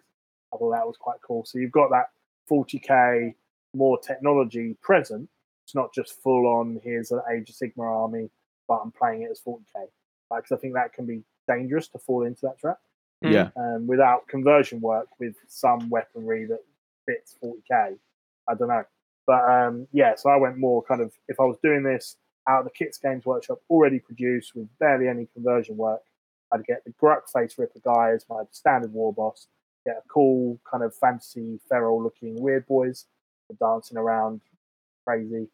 I 0.53 0.57
thought 0.57 0.71
that 0.71 0.85
was 0.85 0.97
quite 0.97 1.17
cool. 1.25 1.43
So 1.43 1.57
you've 1.57 1.71
got 1.71 1.89
that 1.89 2.09
40k 2.49 3.33
more 3.73 3.99
technology 3.99 4.77
present. 4.81 5.27
It's 5.65 5.73
not 5.73 5.91
just 5.91 6.21
full 6.21 6.45
on. 6.45 6.79
Here's 6.83 7.11
an 7.11 7.21
Age 7.31 7.49
of 7.49 7.55
Sigmar 7.55 7.89
army, 7.89 8.29
but 8.67 8.75
I'm 8.83 8.91
playing 8.91 9.23
it 9.23 9.31
as 9.31 9.41
40k. 9.45 9.87
Because 10.35 10.51
I 10.51 10.57
think 10.57 10.73
that 10.73 10.93
can 10.93 11.05
be 11.05 11.23
dangerous 11.47 11.87
to 11.89 11.99
fall 11.99 12.25
into 12.25 12.41
that 12.43 12.59
trap. 12.59 12.79
Yeah. 13.21 13.49
Um, 13.55 13.87
without 13.87 14.27
conversion 14.27 14.81
work 14.81 15.07
with 15.19 15.35
some 15.47 15.89
weaponry 15.89 16.45
that 16.45 16.59
fits 17.05 17.35
40k. 17.43 17.97
I 18.47 18.53
don't 18.53 18.67
know, 18.67 18.83
but 19.25 19.49
um, 19.49 19.87
yeah. 19.91 20.15
So 20.15 20.29
I 20.29 20.35
went 20.35 20.57
more 20.57 20.83
kind 20.83 21.01
of 21.01 21.11
if 21.27 21.39
I 21.39 21.43
was 21.43 21.57
doing 21.63 21.81
this 21.81 22.17
out 22.47 22.59
of 22.59 22.65
the 22.65 22.71
Kits 22.71 22.99
Games 22.99 23.25
Workshop 23.25 23.59
already 23.69 23.97
produced 23.99 24.53
with 24.55 24.67
barely 24.79 25.07
any 25.07 25.27
conversion 25.33 25.77
work, 25.77 26.01
I'd 26.51 26.65
get 26.65 26.83
the 26.85 26.93
Gruk 27.01 27.21
Face 27.33 27.57
Ripper 27.57 27.79
guy 27.83 28.11
as 28.11 28.25
my 28.29 28.43
standard 28.51 28.93
war 28.93 29.11
boss. 29.13 29.47
Get 29.85 29.97
a 29.97 30.07
cool 30.07 30.59
kind 30.69 30.83
of 30.83 30.95
fantasy 30.95 31.59
feral 31.69 32.03
looking 32.03 32.39
weird 32.39 32.67
boys 32.67 33.05
dancing 33.59 33.97
around 33.97 34.41
crazy. 35.05 35.47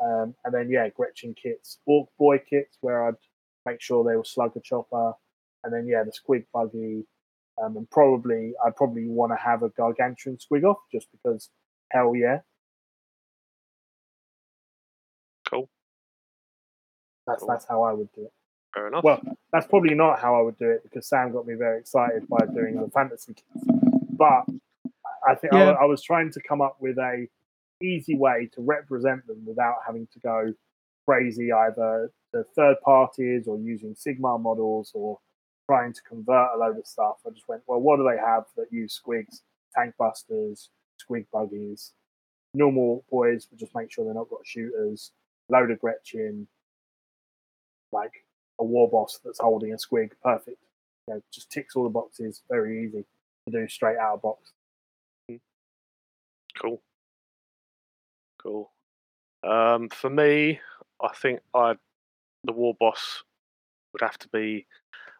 Um, 0.00 0.34
and 0.44 0.54
then 0.54 0.70
yeah, 0.70 0.88
Gretchin 0.88 1.34
kits, 1.34 1.78
Orc 1.86 2.08
Boy 2.18 2.38
kits 2.38 2.78
where 2.80 3.08
I'd 3.08 3.14
make 3.66 3.80
sure 3.80 4.04
they 4.04 4.16
were 4.16 4.22
Slugga 4.22 4.62
Choppa, 4.62 5.14
and 5.64 5.72
then 5.72 5.86
yeah, 5.86 6.04
the 6.04 6.12
Squig 6.12 6.44
Buggy, 6.52 7.04
um, 7.62 7.76
and 7.76 7.90
probably 7.90 8.54
I'd 8.64 8.76
probably 8.76 9.06
want 9.08 9.32
to 9.32 9.36
have 9.36 9.62
a 9.62 9.70
Gargantuan 9.70 10.38
Squig 10.38 10.64
off 10.64 10.78
just 10.92 11.08
because 11.10 11.50
hell 11.90 12.14
yeah. 12.14 12.40
Cool. 15.50 15.68
That's 17.26 17.40
Cool. 17.40 17.48
that's 17.48 17.66
how 17.68 17.82
I 17.82 17.92
would 17.92 18.12
do 18.14 18.22
it. 18.22 18.32
Fair 18.74 18.88
enough. 18.88 19.02
Well, 19.02 19.20
that's 19.52 19.66
probably 19.66 19.94
not 19.94 20.20
how 20.20 20.38
I 20.38 20.42
would 20.42 20.58
do 20.58 20.70
it 20.70 20.82
because 20.82 21.08
Sam 21.08 21.32
got 21.32 21.46
me 21.46 21.54
very 21.54 21.80
excited 21.80 22.28
by 22.28 22.46
doing 22.46 22.80
the 22.80 22.90
fantasy 22.90 23.34
kits. 23.34 23.66
But 24.10 24.44
I 25.26 25.34
think 25.34 25.52
I, 25.54 25.70
I 25.70 25.84
was 25.84 26.02
trying 26.02 26.30
to 26.32 26.40
come 26.40 26.60
up 26.60 26.76
with 26.80 26.98
a 26.98 27.26
easy 27.82 28.16
way 28.16 28.48
to 28.54 28.60
represent 28.60 29.26
them 29.26 29.44
without 29.46 29.76
having 29.86 30.08
to 30.12 30.18
go 30.20 30.52
crazy 31.06 31.52
either 31.52 32.10
to 32.34 32.44
third 32.54 32.76
parties 32.84 33.46
or 33.46 33.58
using 33.58 33.94
Sigmar 33.94 34.40
models 34.40 34.92
or 34.94 35.18
trying 35.66 35.92
to 35.92 36.02
convert 36.02 36.50
a 36.54 36.58
load 36.58 36.78
of 36.78 36.86
stuff. 36.86 37.16
I 37.26 37.30
just 37.30 37.48
went, 37.48 37.62
well, 37.66 37.80
what 37.80 37.96
do 37.96 38.04
they 38.04 38.18
have 38.18 38.44
that 38.56 38.72
use 38.72 39.00
squigs? 39.00 39.40
Tank 39.74 39.94
busters, 39.98 40.70
squig 40.98 41.26
buggies, 41.32 41.92
normal 42.54 43.04
boys, 43.10 43.46
but 43.46 43.58
just 43.58 43.74
make 43.74 43.90
sure 43.90 44.04
they're 44.04 44.14
not 44.14 44.30
got 44.30 44.46
shooters, 44.46 45.12
load 45.48 45.70
of 45.70 45.80
Gretchin, 45.80 46.46
like 47.92 48.24
a 48.58 48.64
war 48.64 48.88
boss 48.90 49.20
that's 49.24 49.40
holding 49.40 49.72
a 49.72 49.76
squig. 49.76 50.10
Perfect. 50.22 50.58
You 51.06 51.14
know, 51.14 51.22
just 51.32 51.50
ticks 51.50 51.76
all 51.76 51.84
the 51.84 51.90
boxes. 51.90 52.42
Very 52.50 52.84
easy 52.84 53.04
to 53.46 53.52
do 53.52 53.68
straight 53.68 53.98
out 53.98 54.14
of 54.14 54.22
box. 54.22 54.52
Cool. 56.60 56.82
Cool. 58.42 58.70
Um, 59.44 59.88
for 59.88 60.10
me, 60.10 60.60
I 61.00 61.08
think 61.14 61.40
I 61.54 61.74
the 62.44 62.52
war 62.52 62.74
boss 62.78 63.22
would 63.92 64.02
have 64.02 64.18
to 64.18 64.28
be 64.28 64.66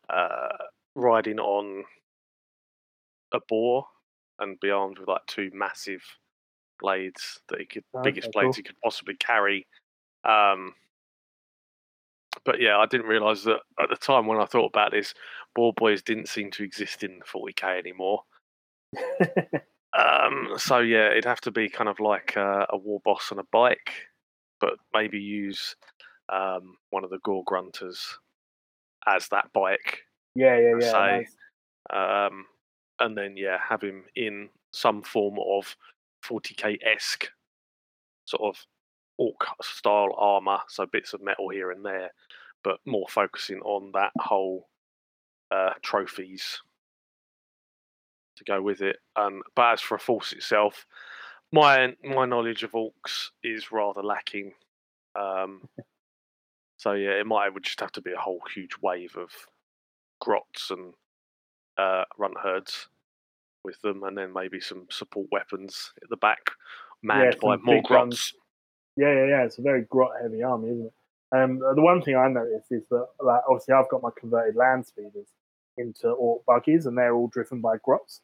uh, 0.09 0.57
riding 0.95 1.39
on 1.39 1.85
a 3.33 3.39
boar 3.49 3.87
and 4.39 4.59
be 4.61 4.71
armed 4.71 4.99
with 4.99 5.09
like 5.09 5.27
two 5.27 5.51
massive 5.53 6.03
blades 6.81 7.41
that 7.49 7.59
he 7.59 7.67
could 7.67 7.85
biggest 8.05 8.29
Okay, 8.29 8.33
blades 8.33 8.57
cool. 8.57 8.63
he 8.63 8.63
could 8.63 8.81
possibly 8.83 9.15
carry. 9.17 9.67
Um, 10.25 10.75
but 12.45 12.61
yeah, 12.61 12.79
I 12.79 12.87
didn't 12.87 13.07
realise 13.07 13.43
that 13.45 13.61
at 13.81 13.89
the 13.89 13.97
time 13.97 14.27
when 14.27 14.41
I 14.41 14.45
thought 14.47 14.71
about 14.73 14.93
this, 14.93 15.13
boar 15.55 15.73
boys 15.73 16.03
didn't 16.03 16.29
seem 16.29 16.51
to 16.53 16.63
exist 16.63 17.03
in 17.03 17.21
40k 17.21 17.79
anymore. 17.79 18.23
Um, 19.97 20.55
so 20.57 20.79
yeah, 20.79 21.11
it'd 21.11 21.25
have 21.25 21.41
to 21.43 21.51
be 21.51 21.69
kind 21.69 21.89
of 21.89 22.01
like 22.01 22.37
a, 22.37 22.67
a 22.71 22.77
war 22.77 23.01
boss 23.05 23.31
on 23.33 23.39
a 23.39 23.45
bike, 23.53 23.93
but 24.61 24.75
maybe 24.93 25.19
use 25.19 25.77
um, 26.29 26.77
one 26.91 27.05
of 27.05 27.11
the 27.11 27.19
gore 27.25 27.45
gruntas 27.45 27.99
as 29.07 29.29
that 29.29 29.51
bike, 29.53 30.01
yeah, 30.35 30.59
yeah, 30.59 30.75
yeah. 30.81 30.91
Say, 30.93 31.27
nice. 31.93 32.27
um, 32.29 32.47
and 33.01 33.17
then 33.17 33.37
yeah, 33.37 33.59
have 33.67 33.83
him 33.83 34.05
in 34.15 34.51
some 34.73 35.03
form 35.03 35.39
of 35.39 35.77
40k 36.25 36.79
esque 36.85 37.29
sort 38.27 38.43
of 38.43 38.67
orc 39.17 39.47
style 39.63 40.15
armor, 40.17 40.59
so 40.69 40.87
bits 40.87 41.15
of 41.15 41.23
metal 41.23 41.49
here 41.49 41.71
and 41.71 41.85
there, 41.85 42.11
but 42.63 42.79
more 42.87 43.07
focusing 43.09 43.61
on 43.61 43.91
that 43.95 44.13
whole 44.21 44.69
uh, 45.51 45.73
trophies 45.83 46.61
to 48.39 48.45
go 48.45 48.63
with 48.63 48.81
it. 48.81 48.97
Um, 49.17 49.43
but 49.55 49.75
as 49.75 49.81
for 49.81 49.97
a 49.97 50.01
force 50.01 50.33
itself, 50.33 50.87
my 51.53 51.95
my 52.05 52.27
knowledge 52.27 52.63
of 52.63 52.73
orcs 52.73 53.29
is 53.43 53.73
rather 53.73 54.03
lacking. 54.03 54.53
Um, 55.19 55.69
so 56.77 56.93
yeah, 56.93 57.11
it 57.11 57.27
might 57.27 57.47
it 57.47 57.55
would 57.55 57.65
just 57.65 57.81
have 57.81 57.93
to 57.93 58.03
be 58.03 58.13
a 58.13 58.21
whole 58.21 58.41
huge 58.55 58.77
wave 58.83 59.17
of 59.17 59.31
grots 60.21 60.71
and 60.71 60.95
uh, 61.77 62.05
runtherds 62.19 62.87
with 63.65 63.81
them, 63.83 64.03
and 64.05 64.17
then 64.17 64.33
maybe 64.33 64.61
some 64.61 64.87
support 64.91 65.27
weapons 65.33 65.93
at 66.03 66.09
the 66.09 66.17
back, 66.17 66.51
manned 67.03 67.37
by 67.41 67.57
more 67.57 67.77
big 67.77 67.85
guns. 67.85 67.89
grots. 67.89 68.35
Yeah, 68.97 69.13
yeah, 69.13 69.27
yeah. 69.27 69.45
It's 69.45 69.59
a 69.59 69.63
very 69.63 69.83
grot 69.83 70.13
heavy 70.21 70.43
army, 70.43 70.71
isn't 70.71 70.87
it? 70.87 70.93
Um, 71.31 71.59
the 71.59 71.83
one 71.83 72.03
thing 72.03 72.17
I 72.17 72.29
noticed 72.29 72.73
is 72.73 72.83
that, 72.91 73.07
like, 73.21 73.43
obviously, 73.49 73.75
I've 73.75 73.89
got 73.91 74.03
my 74.03 74.11
converted 74.19 74.57
land 74.57 74.87
speeders 74.87 75.29
into 75.77 76.09
orc 76.09 76.45
buggies, 76.47 76.87
and 76.87 76.97
they're 76.97 77.15
all 77.15 77.29
driven 77.29 77.61
by 77.61 77.77
grots. 77.85 78.23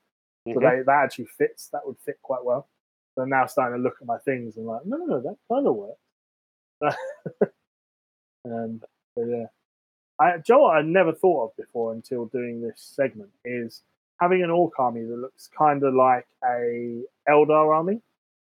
So 0.52 0.60
Mhm. 0.60 0.62
they, 0.62 0.82
that 0.82 1.02
actually 1.04 1.26
fits. 1.26 1.68
That 1.68 1.86
would 1.86 1.98
fit 1.98 2.18
quite 2.22 2.44
well. 2.44 2.68
So 3.14 3.22
I'm 3.22 3.28
now 3.30 3.46
starting 3.46 3.78
to 3.78 3.82
look 3.82 3.96
at 4.00 4.06
my 4.06 4.18
things 4.18 4.56
and 4.56 4.66
like, 4.66 4.84
no, 4.84 4.96
no, 4.98 5.20
that 5.20 5.36
kind 5.48 5.66
of 5.66 5.74
works. 5.76 6.00
um, 8.44 8.82
so 9.14 9.24
yeah, 9.24 9.46
I, 10.18 10.38
Joe, 10.38 10.62
what 10.62 10.76
I 10.76 10.82
never 10.82 11.12
thought 11.12 11.46
of 11.50 11.56
before 11.56 11.92
until 11.92 12.26
doing 12.26 12.60
this 12.60 12.80
segment 12.80 13.30
is 13.44 13.82
having 14.20 14.42
an 14.42 14.50
orc 14.50 14.78
army 14.78 15.04
that 15.04 15.16
looks 15.16 15.48
kind 15.56 15.82
of 15.82 15.94
like 15.94 16.26
a 16.44 17.02
Eldar 17.28 17.74
army. 17.74 18.00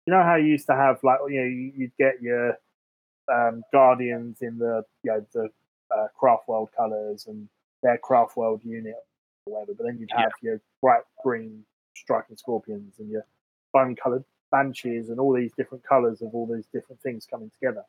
You 0.05 0.13
know 0.13 0.23
how 0.23 0.35
you 0.35 0.47
used 0.47 0.67
to 0.67 0.75
have 0.75 1.03
like 1.03 1.19
you 1.29 1.41
know 1.41 1.47
you, 1.47 1.73
you'd 1.75 1.97
get 1.97 2.21
your 2.21 2.57
um, 3.31 3.63
guardians 3.71 4.41
in 4.41 4.57
the 4.57 4.83
you 5.03 5.11
know 5.11 5.25
the 5.33 5.49
uh, 5.95 6.07
craft 6.17 6.47
world 6.47 6.69
colors 6.75 7.27
and 7.27 7.47
their 7.83 7.97
craft 7.97 8.37
world 8.37 8.61
unit 8.63 8.95
or 9.45 9.53
whatever, 9.53 9.73
but 9.75 9.85
then 9.85 9.97
you'd 9.99 10.09
Yeah. 10.11 10.23
have 10.23 10.33
your 10.41 10.61
bright 10.81 11.03
green 11.23 11.63
striking 11.95 12.37
scorpions 12.37 12.95
and 12.99 13.09
your 13.09 13.25
bone 13.73 13.95
coloured 13.95 14.23
banshees 14.51 15.09
and 15.09 15.19
all 15.19 15.33
these 15.33 15.53
different 15.57 15.83
colours 15.83 16.21
of 16.21 16.33
all 16.33 16.45
these 16.45 16.67
different 16.73 17.01
things 17.01 17.25
coming 17.29 17.51
together. 17.51 17.83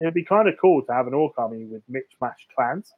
It'd 0.00 0.14
be 0.14 0.24
kind 0.24 0.48
of 0.48 0.54
cool 0.60 0.82
to 0.82 0.92
have 0.92 1.06
an 1.06 1.14
orc 1.14 1.38
army 1.38 1.64
with 1.64 1.82
mixed 1.88 2.16
matched 2.20 2.48
clans. 2.56 2.92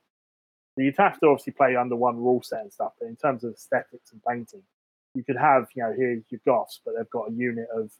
You'd 0.76 0.96
have 0.96 1.18
to 1.20 1.26
obviously 1.26 1.52
play 1.52 1.76
under 1.76 1.96
one 1.96 2.16
rule 2.16 2.42
set 2.42 2.62
and 2.62 2.72
stuff, 2.72 2.92
but 2.98 3.06
in 3.06 3.16
terms 3.16 3.44
of 3.44 3.52
aesthetics 3.52 4.12
and 4.12 4.22
painting, 4.26 4.62
you 5.14 5.22
could 5.22 5.36
have, 5.36 5.66
you 5.74 5.82
know, 5.82 5.92
here's 5.94 6.22
your 6.30 6.40
Goffs, 6.46 6.78
but 6.84 6.94
they've 6.96 7.10
got 7.10 7.30
a 7.30 7.32
unit 7.32 7.68
of 7.74 7.90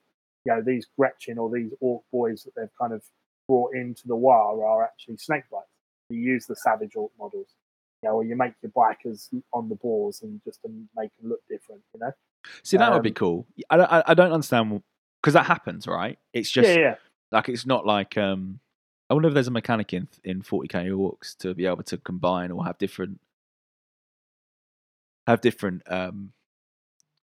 you 0.44 0.52
know 0.52 0.62
these 0.62 0.86
Gretchin 0.98 1.38
or 1.38 1.50
these 1.50 1.72
orc 1.80 2.02
boys 2.10 2.42
that 2.44 2.54
they've 2.56 2.74
kind 2.80 2.92
of 2.92 3.02
brought 3.46 3.74
into 3.74 4.06
the 4.06 4.16
war 4.16 4.64
are 4.64 4.84
actually 4.84 5.16
snake 5.16 5.44
bites. 5.50 5.66
You 6.08 6.18
use 6.18 6.46
the 6.46 6.56
savage 6.56 6.96
orc 6.96 7.12
models, 7.18 7.54
you 8.02 8.08
know, 8.08 8.16
or 8.16 8.24
you 8.24 8.36
make 8.36 8.54
your 8.62 8.72
bikers 8.72 9.28
on 9.52 9.68
the 9.68 9.74
boars 9.76 10.22
and 10.22 10.40
just 10.44 10.60
to 10.62 10.68
make 10.96 11.10
them 11.20 11.30
look 11.30 11.40
different. 11.48 11.82
You 11.94 12.00
know, 12.00 12.12
See, 12.62 12.76
that 12.76 12.92
would 12.92 13.02
be 13.02 13.10
Um, 13.10 13.14
cool. 13.14 13.46
I 13.70 13.76
don't, 13.76 13.92
I, 13.92 14.02
I 14.08 14.14
don't 14.14 14.32
understand 14.32 14.82
because 15.22 15.34
that 15.34 15.46
happens, 15.46 15.86
right? 15.86 16.18
It's 16.32 16.50
just 16.50 16.68
yeah, 16.68 16.76
yeah. 16.78 16.94
like 17.30 17.48
it's 17.48 17.66
not 17.66 17.86
like 17.86 18.16
um. 18.16 18.60
I 19.10 19.14
wonder 19.14 19.28
if 19.28 19.34
there's 19.34 19.48
a 19.48 19.52
mechanic 19.52 19.92
in 19.92 20.08
in 20.24 20.42
40k 20.42 20.88
orcs 20.90 21.36
to 21.38 21.52
be 21.54 21.66
able 21.66 21.82
to 21.82 21.98
combine 21.98 22.50
or 22.50 22.64
have 22.64 22.78
different 22.78 23.20
have 25.26 25.40
different 25.40 25.82
um 25.86 26.32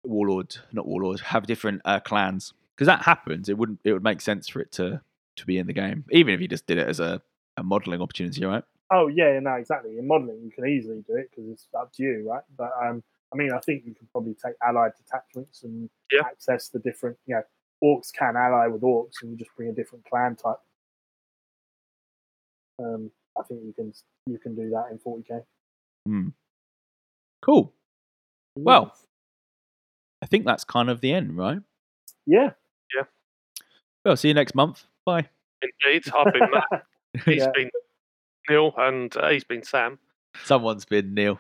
warlord, 0.04 0.56
not 0.72 0.88
warlord, 0.88 1.20
have 1.20 1.46
different 1.48 1.82
uh, 1.86 2.00
clans 2.00 2.54
because 2.76 2.88
that 2.88 3.02
happens. 3.02 3.50
It 3.50 3.58
wouldn't. 3.58 3.80
It 3.84 3.94
would 3.94 4.04
make 4.04 4.22
sense 4.22 4.48
for 4.48 4.62
it 4.62 4.72
to 4.74 5.02
to 5.38 5.46
be 5.46 5.58
in 5.58 5.68
the 5.68 5.74
game, 5.74 6.06
even 6.12 6.34
if 6.34 6.42
you 6.42 6.48
just 6.48 6.68
did 6.68 6.78
it 6.78 6.88
as 6.88 7.00
a, 7.00 7.22
a 7.58 7.64
modeling 7.64 8.02
opportunity, 8.02 8.44
right? 8.46 8.64
Oh 8.92 9.08
yeah, 9.08 9.40
no, 9.40 9.54
exactly. 9.56 9.98
In 9.98 10.08
modelling, 10.08 10.42
you 10.44 10.52
can 10.52 10.66
easily 10.68 11.04
do 11.08 11.16
it 11.16 11.30
because 11.30 11.50
it's 11.52 11.68
up 11.80 11.92
to 11.94 12.04
you, 12.04 12.28
right? 12.30 12.44
But 12.58 12.72
um, 12.84 13.04
I 13.32 13.38
mean, 13.38 13.52
I 13.54 13.60
think 13.60 13.84
you 13.86 13.94
can 13.94 14.08
probably 14.12 14.34
take 14.34 14.56
allied 14.68 14.94
detachments 14.98 15.64
and 15.64 15.90
Yeah. 16.12 16.22
access 16.26 16.70
the 16.70 16.80
different, 16.80 17.18
you 17.28 17.36
know, 17.36 17.44
orcs 17.84 18.12
can 18.12 18.36
ally 18.36 18.68
with 18.68 18.82
orcs, 18.82 19.22
and 19.22 19.32
you 19.32 19.38
just 19.38 19.56
bring 19.56 19.70
a 19.70 19.74
different 19.74 20.06
clan 20.06 20.36
type. 20.36 20.58
Um, 22.80 23.12
I 23.38 23.44
think 23.44 23.62
you 23.64 23.74
can 23.74 23.94
you 24.26 24.38
can 24.40 24.56
do 24.56 24.70
that 24.70 24.88
in 24.92 24.98
40k. 25.00 25.44
Hmm. 26.06 26.30
Cool. 27.42 27.74
Well, 28.56 28.94
I 30.22 30.26
think 30.26 30.46
that's 30.46 30.64
kind 30.64 30.90
of 30.90 31.00
the 31.02 31.14
end, 31.14 31.38
right? 31.38 31.60
Yeah. 32.26 32.52
Yeah, 32.96 33.04
Well, 34.04 34.18
see 34.18 34.28
you 34.30 34.34
next 34.34 34.56
month. 34.56 34.84
Bye. 35.06 35.30
Indeed, 35.62 36.04
I've 36.18 36.34
been 36.34 36.50
Matt. 36.52 36.86
He's 37.26 37.44
Yeah. 37.44 37.52
been 37.54 37.70
Neil, 38.50 38.74
and 38.78 39.16
uh, 39.18 39.30
he's 39.30 39.44
been 39.44 39.64
Sam. 39.64 40.00
Someone's 40.44 40.86
been 40.86 41.14
Neil 41.14 41.40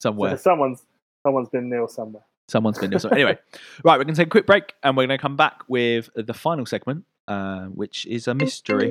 somewhere. 0.00 0.36
someone's 0.36 0.82
someone's 1.22 1.48
been 1.48 1.68
Neil 1.68 1.88
somewhere. 1.88 2.24
Someone's 2.48 2.78
been 2.78 2.90
Neil. 2.90 3.00
somewhere. 3.00 3.18
anyway, 3.20 3.38
right, 3.84 3.98
we're 3.98 4.04
going 4.04 4.14
to 4.14 4.20
take 4.20 4.26
a 4.26 4.30
quick 4.30 4.46
break 4.46 4.74
and 4.82 4.96
we're 4.96 5.06
going 5.06 5.18
to 5.18 5.22
come 5.22 5.36
back 5.36 5.62
with 5.68 6.10
the 6.14 6.34
final 6.34 6.66
segment, 6.66 7.04
uh, 7.28 7.64
which 7.66 8.06
is 8.06 8.28
a 8.28 8.34
mystery. 8.34 8.90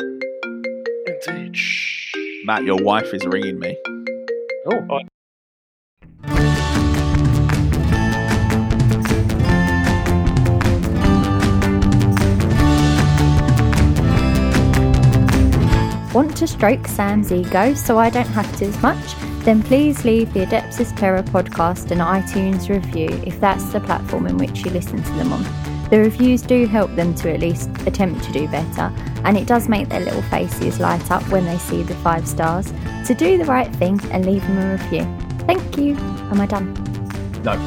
Indeed. 1.28 1.58
Matt, 2.46 2.64
your 2.64 2.84
wife 2.84 3.14
is 3.14 3.26
ringing 3.26 3.60
me. 3.60 3.78
Oh, 4.66 5.00
Want 16.24 16.38
to 16.38 16.48
stroke 16.48 16.88
Sam's 16.88 17.34
ego 17.34 17.74
so 17.74 17.98
I 18.00 18.10
don't 18.10 18.30
have 18.30 18.50
to 18.60 18.66
as 18.68 18.82
much? 18.82 19.14
Then 19.44 19.62
please 19.62 20.06
leave 20.06 20.34
the 20.34 20.46
Adeptus 20.46 20.98
Terra 20.98 21.22
podcast 21.22 21.92
an 21.92 21.98
iTunes 21.98 22.70
review 22.70 23.10
if 23.28 23.42
that's 23.42 23.66
the 23.74 23.82
platform 23.82 24.28
in 24.28 24.38
which 24.38 24.64
you 24.64 24.72
listen 24.72 25.04
to 25.04 25.12
them 25.16 25.34
on. 25.34 25.44
The 25.90 26.00
reviews 26.00 26.42
do 26.42 26.66
help 26.66 26.96
them 26.96 27.14
to 27.16 27.34
at 27.34 27.42
least 27.42 27.70
attempt 27.86 28.24
to 28.24 28.32
do 28.32 28.48
better, 28.48 28.84
and 29.26 29.38
it 29.38 29.48
does 29.48 29.68
make 29.68 29.90
their 29.90 30.00
little 30.00 30.22
faces 30.22 30.80
light 30.80 31.12
up 31.12 31.24
when 31.30 31.44
they 31.44 31.58
see 31.58 31.84
the 31.84 31.94
five 31.96 32.26
stars. 32.26 32.72
So 33.04 33.14
do 33.14 33.38
the 33.38 33.44
right 33.44 33.76
thing 33.76 34.00
and 34.14 34.26
leave 34.26 34.44
them 34.44 34.60
a 34.60 34.72
review. 34.72 35.04
Thank 35.46 35.78
you. 35.78 35.98
Am 36.32 36.40
I 36.40 36.46
done? 36.46 36.74
No. 37.44 37.58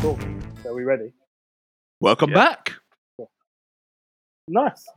cool. 0.00 0.18
So 0.64 0.70
are 0.70 0.74
we 0.74 0.82
ready? 0.82 1.12
Welcome 2.00 2.30
Yeah. 2.30 2.34
back. 2.34 2.81
Nice. 4.48 4.88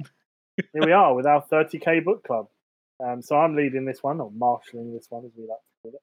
Here 0.57 0.85
we 0.85 0.91
are 0.91 1.13
with 1.13 1.25
our 1.25 1.43
30k 1.51 2.03
book 2.03 2.23
club. 2.23 2.47
Um, 3.03 3.21
so 3.21 3.37
I'm 3.37 3.55
leading 3.55 3.85
this 3.85 4.01
one, 4.01 4.19
or 4.21 4.31
marshalling 4.31 4.93
this 4.93 5.07
one, 5.09 5.25
as 5.25 5.31
we 5.37 5.45
like 5.47 5.59
to 5.59 5.81
call 5.83 5.91
it, 5.93 6.01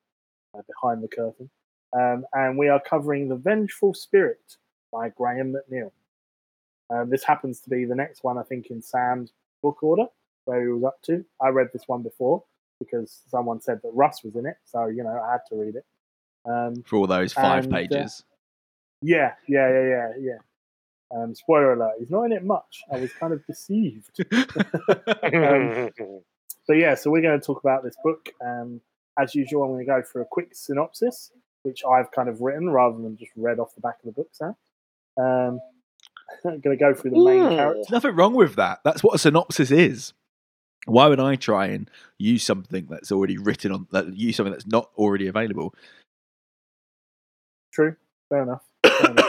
uh, 0.58 0.62
behind 0.68 1.02
the 1.02 1.08
curtain. 1.08 1.50
Um, 1.94 2.24
and 2.32 2.56
we 2.58 2.68
are 2.68 2.80
covering 2.80 3.28
The 3.28 3.36
Vengeful 3.36 3.94
Spirit 3.94 4.56
by 4.92 5.08
Graham 5.10 5.54
McNeill. 5.54 5.90
Um, 6.90 7.08
this 7.08 7.24
happens 7.24 7.60
to 7.60 7.70
be 7.70 7.84
the 7.84 7.94
next 7.94 8.22
one, 8.24 8.38
I 8.38 8.42
think, 8.42 8.66
in 8.66 8.82
Sam's 8.82 9.32
book 9.62 9.82
order, 9.82 10.06
where 10.44 10.60
he 10.60 10.68
was 10.68 10.84
up 10.84 11.00
to. 11.04 11.24
I 11.40 11.48
read 11.48 11.68
this 11.72 11.84
one 11.86 12.02
before 12.02 12.44
because 12.78 13.22
someone 13.28 13.60
said 13.60 13.80
that 13.82 13.90
Russ 13.94 14.22
was 14.22 14.36
in 14.36 14.44
it, 14.46 14.56
so 14.64 14.86
you 14.86 15.02
know 15.02 15.18
I 15.18 15.32
had 15.32 15.40
to 15.48 15.56
read 15.56 15.76
it. 15.76 15.86
Um, 16.44 16.82
For 16.82 16.96
all 16.96 17.06
those 17.06 17.32
five 17.32 17.64
And, 17.64 17.72
uh, 17.72 17.76
pages. 17.76 18.24
yeah, 19.00 19.34
yeah, 19.48 19.70
yeah, 19.70 19.82
yeah, 19.88 20.12
yeah. 20.20 20.38
Um, 21.14 21.34
spoiler 21.34 21.74
alert: 21.74 21.94
he's 21.98 22.10
not 22.10 22.24
in 22.24 22.32
it 22.32 22.44
much. 22.44 22.82
I 22.92 22.98
was 22.98 23.12
kind 23.12 23.32
of 23.32 23.44
deceived. 23.46 24.24
um, 24.32 25.90
So 26.64 26.72
yeah, 26.72 26.94
so 26.94 27.10
we're 27.10 27.22
going 27.22 27.38
to 27.38 27.44
talk 27.44 27.60
about 27.62 27.82
this 27.82 27.96
book. 28.02 28.30
Um, 28.44 28.80
as 29.18 29.34
usual, 29.34 29.64
I'm 29.64 29.70
going 29.70 29.84
to 29.84 29.86
go 29.86 30.02
for 30.02 30.20
a 30.20 30.24
quick 30.24 30.50
synopsis, 30.54 31.32
which 31.62 31.82
I've 31.84 32.10
kind 32.12 32.28
of 32.28 32.40
written 32.40 32.70
rather 32.70 32.96
than 32.96 33.16
just 33.16 33.32
read 33.36 33.58
off 33.58 33.74
the 33.74 33.80
back 33.80 33.96
of 34.02 34.06
the 34.06 34.12
book. 34.12 34.28
Sam, 34.32 34.54
um, 35.18 35.60
I'm 36.44 36.60
going 36.60 36.76
to 36.76 36.82
go 36.82 36.94
through 36.94 37.10
the 37.10 37.24
main 37.24 37.42
Ooh. 37.42 37.56
character. 37.56 37.74
There's 37.74 37.90
nothing 37.90 38.16
wrong 38.16 38.34
with 38.34 38.56
that. 38.56 38.80
That's 38.84 39.02
what 39.02 39.14
a 39.14 39.18
synopsis 39.18 39.70
is. 39.70 40.12
Why 40.86 41.06
would 41.06 41.20
I 41.20 41.36
try 41.36 41.66
and 41.66 41.88
use 42.18 42.42
something 42.42 42.86
that's 42.90 43.12
already 43.12 43.38
written 43.38 43.70
on 43.70 43.86
that 43.92 44.16
use 44.16 44.36
something 44.36 44.52
that's 44.52 44.66
not 44.66 44.90
already 44.96 45.28
available? 45.28 45.74
True, 47.72 47.94
fair 48.28 48.42
enough. 48.42 48.62
Fair 48.84 49.10
enough. 49.10 49.21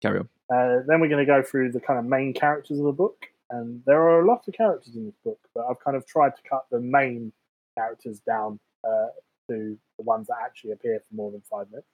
Carry 0.00 0.20
on. 0.20 0.28
Uh, 0.50 0.82
then 0.86 1.00
we're 1.00 1.08
going 1.08 1.24
to 1.24 1.26
go 1.26 1.42
through 1.42 1.72
the 1.72 1.80
kind 1.80 1.98
of 1.98 2.04
main 2.04 2.32
characters 2.32 2.78
of 2.78 2.84
the 2.84 2.92
book, 2.92 3.26
and 3.50 3.82
there 3.86 4.00
are 4.00 4.20
a 4.20 4.26
lot 4.26 4.46
of 4.46 4.54
characters 4.54 4.94
in 4.94 5.06
this 5.06 5.16
book, 5.24 5.38
but 5.54 5.66
I've 5.68 5.80
kind 5.80 5.96
of 5.96 6.06
tried 6.06 6.36
to 6.36 6.42
cut 6.48 6.66
the 6.70 6.80
main 6.80 7.32
characters 7.76 8.20
down 8.20 8.58
uh, 8.84 9.08
to 9.48 9.78
the 9.98 10.04
ones 10.04 10.28
that 10.28 10.36
actually 10.42 10.72
appear 10.72 11.00
for 11.00 11.14
more 11.14 11.30
than 11.30 11.42
five 11.50 11.66
minutes. 11.70 11.88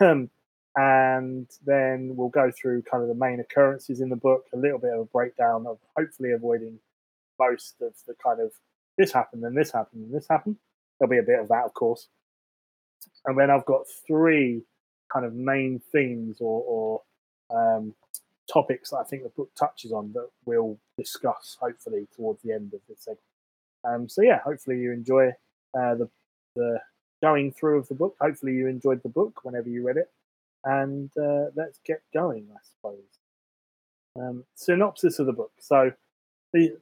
Um, 0.00 0.30
and 0.76 1.48
then 1.66 2.14
we'll 2.14 2.28
go 2.28 2.50
through 2.50 2.82
kind 2.82 3.02
of 3.02 3.08
the 3.08 3.14
main 3.14 3.40
occurrences 3.40 4.00
in 4.00 4.08
the 4.08 4.16
book, 4.16 4.44
a 4.52 4.56
little 4.56 4.78
bit 4.78 4.92
of 4.92 5.00
a 5.00 5.04
breakdown 5.04 5.66
of 5.66 5.78
hopefully 5.96 6.32
avoiding 6.32 6.78
most 7.38 7.76
of 7.80 7.94
the 8.06 8.14
kind 8.22 8.40
of 8.40 8.52
this 8.96 9.12
happened 9.12 9.44
and 9.44 9.56
this 9.56 9.72
happened 9.72 10.04
and 10.04 10.14
this 10.14 10.26
happened. 10.28 10.56
There'll 10.98 11.10
be 11.10 11.18
a 11.18 11.22
bit 11.22 11.40
of 11.40 11.48
that, 11.48 11.64
of 11.64 11.74
course. 11.74 12.08
And 13.24 13.38
then 13.38 13.50
I've 13.50 13.64
got 13.64 13.86
three 14.06 14.62
kind 15.12 15.26
of 15.26 15.34
main 15.34 15.80
themes 15.90 16.38
or, 16.40 16.62
or 16.66 17.02
um, 17.54 17.94
topics 18.52 18.90
that 18.90 18.98
I 18.98 19.04
think 19.04 19.22
the 19.22 19.28
book 19.30 19.50
touches 19.58 19.92
on 19.92 20.12
that 20.12 20.28
we'll 20.44 20.78
discuss 20.98 21.56
hopefully 21.60 22.08
towards 22.14 22.42
the 22.42 22.52
end 22.52 22.74
of 22.74 22.80
this 22.88 23.04
segment. 23.04 23.20
Um, 23.84 24.08
so 24.08 24.22
yeah, 24.22 24.40
hopefully 24.40 24.78
you 24.78 24.92
enjoy 24.92 25.28
uh, 25.78 25.94
the 25.94 26.08
the 26.56 26.80
going 27.22 27.52
through 27.52 27.78
of 27.78 27.88
the 27.88 27.94
book. 27.94 28.16
Hopefully 28.20 28.52
you 28.52 28.66
enjoyed 28.66 29.02
the 29.02 29.08
book 29.08 29.44
whenever 29.44 29.68
you 29.68 29.86
read 29.86 29.96
it, 29.96 30.10
and 30.64 31.10
uh, 31.16 31.46
let's 31.54 31.78
get 31.84 32.02
going. 32.12 32.48
I 32.52 32.58
suppose. 32.62 33.04
Um, 34.16 34.44
synopsis 34.54 35.18
of 35.18 35.26
the 35.26 35.32
book. 35.32 35.52
So 35.60 35.92
the 36.52 36.76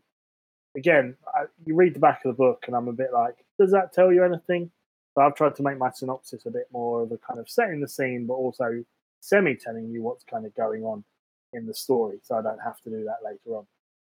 again, 0.77 1.17
I, 1.35 1.45
you 1.65 1.75
read 1.75 1.95
the 1.95 2.01
back 2.01 2.25
of 2.25 2.31
the 2.31 2.39
book, 2.39 2.65
and 2.67 2.75
I'm 2.75 2.89
a 2.89 2.93
bit 2.93 3.13
like, 3.13 3.37
does 3.61 3.71
that 3.73 3.93
tell 3.93 4.13
you 4.13 4.25
anything? 4.25 4.71
So 5.15 5.23
I've 5.23 5.35
tried 5.35 5.57
to 5.57 5.63
make 5.63 5.79
my 5.79 5.91
synopsis 5.91 6.47
a 6.47 6.51
bit 6.51 6.69
more 6.73 7.03
of 7.03 7.13
a 7.13 7.19
kind 7.19 7.41
of 7.41 7.49
setting 7.49 7.81
the 7.81 7.89
scene, 7.89 8.27
but 8.27 8.35
also 8.35 8.85
semi 9.21 9.55
telling 9.55 9.91
you 9.91 10.03
what's 10.03 10.25
kind 10.25 10.47
of 10.47 10.55
going 10.55 10.85
on 10.85 11.05
in 11.53 11.67
the 11.67 11.75
story, 11.75 12.19
so 12.23 12.37
I 12.37 12.43
don't 12.43 12.61
have 12.61 12.81
to 12.83 12.91
do 12.91 13.05
that 13.05 13.19
later 13.25 13.57
on. 13.57 13.67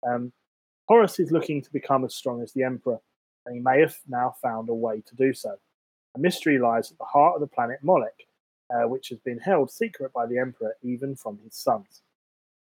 Um, 0.06 0.32
Horus 0.88 1.20
is 1.20 1.30
looking 1.30 1.62
to 1.62 1.72
become 1.72 2.04
as 2.04 2.14
strong 2.14 2.42
as 2.42 2.52
the 2.52 2.64
Emperor, 2.64 2.98
and 3.46 3.54
he 3.54 3.60
may 3.60 3.80
have 3.80 3.96
now 4.08 4.34
found 4.42 4.68
a 4.68 4.74
way 4.74 5.02
to 5.06 5.14
do 5.14 5.32
so. 5.32 5.56
A 6.16 6.18
mystery 6.18 6.58
lies 6.58 6.90
at 6.90 6.98
the 6.98 7.04
heart 7.04 7.34
of 7.36 7.40
the 7.40 7.46
planet 7.46 7.78
Molech, 7.82 8.26
uh, 8.74 8.88
which 8.88 9.08
has 9.10 9.20
been 9.20 9.38
held 9.38 9.70
secret 9.70 10.12
by 10.12 10.26
the 10.26 10.38
Emperor 10.38 10.76
even 10.82 11.14
from 11.14 11.38
his 11.44 11.54
sons. 11.54 12.02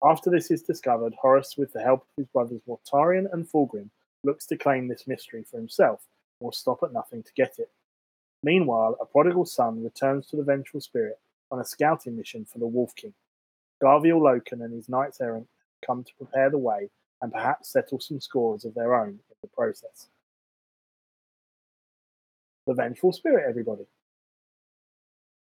After 0.04 0.30
this 0.30 0.52
is 0.52 0.64
discovered, 0.64 1.14
Horus, 1.22 1.56
with 1.58 1.72
the 1.74 1.82
help 1.82 2.02
of 2.02 2.08
his 2.18 2.28
brothers 2.28 2.62
Mortarion 2.68 3.32
and 3.32 3.48
Fulgrim, 3.48 3.90
looks 4.24 4.46
to 4.48 4.58
claim 4.58 4.88
this 4.88 5.08
mystery 5.08 5.44
for 5.50 5.58
himself 5.58 6.02
and 6.40 6.46
will 6.46 6.52
stop 6.52 6.80
at 6.84 6.94
nothing 6.94 7.24
to 7.24 7.34
get 7.34 7.60
it. 7.60 7.70
Meanwhile, 8.44 8.98
a 9.00 9.06
prodigal 9.06 9.46
son 9.46 9.84
returns 9.84 10.28
to 10.28 10.36
the 10.36 10.44
Vengeful 10.44 10.82
Spirit 10.82 11.20
on 11.52 11.60
a 11.60 11.66
scouting 11.66 12.16
mission 12.16 12.46
for 12.46 12.60
the 12.60 12.68
Wolf 12.68 12.96
King. 12.96 13.14
Garviel 13.82 14.22
Loken 14.22 14.64
and 14.64 14.74
his 14.74 14.90
knights 14.90 15.20
errant 15.22 15.48
come 15.86 16.04
to 16.04 16.16
prepare 16.16 16.50
the 16.50 16.58
way 16.58 16.90
and 17.22 17.32
perhaps 17.32 17.70
settle 17.70 18.00
some 18.00 18.20
scores 18.20 18.66
of 18.66 18.74
their 18.74 18.96
own 18.96 19.10
in 19.10 19.36
the 19.42 19.48
process. 19.48 20.08
The 22.68 22.74
Vengeful 22.74 23.12
Spirit, 23.12 23.46
everybody. 23.50 23.86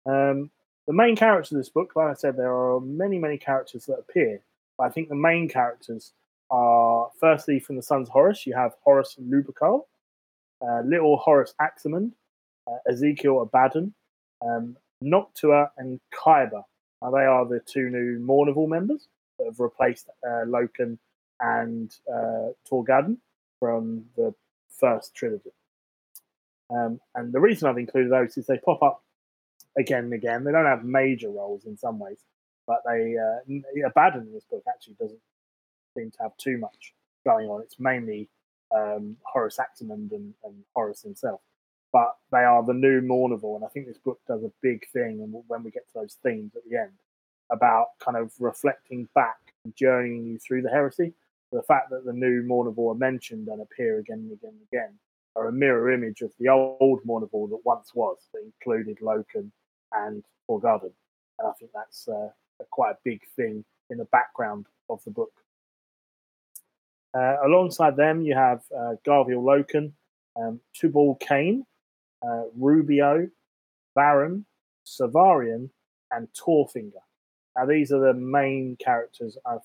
Um, 0.07 0.51
the 0.87 0.93
main 0.95 1.17
characters 1.17 1.53
of 1.53 1.59
this 1.59 1.69
book, 1.69 1.93
like 1.97 2.11
I 2.11 2.15
said, 2.15 2.37
there 2.37 2.55
are 2.55 2.81
many, 2.81 3.19
many 3.19 3.37
characters 3.37 3.87
that 3.87 3.99
appear. 3.99 4.41
But 4.79 4.85
I 4.85 4.91
think 4.91 5.09
the 5.09 5.15
main 5.17 5.49
characters 5.49 6.13
are, 6.51 7.11
firstly, 7.21 7.61
from 7.61 7.77
the 7.77 7.83
Sons 7.83 8.09
of 8.09 8.13
Horus, 8.13 8.47
you 8.47 8.55
have 8.55 8.73
Horus 8.83 9.17
Lupercal, 9.21 9.83
uh, 10.63 10.81
little 10.85 11.17
Horus 11.19 11.55
Aximand, 11.61 12.13
uh, 12.67 12.91
Ezekyle 12.91 13.43
Abaddon, 13.43 13.93
um, 14.41 14.77
Noctua 15.03 15.71
and 15.79 16.01
Kibre. 16.13 16.65
Now, 17.03 17.11
they 17.11 17.25
are 17.25 17.47
the 17.47 17.61
two 17.61 17.91
new 17.91 18.19
Mournival 18.19 18.69
members 18.69 19.09
that 19.39 19.47
have 19.47 19.61
replaced 19.61 20.09
uh, 20.27 20.45
Loken 20.47 20.99
and 21.41 21.95
uh, 22.13 22.53
Torgaddon 22.71 23.19
from 23.61 24.05
the 24.17 24.35
first 24.69 25.15
trilogy. 25.15 25.51
Um, 26.71 27.01
and 27.15 27.33
the 27.33 27.41
reason 27.41 27.69
I've 27.69 27.79
included 27.79 28.13
those 28.13 28.37
is 28.37 28.47
they 28.47 28.59
pop 28.59 28.83
up 28.83 29.03
again 29.79 30.05
and 30.05 30.13
again. 30.13 30.45
They 30.45 30.53
don't 30.53 30.67
have 30.67 30.85
major 30.85 31.31
roles 31.31 31.65
in 31.65 31.77
some 31.77 31.99
ways, 31.99 32.19
but 32.67 32.83
they 32.85 33.17
uh, 33.17 33.87
Abaddon 33.87 34.23
in 34.23 34.33
this 34.33 34.45
book 34.45 34.65
actually 34.69 34.97
doesn't 35.01 35.21
seem 35.97 36.11
to 36.11 36.23
have 36.23 36.37
too 36.37 36.59
much 36.59 36.93
going 37.25 37.49
on. 37.49 37.63
It's 37.63 37.79
mainly 37.79 38.29
um, 38.75 39.17
Horus 39.23 39.59
Aximand 39.59 40.13
and, 40.13 40.35
and 40.45 40.65
Horus 40.75 41.03
himself. 41.03 41.41
But 41.93 42.17
they 42.31 42.45
are 42.45 42.63
the 42.65 42.75
new 42.75 43.01
Mournival, 43.01 43.57
and 43.57 43.65
I 43.65 43.69
think 43.69 43.87
this 43.87 43.99
book 43.99 44.21
does 44.29 44.45
a 44.45 44.53
big 44.63 44.87
thing. 44.91 45.23
And 45.23 45.35
when 45.47 45.63
we 45.63 45.71
get 45.71 45.87
to 45.89 45.95
those 45.95 46.19
themes 46.23 46.53
at 46.55 46.63
the 46.69 46.77
end, 46.77 46.93
about 47.51 47.99
kind 47.99 48.17
of 48.17 48.33
reflecting 48.39 49.09
back 49.15 49.39
and 49.65 49.75
journeying 49.75 50.27
you 50.27 50.39
through 50.39 50.63
the 50.63 50.69
heresy, 50.69 51.15
the 51.53 51.63
fact 51.63 51.91
that 51.91 52.05
the 52.05 52.13
new 52.13 52.43
Mournival 52.43 52.93
are 52.93 52.99
mentioned 52.99 53.49
and 53.49 53.63
appear 53.63 53.99
again 53.99 54.19
and 54.19 54.33
again 54.33 54.51
and 54.51 54.67
again 54.71 54.99
are 55.35 55.49
a 55.49 55.53
mirror 55.53 55.91
image 55.93 56.21
of 56.21 56.33
the 56.39 56.49
old 56.49 57.01
Mournival 57.05 57.49
that 57.49 57.61
once 57.65 57.95
was, 57.95 58.19
that 58.33 58.43
included 58.43 58.99
Loken 59.01 59.51
and 59.93 60.25
Torgaddon. 60.49 60.93
And 61.39 61.49
I 61.49 61.53
think 61.59 61.71
that's 61.75 62.09
uh, 62.09 62.29
quite 62.71 62.93
a 62.93 62.99
big 63.05 63.23
thing 63.37 63.65
in 63.91 63.99
the 63.99 64.05
background 64.07 64.67
of 64.91 65.03
the 65.05 65.11
book. 65.11 65.33
Uh, 67.15 67.37
alongside 67.45 67.97
them, 67.97 68.23
you 68.23 68.35
have 68.35 68.63
uh, 68.77 68.95
Garviel 69.07 69.43
Loken, 69.43 69.93
um, 70.37 70.61
Tubal 70.75 71.15
Cain, 71.17 71.65
uh, 72.27 72.45
Rubio, 72.57 73.29
Varren, 73.97 74.45
Severian, 74.87 75.71
and 76.11 76.29
Torfinger. 76.35 77.03
Now, 77.57 77.67
these 77.67 77.93
are 77.93 78.01
the 78.01 78.15
main 78.15 78.77
characters 78.77 79.37
I've 79.45 79.61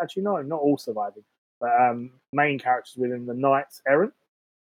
actually 0.00 0.22
no, 0.22 0.40
not 0.42 0.60
all 0.60 0.78
surviving, 0.78 1.24
but 1.60 1.70
um, 1.80 2.10
main 2.32 2.58
characters 2.58 2.96
within 2.96 3.26
the 3.26 3.34
Knights 3.34 3.82
Errant 3.86 4.12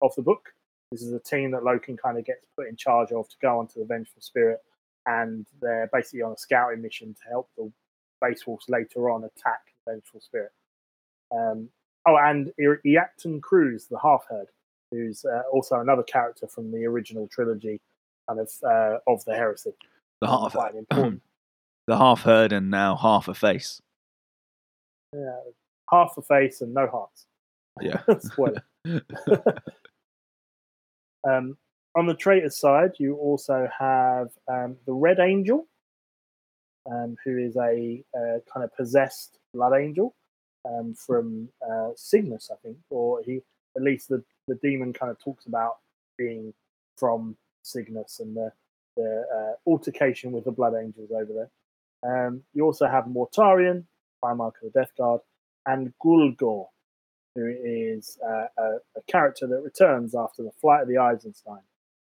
of 0.02 0.14
the 0.16 0.22
book. 0.22 0.50
This 0.92 1.02
is 1.02 1.14
a 1.14 1.20
team 1.20 1.52
that 1.52 1.62
Loken 1.62 1.98
kind 1.98 2.18
of 2.18 2.26
gets 2.26 2.46
put 2.56 2.68
in 2.68 2.76
charge 2.76 3.12
of 3.12 3.30
to 3.30 3.36
go 3.42 3.60
onto 3.60 3.80
the 3.80 3.86
Vengeful 3.86 4.22
Spirit, 4.22 4.60
and 5.06 5.46
they're 5.62 5.90
basically 5.94 6.22
on 6.22 6.32
a 6.32 6.38
scouting 6.38 6.82
mission 6.82 7.14
to 7.14 7.30
help 7.30 7.50
the 7.58 7.72
Space 8.18 8.46
Wolves 8.48 8.66
later 8.70 9.10
on 9.10 9.24
attack 9.24 9.60
the 9.86 9.94
Vengeful 9.94 10.20
Spirit. 10.20 10.52
Um, 11.32 11.70
oh, 12.08 12.18
and 12.18 12.52
Iacton 12.60 13.40
Qruze, 13.40 13.88
the 13.88 14.00
Half 14.00 14.26
Heard, 14.30 14.48
who's 14.92 15.26
uh, 15.26 15.42
also 15.52 15.80
another 15.80 16.04
character 16.04 16.48
from 16.48 16.72
the 16.72 16.86
original 16.86 17.28
trilogy, 17.28 17.80
kind 18.28 18.40
of 18.40 18.52
uh, 18.64 18.98
of 19.08 19.24
the 19.26 19.34
Heresy. 19.34 19.74
The 20.22 20.28
half, 20.28 20.52
quite 20.54 20.74
the 20.90 21.98
half 21.98 22.22
heard, 22.22 22.52
and 22.52 22.70
now 22.70 22.96
half 22.96 23.28
a 23.28 23.34
face. 23.34 23.82
Yeah, 25.14 25.40
half 25.90 26.16
a 26.18 26.22
face 26.22 26.62
and 26.62 26.74
no 26.74 26.88
hearts. 26.88 27.26
Yeah, 27.82 28.02
spoiler. 28.20 28.64
um, 31.28 31.58
on 31.96 32.06
the 32.08 32.16
traitor 32.16 32.50
side, 32.50 32.92
you 33.00 33.16
also 33.16 33.68
have 33.78 34.30
um, 34.48 34.78
the 34.86 34.94
Red 34.94 35.20
Angel, 35.20 35.68
um, 36.92 37.16
who 37.24 37.38
is 37.38 37.56
a 37.56 38.04
uh, 38.16 38.40
kind 38.52 38.64
of 38.64 38.76
possessed 38.76 39.40
blood 39.54 39.74
angel 39.80 40.16
um, 40.66 40.94
from 40.94 41.50
uh, 41.68 41.90
Signus, 41.96 42.50
I 42.52 42.56
think, 42.64 42.78
or 42.90 43.22
he 43.24 43.42
at 43.76 43.84
least 43.84 44.10
the, 44.10 44.24
the 44.50 44.60
demon 44.68 44.94
kind 44.94 45.12
of 45.12 45.20
talks 45.20 45.46
about 45.46 45.78
being 46.18 46.54
from 46.98 47.38
Signus 47.64 48.20
and 48.20 48.36
the 48.36 48.52
the 48.96 49.26
uh, 49.34 49.70
altercation 49.70 50.32
with 50.32 50.44
the 50.44 50.52
Blood 50.52 50.74
Angels 50.80 51.12
over 51.12 51.32
there. 51.34 51.50
Um, 52.04 52.44
you 52.54 52.66
also 52.66 52.88
have 52.88 53.06
Mortarion, 53.06 53.86
Primarch 54.22 54.56
of 54.62 54.74
the 54.74 54.80
Death 54.80 54.92
Guard, 54.98 55.22
and 55.66 55.94
Grulgor, 56.04 56.68
who 57.36 57.56
is 57.64 58.18
uh, 58.26 58.48
a, 58.58 58.64
a, 58.98 59.02
character 59.08 59.48
that 59.48 59.62
returns 59.62 60.16
after 60.16 60.44
the 60.44 60.52
flight 60.60 60.82
of 60.82 60.88
the 60.90 60.98
Eisenstein. 60.98 61.62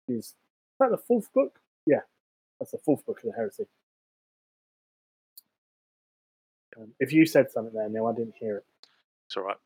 Is, 0.08 0.34
that 0.80 0.90
the 0.90 0.98
fourth 0.98 1.30
book? 1.34 1.58
Yeah, 1.86 2.00
that's 2.58 2.70
the 2.70 2.78
fourth 2.78 3.04
book 3.04 3.18
of 3.18 3.24
the 3.24 3.36
Heresy. 3.36 3.66
Um, 6.78 6.92
if 7.00 7.12
you 7.12 7.26
said 7.26 7.50
something 7.50 7.74
there, 7.74 7.88
Neil, 7.88 8.06
I 8.06 8.14
didn't 8.14 8.36
hear 8.38 8.58
it. 8.58 8.64
It's 9.26 9.36
all 9.36 9.42
right. 9.42 9.56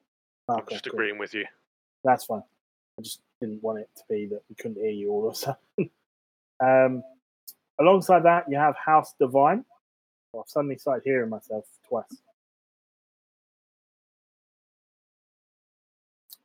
Okay, 0.48 0.60
I'm 0.60 0.68
just 0.68 0.86
agreeing 0.86 1.18
with 1.18 1.34
you. 1.34 1.44
That's 2.04 2.24
fine. 2.24 2.42
I 3.02 3.04
just 3.04 3.20
didn't 3.40 3.64
want 3.64 3.80
it 3.80 3.90
to 3.96 4.02
be 4.08 4.26
that 4.26 4.42
we 4.48 4.54
couldn't 4.54 4.80
hear 4.80 4.92
you 4.92 5.10
all 5.10 5.26
of 5.26 5.32
a 5.32 5.36
sudden. 5.36 5.90
um, 6.64 7.02
alongside 7.80 8.22
that, 8.22 8.44
you 8.48 8.56
have 8.56 8.76
House 8.76 9.12
Devine. 9.18 9.64
Well, 10.32 10.44
I've 10.46 10.50
suddenly 10.50 10.78
started 10.78 11.02
hearing 11.04 11.28
myself 11.28 11.64
twice. 11.88 12.22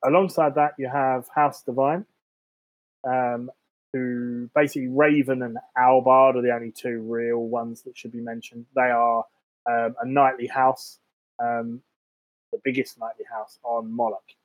Alongside 0.03 0.55
that, 0.55 0.73
you 0.79 0.89
have 0.91 1.27
House 1.29 1.61
Devine, 1.61 2.07
um, 3.07 3.51
who 3.93 4.49
basically 4.55 4.88
Raeven 4.88 5.43
and 5.43 5.59
Albard 5.77 6.38
are 6.38 6.41
the 6.41 6.55
only 6.55 6.71
two 6.71 7.01
real 7.01 7.38
ones 7.38 7.84
that 7.84 7.95
should 7.95 8.13
be 8.13 8.19
mentioned. 8.19 8.65
They 8.75 8.89
are 8.89 9.23
um, 9.69 9.95
a 10.01 10.07
knightly 10.07 10.47
house, 10.47 10.97
um, 11.38 11.84
the 12.51 12.59
biggest 12.63 12.99
knightly 12.99 13.25
house 13.31 13.59
on 13.63 13.95
Molech. 13.95 14.35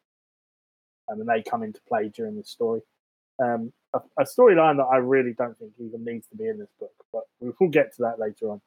Um, 1.10 1.20
and 1.20 1.28
they 1.28 1.42
come 1.42 1.62
into 1.62 1.80
play 1.88 2.08
during 2.08 2.36
this 2.36 2.48
story. 2.48 2.80
Um, 3.42 3.72
a, 3.94 4.00
a 4.18 4.24
storyline 4.24 4.76
that 4.76 4.88
I 4.90 4.96
really 4.96 5.32
don't 5.32 5.58
think 5.58 5.72
even 5.78 6.04
needs 6.04 6.26
to 6.28 6.36
be 6.36 6.46
in 6.46 6.58
this 6.58 6.72
book, 6.78 6.94
but 7.12 7.22
we 7.40 7.52
will 7.58 7.68
get 7.68 7.94
to 7.96 8.02
that 8.02 8.18
later 8.18 8.50
on. 8.50 8.60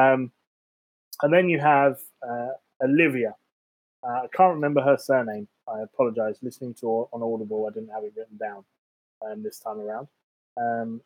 Um, 0.00 0.32
and 1.22 1.32
then 1.32 1.48
you 1.48 1.60
have 1.60 1.98
uh, 2.28 2.50
Olivia. 2.82 3.34
Uh, 4.04 4.22
I 4.24 4.26
can't 4.32 4.54
remember 4.54 4.80
her 4.82 4.96
surname. 4.98 5.48
I 5.68 5.82
apologize. 5.82 6.38
Listening 6.42 6.74
to 6.74 7.08
on 7.12 7.22
Audible, 7.22 7.66
I 7.68 7.72
didn't 7.72 7.90
have 7.90 8.04
it 8.04 8.12
written 8.16 8.36
down 8.36 8.64
um, 9.24 9.42
this 9.42 9.58
time 9.58 9.78
around. 9.78 10.08
Um, 10.60 11.00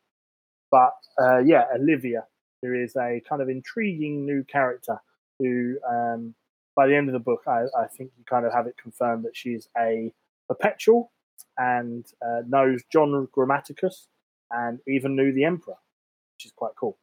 but 0.70 0.97
uh, 1.20 1.38
yeah, 1.38 1.64
Olivia, 1.74 2.24
who 2.62 2.74
is 2.74 2.97
a 2.97 3.22
kind 3.28 3.43
of 3.43 3.48
intriguing 3.48 4.24
new 4.24 4.44
character 4.44 4.98
who, 5.38 5.76
um, 5.88 6.34
by 6.74 6.86
the 6.86 6.97
end 6.97 7.09
of 7.09 7.12
the 7.12 7.18
book, 7.18 7.43
I, 7.47 7.64
I, 7.78 7.86
think 7.86 8.10
you 8.18 8.24
kind 8.24 8.47
of 8.47 8.52
have 8.52 8.66
it 8.66 8.76
confirmed 8.76 9.24
that 9.24 9.36
she's 9.36 9.68
a 9.76 10.12
perpetual 10.48 11.12
and 11.59 12.06
uh, 12.24 12.43
knows 12.47 12.82
John 12.93 13.28
Grammaticus 13.36 14.06
and 14.51 14.78
even 14.86 15.16
knew 15.16 15.32
the 15.32 15.44
Emperor, 15.44 15.77
which 16.35 16.47
is 16.47 16.52
quite 16.52 16.73
cool. 16.78 16.98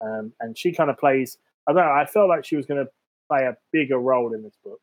Um, 0.00 0.32
and 0.40 0.56
she 0.56 0.72
kind 0.72 0.90
of 0.90 0.98
plays. 0.98 1.38
I 1.66 1.72
don't 1.72 1.84
know. 1.84 1.92
I 1.92 2.06
felt 2.06 2.28
like 2.28 2.44
she 2.44 2.56
was 2.56 2.66
going 2.66 2.84
to 2.84 2.90
play 3.28 3.46
a 3.46 3.56
bigger 3.72 3.98
role 3.98 4.34
in 4.34 4.42
this 4.42 4.56
book, 4.64 4.80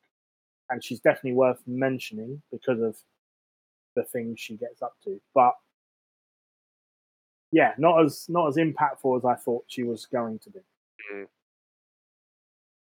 and 0.69 0.83
she's 0.83 0.99
definitely 0.99 1.33
worth 1.33 1.61
mentioning 1.67 2.41
because 2.51 2.79
of 2.81 2.97
the 3.95 4.03
things 4.03 4.39
she 4.39 4.55
gets 4.55 4.81
up 4.81 4.93
to. 5.03 5.19
But 5.35 5.53
yeah, 7.51 7.73
not 7.77 8.03
as 8.03 8.25
not 8.29 8.47
as 8.47 8.55
impactful 8.55 9.17
as 9.17 9.25
I 9.25 9.35
thought 9.35 9.65
she 9.67 9.83
was 9.83 10.05
going 10.05 10.39
to 10.39 10.49
be. 10.49 10.59
Mm. 11.13 11.25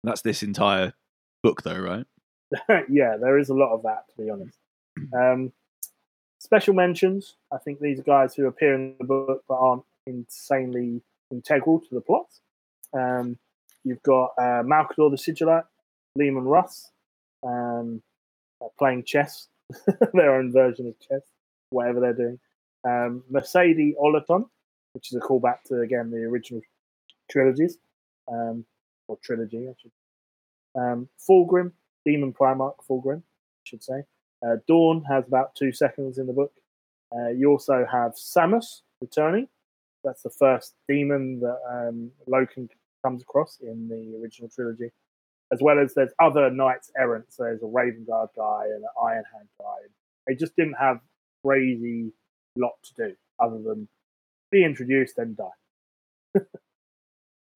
That's 0.04 0.22
this 0.22 0.44
entire 0.44 0.94
book, 1.44 1.64
though, 1.64 1.80
right? 1.80 2.06
yeah, 2.90 3.18
there 3.20 3.38
is 3.38 3.50
a 3.50 3.54
lot 3.54 3.74
of 3.74 3.84
that, 3.84 4.06
to 4.10 4.22
be 4.22 4.30
honest. 4.30 4.58
Um, 5.14 5.52
special 6.40 6.74
mentions. 6.74 7.36
I 7.52 7.58
think 7.58 7.80
these 7.80 8.02
guys 8.02 8.36
who 8.36 8.48
appear 8.48 8.74
in 8.76 8.96
the 9.00 9.06
book 9.06 9.44
but 9.48 9.56
aren't 9.56 9.84
insanely 10.06 11.02
integral 11.32 11.80
to 11.80 11.88
the 11.92 12.02
plot. 12.02 12.28
Um, 12.94 13.38
you've 13.84 14.04
got 14.04 14.32
uh, 14.38 14.64
Malcador 14.64 15.12
the 15.12 15.18
Sigillite, 15.18 15.66
Leman 16.16 16.46
Russ, 16.46 16.92
um, 17.44 18.02
uh, 18.62 18.68
playing 18.78 19.04
chess, 19.04 19.48
their 20.14 20.36
own 20.36 20.52
version 20.52 20.88
of 20.88 21.00
chess, 21.00 21.22
whatever 21.70 22.00
they're 22.00 22.14
doing. 22.14 22.40
Um, 22.84 23.24
Mersadie 23.32 23.94
Oliton, 24.02 24.48
which 24.94 25.12
is 25.12 25.18
a 25.18 25.20
callback 25.20 25.64
to 25.68 25.82
again 25.82 26.10
the 26.10 26.24
original 26.24 26.62
trilogies, 27.30 27.78
um, 28.32 28.66
or 29.08 29.18
trilogy, 29.24 29.68
I 29.68 29.74
should. 29.82 29.92
Um, 30.80 31.10
Fulgrim, 31.20 31.72
Demon 32.06 32.34
Primarch 32.34 32.76
Fulgrim, 32.90 33.18
I 33.18 33.64
should 33.64 33.84
say. 33.84 34.04
Uh, 34.46 34.58
Dorn 34.68 35.04
has 35.10 35.28
about 35.28 35.56
two 35.56 35.72
seconds 35.72 36.18
in 36.18 36.28
the 36.28 36.34
book. 36.34 36.54
Uh, 37.16 37.30
you 37.30 37.50
also 37.50 37.86
have 37.90 38.14
Samus 38.14 38.82
returning. 39.02 39.48
That's 40.04 40.22
the 40.22 40.30
first 40.30 40.76
demon 40.88 41.40
that 41.40 41.60
um, 41.70 42.12
Loken 42.28 42.70
comes 43.04 43.22
across 43.22 43.60
in 43.62 43.88
the 43.88 44.20
original 44.22 44.50
trilogy. 44.50 44.92
As 45.52 45.60
well 45.62 45.80
as 45.80 45.94
there's 45.94 46.12
other 46.20 46.50
knights 46.52 46.92
errant. 46.98 47.26
So 47.30 47.44
there's 47.44 47.64
a 47.64 47.68
Raven 47.68 48.06
Guard 48.06 48.30
guy 48.36 48.66
and 48.66 48.84
an 48.84 48.90
Iron 49.02 49.24
Hand 49.34 49.48
guy. 49.60 49.88
They 50.28 50.36
just 50.36 50.56
didn't 50.56 50.76
have 50.80 51.00
crazy 51.44 52.12
lot 52.58 52.74
to 52.84 52.94
do 53.10 53.16
other 53.40 53.60
than 53.62 53.88
be 54.52 54.64
introduced 54.66 55.18
and 55.18 55.38
die. 55.38 56.42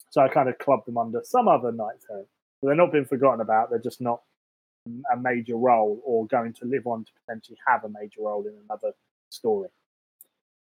so 0.09 0.21
I 0.21 0.29
kind 0.29 0.47
of 0.47 0.57
clubbed 0.57 0.87
them 0.87 0.97
under 0.97 1.21
some 1.23 1.47
other 1.47 1.71
knights 1.71 2.05
errant. 2.09 2.27
So 2.59 2.67
they're 2.67 2.75
not 2.75 2.91
being 2.91 3.05
forgotten 3.05 3.41
about. 3.41 3.69
They're 3.69 3.79
just 3.79 4.01
not 4.01 4.21
a 4.87 5.17
major 5.17 5.55
role 5.55 6.01
or 6.03 6.25
going 6.27 6.53
to 6.53 6.65
live 6.65 6.87
on 6.87 7.05
to 7.05 7.11
potentially 7.25 7.57
have 7.67 7.83
a 7.83 7.89
major 7.89 8.21
role 8.21 8.45
in 8.45 8.53
another 8.65 8.93
story. 9.29 9.69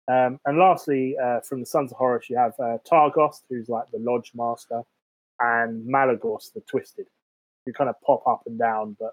Um, 0.09 0.39
and 0.45 0.59
lastly, 0.59 1.17
uh, 1.23 1.41
from 1.41 1.61
the 1.61 1.67
Sons 1.67 1.93
of 1.93 1.99
Horus, 1.99 2.29
you 2.29 2.37
have 2.37 2.55
uh, 2.59 2.79
Targost, 2.91 3.43
who's 3.49 3.69
like 3.69 3.91
the 3.93 3.99
Lodge 3.99 4.33
Master, 4.35 4.83
and 5.41 5.89
Maloghurst, 5.89 6.53
the 6.53 6.61
Twisted, 6.61 7.07
who 7.65 7.73
kind 7.73 7.89
of 7.89 7.97
pop 8.05 8.27
up 8.27 8.43
and 8.47 8.59
down. 8.59 8.97
But 8.99 9.13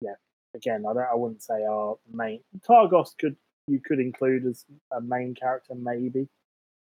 yeah, 0.00 0.14
again, 0.54 0.84
I 0.88 0.92
don't, 0.92 1.08
I 1.10 1.14
wouldn't 1.14 1.42
say 1.42 1.64
our 1.64 1.96
main. 2.12 2.40
Targost 2.68 3.18
could 3.18 3.36
you 3.66 3.80
could 3.80 3.98
include 3.98 4.44
as 4.44 4.66
a 4.92 5.00
main 5.00 5.34
character 5.34 5.74
maybe, 5.74 6.28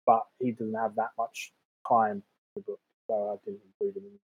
but 0.05 0.23
he 0.39 0.51
doesn't 0.51 0.75
have 0.75 0.95
that 0.95 1.09
much 1.17 1.51
time 1.87 2.21
in 2.21 2.23
the 2.55 2.61
book, 2.61 2.79
so 3.07 3.31
I 3.31 3.45
didn't 3.45 3.61
include 3.65 3.97
him. 3.97 4.03
In 4.03 4.19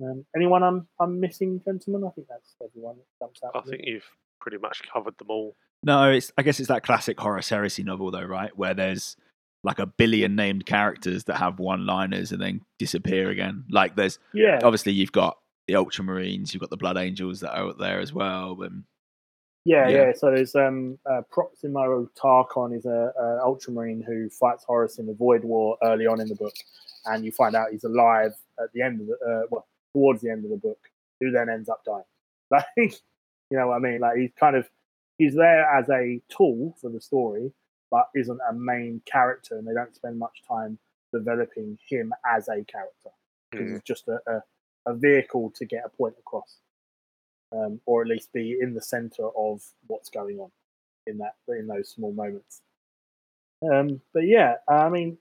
um, 0.00 0.24
anyone 0.34 0.62
I'm 0.62 0.86
I'm 1.00 1.20
missing, 1.20 1.60
gentlemen? 1.64 2.08
I 2.08 2.10
think 2.14 2.28
that's 2.28 2.54
everyone 2.64 2.96
that 2.96 3.24
jumps 3.24 3.40
out. 3.44 3.52
I 3.54 3.58
at 3.58 3.66
me. 3.66 3.70
think 3.72 3.82
you've 3.86 4.08
pretty 4.40 4.58
much 4.58 4.82
covered 4.92 5.16
them 5.18 5.28
all. 5.30 5.56
No, 5.82 6.10
it's 6.10 6.32
I 6.38 6.42
guess 6.42 6.60
it's 6.60 6.68
that 6.68 6.82
classic 6.84 7.18
Horus 7.20 7.48
Heresy 7.48 7.82
novel 7.82 8.10
though, 8.10 8.22
right? 8.22 8.56
Where 8.56 8.74
there's 8.74 9.16
like 9.64 9.78
a 9.78 9.86
billion 9.86 10.34
named 10.34 10.66
characters 10.66 11.24
that 11.24 11.36
have 11.36 11.58
one 11.58 11.86
liners 11.86 12.32
and 12.32 12.40
then 12.40 12.60
disappear 12.78 13.30
again. 13.30 13.64
Like 13.70 13.96
there's 13.96 14.18
yeah, 14.32 14.60
obviously 14.62 14.92
you've 14.92 15.12
got 15.12 15.38
the 15.68 15.74
Ultramarines, 15.74 16.52
you've 16.52 16.60
got 16.60 16.70
the 16.70 16.76
Blood 16.76 16.96
Angels 16.96 17.40
that 17.40 17.52
are 17.52 17.68
out 17.68 17.78
there 17.78 18.00
as 18.00 18.12
well. 18.12 18.62
And 18.62 18.84
Yeah, 19.64 19.88
Yeah. 19.88 20.06
yeah. 20.06 20.12
So 20.16 20.30
there's 20.32 20.54
um, 20.56 20.98
uh, 21.08 21.22
Proximo 21.30 22.08
Tarkon 22.20 22.76
is 22.76 22.84
a, 22.84 23.12
a 23.16 23.38
ultramarine 23.44 24.02
who 24.02 24.28
fights 24.30 24.64
Horus 24.64 24.98
in 24.98 25.06
the 25.06 25.14
Void 25.14 25.44
War 25.44 25.76
early 25.84 26.06
on 26.06 26.20
in 26.20 26.28
the 26.28 26.34
book, 26.34 26.54
and 27.06 27.24
you 27.24 27.30
find 27.30 27.54
out 27.54 27.70
he's 27.70 27.84
alive 27.84 28.32
at 28.60 28.72
the 28.74 28.82
end 28.82 29.00
of 29.00 29.06
the 29.06 29.14
uh, 29.14 29.46
well 29.50 29.66
towards 29.94 30.20
the 30.22 30.30
end 30.30 30.44
of 30.44 30.50
the 30.50 30.56
book. 30.56 30.78
Who 31.20 31.30
then 31.30 31.48
ends 31.48 31.68
up 31.68 31.82
dying? 31.84 32.04
Like, 32.50 32.66
you 32.76 33.56
know 33.58 33.68
what 33.68 33.76
I 33.76 33.78
mean? 33.78 34.00
Like 34.00 34.18
he's 34.18 34.32
kind 34.38 34.56
of 34.56 34.68
he's 35.16 35.34
there 35.34 35.64
as 35.64 35.88
a 35.88 36.20
tool 36.28 36.76
for 36.80 36.90
the 36.90 37.00
story, 37.00 37.50
but 37.90 38.08
isn't 38.14 38.40
a 38.48 38.52
main 38.52 39.00
character, 39.06 39.56
and 39.56 39.66
they 39.66 39.72
don't 39.72 39.94
spend 39.94 40.18
much 40.18 40.42
time 40.46 40.78
developing 41.14 41.78
him 41.88 42.12
as 42.30 42.48
a 42.48 42.62
character 42.64 43.10
because 43.50 43.68
Mm. 43.70 43.76
it's 43.76 43.86
just 43.86 44.08
a, 44.08 44.18
a, 44.26 44.42
a 44.90 44.94
vehicle 44.94 45.50
to 45.56 45.64
get 45.66 45.82
a 45.86 45.88
point 45.90 46.14
across 46.18 46.58
um, 47.54 47.80
or 47.86 48.02
at 48.02 48.08
least 48.08 48.32
be 48.32 48.56
in 48.60 48.74
the 48.74 48.80
center 48.82 49.28
of 49.36 49.62
what's 49.86 50.08
going 50.10 50.38
on 50.38 50.50
in 51.06 51.18
that 51.18 51.34
in 51.48 51.66
those 51.66 51.90
small 51.90 52.12
moments. 52.12 52.60
Um, 53.62 54.00
but 54.12 54.24
yeah, 54.26 54.54
I 54.68 54.88
mean, 54.88 55.18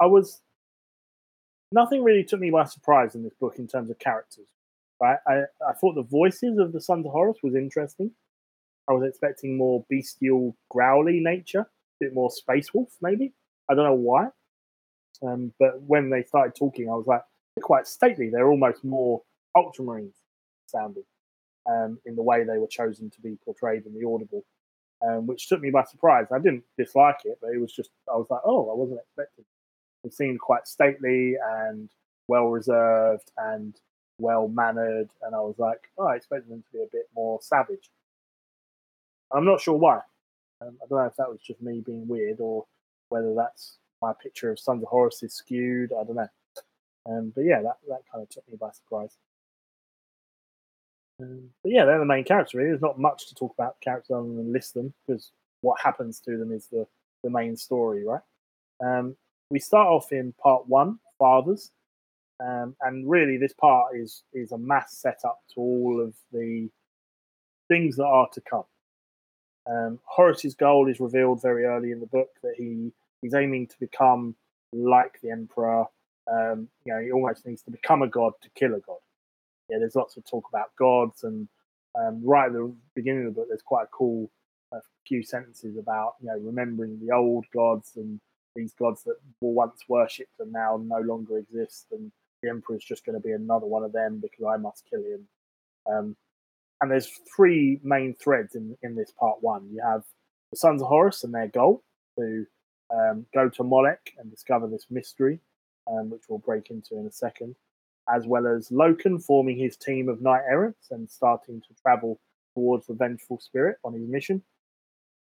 I 0.00 0.06
was 0.06 0.40
nothing 1.72 2.02
really 2.02 2.24
took 2.24 2.40
me 2.40 2.50
by 2.50 2.64
surprise 2.64 3.14
in 3.14 3.22
this 3.22 3.34
book 3.34 3.54
in 3.58 3.66
terms 3.66 3.90
of 3.90 3.98
characters. 3.98 4.48
Right, 5.00 5.18
I, 5.28 5.42
I 5.66 5.74
thought 5.74 5.94
the 5.94 6.02
voices 6.02 6.58
of 6.58 6.72
the 6.72 6.80
Sons 6.80 7.06
of 7.06 7.12
Horus 7.12 7.38
was 7.42 7.54
interesting. 7.54 8.10
I 8.88 8.92
was 8.92 9.08
expecting 9.08 9.56
more 9.56 9.84
bestial, 9.88 10.56
growly 10.70 11.20
nature, 11.20 11.60
a 11.60 11.66
bit 12.00 12.14
more 12.14 12.30
Space 12.30 12.74
Wolf, 12.74 12.90
maybe. 13.00 13.32
I 13.70 13.74
don't 13.74 13.84
know 13.84 13.94
why. 13.94 14.28
Um, 15.22 15.52
but 15.60 15.80
when 15.82 16.10
they 16.10 16.24
started 16.24 16.54
talking, 16.56 16.88
I 16.88 16.94
was 16.94 17.06
like, 17.06 17.22
they're 17.54 17.62
quite 17.62 17.86
stately. 17.86 18.28
They're 18.28 18.48
almost 18.48 18.82
more 18.82 19.22
Ultramarines 19.56 20.14
sounding 20.66 21.04
um, 21.70 22.00
in 22.04 22.16
the 22.16 22.22
way 22.22 22.44
they 22.44 22.58
were 22.58 22.66
chosen 22.66 23.10
to 23.10 23.20
be 23.20 23.38
portrayed 23.44 23.84
in 23.86 23.94
the 23.94 24.06
Audible, 24.08 24.44
um, 25.06 25.26
which 25.26 25.48
took 25.48 25.60
me 25.60 25.70
by 25.70 25.84
surprise. 25.84 26.26
I 26.32 26.38
didn't 26.38 26.64
dislike 26.76 27.20
it, 27.24 27.38
but 27.40 27.50
it 27.50 27.60
was 27.60 27.72
just, 27.72 27.90
I 28.12 28.16
was 28.16 28.26
like, 28.30 28.40
oh, 28.44 28.70
I 28.70 28.74
wasn't 28.74 29.00
expecting. 29.00 29.44
It 30.04 30.14
seemed 30.14 30.40
quite 30.40 30.66
stately 30.66 31.36
and 31.42 31.90
well 32.28 32.46
reserved 32.46 33.30
and 33.36 33.74
well 34.18 34.48
mannered, 34.48 35.10
and 35.22 35.34
I 35.34 35.40
was 35.40 35.58
like, 35.58 35.90
oh, 35.98 36.06
I 36.06 36.16
expected 36.16 36.50
them 36.50 36.62
to 36.62 36.78
be 36.78 36.82
a 36.82 36.88
bit 36.92 37.08
more 37.14 37.38
savage. 37.42 37.90
I'm 39.32 39.44
not 39.44 39.60
sure 39.60 39.76
why. 39.76 40.00
Um, 40.60 40.76
I 40.82 40.86
don't 40.88 40.98
know 40.98 41.06
if 41.06 41.16
that 41.16 41.30
was 41.30 41.40
just 41.40 41.62
me 41.62 41.82
being 41.84 42.08
weird 42.08 42.40
or 42.40 42.64
whether 43.10 43.34
that's 43.34 43.76
my 44.02 44.12
picture 44.12 44.50
of 44.50 44.58
Sons 44.58 44.82
of 44.82 44.88
Horus 44.88 45.22
is 45.22 45.34
skewed. 45.34 45.92
I 45.92 46.04
don't 46.04 46.16
know. 46.16 46.28
Um, 47.06 47.32
but 47.34 47.42
yeah, 47.42 47.62
that, 47.62 47.76
that 47.88 48.02
kind 48.10 48.22
of 48.22 48.28
took 48.28 48.48
me 48.48 48.56
by 48.56 48.70
surprise. 48.70 49.16
Um, 51.20 51.50
but 51.62 51.72
yeah, 51.72 51.84
they're 51.84 51.98
the 51.98 52.04
main 52.04 52.24
characters. 52.24 52.54
Really, 52.54 52.70
there's 52.70 52.82
not 52.82 52.98
much 52.98 53.28
to 53.28 53.34
talk 53.34 53.54
about 53.54 53.80
characters 53.80 54.10
other 54.10 54.22
than 54.22 54.52
list 54.52 54.74
them 54.74 54.92
because 55.06 55.32
what 55.62 55.80
happens 55.80 56.20
to 56.20 56.36
them 56.36 56.52
is 56.52 56.66
the 56.66 56.86
the 57.24 57.30
main 57.30 57.56
story, 57.56 58.04
right? 58.04 58.20
Um, 58.80 59.16
we 59.50 59.58
start 59.58 59.88
off 59.88 60.12
in 60.12 60.32
part 60.32 60.68
one, 60.68 60.98
fathers, 61.18 61.70
um, 62.40 62.76
and 62.82 63.08
really 63.08 63.36
this 63.36 63.52
part 63.52 63.96
is 63.96 64.22
is 64.32 64.52
a 64.52 64.58
mass 64.58 64.96
setup 64.96 65.40
to 65.54 65.60
all 65.60 66.00
of 66.00 66.14
the 66.32 66.68
things 67.68 67.96
that 67.96 68.06
are 68.06 68.28
to 68.32 68.40
come. 68.40 68.64
Um, 69.66 69.98
Horus's 70.04 70.54
goal 70.54 70.88
is 70.88 71.00
revealed 71.00 71.42
very 71.42 71.64
early 71.64 71.92
in 71.92 72.00
the 72.00 72.06
book 72.06 72.30
that 72.42 72.54
he 72.56 72.92
he's 73.22 73.34
aiming 73.34 73.66
to 73.68 73.78
become 73.80 74.34
like 74.72 75.20
the 75.22 75.30
emperor. 75.30 75.84
Um, 76.30 76.68
you 76.84 76.92
know, 76.92 77.00
he 77.00 77.10
almost 77.10 77.46
needs 77.46 77.62
to 77.62 77.70
become 77.70 78.02
a 78.02 78.08
god 78.08 78.34
to 78.42 78.50
kill 78.54 78.74
a 78.74 78.80
god 78.80 78.98
yeah, 79.68 79.78
there's 79.78 79.96
lots 79.96 80.16
of 80.16 80.24
talk 80.24 80.48
about 80.48 80.74
gods, 80.76 81.24
and 81.24 81.48
um, 81.98 82.20
right 82.24 82.46
at 82.46 82.52
the 82.52 82.74
beginning 82.94 83.26
of 83.26 83.34
the 83.34 83.40
book, 83.40 83.48
there's 83.48 83.62
quite 83.62 83.84
a 83.84 83.88
cool 83.88 84.30
uh, 84.72 84.80
few 85.06 85.22
sentences 85.22 85.76
about 85.76 86.14
you 86.20 86.26
know 86.28 86.38
remembering 86.38 86.98
the 87.00 87.14
old 87.14 87.44
gods 87.52 87.92
and 87.96 88.20
these 88.58 88.74
gods 88.74 89.02
that 89.04 89.16
were 89.40 89.52
once 89.52 89.82
worshipped 89.88 90.40
and 90.40 90.52
now 90.52 90.80
no 90.82 90.98
longer 91.00 91.38
exist, 91.38 91.86
and 91.92 92.10
the 92.42 92.50
emperor's 92.50 92.84
just 92.84 93.04
going 93.04 93.20
to 93.20 93.26
be 93.26 93.32
another 93.32 93.66
one 93.66 93.84
of 93.84 93.92
them 93.92 94.20
because 94.20 94.44
I 94.44 94.56
must 94.56 94.84
kill 94.90 95.02
him. 95.02 95.28
Um, 95.90 96.16
and 96.80 96.90
there's 96.90 97.10
three 97.34 97.80
main 97.82 98.14
threads 98.14 98.54
in 98.54 98.76
in 98.82 98.94
this 98.94 99.12
part 99.18 99.38
one. 99.40 99.68
You 99.72 99.82
have 99.84 100.04
the 100.50 100.56
sons 100.56 100.82
of 100.82 100.88
Horus 100.88 101.24
and 101.24 101.34
their 101.34 101.48
goal 101.48 101.82
to 102.18 102.46
um, 102.94 103.26
go 103.34 103.48
to 103.48 103.64
Molech 103.64 104.12
and 104.18 104.30
discover 104.30 104.66
this 104.66 104.86
mystery, 104.90 105.40
um, 105.90 106.10
which 106.10 106.22
we'll 106.28 106.38
break 106.38 106.70
into 106.70 106.98
in 106.98 107.06
a 107.06 107.12
second 107.12 107.56
as 108.08 108.26
well 108.26 108.46
as 108.46 108.70
Loken 108.70 109.22
forming 109.22 109.58
his 109.58 109.76
team 109.76 110.08
of 110.08 110.22
knight 110.22 110.42
errants 110.48 110.90
and 110.90 111.08
starting 111.08 111.60
to 111.60 111.74
travel 111.82 112.18
towards 112.54 112.86
the 112.86 112.94
vengeful 112.94 113.38
spirit 113.38 113.76
on 113.84 113.92
his 113.92 114.08
mission. 114.08 114.42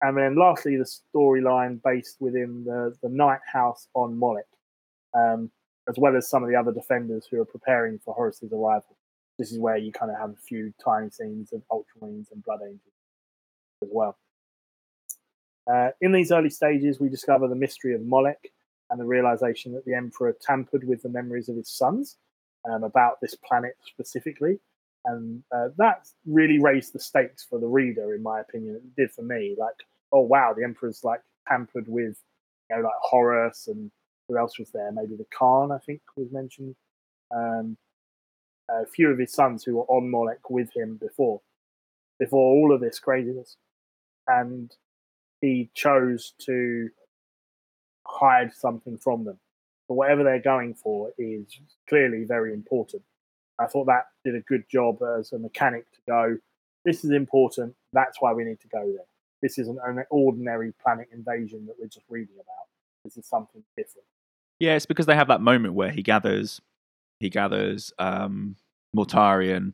And 0.03 0.17
then 0.17 0.35
lastly, 0.35 0.75
the 0.75 0.83
storyline 0.83 1.81
based 1.81 2.17
within 2.19 2.65
the, 2.65 2.93
the 3.01 3.07
knight 3.07 3.39
house 3.51 3.87
on 3.93 4.19
Molech, 4.19 4.45
um, 5.13 5.49
as 5.89 5.95
well 5.97 6.17
as 6.17 6.29
some 6.29 6.43
of 6.43 6.49
the 6.49 6.57
other 6.57 6.73
defenders 6.73 7.25
who 7.31 7.39
are 7.39 7.45
preparing 7.45 7.99
for 7.99 8.13
Horus's 8.13 8.51
arrival. 8.51 8.97
This 9.39 9.53
is 9.53 9.59
where 9.59 9.77
you 9.77 9.93
kind 9.93 10.11
of 10.11 10.17
have 10.17 10.31
a 10.31 10.45
few 10.45 10.73
time 10.83 11.09
scenes 11.09 11.53
of 11.53 11.61
Ultramarines 11.71 12.31
and 12.33 12.43
Blood 12.43 12.59
Angels 12.63 12.81
as 13.81 13.89
well. 13.91 14.17
Uh, 15.71 15.91
in 16.01 16.11
these 16.11 16.33
early 16.33 16.49
stages, 16.49 16.99
we 16.99 17.07
discover 17.07 17.47
the 17.47 17.55
mystery 17.55 17.95
of 17.95 18.01
Molech 18.01 18.51
and 18.89 18.99
the 18.99 19.05
realization 19.05 19.71
that 19.71 19.85
the 19.85 19.93
Emperor 19.93 20.35
tampered 20.45 20.85
with 20.85 21.01
the 21.01 21.09
memories 21.09 21.47
of 21.47 21.55
his 21.55 21.69
sons 21.69 22.17
um, 22.69 22.83
about 22.83 23.21
this 23.21 23.35
planet 23.35 23.77
specifically. 23.85 24.59
And 25.05 25.43
uh, 25.55 25.69
that 25.77 26.07
really 26.25 26.59
raised 26.59 26.91
the 26.91 26.99
stakes 26.99 27.45
for 27.49 27.57
the 27.57 27.67
reader, 27.67 28.13
in 28.13 28.21
my 28.21 28.41
opinion. 28.41 28.75
It 28.75 28.95
did 28.97 29.11
for 29.11 29.21
me. 29.21 29.55
Like, 29.57 29.75
oh 30.13 30.21
wow, 30.21 30.53
the 30.55 30.63
Emperor's 30.63 31.03
like 31.03 31.21
tampered 31.47 31.87
with, 31.87 32.17
you 32.69 32.75
know, 32.75 32.83
like 32.83 32.93
Horus 33.01 33.67
and 33.67 33.91
who 34.27 34.37
else 34.37 34.57
was 34.57 34.71
there? 34.71 34.91
Maybe 34.91 35.15
the 35.15 35.25
Khan, 35.37 35.71
I 35.71 35.79
think, 35.79 36.01
was 36.15 36.31
mentioned. 36.31 36.75
Um, 37.35 37.77
a 38.69 38.85
few 38.85 39.09
of 39.09 39.19
his 39.19 39.33
sons 39.33 39.63
who 39.63 39.75
were 39.75 39.85
on 39.85 40.09
Molech 40.09 40.49
with 40.49 40.69
him 40.73 40.95
before, 40.95 41.41
before 42.19 42.39
all 42.39 42.73
of 42.73 42.79
this 42.79 42.99
craziness, 42.99 43.57
and 44.27 44.71
he 45.41 45.69
chose 45.73 46.33
to 46.45 46.89
hide 48.05 48.53
something 48.53 48.97
from 48.97 49.25
them 49.25 49.39
but 49.87 49.95
whatever 49.95 50.23
they're 50.23 50.39
going 50.39 50.73
for 50.73 51.11
is 51.17 51.45
clearly 51.87 52.23
very 52.23 52.53
important. 52.53 53.03
I 53.59 53.67
thought 53.67 53.85
that 53.85 54.07
did 54.25 54.35
a 54.35 54.41
good 54.41 54.63
job 54.69 54.97
as 55.19 55.31
a 55.33 55.39
mechanic 55.39 55.91
to 55.91 55.99
go, 56.07 56.37
this 56.85 57.03
is 57.03 57.11
important, 57.11 57.75
that's 57.93 58.17
why 58.19 58.33
we 58.33 58.43
need 58.43 58.59
to 58.61 58.67
go 58.67 58.83
there. 58.83 59.05
This 59.43 59.59
isn't 59.59 59.77
an 59.85 60.03
ordinary 60.09 60.71
planet 60.81 61.09
invasion 61.11 61.65
that 61.67 61.75
we're 61.77 61.87
just 61.87 62.05
reading 62.09 62.35
about. 62.35 62.65
This 63.03 63.17
is 63.17 63.25
something 63.27 63.61
different. 63.77 64.07
Yeah, 64.59 64.75
it's 64.75 64.85
because 64.85 65.05
they 65.05 65.15
have 65.15 65.27
that 65.27 65.41
moment 65.41 65.73
where 65.73 65.91
he 65.91 66.01
gathers, 66.01 66.61
he 67.19 67.29
gathers 67.29 67.91
um, 67.99 68.55
Mortarion 68.95 69.73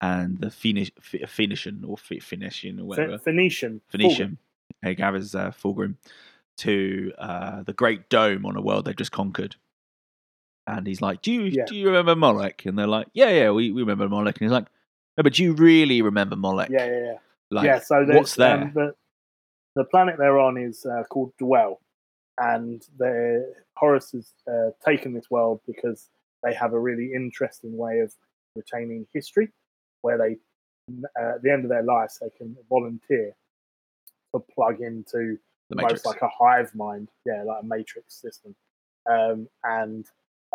and 0.00 0.38
the 0.38 0.50
Phoenic, 0.52 0.92
Ph- 1.02 1.28
Phoenician 1.28 1.84
or 1.84 1.96
Phoenician 1.98 2.78
or 2.78 2.84
whatever. 2.84 3.10
Ph- 3.18 3.22
Phoenician. 3.22 3.80
Phoenician. 3.88 4.38
He 4.84 4.94
gathers 4.94 5.34
uh, 5.34 5.50
Fulgrim 5.50 5.96
to 6.58 7.12
uh, 7.18 7.62
the 7.64 7.72
Great 7.72 8.08
Dome 8.08 8.46
on 8.46 8.56
a 8.56 8.60
world 8.62 8.84
they've 8.84 8.94
just 8.94 9.10
conquered. 9.10 9.56
And 10.68 10.86
he's 10.86 11.00
like, 11.02 11.22
"Do 11.22 11.32
you 11.32 11.42
Yeah. 11.44 11.64
do 11.66 11.74
you 11.74 11.86
remember 11.86 12.14
Molech?" 12.14 12.66
And 12.66 12.78
they're 12.78 12.86
like, 12.86 13.08
"Yeah, 13.14 13.30
yeah, 13.30 13.50
we, 13.50 13.72
we 13.72 13.82
remember 13.82 14.08
Molech." 14.08 14.36
And 14.36 14.44
he's 14.46 14.52
like, 14.52 14.66
"No, 15.16 15.22
but 15.24 15.32
do 15.32 15.42
you 15.42 15.54
really 15.54 16.02
remember 16.02 16.36
Molech?" 16.36 16.68
Yeah, 16.70 16.84
yeah, 16.86 17.04
yeah. 17.04 17.14
Like, 17.50 17.64
yeah, 17.64 17.78
so 17.80 18.04
what's 18.06 18.34
there? 18.34 18.58
Um, 18.58 18.72
the, 18.74 18.94
the 19.78 19.84
planet 19.84 20.16
they're 20.18 20.40
on 20.40 20.58
is 20.58 20.84
uh, 20.84 21.04
called 21.04 21.32
Dwell, 21.38 21.80
and 22.38 22.82
the 22.98 23.54
Horus 23.76 24.10
has 24.12 24.32
uh, 24.52 24.70
taken 24.84 25.14
this 25.14 25.30
world 25.30 25.60
because 25.66 26.10
they 26.42 26.52
have 26.52 26.72
a 26.72 26.80
really 26.80 27.12
interesting 27.14 27.76
way 27.76 28.00
of 28.00 28.12
retaining 28.56 29.06
history, 29.12 29.48
where 30.02 30.18
they, 30.18 30.36
uh, 31.20 31.36
at 31.36 31.42
the 31.42 31.52
end 31.52 31.64
of 31.64 31.70
their 31.70 31.84
lives, 31.84 32.18
they 32.20 32.30
can 32.36 32.56
volunteer 32.68 33.34
to 34.34 34.40
plug 34.40 34.80
into 34.80 35.38
The 35.70 35.76
almost 35.76 36.04
like 36.04 36.22
a 36.22 36.28
hive 36.28 36.74
mind, 36.74 37.08
yeah, 37.24 37.44
like 37.44 37.62
a 37.62 37.66
matrix 37.66 38.14
system. 38.14 38.56
Um, 39.08 39.48
and 39.62 40.06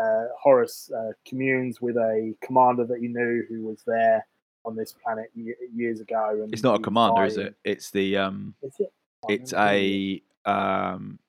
uh, 0.02 0.26
Horus 0.42 0.92
uh, 0.96 1.14
communes 1.26 1.82
with 1.82 1.96
a 1.96 2.34
commander 2.44 2.86
that 2.86 3.00
he 3.00 3.08
knew 3.08 3.44
who 3.48 3.64
was 3.64 3.84
there 3.88 4.26
on 4.66 4.76
this 4.76 4.94
planet 5.04 5.32
ye- 5.34 5.56
years 5.74 6.02
ago. 6.02 6.42
And 6.44 6.54
it's 6.54 6.64
not 6.64 6.80
a 6.80 6.84
commander, 6.84 7.26
is 7.26 7.38
it? 7.38 7.56
It's 7.64 7.90
the 7.92 8.18
um, 8.18 8.54
Is 8.62 8.74
it? 8.80 8.92
It's 9.30 9.54
a 9.54 10.22
um, 10.46 11.20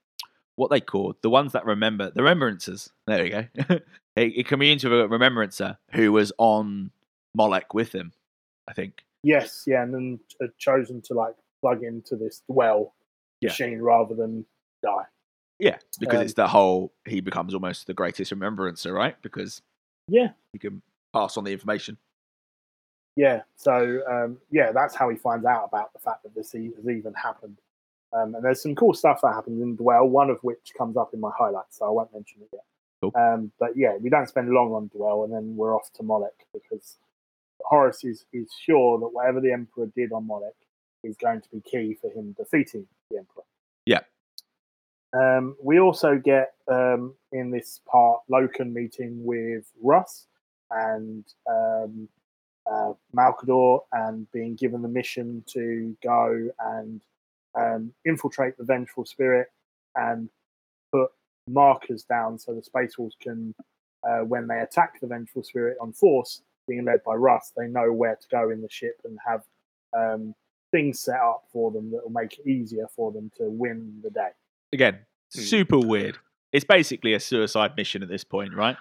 what 0.57 0.71
they 0.71 0.81
called 0.81 1.17
the 1.23 1.31
ones 1.31 1.53
that 1.53 1.65
remember 1.65 2.11
the 2.11 2.23
remembrancers. 2.23 2.91
There 3.07 3.23
we 3.23 3.31
go. 3.31 3.47
he, 4.17 4.31
he 4.31 4.45
communes 4.45 4.85
with 4.85 4.93
a 4.93 5.09
remembrancer 5.09 5.79
who 5.93 6.13
was 6.13 6.33
on 6.39 6.91
Molech 7.35 7.75
with 7.75 7.93
him. 7.95 8.13
I 8.69 8.73
think. 8.73 9.05
Yes, 9.23 9.65
yeah, 9.67 9.83
and 9.83 9.93
then 9.95 10.21
uh, 10.43 10.47
chosen 10.59 11.01
to 11.03 11.15
like 11.15 11.35
plug 11.61 11.83
into 11.83 12.17
this 12.17 12.43
well 12.49 12.95
Yeah. 13.41 13.49
machine 13.51 13.81
rather 13.81 14.15
than 14.15 14.45
die. 14.83 15.05
Yeah, 15.59 15.79
because 16.01 16.19
Um, 16.19 16.25
it's 16.25 16.35
the 16.35 16.49
whole 16.49 16.93
he 17.07 17.21
becomes 17.21 17.55
almost 17.55 17.87
the 17.87 17.95
greatest 17.95 18.31
remembrancer, 18.31 18.93
right? 18.93 19.21
Because 19.23 19.63
Yeah, 20.09 20.33
he 20.53 20.59
can 20.59 20.83
pass 21.13 21.37
on 21.37 21.45
the 21.45 21.53
information. 21.53 21.97
yeah. 23.17 23.43
So 23.57 24.01
um, 24.11 24.39
yeah, 24.51 24.73
that's 24.73 24.95
how 24.95 25.09
he 25.09 25.17
finds 25.17 25.47
out 25.47 25.65
about 25.65 25.93
the 25.93 26.01
fact 26.01 26.23
that 26.25 26.35
this 26.35 26.53
has 26.53 26.63
even 26.89 27.15
happened. 27.15 27.59
Um, 28.15 28.35
and 28.35 28.45
there's 28.45 28.63
some 28.63 28.75
cool 28.75 28.95
stuff 28.95 29.21
that 29.23 29.35
happens 29.35 29.61
in 29.61 29.77
Dwell, 29.77 30.07
one 30.07 30.31
of 30.31 30.39
which 30.43 30.73
comes 30.79 30.97
up 30.97 31.11
in 31.13 31.21
my 31.21 31.33
highlights, 31.37 31.79
so 31.79 31.87
I 31.87 31.91
won't 31.91 32.13
mention 32.15 32.43
it 32.43 32.49
yet. 32.53 32.65
Cool. 33.01 33.13
Um, 33.17 33.51
but 33.59 33.77
yeah, 33.77 33.97
we 33.97 34.09
don't 34.09 34.29
spend 34.29 34.51
long 34.51 34.73
on 34.73 34.89
Dwell, 34.95 35.25
and 35.25 35.33
then 35.33 35.57
we're 35.57 35.75
off 35.75 35.91
to 35.95 36.03
Molech 36.03 36.47
because 36.53 36.97
Horus 37.65 38.05
is, 38.05 38.25
is 38.33 38.51
sure 38.65 38.99
that 39.01 39.09
whatever 39.09 39.41
the 39.41 39.53
Emperor 39.53 39.87
did 39.95 40.13
on 40.13 40.27
Molech 40.27 40.55
is 41.03 41.17
going 41.17 41.41
to 41.41 41.49
be 41.51 41.61
key 41.61 41.97
for 42.01 42.11
him 42.11 42.35
defeating 42.39 42.87
the 43.11 43.19
Emperor. 43.19 43.43
Yeah. 43.85 44.01
Um, 45.13 45.57
we 45.63 45.79
also 45.79 46.17
get 46.17 46.55
um, 46.69 47.15
in 47.33 47.51
this 47.51 47.81
part 47.91 48.21
Loken 48.31 48.73
meeting 48.73 49.25
with 49.25 49.65
Russ 49.83 50.27
and 50.71 51.25
um, 51.49 52.09
uh, 52.71 52.93
Malcador 53.15 53.81
and 53.93 54.31
being 54.33 54.57
given 54.57 54.83
the 54.83 54.89
mission 54.89 55.45
to 55.49 55.97
go 56.03 56.49
and 56.59 57.01
um, 57.55 57.93
infiltrate 58.05 58.57
the 58.57 58.65
Vengeful 58.65 59.05
Spirit 59.05 59.49
and 59.97 60.29
put 60.93 61.11
markers 61.49 62.05
down 62.05 62.39
so 62.39 62.55
the 62.55 62.63
Space 62.63 62.97
Wolves 62.99 63.17
can, 63.21 63.55
uh, 64.09 64.21
when 64.21 64.47
they 64.47 64.59
attack 64.61 65.01
the 65.01 65.07
Vengeful 65.07 65.43
Spirit 65.43 65.77
on 65.81 65.93
force, 65.93 66.43
being 66.67 66.85
led 66.85 67.03
by 67.05 67.15
Russ, 67.15 67.53
they 67.57 67.67
know 67.67 67.93
where 67.93 68.17
to 68.17 68.27
go 68.31 68.51
in 68.51 68.63
the 68.63 68.71
ship 68.71 69.01
and 69.05 69.19
have 69.27 69.43
um, 69.97 70.35
things 70.71 71.01
set 71.01 71.21
up 71.21 71.45
for 71.53 71.71
them 71.71 71.91
that 71.91 72.03
will 72.03 72.11
make 72.11 72.39
it 72.39 72.49
easier 72.49 72.87
for 72.97 73.13
them 73.13 73.31
to 73.37 73.45
win 73.51 74.01
the 74.03 74.11
day. 74.11 74.31
Again, 74.73 74.99
Hmm. 75.35 75.41
super 75.41 75.79
weird. 75.79 76.19
It's 76.53 76.65
basically 76.65 77.15
a 77.15 77.21
suicide 77.21 77.77
mission 77.77 78.03
at 78.03 78.09
this 78.09 78.23
point, 78.25 78.55
right? 78.55 78.77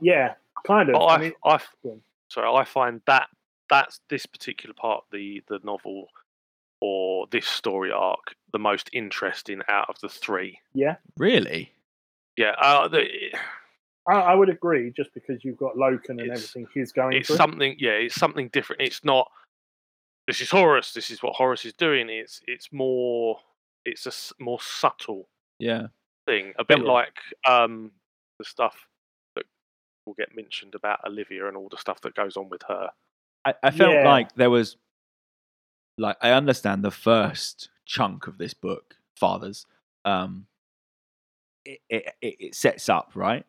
Yeah, 0.00 0.34
kind 0.66 0.88
of. 0.90 0.92
But 0.94 1.04
I 1.06 1.14
I, 1.14 1.18
mean, 1.18 1.32
I, 1.44 1.54
f- 1.54 1.74
go 1.82 1.90
on. 1.92 2.02
sorry, 2.28 2.48
I 2.54 2.64
find 2.64 3.00
that 3.06 3.28
that's 3.70 4.00
this 4.10 4.26
particular 4.26 4.74
part, 4.74 5.04
the 5.10 5.42
the 5.48 5.60
novel 5.64 6.08
or 6.80 7.26
this 7.30 7.46
story 7.46 7.90
arc, 7.92 8.34
the 8.52 8.58
most 8.58 8.88
interesting 8.92 9.60
out 9.68 9.88
of 9.88 9.96
the 10.00 10.08
three. 10.08 10.58
yeah, 10.74 10.96
Really? 11.16 11.72
Yeah, 12.36 12.52
uh, 12.60 12.86
the, 12.88 13.04
I, 14.08 14.12
I 14.12 14.34
would 14.34 14.48
agree. 14.48 14.92
Just 14.96 15.12
because 15.12 15.44
you've 15.44 15.56
got 15.58 15.74
Loken 15.74 16.10
and 16.10 16.30
everything 16.30 16.66
he's 16.72 16.92
going 16.92 17.16
it's 17.16 17.26
through. 17.26 17.36
something. 17.36 17.76
Yeah, 17.80 17.90
it's 17.92 18.14
something 18.14 18.48
different. 18.52 18.82
It's 18.82 19.04
not. 19.04 19.28
This 20.28 20.40
is 20.40 20.50
Horus. 20.50 20.92
This 20.92 21.10
is 21.10 21.20
what 21.22 21.34
Horus 21.34 21.64
is 21.64 21.72
doing. 21.72 22.08
It's 22.08 22.40
it's 22.46 22.72
more. 22.72 23.40
It's 23.84 24.06
a 24.06 24.42
more 24.42 24.60
subtle 24.60 25.28
Yeah. 25.58 25.88
thing, 26.26 26.52
a 26.58 26.64
bit 26.64 26.78
Yeah. 26.78 26.84
like 26.92 27.16
um, 27.46 27.90
the 28.38 28.44
stuff 28.44 28.86
that 29.34 29.46
will 30.06 30.14
get 30.14 30.36
mentioned 30.36 30.74
about 30.76 31.00
Olivia 31.06 31.48
and 31.48 31.56
all 31.56 31.68
the 31.70 31.78
stuff 31.78 32.00
that 32.02 32.14
goes 32.14 32.36
on 32.36 32.48
with 32.50 32.62
her. 32.68 32.90
I, 33.44 33.54
I 33.64 33.70
felt 33.72 33.94
Yeah. 33.94 34.08
like 34.08 34.34
there 34.36 34.50
was 34.50 34.76
like 35.98 36.16
I 36.22 36.30
understand 36.32 36.82
the 36.82 36.90
first 36.90 37.68
chunk 37.84 38.26
of 38.26 38.38
this 38.38 38.54
book, 38.54 38.96
Fathers. 39.16 39.66
Um 40.04 40.46
it 41.64 41.80
it, 41.90 42.14
it 42.22 42.54
sets 42.54 42.88
up, 42.88 43.12
right? 43.14 43.44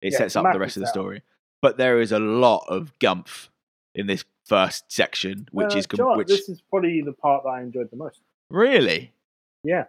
It 0.00 0.12
Yeah, 0.12 0.18
sets 0.18 0.36
up 0.36 0.52
the 0.52 0.58
rest 0.58 0.76
of 0.76 0.82
the 0.82 0.86
story. 0.88 1.22
But 1.62 1.76
there 1.78 2.00
is 2.00 2.12
a 2.12 2.18
lot 2.18 2.64
of 2.68 2.92
gumph 2.98 3.48
in 3.94 4.06
this 4.06 4.24
first 4.44 4.90
section, 4.92 5.48
which 5.52 5.74
Uh, 5.74 5.78
is 5.78 5.86
com- 5.86 6.18
which 6.18 6.28
this 6.28 6.48
is 6.48 6.60
probably 6.68 7.00
the 7.00 7.12
part 7.12 7.44
that 7.44 7.50
I 7.50 7.62
enjoyed 7.62 7.90
the 7.90 7.96
most. 7.96 8.20
really 8.50 9.12
Yeah. 9.62 9.84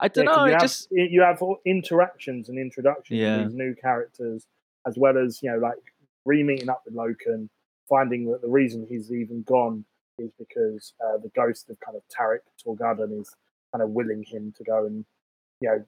I 0.00 0.08
don't 0.08 0.24
Yeah, 0.26 0.36
know. 0.36 0.44
you 0.44 0.50
It 0.50 0.54
have, 0.54 0.62
just 0.62 0.88
you 0.90 1.20
have 1.22 1.42
interactions 1.64 2.48
and 2.48 2.58
introductions 2.58 3.18
Yeah. 3.18 3.38
of 3.38 3.48
these 3.50 3.54
new 3.56 3.74
characters, 3.74 4.46
as 4.86 4.96
well 4.98 5.16
as 5.18 5.42
you 5.42 5.50
know, 5.50 5.58
like 5.58 5.78
re-meeting 6.24 6.68
up 6.68 6.82
with 6.84 6.94
Loken, 6.94 7.48
finding 7.88 8.30
that 8.30 8.42
the 8.42 8.48
reason 8.48 8.86
he's 8.88 9.12
even 9.12 9.42
gone 9.42 9.84
is 10.18 10.30
because 10.38 10.92
uh, 11.04 11.18
the 11.18 11.30
ghost 11.34 11.68
of 11.70 11.78
kind 11.80 11.96
of 11.96 12.02
Tarik 12.08 12.42
Torgaddon 12.64 13.20
is 13.20 13.34
kind 13.72 13.82
of 13.82 13.90
willing 13.90 14.22
him 14.22 14.52
to 14.58 14.64
go 14.64 14.84
and 14.86 15.04
you 15.60 15.68
know 15.68 15.84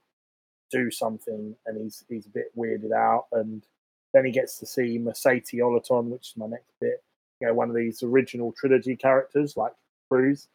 do 0.70 0.90
something, 0.90 1.54
and 1.66 1.80
he's 1.82 2.04
he's 2.08 2.26
a 2.26 2.30
bit 2.30 2.56
weirded 2.56 2.92
out, 2.92 3.26
and 3.32 3.64
then 4.12 4.24
he 4.24 4.30
gets 4.32 4.58
to 4.58 4.66
see 4.66 4.98
Mersadie 4.98 5.58
Oliton, 5.60 6.04
which 6.06 6.28
is 6.30 6.36
my 6.36 6.46
next 6.46 6.72
bit. 6.80 7.02
You 7.40 7.48
know, 7.48 7.54
one 7.54 7.68
of 7.68 7.76
these 7.76 8.02
original 8.02 8.52
trilogy 8.52 8.96
characters 8.96 9.56
like 9.56 9.72
Qruze. 10.10 10.46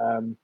Um, 0.00 0.36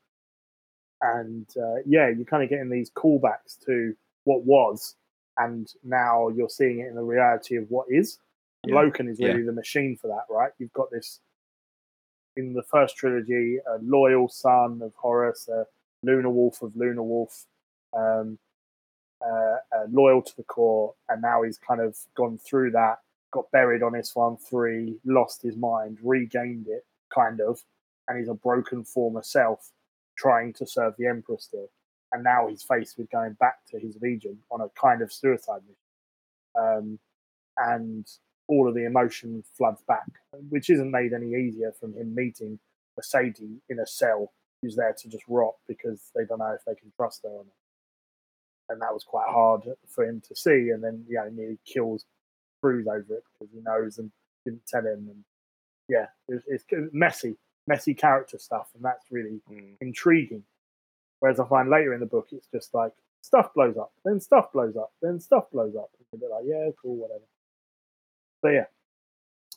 and 1.00 1.46
uh, 1.56 1.76
yeah, 1.86 2.08
you're 2.08 2.24
kind 2.24 2.42
of 2.42 2.48
getting 2.48 2.70
these 2.70 2.90
callbacks 2.90 3.58
to 3.66 3.94
what 4.24 4.44
was, 4.44 4.96
and 5.38 5.72
now 5.84 6.28
you're 6.28 6.48
seeing 6.48 6.80
it 6.80 6.88
in 6.88 6.94
the 6.94 7.02
reality 7.02 7.56
of 7.56 7.70
what 7.70 7.86
is. 7.90 8.18
Yeah. 8.66 8.74
Loken 8.76 9.08
is 9.08 9.20
Yeah. 9.20 9.28
really 9.28 9.42
the 9.44 9.52
machine 9.52 9.96
for 9.96 10.08
that, 10.08 10.24
right? 10.28 10.50
You've 10.58 10.72
got 10.72 10.90
this 10.90 11.20
in 12.36 12.52
the 12.52 12.62
first 12.62 12.96
trilogy, 12.96 13.58
a 13.58 13.78
loyal 13.82 14.28
son 14.28 14.80
of 14.82 14.92
Horus, 14.96 15.48
a 15.48 15.66
Luna 16.02 16.30
Wolf 16.30 16.62
of 16.62 16.76
Luna 16.76 17.02
Wolf, 17.02 17.46
um, 17.96 18.38
uh, 19.24 19.56
uh, 19.74 19.86
loyal 19.90 20.22
to 20.22 20.36
the 20.36 20.44
core, 20.44 20.94
and 21.08 21.22
now 21.22 21.42
he's 21.42 21.58
kind 21.58 21.80
of 21.80 21.96
gone 22.14 22.38
through 22.38 22.70
that, 22.72 22.98
got 23.30 23.50
buried 23.50 23.82
on 23.82 23.92
Isstvan 23.92 24.40
three, 24.40 24.98
lost 25.04 25.42
his 25.42 25.56
mind, 25.56 25.98
regained 26.02 26.68
it, 26.68 26.84
kind 27.12 27.40
of, 27.40 27.60
and 28.06 28.18
he's 28.18 28.28
a 28.28 28.34
broken 28.34 28.84
former 28.84 29.22
self 29.22 29.72
trying 30.16 30.52
to 30.54 30.66
serve 30.66 30.94
the 30.98 31.06
Emperor 31.06 31.36
still. 31.38 31.70
And 32.12 32.22
now 32.22 32.46
he's 32.48 32.62
faced 32.62 32.98
with 32.98 33.10
going 33.10 33.32
back 33.34 33.58
to 33.70 33.78
his 33.78 33.96
legion 34.00 34.38
on 34.50 34.60
a 34.60 34.68
kind 34.80 35.02
of 35.02 35.12
suicide 35.12 35.62
mission. 35.66 35.76
Um, 36.58 36.98
and 37.58 38.06
all 38.48 38.68
of 38.68 38.74
the 38.74 38.84
emotion 38.84 39.42
floods 39.56 39.82
back, 39.88 40.06
which 40.50 40.70
isn't 40.70 40.90
made 40.90 41.12
any 41.12 41.34
easier 41.34 41.72
from 41.78 41.94
him 41.94 42.14
meeting 42.14 42.58
Mersadie 42.98 43.58
in 43.68 43.78
a 43.80 43.86
cell 43.86 44.32
who's 44.62 44.76
there 44.76 44.94
to 44.98 45.08
just 45.08 45.24
rot 45.28 45.54
because 45.68 46.10
they 46.14 46.24
don't 46.24 46.38
know 46.38 46.52
if 46.54 46.64
they 46.64 46.74
can 46.74 46.90
trust 46.96 47.22
her 47.24 47.28
or 47.30 47.44
not. 47.44 47.54
And 48.68 48.80
that 48.82 48.92
was 48.94 49.04
quite 49.04 49.28
hard 49.28 49.62
for 49.88 50.04
him 50.04 50.20
to 50.28 50.34
see. 50.34 50.70
And 50.70 50.82
then, 50.82 51.04
yeah, 51.08 51.28
he 51.28 51.34
nearly 51.36 51.58
kills 51.64 52.04
Qruze 52.64 52.86
over 52.86 53.14
it 53.14 53.24
because 53.38 53.52
he 53.52 53.60
knows 53.60 53.98
and 53.98 54.10
didn't 54.44 54.66
tell 54.66 54.80
him. 54.82 55.08
And 55.10 55.24
yeah, 55.88 56.06
it's, 56.28 56.44
it's 56.48 56.64
messy, 56.92 57.36
messy 57.66 57.94
character 57.94 58.38
stuff. 58.38 58.68
And 58.74 58.84
that's 58.84 59.04
really 59.10 59.40
Mm. 59.50 59.76
intriguing. 59.80 60.44
Whereas 61.20 61.38
I 61.40 61.46
find 61.46 61.68
later 61.70 61.94
in 61.94 62.00
the 62.00 62.06
book, 62.06 62.28
it's 62.32 62.48
just 62.48 62.74
like 62.74 62.92
stuff 63.22 63.52
blows 63.54 63.76
up, 63.76 63.92
then 64.04 64.20
stuff 64.20 64.52
blows 64.52 64.76
up, 64.76 64.92
then 65.00 65.18
stuff 65.20 65.50
blows 65.52 65.74
up. 65.76 65.90
It's 66.00 66.12
a 66.12 66.16
bit 66.16 66.30
like, 66.30 66.44
yeah, 66.46 66.68
cool, 66.80 66.96
whatever. 66.96 67.24
So 68.42 68.50
yeah, 68.50 68.66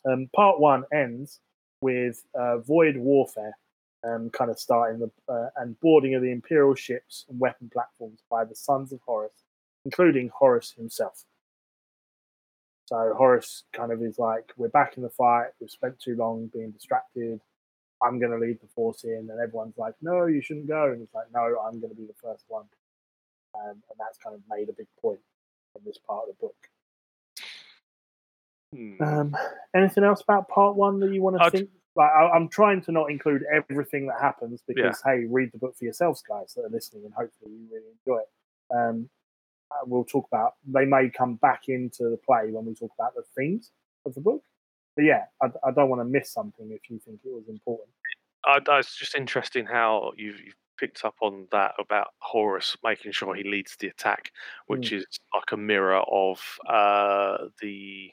um, 0.10 0.30
part 0.36 0.60
one 0.60 0.84
ends 0.94 1.40
with 1.82 2.24
uh, 2.34 2.58
void 2.60 2.98
warfare, 2.98 3.54
um, 4.04 4.30
kind 4.30 4.50
of 4.50 4.60
starting 4.60 5.00
the 5.00 5.34
uh, 5.34 5.50
and 5.58 5.80
boarding 5.80 6.16
of 6.16 6.22
the 6.22 6.32
imperial 6.32 6.76
ships 6.76 7.26
and 7.30 7.40
weapon 7.40 7.70
platforms 7.72 8.20
by 8.30 8.46
the 8.46 8.56
sons 8.56 8.92
of 8.92 9.00
Horus, 9.06 9.34
including 9.86 10.30
Horus 10.34 10.72
himself. 10.72 11.26
So 12.86 13.14
Horus 13.16 13.64
kind 13.72 13.92
of 13.92 14.02
is 14.02 14.18
like, 14.18 14.52
we're 14.58 14.70
back 14.70 14.98
in 14.98 15.04
the 15.04 15.10
fight. 15.10 15.50
We've 15.60 15.70
spent 15.70 16.00
too 16.00 16.16
long 16.16 16.50
being 16.52 16.72
distracted. 16.72 17.40
I'm 18.02 18.18
going 18.18 18.32
to 18.32 18.38
lead 18.38 18.60
the 18.62 18.68
force 18.68 19.04
in, 19.04 19.28
and 19.30 19.40
everyone's 19.40 19.78
like, 19.78 19.94
no, 20.02 20.26
you 20.26 20.42
shouldn't 20.42 20.68
go. 20.68 20.92
And 20.92 21.00
he's 21.00 21.14
like, 21.14 21.28
no, 21.34 21.58
I'm 21.64 21.80
going 21.80 21.94
to 21.94 22.00
be 22.00 22.08
the 22.08 22.14
first 22.22 22.46
one. 22.48 22.66
Um, 23.54 23.72
and 23.72 24.00
that's 24.00 24.18
kind 24.18 24.34
of 24.36 24.42
made 24.50 24.70
a 24.70 24.74
big 24.74 24.88
point 25.02 25.20
in 25.76 25.82
this 25.86 25.98
part 25.98 26.24
of 26.24 26.30
the 26.30 26.42
book. 26.42 26.56
Hmm. 28.76 29.02
Um, 29.02 29.38
anything 29.76 30.04
else 30.04 30.22
about 30.22 30.48
part 30.48 30.76
one 30.76 31.00
that 31.00 31.14
you 31.14 31.22
want 31.22 31.38
to 31.38 31.44
I'd- 31.44 31.58
think? 31.58 31.70
Like, 31.96 32.12
I, 32.12 32.30
I'm 32.30 32.48
trying 32.48 32.82
to 32.84 32.92
not 32.94 33.10
include 33.12 33.44
everything 33.52 34.08
that 34.08 34.22
happens 34.22 34.62
because, 34.66 35.02
hey, 35.04 35.26
read 35.28 35.52
the 35.52 35.58
book 35.58 35.76
for 35.76 35.84
yourselves, 35.84 36.22
guys 36.22 36.54
that 36.56 36.64
are 36.64 36.70
listening, 36.70 37.04
and 37.04 37.14
hopefully 37.14 37.52
you 37.52 37.68
really 37.72 37.88
enjoy 38.06 38.20
it. 38.20 38.30
Um, 38.74 39.10
uh, 39.72 39.84
we'll 39.86 40.06
talk 40.06 40.26
about. 40.32 40.54
They 40.66 40.86
may 40.86 41.10
come 41.10 41.36
back 41.36 41.64
into 41.68 42.04
the 42.10 42.18
play 42.26 42.52
when 42.52 42.66
we 42.66 42.74
talk 42.76 42.92
about 42.98 43.16
the 43.16 43.24
themes 43.36 43.72
of 44.06 44.14
the 44.14 44.22
book. 44.22 44.42
But 44.96 45.06
yeah, 45.06 45.26
I, 45.42 45.48
I 45.68 45.72
don't 45.72 45.90
want 45.90 46.00
to 46.02 46.06
miss 46.06 46.32
something 46.32 46.70
if 46.72 46.90
you 46.90 47.00
think 47.00 47.20
it 47.26 47.34
was 47.34 47.50
important. 47.50 47.90
I, 48.46 48.60
I- 48.70 48.80
it's 48.80 48.96
just 48.96 49.16
interesting 49.16 49.66
how 49.66 50.14
you've, 50.16 50.40
you've 50.40 50.56
picked 50.80 51.04
up 51.04 51.16
on 51.22 51.48
that 51.52 51.74
about 51.80 52.10
Horus 52.20 52.78
making 52.84 53.12
sure 53.12 53.36
he 53.36 53.44
leads 53.44 53.76
the 53.78 53.88
attack, 53.88 54.32
which 54.68 54.94
is 54.94 55.06
like 55.36 55.52
a 55.52 55.58
mirror 55.58 56.02
of 56.10 56.40
uh, 56.70 57.38
the 57.62 58.12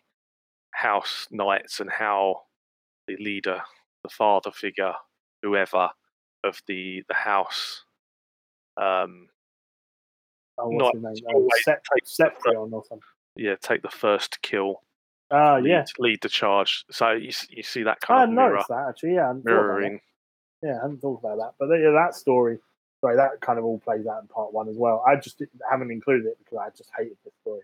house 0.76 1.26
knights 1.30 1.80
and 1.80 1.90
how 1.90 2.42
the 3.08 3.16
leader, 3.16 3.62
the 4.02 4.08
father 4.10 4.50
figure, 4.50 4.92
whoever 5.42 5.88
of 6.44 6.60
the 6.66 7.02
the 7.08 7.14
house, 7.14 7.84
um, 8.76 9.28
Oh, 10.58 10.70
Not 10.70 10.94
name? 10.94 11.14
always 11.28 11.50
Uh, 11.68 11.72
Sep- 11.72 11.84
takes 11.94 12.18
or 12.20 12.84
something. 12.84 13.00
yeah, 13.36 13.56
take 13.60 13.82
the 13.82 13.90
first 13.90 14.40
kill, 14.42 14.82
Ah, 15.30 15.56
lead, 15.56 15.70
yeah. 15.70 15.84
lead 15.98 16.18
the 16.22 16.28
charge. 16.28 16.84
So 16.90 17.10
you 17.12 17.30
you 17.50 17.62
see 17.62 17.82
that 17.82 18.00
kind 18.00 18.20
hadn't 18.20 18.32
of 18.32 18.36
mirror, 18.36 18.50
noticed 18.52 18.68
that 18.68 18.88
actually. 18.88 19.14
Yeah, 19.14 19.30
I 19.30 19.34
mirroring. 19.44 20.00
Yeah, 20.62 20.78
I 20.78 20.82
hadn't 20.82 21.00
thought 21.02 21.20
about 21.22 21.36
that. 21.38 21.52
But 21.58 21.74
yeah, 21.76 21.90
that 21.90 22.14
story, 22.14 22.58
sorry, 23.00 23.16
that 23.16 23.40
kind 23.42 23.58
of 23.58 23.64
all 23.66 23.78
plays 23.78 24.06
out 24.06 24.22
in 24.22 24.28
part 24.28 24.52
one 24.54 24.68
as 24.68 24.76
well. 24.76 25.04
I 25.06 25.16
just 25.16 25.38
didn't, 25.38 25.60
haven't 25.70 25.90
included 25.90 26.26
it 26.26 26.38
because 26.38 26.58
I 26.58 26.70
just 26.76 26.90
hated 26.96 27.18
this 27.24 27.34
story. 27.42 27.60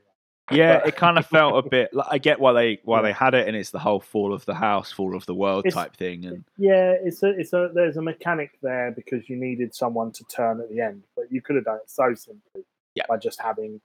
Yeah, 0.54 0.86
it 0.86 0.96
kind 0.96 1.18
of 1.18 1.26
felt 1.36 1.64
a 1.64 1.68
bit. 1.68 1.92
Like, 1.94 2.06
I 2.10 2.18
get 2.18 2.40
why 2.40 2.52
they 2.52 2.80
why 2.84 2.98
Yeah. 2.98 3.02
they 3.02 3.12
had 3.12 3.34
it, 3.34 3.48
and 3.48 3.56
it's 3.56 3.70
the 3.70 3.78
whole 3.78 4.00
fall 4.00 4.32
of 4.32 4.44
the 4.46 4.54
house, 4.54 4.92
fall 4.92 5.14
of 5.16 5.24
the 5.26 5.34
world 5.34 5.66
It's- 5.66 5.74
type 5.74 5.96
thing. 5.96 6.24
And 6.26 6.44
Yeah, 6.58 6.94
it's 7.02 7.22
a, 7.22 7.28
it's 7.30 7.52
a, 7.52 7.70
there's 7.74 7.96
a 7.96 8.02
mechanic 8.02 8.58
there 8.62 8.90
because 8.90 9.28
you 9.28 9.36
needed 9.36 9.74
someone 9.74 10.12
to 10.12 10.24
turn 10.24 10.60
at 10.60 10.68
the 10.70 10.80
end, 10.80 11.04
but 11.16 11.30
you 11.30 11.40
could 11.42 11.56
have 11.56 11.64
done 11.64 11.76
it 11.76 11.90
so 11.90 12.14
simply 12.14 12.64
Yeah. 12.94 13.04
by 13.08 13.16
just 13.18 13.40
having, 13.40 13.80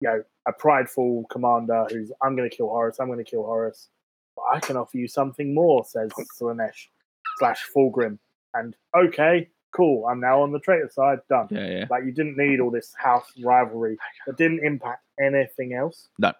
you 0.00 0.08
know, 0.08 0.22
a 0.46 0.52
prideful 0.52 1.24
commander 1.30 1.86
who's, 1.90 2.10
I'm 2.22 2.36
going 2.36 2.48
to 2.48 2.56
kill 2.56 2.68
Horus, 2.68 2.98
I'm 3.00 3.06
going 3.08 3.18
to 3.24 3.30
kill 3.30 3.42
Horus, 3.44 3.88
but 4.36 4.44
I 4.52 4.60
can 4.60 4.76
offer 4.76 4.96
you 4.96 5.08
something 5.08 5.52
more, 5.54 5.84
says 5.84 6.10
Slaanesh 6.40 6.86
slash 7.38 7.66
Fulgrim, 7.74 8.18
and 8.54 8.74
okay, 8.96 9.48
cool, 9.72 10.06
I'm 10.06 10.20
now 10.20 10.40
on 10.42 10.50
the 10.52 10.58
traitor 10.60 10.88
side, 10.90 11.18
done. 11.28 11.48
yeah, 11.50 11.66
yeah, 11.68 11.84
Like 11.90 12.04
you 12.04 12.12
didn't 12.12 12.36
need 12.38 12.58
all 12.60 12.70
this 12.70 12.94
house 12.96 13.30
rivalry 13.44 13.98
that 14.26 14.36
didn't 14.38 14.64
impact 14.64 15.02
anything 15.22 15.74
else. 15.74 16.08
No. 16.18 16.32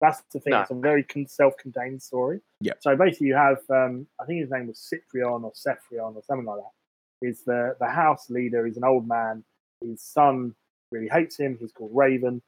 That's 0.00 0.22
the 0.32 0.40
thing. 0.40 0.52
No. 0.52 0.62
It's 0.62 0.70
a 0.70 0.74
very 0.74 1.02
con- 1.02 1.26
self-contained 1.26 2.02
story. 2.02 2.40
Yeah. 2.60 2.72
So 2.80 2.96
basically, 2.96 3.28
you 3.28 3.34
have 3.34 3.58
um, 3.68 4.06
I 4.20 4.24
think 4.24 4.40
his 4.40 4.50
name 4.50 4.66
was 4.66 4.78
Cyprion 4.78 5.44
or 5.44 5.52
Cephrion 5.52 6.16
or 6.16 6.22
something 6.26 6.46
like 6.46 6.58
that. 6.58 7.28
Is 7.28 7.42
the 7.44 7.76
the 7.78 7.88
house 7.88 8.30
leader? 8.30 8.64
He's 8.64 8.78
an 8.78 8.84
old 8.84 9.06
man. 9.06 9.44
His 9.82 10.00
son 10.02 10.54
really 10.90 11.08
hates 11.08 11.38
him. 11.38 11.58
He's 11.60 11.72
called 11.72 11.90
Raeven, 11.92 12.40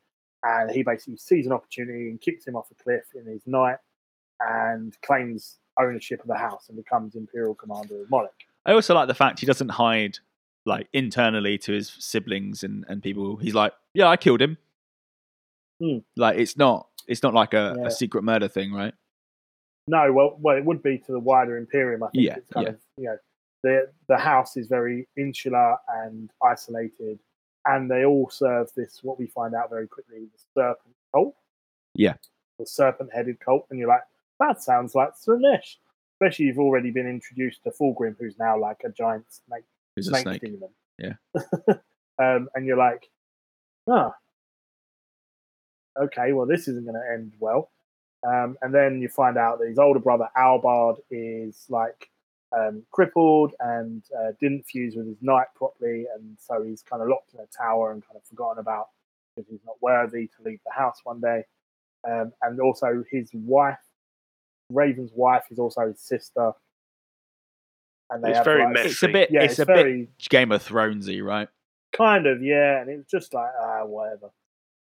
and 0.42 0.70
he 0.70 0.82
basically 0.82 1.18
sees 1.18 1.46
an 1.46 1.52
opportunity 1.52 2.08
and 2.08 2.20
kicks 2.20 2.46
him 2.46 2.56
off 2.56 2.70
a 2.70 2.82
cliff 2.82 3.04
in 3.14 3.30
his 3.30 3.42
knight, 3.46 3.76
and 4.40 4.96
claims 5.02 5.58
ownership 5.78 6.20
of 6.20 6.28
the 6.28 6.36
house 6.36 6.68
and 6.68 6.76
becomes 6.76 7.14
imperial 7.14 7.54
commander 7.54 8.02
of 8.02 8.10
Molech. 8.10 8.32
I 8.64 8.72
also 8.72 8.94
like 8.94 9.08
the 9.08 9.14
fact 9.14 9.40
he 9.40 9.46
doesn't 9.46 9.70
hide 9.70 10.18
like 10.64 10.86
internally 10.92 11.58
to 11.58 11.72
his 11.72 11.94
siblings 11.98 12.62
and, 12.62 12.84
and 12.88 13.02
people. 13.02 13.36
He's 13.36 13.54
like, 13.54 13.72
yeah, 13.94 14.08
I 14.08 14.16
killed 14.16 14.40
him. 14.40 14.58
Hmm. 15.82 15.98
Like 16.16 16.38
it's 16.38 16.56
not 16.56 16.88
it's 17.08 17.22
not 17.22 17.34
like 17.34 17.54
a, 17.54 17.74
Yeah. 17.78 17.86
a 17.86 17.90
secret 17.90 18.22
murder 18.22 18.48
thing, 18.48 18.72
right? 18.72 18.94
No, 19.88 20.12
well, 20.12 20.36
well, 20.40 20.56
it 20.56 20.64
would 20.64 20.80
be 20.82 20.98
to 20.98 21.12
the 21.12 21.18
wider 21.18 21.56
Imperium. 21.56 22.04
I 22.04 22.08
think 22.10 22.24
Yeah, 22.24 22.36
it's 22.36 22.48
kind 22.50 22.66
yeah. 22.66 22.72
of 22.72 22.80
you 22.96 23.04
know 23.04 23.18
the 23.64 23.90
the 24.08 24.16
house 24.16 24.56
is 24.56 24.68
very 24.68 25.08
insular 25.16 25.76
and 25.88 26.30
isolated, 26.44 27.18
and 27.66 27.90
they 27.90 28.04
all 28.04 28.30
serve 28.30 28.70
this 28.76 29.00
what 29.02 29.18
we 29.18 29.26
find 29.26 29.54
out 29.54 29.70
very 29.70 29.88
quickly 29.88 30.26
the 30.32 30.38
serpent 30.54 30.94
cult. 31.12 31.34
Yeah. 31.94 32.14
the 32.58 32.66
serpent-headed 32.66 33.40
cult, 33.40 33.66
and 33.70 33.78
you're 33.78 33.88
like, 33.88 34.02
that 34.38 34.62
sounds 34.62 34.94
like 34.94 35.10
Slaanesh. 35.14 35.76
Especially 36.14 36.44
you've 36.46 36.58
already 36.60 36.90
been 36.92 37.08
introduced 37.08 37.64
to 37.64 37.70
Fulgrim, 37.70 38.14
who's 38.20 38.38
now 38.38 38.56
like 38.58 38.82
a 38.84 38.88
giant 38.90 39.24
snake 39.32 39.64
Who's 39.96 40.06
a 40.08 40.10
snake, 40.12 40.22
snake? 40.22 40.40
demon. 40.42 40.68
Yeah. 40.98 41.14
um, 42.18 42.48
and 42.54 42.64
you're 42.66 42.76
like, 42.76 43.08
ah, 43.90 44.12
okay, 46.00 46.32
well, 46.32 46.46
this 46.46 46.68
isn't 46.68 46.84
going 46.84 46.94
to 46.94 47.12
end 47.12 47.32
well. 47.38 47.70
Um, 48.26 48.56
and 48.62 48.72
then 48.72 49.00
you 49.00 49.08
find 49.08 49.36
out 49.36 49.58
that 49.58 49.68
his 49.68 49.78
older 49.78 49.98
brother 49.98 50.28
Albard 50.36 50.98
is 51.10 51.64
like 51.68 52.08
um, 52.56 52.84
crippled 52.92 53.54
and 53.58 54.02
uh, 54.16 54.32
didn't 54.40 54.64
fuse 54.64 54.94
with 54.94 55.06
his 55.06 55.20
knight 55.20 55.48
properly, 55.56 56.06
and 56.14 56.36
so 56.38 56.62
he's 56.62 56.82
kind 56.82 57.02
of 57.02 57.08
locked 57.08 57.34
in 57.34 57.40
a 57.40 57.46
tower 57.46 57.92
and 57.92 58.06
kind 58.06 58.16
of 58.16 58.24
forgotten 58.24 58.60
about 58.60 58.88
because 59.34 59.50
he's 59.50 59.64
not 59.66 59.76
worthy 59.80 60.28
to 60.28 60.42
leave 60.44 60.60
the 60.64 60.72
house 60.72 61.00
one 61.04 61.20
day. 61.20 61.44
Um, 62.08 62.32
and 62.42 62.60
also 62.60 63.02
his 63.10 63.30
wife, 63.32 63.78
Raeven's 64.70 65.12
wife, 65.14 65.44
is 65.50 65.58
also 65.58 65.88
his 65.88 66.00
sister. 66.00 66.52
And 68.10 68.26
It's 68.26 68.44
very 68.44 68.64
like, 68.64 68.74
messy. 68.74 68.88
It's 68.88 69.02
a 69.02 69.08
bit. 69.08 69.30
Yeah, 69.32 69.42
it's, 69.42 69.54
it's, 69.54 69.60
a 69.60 69.64
very 69.64 70.00
bit 70.02 70.28
Game 70.28 70.52
of 70.52 70.64
Thronesy, 70.64 71.24
right? 71.24 71.48
kind 71.92 72.26
of 72.26 72.42
yeah, 72.42 72.80
and 72.80 72.90
it's 72.90 73.10
just 73.10 73.34
like 73.34 73.50
ah 73.60 73.84
whatever. 73.84 74.30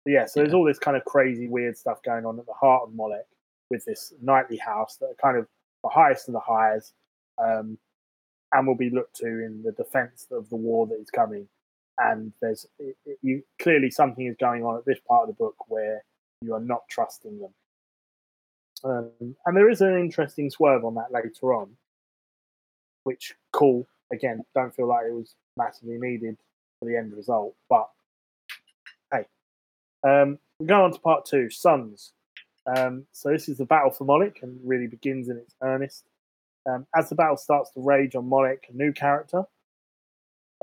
But 0.05 0.11
yeah, 0.11 0.25
so 0.25 0.39
there's 0.39 0.53
all 0.53 0.65
this 0.65 0.79
kind 0.79 0.95
of 0.95 1.03
crazy 1.05 1.47
weird 1.47 1.77
stuff 1.77 2.01
going 2.03 2.25
on 2.25 2.39
at 2.39 2.45
the 2.45 2.53
heart 2.53 2.83
of 2.83 2.95
Molech 2.95 3.27
with 3.69 3.83
this 3.85 4.13
knightly 4.21 4.57
house 4.57 4.97
that 4.97 5.07
are 5.07 5.15
kind 5.21 5.37
of 5.37 5.45
the 5.83 5.89
highest 5.89 6.27
of 6.27 6.33
the 6.33 6.39
highs, 6.39 6.93
um, 7.37 7.77
and 8.51 8.65
will 8.65 8.75
be 8.75 8.89
looked 8.89 9.15
to 9.17 9.27
in 9.27 9.61
the 9.63 9.71
defence 9.73 10.25
of 10.31 10.49
the 10.49 10.55
war 10.55 10.87
that 10.87 10.99
is 10.99 11.09
coming. 11.09 11.47
And 11.97 12.31
there's 12.41 12.65
it, 12.79 12.95
it, 13.05 13.19
you 13.21 13.43
clearly 13.61 13.91
something 13.91 14.25
is 14.25 14.37
going 14.39 14.63
on 14.63 14.77
at 14.77 14.85
this 14.85 14.99
part 15.07 15.23
of 15.23 15.35
the 15.35 15.43
book 15.43 15.55
where 15.67 16.03
you 16.41 16.53
are 16.53 16.61
not 16.61 16.83
trusting 16.89 17.39
them. 17.39 17.53
Um, 18.83 19.35
and 19.45 19.57
there 19.57 19.69
is 19.69 19.81
an 19.81 19.97
interesting 19.97 20.49
swerve 20.49 20.85
on 20.85 20.95
that 20.95 21.11
later 21.11 21.53
on, 21.53 21.71
which 23.03 23.35
cool. 23.51 23.85
Again, 24.11 24.43
don't 24.55 24.73
feel 24.73 24.87
like 24.87 25.05
it 25.07 25.13
was 25.13 25.35
massively 25.57 25.97
needed 25.99 26.37
for 26.79 26.87
the 26.87 26.97
end 26.97 27.13
result, 27.13 27.53
but. 27.69 27.89
Um, 30.07 30.39
we 30.59 30.65
go 30.65 30.83
on 30.83 30.91
to 30.91 30.99
part 30.99 31.25
two, 31.25 31.49
Sons. 31.49 32.13
Um, 32.65 33.05
so 33.11 33.29
this 33.29 33.49
is 33.49 33.57
the 33.57 33.65
battle 33.65 33.91
for 33.91 34.03
Molech 34.03 34.39
and 34.41 34.59
really 34.63 34.87
begins 34.87 35.29
in 35.29 35.37
its 35.37 35.55
earnest. 35.63 36.05
Um, 36.69 36.85
as 36.95 37.09
the 37.09 37.15
battle 37.15 37.37
starts 37.37 37.71
to 37.71 37.81
rage 37.81 38.15
on 38.15 38.27
Molech, 38.27 38.65
a 38.69 38.73
new 38.73 38.91
character 38.91 39.43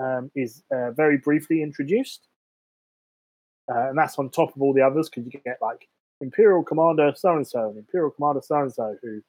um, 0.01 0.31
is 0.35 0.63
uh, 0.73 0.91
very 0.93 1.19
briefly 1.19 1.63
introduced. 1.63 2.29
Uh, 3.69 3.89
and 3.89 3.99
that's 3.99 4.19
on 4.19 4.31
top 4.31 4.55
of 4.55 4.63
all 4.63 4.73
the 4.73 4.83
others 4.83 5.09
because 5.09 5.25
you 5.25 5.41
get 5.45 5.59
like 5.61 5.89
Imperial 6.21 6.63
Commander 6.63 7.13
so 7.17 7.35
and 7.35 7.47
so 7.47 7.69
and 7.69 7.79
Imperial 7.79 8.11
Commander 8.11 8.41
so 8.43 8.61
and 8.61 8.73
so 8.73 8.97
who, 9.03 9.21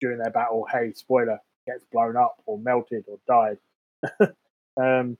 during 0.00 0.18
their 0.18 0.30
battle, 0.30 0.66
hey, 0.70 0.92
spoiler, 0.94 1.38
gets 1.66 1.84
blown 1.90 2.16
up 2.16 2.40
or 2.46 2.58
melted 2.58 3.04
or 3.08 3.18
died. 3.26 3.58
um, 4.80 5.18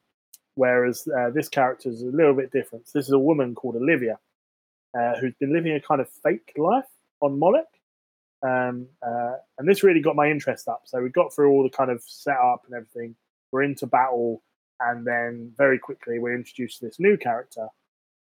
whereas 0.55 1.09
uh, 1.09 1.31
this 1.31 1.49
character 1.49 1.89
is 1.89 2.03
a 2.03 2.07
little 2.07 2.35
bit 2.35 2.53
different. 2.53 2.89
So 2.89 2.99
this 2.99 3.07
is 3.07 3.13
a 3.13 3.19
woman 3.19 3.55
called 3.55 3.77
Olivia 3.77 4.19
uh, 4.99 5.15
who's 5.21 5.35
been 5.41 5.53
living 5.53 5.73
a 5.73 5.81
kind 5.81 6.01
of 6.01 6.09
fake 6.09 6.53
life 6.57 6.89
on 7.21 7.39
Molech. 7.39 7.67
Um, 8.43 8.87
uh, 9.07 9.35
and 9.59 9.69
this 9.69 9.83
really 9.83 10.01
got 10.01 10.17
my 10.17 10.31
interest 10.31 10.69
up. 10.69 10.83
So 10.85 11.01
we 11.03 11.11
got 11.11 11.33
through 11.33 11.51
all 11.51 11.63
the 11.63 11.71
kind 11.71 11.91
of 11.91 12.03
setup 12.07 12.63
and 12.67 12.75
everything. 12.75 13.15
We're 13.53 13.63
into 13.63 13.87
battle, 13.87 14.43
and 14.81 15.07
then 15.07 15.53
very 15.57 15.79
quickly 15.79 16.19
we're 16.19 16.35
introduced 16.35 16.79
to 16.79 16.87
this 16.87 16.99
new 16.99 17.17
character 17.17 17.69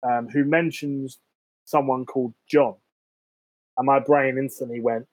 um, 0.03 0.27
who 0.27 0.43
mentions 0.43 1.19
someone 1.65 2.05
called 2.05 2.33
John. 2.47 2.75
And 3.77 3.85
my 3.85 3.99
brain 3.99 4.37
instantly 4.37 4.79
went, 4.79 5.07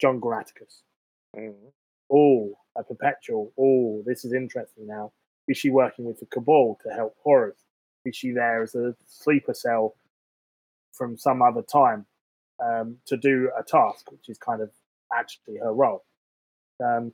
John 0.00 0.20
Grammaticus. 0.20 0.82
Mm. 1.36 1.54
Oh, 2.12 2.58
a 2.76 2.82
perpetual. 2.82 3.52
Oh, 3.58 4.02
this 4.04 4.24
is 4.24 4.32
interesting 4.32 4.86
now. 4.86 5.12
Is 5.48 5.56
she 5.56 5.70
working 5.70 6.04
with 6.04 6.20
the 6.20 6.26
Cabal 6.26 6.78
to 6.82 6.90
help 6.92 7.16
Horus? 7.22 7.56
Is 8.04 8.16
she 8.16 8.32
there 8.32 8.62
as 8.62 8.74
a 8.74 8.94
sleeper 9.06 9.54
cell 9.54 9.94
from 10.92 11.16
some 11.16 11.42
other 11.42 11.62
time 11.62 12.06
um, 12.62 12.96
to 13.06 13.16
do 13.16 13.50
a 13.58 13.62
task, 13.62 14.10
which 14.10 14.28
is 14.28 14.38
kind 14.38 14.60
of 14.60 14.70
actually 15.12 15.58
her 15.58 15.72
role? 15.72 16.04
Um, 16.82 17.12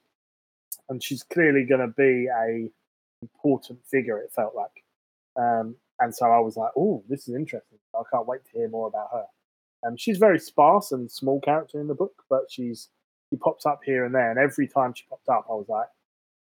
and 0.89 1.03
she's 1.03 1.23
clearly 1.23 1.65
going 1.65 1.81
to 1.81 1.89
be 1.89 2.27
a 2.27 2.71
important 3.23 3.81
figure. 3.87 4.19
It 4.19 4.33
felt 4.35 4.55
like, 4.55 4.85
um, 5.37 5.77
and 6.01 6.15
so 6.15 6.27
I 6.27 6.39
was 6.39 6.57
like, 6.57 6.71
"Oh, 6.77 7.03
this 7.09 7.29
is 7.29 7.35
interesting. 7.35 7.79
I 7.95 8.03
can't 8.13 8.27
wait 8.27 8.45
to 8.45 8.51
hear 8.53 8.69
more 8.69 8.89
about 8.89 9.09
her." 9.13 9.25
Um, 9.87 9.97
she's 9.97 10.19
very 10.19 10.39
sparse 10.39 10.93
and 10.93 11.11
small 11.11 11.41
character 11.41 11.81
in 11.81 11.89
the 11.89 11.95
book, 11.95 12.25
but 12.29 12.51
she's 12.51 12.89
she 13.31 13.37
pops 13.37 13.67
up 13.67 13.81
here 13.85 14.05
and 14.05 14.15
there, 14.15 14.31
and 14.31 14.39
every 14.39 14.67
time 14.67 14.95
she 14.95 15.05
popped 15.09 15.29
up, 15.29 15.47
I 15.51 15.55
was 15.55 15.69
like, 15.69 15.89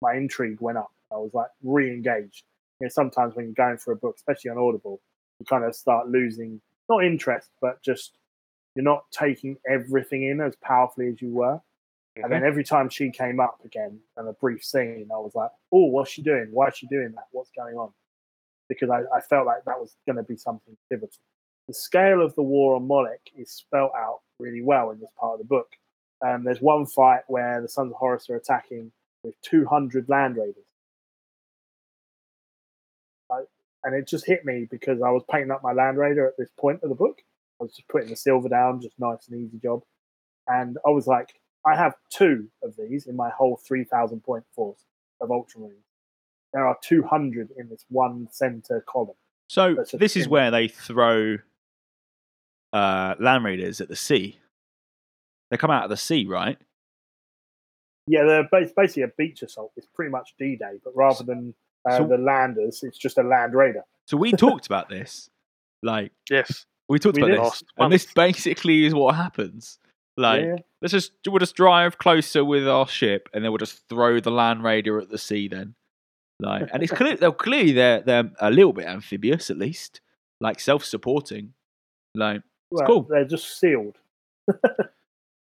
my 0.01 0.15
intrigue 0.15 0.61
went 0.61 0.77
up. 0.77 0.91
I 1.11 1.15
was 1.15 1.31
like 1.33 1.49
re-engaged. 1.63 2.43
You 2.79 2.85
know, 2.85 2.89
sometimes 2.89 3.35
when 3.35 3.45
you're 3.45 3.53
going 3.53 3.77
for 3.77 3.91
a 3.91 3.95
book, 3.95 4.15
especially 4.17 4.51
on 4.51 4.57
Audible, 4.57 5.01
you 5.39 5.45
kind 5.45 5.63
of 5.63 5.75
start 5.75 6.07
losing 6.07 6.61
not 6.89 7.03
interest, 7.03 7.49
but 7.61 7.81
just 7.83 8.17
you're 8.75 8.83
not 8.83 9.05
taking 9.11 9.57
everything 9.69 10.23
in 10.23 10.41
as 10.41 10.55
powerfully 10.57 11.07
as 11.09 11.21
you 11.21 11.29
were. 11.29 11.59
And 12.23 12.31
then 12.31 12.43
every 12.43 12.63
time 12.63 12.89
she 12.89 13.11
came 13.11 13.39
up 13.39 13.59
again 13.63 13.99
and 14.15 14.27
a 14.27 14.33
brief 14.33 14.63
scene, 14.63 15.07
I 15.13 15.17
was 15.17 15.33
like, 15.35 15.51
oh, 15.71 15.85
what's 15.85 16.11
she 16.11 16.21
doing? 16.21 16.47
Why 16.51 16.67
is 16.67 16.75
she 16.75 16.87
doing 16.87 17.11
that? 17.13 17.25
What's 17.31 17.51
going 17.55 17.75
on? 17.75 17.91
Because 18.69 18.89
I, 18.89 19.01
I 19.15 19.21
felt 19.21 19.45
like 19.45 19.63
that 19.65 19.79
was 19.79 19.95
going 20.05 20.17
to 20.17 20.23
be 20.23 20.35
something 20.35 20.75
pivotal. 20.89 21.09
The 21.67 21.73
scale 21.73 22.21
of 22.21 22.33
the 22.35 22.41
war 22.41 22.75
on 22.75 22.87
Molech 22.87 23.21
is 23.35 23.51
spelt 23.51 23.91
out 23.95 24.21
really 24.39 24.61
well 24.61 24.91
in 24.91 24.99
this 24.99 25.11
part 25.19 25.33
of 25.33 25.39
the 25.39 25.45
book. 25.45 25.67
Um, 26.25 26.43
there's 26.43 26.61
one 26.61 26.85
fight 26.85 27.21
where 27.27 27.61
the 27.61 27.69
Sons 27.69 27.91
of 27.91 27.97
Horus 27.97 28.29
are 28.29 28.35
attacking 28.35 28.91
with 29.23 29.39
200 29.41 30.09
land 30.09 30.37
raiders. 30.37 30.65
And 33.87 33.95
it 33.95 34.05
just 34.05 34.25
hit 34.27 34.43
me 34.43 34.67
because 34.69 35.01
I 35.01 35.11
was 35.11 35.23
painting 35.31 35.49
up 35.49 35.63
my 35.63 35.71
Land 35.71 35.97
Raider 35.97 36.27
at 36.27 36.33
this 36.37 36.49
point 36.59 36.81
of 36.83 36.89
the 36.89 36.95
book. 36.95 37.21
I 37.61 37.63
was 37.63 37.73
just 37.73 37.87
putting 37.87 38.09
the 38.09 38.17
silver 38.17 38.49
down, 38.49 38.81
just 38.81 38.99
nice 38.99 39.29
and 39.29 39.41
easy 39.41 39.59
job. 39.59 39.81
And 40.45 40.77
I 40.85 40.89
was 40.89 41.07
like, 41.07 41.29
I 41.65 41.73
have 41.77 41.93
two 42.09 42.49
of 42.61 42.75
these 42.77 43.07
in 43.07 43.15
my 43.15 43.29
whole 43.29 43.57
3,000 43.65 44.19
point 44.25 44.43
force 44.53 44.83
of 45.21 45.29
Ultramarines. 45.29 45.85
There 46.51 46.67
are 46.67 46.77
200 46.83 47.51
in 47.57 47.69
this 47.69 47.85
one 47.87 48.27
center 48.29 48.83
column. 48.89 49.15
So 49.47 49.77
this 49.93 50.17
is 50.17 50.27
where 50.27 50.51
they 50.51 50.67
throw 50.67 51.37
uh, 52.73 53.15
land 53.21 53.45
raiders 53.45 53.79
at 53.79 53.87
the 53.87 53.95
sea. 53.95 54.37
They 55.49 55.55
come 55.55 55.71
out 55.71 55.85
of 55.85 55.89
the 55.89 55.95
sea, 55.95 56.25
right? 56.25 56.57
Yeah, 58.05 58.25
they're 58.25 58.49
basically 58.75 59.03
a 59.03 59.11
beach 59.17 59.43
assault. 59.43 59.71
It's 59.77 59.87
pretty 59.95 60.11
much 60.11 60.33
D-Day, 60.37 60.79
but 60.83 60.93
rather 60.93 61.23
than 61.23 61.53
uh, 61.89 61.97
So- 61.97 62.07
the 62.07 62.17
landers, 62.17 62.83
it's 62.83 62.97
just 62.97 63.17
a 63.17 63.23
Land 63.23 63.53
Raider. 63.53 63.83
So 64.05 64.17
we 64.17 64.31
talked 64.31 64.65
about 64.67 64.89
this. 64.89 65.29
Like 65.83 66.11
Yes. 66.29 66.65
we 66.89 66.97
talked 66.99 67.17
We 67.17 67.31
about 67.31 67.51
this, 67.51 67.63
and 67.77 67.91
this 67.91 68.05
basically 68.13 68.85
is 68.85 68.93
what 68.93 69.15
happens. 69.15 69.79
Like 70.15 70.43
yeah, 70.45 70.55
let's 70.81 70.91
just 70.93 71.11
we'll 71.27 71.37
just 71.39 71.55
drive 71.55 71.97
closer 71.99 72.43
with 72.43 72.67
our 72.67 72.87
ship, 72.87 73.29
and 73.33 73.43
then 73.43 73.51
we'll 73.51 73.59
just 73.59 73.87
throw 73.87 74.19
the 74.19 74.31
land 74.31 74.63
raider 74.63 74.99
at 74.99 75.09
the 75.09 75.17
sea. 75.19 75.47
Then, 75.47 75.75
like, 76.39 76.69
and 76.73 76.81
it's 76.81 76.91
clear 76.91 77.15
they're 77.19 77.31
clearly 77.31 77.71
they're 77.73 78.01
they're 78.01 78.31
a 78.41 78.49
little 78.49 78.73
bit 78.73 78.87
amphibious 78.87 79.51
at 79.51 79.57
least, 79.59 80.01
like 80.41 80.59
self-supporting. 80.59 81.53
Like 82.15 82.41
well, 82.71 82.87
cool. 82.87 83.01
they're 83.03 83.25
just 83.25 83.59
sealed. 83.59 83.97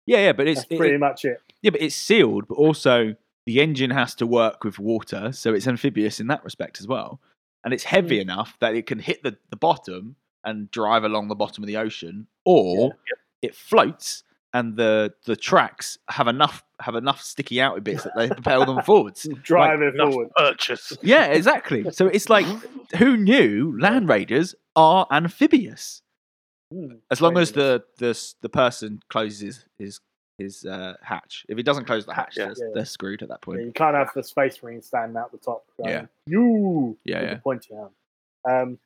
yeah, 0.07 0.19
yeah, 0.19 0.33
but 0.33 0.47
it's 0.49 0.61
That's 0.61 0.73
it- 0.73 0.79
pretty 0.79 0.95
it- 0.97 1.01
much 1.01 1.25
it. 1.25 1.41
yeah, 1.63 1.71
but 1.71 1.81
it's 1.81 1.95
sealed, 1.95 2.47
but 2.49 2.57
also 2.57 3.15
the 3.49 3.63
engine 3.63 3.91
has 3.91 4.15
to 4.17 4.27
work 4.27 4.63
with 4.63 4.79
water, 4.79 5.33
so 5.33 5.55
it's 5.55 5.67
amphibious 5.67 6.21
in 6.21 6.27
that 6.27 6.45
respect 6.45 6.81
as 6.81 6.87
well. 6.87 7.19
And 7.65 7.73
it's 7.73 7.85
heavy 7.85 8.21
enough 8.21 8.59
that 8.61 8.75
it 8.75 8.85
can 8.87 8.99
hit 8.99 9.23
the, 9.23 9.39
the 9.49 9.57
bottom 9.57 10.17
and 10.45 10.71
drive 10.71 11.03
along 11.03 11.29
the 11.29 11.35
bottom 11.35 11.65
of 11.65 11.67
the 11.67 11.79
ocean, 11.79 12.27
or 12.45 12.93
it 13.41 13.55
floats 13.55 14.23
and 14.53 14.77
the 14.77 15.15
the 15.25 15.35
tracks 15.35 15.97
have 16.11 16.29
enough 16.29 16.63
have 16.79 16.95
enough 16.95 17.23
sticky 17.23 17.57
outy 17.57 17.83
bits 17.83 18.05
that 18.05 18.13
they 18.17 18.29
propel 18.29 18.67
them 18.67 18.83
forwards. 18.83 19.27
Drive 19.43 19.81
it 19.81 19.95
forward. 19.97 20.29
purchase. 20.37 20.93
Yeah, 21.01 21.27
exactly. 21.27 21.91
So 21.91 22.07
it's 22.09 22.29
like 22.29 22.45
who 22.99 23.17
knew 23.17 23.75
land 23.81 24.11
raiders 24.11 24.55
are 24.77 25.07
amphibious? 25.11 26.03
Hmm, 26.71 26.97
As 27.11 27.23
long 27.23 27.39
as 27.39 27.53
the 27.53 27.83
the 27.97 28.13
the 28.43 28.49
person 28.51 29.01
closes 29.09 29.65
his 29.79 30.01
his 30.39 30.65
uh, 30.65 30.95
hatch. 31.03 31.45
If 31.49 31.57
he 31.57 31.63
doesn't 31.63 31.85
close 31.85 32.07
the 32.07 32.15
hatch, 32.15 32.37
Yeah. 32.37 32.47
they're, 32.57 32.69
Yeah. 32.69 32.73
they're 32.75 32.85
screwed 32.85 33.23
at 33.23 33.29
that 33.29 33.43
point. 33.43 33.61
Yeah, 33.61 33.67
you 33.67 33.73
can't 33.73 33.95
have 33.97 34.11
the 34.15 34.23
Space 34.23 34.63
Marine 34.63 34.81
standing 34.81 35.17
out 35.17 35.33
the 35.33 35.39
top. 35.39 35.65
Going, 35.77 35.91
Yeah. 35.91 36.07
You. 36.27 36.97
Yeah, 37.05 37.23
yeah. 37.23 37.35
The 37.35 37.41
pointy 37.41 37.75
arm. 37.75 37.91
Um, 38.45 38.79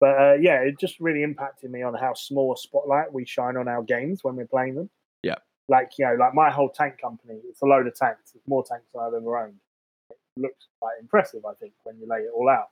but 0.00 0.20
uh, 0.20 0.34
yeah, 0.40 0.60
it 0.60 0.78
just 0.78 1.00
really 1.00 1.22
impacted 1.22 1.70
me 1.70 1.82
on 1.82 1.94
how 1.94 2.14
small 2.14 2.52
a 2.52 2.56
spotlight 2.56 3.12
we 3.12 3.24
shine 3.24 3.56
on 3.56 3.68
our 3.68 3.82
games 3.82 4.22
when 4.22 4.36
we're 4.36 4.46
playing 4.46 4.74
them. 4.74 4.90
Yeah. 5.22 5.36
Like 5.68 5.92
you 5.98 6.04
know, 6.06 6.14
like 6.14 6.34
my 6.34 6.50
whole 6.50 6.68
tank 6.70 7.00
company, 7.00 7.40
it's 7.48 7.62
a 7.62 7.66
load 7.66 7.86
of 7.86 7.94
tanks. 7.94 8.32
It's 8.34 8.46
more 8.46 8.64
tanks 8.64 8.86
than 8.92 9.02
I've 9.02 9.14
ever 9.14 9.38
owned. 9.38 9.56
It 10.10 10.18
looks 10.36 10.66
quite 10.80 10.94
impressive, 11.00 11.44
I 11.44 11.54
think, 11.54 11.72
when 11.84 11.98
you 11.98 12.06
lay 12.06 12.18
it 12.20 12.30
all 12.34 12.48
out. 12.48 12.68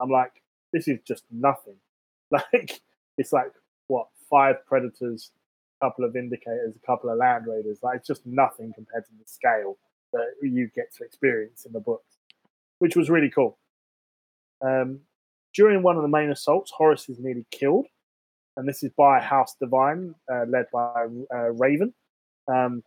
I'm 0.00 0.10
like, 0.10 0.42
this 0.72 0.86
is 0.88 0.98
just 1.06 1.24
nothing. 1.30 1.76
Like 2.30 2.80
it's 3.16 3.32
like 3.32 3.52
what 3.86 4.08
five 4.28 4.56
predators, 4.66 5.30
a 5.34 5.35
couple 5.82 6.04
of 6.04 6.16
indicators, 6.16 6.74
a 6.76 6.86
couple 6.86 7.10
of 7.10 7.18
land 7.18 7.46
raiders. 7.46 7.78
Like 7.82 7.98
it's 7.98 8.06
just 8.06 8.26
nothing 8.26 8.72
compared 8.74 9.04
to 9.06 9.12
the 9.12 9.26
scale 9.26 9.76
that 10.12 10.26
you 10.42 10.70
get 10.74 10.94
to 10.96 11.04
experience 11.04 11.64
in 11.66 11.72
the 11.72 11.80
books, 11.80 12.16
which 12.78 12.96
was 12.96 13.10
really 13.10 13.30
cool. 13.30 13.58
Um, 14.64 15.00
during 15.54 15.82
one 15.82 15.96
of 15.96 16.02
the 16.02 16.08
main 16.08 16.30
assaults, 16.30 16.70
Horus 16.76 17.08
is 17.08 17.18
nearly 17.18 17.46
killed, 17.50 17.86
and 18.56 18.68
this 18.68 18.82
is 18.82 18.90
by 18.96 19.20
House 19.20 19.54
Divine, 19.60 20.14
uh, 20.32 20.44
led 20.48 20.66
by 20.72 21.06
uh, 21.34 21.50
Raven. 21.52 21.94
Um, 22.48 22.82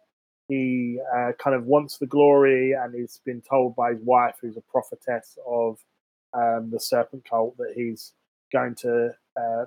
he 0.48 1.00
uh, 1.16 1.32
kind 1.38 1.56
of 1.56 1.66
wants 1.66 1.98
the 1.98 2.08
glory, 2.08 2.74
and 2.74 2.94
he's 2.94 3.22
been 3.26 3.42
told 3.42 3.76
by 3.76 3.92
his 3.92 4.02
wife, 4.02 4.36
who's 4.42 4.58
a 4.58 4.62
prophetess 4.62 5.38
of 5.48 5.78
um, 6.34 6.70
the 6.72 6.80
Serpent 6.80 7.24
Cult, 7.30 7.56
that 7.58 7.74
he's 7.76 8.14
going 8.52 8.76
to 8.76 9.12
uh, 9.40 9.66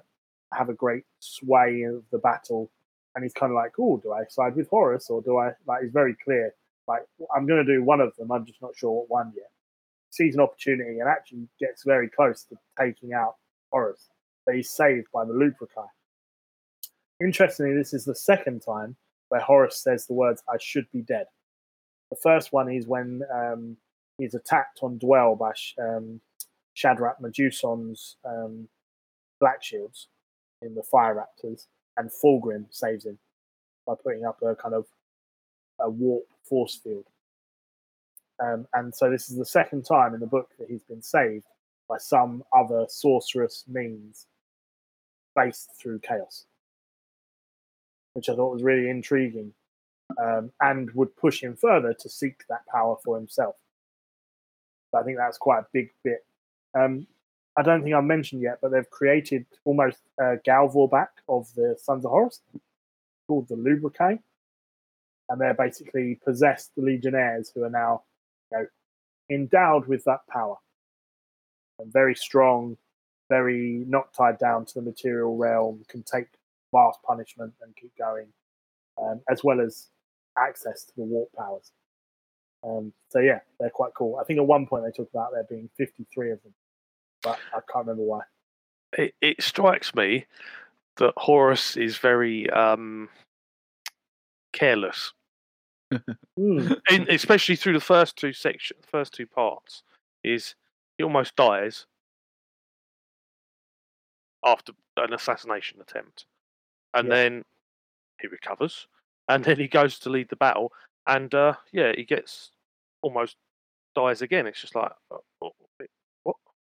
have 0.52 0.68
a 0.68 0.74
great 0.74 1.04
sway 1.20 1.82
of 1.82 2.02
the 2.10 2.18
battle. 2.18 2.70
And 3.14 3.24
he's 3.24 3.34
kind 3.34 3.50
of 3.52 3.56
like, 3.56 3.72
"Oh, 3.78 3.98
do 3.98 4.12
I 4.12 4.24
side 4.28 4.56
with 4.56 4.68
Horus, 4.70 5.10
or 5.10 5.22
do 5.22 5.38
I?" 5.38 5.52
Like, 5.66 5.82
he's 5.82 5.92
very 5.92 6.16
clear. 6.24 6.54
Like, 6.88 7.02
I'm 7.34 7.46
going 7.46 7.64
to 7.64 7.72
do 7.72 7.84
one 7.84 8.00
of 8.00 8.14
them. 8.16 8.32
I'm 8.32 8.46
just 8.46 8.62
not 8.62 8.76
sure 8.76 8.90
what 8.90 9.10
one 9.10 9.32
yet 9.36 9.50
sees 10.12 10.34
an 10.34 10.40
opportunity 10.40 11.00
and 11.00 11.08
actually 11.08 11.48
gets 11.58 11.84
very 11.84 12.08
close 12.08 12.44
to 12.44 12.56
taking 12.78 13.14
out 13.14 13.36
Horus, 13.72 14.08
but 14.44 14.54
he's 14.54 14.70
saved 14.70 15.06
by 15.12 15.24
the 15.24 15.32
Luperci. 15.32 15.86
Interestingly, 17.20 17.74
this 17.74 17.94
is 17.94 18.04
the 18.04 18.14
second 18.14 18.60
time 18.60 18.94
where 19.30 19.40
Horus 19.40 19.82
says 19.82 20.06
the 20.06 20.12
words, 20.12 20.42
I 20.48 20.58
should 20.60 20.86
be 20.92 21.00
dead. 21.00 21.26
The 22.10 22.16
first 22.16 22.52
one 22.52 22.70
is 22.70 22.86
when 22.86 23.22
um, 23.34 23.76
he's 24.18 24.34
attacked 24.34 24.80
on 24.82 24.98
Dwell 24.98 25.34
by 25.34 25.52
um, 25.80 26.20
Shadrak 26.76 27.20
Meduson's 27.20 28.16
um, 28.26 28.68
Black 29.40 29.62
Shields 29.62 30.08
in 30.60 30.74
the 30.74 30.82
Fire 30.82 31.14
Raptors, 31.14 31.66
and 31.96 32.10
Fulgrim 32.10 32.66
saves 32.70 33.04
him 33.04 33.18
by 33.86 33.94
putting 34.02 34.24
up 34.24 34.40
a 34.42 34.54
kind 34.54 34.74
of 34.74 34.86
a 35.80 35.90
warp 35.90 36.24
force 36.44 36.76
field. 36.76 37.06
Um, 38.42 38.66
and 38.74 38.94
so 38.94 39.10
this 39.10 39.28
is 39.28 39.36
the 39.36 39.44
second 39.44 39.84
time 39.84 40.14
in 40.14 40.20
the 40.20 40.26
book 40.26 40.50
that 40.58 40.68
he's 40.68 40.82
been 40.82 41.02
saved 41.02 41.46
by 41.88 41.98
some 41.98 42.42
other 42.56 42.86
sorcerous 42.88 43.64
means 43.68 44.26
based 45.36 45.70
through 45.80 46.00
chaos, 46.00 46.46
which 48.14 48.28
I 48.28 48.34
thought 48.34 48.52
was 48.52 48.62
really 48.62 48.88
intriguing 48.88 49.52
um, 50.20 50.50
and 50.60 50.90
would 50.92 51.16
push 51.16 51.42
him 51.42 51.56
further 51.56 51.94
to 51.94 52.08
seek 52.08 52.44
that 52.48 52.66
power 52.70 52.96
for 53.04 53.16
himself. 53.16 53.56
I 54.94 55.02
think 55.02 55.16
that's 55.16 55.38
quite 55.38 55.60
a 55.60 55.66
big 55.72 55.90
bit. 56.04 56.24
Um, 56.74 57.06
I 57.56 57.62
don't 57.62 57.82
think 57.82 57.94
I've 57.94 58.04
mentioned 58.04 58.42
yet, 58.42 58.58
but 58.62 58.72
they've 58.72 58.88
created 58.88 59.44
almost 59.64 59.98
a 60.18 60.36
Gal 60.44 60.68
Vorbak 60.68 61.08
of 61.28 61.52
the 61.54 61.76
Sons 61.80 62.04
of 62.04 62.10
Horus 62.10 62.40
called 63.26 63.48
the 63.48 63.56
Lubricate. 63.56 64.20
And 65.28 65.40
they're 65.40 65.54
basically 65.54 66.18
possessed 66.24 66.72
legionnaires 66.76 67.52
who 67.54 67.64
are 67.64 67.70
now 67.70 68.02
you 68.50 68.58
know, 68.58 68.66
endowed 69.30 69.86
with 69.86 70.04
that 70.04 70.26
power. 70.28 70.56
And 71.78 71.92
very 71.92 72.14
strong, 72.14 72.76
very 73.28 73.84
not 73.86 74.12
tied 74.12 74.38
down 74.38 74.64
to 74.66 74.74
the 74.74 74.82
material 74.82 75.36
realm, 75.36 75.84
can 75.88 76.02
take 76.02 76.28
vast 76.72 77.02
punishment 77.02 77.52
and 77.62 77.74
keep 77.76 77.96
going, 77.96 78.28
um, 79.00 79.20
as 79.30 79.44
well 79.44 79.60
as 79.60 79.88
access 80.38 80.84
to 80.84 80.92
the 80.96 81.02
warp 81.02 81.32
powers. 81.32 81.72
Um, 82.64 82.92
so 83.08 83.18
yeah, 83.18 83.40
they're 83.58 83.70
quite 83.70 83.92
cool. 83.94 84.16
I 84.20 84.24
think 84.24 84.38
at 84.38 84.46
one 84.46 84.66
point 84.66 84.84
they 84.84 84.90
talked 84.90 85.14
about 85.14 85.32
there 85.32 85.44
being 85.48 85.68
53 85.76 86.32
of 86.32 86.42
them, 86.42 86.54
but 87.22 87.38
I 87.52 87.60
can't 87.72 87.86
remember 87.86 88.02
why. 88.02 88.20
It, 88.98 89.14
it 89.20 89.42
strikes 89.42 89.94
me 89.94 90.26
that 90.96 91.14
Horus 91.16 91.76
is 91.76 91.96
very 91.98 92.48
um, 92.50 93.08
careless, 94.52 95.12
Hmm. 96.36 96.68
in, 96.90 97.06
especially 97.10 97.56
through 97.56 97.74
the 97.74 97.80
first 97.80 98.16
two 98.16 98.32
section, 98.32 98.76
first 98.82 99.14
two 99.14 99.26
parts. 99.26 99.82
Is 100.24 100.54
he 100.98 101.04
almost 101.04 101.34
dies 101.36 101.86
after 104.44 104.72
an 104.96 105.12
assassination 105.12 105.80
attempt, 105.80 106.26
and 106.94 107.08
Yes. 107.08 107.12
then 107.12 107.44
he 108.20 108.28
recovers, 108.28 108.86
and 109.28 109.44
then 109.44 109.58
he 109.58 109.68
goes 109.68 109.98
to 110.00 110.10
lead 110.10 110.28
the 110.28 110.36
battle, 110.36 110.72
and 111.06 111.34
uh, 111.34 111.54
yeah, 111.72 111.92
he 111.96 112.04
gets 112.04 112.50
almost 113.02 113.36
dies 113.94 114.22
again. 114.22 114.46
It's 114.46 114.60
just 114.60 114.74
like, 114.74 114.92
uh, 115.10 115.16
what? 115.38 115.52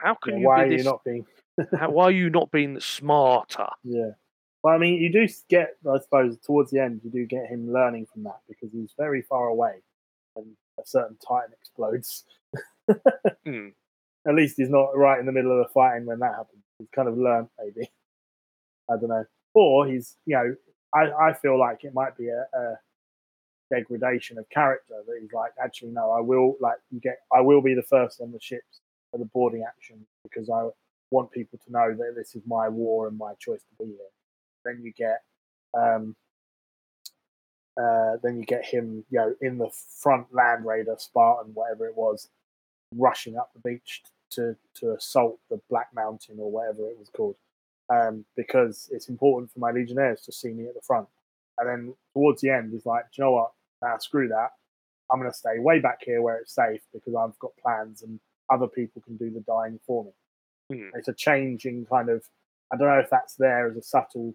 How 0.03 0.15
can 0.15 0.33
Yeah, 0.33 0.39
you 0.39 0.47
why 0.47 0.67
be 0.67 0.75
are 0.75 0.77
you 0.77 0.83
not 0.83 1.03
being? 1.03 1.25
how, 1.79 1.89
why 1.89 2.03
are 2.05 2.11
you 2.11 2.29
not 2.29 2.51
being 2.51 2.79
smarter? 2.79 3.67
Yeah. 3.83 4.11
Well, 4.63 4.73
I 4.73 4.77
mean, 4.77 5.01
you 5.01 5.11
do 5.11 5.27
get, 5.49 5.75
I 5.89 5.99
suppose, 5.99 6.37
towards 6.39 6.71
the 6.71 6.79
end, 6.79 7.01
you 7.03 7.09
do 7.09 7.25
get 7.25 7.47
him 7.47 7.71
learning 7.71 8.07
from 8.11 8.23
that 8.23 8.39
because 8.47 8.71
he's 8.71 8.93
very 8.97 9.21
far 9.21 9.47
away 9.47 9.81
and 10.35 10.45
a 10.79 10.83
certain 10.85 11.17
Titan 11.25 11.53
explodes. 11.59 12.23
Hmm. 13.45 13.69
At 14.27 14.35
least 14.35 14.55
he's 14.57 14.69
not 14.69 14.95
right 14.95 15.19
in 15.19 15.25
the 15.25 15.31
middle 15.31 15.51
of 15.51 15.65
the 15.65 15.73
fighting 15.73 16.05
when 16.05 16.19
that 16.19 16.35
happens. 16.35 16.63
He's 16.77 16.89
kind 16.93 17.07
of 17.07 17.17
learned, 17.17 17.47
maybe. 17.57 17.89
I 18.89 18.97
don't 18.97 19.09
know. 19.09 19.25
Or 19.53 19.87
he's, 19.87 20.17
you 20.25 20.35
know, 20.35 20.55
I, 20.93 21.29
I 21.29 21.33
feel 21.33 21.57
like 21.57 21.83
it 21.83 21.93
might 21.93 22.17
be 22.17 22.27
a, 22.27 22.45
a 22.57 22.79
degradation 23.73 24.37
of 24.37 24.49
character 24.49 24.95
that 25.07 25.19
he's 25.21 25.31
like, 25.33 25.51
actually, 25.61 25.91
no, 25.91 26.11
I 26.11 26.19
will, 26.19 26.55
like, 26.59 26.77
you 26.91 26.99
get, 26.99 27.19
I 27.33 27.41
will 27.41 27.61
be 27.61 27.73
the 27.73 27.83
first 27.83 28.19
on 28.21 28.31
the 28.31 28.39
ships 28.41 28.81
the 29.17 29.25
boarding 29.25 29.63
action 29.67 30.05
because 30.23 30.49
I 30.49 30.67
want 31.11 31.31
people 31.31 31.59
to 31.65 31.71
know 31.71 31.93
that 31.93 32.13
this 32.15 32.35
is 32.35 32.41
my 32.45 32.67
war 32.69 33.07
and 33.07 33.17
my 33.17 33.33
choice 33.39 33.61
to 33.61 33.85
be 33.85 33.91
here. 33.91 34.11
Then 34.65 34.81
you 34.83 34.91
get, 34.93 35.21
um, 35.73 36.15
uh, 37.79 38.17
then 38.23 38.37
you 38.37 38.45
get 38.45 38.65
him, 38.65 39.05
you 39.09 39.19
know, 39.19 39.35
in 39.41 39.57
the 39.57 39.69
front 39.99 40.27
Land 40.33 40.65
Raider 40.65 40.95
Spartan, 40.97 41.53
whatever 41.53 41.85
it 41.87 41.95
was, 41.95 42.29
rushing 42.95 43.37
up 43.37 43.51
the 43.53 43.69
beach 43.69 44.03
to 44.31 44.55
to 44.75 44.93
assault 44.93 45.39
the 45.49 45.59
Black 45.69 45.89
Mountain 45.93 46.37
or 46.39 46.51
whatever 46.51 46.89
it 46.89 46.97
was 46.97 47.09
called, 47.09 47.35
um, 47.89 48.25
because 48.35 48.89
it's 48.91 49.09
important 49.09 49.51
for 49.51 49.59
my 49.59 49.71
legionnaires 49.71 50.21
to 50.21 50.31
see 50.31 50.49
me 50.49 50.65
at 50.67 50.73
the 50.73 50.81
front. 50.81 51.07
And 51.57 51.69
then 51.69 51.93
towards 52.13 52.41
the 52.41 52.49
end, 52.49 52.71
he's 52.71 52.85
like, 52.85 53.05
you 53.15 53.23
know 53.23 53.31
what? 53.31 53.51
Nah, 53.81 53.97
screw 53.97 54.27
that. 54.29 54.51
I'm 55.11 55.19
going 55.19 55.31
to 55.31 55.37
stay 55.37 55.59
way 55.59 55.79
back 55.79 55.99
here 56.03 56.21
where 56.21 56.37
it's 56.37 56.55
safe 56.55 56.81
because 56.91 57.13
I've 57.13 57.37
got 57.37 57.51
plans 57.61 58.01
and 58.01 58.19
other 58.53 58.67
people 58.67 59.01
can 59.01 59.17
do 59.17 59.29
the 59.29 59.41
dying 59.41 59.79
for 59.85 60.05
me. 60.05 60.11
Hmm. 60.71 60.89
It's 60.95 61.07
a 61.07 61.13
change 61.13 61.65
in 61.65 61.85
kind 61.85 62.09
of, 62.09 62.23
I 62.71 62.77
don't 62.77 62.87
know 62.87 62.99
if 62.99 63.09
that's 63.09 63.35
there 63.35 63.69
as 63.69 63.77
a 63.77 63.81
subtle 63.81 64.33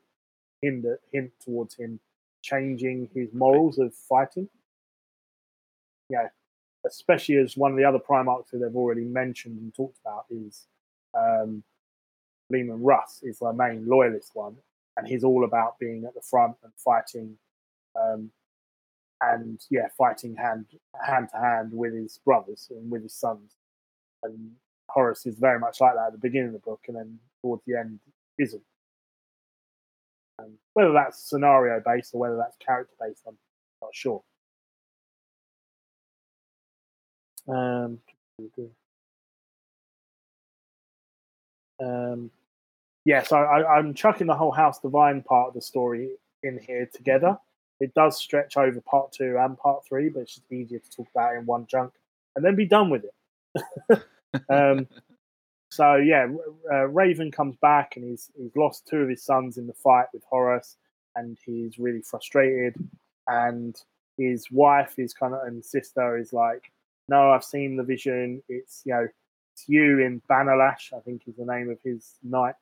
hint, 0.63 0.85
hint 1.13 1.33
towards 1.45 1.75
him 1.75 2.01
changing 2.43 3.11
his 3.15 3.33
morals 3.33 3.79
of 3.79 3.95
fighting. 3.95 4.49
Yeah, 6.09 6.29
especially 6.87 7.37
as 7.37 7.57
one 7.57 7.73
of 7.73 7.77
the 7.77 7.85
other 7.85 7.99
Primarchs 7.99 8.51
who 8.51 8.59
they've 8.59 8.75
already 8.75 9.05
mentioned 9.05 9.59
and 9.59 9.75
talked 9.75 9.99
about 10.05 10.25
is 10.31 10.67
um, 11.15 11.63
Leman 12.51 12.83
Russ, 12.83 13.21
is 13.23 13.41
the 13.41 13.53
main 13.53 13.87
loyalist 13.87 14.31
one, 14.35 14.57
and 14.97 15.07
he's 15.07 15.25
all 15.25 15.45
about 15.45 15.79
being 15.79 16.05
at 16.05 16.15
the 16.15 16.23
front 16.23 16.57
and 16.63 16.73
fighting, 16.77 17.37
um, 18.01 18.31
and 19.21 19.61
yeah, 19.71 19.89
fighting 19.97 20.37
hand 20.37 20.67
hand 21.05 21.29
to 21.33 21.39
hand 21.39 21.73
with 21.73 21.93
his 21.93 22.19
brothers 22.25 22.69
and 22.71 22.91
with 22.91 23.03
his 23.03 23.15
sons. 23.15 23.57
And 24.23 24.53
Horus 24.89 25.27
is 25.27 25.39
very 25.39 25.59
much 25.59 25.81
like 25.81 25.95
that 25.95 26.07
at 26.09 26.13
the 26.13 26.19
beginning 26.19 26.49
of 26.49 26.53
the 26.55 26.59
book, 26.61 26.81
and 26.89 26.97
then 26.97 27.19
towards 27.43 27.63
the 27.67 27.79
end 27.79 28.01
isn't. 28.39 28.63
Um, 30.39 30.53
whether 30.75 30.93
that's 30.93 31.29
scenario 31.29 31.83
based 31.85 32.15
or 32.15 32.21
whether 32.21 32.37
that's 32.37 32.57
character 32.65 32.95
based, 33.01 33.23
I'm 33.27 33.37
not 33.83 33.95
sure. 33.95 34.23
Um, 37.49 37.99
um, 41.81 42.31
yeah, 43.05 43.23
so 43.23 43.37
I, 43.37 43.79
I'm 43.79 43.95
chucking 43.95 44.27
the 44.27 44.35
whole 44.35 44.53
House 44.53 44.81
Divine 44.81 45.23
part 45.23 45.49
of 45.49 45.55
the 45.55 45.63
story 45.63 46.11
in 46.43 46.59
here 46.59 46.89
together. 46.93 47.39
It 47.81 47.95
does 47.95 48.19
stretch 48.19 48.57
over 48.57 48.81
part 48.81 49.13
two 49.13 49.37
and 49.39 49.57
part 49.57 49.85
three, 49.87 50.09
but 50.09 50.21
it's 50.21 50.35
just 50.35 50.53
easier 50.53 50.79
to 50.79 50.91
talk 50.91 51.09
about 51.15 51.37
in 51.37 51.47
one 51.47 51.67
chunk 51.67 51.93
and 52.37 52.45
then 52.45 52.55
be 52.55 52.67
done 52.67 52.91
with 52.91 53.05
it. 53.05 53.15
um, 54.49 54.87
so 55.71 55.97
yeah, 55.97 56.27
uh, 56.73 56.89
Raven 56.89 57.31
comes 57.31 57.57
back 57.57 57.97
and 57.97 58.05
he's 58.05 58.31
he's 58.37 58.57
lost 58.57 58.87
two 58.87 58.99
of 58.99 59.09
his 59.09 59.23
sons 59.23 59.59
in 59.59 59.67
the 59.67 59.75
fight 59.75 60.07
with 60.13 60.25
Horus, 60.29 60.77
and 61.15 61.39
he's 61.45 61.79
really 61.79 62.03
frustrated. 62.03 62.75
And 63.27 63.77
his 64.17 64.51
wife 64.51 64.99
is 64.99 65.13
kind 65.13 65.35
of 65.35 65.47
and 65.47 65.65
sister 65.65 66.17
is 66.17 66.33
like, 66.33 66.73
"No, 67.09 67.31
I've 67.31 67.45
seen 67.45 67.77
the 67.77 67.83
vision. 67.83 68.43
It's 68.49 68.83
you 68.85 68.95
know, 68.95 69.09
it's 69.55 69.69
you 69.69 69.99
in 70.01 70.23
Banalash. 70.31 70.93
I 70.97 71.01
think 71.01 71.23
is 71.27 71.37
the 71.37 71.45
name 71.45 71.71
of 71.71 71.79
his 71.85 72.15
knight. 72.23 72.55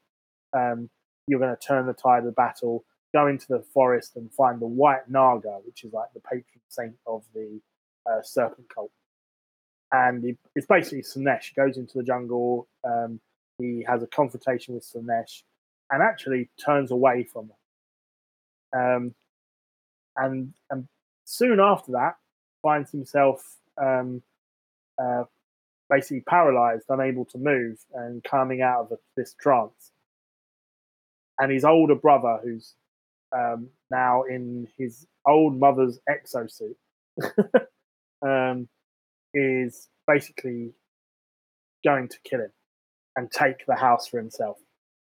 Um, 0.53 0.91
you're 1.29 1.41
going 1.41 1.55
to 1.55 1.67
turn 1.67 1.87
the 1.87 1.95
tide 1.95 2.21
of 2.21 2.25
the 2.25 2.33
battle." 2.33 2.85
Go 3.15 3.29
into 3.29 3.47
the 3.49 3.63
forest 3.73 4.17
and 4.17 4.31
find 4.31 4.61
the 4.61 4.67
White 4.67 5.09
Naga, 5.09 5.61
which 5.65 5.85
is 5.85 5.93
like 5.93 6.13
the 6.13 6.21
patron 6.21 6.61
saint 6.69 6.97
of 7.07 7.23
the 7.33 7.61
uh, 8.05 8.21
serpent 8.21 8.69
cult 8.69 8.91
and 9.93 10.25
he, 10.25 10.37
it's 10.55 10.67
basically 10.67 11.03
Slaanesh. 11.03 11.53
He 11.55 11.55
goes 11.55 11.77
into 11.77 11.99
the 11.99 12.05
jungle. 12.05 12.69
Um, 12.85 13.21
he 13.59 13.85
has 13.89 14.03
a 14.03 14.07
confrontation 14.07 14.75
with 14.75 14.85
Slaanesh, 14.85 15.43
and 15.91 16.03
actually 16.03 16.51
turns 16.65 16.91
away 16.91 17.25
from 17.25 17.51
him. 18.73 18.81
Um, 18.81 19.15
and 20.17 20.53
and 20.71 20.89
soon 21.25 21.61
after 21.61 21.93
that, 21.93 22.17
finds 22.63 22.91
himself 22.91 23.57
um, 23.81 24.23
uh, 25.03 25.25
basically 25.89 26.21
paralyzed, 26.21 26.85
unable 26.89 27.25
to 27.27 27.39
move, 27.39 27.79
and 27.95 28.23
coming 28.25 28.63
out 28.63 28.89
of 28.91 28.99
this 29.17 29.35
trance. 29.41 29.93
And 31.39 31.53
his 31.53 31.65
older 31.65 31.95
brother, 31.95 32.39
who's 32.43 32.75
um, 33.33 33.69
now 33.91 34.23
in 34.23 34.69
his 34.79 35.07
old 35.27 35.59
mother's 35.59 35.99
exosuit, 36.09 36.77
um, 38.23 38.69
is 39.35 39.89
basically 40.07 40.73
going 41.85 42.09
to 42.09 42.17
kill 42.25 42.41
him 42.41 42.53
and 43.17 43.31
take 43.31 43.67
the 43.67 43.75
house 43.75 44.07
for 44.07 44.19
himself. 44.19 44.59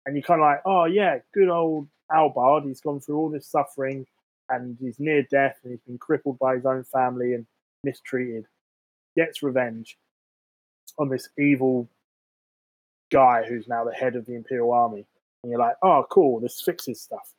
And 0.07 0.17
you're 0.17 0.23
kind 0.23 0.41
of 0.41 0.47
like, 0.47 0.61
oh 0.65 0.85
yeah, 0.87 1.19
good 1.35 1.49
old 1.49 1.89
Albard. 2.11 2.67
He's 2.67 2.81
gone 2.81 3.01
through 3.01 3.19
all 3.19 3.31
this 3.31 3.47
suffering 3.47 4.07
and 4.49 4.77
he's 4.81 4.99
near 4.99 5.23
death 5.23 5.57
and 5.63 5.73
he's 5.73 5.83
been 5.83 5.99
crippled 5.99 6.39
by 6.39 6.55
his 6.55 6.65
own 6.65 6.85
family 6.85 7.35
and 7.35 7.47
mistreated. 7.85 8.47
Gets 9.17 9.43
revenge 9.43 9.99
on 10.99 11.09
this 11.09 11.29
evil 11.39 11.89
guy 13.11 13.43
who's 13.47 13.69
now 13.69 13.85
the 13.85 13.93
head 13.93 14.17
of 14.17 14.27
the 14.27 14.35
Imperial 14.35 14.73
Army. 14.73 15.07
And 15.43 15.51
you're 15.51 15.61
like, 15.61 15.77
oh, 15.83 16.05
cool, 16.11 16.41
this 16.41 16.61
fixes 16.61 17.01
stuff. 17.01 17.35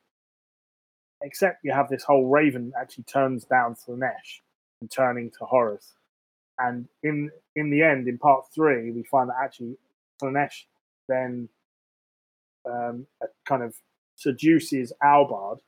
Except 1.22 1.64
you 1.64 1.72
have 1.72 1.90
this 1.90 2.04
whole 2.04 2.28
Raven 2.28 2.72
actually 2.80 3.04
turns 3.04 3.44
down 3.44 3.76
Slaanesh 3.76 4.42
and 4.82 4.90
turning 4.90 5.32
to 5.32 5.46
Horus. 5.46 5.96
And 6.60 6.88
in 7.04 7.32
in 7.56 7.70
the 7.70 7.82
end, 7.82 8.08
in 8.08 8.18
part 8.18 8.46
three, 8.54 8.92
we 8.92 9.04
find 9.04 9.30
that 9.30 9.38
actually 9.42 9.78
Slaanesh 10.22 10.66
then 11.08 11.50
um, 12.70 13.08
kind 13.46 13.64
of 13.64 13.76
seduces 14.16 14.92
Albard 15.02 15.60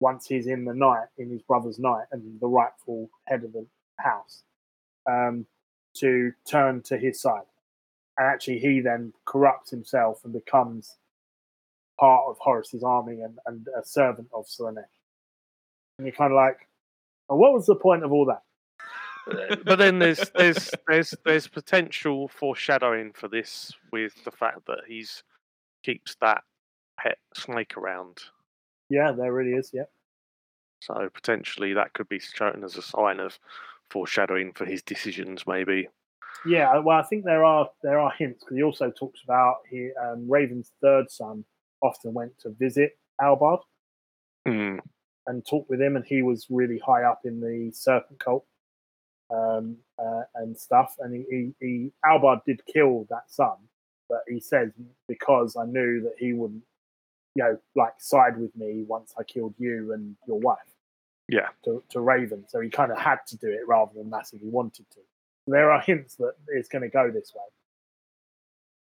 once 0.00 0.26
he's 0.26 0.46
in 0.46 0.64
the 0.64 0.74
night, 0.74 1.06
in 1.18 1.30
his 1.30 1.42
brother's 1.42 1.78
night, 1.78 2.06
and 2.10 2.40
the 2.40 2.46
rightful 2.48 3.10
head 3.26 3.44
of 3.44 3.52
the 3.52 3.66
house, 3.98 4.42
um, 5.08 5.46
to 5.94 6.32
turn 6.48 6.82
to 6.82 6.98
his 6.98 7.20
side. 7.20 7.42
And 8.18 8.26
actually, 8.26 8.58
he 8.58 8.80
then 8.80 9.12
corrupts 9.24 9.70
himself 9.70 10.20
and 10.24 10.32
becomes 10.32 10.96
part 11.98 12.24
of 12.28 12.38
Horus's 12.38 12.82
army 12.82 13.20
and, 13.20 13.38
and 13.46 13.66
a 13.78 13.84
servant 13.84 14.28
of 14.32 14.46
Slaanesh. 14.46 14.84
And 15.98 16.06
you're 16.06 16.16
kind 16.16 16.32
of 16.32 16.36
like, 16.36 16.66
well, 17.28 17.38
what 17.38 17.52
was 17.52 17.66
the 17.66 17.76
point 17.76 18.04
of 18.04 18.12
all 18.12 18.24
that? 18.26 18.42
But 19.64 19.78
then 19.78 19.98
there's 19.98 20.30
there's 20.34 20.70
there's 20.88 21.14
there's 21.24 21.48
potential 21.48 22.28
foreshadowing 22.28 23.12
for 23.12 23.28
this 23.28 23.72
with 23.92 24.24
the 24.24 24.30
fact 24.30 24.66
that 24.66 24.80
he's 24.86 25.22
keeps 25.82 26.16
that 26.20 26.42
pet 26.98 27.18
snake 27.34 27.76
around. 27.76 28.18
Yeah, 28.88 29.12
there 29.12 29.32
really 29.32 29.52
is. 29.52 29.70
Yeah. 29.72 29.84
So 30.80 31.08
potentially 31.12 31.74
that 31.74 31.92
could 31.92 32.08
be 32.08 32.18
shown 32.18 32.62
as 32.64 32.76
a 32.76 32.82
sign 32.82 33.20
of 33.20 33.38
foreshadowing 33.90 34.52
for 34.52 34.64
his 34.64 34.82
decisions, 34.82 35.46
maybe. 35.46 35.88
Yeah, 36.46 36.78
well, 36.78 36.98
I 36.98 37.02
think 37.02 37.24
there 37.24 37.44
are 37.44 37.68
there 37.82 37.98
are 37.98 38.12
hints 38.18 38.42
because 38.44 38.56
he 38.56 38.62
also 38.62 38.90
talks 38.90 39.20
about 39.22 39.56
he 39.68 39.90
um, 40.02 40.26
Raven's 40.28 40.72
third 40.80 41.10
son 41.10 41.44
often 41.82 42.14
went 42.14 42.38
to 42.40 42.50
visit 42.50 42.98
Albard 43.20 43.60
Mm. 44.48 44.80
and 45.26 45.46
talk 45.46 45.68
with 45.68 45.82
him, 45.82 45.96
and 45.96 46.04
he 46.04 46.22
was 46.22 46.46
really 46.48 46.78
high 46.78 47.04
up 47.04 47.20
in 47.24 47.40
the 47.40 47.70
Serpent 47.74 48.18
cult 48.18 48.46
um, 49.32 49.76
uh, 49.98 50.22
and 50.36 50.56
stuff. 50.58 50.94
And 50.98 51.14
he, 51.14 51.24
he, 51.30 51.66
he 51.66 51.92
Albard 52.04 52.40
did 52.46 52.60
kill 52.72 53.06
that 53.10 53.24
son, 53.28 53.56
but 54.08 54.20
he 54.28 54.40
says 54.40 54.70
because 55.08 55.56
I 55.56 55.64
knew 55.66 56.00
that 56.02 56.14
he 56.18 56.32
wouldn't, 56.32 56.62
you 57.34 57.44
know, 57.44 57.58
like 57.76 57.94
side 57.98 58.38
with 58.38 58.54
me 58.56 58.84
once 58.86 59.14
I 59.18 59.22
killed 59.22 59.54
you 59.58 59.92
and 59.92 60.16
your 60.26 60.38
wife. 60.38 60.58
Yeah. 61.28 61.48
To, 61.64 61.82
to 61.90 62.00
Raven, 62.00 62.44
so 62.48 62.60
he 62.60 62.68
kind 62.68 62.90
of 62.90 62.98
had 62.98 63.18
to 63.28 63.36
do 63.36 63.48
it 63.48 63.60
rather 63.68 63.92
than 63.94 64.10
massively 64.10 64.48
wanted 64.48 64.86
to. 64.90 64.98
There 65.46 65.70
are 65.70 65.80
hints 65.80 66.16
that 66.16 66.32
it's 66.48 66.68
going 66.68 66.82
to 66.82 66.88
go 66.88 67.10
this 67.10 67.32
way. 67.34 67.42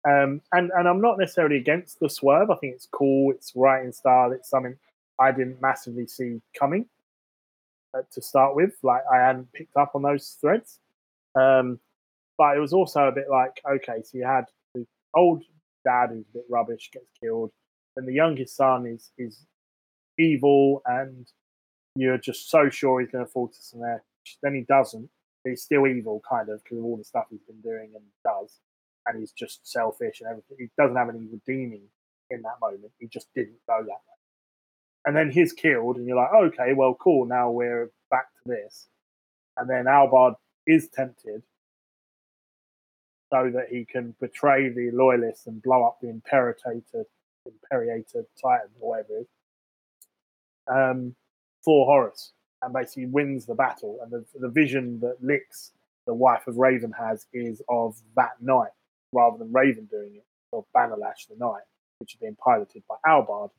Um, 0.09 0.41
and 0.53 0.71
and 0.77 0.87
I'm 0.87 1.01
not 1.01 1.17
necessarily 1.19 1.57
against 1.57 1.99
the 1.99 2.09
swerve. 2.09 2.49
I 2.49 2.55
think 2.55 2.75
it's 2.75 2.87
cool. 2.89 3.31
It's 3.31 3.51
writing 3.55 3.91
style. 3.91 4.31
It's 4.31 4.49
something 4.49 4.77
I 5.19 5.33
didn't 5.33 5.61
massively 5.61 6.07
see 6.07 6.41
coming 6.57 6.85
to 8.11 8.21
start 8.21 8.55
with. 8.55 8.73
Like 8.83 9.01
I 9.11 9.17
hadn't 9.17 9.51
picked 9.53 9.77
up 9.77 9.91
on 9.95 10.01
those 10.01 10.37
threads. 10.39 10.79
Um, 11.35 11.79
but 12.37 12.55
it 12.55 12.59
was 12.59 12.73
also 12.73 13.07
a 13.07 13.11
bit 13.11 13.25
like, 13.29 13.61
okay, 13.69 14.01
so 14.03 14.17
you 14.17 14.25
had 14.25 14.45
the 14.73 14.87
old 15.13 15.43
dad 15.83 16.09
who's 16.11 16.25
a 16.29 16.37
bit 16.37 16.45
rubbish 16.49 16.89
gets 16.91 17.11
killed, 17.21 17.51
and 17.97 18.07
the 18.07 18.13
youngest 18.13 18.55
son 18.55 18.85
is 18.85 19.11
is 19.17 19.45
evil, 20.17 20.81
and 20.85 21.27
you're 21.95 22.17
just 22.17 22.49
so 22.49 22.69
sure 22.69 23.01
he's 23.01 23.11
going 23.11 23.25
to 23.25 23.31
fall 23.31 23.49
to 23.49 23.59
Slaanesh. 23.59 23.99
Then 24.41 24.55
he 24.55 24.61
doesn't. 24.61 25.09
He's 25.43 25.63
still 25.63 25.87
evil, 25.87 26.21
kind 26.29 26.49
of, 26.49 26.63
because 26.63 26.77
of 26.77 26.85
all 26.85 26.97
the 26.97 27.03
stuff 27.03 27.25
he's 27.29 27.41
been 27.41 27.61
doing 27.61 27.91
and 27.95 28.03
does, 28.23 28.59
and 29.05 29.19
he's 29.19 29.31
just 29.31 29.65
selfish 29.69 30.21
and 30.21 30.29
everything. 30.29 30.57
He 30.59 30.69
doesn't 30.77 30.95
have 30.95 31.09
any 31.09 31.25
redeeming 31.25 31.83
in 32.29 32.41
that 32.43 32.59
moment. 32.61 32.91
He 32.99 33.07
just 33.07 33.27
didn't 33.33 33.59
go 33.67 33.83
that 33.83 34.01
and 35.09 35.17
then 35.17 35.31
he's 35.31 35.53
killed, 35.53 35.97
and 35.97 36.05
you're 36.05 36.15
like, 36.15 36.31
okay, 36.31 36.73
well, 36.75 36.93
cool. 36.93 37.25
Now 37.25 37.49
we're 37.49 37.89
back 38.11 38.27
to 38.43 38.49
this, 38.49 38.89
and 39.57 39.67
then 39.67 39.85
Albard 39.85 40.35
is 40.67 40.87
tempted 40.87 41.41
so 43.33 43.49
that 43.51 43.69
he 43.71 43.85
can 43.85 44.13
betray 44.21 44.69
the 44.69 44.91
loyalists 44.93 45.47
and 45.47 45.63
blow 45.63 45.83
up 45.83 45.97
the 45.99 46.09
Imperator, 46.09 46.79
Imperator 47.43 48.27
Titan, 48.39 48.69
or 48.79 48.91
whatever 48.91 49.17
it 49.17 49.21
is, 49.21 49.27
um, 50.71 51.15
for 51.65 51.87
Horus, 51.87 52.33
and 52.61 52.71
basically 52.71 53.07
wins 53.07 53.47
the 53.47 53.55
battle. 53.55 53.97
And 54.03 54.11
the, 54.11 54.23
the 54.39 54.49
vision 54.49 54.99
that 54.99 55.15
Lix, 55.23 55.71
the 56.05 56.13
wife 56.13 56.45
of 56.45 56.57
Raven, 56.57 56.91
has 56.91 57.25
is 57.33 57.63
of 57.67 57.95
that 58.15 58.39
night 58.41 58.73
rather 59.11 59.39
than 59.39 59.51
Raven 59.51 59.87
doing 59.89 60.17
it, 60.17 60.25
or 60.51 60.65
Bannerlash 60.77 61.27
the 61.27 61.35
Knight, 61.39 61.63
which 61.97 62.13
is 62.13 62.19
being 62.19 62.35
piloted 62.35 62.83
by 62.87 62.97
Albard 63.07 63.49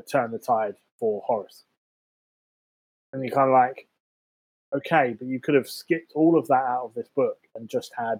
to 0.00 0.06
turn 0.06 0.30
the 0.30 0.38
tide 0.38 0.76
for 0.98 1.22
Horus. 1.26 1.64
And 3.12 3.24
you're 3.24 3.34
kind 3.34 3.48
of 3.48 3.54
like, 3.54 3.88
okay, 4.74 5.14
but 5.18 5.28
you 5.28 5.40
could 5.40 5.54
have 5.54 5.68
skipped 5.68 6.12
all 6.14 6.38
of 6.38 6.46
that 6.48 6.64
out 6.64 6.84
of 6.84 6.94
this 6.94 7.08
book 7.14 7.38
and 7.54 7.68
just 7.68 7.92
had 7.96 8.18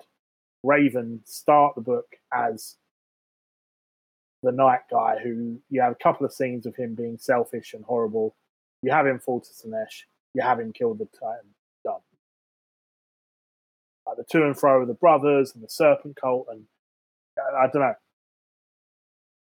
Raven 0.62 1.20
start 1.24 1.74
the 1.74 1.80
book 1.80 2.06
as 2.32 2.76
the 4.42 4.52
night 4.52 4.80
guy 4.90 5.18
who 5.22 5.58
you 5.70 5.80
have 5.80 5.92
a 5.92 6.02
couple 6.02 6.24
of 6.24 6.32
scenes 6.32 6.66
of 6.66 6.76
him 6.76 6.94
being 6.94 7.18
selfish 7.18 7.74
and 7.74 7.84
horrible. 7.84 8.36
You 8.82 8.90
have 8.92 9.06
him 9.06 9.18
fall 9.18 9.40
to 9.40 9.50
Slaanesh. 9.50 10.04
You 10.34 10.42
have 10.42 10.60
him 10.60 10.72
kill 10.72 10.94
the 10.94 11.06
Titan. 11.06 11.50
Done. 11.84 12.00
Like 14.06 14.16
the 14.18 14.24
to 14.24 14.44
and 14.44 14.58
fro 14.58 14.82
of 14.82 14.88
the 14.88 14.94
brothers 14.94 15.54
and 15.54 15.64
the 15.64 15.68
serpent 15.68 16.16
cult, 16.16 16.46
and 16.50 16.64
I 17.38 17.66
don't 17.72 17.82
know. 17.82 17.94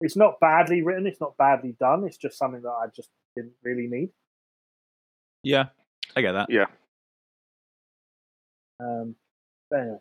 It's 0.03 0.17
not 0.17 0.41
badly 0.41 0.83
written. 0.83 1.07
It's 1.07 1.21
not 1.21 1.37
badly 1.37 1.77
done. 1.81 2.05
It's 2.05 2.17
just 2.17 2.37
something 2.37 2.63
that 2.63 2.69
I 2.69 2.87
just 2.95 3.09
didn't 3.37 3.55
really 3.63 3.87
need. 3.87 4.11
Yeah, 5.43 5.67
I 6.15 6.21
get 6.21 6.33
that. 6.33 6.51
Yeah. 6.51 6.67
Um, 8.81 9.15
but 9.71 9.81
anyway, 9.81 9.99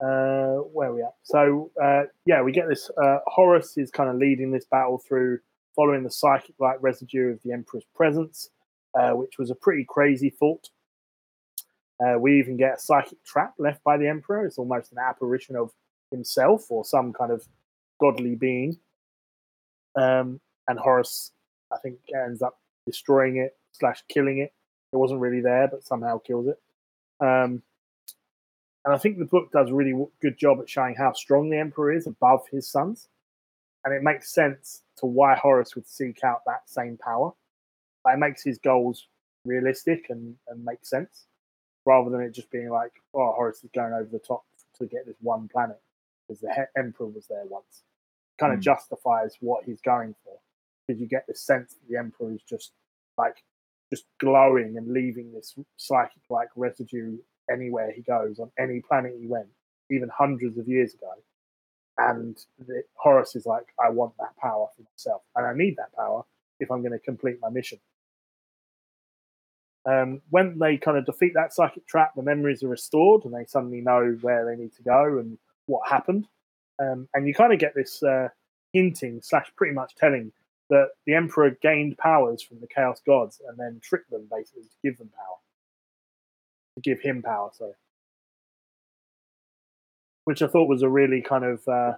uh, 0.00 0.62
where 0.72 0.90
are 0.90 0.94
we 0.94 1.02
at? 1.02 1.14
So 1.22 1.70
uh, 1.82 2.02
yeah, 2.26 2.42
we 2.42 2.52
get 2.52 2.68
this. 2.68 2.90
Uh, 3.02 3.18
Horus 3.26 3.78
is 3.78 3.90
kind 3.90 4.10
of 4.10 4.16
leading 4.16 4.50
this 4.50 4.66
battle 4.66 4.98
through, 4.98 5.38
following 5.74 6.02
the 6.02 6.10
psychic-like 6.10 6.78
residue 6.80 7.32
of 7.32 7.40
the 7.44 7.52
Emperor's 7.52 7.86
presence, 7.94 8.50
uh, 8.98 9.12
which 9.12 9.38
was 9.38 9.50
a 9.50 9.54
pretty 9.54 9.84
crazy 9.88 10.30
thought. 10.30 10.68
Uh, 12.04 12.18
we 12.18 12.38
even 12.38 12.56
get 12.56 12.74
a 12.74 12.80
psychic 12.80 13.22
trap 13.24 13.54
left 13.58 13.82
by 13.82 13.96
the 13.96 14.06
Emperor. 14.06 14.44
It's 14.44 14.58
almost 14.58 14.92
an 14.92 14.98
apparition 14.98 15.56
of 15.56 15.70
himself 16.10 16.70
or 16.70 16.84
some 16.84 17.12
kind 17.12 17.32
of 17.32 17.46
godly 18.00 18.34
being. 18.34 18.78
Um, 19.96 20.40
and 20.68 20.78
Horus, 20.78 21.32
I 21.72 21.78
think, 21.78 21.98
ends 22.14 22.42
up 22.42 22.58
destroying 22.86 23.38
it 23.38 23.56
slash 23.72 24.02
killing 24.08 24.38
it. 24.38 24.52
It 24.92 24.96
wasn't 24.96 25.20
really 25.20 25.40
there, 25.40 25.68
but 25.68 25.84
somehow 25.84 26.18
kills 26.18 26.46
it. 26.48 26.60
Um, 27.20 27.62
and 28.84 28.94
I 28.94 28.98
think 28.98 29.18
the 29.18 29.24
book 29.24 29.50
does 29.52 29.70
a 29.70 29.74
really 29.74 30.06
good 30.22 30.38
job 30.38 30.60
at 30.60 30.70
showing 30.70 30.94
how 30.94 31.12
strong 31.12 31.50
the 31.50 31.58
Emperor 31.58 31.92
is 31.92 32.06
above 32.06 32.42
his 32.50 32.68
sons. 32.68 33.08
And 33.84 33.94
it 33.94 34.02
makes 34.02 34.32
sense 34.32 34.82
to 34.98 35.06
why 35.06 35.34
Horus 35.36 35.74
would 35.74 35.88
seek 35.88 36.22
out 36.24 36.42
that 36.46 36.68
same 36.68 36.96
power. 36.96 37.32
Like, 38.04 38.14
it 38.14 38.20
makes 38.20 38.42
his 38.42 38.58
goals 38.58 39.08
realistic 39.44 40.06
and, 40.10 40.36
and 40.48 40.64
make 40.64 40.84
sense, 40.84 41.26
rather 41.84 42.10
than 42.10 42.20
it 42.20 42.32
just 42.32 42.50
being 42.50 42.70
like, 42.70 42.92
oh, 43.14 43.32
Horus 43.32 43.62
is 43.64 43.70
going 43.74 43.92
over 43.92 44.08
the 44.10 44.18
top 44.18 44.44
to 44.78 44.86
get 44.86 45.06
this 45.06 45.16
one 45.20 45.48
planet 45.48 45.80
because 46.26 46.40
the 46.40 46.52
he- 46.52 46.80
Emperor 46.80 47.06
was 47.06 47.26
there 47.26 47.44
once. 47.48 47.82
Kind 48.38 48.52
of 48.52 48.60
Mm. 48.60 48.64
justifies 48.64 49.36
what 49.40 49.64
he's 49.64 49.80
going 49.80 50.14
for 50.24 50.38
because 50.86 51.00
you 51.00 51.06
get 51.06 51.26
the 51.26 51.34
sense 51.34 51.74
that 51.74 51.88
the 51.88 51.96
Emperor 51.96 52.32
is 52.32 52.42
just 52.42 52.72
like 53.18 53.42
just 53.90 54.04
glowing 54.18 54.76
and 54.76 54.92
leaving 54.92 55.32
this 55.32 55.56
psychic 55.76 56.22
like 56.28 56.48
residue 56.56 57.18
anywhere 57.50 57.92
he 57.92 58.02
goes 58.02 58.38
on 58.38 58.50
any 58.58 58.80
planet 58.80 59.14
he 59.18 59.26
went, 59.26 59.48
even 59.90 60.08
hundreds 60.08 60.58
of 60.58 60.68
years 60.68 60.94
ago. 60.94 61.12
And 61.98 62.36
the, 62.58 62.82
Horus 62.94 63.34
is 63.36 63.46
like, 63.46 63.72
I 63.82 63.88
want 63.88 64.14
that 64.18 64.36
power 64.36 64.68
for 64.76 64.82
myself, 64.82 65.22
and 65.34 65.46
I 65.46 65.54
need 65.54 65.76
that 65.76 65.94
power 65.94 66.24
if 66.60 66.70
I'm 66.70 66.82
going 66.82 66.92
to 66.92 66.98
complete 66.98 67.38
my 67.40 67.48
mission. 67.48 67.78
Um, 69.86 70.20
when 70.30 70.58
they 70.58 70.76
kind 70.76 70.98
of 70.98 71.06
defeat 71.06 71.32
that 71.34 71.54
psychic 71.54 71.86
trap, 71.86 72.12
the 72.16 72.22
memories 72.22 72.62
are 72.62 72.68
restored, 72.68 73.24
and 73.24 73.32
they 73.32 73.44
suddenly 73.46 73.80
know 73.80 74.18
where 74.20 74.44
they 74.44 74.60
need 74.60 74.74
to 74.74 74.82
go 74.82 75.18
and 75.18 75.38
what 75.66 75.88
happened. 75.88 76.26
Um, 76.78 77.08
and 77.14 77.26
you 77.26 77.34
kind 77.34 77.52
of 77.52 77.58
get 77.58 77.74
this 77.74 78.02
uh, 78.02 78.28
hinting 78.72 79.20
slash 79.22 79.50
pretty 79.56 79.74
much 79.74 79.94
telling 79.96 80.32
that 80.68 80.88
the 81.06 81.14
Emperor 81.14 81.56
gained 81.62 81.96
powers 81.98 82.42
from 82.42 82.60
the 82.60 82.66
Chaos 82.66 83.00
Gods 83.06 83.40
and 83.48 83.58
then 83.58 83.80
tricked 83.82 84.10
them 84.10 84.28
basically 84.30 84.62
to 84.64 84.76
give 84.82 84.98
them 84.98 85.10
power. 85.14 85.36
To 86.76 86.80
give 86.82 87.00
him 87.00 87.22
power, 87.22 87.50
sorry. 87.52 87.72
Which 90.24 90.42
I 90.42 90.48
thought 90.48 90.68
was 90.68 90.82
a 90.82 90.88
really 90.88 91.22
kind 91.22 91.44
of 91.44 91.66
uh, 91.68 91.92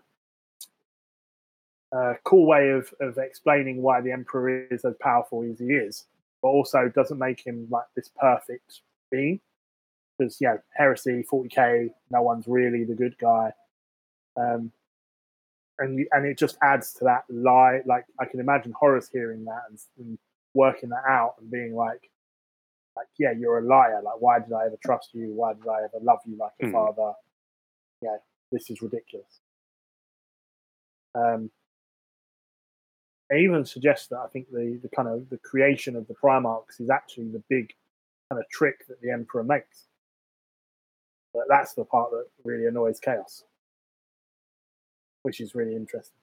uh, 1.96 2.14
cool 2.24 2.46
way 2.46 2.70
of, 2.70 2.92
of 3.00 3.18
explaining 3.18 3.82
why 3.82 4.00
the 4.00 4.12
Emperor 4.12 4.66
is 4.70 4.84
as 4.84 4.94
powerful 5.00 5.42
as 5.50 5.58
he 5.58 5.66
is, 5.66 6.04
but 6.42 6.48
also 6.48 6.90
doesn't 6.94 7.18
make 7.18 7.44
him 7.44 7.66
like 7.70 7.86
this 7.96 8.10
perfect 8.20 8.82
being. 9.10 9.40
Because, 10.18 10.38
yeah, 10.40 10.56
heresy, 10.76 11.24
40k, 11.30 11.90
no 12.10 12.22
one's 12.22 12.46
really 12.46 12.84
the 12.84 12.94
good 12.94 13.16
guy. 13.18 13.52
Um, 14.36 14.72
and 15.78 16.06
and 16.12 16.26
it 16.26 16.38
just 16.38 16.58
adds 16.62 16.92
to 16.94 17.04
that 17.04 17.24
lie. 17.28 17.80
Like 17.86 18.04
I 18.18 18.24
can 18.24 18.40
imagine 18.40 18.72
Horus 18.72 19.08
hearing 19.12 19.44
that 19.44 19.62
and, 19.68 19.78
and 19.98 20.18
working 20.54 20.90
that 20.90 21.04
out 21.08 21.34
and 21.40 21.50
being 21.50 21.74
like, 21.74 22.10
like 22.96 23.06
yeah, 23.18 23.32
you're 23.32 23.58
a 23.58 23.62
liar. 23.62 24.00
Like 24.02 24.20
why 24.20 24.40
did 24.40 24.52
I 24.52 24.66
ever 24.66 24.78
trust 24.84 25.10
you? 25.14 25.32
Why 25.34 25.54
did 25.54 25.66
I 25.68 25.84
ever 25.84 26.02
love 26.02 26.18
you 26.26 26.36
like 26.36 26.52
a 26.60 26.66
Hmm. 26.66 26.72
father? 26.72 27.12
Yeah, 28.02 28.16
this 28.50 28.70
is 28.70 28.82
ridiculous. 28.82 29.40
Um, 31.14 31.50
I 33.30 33.36
even 33.36 33.64
suggest 33.64 34.10
that 34.10 34.18
I 34.18 34.26
think 34.28 34.50
the 34.50 34.78
the 34.82 34.88
kind 34.88 35.08
of 35.08 35.28
the 35.30 35.38
creation 35.38 35.96
of 35.96 36.08
the 36.08 36.14
Primarchs 36.14 36.80
is 36.80 36.90
actually 36.90 37.28
the 37.28 37.42
big 37.48 37.72
kind 38.30 38.40
of 38.40 38.48
trick 38.50 38.86
that 38.88 39.00
the 39.00 39.10
Emperor 39.10 39.44
makes. 39.44 39.84
But 41.32 41.44
that's 41.48 41.74
the 41.74 41.84
part 41.84 42.10
that 42.10 42.26
really 42.42 42.66
annoys 42.66 42.98
Chaos 42.98 43.44
which 45.28 45.42
is 45.42 45.54
really 45.54 45.76
interesting. 45.76 46.16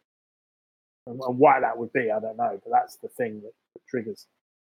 And, 1.05 1.19
and 1.21 1.37
why 1.37 1.59
that 1.59 1.77
would 1.77 1.93
be, 1.93 2.09
I 2.09 2.19
don't 2.19 2.37
know, 2.37 2.59
but 2.63 2.71
that's 2.71 2.95
the 2.95 3.07
thing 3.07 3.35
that, 3.41 3.53
that 3.75 3.81
triggers 3.87 4.25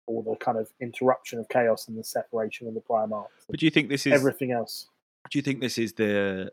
all 0.07 0.23
the 0.23 0.35
kind 0.43 0.57
of 0.57 0.67
interruption 0.81 1.37
of 1.37 1.47
chaos 1.47 1.87
and 1.87 1.95
the 1.95 2.03
separation 2.03 2.67
of 2.67 2.73
the 2.73 2.79
Primarchs. 2.81 3.27
and 3.37 3.45
But 3.51 3.59
do 3.59 3.67
you 3.67 3.69
think 3.69 3.89
this 3.89 4.07
is? 4.07 4.13
everything 4.13 4.51
else. 4.51 4.87
Do 5.29 5.37
you 5.37 5.43
think 5.43 5.61
this 5.61 5.77
is 5.77 5.93
the? 5.93 6.51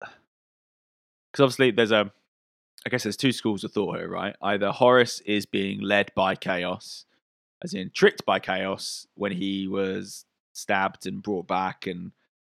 Because 0.00 1.42
obviously, 1.44 1.70
there's 1.70 1.92
a. 1.92 2.10
I 2.84 2.90
guess 2.90 3.04
there's 3.04 3.16
two 3.16 3.32
schools 3.32 3.62
of 3.64 3.72
thought 3.72 3.96
here, 3.96 4.08
right? 4.08 4.34
Either 4.42 4.70
Horus 4.72 5.20
is 5.20 5.46
being 5.46 5.80
led 5.80 6.10
by 6.16 6.34
chaos, 6.34 7.06
as 7.62 7.74
in 7.74 7.90
tricked 7.94 8.24
by 8.26 8.38
chaos 8.40 9.06
when 9.14 9.30
he 9.32 9.66
was 9.68 10.26
stabbed 10.52 11.06
and 11.06 11.22
brought 11.22 11.46
back, 11.46 11.86
and 11.86 12.10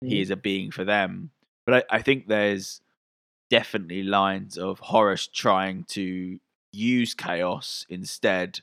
he 0.01 0.19
Mhm. 0.19 0.23
is 0.23 0.31
a 0.31 0.37
being 0.37 0.71
for 0.71 0.85
them. 0.85 1.31
But 1.67 1.87
I, 1.91 1.97
I 1.97 2.03
think 2.03 2.27
there's 2.29 2.81
definitely 3.55 4.03
lines 4.03 4.59
of 4.59 4.81
Horus 4.81 5.29
trying 5.29 5.85
to 5.85 6.41
use 6.73 7.15
chaos 7.15 7.87
instead, 7.89 8.59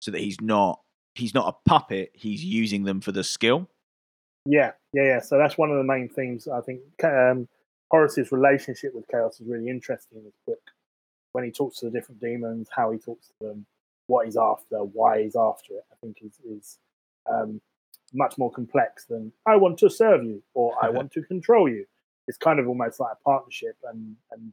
so 0.00 0.10
that 0.10 0.20
he's 0.20 0.40
not 0.40 0.80
he's 1.14 1.32
not 1.32 1.46
a 1.46 1.68
puppet. 1.68 2.10
He's 2.12 2.44
using 2.44 2.82
them 2.82 3.00
for 3.00 3.12
the 3.12 3.22
skill. 3.22 3.68
Yeah, 4.44 4.72
yeah, 4.92 5.04
yeah. 5.04 5.20
So 5.20 5.38
that's 5.38 5.56
one 5.56 5.70
of 5.70 5.76
the 5.76 5.84
main 5.84 6.08
themes. 6.08 6.48
I 6.48 6.60
think 6.60 6.80
um, 7.04 7.46
Horus's 7.92 8.32
relationship 8.32 8.96
with 8.96 9.06
chaos 9.06 9.40
is 9.40 9.46
really 9.46 9.68
interesting 9.68 10.18
in 10.18 10.24
this 10.24 10.40
book. 10.44 10.62
When 11.30 11.44
he 11.44 11.52
talks 11.52 11.78
to 11.78 11.86
the 11.86 11.92
different 11.92 12.20
demons, 12.20 12.68
how 12.74 12.90
he 12.90 12.98
talks 12.98 13.28
to 13.28 13.46
them, 13.46 13.66
what 14.08 14.26
he's 14.26 14.36
after, 14.36 14.78
why 14.78 15.22
he's 15.22 15.36
after 15.36 15.74
it, 15.74 15.84
I 15.92 15.94
think 16.02 16.16
is 16.20 16.40
is 16.44 16.78
um, 17.32 17.60
much 18.12 18.36
more 18.38 18.50
complex 18.50 19.04
than 19.04 19.32
I 19.46 19.54
want 19.54 19.78
to 19.78 19.88
serve 19.88 20.24
you 20.24 20.42
or 20.52 20.74
I 20.82 20.90
want 20.98 21.12
to 21.12 21.22
control 21.22 21.68
you. 21.68 21.86
It's 22.28 22.38
kind 22.38 22.58
of 22.58 22.68
almost 22.68 23.00
like 23.00 23.12
a 23.12 23.24
partnership 23.24 23.76
and 23.84 24.16
and 24.30 24.52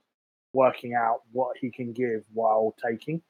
working 0.54 0.94
out 0.96 1.22
what 1.32 1.58
he 1.58 1.70
can 1.70 1.94
give 1.94 2.24
while 2.34 2.76
taking. 2.84 3.22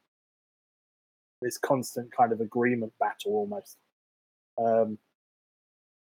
This 1.42 1.58
constant 1.58 2.12
kind 2.12 2.32
of 2.32 2.42
agreement 2.42 2.94
battle 3.00 3.34
almost. 3.34 3.78
Um, 4.58 4.98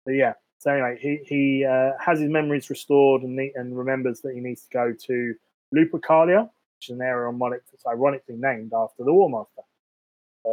but 0.06 0.14
yeah. 0.14 0.34
So 0.60 0.72
anyway, 0.72 0.98
he 1.02 1.19
he 1.26 1.66
uh, 1.66 1.92
has 2.00 2.19
his 2.19 2.30
memories 2.30 2.69
restored 2.69 3.24
and 3.24 3.38
and 3.56 3.77
remembers 3.77 4.22
that 4.22 4.34
he 4.34 4.40
needs 4.40 4.64
to 4.64 4.69
go 4.69 4.93
to 5.08 5.35
Lupercalia, 5.76 6.43
which 6.43 6.90
is 6.90 6.95
an 6.95 7.02
area 7.02 7.27
on 7.27 7.38
Monarch 7.38 7.64
that's 7.72 7.85
ironically 7.85 8.35
named 8.38 8.72
after 8.74 9.03
the 9.03 9.14
War 9.14 9.30
Master, 9.30 9.61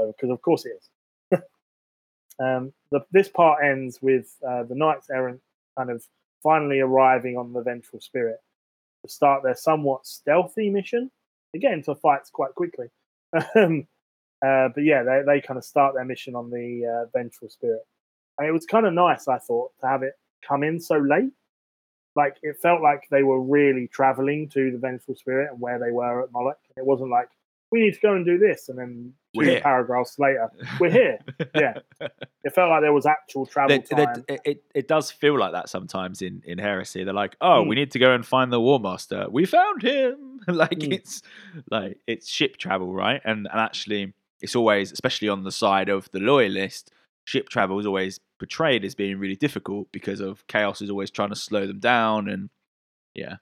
because 0.08 0.30
of 0.30 0.42
course 0.42 0.66
it 0.66 0.72
is. 0.78 1.40
um, 2.40 2.72
the, 2.90 3.00
this 3.12 3.28
part 3.28 3.62
ends 3.64 4.00
with 4.02 4.34
uh, 4.46 4.64
the 4.64 4.74
Knights 4.74 5.10
Errant 5.10 5.40
kind 5.76 5.90
of 5.90 6.04
finally 6.42 6.80
arriving 6.80 7.36
on 7.36 7.52
the 7.52 7.62
Vengeful 7.62 8.00
Spirit 8.00 8.38
to 9.02 9.10
start 9.10 9.42
their 9.42 9.54
somewhat 9.54 10.06
stealthy 10.06 10.70
mission. 10.70 11.10
Again, 11.54 11.74
into 11.74 11.94
fights 11.94 12.30
quite 12.30 12.54
quickly. 12.54 12.86
Um, 13.54 13.86
uh, 14.44 14.68
but 14.74 14.84
yeah, 14.84 15.02
they, 15.02 15.22
they 15.26 15.40
kind 15.40 15.58
of 15.58 15.64
start 15.64 15.94
their 15.94 16.04
mission 16.04 16.34
on 16.34 16.50
the 16.50 16.86
uh, 16.86 17.10
Vengeful 17.16 17.50
Spirit. 17.50 17.82
And 18.38 18.48
it 18.48 18.52
was 18.52 18.64
kind 18.64 18.86
of 18.86 18.94
nice, 18.94 19.28
I 19.28 19.38
thought, 19.38 19.72
to 19.80 19.86
have 19.86 20.02
it 20.02 20.14
come 20.46 20.62
in 20.62 20.80
so 20.80 20.96
late. 20.96 21.30
Like 22.16 22.36
it 22.42 22.56
felt 22.60 22.80
like 22.80 23.06
they 23.10 23.22
were 23.22 23.40
really 23.40 23.86
traveling 23.88 24.48
to 24.50 24.70
the 24.70 24.78
Vengeful 24.78 25.14
Spirit 25.14 25.50
and 25.52 25.60
where 25.60 25.78
they 25.78 25.90
were 25.90 26.24
at 26.24 26.32
Molech. 26.32 26.56
It 26.76 26.84
wasn't 26.84 27.10
like 27.10 27.28
we 27.70 27.80
need 27.80 27.94
to 27.94 28.00
go 28.00 28.14
and 28.14 28.24
do 28.24 28.36
this, 28.38 28.68
and 28.68 28.78
then 28.78 29.12
two 29.34 29.60
paragraphs 29.60 30.18
later, 30.18 30.50
we're 30.80 30.90
here. 30.90 31.18
Yeah. 31.54 31.74
It 32.44 32.54
felt 32.54 32.70
like 32.70 32.80
there 32.82 32.92
was 32.92 33.06
actual 33.06 33.46
travel 33.46 33.68
They- 33.88 33.96
they- 33.96 34.04
time. 34.06 34.24
it, 34.28 34.40
it, 34.44 34.64
it 34.74 34.88
does 34.88 35.10
feel 35.10 35.38
like 35.38 35.52
that 35.52 35.68
sometimes 35.68 36.22
in, 36.22 36.42
in 36.46 36.58
heresy. 36.58 37.04
They're 37.04 37.14
like, 37.14 37.36
oh, 37.40 37.62
Hmm. 37.62 37.68
we 37.68 37.74
need 37.76 37.90
to 37.92 37.98
go 37.98 38.12
and 38.12 38.24
find 38.26 38.52
the 38.52 38.60
War 38.60 38.80
Master. 38.80 39.26
We 39.30 39.44
found 39.46 39.82
him. 39.82 40.40
like 40.48 40.82
Hmm. 40.82 40.92
it's 40.92 41.22
like 41.70 41.98
it's 42.06 42.28
ship 42.28 42.56
travel, 42.56 42.92
right? 42.92 43.20
And 43.24 43.46
and 43.50 43.60
actually, 43.60 44.14
it's 44.40 44.56
always, 44.56 44.90
especially 44.92 45.28
on 45.28 45.44
the 45.44 45.52
side 45.52 45.88
of 45.90 46.10
the 46.12 46.18
loyalist, 46.20 46.90
ship 47.24 47.48
travel 47.50 47.78
is 47.78 47.86
always 47.86 48.18
portrayed 48.38 48.84
as 48.84 48.94
being 48.94 49.18
really 49.18 49.36
difficult 49.36 49.92
because 49.92 50.20
of 50.20 50.46
chaos 50.46 50.80
is 50.80 50.88
always 50.90 51.10
trying 51.10 51.28
to 51.28 51.36
slow 51.36 51.66
them 51.66 51.78
down. 51.78 52.28
And 52.28 52.48
yeah, 53.14 53.36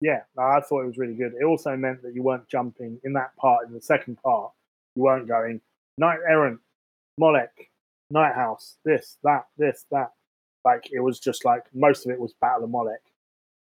yeah, 0.00 0.20
I 0.38 0.60
thought 0.60 0.82
it 0.82 0.86
was 0.86 0.98
really 0.98 1.14
good. 1.14 1.32
It 1.40 1.44
also 1.44 1.76
meant 1.76 2.02
that 2.02 2.14
you 2.14 2.22
weren't 2.22 2.48
jumping 2.48 3.00
in 3.04 3.12
that 3.14 3.34
part, 3.36 3.66
in 3.66 3.72
the 3.72 3.80
second 3.80 4.18
part, 4.22 4.52
you 4.94 5.02
weren't 5.02 5.28
going 5.28 5.60
Knight 5.98 6.18
Errant, 6.28 6.60
Molech, 7.18 7.70
Night 8.10 8.34
House, 8.34 8.76
this, 8.84 9.18
that, 9.22 9.46
this, 9.56 9.84
that. 9.90 10.12
Like 10.64 10.88
it 10.92 11.00
was 11.00 11.20
just 11.20 11.44
like 11.44 11.62
most 11.72 12.04
of 12.04 12.12
it 12.12 12.18
was 12.18 12.34
Battle 12.40 12.64
of 12.64 12.70
Molech 12.70 13.02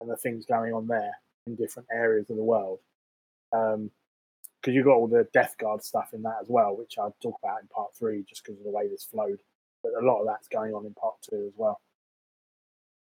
and 0.00 0.10
the 0.10 0.16
things 0.16 0.44
going 0.44 0.74
on 0.74 0.89
there 0.89 1.12
in 1.47 1.55
different 1.55 1.89
areas 1.92 2.31
of 2.31 2.36
the 2.36 2.42
world. 2.42 2.81
Um, 3.52 3.90
because 4.60 4.74
you 4.74 4.84
got 4.84 4.97
all 4.97 5.07
the 5.07 5.26
Death 5.32 5.55
Guard 5.58 5.82
stuff 5.82 6.12
in 6.12 6.23
that 6.23 6.36
as 6.42 6.49
well, 6.49 6.76
which 6.76 6.99
I'll 6.99 7.16
talk 7.23 7.39
about 7.42 7.62
in 7.62 7.68
part 7.68 7.94
three, 7.99 8.24
just 8.28 8.44
because 8.44 8.58
of 8.58 8.65
the 8.65 8.70
way 8.70 8.89
this 8.89 9.05
flowed. 9.05 9.39
But 9.82 9.92
a 9.99 10.05
lot 10.05 10.20
of 10.20 10.26
that's 10.26 10.49
going 10.49 10.74
on 10.74 10.84
in 10.84 10.92
part 10.92 11.15
two 11.23 11.47
as 11.47 11.55
well. 11.57 11.81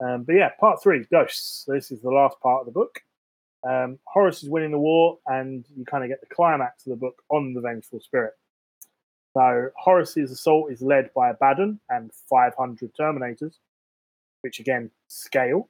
Um, 0.03 0.23
but 0.23 0.35
yeah, 0.35 0.49
part 0.59 0.81
three, 0.81 1.05
Ghosts. 1.11 1.65
This 1.67 1.91
is 1.91 2.01
the 2.01 2.09
last 2.09 2.39
part 2.41 2.61
of 2.61 2.65
the 2.65 2.71
book. 2.71 2.99
Um, 3.67 3.97
Horus 4.05 4.43
is 4.43 4.49
winning 4.49 4.71
the 4.71 4.79
war, 4.79 5.17
and 5.27 5.65
you 5.75 5.85
kind 5.85 6.03
of 6.03 6.09
get 6.09 6.21
the 6.21 6.33
climax 6.33 6.85
of 6.85 6.91
the 6.91 6.97
book 6.97 7.21
on 7.29 7.53
the 7.53 7.61
Vengeful 7.61 7.99
Spirit. 7.99 8.33
So 9.33 9.69
Horus's 9.75 10.31
assault 10.31 10.71
is 10.71 10.81
led 10.81 11.09
by 11.13 11.29
Abaddon 11.29 11.79
and 11.89 12.11
500 12.29 12.91
Terminators, 12.95 13.55
which 14.41 14.59
again 14.59 14.91
scale. 15.07 15.69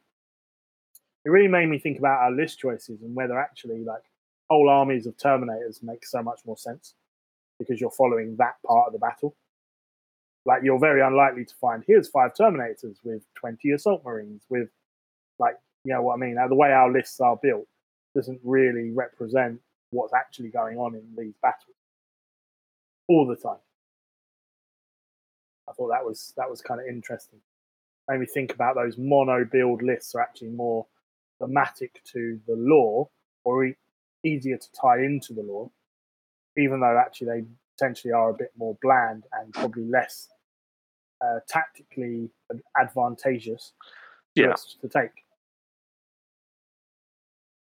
It 1.26 1.30
really 1.30 1.48
made 1.48 1.68
me 1.68 1.80
think 1.80 1.98
about 1.98 2.22
our 2.22 2.32
list 2.32 2.60
choices 2.60 3.02
and 3.02 3.16
whether 3.16 3.40
actually 3.40 3.84
like 3.84 4.04
whole 4.50 4.70
armies 4.70 5.08
of 5.08 5.18
Terminators 5.18 5.82
make 5.82 6.06
so 6.06 6.22
much 6.22 6.42
more 6.46 6.58
sense 6.58 6.94
because 7.58 7.82
you're 7.82 7.90
following 7.90 8.36
that 8.38 8.56
part 8.66 8.88
of 8.88 8.94
the 8.94 9.00
battle. 9.00 9.36
Like 10.46 10.62
you're 10.64 10.80
very 10.80 11.02
unlikely 11.02 11.46
to 11.46 11.56
find 11.60 11.84
here's 11.88 12.08
five 12.08 12.32
Terminators 12.40 12.98
with 13.04 13.24
20 13.36 13.72
Assault 13.72 14.04
Marines 14.06 14.44
with 14.50 14.70
like 15.40 15.56
you 15.84 15.94
know 15.94 16.02
what 16.02 16.16
I 16.16 16.18
mean. 16.18 16.36
Now, 16.36 16.48
the 16.48 16.56
way 16.56 16.72
our 16.72 16.92
lists 16.92 17.20
are 17.20 17.38
built 17.42 17.68
doesn't 18.16 18.40
really 18.44 18.92
represent 18.92 19.60
what's 19.92 20.14
actually 20.14 20.50
going 20.50 20.78
on 20.78 20.96
in 20.96 21.04
these 21.18 21.36
battles 21.42 21.76
all 23.08 23.28
the 23.28 23.36
time. 23.36 23.60
I 25.70 25.74
thought 25.74 25.90
that 25.90 26.06
was 26.06 26.34
that 26.38 26.50
was 26.50 26.62
kind 26.62 26.80
of 26.80 26.88
interesting. 26.88 27.40
Made 28.10 28.20
me 28.20 28.26
think 28.26 28.54
about 28.54 28.76
those 28.76 28.98
mono 28.98 29.46
build 29.46 29.82
lists 29.82 30.14
are 30.16 30.22
actually 30.22 30.50
more 30.50 30.86
thematic 31.40 32.02
to 32.14 32.40
the 32.48 32.56
lore 32.56 33.10
or 33.44 33.66
e- 33.66 33.76
easier 34.24 34.58
to 34.58 34.68
tie 34.80 35.00
into 35.00 35.34
the 35.34 35.42
lore, 35.42 35.72
even 36.58 36.80
though 36.80 36.98
actually 36.98 37.28
they 37.28 37.48
potentially 37.78 38.14
are 38.14 38.30
a 38.30 38.34
bit 38.34 38.52
more 38.58 38.78
bland 38.82 39.24
and 39.34 39.54
probably 39.54 39.86
less 39.86 40.30
uh, 41.22 41.40
tactically 41.48 42.30
advantageous 42.80 43.74
Yeah. 44.36 44.54
to 44.82 44.88
take. 44.90 45.12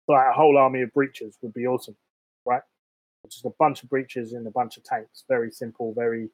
Like 0.08 0.26
a 0.28 0.32
whole 0.32 0.58
army 0.58 0.82
of 0.82 0.92
breaches 0.92 1.38
would 1.42 1.54
be 1.54 1.66
awesome, 1.66 1.96
right? 2.44 2.62
Just 3.28 3.44
a 3.46 3.50
bunch 3.58 3.82
of 3.82 3.88
breaches 3.88 4.34
and 4.34 4.46
a 4.46 4.50
bunch 4.50 4.76
of 4.76 4.84
tanks. 4.84 5.24
Very 5.28 5.50
simple, 5.50 5.94
very, 5.94 6.22
you 6.22 6.30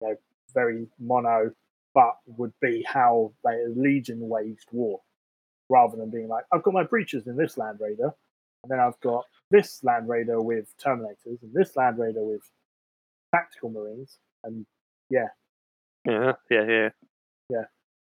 know, 0.00 0.16
very 0.54 0.88
mono, 0.98 1.54
but 1.94 2.16
would 2.26 2.54
be 2.60 2.82
how 2.88 3.32
they 3.44 3.66
Legion 3.68 4.28
waged 4.28 4.68
war, 4.72 5.02
rather 5.68 5.96
than 5.96 6.08
being 6.10 6.28
like, 6.28 6.44
I've 6.52 6.62
got 6.62 6.72
my 6.72 6.84
breaches 6.84 7.26
in 7.26 7.36
this 7.36 7.58
Land 7.58 7.80
Raider, 7.80 8.14
and 8.62 8.70
then 8.70 8.80
I've 8.80 8.98
got 9.00 9.26
this 9.50 9.84
Land 9.84 10.08
Raider 10.08 10.40
with 10.40 10.74
Terminators, 10.78 11.42
and 11.42 11.52
this 11.52 11.76
Land 11.76 11.98
Raider 11.98 12.24
with 12.24 12.42
tactical 13.34 13.68
Marines, 13.70 14.18
and 14.44 14.64
Yeah, 15.10 15.28
yeah, 16.06 16.32
yeah. 16.50 16.64
Yeah. 16.66 16.88
Yeah. 17.48 17.64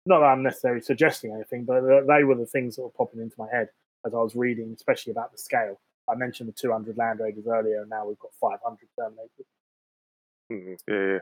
Not 0.05 0.21
that 0.21 0.27
I'm 0.27 0.43
necessarily 0.43 0.81
suggesting 0.81 1.33
anything, 1.33 1.65
but 1.65 1.83
they 2.07 2.25
were 2.25 2.35
the 2.35 2.47
things 2.47 2.77
that 2.77 2.83
were 2.83 2.91
popping 2.91 3.21
into 3.21 3.37
my 3.39 3.49
head 3.51 3.69
as 4.05 4.15
I 4.15 4.19
was 4.19 4.35
reading, 4.35 4.73
especially 4.75 5.13
about 5.13 5.33
the 5.33 5.39
scale. 5.39 5.81
I 6.09 6.17
mentioned 6.17 6.49
the 6.49 6.53
200 6.53 6.97
Land 6.97 7.21
Raiders 7.21 7.47
earlier, 7.47 7.83
and 7.83 7.91
now 7.91 8.07
we've 8.07 8.19
got 8.19 8.33
500 8.41 8.79
Terminators. 8.99 9.47
Mm, 10.51 10.77
yeah, 10.89 11.19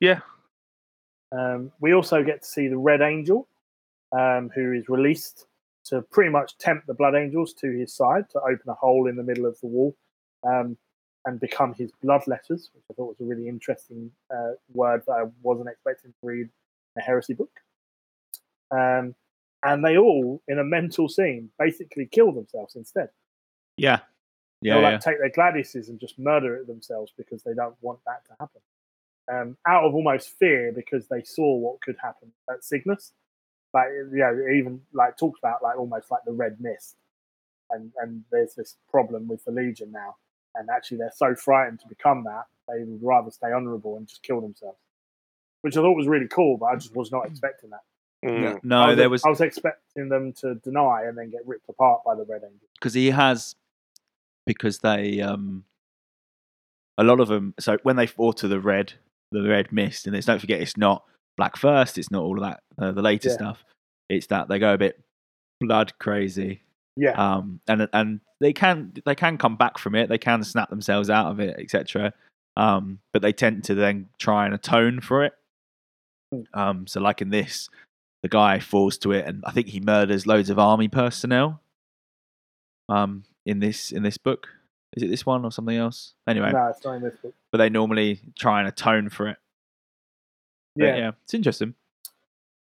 yeah. 0.00 0.20
Um, 1.32 1.72
we 1.80 1.92
also 1.92 2.22
get 2.22 2.42
to 2.42 2.48
see 2.48 2.68
the 2.68 2.78
Red 2.78 3.02
Angel, 3.02 3.48
um, 4.12 4.50
who 4.54 4.72
is 4.72 4.88
released 4.88 5.46
to 5.86 6.02
pretty 6.02 6.30
much 6.30 6.56
tempt 6.58 6.86
the 6.86 6.94
Blood 6.94 7.16
Angels 7.16 7.52
to 7.54 7.70
his 7.70 7.92
side 7.92 8.30
to 8.30 8.40
open 8.40 8.68
a 8.68 8.74
hole 8.74 9.08
in 9.08 9.16
the 9.16 9.24
middle 9.24 9.44
of 9.44 9.58
the 9.60 9.66
wall 9.66 9.96
um, 10.44 10.76
and 11.26 11.40
become 11.40 11.74
his 11.74 11.90
bloodletters, 12.04 12.68
which 12.74 12.84
I 12.90 12.94
thought 12.94 13.16
was 13.18 13.20
a 13.20 13.24
really 13.24 13.48
interesting 13.48 14.10
uh, 14.34 14.52
word 14.72 15.02
that 15.06 15.12
I 15.12 15.24
wasn't 15.42 15.68
expecting 15.68 16.12
to 16.12 16.26
read 16.26 16.48
in 16.48 16.98
a 16.98 17.02
heresy 17.02 17.34
book. 17.34 17.60
Um, 18.70 19.14
and 19.62 19.84
they 19.84 19.96
all, 19.96 20.42
in 20.46 20.58
a 20.58 20.64
mental 20.64 21.08
scene, 21.08 21.50
basically 21.58 22.06
kill 22.06 22.32
themselves 22.32 22.76
instead. 22.76 23.08
yeah, 23.76 24.00
yeah, 24.64 24.74
They'll 24.74 24.82
yeah. 24.82 24.90
like 24.92 25.00
take 25.00 25.18
their 25.18 25.30
gladiuses 25.30 25.88
and 25.88 26.00
just 26.00 26.18
murder 26.18 26.56
it 26.56 26.66
themselves 26.66 27.12
because 27.18 27.42
they 27.42 27.52
don't 27.52 27.76
want 27.82 28.00
that 28.06 28.24
to 28.26 28.36
happen. 28.40 28.60
Um, 29.30 29.56
out 29.66 29.84
of 29.84 29.94
almost 29.94 30.38
fear 30.38 30.72
because 30.72 31.06
they 31.08 31.22
saw 31.22 31.56
what 31.56 31.82
could 31.82 31.96
happen 32.02 32.32
at 32.50 32.64
Cygnus. 32.64 33.12
Like 33.74 33.88
you 33.90 34.18
know, 34.18 34.46
even 34.54 34.80
like 34.94 35.18
talked 35.18 35.38
about 35.38 35.62
like 35.62 35.76
almost 35.76 36.10
like 36.10 36.22
the 36.24 36.32
red 36.32 36.58
mist. 36.60 36.96
And 37.70 37.92
and 38.00 38.24
there's 38.30 38.54
this 38.54 38.76
problem 38.90 39.28
with 39.28 39.44
the 39.44 39.50
Legion 39.50 39.92
now. 39.92 40.16
And 40.54 40.68
actually 40.70 40.98
they're 40.98 41.12
so 41.14 41.34
frightened 41.34 41.80
to 41.80 41.88
become 41.88 42.24
that, 42.24 42.44
they 42.68 42.84
would 42.84 43.00
rather 43.02 43.30
stay 43.30 43.52
honourable 43.52 43.96
and 43.96 44.06
just 44.08 44.22
kill 44.22 44.40
themselves. 44.40 44.78
Which 45.62 45.76
I 45.76 45.80
thought 45.80 45.96
was 45.96 46.06
really 46.06 46.28
cool, 46.28 46.56
but 46.58 46.66
I 46.66 46.76
just 46.76 46.94
was 46.94 47.10
not 47.10 47.26
expecting 47.26 47.70
that. 47.70 47.80
Mm. 48.24 48.42
Yeah. 48.42 48.54
I 48.54 48.60
No, 48.62 48.86
was, 48.88 48.96
there 48.96 49.10
was 49.10 49.24
I 49.24 49.28
was 49.30 49.40
expecting 49.40 50.08
them 50.08 50.32
to 50.40 50.54
deny 50.56 51.04
and 51.04 51.16
then 51.16 51.30
get 51.30 51.46
ripped 51.46 51.68
apart 51.68 52.02
by 52.04 52.14
the 52.14 52.24
Red 52.24 52.42
Angel. 52.44 52.68
because 52.74 52.94
he 52.94 53.10
has 53.10 53.54
because 54.46 54.78
they 54.80 55.20
um 55.20 55.64
a 56.98 57.04
lot 57.04 57.18
of 57.20 57.28
them 57.28 57.54
so 57.58 57.76
when 57.82 57.96
they 57.96 58.06
fall 58.06 58.32
to 58.34 58.46
the 58.48 58.60
red 58.60 58.92
the 59.32 59.42
red 59.48 59.72
mist 59.72 60.06
and 60.06 60.14
it's 60.14 60.26
don't 60.26 60.38
forget 60.38 60.60
it's 60.60 60.76
not 60.76 61.02
black 61.36 61.56
first 61.56 61.98
it's 61.98 62.10
not 62.10 62.22
all 62.22 62.36
of 62.38 62.44
that 62.44 62.60
uh, 62.78 62.92
the 62.92 63.02
later 63.02 63.28
Yeah. 63.28 63.34
stuff 63.34 63.64
it's 64.08 64.26
that 64.28 64.48
they 64.48 64.58
go 64.58 64.74
a 64.74 64.78
bit 64.78 65.00
blood 65.60 65.92
crazy 65.98 66.62
Yeah. 66.96 67.12
um 67.38 67.60
and 67.66 67.88
and 67.92 68.20
they 68.40 68.52
can 68.52 68.92
they 69.04 69.14
can 69.14 69.36
come 69.38 69.56
back 69.56 69.78
from 69.78 69.94
it. 69.94 70.08
They 70.08 70.18
can 70.18 70.44
snap 70.44 70.70
themselves 70.70 71.10
out 71.10 71.30
of 71.32 71.40
it 71.40 71.56
etc 71.58 72.12
um 72.56 73.00
but 73.12 73.20
they 73.22 73.32
tend 73.32 73.64
to 73.64 73.74
then 73.74 74.08
try 74.18 74.44
and 74.46 74.54
atone 74.54 75.00
for 75.00 75.24
it. 75.24 75.32
Mm. 76.32 76.44
um 76.54 76.86
so 76.86 77.00
like 77.00 77.20
in 77.20 77.30
this 77.30 77.68
the 78.22 78.28
guy 78.28 78.58
falls 78.58 78.96
to 78.98 79.12
it 79.12 79.26
and 79.26 79.42
i 79.46 79.50
think 79.50 79.66
he 79.68 79.80
murders 79.80 80.26
loads 80.26 80.50
of 80.50 80.58
army 80.58 80.88
personnel. 80.88 81.60
Um 82.88 83.24
in 83.46 83.58
this 83.60 83.92
in 83.92 84.02
this 84.02 84.18
book. 84.18 84.48
Is 84.96 85.02
it 85.02 85.08
this 85.10 85.26
one 85.26 85.44
or 85.44 85.50
something 85.50 85.76
else? 85.76 86.14
Anyway. 86.28 86.52
No, 86.52 86.68
it's 86.68 86.84
not 86.84 86.92
in 86.94 87.02
this 87.02 87.16
book. 87.16 87.34
but 87.50 87.58
they 87.58 87.68
normally 87.68 88.20
try 88.38 88.60
and 88.60 88.68
atone 88.68 89.08
for 89.08 89.26
it. 89.28 89.36
But 90.76 90.84
Yeah. 90.84 90.96
yeah 90.96 91.10
it's 91.24 91.34
interesting 91.34 91.74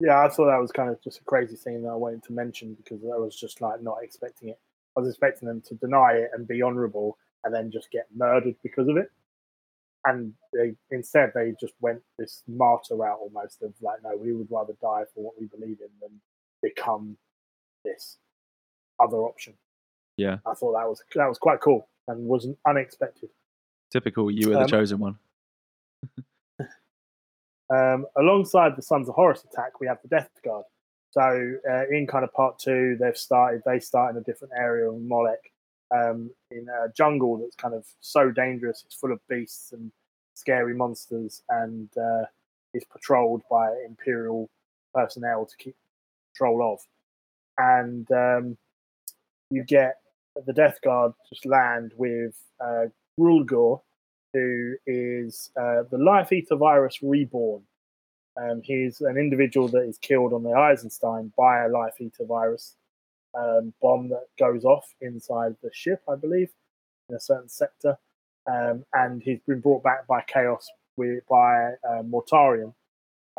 Yeah, 0.01 0.21
I 0.21 0.29
thought 0.29 0.47
that 0.47 0.61
was 0.61 0.73
kind 0.73 0.91
of 0.91 1.03
just 1.03 1.21
a 1.21 1.25
crazy 1.25 1.57
thing 1.57 1.83
that 1.83 1.89
I 1.89 1.95
wanted 1.95 2.23
to 2.25 2.33
mention 2.33 2.75
because 2.75 3.03
I 3.05 3.17
was 3.19 3.35
just 3.35 3.61
like 3.61 3.83
not 3.83 3.99
expecting 4.03 4.51
it. 4.51 4.59
I 4.97 5.01
was 5.01 5.09
expecting 5.09 5.49
them 5.49 5.63
to 5.63 5.75
deny 5.75 6.13
it 6.13 6.31
and 6.35 6.47
be 6.47 6.63
honourable 6.63 7.17
and 7.45 7.55
then 7.55 7.71
just 7.71 7.91
get 7.91 8.07
murdered 8.15 8.57
because 8.63 8.89
of 8.89 8.97
it. 8.97 9.11
And 10.05 10.35
they 10.53 10.75
instead 10.91 11.33
they 11.35 11.55
just 11.59 11.75
went 11.81 12.01
this 12.19 12.43
martyr 12.47 12.97
route 12.97 13.19
almost 13.21 13.63
of 13.63 13.73
like, 13.81 14.03
no, 14.05 14.17
we 14.17 14.33
would 14.33 14.49
rather 14.51 14.75
die 14.81 15.05
for 15.15 15.25
what 15.25 15.35
we 15.41 15.47
believe 15.47 15.79
in 15.81 15.89
than 16.01 16.21
become 16.63 17.17
this 17.85 18.19
other 19.01 19.19
option. 19.19 19.55
Yeah. 20.17 20.39
I 20.47 20.55
thought 20.55 20.73
that 20.73 20.89
was 20.89 21.03
that 21.15 21.29
was 21.29 21.39
quite 21.39 21.61
cool 21.61 21.89
and 22.07 22.27
wasn't 22.27 22.59
unexpected. 22.67 23.31
typical 23.91 24.31
you 24.31 24.49
were 24.49 24.55
the 24.55 24.61
Um, 24.63 24.69
chosen 24.69 24.99
one 24.99 25.19
Um, 27.69 28.07
alongside 28.17 28.77
the 28.77 28.83
Sons 28.83 29.09
of 29.09 29.15
Horus 29.15 29.45
attack, 29.45 29.81
we 29.81 29.87
have 29.87 29.99
the 30.03 30.09
Death 30.09 30.31
Guard. 30.45 30.65
So 31.11 31.23
uh, 31.71 31.89
in 31.91 32.07
kind 32.07 32.25
of 32.25 32.33
part 32.33 32.59
two, 32.59 32.97
they've 33.01 33.17
started. 33.17 33.63
They 33.65 33.81
start 33.81 34.15
in 34.15 34.21
a 34.21 34.25
different 34.25 34.53
area 34.57 34.89
of 34.89 35.01
Molech, 35.01 35.53
um, 35.95 36.31
in 36.51 36.67
a 36.69 36.93
jungle 36.93 37.39
that's 37.39 37.57
kind 37.57 37.75
of 37.75 37.87
so 38.01 38.31
dangerous. 38.31 38.83
It's 38.85 38.95
full 38.95 39.13
of 39.13 39.21
beasts 39.29 39.73
and 39.73 39.91
scary 40.35 40.75
monsters, 40.75 41.43
and 41.49 41.89
uh, 41.97 42.27
is 42.75 42.85
patrolled 42.85 43.43
by 43.51 43.75
Imperial 43.87 44.51
personnel 44.95 45.47
to 45.47 45.57
keep 45.57 45.75
control 46.37 46.75
of. 46.75 46.81
And 47.59 48.11
um, 48.13 48.59
you 49.51 49.65
get 49.65 49.97
the 50.45 50.53
Death 50.53 50.79
Guard 50.85 51.13
just 51.29 51.47
land 51.47 51.93
with 51.97 52.37
uh, 52.61 52.87
Grulgor, 53.19 53.81
who 54.33 54.75
is 54.87 55.51
uh, 55.59 55.83
the 55.91 55.99
Life 55.99 56.33
Eater 56.33 56.57
virus 56.57 56.99
reborn. 57.03 57.63
Um, 58.37 58.61
he's 58.63 59.01
an 59.01 59.17
individual 59.17 59.69
that 59.69 59.89
is 59.89 59.99
killed 59.99 60.33
on 60.33 60.43
the 60.43 60.53
Eisenstein 60.53 61.33
by 61.37 61.65
a 61.65 61.69
Life 61.69 61.95
Eater 62.01 62.25
virus 62.27 62.77
um, 63.37 63.73
bomb 63.81 64.09
that 64.11 64.27
goes 64.39 64.65
off 64.65 64.95
inside 65.01 65.57
the 65.63 65.71
ship, 65.73 66.03
I 66.09 66.17
believe, 66.17 66.51
in 67.09 67.17
a 67.17 67.21
certain 67.21 67.49
sector. 67.49 67.99
Um, 68.47 68.85
and 68.93 69.23
he's 69.23 69.41
been 69.47 69.61
brought 69.61 69.83
back 69.83 70.07
by 70.07 70.23
Chaos 70.27 70.69
with, 70.97 71.27
by 71.29 71.73
uh, 71.89 72.03
Mortarion. 72.03 72.75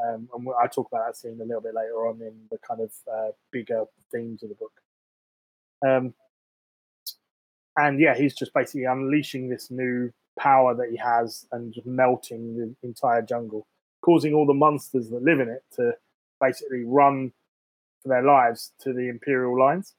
Um, 0.04 0.30
and 0.34 0.48
I 0.62 0.68
talk 0.68 0.88
about 0.92 1.08
that 1.08 1.18
scene 1.18 1.40
a 1.42 1.46
little 1.46 1.62
bit 1.62 1.74
later 1.74 2.08
on 2.08 2.22
in 2.22 2.34
the 2.52 2.58
kind 2.60 2.82
of 2.82 2.92
uh, 3.12 3.32
bigger 3.52 3.86
themes 4.12 4.44
of 4.44 4.50
the 4.50 4.56
book. 4.56 4.74
Um, 5.86 6.14
and 7.78 8.00
yeah, 8.00 8.16
he's 8.16 8.36
just 8.36 8.54
basically 8.54 8.86
unleashing 8.86 9.50
this 9.50 9.70
new 9.72 10.12
power 10.38 10.76
that 10.76 10.90
he 10.90 10.98
has 10.98 11.46
and 11.52 11.74
just 11.74 11.88
melting 11.88 12.56
the 12.56 12.88
entire 12.88 13.22
jungle, 13.22 13.68
causing 14.02 14.34
all 14.34 14.46
the 14.46 14.54
monsters 14.54 15.10
that 15.10 15.24
live 15.24 15.40
in 15.40 15.50
it 15.50 15.64
to 15.76 15.94
basically 16.40 16.84
run 16.86 17.32
for 18.02 18.10
their 18.10 18.24
lives 18.24 18.74
to 18.82 18.94
the 18.94 19.10
Imperial 19.10 19.60
lines 19.60 19.96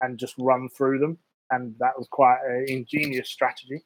and 0.00 0.18
just 0.18 0.34
run 0.38 0.68
through 0.68 0.98
them. 0.98 1.18
And 1.50 1.74
that 1.78 1.98
was 1.98 2.06
quite 2.10 2.38
an 2.46 2.66
ingenious 2.68 3.28
strategy. 3.28 3.82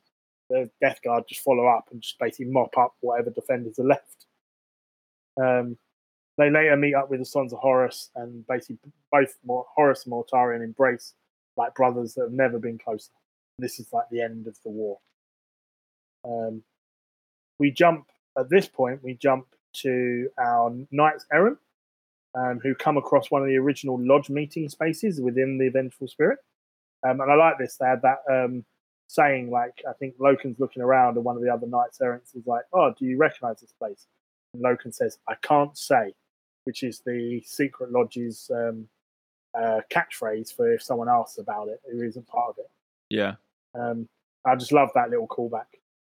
The 0.51 0.71
Death 0.81 1.01
Guard 1.03 1.25
just 1.29 1.41
follow 1.41 1.67
up 1.67 1.89
and 1.91 2.03
just 2.03 2.19
basically 2.19 2.53
mop 2.53 2.77
up 2.77 2.95
whatever 3.01 3.31
defenders 3.31 3.79
are 3.79 3.85
left. 3.85 4.27
Um, 5.41 5.79
they 6.37 6.51
later 6.51 6.77
meet 6.77 6.95
up 6.95 7.11
with 7.11 7.21
the 7.21 7.27
Sons 7.27 7.53
of 7.53 7.61
Horus 7.61 8.11
and 8.17 8.47
basically 8.47 8.79
both 9.11 9.35
Horus 9.47 10.05
and 10.05 10.13
Mortarion 10.13 10.63
embrace 10.63 11.15
like 11.57 11.75
brothers 11.75 12.15
that 12.15 12.23
have 12.23 12.33
never 12.33 12.59
been 12.59 12.79
closer. 12.79 13.13
This 13.59 13.79
is 13.79 13.93
like 13.93 14.07
the 14.11 14.21
end 14.21 14.47
of 14.47 14.57
the 14.65 14.71
war. 14.71 14.99
Um, 16.25 16.63
we 17.59 17.71
jump 17.71 18.07
at 18.39 18.49
this 18.49 18.67
point. 18.67 19.03
We 19.03 19.15
jump 19.15 19.47
to 19.83 20.29
our 20.39 20.75
knights 20.91 21.27
errant, 21.33 21.59
um, 22.35 22.61
who 22.63 22.75
come 22.75 22.97
across 22.97 23.31
one 23.31 23.43
of 23.43 23.49
the 23.49 23.57
original 23.57 23.99
lodge 24.01 24.31
meeting 24.31 24.69
spaces 24.69 25.21
within 25.21 25.59
the 25.59 25.69
Vengeful 25.69 26.09
Spirit. 26.09 26.39
Um, 27.07 27.21
and 27.21 27.31
I 27.31 27.35
like 27.35 27.59
this. 27.59 27.77
They 27.77 27.87
had 27.87 28.03
that 28.03 28.23
um, 28.31 28.65
saying, 29.09 29.51
like, 29.51 29.83
I 29.89 29.93
think 29.93 30.17
Loken's 30.19 30.59
looking 30.59 30.83
around, 30.83 31.17
and 31.17 31.25
one 31.25 31.37
of 31.37 31.43
the 31.43 31.53
other 31.53 31.67
knights 31.67 32.01
errants 32.01 32.35
is 32.35 32.47
like, 32.47 32.65
"Oh, 32.73 32.95
do 32.99 33.05
you 33.05 33.17
recognize 33.17 33.61
this 33.61 33.73
place?" 33.73 34.07
And 34.55 34.63
Loken 34.63 34.95
says, 34.95 35.19
"I 35.29 35.35
can't 35.43 35.77
say," 35.77 36.15
which 36.65 36.83
is 36.83 37.01
the 37.01 37.43
secret 37.45 37.93
lodge's 37.93 38.51
um, 38.55 38.89
uh, 39.55 39.81
catchphrase 39.91 40.55
for 40.55 40.73
if 40.73 40.83
someone 40.83 41.09
asks 41.09 41.39
about 41.39 41.69
it 41.69 41.81
who 41.91 42.03
isn't 42.03 42.27
part 42.27 42.51
of 42.51 42.59
it. 42.59 42.71
Yeah. 43.11 43.35
Um, 43.75 44.09
I 44.47 44.57
just 44.57 44.73
love 44.73 44.91
that 44.95 45.11
little 45.11 45.29
callback. 45.29 45.67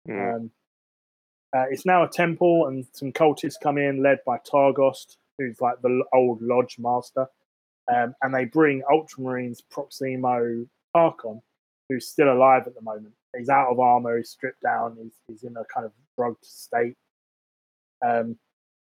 Mm. 0.07 0.35
Um, 0.35 0.51
uh, 1.55 1.65
it's 1.69 1.85
now 1.85 2.03
a 2.03 2.09
temple, 2.09 2.67
and 2.67 2.85
some 2.91 3.11
cultists 3.11 3.59
come 3.61 3.77
in, 3.77 4.03
led 4.03 4.19
by 4.25 4.37
Targost, 4.39 5.17
who's 5.37 5.61
like 5.61 5.81
the 5.81 6.03
old 6.13 6.41
lodge 6.41 6.77
master. 6.79 7.27
Um, 7.93 8.15
and 8.21 8.33
they 8.33 8.45
bring 8.45 8.81
Ultramarines 8.91 9.61
Proximo 9.69 10.65
Tarkon, 10.95 11.41
who's 11.87 12.07
still 12.07 12.33
alive 12.33 12.63
at 12.65 12.75
the 12.75 12.81
moment. 12.81 13.13
He's 13.37 13.49
out 13.49 13.69
of 13.69 13.79
armor, 13.79 14.17
he's 14.17 14.29
stripped 14.29 14.61
down, 14.63 14.97
he's, 15.01 15.13
he's 15.27 15.43
in 15.43 15.55
a 15.57 15.63
kind 15.65 15.85
of 15.85 15.91
drugged 16.17 16.43
state. 16.43 16.95
Um, 18.05 18.37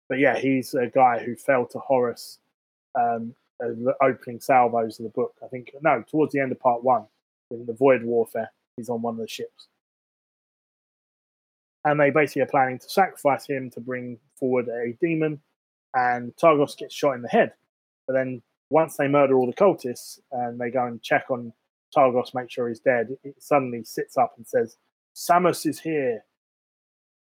but 0.08 0.18
yeah, 0.18 0.38
he's 0.38 0.74
a 0.74 0.86
guy 0.86 1.18
who 1.18 1.34
fell 1.34 1.66
to 1.66 1.78
Horus 1.78 2.38
um, 2.94 3.34
the 3.58 3.94
opening 4.02 4.40
salvos 4.40 4.98
of 4.98 5.04
the 5.04 5.10
book. 5.10 5.34
I 5.42 5.48
think, 5.48 5.72
no, 5.82 6.04
towards 6.10 6.32
the 6.32 6.40
end 6.40 6.52
of 6.52 6.60
part 6.60 6.82
one, 6.82 7.06
in 7.50 7.64
the 7.66 7.72
Void 7.72 8.02
Warfare, 8.02 8.50
he's 8.76 8.88
on 8.88 9.02
one 9.02 9.14
of 9.14 9.20
the 9.20 9.28
ships 9.28 9.68
and 11.84 11.98
they 11.98 12.10
basically 12.10 12.42
are 12.42 12.46
planning 12.46 12.78
to 12.78 12.88
sacrifice 12.88 13.46
him 13.46 13.70
to 13.70 13.80
bring 13.80 14.18
forward 14.38 14.68
a 14.68 14.92
demon. 15.00 15.40
And 15.94 16.34
Targos 16.36 16.76
gets 16.76 16.94
shot 16.94 17.12
in 17.12 17.22
the 17.22 17.28
head. 17.28 17.52
But 18.06 18.14
then 18.14 18.42
once 18.70 18.96
they 18.96 19.08
murder 19.08 19.36
all 19.36 19.46
the 19.46 19.52
cultists 19.52 20.20
and 20.30 20.60
they 20.60 20.70
go 20.70 20.84
and 20.86 21.02
check 21.02 21.26
on 21.30 21.52
Targos, 21.96 22.34
make 22.34 22.50
sure 22.50 22.68
he's 22.68 22.80
dead, 22.80 23.16
it 23.24 23.34
suddenly 23.40 23.82
sits 23.84 24.16
up 24.16 24.34
and 24.36 24.46
says, 24.46 24.76
"Samus 25.14 25.66
is 25.66 25.80
here. 25.80 26.24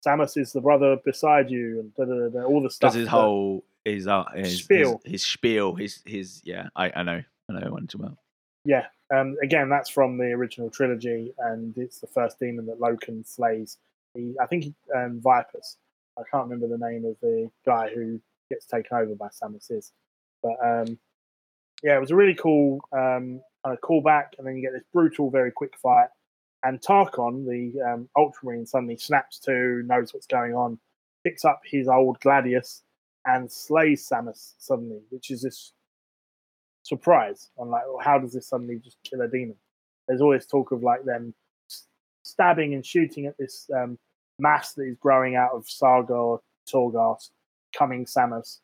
Samus 0.05 0.37
is 0.37 0.53
the 0.53 0.61
brother 0.61 0.97
beside 1.03 1.49
you," 1.49 1.79
and 1.79 1.93
da, 1.95 2.05
da, 2.05 2.13
da, 2.13 2.29
da, 2.29 2.45
all 2.45 2.61
the 2.61 2.69
stuff. 2.69 2.93
Does 2.93 3.01
his 3.01 3.07
whole 3.09 3.65
his 3.83 4.07
uh 4.07 4.23
his 4.33 4.59
Spiel. 4.59 5.01
his, 5.03 5.11
his 5.11 5.23
spiel 5.23 5.75
his 5.75 6.01
his 6.05 6.41
yeah 6.45 6.69
I 6.75 6.91
I 6.95 7.03
know 7.03 7.21
I 7.49 7.53
know 7.59 7.71
what 7.71 7.93
about. 7.93 8.17
Yeah. 8.65 8.85
Um, 9.13 9.35
again, 9.43 9.69
that's 9.69 9.89
from 9.89 10.17
the 10.17 10.31
original 10.31 10.69
trilogy, 10.69 11.33
and 11.37 11.77
it's 11.77 11.99
the 11.99 12.07
first 12.07 12.39
demon 12.39 12.65
that 12.67 12.79
Loken 12.79 13.27
slays. 13.27 13.77
He, 14.13 14.35
I 14.41 14.45
think, 14.45 14.73
um, 14.95 15.19
Vipers. 15.21 15.77
I 16.17 16.21
can't 16.31 16.49
remember 16.49 16.67
the 16.67 16.85
name 16.85 17.05
of 17.05 17.15
the 17.21 17.49
guy 17.65 17.89
who 17.93 18.19
gets 18.49 18.65
taken 18.65 18.97
over 18.97 19.15
by 19.15 19.29
Samus 19.29 19.71
is, 19.71 19.91
but 20.41 20.53
um, 20.63 20.99
yeah, 21.81 21.95
it 21.95 21.99
was 21.99 22.11
a 22.11 22.15
really 22.15 22.35
cool 22.35 22.79
um, 22.91 23.41
kind 23.63 23.75
of 23.75 23.81
callback, 23.81 24.27
and 24.37 24.45
then 24.45 24.55
you 24.55 24.61
get 24.61 24.73
this 24.73 24.83
brutal, 24.93 25.31
very 25.31 25.51
quick 25.51 25.73
fight. 25.81 26.09
And 26.63 26.79
Tarkon, 26.79 27.45
the 27.45 27.81
um, 27.81 28.09
Ultramarine, 28.15 28.65
suddenly 28.65 28.95
snaps 28.95 29.39
to, 29.39 29.81
knows 29.85 30.13
what's 30.13 30.27
going 30.27 30.53
on, 30.53 30.79
picks 31.23 31.43
up 31.43 31.61
his 31.65 31.87
old 31.87 32.19
Gladius, 32.19 32.83
and 33.25 33.51
slays 33.51 34.07
Samus 34.07 34.53
suddenly, 34.59 35.01
which 35.09 35.31
is 35.31 35.41
this 35.41 35.73
surprise 36.83 37.49
on 37.57 37.69
like 37.69 37.83
well, 37.87 38.03
how 38.03 38.19
does 38.19 38.33
this 38.33 38.47
suddenly 38.47 38.77
just 38.77 38.97
kill 39.03 39.21
a 39.21 39.27
demon 39.27 39.55
there's 40.07 40.21
always 40.21 40.45
talk 40.45 40.71
of 40.71 40.83
like 40.83 41.03
them 41.05 41.33
stabbing 42.23 42.73
and 42.73 42.85
shooting 42.85 43.25
at 43.25 43.37
this 43.37 43.69
um, 43.75 43.97
mass 44.39 44.73
that 44.73 44.83
is 44.83 44.97
growing 44.99 45.35
out 45.35 45.51
of 45.53 45.65
Serghar 45.65 46.39
Targost 46.71 47.31
coming 47.77 48.05
Samus 48.05 48.59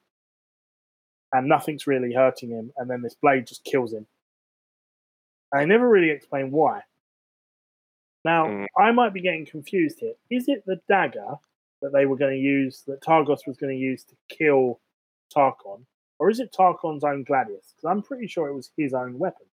and 1.32 1.48
nothing's 1.48 1.88
really 1.88 2.14
hurting 2.14 2.50
him 2.50 2.72
and 2.78 2.90
then 2.90 3.02
this 3.02 3.16
blade 3.22 3.46
just 3.46 3.64
kills 3.64 3.94
him 3.94 4.06
and 5.52 5.62
I 5.62 5.66
never 5.66 5.88
really 5.88 6.10
explain 6.10 6.52
why 6.52 6.82
now 8.26 8.48
Mm. 8.48 8.66
I 8.78 8.92
might 8.92 9.14
be 9.14 9.22
getting 9.22 9.46
confused 9.46 10.00
here 10.00 10.14
is 10.30 10.48
it 10.48 10.64
the 10.66 10.80
dagger 10.88 11.36
that 11.82 11.92
they 11.94 12.06
were 12.06 12.18
going 12.18 12.34
to 12.34 12.40
use 12.40 12.84
that 12.88 13.02
Targos 13.02 13.48
was 13.48 13.58
going 13.58 13.76
to 13.76 13.82
use 13.82 14.04
to 14.06 14.16
kill 14.30 14.80
Tarkon 15.36 15.86
or 16.20 16.30
is 16.30 16.40
it 16.40 16.52
Tarkon's 16.52 17.04
own 17.04 17.24
Gladius? 17.24 17.74
Because 17.74 17.86
I'm 17.90 18.02
pretty 18.02 18.28
sure 18.28 18.50
it 18.50 18.54
was 18.54 18.72
his 18.78 18.94
own 18.94 19.18
weapon. 19.18 19.48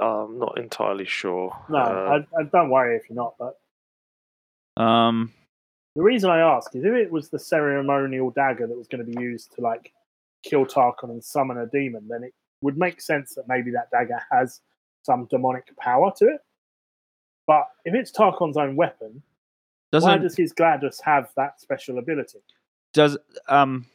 I'm 0.00 0.38
not 0.38 0.58
entirely 0.58 1.04
sure. 1.04 1.56
No, 1.68 1.78
Uh, 1.78 2.22
I, 2.36 2.40
I 2.40 2.44
don't 2.44 2.70
worry 2.70 2.96
if 2.96 3.08
you're 3.08 3.16
not. 3.16 3.34
But 3.38 4.82
Um, 4.82 5.32
the 5.96 6.02
reason 6.02 6.30
I 6.30 6.38
ask 6.40 6.74
is 6.74 6.84
if 6.84 6.92
it 6.92 7.10
was 7.10 7.30
the 7.30 7.38
ceremonial 7.38 8.30
dagger 8.30 8.66
that 8.66 8.76
was 8.76 8.88
going 8.88 9.04
to 9.04 9.10
be 9.10 9.20
used 9.20 9.52
to 9.56 9.60
like 9.60 9.92
kill 10.42 10.64
Tarkon 10.64 11.10
and 11.10 11.22
summon 11.22 11.58
a 11.58 11.66
demon, 11.66 12.08
then 12.08 12.24
it 12.24 12.34
would 12.62 12.78
make 12.78 13.00
sense 13.00 13.34
that 13.34 13.48
maybe 13.48 13.70
that 13.72 13.90
dagger 13.90 14.20
has 14.30 14.60
some 15.02 15.26
demonic 15.30 15.76
power 15.76 16.12
to 16.18 16.26
it. 16.26 16.40
But 17.46 17.66
if 17.84 17.94
it's 17.94 18.12
Tarkon's 18.12 18.56
own 18.56 18.76
weapon, 18.76 19.22
why 19.90 19.98
doesn't 19.98 20.22
does 20.22 20.36
his 20.36 20.52
Gladius 20.52 21.00
have 21.02 21.30
that 21.36 21.60
special 21.60 21.98
ability? 21.98 22.38
does 22.92 23.16
um 23.48 23.86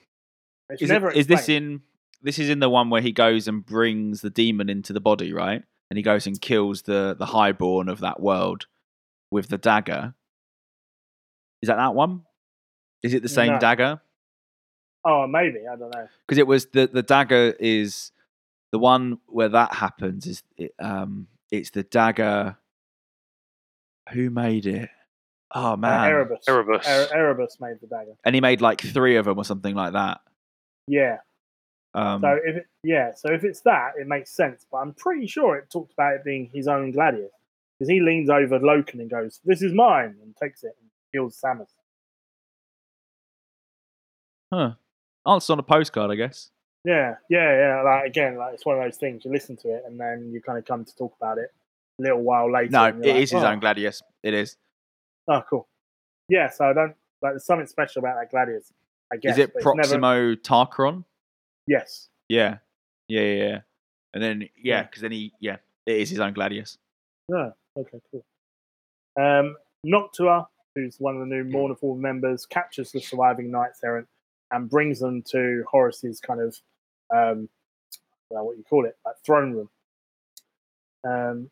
It's 0.69 0.81
is, 0.81 0.89
it, 0.89 0.93
never 0.93 1.11
is 1.11 1.27
this 1.27 1.49
in 1.49 1.81
this 2.21 2.39
is 2.39 2.49
in 2.49 2.59
the 2.59 2.69
one 2.69 2.89
where 2.89 3.01
he 3.01 3.11
goes 3.11 3.47
and 3.47 3.65
brings 3.65 4.21
the 4.21 4.29
demon 4.29 4.69
into 4.69 4.93
the 4.93 5.01
body 5.01 5.33
right 5.33 5.63
and 5.89 5.97
he 5.97 6.03
goes 6.03 6.25
and 6.27 6.39
kills 6.41 6.83
the 6.83 7.15
the 7.17 7.25
highborn 7.27 7.89
of 7.89 7.99
that 7.99 8.19
world 8.19 8.65
with 9.31 9.47
the 9.49 9.57
dagger 9.57 10.13
is 11.61 11.67
that 11.67 11.77
that 11.77 11.93
one 11.95 12.23
is 13.03 13.13
it 13.13 13.21
the 13.23 13.29
same 13.29 13.53
No. 13.53 13.59
dagger 13.59 14.01
Oh, 15.07 15.27
maybe 15.27 15.59
I 15.71 15.75
don't 15.75 15.93
know. 15.93 16.07
because 16.25 16.37
it 16.39 16.47
was 16.47 16.65
the 16.67 16.87
the 16.87 17.03
dagger 17.03 17.55
is 17.59 18.11
the 18.71 18.79
one 18.79 19.19
where 19.27 19.49
that 19.49 19.73
happens 19.75 20.25
is 20.25 20.43
it, 20.57 20.73
um 20.79 21.27
it's 21.51 21.69
the 21.69 21.83
dagger 21.83 22.57
who 24.11 24.29
made 24.29 24.65
it 24.65 24.89
oh 25.53 25.73
Uh, 25.73 25.75
man 25.77 26.09
Erebus. 26.09 26.45
Erebus. 26.47 26.85
Er- 26.87 27.09
Erebus 27.13 27.57
made 27.59 27.77
the 27.81 27.87
dagger. 27.87 28.13
and 28.23 28.33
he 28.35 28.41
made 28.41 28.61
like 28.61 28.81
three 28.81 29.15
of 29.17 29.25
them 29.25 29.37
or 29.37 29.45
something 29.45 29.75
like 29.75 29.93
that 29.93 30.21
Yeah. 30.87 31.17
Um 31.95 32.21
So 32.21 32.39
if 32.43 32.55
it, 32.57 32.67
yeah, 32.83 33.13
so 33.15 33.31
if 33.31 33.43
it's 33.43 33.61
that, 33.61 33.93
it 33.99 34.07
makes 34.07 34.29
sense. 34.31 34.65
But 34.71 34.77
I'm 34.79 34.93
pretty 34.93 35.27
sure 35.27 35.55
it 35.57 35.69
talked 35.71 35.93
about 35.93 36.13
it 36.15 36.23
being 36.23 36.49
his 36.53 36.67
own 36.67 36.91
gladius 36.93 37.29
because 37.79 37.89
he 37.89 37.99
leans 38.01 38.29
over 38.29 38.59
Loken 38.59 38.95
and 38.99 39.09
goes, 39.09 39.39
"This 39.45 39.61
is 39.61 39.73
mine," 39.73 40.15
and 40.21 40.35
takes 40.35 40.63
it 40.63 40.75
and 40.81 40.89
kills 41.13 41.39
Samus. 41.41 41.69
huh 44.53 44.71
answer 45.27 45.53
on 45.53 45.59
a 45.59 45.63
postcard 45.63 46.11
i 46.11 46.15
guess 46.15 46.51
Yeah, 46.85 47.15
yeah, 47.31 47.49
yeah. 47.61 47.81
Like 47.81 48.05
again, 48.05 48.37
like 48.37 48.53
it's 48.53 48.63
one 48.65 48.77
of 48.77 48.83
those 48.83 48.97
things. 48.97 49.25
You 49.25 49.31
listen 49.31 49.55
to 49.57 49.69
it 49.75 49.81
and 49.87 49.99
then 49.99 50.29
you 50.31 50.39
kind 50.39 50.59
of 50.59 50.65
come 50.65 50.85
to 50.85 50.95
talk 50.95 51.15
about 51.19 51.39
it 51.39 51.49
a 51.99 52.01
little 52.03 52.21
while 52.21 52.51
later. 52.51 52.69
no 52.71 52.85
it 52.85 53.05
you're 53.05 53.15
is 53.15 53.31
his 53.31 53.41
"Oh, 53.43 53.47
own 53.47 53.59
gladius 53.59 54.01
it 54.21 54.33
is 54.35 54.57
Oh, 55.27 55.41
cool. 55.49 55.67
Yeah, 56.29 56.49
so 56.51 56.65
I 56.65 56.73
don't 56.73 56.95
like. 57.23 57.31
There's 57.33 57.45
something 57.45 57.65
special 57.65 58.01
about 58.01 58.17
that 58.19 58.29
gladius. 58.31 58.71
I 59.11 59.15
guess. 59.17 59.31
is 59.33 59.39
it 59.39 59.51
it's 59.55 59.65
never- 59.65 59.75
proximo 59.75 60.35
Tarkon 60.35 61.03
Yes. 61.67 62.09
Yeah, 62.29 62.57
yeah, 63.07 63.21
yeah, 63.21 63.43
yeah. 63.43 63.59
And 64.13 64.23
then 64.23 64.49
yeah, 64.61 64.83
because 64.83 65.01
then 65.01 65.11
he 65.11 65.33
yeah, 65.39 65.57
it 65.85 65.97
is 65.97 66.09
his 66.09 66.19
own 66.19 66.33
Gladius. 66.33 66.77
Yeah. 67.29 67.51
Okay. 67.77 67.99
Cool. 68.11 68.25
Um, 69.19 69.55
Noctua, 69.85 70.47
who's 70.73 70.97
one 70.99 71.15
of 71.15 71.21
the 71.21 71.27
new 71.27 71.43
Mournival 71.43 71.97
members, 71.97 72.45
captures 72.45 72.91
the 72.91 73.01
surviving 73.01 73.51
knights 73.51 73.79
errant 73.83 74.07
and 74.51 74.69
brings 74.69 74.99
them 74.99 75.21
to 75.31 75.63
Horus's 75.71 76.19
kind 76.19 76.41
of 76.41 76.57
um, 77.13 77.49
well, 78.29 78.45
what 78.45 78.57
you 78.57 78.63
call 78.63 78.85
it, 78.85 78.97
like 79.05 79.15
throne 79.25 79.53
room. 79.53 79.69
Um, 81.03 81.51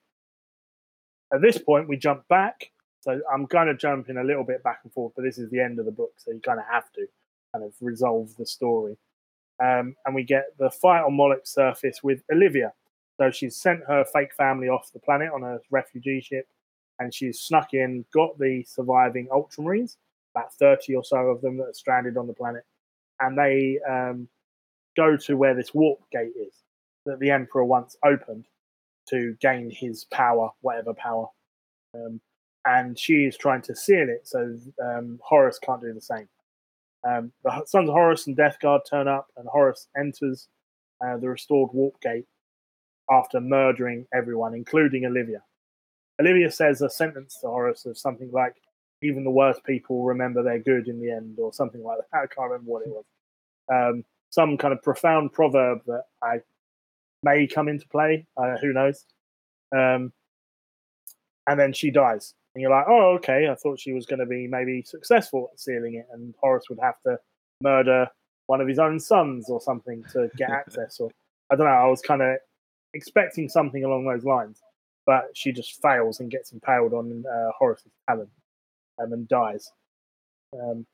at 1.33 1.41
this 1.41 1.57
point, 1.57 1.87
we 1.87 1.97
jump 1.97 2.27
back. 2.27 2.71
So 3.01 3.19
I'm 3.31 3.47
kind 3.47 3.69
of 3.69 3.77
jumping 3.77 4.17
a 4.17 4.23
little 4.23 4.45
bit 4.45 4.63
back 4.63 4.79
and 4.83 4.93
forth, 4.93 5.13
but 5.15 5.23
this 5.23 5.37
is 5.37 5.49
the 5.49 5.59
end 5.59 5.77
of 5.77 5.85
the 5.85 5.91
book, 5.91 6.13
so 6.17 6.31
you 6.31 6.39
kind 6.39 6.59
of 6.59 6.65
have 6.71 6.89
to 6.93 7.05
kind 7.51 7.65
of 7.65 7.73
resolve 7.81 8.33
the 8.37 8.45
story. 8.45 8.95
Um, 9.63 9.95
and 10.05 10.13
we 10.13 10.23
get 10.23 10.57
the 10.57 10.69
fight 10.69 11.03
on 11.03 11.15
Molech's 11.15 11.53
surface 11.53 12.03
with 12.03 12.21
Olivia. 12.31 12.73
So 13.17 13.31
she's 13.31 13.55
sent 13.55 13.81
her 13.87 14.03
fake 14.11 14.33
family 14.33 14.67
off 14.67 14.91
the 14.91 14.99
planet 14.99 15.29
on 15.33 15.43
a 15.43 15.59
refugee 15.69 16.21
ship, 16.21 16.47
and 16.99 17.13
she's 17.13 17.39
snuck 17.39 17.73
in, 17.73 18.05
got 18.13 18.37
the 18.37 18.63
surviving 18.63 19.27
Ultramarines, 19.27 19.97
about 20.35 20.53
30 20.53 20.95
or 20.95 21.03
so 21.03 21.17
of 21.17 21.41
them 21.41 21.57
that 21.57 21.69
are 21.69 21.73
stranded 21.73 22.17
on 22.17 22.27
the 22.27 22.33
planet, 22.33 22.63
and 23.19 23.37
they 23.37 23.79
um, 23.89 24.27
go 24.97 25.15
to 25.15 25.37
where 25.37 25.53
this 25.53 25.73
warp 25.73 25.99
gate 26.11 26.33
is 26.35 26.53
that 27.05 27.19
the 27.19 27.31
Emperor 27.31 27.63
once 27.63 27.95
opened 28.03 28.45
to 29.09 29.35
gain 29.41 29.69
his 29.69 30.05
power, 30.05 30.49
whatever 30.61 30.93
power. 30.93 31.27
Um, 31.93 32.19
and 32.65 32.97
she 32.97 33.25
is 33.25 33.37
trying 33.37 33.61
to 33.63 33.75
seal 33.75 34.07
it 34.09 34.25
so 34.25 34.57
um, 34.81 35.19
Horus 35.21 35.59
can't 35.59 35.81
do 35.81 35.93
the 35.93 36.01
same. 36.01 36.27
Um, 37.07 37.31
the 37.43 37.63
Sons 37.65 37.89
of 37.89 37.93
Horus 37.93 38.27
and 38.27 38.35
Death 38.35 38.57
Guard 38.61 38.81
turn 38.89 39.07
up, 39.07 39.27
and 39.37 39.47
Horus 39.47 39.87
enters 39.97 40.47
uh, 41.05 41.17
the 41.17 41.29
restored 41.29 41.71
warp 41.73 41.99
gate 42.01 42.25
after 43.09 43.41
murdering 43.41 44.07
everyone, 44.13 44.53
including 44.53 45.05
Olivia. 45.05 45.43
Olivia 46.21 46.49
says 46.51 46.81
a 46.81 46.89
sentence 46.89 47.37
to 47.41 47.47
Horus 47.47 47.85
of 47.85 47.97
something 47.97 48.31
like, 48.31 48.55
even 49.01 49.23
the 49.23 49.31
worst 49.31 49.63
people 49.65 50.03
remember 50.03 50.41
they're 50.41 50.59
good 50.59 50.87
in 50.87 51.01
the 51.01 51.11
end, 51.11 51.37
or 51.39 51.51
something 51.53 51.83
like 51.83 51.97
that. 51.97 52.17
I 52.17 52.27
can't 52.27 52.51
remember 52.51 52.71
what 52.71 52.83
it 52.83 52.89
was. 52.89 53.05
Um, 53.71 54.05
some 54.29 54.57
kind 54.57 54.73
of 54.73 54.81
profound 54.81 55.33
proverb 55.33 55.79
that 55.87 56.05
I 56.21 56.39
may 57.21 57.47
come 57.47 57.67
into 57.67 57.87
play. 57.87 58.25
Uh, 58.37 58.55
who 58.61 58.73
knows? 58.73 59.05
Um, 59.75 60.13
and 61.47 61.59
then 61.59 61.73
she 61.73 61.91
dies. 61.91 62.33
And 62.55 62.61
you're 62.61 62.71
like, 62.71 62.85
oh, 62.87 63.15
okay. 63.15 63.47
I 63.49 63.55
thought 63.55 63.79
she 63.79 63.93
was 63.93 64.05
going 64.05 64.19
to 64.19 64.25
be 64.25 64.47
maybe 64.47 64.83
successful 64.83 65.49
at 65.51 65.59
sealing 65.59 65.95
it, 65.95 66.07
and 66.13 66.33
Horus 66.39 66.65
would 66.69 66.79
have 66.81 67.01
to 67.05 67.17
murder 67.61 68.07
one 68.47 68.61
of 68.61 68.67
his 68.67 68.79
own 68.79 68.99
sons 68.99 69.49
or 69.49 69.61
something 69.61 70.03
to 70.13 70.29
get 70.37 70.49
access. 70.51 70.99
Or 70.99 71.09
I 71.51 71.55
don't 71.55 71.65
know. 71.65 71.71
I 71.71 71.87
was 71.87 72.01
kind 72.01 72.21
of 72.21 72.37
expecting 72.93 73.49
something 73.49 73.83
along 73.83 74.05
those 74.05 74.23
lines, 74.23 74.59
but 75.05 75.25
she 75.33 75.51
just 75.51 75.81
fails 75.81 76.19
and 76.19 76.29
gets 76.29 76.51
impaled 76.51 76.93
on 76.93 77.23
uh, 77.31 77.51
Horus's 77.57 77.91
talon 78.07 78.29
um, 79.01 79.13
and 79.13 79.27
dies. 79.27 79.71
Um, 80.53 80.85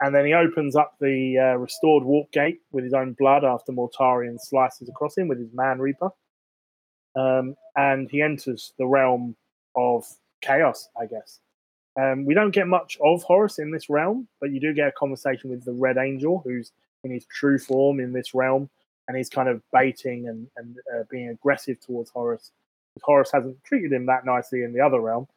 and 0.00 0.14
then 0.14 0.26
he 0.26 0.34
opens 0.34 0.74
up 0.74 0.94
the 1.00 1.38
uh, 1.38 1.58
restored 1.58 2.02
warp 2.02 2.30
gate 2.32 2.60
with 2.72 2.84
his 2.84 2.94
own 2.94 3.12
blood 3.12 3.44
after 3.44 3.72
Mortarion 3.72 4.38
slices 4.40 4.88
across 4.88 5.16
him 5.16 5.28
with 5.28 5.38
his 5.38 5.52
Man 5.54 5.78
Reaper. 5.78 6.10
Um, 7.16 7.54
and 7.76 8.10
he 8.10 8.20
enters 8.20 8.72
the 8.76 8.86
realm 8.86 9.36
of 9.76 10.04
chaos, 10.44 10.88
I 11.00 11.06
guess. 11.06 11.40
Um, 12.00 12.24
we 12.24 12.34
don't 12.34 12.50
get 12.50 12.66
much 12.66 12.98
of 13.02 13.22
Horus 13.22 13.58
in 13.58 13.70
this 13.70 13.88
realm, 13.88 14.26
but 14.40 14.50
you 14.50 14.60
do 14.60 14.74
get 14.74 14.88
a 14.88 14.92
conversation 14.92 15.50
with 15.50 15.64
the 15.64 15.72
Red 15.72 15.96
Angel, 15.96 16.42
who's 16.44 16.72
in 17.04 17.10
his 17.10 17.26
true 17.26 17.58
form 17.58 18.00
in 18.00 18.12
this 18.12 18.34
realm, 18.34 18.68
and 19.06 19.16
he's 19.16 19.28
kind 19.28 19.48
of 19.48 19.62
baiting 19.72 20.28
and, 20.28 20.48
and 20.56 20.76
uh, 20.94 21.04
being 21.10 21.28
aggressive 21.28 21.78
towards 21.80 22.10
Horus. 22.10 22.50
Horus 23.02 23.30
hasn't 23.32 23.62
treated 23.64 23.92
him 23.92 24.06
that 24.06 24.24
nicely 24.24 24.62
in 24.62 24.72
the 24.72 24.80
other 24.80 25.00
realm. 25.00 25.28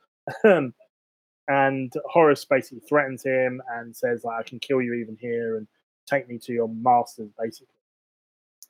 And 1.47 1.93
Horus 2.05 2.43
basically 2.43 2.81
threatens 2.87 3.23
him 3.23 3.61
and 3.71 3.95
says, 3.95 4.23
like, 4.23 4.39
I 4.39 4.43
can 4.43 4.59
kill 4.59 4.81
you 4.81 4.93
even 4.95 5.17
here 5.19 5.57
and 5.57 5.67
take 6.05 6.27
me 6.27 6.37
to 6.39 6.53
your 6.53 6.67
masters, 6.67 7.29
basically. 7.39 7.73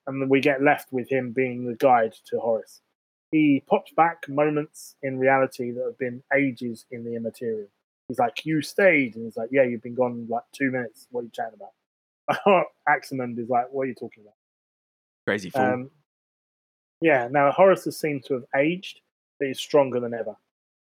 And 0.05 0.29
we 0.29 0.39
get 0.39 0.61
left 0.61 0.93
with 0.93 1.09
him 1.09 1.31
being 1.31 1.65
the 1.65 1.75
guide 1.75 2.13
to 2.27 2.39
Horus 2.39 2.81
he 3.31 3.63
pops 3.67 3.91
back 3.91 4.27
moments 4.29 4.95
in 5.03 5.19
reality 5.19 5.71
that 5.71 5.83
have 5.83 5.97
been 5.97 6.23
ages 6.33 6.85
in 6.91 7.03
the 7.03 7.15
immaterial. 7.15 7.67
He's 8.07 8.19
like, 8.19 8.45
"You 8.45 8.61
stayed," 8.61 9.15
and 9.15 9.25
he's 9.25 9.35
like, 9.35 9.49
"Yeah, 9.51 9.63
you've 9.63 9.81
been 9.81 9.95
gone 9.95 10.27
like 10.29 10.43
two 10.53 10.71
minutes. 10.71 11.07
What 11.11 11.21
are 11.21 11.23
you 11.25 11.31
chatting 11.31 11.59
about?" 11.59 12.67
Aximand 12.87 13.37
is 13.37 13.49
like, 13.49 13.67
"What 13.71 13.83
are 13.83 13.87
you 13.87 13.95
talking 13.95 14.23
about?" 14.23 14.35
Crazy 15.25 15.49
fool. 15.49 15.61
Um, 15.61 15.91
yeah. 17.01 17.27
Now 17.29 17.51
Horus 17.51 17.85
has 17.85 17.99
seemed 17.99 18.23
to 18.25 18.35
have 18.35 18.45
aged, 18.55 19.01
but 19.39 19.49
he's 19.49 19.59
stronger 19.59 19.99
than 19.99 20.13
ever, 20.13 20.37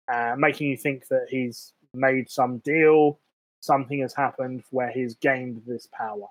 uh, 0.08 0.36
making 0.38 0.70
you 0.70 0.78
think 0.78 1.08
that 1.08 1.28
he's 1.30 1.74
made 1.94 2.30
some 2.30 2.60
deal. 2.60 3.20
Something 3.62 4.02
has 4.02 4.14
happened 4.14 4.64
where 4.70 4.92
he's 4.92 5.16
gained 5.16 5.64
this 5.66 5.88
power, 5.92 6.28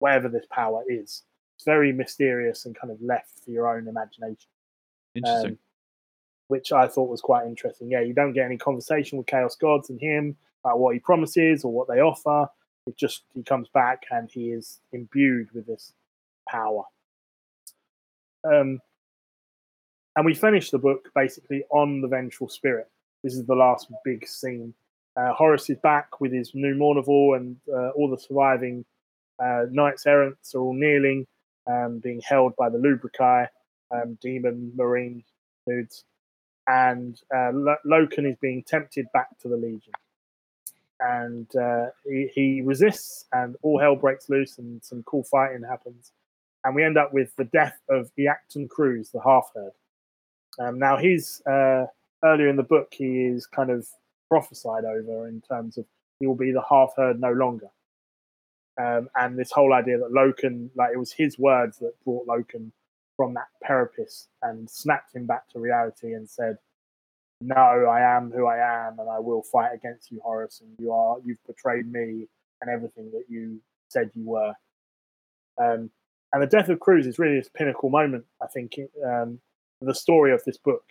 whatever 0.00 0.28
this 0.28 0.46
power 0.50 0.84
is. 0.86 1.22
It's 1.56 1.64
very 1.64 1.92
mysterious 1.92 2.66
and 2.66 2.78
kind 2.78 2.92
of 2.92 3.00
left 3.00 3.40
for 3.42 3.50
your 3.50 3.74
own 3.74 3.88
imagination. 3.88 4.50
Interesting. 5.16 5.52
Um, 5.52 5.58
which 6.48 6.70
I 6.72 6.86
thought 6.86 7.08
was 7.08 7.20
quite 7.20 7.46
interesting. 7.46 7.90
Yeah, 7.90 8.02
you 8.02 8.14
don't 8.14 8.32
get 8.32 8.44
any 8.44 8.56
conversation 8.56 9.18
with 9.18 9.26
Chaos 9.26 9.56
Gods 9.56 9.90
and 9.90 10.00
him 10.00 10.36
about 10.64 10.78
what 10.78 10.94
he 10.94 11.00
promises 11.00 11.64
or 11.64 11.72
what 11.72 11.88
they 11.88 12.00
offer. 12.00 12.48
It 12.86 12.96
just 12.96 13.22
he 13.34 13.42
comes 13.42 13.68
back 13.68 14.02
and 14.10 14.30
he 14.30 14.50
is 14.50 14.80
imbued 14.92 15.48
with 15.52 15.66
this 15.66 15.92
power. 16.48 16.84
Um, 18.44 18.80
and 20.14 20.24
we 20.24 20.34
finish 20.34 20.70
the 20.70 20.78
book 20.78 21.10
basically 21.14 21.64
on 21.70 22.00
the 22.00 22.08
vengeful 22.08 22.48
spirit. 22.48 22.88
This 23.24 23.34
is 23.34 23.44
the 23.44 23.54
last 23.54 23.88
big 24.04 24.26
scene. 24.26 24.72
Uh, 25.16 25.32
Horus 25.32 25.68
is 25.68 25.78
back 25.78 26.20
with 26.20 26.32
his 26.32 26.52
new 26.54 26.74
Mournival, 26.74 27.36
and 27.36 27.56
uh, 27.72 27.90
all 27.90 28.08
the 28.08 28.18
surviving 28.18 28.84
uh, 29.42 29.64
knights 29.70 30.06
errants 30.06 30.54
are 30.54 30.60
all 30.60 30.74
kneeling, 30.74 31.26
um, 31.66 31.98
being 31.98 32.20
held 32.20 32.54
by 32.56 32.68
the 32.68 32.78
Lubricae 32.78 33.48
um, 33.90 34.18
demon 34.20 34.72
marine 34.76 35.24
dudes, 35.66 36.04
and 36.66 37.20
uh, 37.34 37.52
Loken 37.86 38.30
is 38.30 38.36
being 38.40 38.62
tempted 38.62 39.06
back 39.12 39.38
to 39.40 39.48
the 39.48 39.56
Legion, 39.56 39.92
and 41.00 41.54
uh, 41.56 41.86
he, 42.04 42.30
he 42.34 42.62
resists, 42.62 43.26
and 43.32 43.56
all 43.62 43.78
hell 43.78 43.96
breaks 43.96 44.28
loose, 44.28 44.58
and 44.58 44.84
some 44.84 45.02
cool 45.04 45.24
fighting 45.24 45.62
happens, 45.62 46.12
and 46.64 46.74
we 46.74 46.84
end 46.84 46.98
up 46.98 47.12
with 47.12 47.34
the 47.36 47.44
death 47.44 47.78
of 47.88 48.10
Iacton 48.18 48.68
Qruze, 48.68 49.12
the 49.12 49.20
half 49.20 49.50
heard. 49.54 49.72
Um, 50.58 50.78
now 50.78 50.96
he's 50.96 51.42
uh, 51.46 51.86
earlier 52.24 52.48
in 52.48 52.56
the 52.56 52.62
book, 52.62 52.92
he 52.92 53.24
is 53.24 53.46
kind 53.46 53.70
of 53.70 53.86
prophesied 54.28 54.84
over 54.84 55.28
in 55.28 55.40
terms 55.40 55.78
of 55.78 55.84
he 56.18 56.26
will 56.26 56.34
be 56.34 56.50
the 56.50 56.64
half 56.68 56.92
heard 56.96 57.20
no 57.20 57.32
longer. 57.32 57.68
Um, 58.78 59.08
and 59.14 59.38
this 59.38 59.50
whole 59.50 59.72
idea 59.72 59.98
that 59.98 60.12
Loken, 60.12 60.70
like 60.74 60.90
it 60.92 60.98
was 60.98 61.12
his 61.12 61.38
words 61.38 61.78
that 61.78 61.92
brought 62.04 62.26
Loken 62.26 62.70
from 63.16 63.34
that 63.34 63.48
Peripus 63.66 64.28
and 64.42 64.68
snapped 64.68 65.14
him 65.14 65.26
back 65.26 65.48
to 65.50 65.58
reality 65.58 66.12
and 66.14 66.28
said, 66.28 66.58
"No, 67.40 67.54
I 67.54 68.00
am 68.16 68.30
who 68.30 68.46
I 68.46 68.58
am, 68.58 68.98
and 68.98 69.08
I 69.08 69.18
will 69.18 69.42
fight 69.42 69.72
against 69.74 70.10
you, 70.10 70.20
Horus. 70.20 70.60
And 70.60 70.74
you 70.78 70.92
are 70.92 71.18
you've 71.24 71.44
betrayed 71.46 71.90
me 71.90 72.28
and 72.60 72.70
everything 72.70 73.10
that 73.12 73.24
you 73.28 73.60
said 73.88 74.10
you 74.14 74.24
were." 74.24 74.54
Um, 75.58 75.90
and 76.32 76.42
the 76.42 76.46
death 76.46 76.68
of 76.68 76.78
Qruze 76.78 77.06
is 77.06 77.18
really 77.18 77.38
this 77.38 77.48
pinnacle 77.48 77.88
moment, 77.88 78.26
I 78.42 78.46
think, 78.46 78.78
um, 79.04 79.40
the 79.80 79.94
story 79.94 80.32
of 80.32 80.44
this 80.44 80.58
book. 80.58 80.84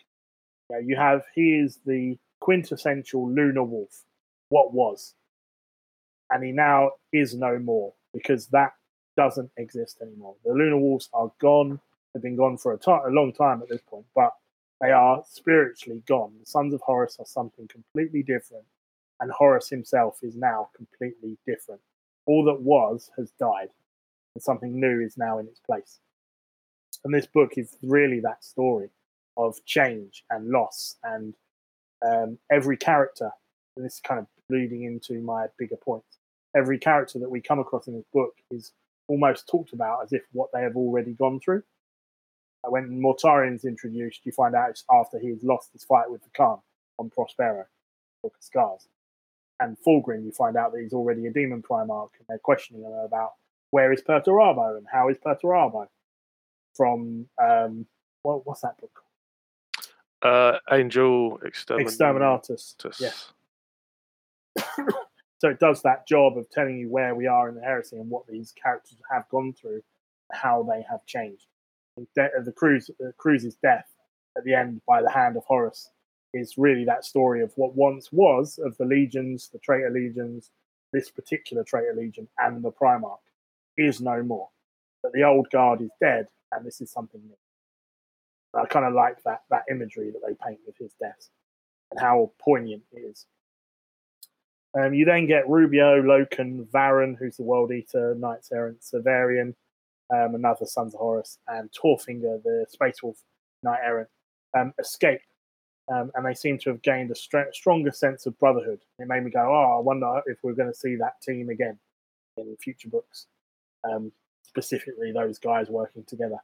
You, 0.69 0.79
you 0.87 0.95
have 0.95 1.23
he 1.35 1.59
is 1.59 1.79
the 1.85 2.17
quintessential 2.39 3.29
lunar 3.29 3.63
wolf, 3.63 4.03
what 4.49 4.73
was, 4.73 5.13
and 6.31 6.43
he 6.43 6.51
now 6.51 6.91
is 7.13 7.35
no 7.35 7.59
more 7.59 7.93
because 8.13 8.47
that 8.47 8.73
doesn't 9.17 9.51
exist 9.57 9.99
anymore. 10.01 10.35
The 10.43 10.53
lunar 10.53 10.77
wolves 10.77 11.09
are 11.13 11.31
gone 11.39 11.79
have 12.15 12.23
been 12.23 12.35
gone 12.35 12.57
for 12.57 12.73
a, 12.73 12.79
t- 12.79 12.91
a 12.91 13.09
long 13.09 13.31
time 13.31 13.61
at 13.61 13.69
this 13.69 13.81
point, 13.81 14.05
but 14.15 14.31
they 14.81 14.91
are 14.91 15.23
spiritually 15.29 16.01
gone. 16.07 16.33
The 16.39 16.45
sons 16.47 16.73
of 16.73 16.81
Horus 16.81 17.17
are 17.19 17.25
something 17.25 17.67
completely 17.67 18.23
different, 18.23 18.65
and 19.19 19.31
Horus 19.31 19.69
himself 19.69 20.19
is 20.23 20.35
now 20.35 20.69
completely 20.75 21.37
different. 21.45 21.81
All 22.25 22.43
that 22.45 22.61
was 22.61 23.11
has 23.17 23.31
died, 23.39 23.69
and 24.33 24.41
something 24.41 24.79
new 24.79 25.01
is 25.01 25.17
now 25.17 25.37
in 25.37 25.45
its 25.45 25.59
place. 25.59 25.99
And 27.03 27.13
this 27.13 27.27
book 27.27 27.57
is 27.57 27.77
really 27.83 28.19
that 28.21 28.43
story 28.43 28.89
of 29.37 29.63
change 29.65 30.23
and 30.31 30.49
loss, 30.49 30.95
and 31.03 31.35
um, 32.03 32.39
every 32.51 32.77
character, 32.77 33.29
and 33.75 33.85
this 33.85 33.95
is 33.95 33.99
kind 33.99 34.19
of 34.19 34.27
leading 34.49 34.83
into 34.83 35.21
my 35.21 35.47
bigger 35.59 35.77
point, 35.77 36.03
Every 36.55 36.79
character 36.79 37.19
that 37.19 37.29
we 37.29 37.41
come 37.41 37.59
across 37.59 37.87
in 37.87 37.95
this 37.95 38.05
book 38.13 38.33
is 38.49 38.71
almost 39.09 39.47
talked 39.47 39.73
about 39.73 40.03
as 40.03 40.13
if 40.13 40.21
what 40.31 40.49
they 40.53 40.61
have 40.61 40.77
already 40.77 41.11
gone 41.11 41.39
through 41.39 41.63
when 42.69 43.01
Mortarion's 43.01 43.65
introduced, 43.65 44.25
you 44.25 44.31
find 44.31 44.55
out 44.55 44.69
it's 44.69 44.83
after 44.89 45.19
he's 45.19 45.43
lost 45.43 45.71
his 45.73 45.83
fight 45.83 46.09
with 46.09 46.23
the 46.23 46.29
Khan 46.35 46.59
on 46.99 47.09
Prospero 47.09 47.65
or 48.23 48.31
Scars. 48.39 48.87
And 49.59 49.77
Fulgrim, 49.85 50.25
you 50.25 50.31
find 50.31 50.57
out 50.57 50.73
that 50.73 50.81
he's 50.81 50.93
already 50.93 51.27
a 51.27 51.31
demon 51.31 51.61
primarch, 51.61 52.09
and 52.17 52.27
they're 52.27 52.39
questioning 52.39 52.83
him 52.83 52.91
about 52.91 53.33
where 53.71 53.91
is 53.91 54.01
Perturabo 54.01 54.77
and 54.77 54.85
how 54.91 55.09
is 55.09 55.17
Perturabo 55.17 55.87
from 56.73 57.27
um, 57.41 57.85
what, 58.23 58.45
what's 58.45 58.61
that 58.61 58.77
book 58.79 58.91
called? 58.93 59.05
Uh, 60.21 60.59
Angel 60.71 61.39
Extermin- 61.45 61.85
Exterminatus. 61.85 62.75
Yes. 62.99 63.31
so 65.39 65.49
it 65.49 65.59
does 65.59 65.81
that 65.83 66.07
job 66.07 66.37
of 66.37 66.49
telling 66.49 66.77
you 66.77 66.89
where 66.89 67.15
we 67.15 67.27
are 67.27 67.47
in 67.47 67.55
the 67.55 67.61
heresy 67.61 67.97
and 67.97 68.09
what 68.09 68.25
these 68.27 68.51
characters 68.51 68.97
have 69.11 69.27
gone 69.29 69.53
through, 69.53 69.81
how 70.31 70.63
they 70.63 70.83
have 70.89 71.05
changed. 71.05 71.45
De- 71.97 72.29
the 72.43 72.51
Qruze, 72.51 72.89
Qruze's 73.17 73.55
death 73.55 73.87
at 74.37 74.43
the 74.43 74.53
end 74.53 74.81
by 74.87 75.01
the 75.01 75.09
hand 75.09 75.37
of 75.37 75.43
Horus 75.45 75.89
is 76.33 76.57
really 76.57 76.83
that 76.83 77.05
story 77.05 77.41
of 77.41 77.53
what 77.55 77.75
once 77.75 78.11
was 78.11 78.59
of 78.59 78.75
the 78.77 78.85
legions, 78.85 79.49
the 79.53 79.59
traitor 79.59 79.89
legions, 79.89 80.51
this 80.91 81.09
particular 81.09 81.63
traitor 81.63 81.93
legion, 81.95 82.27
and 82.37 82.61
the 82.61 82.71
Primarch 82.71 83.17
is 83.77 84.01
no 84.01 84.21
more. 84.21 84.49
But 85.01 85.13
the 85.13 85.23
old 85.23 85.49
guard 85.49 85.81
is 85.81 85.91
dead, 86.01 86.27
and 86.51 86.65
this 86.65 86.81
is 86.81 86.91
something 86.91 87.21
new. 87.21 87.37
I 88.59 88.65
kind 88.65 88.85
of 88.85 88.93
like 88.93 89.21
that 89.23 89.43
that 89.49 89.63
imagery 89.69 90.11
that 90.11 90.21
they 90.25 90.33
paint 90.45 90.59
with 90.65 90.77
his 90.77 90.93
death 90.99 91.29
and 91.91 91.99
how 91.99 92.31
poignant 92.39 92.83
it 92.91 92.99
is. 92.99 93.25
Um, 94.77 94.93
you 94.93 95.05
then 95.05 95.25
get 95.25 95.49
Rubio, 95.49 96.01
Loken, 96.01 96.65
Varren, 96.67 97.17
who's 97.17 97.37
the 97.37 97.43
World 97.43 97.71
Eater, 97.71 98.15
Knights 98.15 98.51
Errant, 98.51 98.81
Severian, 98.81 99.55
um, 100.13 100.35
another 100.35 100.65
Sons 100.65 100.93
of 100.93 100.99
Horus, 100.99 101.39
and 101.47 101.69
Tyrfingr, 101.71 102.43
the 102.43 102.65
Space 102.69 103.01
Wolf 103.01 103.17
Knight 103.63 103.79
Errant, 103.83 104.09
um, 104.57 104.73
escape. 104.79 105.21
Um, 105.87 106.11
and 106.15 106.25
they 106.25 106.33
seem 106.33 106.57
to 106.59 106.71
have 106.71 106.81
gained 106.81 107.11
a 107.11 107.15
str- 107.15 107.51
stronger 107.53 107.91
sense 107.91 108.25
of 108.25 108.37
brotherhood. 108.39 108.79
It 108.97 109.07
made 109.07 109.23
me 109.23 109.29
go, 109.29 109.41
oh, 109.41 109.77
I 109.77 109.81
wonder 109.81 110.21
if 110.25 110.39
we're 110.41 110.53
going 110.53 110.71
to 110.71 110.77
see 110.77 110.95
that 110.95 111.21
team 111.21 111.49
again 111.49 111.77
in 112.37 112.57
future 112.59 112.89
books, 112.89 113.27
um, 113.83 114.11
specifically 114.41 115.11
those 115.11 115.37
guys 115.37 115.69
working 115.69 116.03
together. 116.05 116.37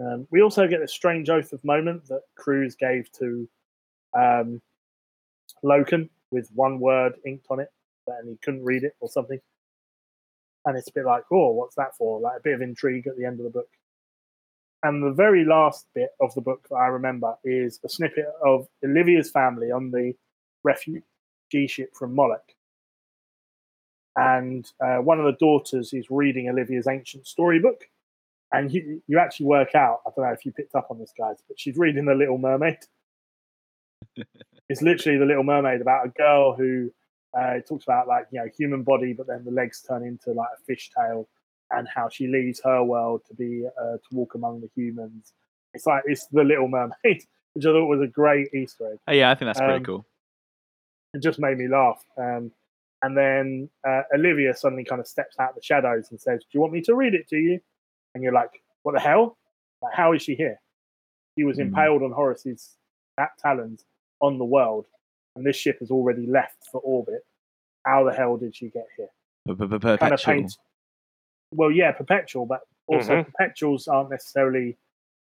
Um, 0.00 0.28
we 0.30 0.42
also 0.42 0.68
get 0.68 0.80
a 0.80 0.88
strange 0.88 1.28
oath 1.28 1.52
of 1.52 1.64
moment 1.64 2.06
that 2.06 2.22
Qruze 2.38 2.78
gave 2.78 3.10
to 3.12 3.48
um, 4.14 4.62
Loken 5.64 6.08
with 6.30 6.48
one 6.54 6.78
word 6.78 7.14
inked 7.26 7.46
on 7.50 7.60
it, 7.60 7.72
and 8.06 8.28
he 8.28 8.36
couldn't 8.42 8.64
read 8.64 8.84
it 8.84 8.94
or 9.00 9.08
something. 9.08 9.40
And 10.64 10.76
it's 10.76 10.88
a 10.88 10.92
bit 10.92 11.06
like, 11.06 11.24
oh, 11.32 11.52
what's 11.52 11.76
that 11.76 11.96
for? 11.96 12.20
Like 12.20 12.38
a 12.38 12.42
bit 12.42 12.54
of 12.54 12.62
intrigue 12.62 13.06
at 13.06 13.16
the 13.16 13.24
end 13.24 13.40
of 13.40 13.44
the 13.44 13.50
book. 13.50 13.68
And 14.82 15.02
the 15.02 15.12
very 15.12 15.44
last 15.44 15.86
bit 15.94 16.10
of 16.20 16.34
the 16.34 16.40
book 16.40 16.66
that 16.70 16.76
I 16.76 16.86
remember 16.86 17.34
is 17.44 17.80
a 17.84 17.88
snippet 17.88 18.26
of 18.44 18.66
Olivia's 18.84 19.30
family 19.30 19.70
on 19.70 19.90
the 19.90 20.14
refugee 20.62 21.66
ship 21.66 21.94
from 21.94 22.14
Molech. 22.14 22.54
And 24.16 24.70
uh, 24.82 24.96
one 24.96 25.18
of 25.18 25.26
the 25.26 25.36
daughters 25.38 25.92
is 25.92 26.10
reading 26.10 26.48
Olivia's 26.48 26.86
ancient 26.86 27.26
storybook. 27.26 27.84
And 28.52 28.72
you, 28.72 29.02
you 29.06 29.18
actually 29.18 29.46
work 29.46 29.74
out, 29.74 30.00
I 30.06 30.10
don't 30.14 30.24
know 30.24 30.32
if 30.32 30.44
you 30.44 30.52
picked 30.52 30.74
up 30.74 30.88
on 30.90 30.98
this, 30.98 31.12
guys, 31.16 31.36
but 31.46 31.60
she's 31.60 31.76
reading 31.76 32.04
The 32.04 32.14
Little 32.14 32.38
Mermaid. 32.38 32.78
it's 34.68 34.82
literally 34.82 35.18
The 35.18 35.26
Little 35.26 35.44
Mermaid 35.44 35.80
about 35.80 36.06
a 36.06 36.10
girl 36.10 36.54
who 36.54 36.90
uh, 37.36 37.52
it 37.58 37.66
talks 37.68 37.84
about 37.84 38.08
like 38.08 38.26
you 38.30 38.40
know 38.40 38.48
human 38.56 38.82
body, 38.82 39.12
but 39.12 39.26
then 39.26 39.44
the 39.44 39.50
legs 39.50 39.82
turn 39.86 40.02
into 40.04 40.32
like 40.32 40.48
a 40.58 40.62
fish 40.64 40.90
tail, 40.96 41.28
and 41.70 41.86
how 41.88 42.08
she 42.08 42.26
leaves 42.26 42.60
her 42.64 42.82
world 42.82 43.22
to 43.28 43.34
be 43.34 43.66
uh, 43.80 43.96
to 43.96 44.08
walk 44.12 44.34
among 44.34 44.60
the 44.60 44.70
humans. 44.74 45.32
It's 45.74 45.86
like 45.86 46.02
it's 46.06 46.26
the 46.32 46.42
Little 46.42 46.68
Mermaid, 46.68 46.94
which 47.52 47.64
I 47.64 47.70
thought 47.70 47.86
was 47.86 48.00
a 48.00 48.06
great 48.08 48.48
Easter 48.54 48.92
egg. 48.92 48.98
Oh, 49.08 49.12
yeah, 49.12 49.30
I 49.30 49.34
think 49.34 49.48
that's 49.48 49.60
pretty 49.60 49.76
Um, 49.76 49.84
cool. 49.84 50.06
It 51.14 51.22
just 51.22 51.38
made 51.40 51.58
me 51.58 51.68
laugh. 51.68 52.04
Um, 52.16 52.52
and 53.02 53.16
then 53.16 53.68
uh, 53.86 54.02
Olivia 54.14 54.54
suddenly 54.54 54.84
kind 54.84 55.00
of 55.00 55.06
steps 55.08 55.36
out 55.40 55.50
of 55.50 55.54
the 55.56 55.62
shadows 55.62 56.08
and 56.10 56.20
says, 56.20 56.40
"Do 56.40 56.48
you 56.52 56.60
want 56.60 56.72
me 56.72 56.82
to 56.82 56.94
read 56.94 57.14
it 57.14 57.28
to 57.28 57.36
you?" 57.36 57.60
And 58.14 58.22
you're 58.22 58.32
like, 58.32 58.62
"What 58.82 58.94
the 58.94 59.00
hell? 59.00 59.38
Like, 59.82 59.94
how 59.94 60.12
is 60.12 60.22
she 60.22 60.34
here? 60.34 60.60
She 61.38 61.44
was 61.44 61.56
Hmm. 61.56 61.62
impaled 61.62 62.02
on 62.02 62.10
Horus's 62.12 62.76
talons 63.38 63.84
on 64.20 64.38
the 64.38 64.44
world, 64.44 64.86
and 65.36 65.46
this 65.46 65.56
ship 65.56 65.78
has 65.80 65.90
already 65.90 66.26
left 66.26 66.56
for 66.70 66.80
orbit. 66.80 67.24
How 67.84 68.04
the 68.04 68.12
hell 68.12 68.36
did 68.36 68.54
she 68.54 68.68
get 68.68 68.86
here?" 68.96 69.08
kind 69.98 70.12
of 70.12 70.20
Perpetual. 70.20 70.34
paint. 70.34 70.56
Well, 71.52 71.70
yeah, 71.70 71.92
perpetual, 71.92 72.46
but 72.46 72.60
also 72.86 73.24
perpetuals 73.24 73.88
aren't 73.88 74.10
necessarily 74.10 74.76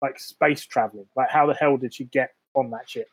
like 0.01 0.19
space 0.19 0.65
traveling. 0.65 1.07
Like, 1.15 1.29
how 1.29 1.45
the 1.47 1.53
hell 1.53 1.77
did 1.77 1.93
she 1.93 2.05
get 2.05 2.33
on 2.53 2.71
that 2.71 2.89
ship 2.89 3.09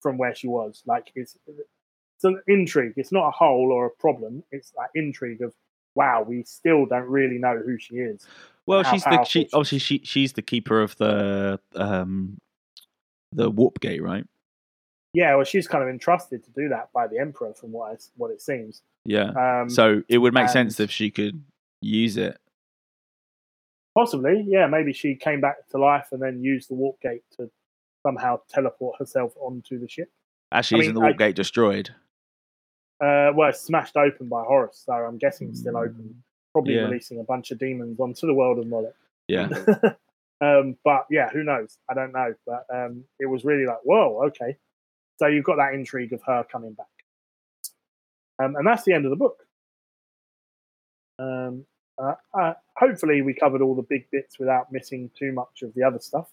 from 0.00 0.18
where 0.18 0.34
she 0.34 0.48
was? 0.48 0.82
Like, 0.86 1.12
it's 1.14 1.36
it's 1.46 2.24
an 2.24 2.40
intrigue. 2.46 2.94
It's 2.96 3.12
not 3.12 3.28
a 3.28 3.30
hole 3.30 3.72
or 3.72 3.86
a 3.86 3.90
problem. 3.90 4.42
It's 4.50 4.70
that 4.70 4.90
intrigue 4.94 5.42
of 5.42 5.52
wow, 5.94 6.24
we 6.26 6.42
still 6.44 6.86
don't 6.86 7.08
really 7.08 7.38
know 7.38 7.60
who 7.64 7.78
she 7.78 7.96
is. 7.96 8.26
Well, 8.66 8.82
she's 8.84 9.04
the 9.04 9.24
she 9.24 9.44
she 9.44 9.48
obviously 9.52 9.78
she 9.78 10.00
she's 10.04 10.32
the 10.32 10.42
keeper 10.42 10.80
of 10.80 10.96
the 10.96 11.58
um 11.74 12.38
the 13.32 13.50
warp 13.50 13.80
gate, 13.80 14.02
right? 14.02 14.24
Yeah, 15.14 15.34
well, 15.36 15.44
she's 15.44 15.68
kind 15.68 15.84
of 15.84 15.90
entrusted 15.90 16.42
to 16.44 16.50
do 16.52 16.68
that 16.70 16.90
by 16.94 17.06
the 17.06 17.18
emperor, 17.18 17.52
from 17.54 17.72
what 17.72 17.92
I, 17.92 17.96
what 18.16 18.30
it 18.30 18.40
seems. 18.40 18.82
Yeah. 19.04 19.30
Um, 19.62 19.68
so 19.68 20.02
it 20.08 20.18
would 20.18 20.32
make 20.32 20.48
sense 20.48 20.80
if 20.80 20.90
she 20.90 21.10
could 21.10 21.42
use 21.82 22.16
it. 22.16 22.38
possibly, 23.94 24.44
yeah, 24.48 24.66
maybe 24.66 24.92
she 24.92 25.14
came 25.14 25.40
back 25.40 25.68
to 25.70 25.78
life 25.78 26.06
and 26.12 26.22
then 26.22 26.42
used 26.42 26.70
the 26.70 26.74
warp 26.74 27.00
gate 27.00 27.22
to 27.36 27.50
somehow 28.06 28.40
teleport 28.48 28.98
herself 28.98 29.34
onto 29.38 29.78
the 29.78 29.88
ship. 29.88 30.10
Actually, 30.50 30.78
I 30.78 30.80
isn't 30.82 30.94
mean, 30.94 30.94
the 30.94 31.00
warp 31.00 31.14
I- 31.14 31.18
gate 31.26 31.36
destroyed? 31.36 31.90
Uh, 33.00 33.32
well, 33.34 33.48
it's 33.48 33.60
smashed 33.60 33.96
open 33.96 34.28
by 34.28 34.42
Horus, 34.44 34.80
so 34.86 34.92
I'm 34.92 35.18
guessing 35.18 35.48
it's 35.48 35.58
still 35.60 35.76
open. 35.76 36.22
Probably 36.52 36.74
Yeah. 36.76 36.82
releasing 36.82 37.18
a 37.18 37.24
bunch 37.24 37.50
of 37.50 37.58
demons 37.58 37.98
onto 37.98 38.26
the 38.28 38.34
world 38.34 38.58
of 38.60 38.66
Molech. 38.68 38.94
Yeah. 39.26 39.48
um, 40.40 40.76
but 40.84 41.06
yeah, 41.10 41.28
who 41.30 41.42
knows? 41.42 41.78
I 41.90 41.94
don't 41.94 42.12
know. 42.12 42.32
But 42.46 42.64
um, 42.72 43.02
it 43.18 43.26
was 43.26 43.44
really 43.44 43.66
like, 43.66 43.80
whoa, 43.82 44.22
okay. 44.28 44.56
So 45.18 45.26
you've 45.26 45.44
got 45.44 45.56
that 45.56 45.74
intrigue 45.74 46.12
of 46.12 46.22
her 46.26 46.44
coming 46.50 46.72
back. 46.72 46.86
Um, 48.42 48.56
and 48.56 48.66
that's 48.66 48.84
the 48.84 48.92
end 48.92 49.04
of 49.04 49.10
the 49.10 49.16
book. 49.16 49.46
Um, 51.18 51.64
uh, 51.98 52.14
uh, 52.34 52.54
hopefully, 52.76 53.22
we 53.22 53.34
covered 53.34 53.62
all 53.62 53.74
the 53.74 53.82
big 53.82 54.10
bits 54.10 54.38
without 54.38 54.72
missing 54.72 55.10
too 55.16 55.32
much 55.32 55.62
of 55.62 55.72
the 55.74 55.84
other 55.84 56.00
stuff, 56.00 56.28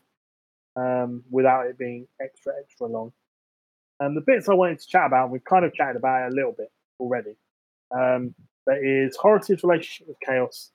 um, 0.75 1.23
without 1.29 1.67
it 1.67 1.77
being 1.77 2.07
extra, 2.21 2.53
extra 2.59 2.87
long. 2.87 3.11
And 3.99 4.15
the 4.15 4.21
bits 4.21 4.47
I 4.47 4.53
wanted 4.53 4.79
to 4.79 4.87
chat 4.87 5.05
about, 5.05 5.29
we've 5.29 5.43
kind 5.43 5.65
of 5.65 5.73
chatted 5.73 5.97
about 5.97 6.23
it 6.23 6.31
a 6.31 6.35
little 6.35 6.53
bit 6.53 6.71
already. 6.99 7.35
Um, 7.91 8.33
that 8.65 8.77
is 8.81 9.17
Horus's 9.17 9.63
relationship 9.63 10.07
with 10.07 10.17
Chaos, 10.25 10.71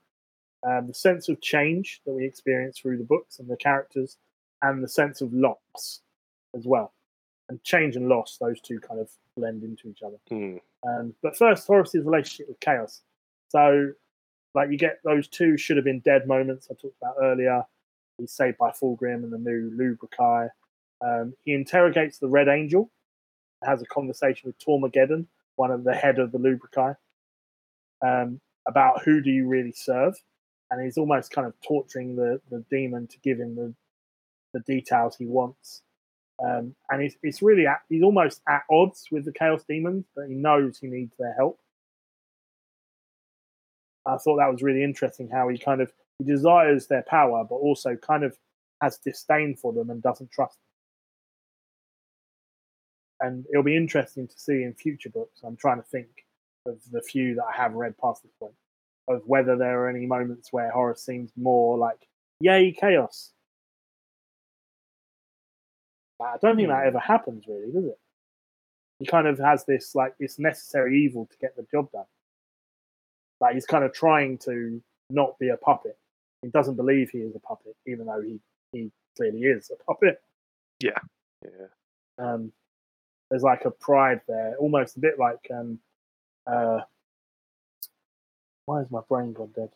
um, 0.66 0.86
the 0.89 0.94
sense 0.94 1.28
of 1.28 1.41
change 1.41 2.02
that 2.05 2.12
we 2.12 2.24
experience 2.24 2.78
through 2.78 2.99
the 2.99 3.05
books 3.05 3.39
and 3.39 3.49
the 3.49 3.57
characters, 3.57 4.18
and 4.62 4.83
the 4.83 4.89
sense 4.89 5.20
of 5.20 5.33
loss 5.33 6.00
as 6.57 6.66
well. 6.66 6.92
And 7.48 7.62
change 7.62 7.94
and 7.97 8.08
loss, 8.08 8.39
those 8.40 8.60
two 8.60 8.81
kind 8.81 9.00
of 9.00 9.10
blend 9.36 9.64
into 9.64 9.89
each 9.89 10.02
other. 10.02 10.16
Hmm. 10.28 10.56
Um, 10.86 11.14
but 11.23 11.36
first, 11.36 11.66
Horus's 11.66 12.05
relationship 12.05 12.48
with 12.48 12.58
Chaos. 12.60 13.02
So, 13.48 13.92
like, 14.55 14.70
you 14.70 14.78
get 14.78 15.00
those 15.05 15.28
two 15.28 15.58
should 15.58 15.76
have 15.76 15.84
been 15.84 16.00
dead 16.00 16.26
moments 16.26 16.68
I 16.70 16.74
talked 16.74 16.97
about 17.02 17.16
earlier. 17.23 17.62
He's 18.18 18.32
saved 18.32 18.58
by 18.58 18.70
Fulgrim 18.70 19.24
and 19.24 19.32
the 19.32 19.39
new 19.39 19.70
Lubrikai. 19.76 20.48
Um, 21.05 21.34
he 21.44 21.52
interrogates 21.52 22.18
the 22.18 22.28
Red 22.28 22.48
Angel, 22.48 22.90
has 23.62 23.82
a 23.82 23.86
conversation 23.86 24.47
with 24.48 24.58
Tormageddon, 24.58 25.26
one 25.56 25.70
of 25.70 25.84
the 25.84 25.94
head 25.94 26.18
of 26.18 26.32
the 26.32 26.39
Lubrikai, 26.39 26.97
um, 28.02 28.40
about 28.66 29.02
who 29.02 29.20
do 29.20 29.31
you 29.31 29.47
really 29.47 29.73
serve. 29.73 30.14
And 30.70 30.82
he's 30.82 30.97
almost 30.97 31.31
kind 31.31 31.47
of 31.47 31.55
torturing 31.60 32.16
the, 32.16 32.40
the 32.50 32.64
demon 32.70 33.06
to 33.08 33.18
give 33.23 33.39
him 33.39 33.55
the, 33.55 33.74
the 34.55 34.60
details 34.60 35.16
he 35.16 35.26
wants. 35.26 35.82
Um, 36.42 36.74
and 36.90 37.02
he's, 37.02 37.16
it's 37.22 37.42
really 37.42 37.66
at, 37.66 37.80
he's 37.88 38.02
almost 38.02 38.40
at 38.48 38.62
odds 38.70 39.06
with 39.10 39.24
the 39.24 39.32
chaos 39.32 39.62
demons, 39.68 40.06
but 40.16 40.26
he 40.28 40.34
knows 40.34 40.78
he 40.78 40.88
needs 40.88 41.14
their 41.18 41.34
help. 41.34 41.60
I 44.06 44.16
thought 44.18 44.36
that 44.36 44.50
was 44.50 44.62
really 44.62 44.84
interesting 44.84 45.28
how 45.30 45.48
he 45.48 45.58
kind 45.58 45.80
of 45.80 45.92
he 46.18 46.24
desires 46.24 46.86
their 46.86 47.04
power, 47.08 47.44
but 47.48 47.56
also 47.56 47.96
kind 47.96 48.24
of 48.24 48.36
has 48.82 48.98
disdain 48.98 49.56
for 49.56 49.72
them 49.72 49.90
and 49.90 50.02
doesn't 50.02 50.30
trust 50.30 50.58
them. 53.20 53.28
And 53.28 53.46
it'll 53.50 53.62
be 53.62 53.76
interesting 53.76 54.28
to 54.28 54.38
see 54.38 54.62
in 54.64 54.74
future 54.74 55.08
books. 55.08 55.40
I'm 55.42 55.56
trying 55.56 55.78
to 55.78 55.88
think 55.88 56.08
of 56.66 56.78
the 56.90 57.00
few 57.00 57.34
that 57.36 57.44
I 57.44 57.56
have 57.56 57.72
read 57.74 57.96
past 57.98 58.22
this 58.22 58.32
point, 58.38 58.54
of 59.08 59.22
whether 59.26 59.56
there 59.56 59.82
are 59.82 59.88
any 59.88 60.06
moments 60.06 60.52
where 60.52 60.70
Horus 60.70 61.04
seems 61.04 61.32
more 61.36 61.78
like, 61.78 62.08
yay, 62.40 62.72
chaos. 62.72 63.32
But 66.18 66.25
I 66.25 66.36
don't 66.39 66.57
think 66.57 66.68
that 66.68 66.83
Hmm. 66.83 66.89
ever 66.89 66.99
happens, 66.99 67.47
really, 67.47 67.73
does 67.73 67.86
it? 67.86 67.99
He 69.01 69.07
kind 69.07 69.26
of 69.26 69.39
has 69.39 69.65
this, 69.65 69.94
like, 69.94 70.15
it's 70.18 70.39
necessary 70.39 71.01
evil 71.01 71.26
to 71.26 71.36
get 71.39 71.57
the 71.57 71.65
job 71.65 71.91
done. 71.91 72.07
Like, 73.41 73.55
he's 73.55 73.67
kind 73.67 73.84
of 73.84 73.93
trying 73.93 74.39
to 74.39 74.83
not 75.10 75.39
be 75.39 75.49
a 75.49 75.57
puppet. 75.57 75.99
He 76.43 76.49
doesn't 76.49 76.76
believe 76.76 77.10
he 77.10 77.18
is 77.18 77.34
a 77.34 77.41
puppet, 77.41 77.76
even 77.86 78.07
though 78.07 78.20
he, 78.20 78.41
he 78.73 78.93
clearly 79.17 79.41
is 79.43 79.70
a 79.70 79.76
puppet. 79.84 80.23
Yeah, 80.81 80.99
yeah. 81.43 81.67
Um, 82.18 82.52
there's 83.31 83.43
like 83.43 83.65
a 83.65 83.70
pride 83.70 84.20
there, 84.28 84.55
almost 84.57 84.97
a 84.97 85.01
bit 85.01 85.18
like 85.18 85.51
um, 85.52 85.81
uh, 86.47 86.83
why 88.67 88.81
is 88.83 88.91
my 88.91 89.01
brain 89.09 89.33
gone 89.33 89.52
dead? 89.55 89.70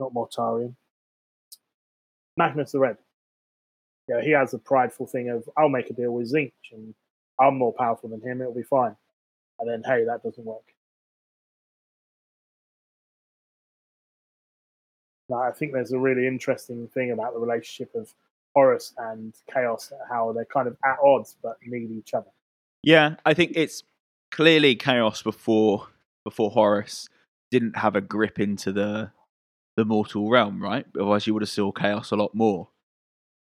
Not 0.00 0.14
Mortarion. 0.14 0.74
Magnus 2.36 2.72
the 2.72 2.78
Red. 2.78 2.98
Yeah, 4.08 4.20
he 4.20 4.30
has 4.32 4.52
a 4.52 4.58
prideful 4.58 5.06
thing 5.06 5.30
of 5.30 5.48
I'll 5.56 5.68
make 5.68 5.90
a 5.90 5.94
deal 5.94 6.12
with 6.12 6.32
Tzeentch 6.32 6.52
and 6.72 6.94
I'm 7.40 7.56
more 7.56 7.72
powerful 7.72 8.10
than 8.10 8.20
him. 8.20 8.40
It'll 8.40 8.54
be 8.54 8.62
fine. 8.62 8.96
and 9.58 9.68
then 9.68 9.82
hey, 9.84 10.04
that 10.04 10.22
doesn't 10.22 10.44
work. 10.44 10.62
Now, 15.28 15.42
I 15.42 15.52
think 15.52 15.72
there's 15.72 15.92
a 15.92 15.98
really 15.98 16.26
interesting 16.26 16.86
thing 16.88 17.10
about 17.12 17.32
the 17.32 17.40
relationship 17.40 17.94
of 17.94 18.12
Horus 18.54 18.92
and 18.98 19.34
Chaos, 19.52 19.90
how 20.08 20.32
they're 20.32 20.44
kind 20.44 20.68
of 20.68 20.76
at 20.84 20.98
odds 21.02 21.36
but 21.42 21.56
need 21.64 21.90
each 21.90 22.12
other. 22.14 22.30
Yeah, 22.82 23.16
I 23.24 23.32
think 23.32 23.52
it's 23.54 23.82
clearly 24.30 24.76
chaos 24.76 25.22
before 25.22 25.86
before 26.24 26.50
Horus 26.50 27.08
didn't 27.50 27.76
have 27.78 27.96
a 27.96 28.00
grip 28.00 28.38
into 28.38 28.70
the 28.72 29.10
the 29.76 29.84
mortal 29.84 30.28
realm, 30.28 30.62
right? 30.62 30.86
Otherwise, 30.94 31.26
you 31.26 31.32
would 31.32 31.42
have 31.42 31.48
saw 31.48 31.72
chaos 31.72 32.10
a 32.10 32.16
lot 32.16 32.34
more 32.34 32.68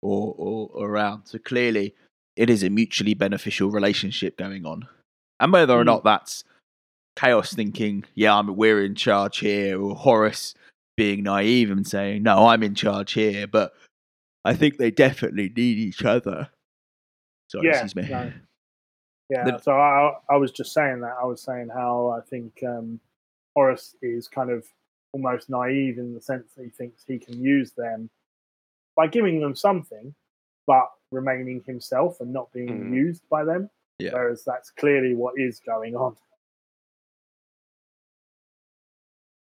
or, 0.03 0.35
or, 0.37 0.71
or 0.73 0.89
around. 0.91 1.27
So 1.27 1.39
clearly, 1.39 1.95
it 2.37 2.49
is 2.51 2.63
a 2.63 2.71
mutually 2.71 3.15
beneficial 3.15 3.71
relationship 3.71 4.37
going 4.37 4.65
on, 4.67 4.87
and 5.39 5.53
whether 5.53 5.75
or 5.75 5.83
Mm. 5.83 5.87
not 5.87 6.05
that's 6.05 6.45
chaos 7.17 7.53
thinking, 7.55 8.05
"Yeah, 8.15 8.37
I'm, 8.37 8.57
we're 8.57 8.85
in 8.85 8.95
charge 8.95 9.39
here," 9.39 9.81
or 9.81 9.95
Horus 9.95 10.55
being 10.97 11.23
naive 11.25 11.71
and 11.71 11.87
saying, 11.87 12.23
"No, 12.23 12.47
I'm 12.47 12.63
in 12.63 12.75
charge 12.75 13.13
here," 13.13 13.47
but 13.47 13.73
I 14.45 14.55
think 14.55 14.79
they 14.79 14.91
definitely 14.91 15.49
need 15.49 15.79
each 15.79 16.05
other. 16.05 16.49
Sorry, 17.49 17.67
Yeah, 17.67 17.83
excuse 17.85 17.97
me. 17.97 18.09
no. 18.09 18.33
Yeah, 19.31 19.45
The- 19.45 19.59
so 19.59 19.73
I, 19.73 20.15
I 20.29 20.37
was 20.39 20.51
just 20.51 20.73
saying 20.73 21.03
that. 21.03 21.15
I 21.23 21.25
was 21.25 21.41
saying 21.41 21.69
how 21.73 22.09
I 22.09 22.21
think 22.29 22.65
um, 22.67 22.99
Horus 23.55 23.95
is 24.03 24.27
kind 24.27 24.51
of 24.51 24.67
almost 25.13 25.49
naive 25.49 25.99
in 25.99 26.15
the 26.15 26.21
sense 26.21 26.51
that 26.57 26.65
he 26.65 26.71
thinks 26.71 27.05
he 27.07 27.17
can 27.21 27.41
use 27.41 27.71
them 27.71 28.11
by 28.97 29.07
giving 29.07 29.41
them 29.41 29.55
something, 29.55 30.15
but 30.67 30.91
remaining 31.11 31.63
himself 31.67 32.21
and 32.21 32.33
not 32.33 32.53
being 32.53 32.69
Mm. 32.91 32.95
used 32.95 33.29
by 33.29 33.45
them. 33.45 33.71
Yeah. 33.99 34.13
Whereas 34.15 34.45
that's 34.45 34.71
clearly 34.71 35.15
what 35.15 35.35
is 35.39 35.61
going 35.61 35.95
on. 35.95 36.17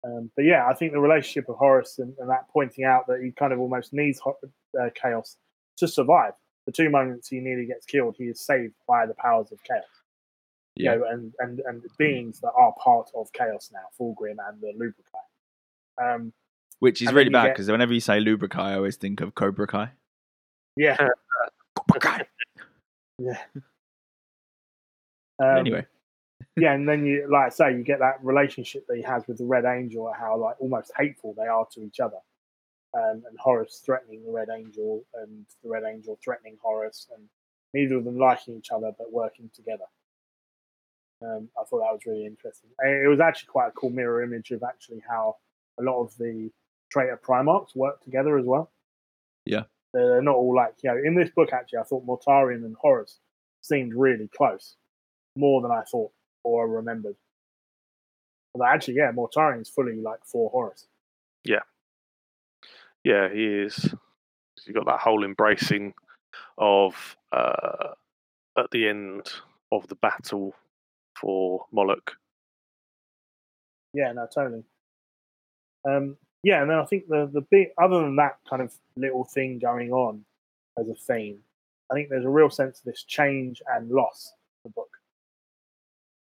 Um, 0.03 0.31
but 0.35 0.45
yeah, 0.45 0.67
I 0.67 0.75
think 0.75 0.93
the 0.93 1.01
relationship 1.01 1.49
of 1.49 1.57
Horus 1.57 1.99
and, 1.99 2.15
and 2.19 2.31
that 2.31 2.49
pointing 2.49 2.85
out 2.85 3.07
that 3.09 3.21
he 3.23 3.33
kind 3.33 3.53
of 3.53 3.61
almost 3.61 3.93
needs 3.93 4.19
Ho- 4.21 4.39
uh, 4.81 4.89
chaos 4.95 5.37
to 5.77 5.87
survive. 5.87 6.33
The 6.67 6.73
two 6.73 6.89
moments 6.89 7.29
he 7.29 7.41
nearly 7.41 7.67
gets 7.67 7.85
killed, 7.85 8.17
he 8.17 8.25
is 8.25 8.41
saved 8.41 8.75
by 8.89 9.07
the 9.07 9.15
powers 9.15 9.53
of 9.53 9.63
chaos. 9.63 9.85
Yeah. 10.77 10.95
You 10.95 10.99
know, 11.01 11.07
and, 11.11 11.35
and, 11.41 11.61
and 11.61 11.83
beings 11.99 12.41
that 12.41 12.53
are 12.57 12.73
part 12.83 13.11
of 13.15 13.31
chaos 13.33 13.71
now, 13.73 13.81
Fulgrim 13.99 14.37
and 14.49 14.61
the 14.61 14.73
Lubrikai. 14.79 16.15
Um, 16.15 16.33
Which 16.81 17.01
is 17.03 17.09
And 17.09 17.17
really 17.17 17.27
you 17.29 17.33
bad 17.33 17.45
get- 17.47 17.55
because 17.55 17.71
whenever 17.71 17.93
you 17.95 18.01
say 18.01 18.19
Lubrikai, 18.19 18.59
I 18.59 18.75
always 18.75 18.97
think 18.97 19.21
of 19.21 19.35
Cobra 19.35 19.67
Kai. 19.67 19.91
yeah. 20.77 20.97
Cobra 21.77 22.01
Kai. 22.01 22.27
yeah. 23.19 23.39
Um, 25.39 25.57
anyway, 25.59 25.87
yeah, 26.57 26.75
and 26.75 26.87
then 26.89 27.07
you, 27.07 27.27
like 27.31 27.47
I 27.47 27.49
say, 27.51 27.73
you 27.73 27.83
get 27.83 28.01
that 28.01 28.23
relationship 28.23 28.87
that 28.89 28.97
he 28.97 29.03
has 29.03 29.27
with 29.27 29.39
the 29.39 29.45
Red 29.47 29.65
Angel, 29.65 30.13
how 30.19 30.37
like 30.37 30.57
almost 30.61 30.93
hateful 30.99 31.35
they 31.37 31.47
are 31.47 31.67
to 31.73 31.83
each 31.83 32.01
other, 32.01 32.19
um, 32.95 33.23
and 33.29 33.39
Horus 33.39 33.83
threatening 33.85 34.23
the 34.25 34.33
Red 34.33 34.49
Angel, 34.55 35.03
and 35.15 35.47
the 35.63 35.71
Red 35.71 35.85
Angel 35.85 36.19
threatening 36.23 36.59
Horus, 36.63 37.07
and 37.17 37.27
neither 37.73 37.97
of 37.97 38.05
them 38.05 38.19
liking 38.19 38.57
each 38.57 38.71
other 38.71 38.93
but 38.99 39.11
working 39.13 39.51
together. 39.55 39.85
Um, 41.23 41.49
I 41.59 41.65
thought 41.65 41.81
that 41.81 41.93
was 41.93 42.05
really 42.07 42.27
interesting. 42.27 42.71
It 42.83 43.09
was 43.09 43.21
actually 43.21 43.49
quite 43.49 43.69
a 43.69 43.73
cool 43.73 43.91
mirror 43.91 44.23
image 44.23 44.51
of 44.51 44.63
actually 44.63 45.03
how 45.09 45.37
a 45.79 45.83
lot 45.83 46.03
of 46.03 46.15
the 46.19 46.51
traitor 46.91 47.21
Primarchs 47.23 47.75
work 47.75 48.03
together 48.05 48.39
as 48.39 48.45
well. 48.45 48.71
Yeah. 49.47 49.65
they're 49.95 50.23
not 50.23 50.37
all 50.37 50.55
like 50.55 50.75
you 50.83 50.91
know. 50.91 50.99
In 51.03 51.15
this 51.15 51.31
book, 51.31 51.53
actually, 51.53 51.79
I 51.79 51.85
thought 51.85 52.07
Mortarion 52.07 52.65
and 52.65 52.77
Horus 52.81 53.19
seemed 53.63 53.95
really 53.95 54.29
close, 54.29 54.77
more 55.37 55.63
than 55.63 55.71
I 55.71 55.83
thought 55.83 56.13
or 56.45 56.69
remembered. 56.69 57.17
But 58.55 58.67
actually, 58.69 58.95
yeah, 58.95 59.13
Mortarion's 59.13 59.69
fully 59.69 59.97
like 59.97 60.21
for 60.25 60.51
Horus. 60.51 60.87
Yeah, 61.45 61.61
Yeah, 63.05 63.29
he 63.33 63.45
is. 63.45 63.95
You 64.67 64.75
got 64.75 64.87
that 64.87 65.01
whole 65.01 65.25
embracing 65.25 65.95
of 66.59 67.17
uh, 67.33 67.95
at 68.59 68.71
the 68.73 68.89
end 68.89 69.31
of 69.73 69.87
the 69.89 69.95
battle 69.95 70.55
for 71.19 71.65
Molech. 71.73 72.11
Yeah, 73.95 74.13
no, 74.13 74.27
totally. 74.33 74.65
Um, 75.89 76.17
yeah, 76.43 76.63
and 76.63 76.71
then 76.71 76.79
I 76.79 76.85
think 76.85 77.09
the 77.09 77.29
the 77.33 77.43
big 77.51 77.69
other 77.79 78.01
than 78.01 78.17
that 78.17 78.39
kind 78.49 78.63
of 78.63 78.73
little 78.97 79.25
thing 79.25 79.59
going 79.59 79.93
on 79.93 80.25
as 80.79 80.89
a 80.89 80.95
theme, 80.95 81.41
I 81.91 81.95
think 81.95 82.09
there's 82.09 82.25
a 82.25 82.31
real 82.31 82.51
sense 82.51 82.79
of 82.79 82.85
this 82.85 83.03
change 83.05 83.63
and 83.69 83.91
loss 83.91 84.33
in 84.65 84.71
the 84.71 84.73
book. 84.73 84.91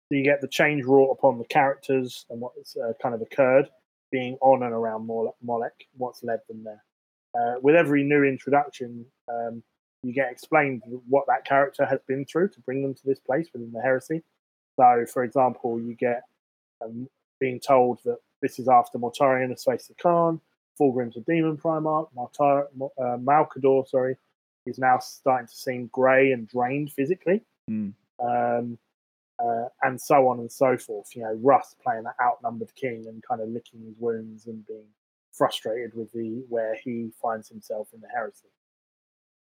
So 0.09 0.17
you 0.17 0.25
get 0.25 0.41
the 0.41 0.49
change 0.49 0.85
wrought 0.85 1.13
upon 1.19 1.39
the 1.39 1.45
characters 1.45 2.25
and 2.31 2.41
what's 2.41 2.77
uh, 2.77 2.93
kind 3.03 3.15
of 3.15 3.21
occurred, 3.21 3.69
being 4.11 4.39
on 4.41 4.63
and 4.63 4.73
around 4.73 5.07
Mol- 5.07 5.37
Molech, 5.43 5.85
what's 5.99 6.23
led 6.23 6.41
them 6.49 6.65
there. 6.65 6.83
Uh, 7.39 7.61
with 7.61 7.75
every 7.75 8.03
new 8.03 8.25
introduction, 8.25 9.05
um, 9.31 9.63
you 10.03 10.15
get 10.15 10.33
explained 10.33 10.83
what 11.09 11.27
that 11.27 11.45
character 11.45 11.85
has 11.85 12.01
been 12.09 12.25
through 12.25 12.49
to 12.49 12.61
bring 12.61 12.81
them 12.83 12.95
to 12.95 13.05
this 13.05 13.19
place 13.19 13.49
within 13.53 13.71
the 13.73 13.83
heresy. 13.83 14.23
So, 14.77 15.05
for 15.13 15.25
example, 15.25 15.79
you 15.79 15.95
get 15.95 16.23
um, 16.83 17.09
being 17.39 17.61
told 17.61 17.99
that 18.05 18.19
this 18.43 18.59
is 18.59 18.69
after 18.69 18.99
Mortarion 18.99 19.51
has 19.51 19.65
faced 19.65 19.89
the 19.89 19.95
Khan, 19.95 20.41
Fulgrim's 20.79 21.17
a 21.17 21.21
demon 21.21 21.57
primarch, 21.57 22.09
Martar- 22.15 22.69
Mo- 22.77 22.93
uh, 22.99 23.17
Malkador, 23.19 23.87
sorry, 23.89 24.17
is 24.67 24.79
now 24.79 24.99
starting 24.99 25.47
to 25.49 25.55
seem 25.57 25.87
grey 25.89 26.33
and 26.33 26.47
drained 26.49 26.93
physically, 26.93 27.43
Mm. 27.71 27.93
um, 28.21 28.79
uh, 29.39 29.69
and 29.83 30.01
so 30.01 30.29
on 30.29 30.39
and 30.41 30.51
so 30.51 30.77
forth. 30.77 31.15
You 31.17 31.23
know, 31.23 31.33
Russ 31.35 31.75
playing 31.83 32.05
that 32.05 32.15
outnumbered 32.21 32.75
king 32.75 33.07
and 33.07 33.23
kind 33.23 33.41
of 33.41 33.49
licking 33.49 33.81
his 33.83 33.95
wounds 33.99 34.47
and 34.47 34.67
being 34.67 34.87
frustrated 35.33 35.95
with 35.95 36.11
the 36.13 36.45
where 36.49 36.75
he 36.77 37.11
finds 37.21 37.49
himself 37.49 37.93
in 37.95 38.01
the 38.01 38.09
heresy, 38.09 38.49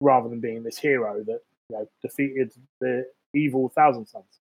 rather 0.01 0.29
than 0.29 0.41
being 0.41 0.63
this 0.63 0.79
hero 0.79 1.23
that 1.25 1.41
you 1.69 1.77
know 1.77 1.89
defeated 2.03 2.53
the 2.81 3.07
evil 3.35 3.69
Thousand 3.71 4.07
Sons. 4.07 4.41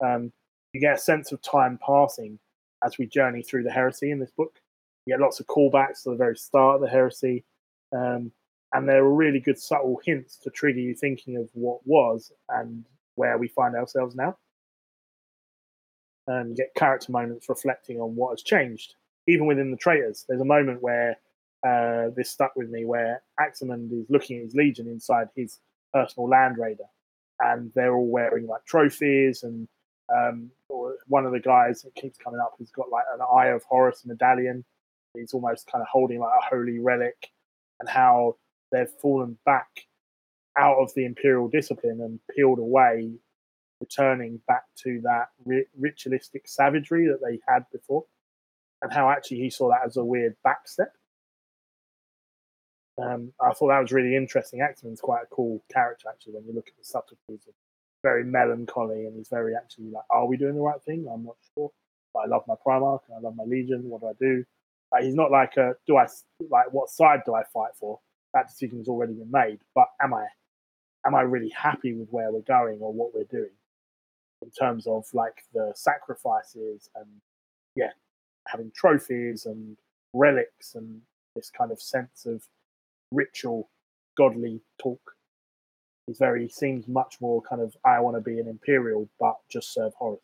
Um, 0.00 0.32
you 0.72 0.80
get 0.80 0.96
a 0.96 0.98
sense 0.98 1.32
of 1.32 1.40
time 1.42 1.78
passing 1.84 2.38
as 2.84 2.98
we 2.98 3.06
journey 3.06 3.42
through 3.42 3.62
the 3.62 3.70
heresy 3.70 4.10
in 4.10 4.18
this 4.18 4.30
book. 4.30 4.60
You 5.06 5.14
get 5.14 5.20
lots 5.20 5.40
of 5.40 5.46
callbacks 5.46 6.02
to 6.02 6.10
the 6.10 6.16
very 6.16 6.36
start 6.36 6.76
of 6.76 6.80
the 6.80 6.88
heresy, 6.88 7.44
um, 7.92 8.32
and 8.72 8.88
there 8.88 9.04
are 9.04 9.14
really 9.14 9.40
good 9.40 9.58
subtle 9.58 10.00
hints 10.04 10.36
to 10.38 10.50
trigger 10.50 10.80
you 10.80 10.94
thinking 10.94 11.36
of 11.36 11.48
what 11.54 11.86
was 11.86 12.32
and 12.48 12.84
where 13.14 13.38
we 13.38 13.48
find 13.48 13.74
ourselves 13.76 14.14
now. 14.14 14.36
And 16.26 16.56
get 16.56 16.74
character 16.74 17.12
moments 17.12 17.48
reflecting 17.48 18.00
on 18.00 18.16
what 18.16 18.32
has 18.32 18.42
changed, 18.42 18.94
even 19.28 19.46
within 19.46 19.70
the 19.70 19.76
traitors. 19.76 20.24
There's 20.28 20.40
a 20.40 20.44
moment 20.44 20.82
where 20.82 21.16
uh, 21.66 22.10
this 22.16 22.30
stuck 22.30 22.54
with 22.56 22.68
me, 22.68 22.84
where 22.84 23.22
Aximand 23.40 23.92
is 23.92 24.10
looking 24.10 24.38
at 24.38 24.44
his 24.44 24.54
legion 24.54 24.88
inside 24.88 25.28
his 25.36 25.60
personal 25.94 26.28
land 26.28 26.58
raider, 26.58 26.84
and 27.40 27.70
they're 27.74 27.94
all 27.94 28.08
wearing 28.08 28.46
like 28.46 28.64
trophies 28.66 29.44
and 29.44 29.68
um, 30.14 30.50
or 30.68 30.96
one 31.06 31.26
of 31.26 31.32
the 31.32 31.40
guys 31.40 31.82
that 31.82 31.94
keeps 31.94 32.18
coming 32.18 32.40
up 32.40 32.54
who's 32.58 32.70
got 32.70 32.90
like 32.90 33.04
an 33.14 33.20
Eye 33.34 33.48
of 33.48 33.62
Horus 33.64 34.04
medallion. 34.04 34.64
He's 35.14 35.32
almost 35.32 35.70
kind 35.70 35.82
of 35.82 35.88
holding 35.90 36.20
like 36.20 36.32
a 36.38 36.54
holy 36.54 36.78
relic, 36.78 37.30
and 37.80 37.88
how 37.88 38.36
they've 38.70 38.90
fallen 39.00 39.38
back 39.44 39.68
out 40.58 40.78
of 40.78 40.92
the 40.94 41.04
imperial 41.04 41.48
discipline 41.48 42.00
and 42.00 42.20
peeled 42.34 42.58
away, 42.58 43.12
returning 43.80 44.40
back 44.46 44.64
to 44.84 45.00
that 45.02 45.28
ri- 45.44 45.66
ritualistic 45.78 46.48
savagery 46.48 47.06
that 47.06 47.20
they 47.26 47.38
had 47.48 47.64
before, 47.72 48.04
and 48.82 48.92
how 48.92 49.10
actually 49.10 49.38
he 49.38 49.50
saw 49.50 49.68
that 49.68 49.86
as 49.86 49.96
a 49.96 50.04
weird 50.04 50.36
backstep. 50.46 50.90
Um, 53.02 53.32
I 53.40 53.52
thought 53.52 53.68
that 53.68 53.80
was 53.80 53.92
really 53.92 54.16
interesting. 54.16 54.62
Axman's 54.62 55.02
quite 55.02 55.24
a 55.24 55.34
cool 55.34 55.62
character 55.72 56.08
actually 56.08 56.34
when 56.34 56.46
you 56.46 56.54
look 56.54 56.68
at 56.68 56.76
the 56.78 56.84
subtleties 56.84 57.46
of 57.46 57.54
very 58.06 58.22
melancholy 58.22 59.04
and 59.06 59.16
he's 59.16 59.28
very 59.28 59.56
actually 59.56 59.90
like, 59.90 60.04
are 60.10 60.28
we 60.28 60.36
doing 60.36 60.54
the 60.54 60.60
right 60.60 60.80
thing? 60.82 61.08
I'm 61.12 61.24
not 61.24 61.34
sure. 61.54 61.72
But 62.14 62.20
I 62.20 62.26
love 62.26 62.44
my 62.46 62.54
Primarch 62.64 63.00
and 63.08 63.16
I 63.16 63.20
love 63.20 63.34
my 63.34 63.42
Legion. 63.42 63.82
What 63.88 64.00
do 64.00 64.06
I 64.06 64.12
do? 64.20 64.44
Like, 64.92 65.02
he's 65.02 65.16
not 65.16 65.32
like 65.32 65.56
a 65.56 65.74
do 65.88 65.96
I 65.96 66.06
like 66.48 66.72
what 66.72 66.88
side 66.88 67.22
do 67.26 67.34
I 67.34 67.42
fight 67.52 67.72
for? 67.74 67.98
That 68.32 68.46
decision 68.48 68.78
has 68.78 68.86
already 68.86 69.14
been 69.14 69.30
made. 69.30 69.58
But 69.74 69.88
am 70.00 70.14
I 70.14 70.26
am 71.04 71.16
I 71.16 71.22
really 71.22 71.50
happy 71.50 71.94
with 71.94 72.08
where 72.10 72.30
we're 72.30 72.42
going 72.42 72.78
or 72.80 72.92
what 72.92 73.12
we're 73.12 73.24
doing 73.24 73.56
in 74.42 74.50
terms 74.50 74.86
of 74.86 75.04
like 75.12 75.42
the 75.52 75.72
sacrifices 75.74 76.88
and 76.94 77.08
yeah, 77.74 77.90
having 78.46 78.70
trophies 78.72 79.46
and 79.46 79.76
relics 80.12 80.76
and 80.76 81.00
this 81.34 81.50
kind 81.50 81.72
of 81.72 81.80
sense 81.82 82.24
of 82.24 82.44
ritual, 83.10 83.68
godly 84.16 84.60
talk 84.80 85.15
he's 86.06 86.18
very 86.18 86.42
he 86.42 86.48
seems 86.48 86.86
much 86.88 87.20
more 87.20 87.42
kind 87.42 87.60
of 87.62 87.76
I 87.84 88.00
want 88.00 88.16
to 88.16 88.20
be 88.20 88.38
an 88.40 88.48
imperial 88.48 89.08
but 89.18 89.36
just 89.48 89.72
serve 89.72 89.92
Horus. 89.94 90.20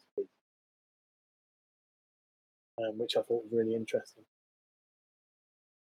Um, 2.78 2.98
which 2.98 3.16
I 3.16 3.22
thought 3.22 3.44
was 3.44 3.52
really 3.52 3.74
interesting. 3.74 4.24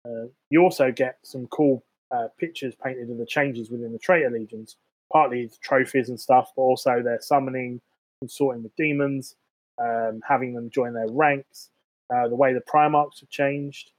Uh, 0.06 0.28
you 0.50 0.62
also 0.62 0.92
get 0.92 1.18
some 1.24 1.48
cool 1.48 1.84
uh, 2.12 2.28
pictures 2.38 2.76
painted 2.84 3.10
of 3.10 3.18
the 3.18 3.26
changes 3.26 3.70
within 3.70 3.94
the 3.94 4.00
traitor 4.00 4.30
legions, 4.30 4.78
partly 5.12 5.46
the 5.46 5.56
trophies 5.62 6.10
and 6.10 6.20
stuff, 6.20 6.52
but 6.56 6.64
also 6.64 7.02
their 7.02 7.22
summoning 7.22 7.80
and 8.22 8.30
sorting 8.30 8.64
with 8.64 8.76
demons. 8.76 9.36
um, 9.80 10.22
having 10.28 10.54
them 10.54 10.70
join 10.70 10.94
their 10.94 11.08
ranks, 11.10 11.72
uh, 12.14 12.28
the 12.28 12.36
way 12.36 12.54
the 12.54 12.62
Primarchs 12.62 13.22
have 13.22 13.30
changed 13.30 13.92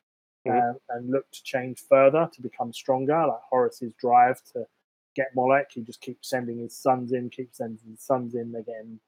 Mhm. 0.46 0.74
uh, 0.74 0.78
and 0.90 1.10
look 1.10 1.28
to 1.32 1.42
change 1.42 1.80
further 1.80 2.30
to 2.32 2.40
become 2.42 2.72
stronger, 2.72 3.26
like 3.26 3.40
Horus's 3.50 3.92
drive 3.94 4.40
to 4.52 4.68
get 5.14 5.34
Molech. 5.34 5.70
He 5.72 5.82
just 5.82 6.00
keeps 6.00 6.28
sending 6.28 6.58
his 6.58 6.76
sons 6.76 7.12
in, 7.12 7.30
keeps 7.30 7.58
sending 7.58 7.90
his 7.90 8.00
sons 8.00 8.34
in. 8.34 8.52
They're 8.52 8.62
getting 8.62 8.98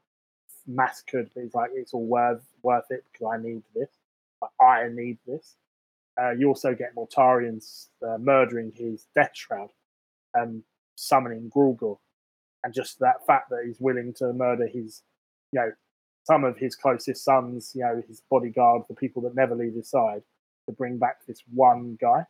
massacred, 0.66 1.30
but 1.34 1.42
he's 1.42 1.54
like, 1.54 1.70
it's 1.74 1.94
all 1.94 2.06
worth 2.06 2.44
worth 2.62 2.90
it 2.90 3.04
because 3.12 3.34
I 3.34 3.42
need 3.42 3.62
this. 3.74 3.90
Like, 4.40 4.50
I 4.60 4.88
need 4.88 5.18
this. 5.26 5.56
Uh, 6.20 6.30
you 6.32 6.48
also 6.48 6.74
get 6.74 6.94
Mortarion's 6.94 7.88
uh, 8.06 8.18
murdering 8.18 8.72
his 8.74 9.06
death 9.14 9.32
shroud 9.34 9.70
and 10.34 10.62
summoning 10.94 11.50
Grulgor, 11.54 11.98
and 12.64 12.72
just 12.72 12.98
that 13.00 13.26
fact 13.26 13.50
that 13.50 13.64
he's 13.66 13.80
willing 13.80 14.14
to 14.14 14.32
murder 14.32 14.66
his, 14.66 15.02
you 15.52 15.60
know, 15.60 15.72
some 16.24 16.44
of 16.44 16.58
his 16.58 16.74
closest 16.74 17.22
sons, 17.24 17.72
you 17.74 17.82
know, 17.82 18.02
his 18.08 18.22
bodyguard, 18.30 18.82
the 18.88 18.94
people 18.94 19.22
that 19.22 19.34
never 19.34 19.54
leave 19.54 19.74
his 19.74 19.88
side, 19.88 20.22
to 20.66 20.72
bring 20.72 20.98
back 20.98 21.24
this 21.26 21.42
one 21.52 21.96
guy. 22.00 22.26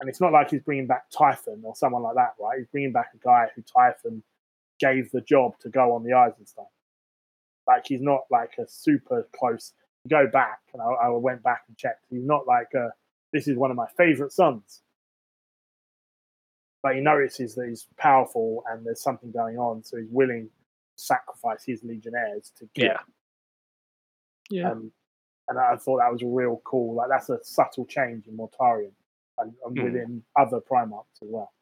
And 0.00 0.08
it's 0.08 0.20
not 0.20 0.32
like 0.32 0.50
he's 0.50 0.62
bringing 0.62 0.86
back 0.86 1.10
Typhon 1.10 1.60
or 1.62 1.76
someone 1.76 2.02
like 2.02 2.14
that, 2.14 2.34
right? 2.40 2.58
He's 2.58 2.66
bringing 2.68 2.92
back 2.92 3.10
a 3.14 3.18
guy 3.18 3.48
who 3.54 3.62
Typhon 3.62 4.22
gave 4.78 5.10
the 5.10 5.20
job 5.20 5.52
to 5.60 5.68
go 5.68 5.92
on 5.92 6.02
the 6.02 6.14
Eisenstein. 6.14 6.64
Like 7.66 7.86
he's 7.86 8.00
not 8.00 8.22
like 8.30 8.54
a 8.58 8.66
super 8.66 9.28
close. 9.38 9.72
Go 10.08 10.26
back, 10.26 10.60
and 10.72 10.80
I, 10.80 10.86
I 10.86 11.08
went 11.10 11.42
back 11.42 11.64
and 11.68 11.76
checked. 11.76 12.06
He's 12.08 12.24
not 12.24 12.46
like 12.46 12.68
a. 12.74 12.88
This 13.32 13.46
is 13.46 13.56
one 13.56 13.70
of 13.70 13.76
my 13.76 13.86
favorite 13.96 14.32
sons. 14.32 14.80
But 16.82 16.94
he 16.94 17.02
notices 17.02 17.54
that 17.56 17.68
he's 17.68 17.86
powerful 17.98 18.64
and 18.70 18.84
there's 18.86 19.02
something 19.02 19.30
going 19.30 19.58
on, 19.58 19.84
so 19.84 19.98
he's 19.98 20.08
willing 20.10 20.48
to 20.48 21.02
sacrifice 21.04 21.62
his 21.66 21.84
legionnaires 21.84 22.52
to 22.58 22.66
get 22.74 22.84
Yeah. 22.86 22.98
Yeah. 24.50 24.70
um, 24.70 24.90
and 25.48 25.58
I 25.58 25.76
thought 25.76 25.98
that 25.98 26.10
was 26.10 26.22
real 26.24 26.62
cool. 26.64 26.94
Like 26.94 27.10
that's 27.10 27.28
a 27.28 27.38
subtle 27.42 27.84
change 27.84 28.26
in 28.26 28.36
Mortarion 28.38 28.92
and, 29.40 29.54
and 29.64 29.78
Hmm. 29.78 29.84
within 29.84 30.24
other 30.38 30.60
Primarchs 30.60 31.22
as 31.22 31.28
well, 31.28 31.52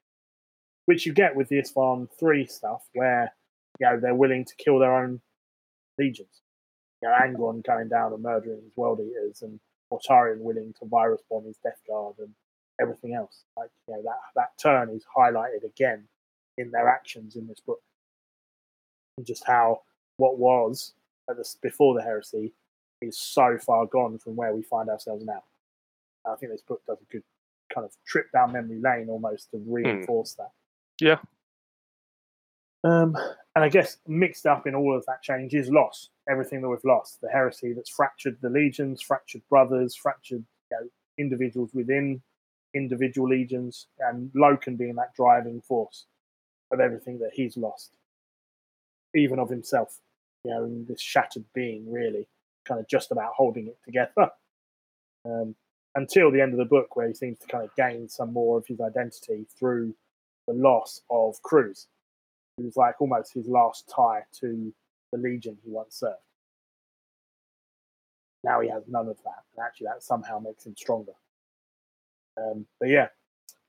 which 0.87 1.07
you 1.07 1.13
get 1.13 1.37
with 1.37 1.49
the 1.49 1.57
Isstvan 1.57 2.09
three 2.19 2.47
stuff, 2.47 2.89
where 2.95 3.35
you 3.79 3.87
know 3.87 3.99
they're 4.01 4.15
willing 4.15 4.45
to 4.45 4.55
kill 4.57 4.79
their 4.79 4.95
own 4.95 5.21
legions. 5.99 6.43
You 7.03 7.09
know, 7.09 7.15
Angron 7.15 7.65
going 7.65 7.89
down 7.89 8.13
and 8.13 8.23
murdering 8.23 8.63
his 8.63 8.77
world 8.77 9.01
eaters, 9.01 9.43
and 9.43 9.61
Mortarion 9.93 10.41
willing 10.41 10.75
to 10.81 10.87
virus 10.87 11.23
bomb 11.31 11.45
his 11.45 11.57
Death 11.59 11.81
Guard 11.87 12.17
and 12.19 12.35
everything 12.81 13.15
else. 13.15 13.45
Like 13.57 13.71
you 13.87 13.95
know 13.95 14.03
that 14.03 14.19
that 14.35 14.59
turn 14.61 14.91
is 14.91 15.05
highlighted 15.17 15.65
again 15.65 16.09
in 16.57 16.71
their 16.71 16.89
actions 16.89 17.37
in 17.37 17.47
this 17.47 17.61
book, 17.61 17.81
and 19.17 19.27
just 19.27 19.45
how 19.45 19.83
what 20.17 20.39
was 20.39 20.95
at 21.31 21.37
the, 21.37 21.55
before 21.63 21.95
the 21.95 22.03
heresy 22.03 22.53
is 23.01 23.17
so 23.17 23.57
far 23.59 23.87
gone 23.87 24.19
from 24.19 24.35
where 24.35 24.53
we 24.53 24.63
find 24.63 24.89
ourselves 24.89 25.25
now. 25.25 25.45
I 26.27 26.35
think 26.35 26.51
this 26.51 26.63
book 26.63 26.83
does 26.87 26.99
a 27.01 27.13
good 27.13 27.23
kind 27.73 27.85
of 27.85 27.93
trip 28.07 28.27
down 28.33 28.53
memory 28.53 28.81
lane 28.81 29.09
almost 29.09 29.51
to 29.51 29.63
reinforce 29.67 30.35
that. 30.35 30.51
Yeah. 31.01 31.19
Um, 32.85 33.17
and 33.55 33.65
I 33.65 33.69
guess 33.69 33.99
mixed 34.07 34.47
up 34.47 34.67
in 34.67 34.75
all 34.75 34.97
of 34.97 35.05
that 35.07 35.23
change 35.23 35.55
is 35.55 35.69
loss. 35.69 36.11
Everything 36.31 36.63
that 36.63 36.69
we've 36.69 36.85
lost, 36.85 37.21
the 37.21 37.29
heresy 37.29 37.73
that's 37.73 37.91
fractured 37.91 38.39
the 38.41 38.51
legions, 38.51 39.03
fractured 39.03 39.43
brothers, 39.49 39.97
fractured 39.97 40.45
you 40.71 40.77
know, 40.77 40.89
individuals 41.19 41.71
within 41.75 42.23
individual 42.75 43.29
legions, 43.29 43.89
and 43.99 44.31
Loken 44.33 44.77
being 44.77 44.95
that 44.97 45.15
driving 45.15 45.61
force 45.61 46.07
of 46.71 46.81
everything 46.81 47.19
that 47.19 47.31
he's 47.33 47.57
lost, 47.57 47.97
even 49.15 49.39
of 49.39 49.49
himself. 49.49 49.99
You 50.45 50.53
know, 50.53 50.85
this 50.89 51.01
shattered 51.01 51.45
being, 51.55 51.91
really 51.91 52.29
kind 52.65 52.79
of 52.79 52.87
just 52.87 53.11
about 53.11 53.33
holding 53.35 53.67
it 53.67 53.79
together 53.85 54.31
um, 55.25 55.55
until 55.99 56.31
the 56.31 56.41
end 56.41 56.53
of 56.53 56.59
the 56.59 56.65
book, 56.65 56.95
where 56.95 57.09
he 57.09 57.15
seems 57.15 57.39
to 57.41 57.47
kind 57.49 57.65
of 57.65 57.75
gain 57.77 58.09
some 58.09 58.33
more 58.33 58.59
of 58.59 58.67
his 58.67 58.81
identity 58.81 59.47
through 59.59 59.93
the 60.47 60.55
loss 60.55 61.03
of 61.11 61.43
Qruze, 61.43 61.87
who's 62.57 62.77
like 62.77 63.01
almost 63.01 63.35
his 63.35 63.49
last 63.49 63.91
tie 63.95 64.23
to 64.41 64.73
the 65.13 65.19
Legion 65.19 65.59
he 65.65 65.71
once 65.71 65.97
served. 65.97 66.17
Now 68.45 68.61
he 68.61 68.69
has 68.69 68.85
none 68.87 69.09
of 69.09 69.17
that, 69.25 69.43
and 69.57 69.67
actually 69.67 69.87
that 69.87 70.05
somehow 70.05 70.39
makes 70.39 70.65
him 70.65 70.77
stronger. 70.77 71.15
Um, 72.37 72.67
but 72.79 72.89
yeah, 72.89 73.09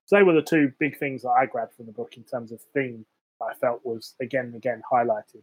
so 0.06 0.16
they 0.16 0.24
were 0.24 0.34
the 0.34 0.44
two 0.44 0.72
big 0.80 1.00
things 1.00 1.24
that 1.24 1.30
I 1.32 1.48
grabbed 1.48 1.74
from 1.74 1.88
the 1.88 1.92
book 1.92 2.14
in 2.16 2.24
terms 2.24 2.52
of 2.52 2.62
theme 2.76 3.06
that 3.40 3.46
I 3.46 3.54
felt 3.56 3.82
was 3.84 4.14
again 4.22 4.46
and 4.46 4.56
again 4.56 4.84
highlighted. 4.92 5.42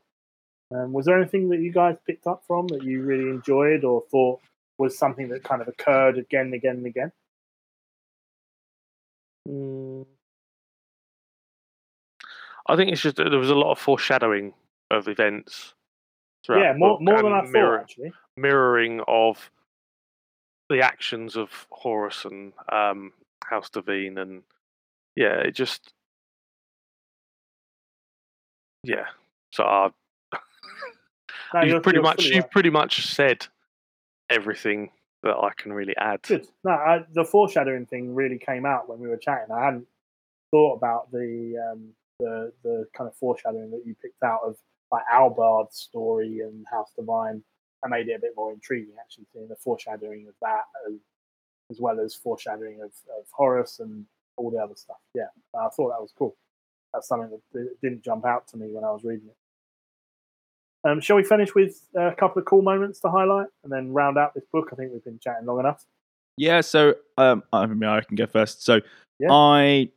Um, 0.72 0.92
was 0.92 1.06
there 1.06 1.20
anything 1.20 1.48
that 1.48 1.60
you 1.60 1.72
guys 1.72 1.96
picked 2.06 2.28
up 2.28 2.44
from 2.46 2.68
that 2.68 2.84
you 2.84 3.02
really 3.02 3.28
enjoyed 3.28 3.82
or 3.82 4.04
thought 4.10 4.40
was 4.78 4.98
something 4.98 5.28
that 5.28 5.42
kind 5.44 5.62
of 5.62 5.68
occurred 5.68 6.18
again 6.18 6.46
and 6.46 6.54
again 6.54 6.76
and 6.76 6.86
again? 6.86 7.12
Mm. 9.48 10.06
I 12.68 12.76
think 12.76 12.90
it's 12.90 13.00
just 13.00 13.16
that 13.16 13.30
there 13.30 13.38
was 13.38 13.50
a 13.50 13.54
lot 13.54 13.72
of 13.72 13.78
foreshadowing 13.78 14.54
of 14.90 15.08
events. 15.08 15.74
throughout 16.44 16.60
yeah, 16.62 16.72
more 16.76 16.98
more 17.00 17.22
than 17.22 17.32
I 17.32 17.42
thought 17.42 17.50
mirror- 17.50 17.80
actually. 17.80 18.12
mirroring 18.36 19.00
of 19.06 19.50
the 20.68 20.80
actions 20.80 21.36
of 21.36 21.50
Horus 21.70 22.24
and 22.24 22.52
um, 22.72 23.12
House 23.44 23.70
Devine, 23.70 24.18
and 24.18 24.42
yeah, 25.14 25.38
it 25.38 25.52
just 25.52 25.92
yeah. 28.82 29.06
So 29.52 29.64
uh, 29.64 29.90
No, 31.54 31.62
you've 31.62 31.82
pretty 31.82 32.00
much 32.00 32.24
you've 32.24 32.44
right. 32.44 32.50
pretty 32.50 32.70
much 32.70 33.06
said 33.06 33.46
everything 34.30 34.90
that 35.22 35.36
I 35.36 35.50
can 35.56 35.72
really 35.72 35.96
add. 35.96 36.22
Good. 36.22 36.46
No, 36.64 36.72
I, 36.72 37.04
the 37.12 37.24
foreshadowing 37.24 37.86
thing 37.86 38.14
really 38.14 38.38
came 38.38 38.66
out 38.66 38.88
when 38.88 38.98
we 38.98 39.08
were 39.08 39.16
chatting. 39.16 39.52
I 39.52 39.64
hadn't 39.64 39.86
thought 40.50 40.76
about 40.76 41.10
the 41.10 41.70
um, 41.72 41.88
the 42.18 42.52
the 42.62 42.86
kind 42.96 43.08
of 43.08 43.16
foreshadowing 43.16 43.70
that 43.70 43.82
you 43.84 43.94
picked 44.00 44.22
out 44.22 44.40
of 44.44 44.56
like 44.92 45.02
Albard's 45.12 45.76
story 45.76 46.40
and 46.40 46.64
House 46.70 46.90
Devine. 46.96 47.42
I 47.84 47.88
made 47.88 48.08
it 48.08 48.14
a 48.14 48.20
bit 48.20 48.32
more 48.36 48.52
intriguing 48.52 48.94
actually, 49.00 49.26
seeing 49.32 49.48
the 49.48 49.56
foreshadowing 49.56 50.26
of 50.28 50.34
that, 50.42 50.64
as, 50.88 50.94
as 51.70 51.80
well 51.80 52.00
as 52.00 52.14
foreshadowing 52.14 52.80
of, 52.80 52.90
of 53.18 53.26
Horus 53.32 53.80
and 53.80 54.06
all 54.36 54.50
the 54.50 54.58
other 54.58 54.74
stuff. 54.76 54.96
Yeah, 55.14 55.26
I 55.54 55.68
thought 55.68 55.90
that 55.90 56.00
was 56.00 56.12
cool. 56.16 56.36
That's 56.92 57.08
something 57.08 57.30
that 57.52 57.80
didn't 57.82 58.02
jump 58.02 58.24
out 58.24 58.46
to 58.48 58.56
me 58.56 58.68
when 58.70 58.84
I 58.84 58.90
was 58.90 59.04
reading 59.04 59.28
it. 59.28 59.36
Um, 60.86 61.00
shall 61.00 61.16
we 61.16 61.24
finish 61.24 61.54
with 61.54 61.80
a 61.96 62.12
couple 62.12 62.38
of 62.38 62.46
cool 62.46 62.62
moments 62.62 63.00
to 63.00 63.10
highlight 63.10 63.48
and 63.64 63.72
then 63.72 63.92
round 63.92 64.16
out 64.16 64.34
this 64.34 64.44
book? 64.52 64.68
I 64.72 64.76
think 64.76 64.92
we've 64.92 65.02
been 65.04 65.18
chatting 65.18 65.46
long 65.46 65.58
enough. 65.58 65.84
Yeah, 66.36 66.60
so 66.60 66.94
um, 67.18 67.42
I 67.52 67.66
mean, 67.66 67.82
I 67.88 68.00
can 68.02 68.14
go 68.14 68.26
first. 68.26 68.62
So 68.62 68.80
Yeah. 69.18 69.32
I, 69.32 69.88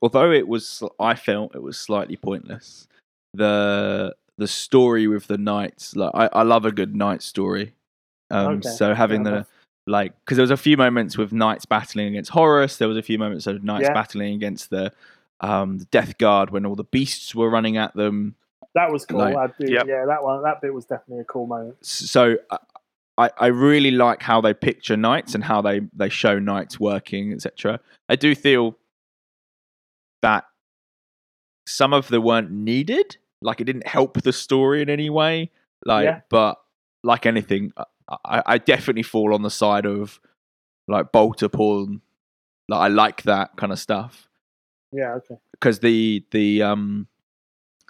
although 0.00 0.30
it 0.30 0.46
was, 0.46 0.82
I 1.00 1.14
felt 1.14 1.56
it 1.56 1.62
was 1.62 1.78
slightly 1.78 2.16
pointless. 2.16 2.86
The 3.32 4.14
the 4.36 4.48
story 4.48 5.06
with 5.08 5.26
the 5.26 5.38
knights, 5.38 5.96
like 5.96 6.10
I, 6.14 6.28
I 6.32 6.42
love 6.42 6.64
a 6.64 6.72
good 6.72 6.94
knight 6.94 7.22
story. 7.22 7.74
Um, 8.30 8.58
Okay, 8.58 8.68
so 8.68 8.94
having 8.94 9.22
the 9.22 9.46
like, 9.86 10.12
because 10.24 10.36
there 10.36 10.42
was 10.42 10.50
a 10.50 10.56
few 10.56 10.76
moments 10.76 11.18
with 11.18 11.32
knights 11.32 11.66
battling 11.66 12.08
against 12.08 12.30
Horus. 12.30 12.76
There 12.76 12.88
was 12.88 12.96
a 12.96 13.02
few 13.02 13.18
moments 13.18 13.46
of 13.46 13.62
knights 13.64 13.84
Yeah. 13.88 13.92
battling 13.94 14.34
against 14.34 14.70
the 14.70 14.92
um 15.40 15.78
the 15.78 15.84
Death 15.86 16.16
Guard 16.18 16.50
when 16.50 16.64
all 16.64 16.76
the 16.76 16.84
beasts 16.84 17.34
were 17.34 17.50
running 17.50 17.76
at 17.76 17.94
them. 17.94 18.36
That 18.74 18.90
was 18.90 19.06
cool. 19.06 19.18
Like- 19.20 19.36
I 19.36 19.46
do, 19.58 19.72
Yep. 19.72 19.86
Yeah, 19.86 20.04
that 20.06 20.22
one, 20.22 20.42
that 20.42 20.60
bit 20.60 20.74
was 20.74 20.84
definitely 20.84 21.20
a 21.22 21.24
cool 21.24 21.46
moment. 21.46 21.76
so 21.84 22.36
uh, 22.50 22.58
I, 23.16 23.30
I 23.38 23.46
really 23.46 23.92
like 23.92 24.20
how 24.22 24.40
they 24.40 24.52
picture 24.54 24.96
knights 24.96 25.34
and 25.36 25.44
how 25.44 25.62
they, 25.62 25.82
they 25.94 26.08
show 26.08 26.38
knights 26.40 26.80
working, 26.80 27.32
etc. 27.32 27.78
I 28.08 28.16
do 28.16 28.34
feel 28.34 28.76
that 30.22 30.44
some 31.66 31.92
of 31.92 32.08
them 32.08 32.24
weren't 32.24 32.50
needed. 32.50 33.16
Like 33.40 33.60
it 33.60 33.64
didn't 33.64 33.86
help 33.86 34.20
the 34.22 34.32
story 34.32 34.82
in 34.82 34.90
any 34.90 35.10
way. 35.10 35.50
Like, 35.84 36.04
Yeah. 36.04 36.20
but 36.28 36.56
like 37.04 37.26
anything, 37.26 37.72
I, 37.76 37.84
I, 38.24 38.42
I 38.46 38.58
definitely 38.58 39.02
fall 39.04 39.32
on 39.34 39.42
the 39.42 39.50
side 39.50 39.86
of 39.86 40.18
like 40.88 41.12
bolter 41.12 41.48
porn. 41.48 42.00
Like 42.68 42.80
I 42.80 42.88
like 42.88 43.22
that 43.24 43.56
kind 43.56 43.70
of 43.72 43.78
stuff 43.78 44.26
Yeah, 44.90 45.14
okay. 45.16 45.36
because 45.52 45.80
the 45.80 46.24
the 46.30 46.62
um 46.62 47.06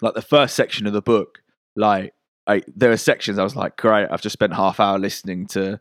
like 0.01 0.13
the 0.13 0.21
first 0.21 0.55
section 0.55 0.87
of 0.87 0.93
the 0.93 1.01
book 1.01 1.41
like 1.75 2.13
I, 2.47 2.61
there 2.75 2.91
are 2.91 2.97
sections 2.97 3.39
I 3.39 3.43
was 3.43 3.55
like 3.55 3.77
great 3.77 4.07
I've 4.09 4.21
just 4.21 4.33
spent 4.33 4.53
half 4.53 4.79
hour 4.79 4.99
listening 4.99 5.47
to 5.47 5.79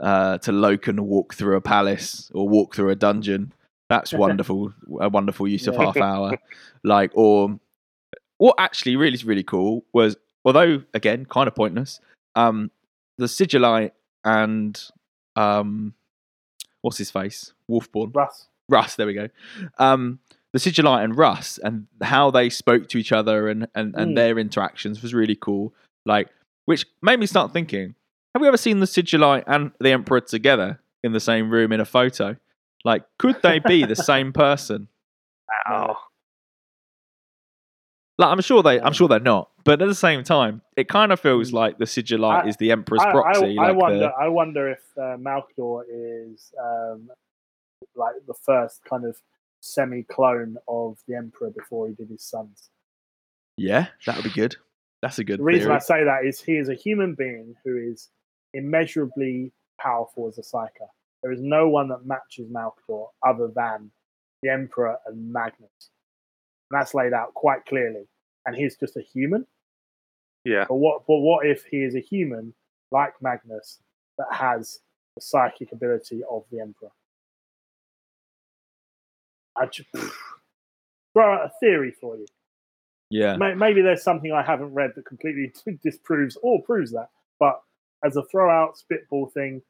uh 0.00 0.38
to 0.38 0.50
Loken 0.50 1.00
walk 1.00 1.34
through 1.34 1.56
a 1.56 1.60
palace 1.60 2.30
or 2.34 2.48
walk 2.48 2.74
through 2.74 2.90
a 2.90 2.96
dungeon. 2.96 3.52
That's 3.88 4.12
wonderful 4.24 4.72
a 5.00 5.08
wonderful 5.08 5.46
use 5.46 5.66
of 5.66 5.76
half 5.76 5.96
hour. 5.96 6.38
Like 6.82 7.10
or 7.14 7.60
what 8.38 8.56
actually 8.58 8.96
really 8.96 9.14
is 9.14 9.24
really 9.24 9.42
cool 9.42 9.84
was 9.92 10.16
although 10.44 10.82
again 10.94 11.26
kind 11.26 11.46
of 11.46 11.54
pointless 11.54 12.00
um 12.34 12.70
the 13.18 13.26
sigillite 13.26 13.92
and 14.24 14.82
um 15.36 15.94
what's 16.82 16.98
his 16.98 17.10
face? 17.10 17.52
Wolfborn? 17.70 18.14
Russ. 18.14 18.46
Russ, 18.68 18.96
there 18.96 19.06
we 19.06 19.14
go. 19.14 19.28
Um, 19.78 20.20
the 20.52 20.58
Sigillite 20.58 21.04
and 21.04 21.16
Russ 21.16 21.58
and 21.62 21.86
how 22.02 22.30
they 22.30 22.50
spoke 22.50 22.88
to 22.88 22.98
each 22.98 23.12
other 23.12 23.48
and 23.48 23.68
and, 23.74 23.94
and 23.96 24.12
Mm. 24.12 24.14
their 24.16 24.38
interactions 24.38 25.02
was 25.02 25.14
really 25.14 25.36
cool. 25.36 25.72
Like, 26.06 26.28
which 26.66 26.86
made 27.02 27.20
me 27.20 27.26
start 27.26 27.52
thinking: 27.52 27.94
Have 28.34 28.42
we 28.42 28.48
ever 28.48 28.56
seen 28.56 28.80
the 28.80 28.86
Sigillite 28.86 29.44
and 29.46 29.72
the 29.80 29.92
Emperor 29.92 30.20
together 30.20 30.80
in 31.02 31.12
the 31.12 31.20
same 31.20 31.50
room 31.50 31.72
in 31.72 31.80
a 31.80 31.84
photo? 31.84 32.36
Like, 32.84 33.04
could 33.18 33.36
they 33.42 33.58
be 33.58 33.84
the 33.84 33.96
same 34.12 34.32
person? 34.32 34.88
Wow. 35.68 35.98
Like, 38.18 38.28
I'm 38.32 38.40
sure 38.42 38.62
they, 38.62 38.80
I'm 38.80 38.92
sure 38.92 39.08
they're 39.08 39.18
not. 39.20 39.50
But 39.64 39.80
at 39.80 39.88
the 39.88 39.94
same 39.94 40.24
time, 40.24 40.62
it 40.76 40.88
kind 40.88 41.10
of 41.12 41.20
feels 41.20 41.52
like 41.52 41.78
the 41.78 41.84
Sigillite 41.86 42.44
I- 42.44 42.48
is 42.48 42.56
the 42.58 42.70
Emperor's 42.72 43.00
I, 43.02 43.08
I- 43.08 43.12
proxy. 43.12 43.58
I 43.58 43.68
like 43.68 43.76
wonder. 43.76 43.98
the, 43.98 44.06
I 44.08 44.28
wonder 44.28 44.68
if 44.70 44.80
uh, 44.96 45.16
Malkador 45.16 45.82
is 45.88 46.52
um, 46.62 47.08
like 47.96 48.14
the 48.26 48.34
first 48.34 48.82
kind 48.84 49.04
of 49.06 49.16
semi-clone 49.60 50.56
of 50.68 50.98
the 51.06 51.14
Emperor 51.14 51.50
before 51.50 51.88
he 51.88 51.94
did 51.94 52.08
his 52.08 52.22
sons. 52.22 52.70
yeah, 53.56 53.86
that 54.06 54.16
would 54.16 54.24
be 54.24 54.30
good. 54.30 54.56
That's 55.02 55.18
a 55.18 55.24
good 55.24 55.40
The 55.40 55.44
reason 55.44 55.68
theory. 55.68 55.76
I 55.76 55.78
say 55.78 56.04
that 56.04 56.24
is 56.26 56.40
he 56.40 56.56
is 56.56 56.68
a 56.68 56.74
human 56.74 57.14
being 57.14 57.54
who 57.64 57.76
is 57.76 58.08
immeasurably 58.54 59.52
powerful 59.80 60.28
as 60.28 60.38
a 60.38 60.42
psyker. 60.42 60.88
There 61.22 61.32
is 61.32 61.40
no 61.40 61.68
one 61.68 61.88
that 61.88 62.04
matches 62.06 62.48
Malkador 62.50 63.08
other 63.26 63.48
than 63.54 63.90
the 64.42 64.50
Emperor 64.50 64.96
and 65.06 65.32
Magnus. 65.32 65.90
And 66.70 66.80
that's 66.80 66.94
laid 66.94 67.12
out 67.12 67.34
quite 67.34 67.64
clearly. 67.66 68.08
And 68.46 68.54
he's 68.56 68.76
just 68.76 68.96
a 68.96 69.02
human. 69.02 69.46
Yeah. 70.44 70.64
But 70.68 70.76
what 70.76 71.06
but 71.06 71.18
what 71.18 71.46
if 71.46 71.64
he 71.64 71.82
is 71.82 71.94
a 71.94 72.00
human 72.00 72.54
like 72.90 73.14
Magnus 73.20 73.78
that 74.18 74.28
has 74.32 74.80
the 75.16 75.22
psychic 75.22 75.72
ability 75.72 76.22
of 76.30 76.44
the 76.50 76.60
Emperor? 76.60 76.90
I 79.60 79.66
just 79.66 79.88
throw 81.12 81.34
out 81.34 81.46
a 81.46 81.50
theory 81.60 81.94
for 82.00 82.16
you. 82.16 82.26
Yeah, 83.10 83.36
May- 83.36 83.54
Maybe 83.54 83.82
there's 83.82 84.02
something 84.02 84.32
I 84.32 84.42
haven't 84.42 84.72
read 84.72 84.92
that 84.96 85.04
completely 85.04 85.52
disproves 85.84 86.38
or 86.42 86.62
proves 86.62 86.92
that. 86.92 87.08
But 87.38 87.60
as 88.04 88.16
a 88.16 88.22
throw 88.30 88.50
out 88.50 88.78
spitball 88.78 89.26
thing, 89.32 89.62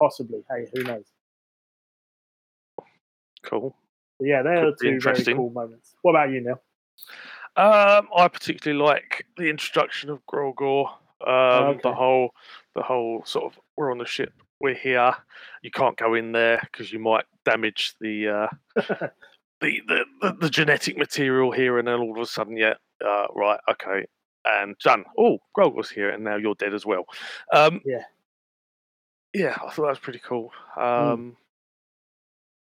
possibly. 0.00 0.42
Hey, 0.50 0.66
who 0.74 0.82
knows? 0.82 1.04
Cool. 3.44 3.74
But 4.18 4.26
yeah, 4.28 4.42
they're 4.42 4.64
Could 4.66 4.78
be 4.78 4.86
two 4.90 5.00
very 5.00 5.14
interesting. 5.16 5.36
cool 5.36 5.50
moments. 5.50 5.94
What 6.02 6.12
about 6.12 6.30
you, 6.30 6.40
Neil? 6.42 6.60
Um, 7.56 8.08
I 8.16 8.28
particularly 8.32 8.82
like 8.82 9.26
the 9.36 9.48
introduction 9.50 10.10
of 10.10 10.24
Grulgor. 10.26 10.88
Um, 11.26 11.30
Okay. 11.76 11.80
the 11.82 11.94
whole, 11.94 12.30
the 12.74 12.82
whole 12.82 13.22
sort 13.26 13.44
of 13.52 13.60
we're 13.76 13.90
on 13.90 13.98
the 13.98 14.06
ship, 14.06 14.32
we're 14.60 14.74
here. 14.74 15.14
You 15.62 15.70
can't 15.70 15.96
go 15.96 16.14
in 16.14 16.32
there 16.32 16.60
because 16.70 16.92
you 16.92 16.98
might 16.98 17.24
damage 17.44 17.94
the, 18.00 18.28
uh, 18.28 18.48
the, 19.60 19.80
the 19.88 20.04
the 20.20 20.32
the 20.40 20.50
genetic 20.50 20.96
material 20.96 21.50
here, 21.52 21.78
and 21.78 21.88
then 21.88 21.98
all 22.00 22.12
of 22.16 22.22
a 22.22 22.26
sudden, 22.26 22.56
yeah, 22.56 22.74
uh, 23.04 23.26
right, 23.34 23.60
okay, 23.70 24.06
and 24.44 24.76
done. 24.84 25.04
Oh, 25.18 25.38
Grog 25.54 25.74
was 25.74 25.90
here, 25.90 26.10
and 26.10 26.24
now 26.24 26.36
you're 26.36 26.54
dead 26.54 26.74
as 26.74 26.86
well. 26.86 27.04
Um, 27.52 27.80
Yeah. 27.84 28.04
yeah, 29.34 29.56
I 29.56 29.70
thought 29.70 29.82
that 29.84 29.88
was 29.88 29.98
pretty 29.98 30.20
cool. 30.20 30.50
Hmm. 30.74 30.82
Um, 30.82 31.36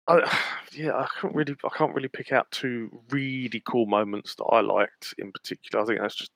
I, 0.08 0.38
yeah, 0.72 0.96
I 0.96 1.06
can't 1.20 1.34
really, 1.34 1.56
I 1.64 1.76
can't 1.76 1.94
really 1.94 2.08
pick 2.08 2.32
out 2.32 2.50
two 2.50 2.90
really 3.10 3.62
cool 3.66 3.86
moments 3.86 4.34
that 4.36 4.44
I 4.44 4.60
liked 4.60 5.14
in 5.18 5.32
particular. 5.32 5.82
I 5.82 5.86
think 5.86 6.00
that's 6.00 6.16
just, 6.16 6.32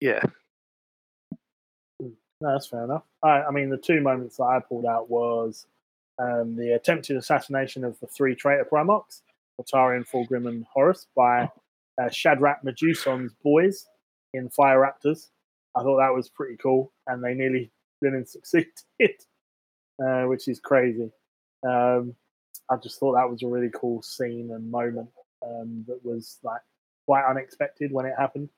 yeah, 0.00 0.22
No, 2.40 2.52
that's 2.52 2.66
fair 2.66 2.84
enough. 2.84 3.04
I, 3.22 3.42
I 3.42 3.50
mean, 3.50 3.68
the 3.68 3.76
two 3.76 4.00
moments 4.00 4.36
that 4.38 4.44
I 4.44 4.60
pulled 4.60 4.86
out 4.86 5.10
was 5.10 5.66
um, 6.18 6.56
the 6.56 6.72
attempted 6.72 7.16
assassination 7.16 7.84
of 7.84 7.98
the 8.00 8.06
three 8.06 8.34
traitor 8.34 8.66
Primarchs, 8.70 9.22
Otarian, 9.60 10.08
Fulgrim, 10.08 10.48
and 10.48 10.64
Horus, 10.72 11.06
by 11.14 11.50
uh, 12.00 12.08
Shadrach 12.10 12.64
Meduson's 12.64 13.34
boys 13.42 13.86
in 14.32 14.48
Fire 14.48 14.78
Raptors. 14.80 15.28
I 15.76 15.82
thought 15.82 15.98
that 15.98 16.14
was 16.14 16.28
pretty 16.28 16.56
cool, 16.56 16.92
and 17.06 17.22
they 17.22 17.34
nearly 17.34 17.70
didn't 18.02 18.28
succeed, 18.28 18.68
uh, 20.04 20.22
which 20.24 20.48
is 20.48 20.60
crazy. 20.60 21.10
Um, 21.66 22.14
I 22.70 22.76
just 22.76 22.98
thought 22.98 23.14
that 23.14 23.30
was 23.30 23.42
a 23.42 23.48
really 23.48 23.70
cool 23.74 24.00
scene 24.02 24.50
and 24.52 24.70
moment 24.70 25.08
um, 25.44 25.84
that 25.88 26.04
was 26.04 26.38
like 26.42 26.60
quite 27.06 27.28
unexpected 27.28 27.92
when 27.92 28.06
it 28.06 28.14
happened. 28.18 28.48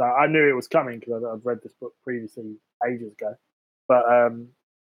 So 0.00 0.06
I 0.06 0.26
knew 0.28 0.48
it 0.48 0.56
was 0.56 0.66
coming 0.66 0.98
because 0.98 1.22
I'd, 1.22 1.28
I'd 1.28 1.44
read 1.44 1.58
this 1.62 1.74
book 1.74 1.92
previously 2.02 2.56
ages 2.88 3.12
ago, 3.12 3.34
but 3.86 4.10
um, 4.10 4.48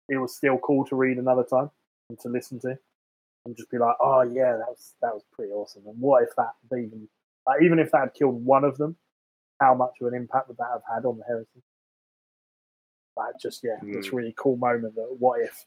it 0.07 0.17
was 0.17 0.35
still 0.35 0.59
cool 0.59 0.85
to 0.85 0.95
read 0.95 1.17
another 1.17 1.43
time 1.43 1.71
and 2.11 2.19
to 2.19 2.29
listen 2.29 2.59
to, 2.59 2.77
and 3.43 3.57
just 3.57 3.71
be 3.71 3.79
like, 3.79 3.95
"Oh 3.99 4.21
yeah, 4.21 4.51
that 4.51 4.67
was 4.67 4.93
that 5.01 5.11
was 5.11 5.23
pretty 5.33 5.51
awesome." 5.51 5.81
And 5.87 5.99
what 5.99 6.21
if 6.21 6.29
that 6.37 6.51
even, 6.71 7.09
like, 7.47 7.63
even 7.63 7.79
if 7.79 7.89
that 7.89 8.01
had 8.01 8.13
killed 8.13 8.45
one 8.45 8.63
of 8.63 8.77
them, 8.77 8.97
how 9.59 9.73
much 9.73 9.93
of 9.99 10.09
an 10.09 10.13
impact 10.13 10.47
would 10.47 10.57
that 10.57 10.69
have 10.71 10.83
had 10.87 11.05
on 11.05 11.17
the 11.17 11.23
heresy? 11.27 11.63
Like, 13.17 13.33
just 13.41 13.63
yeah, 13.63 13.79
it's 13.81 14.09
a 14.09 14.15
really 14.15 14.35
cool 14.37 14.57
moment. 14.57 14.93
That 14.93 15.15
what 15.17 15.41
if? 15.41 15.65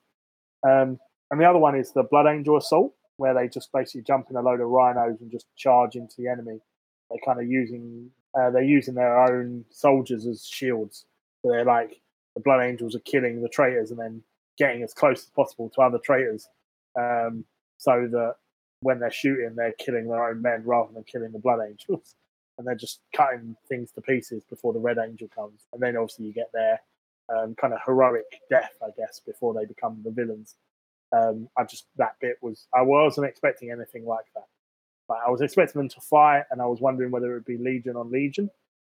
Um, 0.63 1.01
and 1.33 1.41
the 1.41 1.47
other 1.47 1.59
one 1.59 1.75
is 1.75 1.91
the 1.91 2.05
Blood 2.05 2.29
Angel 2.29 2.59
Assault, 2.59 2.95
where 3.17 3.35
they 3.35 3.49
just 3.49 3.73
basically 3.73 4.03
jump 4.03 4.29
in 4.31 4.37
a 4.37 4.41
load 4.41 4.61
of 4.61 4.69
rhinos 4.69 5.21
and 5.21 5.33
just 5.33 5.47
charge 5.57 5.97
into 5.97 6.15
the 6.17 6.29
enemy. 6.29 6.61
They're 7.11 7.19
kind 7.27 7.41
of 7.41 7.49
using 7.49 8.13
uh, 8.39 8.51
they're 8.51 8.63
using 8.63 8.95
their 8.95 9.19
own 9.19 9.65
soldiers 9.71 10.27
as 10.27 10.45
shields. 10.45 11.05
So 11.43 11.51
they're 11.51 11.65
like 11.65 12.01
the 12.35 12.41
Blood 12.41 12.63
Angels 12.63 12.95
are 12.95 13.01
killing 13.01 13.43
the 13.43 13.49
traitors 13.49 13.91
and 13.91 14.01
then 14.01 14.23
getting 14.59 14.83
as 14.83 14.95
close 14.95 15.23
as 15.23 15.31
possible 15.31 15.71
to 15.71 15.83
other 15.83 15.99
traitors, 15.99 16.49
um, 16.99 17.45
so 17.79 18.09
that 18.11 18.37
when 18.81 18.99
they're 18.99 19.11
shooting, 19.11 19.55
they're 19.55 19.73
killing 19.73 20.09
their 20.09 20.29
own 20.29 20.43
men 20.43 20.63
rather 20.65 20.93
than 20.93 21.05
killing 21.05 21.33
the 21.33 21.39
Blood 21.39 21.61
Angels. 21.67 22.15
And 22.59 22.67
they're 22.67 22.75
just 22.75 23.01
cutting 23.17 23.57
things 23.67 23.93
to 23.93 24.03
pieces 24.03 24.45
before 24.45 24.75
the 24.75 24.79
Red 24.79 24.99
Angel 24.99 25.27
comes. 25.35 25.63
And 25.73 25.83
then 25.83 25.97
obviously 25.97 26.27
you 26.27 26.35
get 26.35 26.51
their 26.53 26.83
um, 27.35 27.55
kind 27.55 27.73
of 27.73 27.81
heroic 27.85 28.27
death, 28.51 28.75
I 28.83 28.91
guess, 28.95 29.21
before 29.25 29.55
they 29.55 29.65
become 29.65 30.03
the 30.05 30.11
villains. 30.11 30.55
Um, 31.13 31.49
I 31.57 31.65
just 31.65 31.87
that 31.97 32.17
bit 32.21 32.37
was 32.43 32.67
I 32.75 32.83
wasn't 32.83 33.27
expecting 33.27 33.71
anything 33.71 34.05
like 34.05 34.27
that. 34.35 34.45
Like, 35.13 35.23
I 35.27 35.31
was 35.31 35.43
expecting 35.43 35.79
them 35.79 35.89
to 35.91 36.01
fight, 36.01 36.45
and 36.51 36.63
I 36.63 36.67
was 36.67 36.81
wondering 36.81 37.11
whether 37.11 37.31
it 37.33 37.35
would 37.35 37.45
be 37.45 37.59
Legion 37.59 37.97
on 37.97 38.11
Legion, 38.11 38.51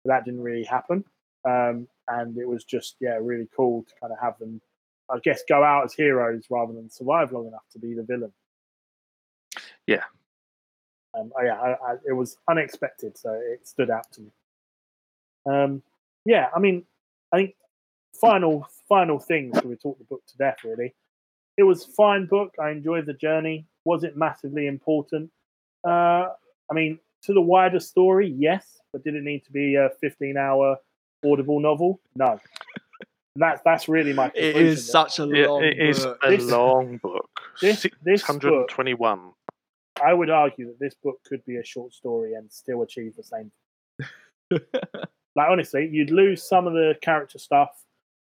but 0.03 0.09
that 0.09 0.25
didn't 0.25 0.43
really 0.43 0.63
happen. 0.63 1.03
Um, 1.45 1.87
and 2.07 2.37
it 2.37 2.47
was 2.47 2.63
just 2.63 2.95
yeah, 2.99 3.17
really 3.19 3.47
cool 3.55 3.83
to 3.83 3.93
kind 3.99 4.13
of 4.13 4.19
have 4.19 4.37
them, 4.37 4.61
I 5.09 5.17
guess, 5.23 5.41
go 5.49 5.63
out 5.63 5.85
as 5.85 5.93
heroes 5.93 6.45
rather 6.49 6.73
than 6.73 6.89
survive 6.89 7.31
long 7.31 7.47
enough 7.47 7.65
to 7.71 7.79
be 7.79 7.93
the 7.93 8.03
villain. 8.03 8.31
Yeah. 9.87 10.03
Um, 11.17 11.31
oh, 11.37 11.43
yeah, 11.43 11.59
I, 11.59 11.71
I, 11.71 11.95
it 12.07 12.13
was 12.13 12.37
unexpected, 12.47 13.17
so 13.17 13.33
it 13.33 13.67
stood 13.67 13.89
out 13.89 14.11
to 14.13 14.21
me. 14.21 14.31
Um, 15.45 15.83
yeah, 16.25 16.49
I 16.55 16.59
mean, 16.59 16.83
I 17.31 17.37
think 17.37 17.55
final 18.19 18.67
final 18.87 19.19
things. 19.19 19.57
So 19.59 19.67
we 19.67 19.75
talked 19.75 19.99
the 19.99 20.05
book 20.05 20.23
to 20.27 20.37
death. 20.37 20.57
Really, 20.63 20.93
it 21.57 21.63
was 21.63 21.85
a 21.85 21.91
fine 21.91 22.25
book. 22.25 22.53
I 22.61 22.71
enjoyed 22.71 23.05
the 23.05 23.13
journey. 23.13 23.65
Was 23.85 24.03
it 24.03 24.15
massively 24.15 24.67
important? 24.67 25.29
Uh, 25.85 26.29
I 26.69 26.73
mean, 26.73 26.99
to 27.23 27.33
the 27.33 27.41
wider 27.41 27.79
story, 27.79 28.29
yes, 28.37 28.79
but 28.91 29.03
did 29.03 29.15
it 29.15 29.23
need 29.23 29.43
to 29.45 29.51
be 29.51 29.75
a 29.75 29.89
15 30.01 30.37
hour 30.37 30.77
audible 31.25 31.59
novel? 31.59 31.99
No. 32.15 32.39
And 33.35 33.41
that's 33.41 33.61
that's 33.65 33.87
really 33.89 34.13
my 34.13 34.27
it 34.27 34.33
conclusion. 34.53 34.67
is 34.67 34.85
that 34.87 35.11
such 35.11 35.19
a 35.19 35.25
yeah 35.35 35.47
long 35.47 35.63
it 35.63 35.79
is 35.79 36.05
book. 36.05 36.19
a 36.23 36.29
This- 36.29 36.51
long 36.51 36.97
book. 37.03 37.29
this- 37.61 37.81
this 38.03 38.21
Six 38.21 38.23
hundred 38.23 38.53
and 38.53 38.69
twenty-one. 38.69 39.31
I 40.03 40.13
would 40.13 40.29
argue 40.29 40.67
that 40.67 40.79
this 40.79 40.93
book 41.03 41.17
could 41.27 41.43
be 41.45 41.57
a 41.57 41.63
short 41.63 41.93
story 41.93 42.33
and 42.33 42.51
still 42.51 42.81
achieve 42.83 43.15
the 43.15 43.23
same. 43.23 43.51
Like 45.35 45.49
honestly, 45.49 45.89
you'd 45.91 46.11
lose 46.11 46.47
some 46.47 46.67
of 46.67 46.73
the 46.73 46.93
character 47.01 47.39
stuff. 47.39 47.69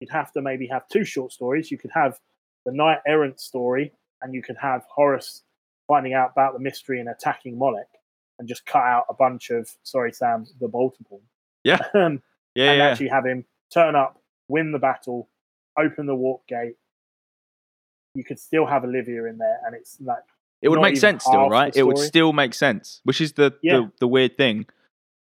You'd 0.01 0.09
have 0.11 0.33
to 0.33 0.41
maybe 0.41 0.67
have 0.69 0.89
two 0.89 1.05
short 1.05 1.33
stories. 1.33 1.71
You 1.71 1.77
could 1.77 1.91
have 1.93 2.19
the 2.65 2.73
knight 2.73 3.01
errant 3.07 3.39
story, 3.41 3.93
and 4.23 4.33
you 4.35 4.41
could 4.43 4.57
have 4.57 4.87
Horus 4.89 5.43
finding 5.87 6.15
out 6.15 6.31
about 6.33 6.55
the 6.55 6.59
mystery 6.61 7.01
and 7.01 7.09
attacking 7.09 7.59
Molech, 7.59 7.89
and 8.39 8.49
just 8.49 8.67
cut 8.67 8.83
out 8.83 9.05
a 9.09 9.15
bunch 9.15 9.51
of 9.51 9.71
sorry 9.83 10.13
Sam 10.13 10.47
the 10.61 10.69
Baltimore. 10.69 11.21
Yeah. 11.63 11.79
um, 11.95 12.23
yeah, 12.55 12.71
and 12.71 12.79
yeah. 12.79 12.85
actually 12.87 13.09
have 13.09 13.27
him 13.27 13.45
turn 13.73 13.97
up, 13.97 14.21
win 14.49 14.73
the 14.73 14.79
battle, 14.79 15.29
open 15.79 16.07
the 16.07 16.15
warp 16.15 16.47
gate. 16.47 16.77
You 18.15 18.25
could 18.25 18.39
still 18.39 18.67
have 18.67 18.85
Olivia 18.85 19.25
in 19.25 19.39
there, 19.39 19.59
and 19.67 19.75
it's 19.75 19.99
like 20.01 20.23
It 20.63 20.69
would 20.69 20.81
make 20.81 20.97
sense 20.97 21.25
still, 21.25 21.49
right? 21.49 21.77
It 21.77 21.85
would 21.85 21.99
still 21.99 22.33
make 22.33 22.55
sense, 22.55 23.01
which 23.05 23.21
is 23.21 23.33
the, 23.33 23.55
Yeah. 23.63 23.79
the 23.79 23.93
the 24.01 24.09
weird 24.09 24.37
thing. 24.37 24.67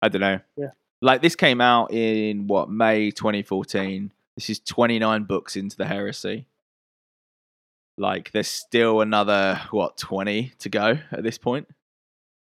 I 0.02 0.08
don't 0.08 0.20
know. 0.20 0.40
Yeah. 0.56 0.70
Like 1.00 1.22
this 1.22 1.34
came 1.34 1.60
out 1.60 1.92
in 1.92 2.46
what 2.46 2.68
May 2.70 3.10
2014. 3.10 4.12
This 4.36 4.50
is 4.50 4.60
29 4.60 5.24
books 5.24 5.56
into 5.56 5.76
the 5.76 5.86
heresy. 5.86 6.46
Like 7.96 8.32
there's 8.32 8.48
still 8.48 9.00
another 9.00 9.60
what 9.70 9.96
20 9.96 10.52
to 10.60 10.68
go 10.68 10.98
at 11.12 11.22
this 11.22 11.38
point. 11.38 11.68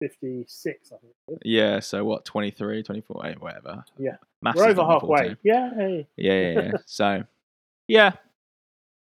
56, 0.00 0.92
I 0.92 0.96
think. 1.26 1.40
Yeah, 1.42 1.80
so 1.80 2.04
what 2.04 2.24
23, 2.24 2.82
24, 2.82 3.26
eh, 3.26 3.34
whatever. 3.38 3.84
Yeah. 3.98 4.16
Maths 4.42 4.58
We're 4.58 4.68
over 4.68 4.84
halfway. 4.84 5.36
Yeah, 5.42 5.70
hey. 5.74 6.06
Yeah, 6.16 6.32
yeah, 6.32 6.60
yeah. 6.60 6.72
so 6.86 7.22
yeah. 7.88 8.12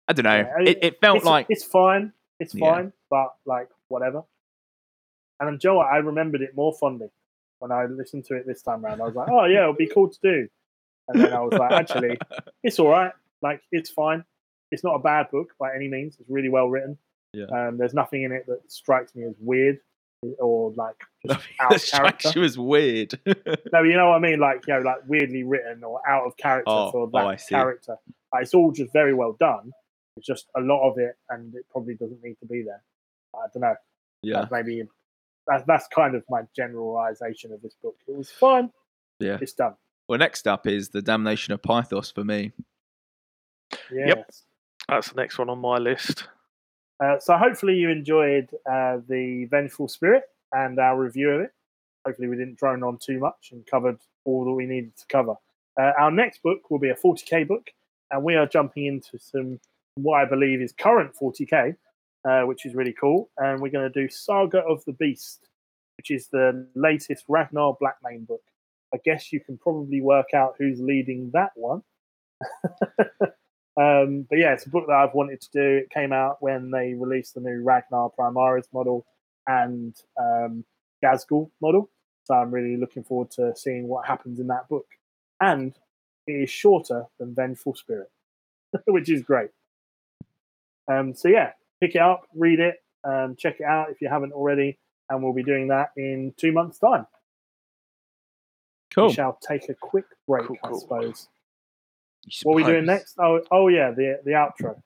I 0.07 0.13
don't 0.13 0.23
know. 0.23 0.35
Yeah, 0.35 0.69
it, 0.71 0.79
it 0.81 0.99
felt 0.99 1.17
it's, 1.17 1.25
like 1.25 1.45
it's 1.49 1.63
fine. 1.63 2.11
It's 2.39 2.53
Yeah. 2.53 2.73
fine, 2.73 2.93
but 3.09 3.35
like 3.45 3.69
whatever. 3.87 4.23
And 5.39 5.59
Joe, 5.59 5.79
I 5.79 5.97
remembered 5.97 6.41
it 6.41 6.55
more 6.55 6.73
fondly 6.73 7.09
when 7.59 7.71
I 7.71 7.85
listened 7.85 8.25
to 8.25 8.35
it 8.35 8.45
this 8.45 8.61
time 8.61 8.83
round. 8.83 9.01
I 9.01 9.05
was 9.05 9.15
like, 9.15 9.29
oh 9.29 9.45
yeah, 9.45 9.61
it'll 9.61 9.73
be 9.73 9.87
cool 9.87 10.09
to 10.09 10.19
do. 10.21 10.47
And 11.07 11.21
then 11.21 11.33
I 11.33 11.41
was 11.41 11.53
like, 11.53 11.71
actually, 11.71 12.17
it's 12.63 12.79
all 12.79 12.89
right. 12.89 13.11
Like, 13.41 13.61
it's 13.71 13.89
fine. 13.89 14.23
It's 14.73 14.83
not 14.83 14.95
a 14.95 14.99
bad 14.99 15.29
book 15.31 15.53
by 15.59 15.73
any 15.75 15.87
means. 15.87 16.17
It's 16.19 16.29
really 16.29 16.49
well 16.49 16.67
written. 16.67 16.97
Yeah. 17.33 17.45
Um, 17.45 17.77
there's 17.77 17.93
nothing 17.93 18.23
in 18.23 18.31
it 18.31 18.45
that 18.47 18.71
strikes 18.71 19.15
me 19.15 19.23
as 19.23 19.35
weird 19.39 19.79
or 20.39 20.71
like 20.75 20.95
just 21.27 21.39
out 21.59 21.75
of 21.75 21.85
character. 21.85 22.31
you 22.35 22.43
as 22.43 22.57
weird. 22.57 23.19
No, 23.73 23.81
you 23.83 23.93
know 23.95 24.09
what 24.09 24.15
I 24.15 24.19
mean? 24.19 24.39
Like, 24.39 24.65
you 24.67 24.73
know, 24.75 24.81
like 24.81 24.99
weirdly 25.07 25.43
written 25.43 25.83
or 25.83 25.99
out 26.07 26.25
of 26.27 26.37
character 26.37 26.69
Oh, 26.69 26.91
for 26.91 27.01
oh, 27.03 27.09
that 27.13 27.25
I 27.25 27.35
see. 27.37 27.55
character. 27.55 27.97
Like, 28.31 28.43
it's 28.43 28.53
all 28.53 28.71
just 28.71 28.93
very 28.93 29.13
well 29.13 29.35
done. 29.39 29.71
It's 30.17 30.27
just 30.27 30.45
a 30.55 30.61
lot 30.61 30.87
of 30.89 30.97
it, 30.99 31.17
and 31.29 31.55
it 31.55 31.65
probably 31.71 31.95
doesn't 31.95 32.23
need 32.23 32.37
to 32.39 32.45
be 32.45 32.61
there. 32.61 32.83
I 33.35 33.47
don't 33.53 33.61
know. 33.61 33.75
yeah, 34.21 34.41
That's 34.41 34.51
maybe 34.51 34.83
that, 35.47 35.65
that's 35.65 35.87
kind 35.87 36.13
of 36.15 36.23
my 36.29 36.41
generalization 36.55 37.51
of 37.51 37.61
this 37.63 37.73
book. 37.81 37.95
It 38.07 38.15
was 38.15 38.29
fine. 38.29 38.71
yeah. 39.19 39.39
It's 39.41 39.53
done. 39.53 39.73
Well, 40.07 40.19
next 40.19 40.47
up 40.47 40.67
is 40.67 40.89
the 40.89 41.01
Damnation 41.01 41.53
of 41.53 41.61
Pythos 41.63 42.13
for 42.13 42.23
me. 42.23 42.51
Yes. 43.91 44.43
That's 44.93 45.09
the 45.09 45.19
next 45.21 45.39
one 45.39 45.49
on 45.49 45.59
my 45.59 45.77
list. 45.77 46.27
Uh, 47.03 47.19
so 47.19 47.35
hopefully 47.35 47.73
you 47.75 47.89
enjoyed 47.89 48.49
uh, 48.69 48.97
the 49.07 49.47
Vengeful 49.49 49.87
Spirit 49.87 50.23
and 50.51 50.79
our 50.79 50.99
review 50.99 51.31
of 51.31 51.41
it. 51.41 51.51
Hopefully 52.05 52.27
we 52.27 52.35
didn't 52.35 52.59
drone 52.59 52.83
on 52.83 52.97
too 52.97 53.17
much 53.17 53.49
and 53.51 53.65
covered 53.65 53.97
all 54.25 54.45
that 54.45 54.51
we 54.51 54.65
needed 54.65 54.95
to 54.97 55.05
cover. 55.07 55.35
Uh, 55.79 55.91
our 55.99 56.11
next 56.11 56.43
book 56.43 56.69
will 56.69 56.77
be 56.77 56.89
a 56.89 56.95
40k 56.95 57.47
book, 57.47 57.71
and 58.11 58.23
we 58.23 58.35
are 58.35 58.45
jumping 58.45 58.85
into 58.85 59.17
some 59.17 59.59
what 59.95 60.21
I 60.21 60.25
believe 60.25 60.61
is 60.61 60.73
current 60.73 61.15
40k, 61.19 61.75
uh, 62.27 62.41
which 62.43 62.65
is 62.65 62.75
really 62.75 62.93
cool. 62.93 63.29
And 63.37 63.61
we're 63.61 63.71
going 63.71 63.91
to 63.91 64.01
do 64.01 64.09
Saga 64.09 64.59
of 64.59 64.85
the 64.85 64.93
Beast, 64.93 65.49
which 65.97 66.11
is 66.11 66.27
the 66.27 66.67
latest 66.75 67.25
Ragnar 67.27 67.75
Blackmane 67.81 68.27
book. 68.27 68.43
I 68.93 68.97
guess 69.03 69.33
you 69.33 69.39
can 69.39 69.57
probably 69.57 70.01
work 70.01 70.33
out 70.35 70.55
who's 70.59 70.79
leading 70.79 71.31
that 71.33 71.51
one. 71.55 71.81
Um, 73.75 74.27
but 74.29 74.37
yeah, 74.37 74.53
it's 74.53 74.65
a 74.65 74.69
book 74.69 74.85
that 74.87 74.95
I've 74.95 75.13
wanted 75.13 75.41
to 75.41 75.49
do. 75.51 75.77
It 75.77 75.89
came 75.89 76.13
out 76.13 76.37
when 76.41 76.69
they 76.69 76.93
released 76.93 77.33
the 77.33 77.41
new 77.41 77.63
Ragnar 77.63 78.11
Primaris 78.17 78.67
model 78.71 79.05
and 79.47 79.95
um, 80.19 80.63
Ghazghkull 81.03 81.49
model. 81.61 81.89
So 82.25 82.35
I'm 82.35 82.51
really 82.51 82.77
looking 82.77 83.03
forward 83.03 83.31
to 83.31 83.53
seeing 83.55 83.87
what 83.87 84.05
happens 84.05 84.39
in 84.39 84.47
that 84.47 84.69
book. 84.69 84.85
And 85.41 85.73
it 86.27 86.33
is 86.33 86.49
shorter 86.49 87.05
than 87.19 87.35
Vengeful 87.35 87.75
Spirit, 87.75 88.11
which 88.87 89.09
is 89.09 89.23
great. 89.23 89.49
Um, 90.87 91.13
so 91.13 91.27
yeah, 91.27 91.51
pick 91.81 91.95
it 91.95 92.01
up, 92.01 92.27
read 92.35 92.59
it, 92.59 92.75
um, 93.03 93.35
check 93.37 93.59
it 93.59 93.65
out 93.65 93.89
if 93.89 94.01
you 94.01 94.07
haven't 94.07 94.33
already. 94.33 94.77
And 95.09 95.21
we'll 95.21 95.33
be 95.33 95.43
doing 95.43 95.67
that 95.67 95.89
in 95.97 96.33
two 96.37 96.51
months' 96.51 96.79
time. 96.79 97.05
Cool. 98.93 99.07
We 99.07 99.13
shall 99.13 99.37
take 99.45 99.67
a 99.69 99.73
quick 99.73 100.05
break, 100.27 100.47
Cool, 100.47 100.57
I 100.63 100.77
suppose. 100.77 101.27
You 102.25 102.31
What 102.43 102.53
are 102.53 102.55
we 102.55 102.63
doing 102.63 102.85
next? 102.85 103.15
Oh, 103.19 103.41
oh 103.51 103.67
yeah, 103.67 103.91
the 103.91 104.19
the 104.23 104.31
outro. 104.31 104.81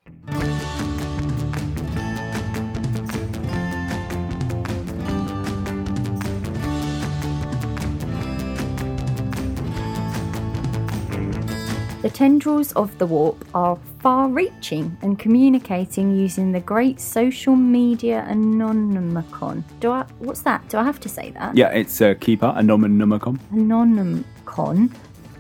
The 12.02 12.10
tendrils 12.10 12.72
of 12.74 12.98
the 12.98 13.06
warp 13.06 13.46
are 13.54 13.78
far 14.00 14.30
reaching 14.30 14.98
and 15.04 15.20
communicating 15.20 16.16
using 16.16 16.52
the 16.52 16.60
great 16.60 17.00
social 17.00 17.56
media 17.56 18.26
anonymicon. 18.30 19.64
Do 19.80 19.92
I 19.92 20.06
what's 20.18 20.42
that? 20.42 20.68
Do 20.70 20.80
I 20.80 20.84
have 20.84 21.00
to 21.02 21.10
say 21.10 21.32
that? 21.32 21.56
Yeah, 21.56 21.70
it's 21.70 22.02
uh, 22.02 22.16
Keeper, 22.20 22.54
Anomenumicon. 22.58 23.38
Anonymcon. 23.54 24.92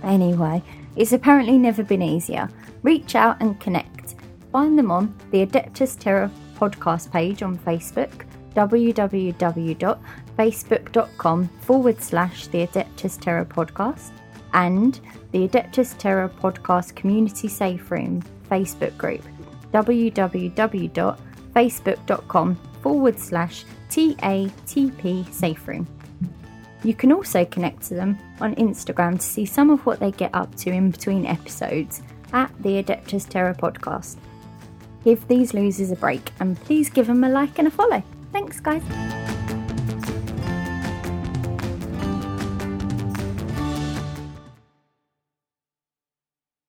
Anyway, 0.03 0.61
it's 0.98 1.14
apparently 1.14 1.58
never 1.58 1.84
been 1.84 2.01
easier. 2.01 2.50
Reach 2.84 3.16
out 3.16 3.38
and 3.40 3.58
connect. 3.59 4.16
Find 4.51 4.77
them 4.77 4.92
on 4.92 5.16
the 5.32 5.45
Adeptus 5.45 5.98
Terra 6.00 6.30
podcast 6.56 7.11
page 7.11 7.43
on 7.43 7.58
Facebook, 7.59 8.26
www.facebook.com 8.56 11.48
forward 11.61 12.01
slash 12.01 12.48
the 12.48 12.66
Adeptus 12.66 13.19
Terra 13.19 13.45
podcast, 13.45 14.11
and 14.53 15.00
the 15.32 15.48
Adeptus 15.48 15.95
Terra 15.98 16.27
podcast 16.27 16.95
community 16.95 17.48
safe 17.48 17.92
room 17.92 18.24
Facebook 18.50 18.98
group, 18.98 19.22
www.facebook.com 19.74 22.56
forward 22.82 23.19
slash 23.19 23.66
TATP 23.90 25.34
safe 25.34 25.67
room. 25.67 25.88
You 26.84 26.93
can 26.93 27.11
also 27.11 27.43
connect 27.45 27.82
to 27.84 27.95
them 27.95 28.19
on 28.41 28.56
Instagram 28.56 29.16
to 29.19 29.25
see 29.25 29.45
some 29.45 29.69
of 29.69 29.85
what 29.85 29.99
they 29.99 30.11
get 30.11 30.33
up 30.33 30.53
to 30.56 30.69
in 30.69 30.91
between 30.91 31.25
episodes 31.25 32.01
at 32.33 32.51
the 32.61 32.82
Adeptus 32.83 33.27
Terra 33.27 33.53
podcast. 33.53 34.17
Give 35.03 35.25
these 35.27 35.53
losers 35.53 35.91
a 35.91 35.95
break 35.95 36.32
and 36.40 36.59
please 36.61 36.90
give 36.90 37.07
them 37.07 37.24
a 37.24 37.30
like 37.30 37.57
and 37.59 37.67
a 37.67 37.72
follow. 37.72 38.03
Thanks, 38.33 38.59
guys. 38.59 38.83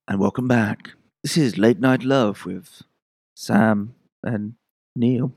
And 0.07 0.19
welcome 0.21 0.49
back. 0.49 0.93
This 1.23 1.37
is 1.37 1.59
Late 1.59 1.81
Night 1.81 2.03
Love 2.03 2.47
with 2.47 2.83
Sam 3.35 3.95
and 4.23 4.55
Neil. 4.97 5.35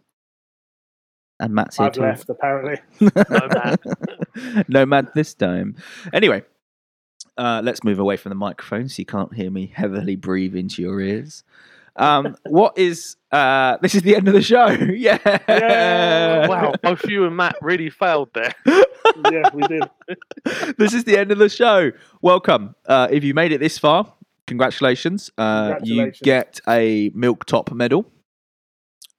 And 1.39 1.53
Matt's 1.53 1.77
here 1.77 1.87
I've 1.87 1.93
too. 1.93 2.01
left 2.01 2.29
apparently. 2.29 2.77
No, 4.67 4.85
Matt. 4.85 5.13
this 5.15 5.33
time. 5.33 5.75
Anyway, 6.13 6.43
uh, 7.37 7.61
let's 7.63 7.83
move 7.83 7.99
away 7.99 8.17
from 8.17 8.29
the 8.29 8.35
microphone 8.35 8.89
so 8.89 8.99
you 8.99 9.05
can't 9.05 9.33
hear 9.33 9.49
me 9.51 9.71
heavily 9.73 10.15
breathe 10.15 10.55
into 10.55 10.81
your 10.81 10.99
ears. 11.01 11.43
Um, 11.95 12.35
what 12.49 12.77
is 12.77 13.17
uh, 13.31 13.77
this 13.81 13.95
is 13.95 14.01
the 14.03 14.15
end 14.15 14.27
of 14.27 14.33
the 14.33 14.41
show? 14.41 14.67
yeah. 14.95 15.17
Yeah. 15.47 16.47
wow, 16.47 16.73
both 16.81 17.03
you 17.05 17.25
and 17.25 17.35
Matt 17.35 17.55
really 17.61 17.89
failed 17.89 18.29
there. 18.33 18.53
yeah, 18.65 19.49
we 19.53 19.63
did. 19.67 19.83
this 20.77 20.93
is 20.93 21.03
the 21.03 21.17
end 21.17 21.31
of 21.31 21.37
the 21.37 21.49
show. 21.49 21.91
Welcome. 22.21 22.75
Uh, 22.85 23.07
if 23.11 23.23
you 23.23 23.33
made 23.33 23.51
it 23.51 23.59
this 23.59 23.77
far, 23.77 24.13
congratulations. 24.47 25.31
Uh, 25.37 25.75
you 25.83 26.11
get 26.23 26.59
a 26.67 27.11
milk 27.13 27.45
top 27.45 27.71
medal. 27.71 28.05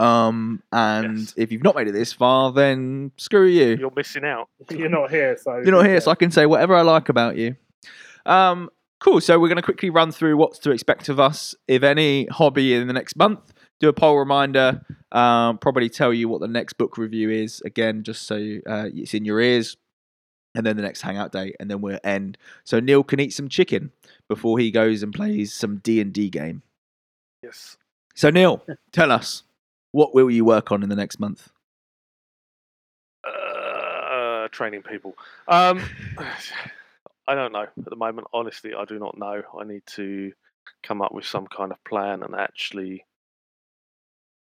Um, 0.01 0.63
and 0.73 1.19
Yes. 1.19 1.35
if 1.37 1.53
you've 1.53 1.63
not 1.63 1.77
made 1.77 1.87
it 1.89 1.93
this 1.93 2.13
far, 2.13 2.53
then 2.53 3.13
screw 3.17 3.47
you. 3.47 3.77
You're 3.79 3.93
missing 3.95 4.25
out. 4.25 4.49
You're 4.71 4.89
not 4.89 5.11
here, 5.11 5.37
so 5.37 5.57
You're 5.57 5.73
not 5.73 5.87
here, 5.87 6.01
so 6.01 6.11
I 6.11 6.15
can 6.15 6.31
say 6.31 6.47
whatever 6.47 6.75
I 6.75 6.83
like 6.83 7.09
about 7.09 7.37
you. 7.37 7.57
Um, 8.27 8.71
cool. 9.01 9.21
So 9.21 9.39
we're 9.39 9.49
going 9.49 9.57
to 9.57 9.63
quickly 9.63 9.91
run 9.91 10.11
through 10.13 10.37
what's 10.37 10.59
to 10.61 10.71
expect 10.71 11.09
of 11.09 11.21
us, 11.21 11.55
if 11.69 11.83
any, 11.83 12.27
hobby 12.27 12.75
in 12.75 12.87
the 12.87 12.93
next 12.93 13.17
month. 13.17 13.53
Do 13.81 13.89
a 13.89 13.93
poll 13.93 14.17
reminder. 14.17 14.85
Um, 15.11 15.59
probably 15.59 15.89
tell 15.89 16.13
you 16.15 16.29
what 16.29 16.41
the 16.41 16.49
next 16.49 16.75
book 16.75 16.97
review 16.97 17.31
is 17.31 17.61
again, 17.65 18.03
just 18.05 18.23
so 18.27 18.37
uh, 18.67 18.89
it's 18.95 19.15
in 19.15 19.25
your 19.25 19.41
ears. 19.41 19.77
And 20.55 20.67
then 20.67 20.77
the 20.77 20.83
next 20.83 21.01
hangout 21.01 21.33
day, 21.33 21.55
and 21.59 21.71
then 21.71 21.81
we'll 21.81 21.99
end. 22.05 22.37
So 22.65 22.79
Neil 22.79 23.03
can 23.03 23.19
eat 23.21 23.33
some 23.33 23.49
chicken 23.49 23.91
before 24.29 24.59
he 24.59 24.71
goes 24.71 25.03
and 25.03 25.11
plays 25.13 25.53
some 25.55 25.79
D 25.79 25.99
and 26.01 26.13
D 26.13 26.29
game. 26.29 26.63
Yes. 27.43 27.79
So 28.15 28.29
Neil, 28.29 28.63
tell 28.93 29.11
us 29.11 29.45
what 29.93 30.15
will 30.15 30.31
you 30.31 30.45
work 30.45 30.73
on 30.73 30.83
in 30.83 30.89
the 30.89 30.97
next 30.97 31.21
month? 31.21 31.51
Uh, 33.25 34.49
training 34.49 34.83
people. 34.83 35.15
Um, 35.47 35.83
I 37.29 37.35
don't 37.35 37.53
know 37.53 37.63
at 37.63 37.85
the 37.85 37.97
moment. 37.97 38.27
Honestly, 38.33 38.75
I 38.75 38.85
do 38.85 38.99
not 38.99 39.17
know. 39.17 39.43
I 39.59 39.65
need 39.65 39.83
to 39.95 40.33
come 40.83 41.01
up 41.01 41.13
with 41.13 41.25
some 41.25 41.47
kind 41.47 41.71
of 41.71 41.83
plan 41.85 42.23
and 42.23 42.35
actually, 42.35 43.05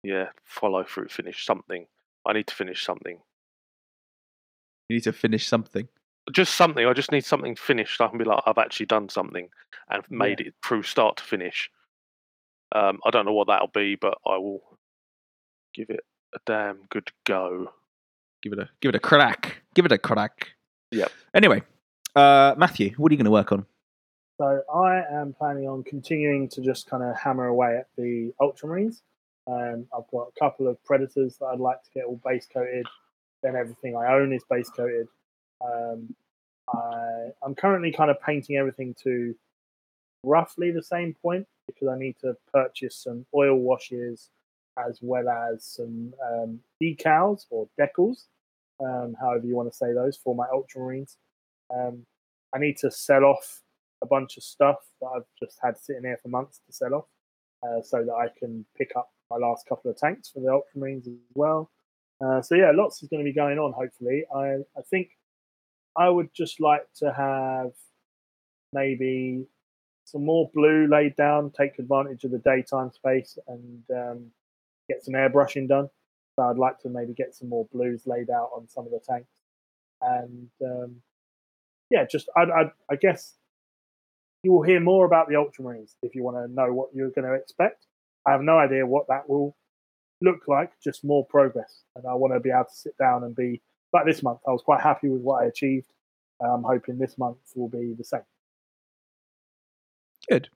yeah, 0.03 0.27
follow 0.43 0.85
through, 0.85 1.09
finish 1.09 1.47
something. 1.47 1.87
I 2.27 2.33
need 2.33 2.49
to 2.49 2.55
finish 2.55 2.85
something. 2.85 3.19
You 4.89 4.97
need 4.97 5.05
to 5.05 5.13
finish 5.13 5.47
something. 5.47 5.89
Just 6.33 6.57
something. 6.57 6.85
I 6.85 6.93
just 6.93 7.13
need 7.13 7.25
something 7.25 7.55
finished. 7.55 8.01
I 8.01 8.09
can 8.09 8.19
be 8.19 8.25
like, 8.25 8.43
I've 8.47 8.59
actually 8.59 8.87
done 8.87 9.09
something 9.09 9.49
and 9.89 10.03
made 10.11 10.41
it 10.41 10.55
through 10.65 10.83
start 10.83 11.19
to 11.19 11.25
finish. 11.25 11.71
Um, 12.75 12.99
I 13.05 13.11
don't 13.11 13.27
know 13.27 13.33
what 13.33 13.47
that'll 13.47 13.69
be, 13.69 13.95
but 13.95 14.19
I 14.27 14.37
will 14.39 14.76
give 15.77 15.91
it 15.91 16.05
a 16.35 16.39
damn 16.47 16.79
good 16.91 17.11
go. 17.25 17.71
Give 18.43 18.53
it 18.55 18.59
a 18.59 18.69
give 18.81 18.89
it 18.89 18.95
a 18.95 19.01
crack. 19.01 19.63
Give 19.75 19.85
it 19.85 19.93
a 19.93 19.99
crack. 19.99 20.49
Yep. 20.91 21.13
Anyway, 21.35 21.63
uh, 22.15 22.55
Matthew, 22.57 22.95
what 22.97 23.11
are 23.11 23.15
you 23.15 23.19
going 23.19 23.27
to 23.27 23.31
work 23.31 23.53
on? 23.53 23.67
So 24.39 24.63
I 24.75 25.03
am 25.13 25.35
planning 25.35 25.69
on 25.69 25.83
continuing 25.83 26.49
to 26.51 26.61
just 26.61 26.89
kind 26.89 27.03
of 27.03 27.17
hammer 27.17 27.47
away 27.47 27.77
at 27.79 27.89
the 27.97 28.33
Ultramarines. 28.41 29.03
Um, 29.47 29.87
I've 29.97 30.11
got 30.11 30.29
a 30.29 30.39
couple 30.39 30.69
of 30.69 30.83
Predators 30.85 31.37
that 31.39 31.47
I'd 31.47 31.61
like 31.61 31.83
to 31.85 31.91
get 31.95 32.05
all 32.05 32.21
base 32.25 32.47
coated. 32.53 32.87
Then 33.43 33.57
everything 33.57 33.97
I 33.97 34.13
own 34.13 34.33
is 34.33 34.43
base 34.49 34.69
coated. 34.69 35.07
Um, 35.65 36.15
I, 36.69 37.29
I'm 37.43 37.55
currently 37.55 37.93
kind 37.93 38.11
of 38.11 38.21
painting 38.21 38.57
everything 38.57 38.95
to 39.05 39.35
roughly 40.23 40.71
the 40.71 40.83
same 40.83 41.15
point 41.15 41.47
because 41.67 41.89
I 41.89 41.99
need 41.99 42.17
to 42.21 42.37
purchase 42.53 42.97
some 42.97 43.25
oil 43.35 43.55
washes 43.57 44.31
as 44.79 44.99
well 45.03 45.29
as 45.29 45.65
some 45.65 46.13
um, 46.25 46.61
decals 46.83 47.47
or 47.51 47.69
decals, 47.81 48.25
um, 48.81 49.15
however 49.21 49.47
you 49.47 49.57
want 49.57 49.71
to 49.71 49.77
say 49.77 49.93
those, 49.93 50.17
for 50.17 50.35
my 50.35 50.47
Ultramarines. 50.47 51.17
Um, 51.75 52.05
I 52.55 52.59
need 52.59 52.77
to 52.79 52.91
sell 52.91 53.25
off 53.25 53.63
a 54.03 54.07
bunch 54.07 54.37
of 54.37 54.43
stuff 54.43 54.77
that 55.01 55.07
I've 55.07 55.25
just 55.43 55.59
had 55.63 55.79
sitting 55.79 56.05
here 56.05 56.19
for 56.23 56.29
months 56.29 56.61
to 56.67 56.73
sell 56.73 56.95
off, 56.95 57.07
uh, 57.63 57.83
so 57.83 58.05
that 58.05 58.15
I 58.15 58.29
can 58.39 58.65
pick 58.77 58.93
up 58.97 59.11
my 59.31 59.37
last 59.37 59.67
couple 59.67 59.91
of 59.91 59.97
tanks 59.97 60.31
for 60.31 60.41
the 60.41 60.49
Ultramarines 60.49 61.07
as 61.07 61.15
well. 61.35 61.71
Uh, 62.25 62.41
so 62.41 62.55
yeah, 62.55 62.71
lots 62.75 63.03
is 63.03 63.09
going 63.09 63.25
to 63.25 63.29
be 63.29 63.35
going 63.35 63.59
on. 63.59 63.73
Hopefully, 63.73 64.25
I 64.35 64.57
I 64.79 64.83
think 64.91 65.11
I 65.97 66.09
would 66.09 66.33
just 66.35 66.61
like 66.61 66.87
to 66.97 67.13
have 67.13 67.73
maybe 68.73 69.47
some 70.05 70.25
more 70.25 70.51
blue 70.55 70.87
laid 70.87 71.17
down, 71.17 71.51
take 71.51 71.79
advantage 71.79 72.25
of 72.25 72.31
the 72.31 72.39
daytime 72.39 72.93
space, 72.93 73.39
and 73.49 73.83
um, 73.91 74.27
get 74.89 75.05
some 75.05 75.15
airbrushing 75.15 75.69
done. 75.69 75.89
So 76.35 76.43
I'd 76.43 76.59
like 76.59 76.79
to 76.81 76.89
maybe 76.89 77.15
get 77.15 77.35
some 77.35 77.49
more 77.49 77.67
blues 77.73 78.03
laid 78.07 78.31
out 78.31 78.51
on 78.55 78.69
some 78.69 78.85
of 78.85 78.91
the 78.91 79.01
tanks, 79.09 79.31
and 80.03 80.49
um, 80.63 80.97
yeah, 81.91 82.05
just 82.05 82.29
I, 82.37 82.43
I, 82.43 82.73
I 82.91 82.97
guess 82.97 83.35
you 84.43 84.53
will 84.53 84.63
hear 84.63 84.81
more 84.81 85.07
about 85.07 85.29
the 85.29 85.35
Ultramarines 85.35 85.95
if 86.03 86.15
you 86.15 86.23
want 86.23 86.37
to 86.37 86.53
know 86.53 86.73
what 86.73 86.91
you're 86.95 87.11
going 87.11 87.27
to 87.27 87.35
expect. 87.35 87.87
I 88.27 88.33
have 88.33 88.43
no 88.43 88.59
idea 88.59 88.87
what 88.87 89.07
that 89.09 89.29
will 89.29 89.57
look 90.21 90.47
like, 90.47 90.73
just 90.83 91.05
more 91.05 91.25
progress, 91.25 91.85
and 91.95 92.05
I 92.07 92.15
want 92.15 92.35
to 92.35 92.41
be 92.41 92.51
able 92.51 92.65
to 92.65 92.75
sit 92.75 92.97
down 92.99 93.25
and 93.25 93.35
be 93.35 93.63
like 93.93 94.05
this 94.05 94.23
month. 94.23 94.41
I 94.47 94.51
was 94.51 94.63
quite 94.63 94.83
happy 94.83 95.09
with 95.09 95.23
what 95.23 95.43
I 95.43 95.47
achieved. 95.47 95.91
I'm 96.41 96.65
hoping 96.65 96.99
this 96.99 97.17
month 97.17 97.39
will 97.55 97.69
be 97.69 97.95
the 97.97 98.05
same. 98.05 98.21
Good. 100.29 100.51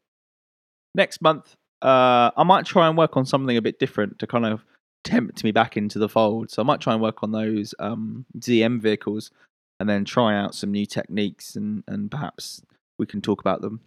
Next 0.95 1.23
month, 1.23 1.57
uh, 1.83 2.31
I 2.37 2.43
might 2.45 2.67
try 2.67 2.89
and 2.89 2.97
work 2.97 3.17
on 3.17 3.25
something 3.27 3.57
a 3.57 3.63
bit 3.63 3.79
different 3.79 4.19
to 4.19 4.27
kind 4.27 4.47
of 4.47 4.65
tempt 5.05 5.43
me 5.45 5.51
back 5.51 5.77
into 5.77 5.99
the 5.99 6.09
fold. 6.09 6.51
So 6.51 6.63
I 6.63 6.65
might 6.65 6.81
try 6.81 6.93
and 6.93 7.03
work 7.03 7.23
on 7.23 7.33
those 7.33 7.75
um, 7.79 8.27
ZM 8.39 8.81
vehicles 8.81 9.31
and 9.79 9.89
then 9.89 10.05
try 10.05 10.37
out 10.37 10.55
some 10.55 10.71
new 10.73 10.85
techniques 10.87 11.57
and, 11.57 11.83
and 11.87 12.11
perhaps 12.11 12.63
we 12.99 13.07
can 13.07 13.23
talk 13.23 13.41
about 13.41 13.63
them 13.63 13.81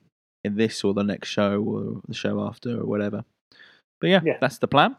in 0.43 0.55
this 0.55 0.83
or 0.83 0.93
the 0.93 1.03
next 1.03 1.29
show 1.29 1.61
or 1.61 2.01
the 2.07 2.15
show 2.15 2.41
after 2.45 2.79
or 2.81 2.85
whatever. 2.85 3.23
But 4.01 4.09
yeah, 4.09 4.21
Yeah. 4.25 4.37
that's 4.41 4.57
the 4.57 4.67
plan. 4.67 4.95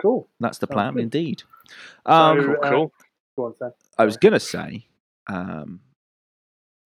Cool. 0.00 0.26
That's 0.40 0.58
the 0.58 0.66
plan 0.66 0.94
good. 0.94 1.02
indeed. 1.02 1.42
Um, 2.06 2.40
So, 2.42 2.54
uh, 2.62 2.70
cool. 2.70 2.92
Go 3.36 3.44
on, 3.60 3.72
I 3.98 4.04
was 4.06 4.16
going 4.16 4.32
to 4.32 4.40
say, 4.40 4.86
um, 5.28 5.80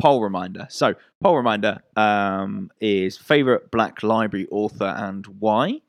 poll 0.05 0.21
reminder. 0.23 0.67
So, 0.69 0.95
poll 1.23 1.35
reminder 1.35 1.83
um, 1.97 2.71
is 2.79 3.17
favorite 3.17 3.71
Black 3.71 4.03
Library 4.03 4.47
author 4.51 4.85
and 4.85 5.27
why. 5.27 5.81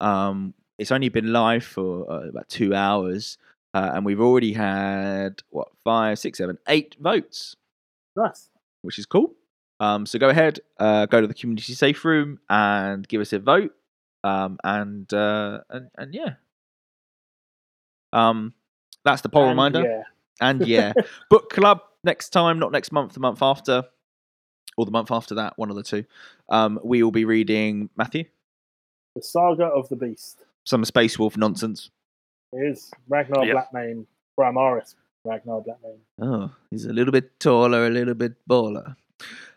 Um, 0.00 0.54
it's 0.78 0.92
only 0.92 1.08
been 1.08 1.32
live 1.32 1.64
for 1.64 2.08
uh, 2.08 2.28
about 2.28 2.48
two 2.48 2.72
hours, 2.72 3.36
uh, 3.74 3.90
and 3.94 4.04
we've 4.04 4.20
already 4.20 4.52
had 4.52 5.42
what 5.50 5.68
five, 5.82 6.20
six, 6.20 6.38
seven, 6.38 6.56
eight 6.68 6.94
votes, 7.00 7.56
Nice. 8.16 8.48
which 8.82 9.00
is 9.00 9.06
cool. 9.06 9.34
Um, 9.80 10.06
so 10.06 10.20
go 10.20 10.28
ahead, 10.28 10.60
uh, 10.78 11.06
go 11.06 11.20
to 11.20 11.26
the 11.26 11.34
community 11.34 11.72
safe 11.72 12.04
room 12.04 12.38
and 12.48 13.06
give 13.08 13.20
us 13.20 13.32
a 13.32 13.40
vote. 13.40 13.74
Um, 14.22 14.56
and, 14.62 15.12
uh, 15.12 15.60
and 15.68 15.90
and 15.98 16.14
yeah, 16.14 16.34
um, 18.12 18.54
that's 19.04 19.22
the 19.22 19.28
poll 19.28 19.42
And 19.42 19.50
reminder. 19.50 19.82
Yeah. 19.82 20.02
And 20.40 20.66
yeah, 20.66 20.92
book 21.28 21.50
club 21.50 21.80
next 22.04 22.30
time, 22.30 22.58
not 22.58 22.72
next 22.72 22.92
month, 22.92 23.14
the 23.14 23.20
month 23.20 23.42
after, 23.42 23.84
or 24.76 24.84
the 24.84 24.90
month 24.90 25.10
after 25.10 25.34
that, 25.36 25.54
one 25.56 25.70
of 25.70 25.76
the 25.76 25.82
two. 25.82 26.04
Um, 26.48 26.78
we 26.84 27.02
will 27.02 27.10
be 27.12 27.24
reading 27.24 27.90
Matthew, 27.96 28.24
The 29.14 29.22
Saga 29.22 29.64
of 29.64 29.88
the 29.88 29.96
Beast. 29.96 30.44
some 30.64 30.84
Space 30.84 31.18
Wolf 31.18 31.36
nonsense. 31.36 31.90
It 32.52 32.70
is 32.72 32.90
Ragnar 33.08 33.44
Yep. 33.46 33.56
Blackmane, 33.74 34.06
Primaris 34.38 34.94
Ragnar 35.24 35.60
Blackmane. 35.62 35.98
Oh, 36.20 36.50
he's 36.70 36.84
a 36.86 36.92
little 36.92 37.12
bit 37.12 37.38
taller, 37.40 37.86
a 37.86 37.90
little 37.90 38.14
bit 38.14 38.34
baller. 38.48 38.96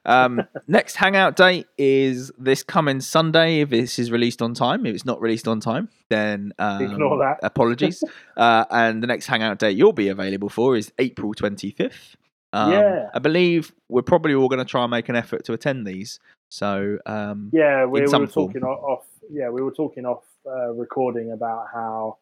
Um, 0.06 0.42
next 0.67 0.95
hangout 0.95 1.35
date 1.35 1.67
is 1.77 2.32
this 2.38 2.64
coming 2.64 3.01
Sunday. 3.01 3.59
If 3.61 3.69
this 3.69 4.00
is 4.00 4.09
released 4.11 4.42
on 4.42 4.53
time, 4.53 4.85
if 4.85 4.95
it's 4.95 5.06
not 5.06 5.19
released 5.22 5.48
on 5.48 5.59
time, 5.59 5.90
then 6.09 6.53
um, 6.59 6.82
Ignore 6.82 7.17
that. 7.19 7.40
Apologies. 7.43 8.03
uh, 8.38 8.66
and 8.72 9.03
the 9.03 9.08
next 9.08 9.27
hangout 9.27 9.59
date 9.59 9.76
you'll 9.77 9.93
be 9.93 10.08
available 10.08 10.50
for 10.50 10.76
is 10.77 10.92
April 10.98 11.34
twenty 11.34 11.72
fifth. 11.72 12.16
Um, 12.58 12.72
Yeah. 12.72 13.10
I 13.14 13.19
believe 13.19 13.72
we're 13.90 14.02
probably 14.02 14.34
all 14.34 14.48
going 14.50 14.60
to 14.60 14.66
try 14.66 14.84
and 14.84 14.92
make 14.92 15.10
an 15.10 15.16
effort 15.16 15.44
to 15.45 15.53
attend 15.53 15.86
these. 15.86 16.19
So 16.50 16.98
um, 17.06 17.50
Yeah, 17.53 17.86
we, 17.86 18.02
we 18.02 18.06
were 18.08 18.27
form. 18.27 18.27
talking 18.27 18.64
off. 18.64 19.06
Yeah, 19.30 19.50
we 19.50 19.61
were 19.61 19.74
talking 19.74 20.06
off 20.06 20.24
uh, 20.45 20.72
recording 20.74 21.32
about 21.32 21.68
how 21.74 22.18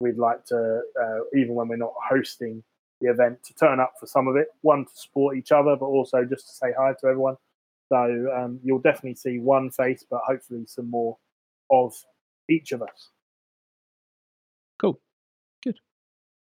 we'd 0.00 0.18
like 0.18 0.44
to, 0.46 0.82
uh, 1.00 1.18
even 1.36 1.54
when 1.54 1.68
we're 1.68 1.76
not 1.76 1.94
hosting 2.08 2.62
the 3.00 3.08
event, 3.10 3.42
to 3.44 3.54
turn 3.54 3.80
up 3.80 3.94
for 3.98 4.06
some 4.06 4.28
of 4.28 4.36
it. 4.36 4.48
One 4.60 4.84
to 4.84 4.90
support 4.94 5.36
each 5.36 5.52
other, 5.52 5.76
but 5.76 5.86
also 5.86 6.24
just 6.24 6.46
to 6.48 6.52
say 6.52 6.72
hi 6.78 6.92
to 7.00 7.06
everyone. 7.06 7.36
So 7.88 8.30
um, 8.36 8.60
you'll 8.62 8.78
definitely 8.78 9.16
see 9.16 9.38
one 9.38 9.70
face, 9.70 10.04
but 10.08 10.20
hopefully 10.26 10.64
some 10.66 10.90
more 10.90 11.16
of 11.70 11.94
each 12.48 12.72
of 12.72 12.82
us. 12.82 13.08
Cool, 14.78 15.00
good, 15.64 15.78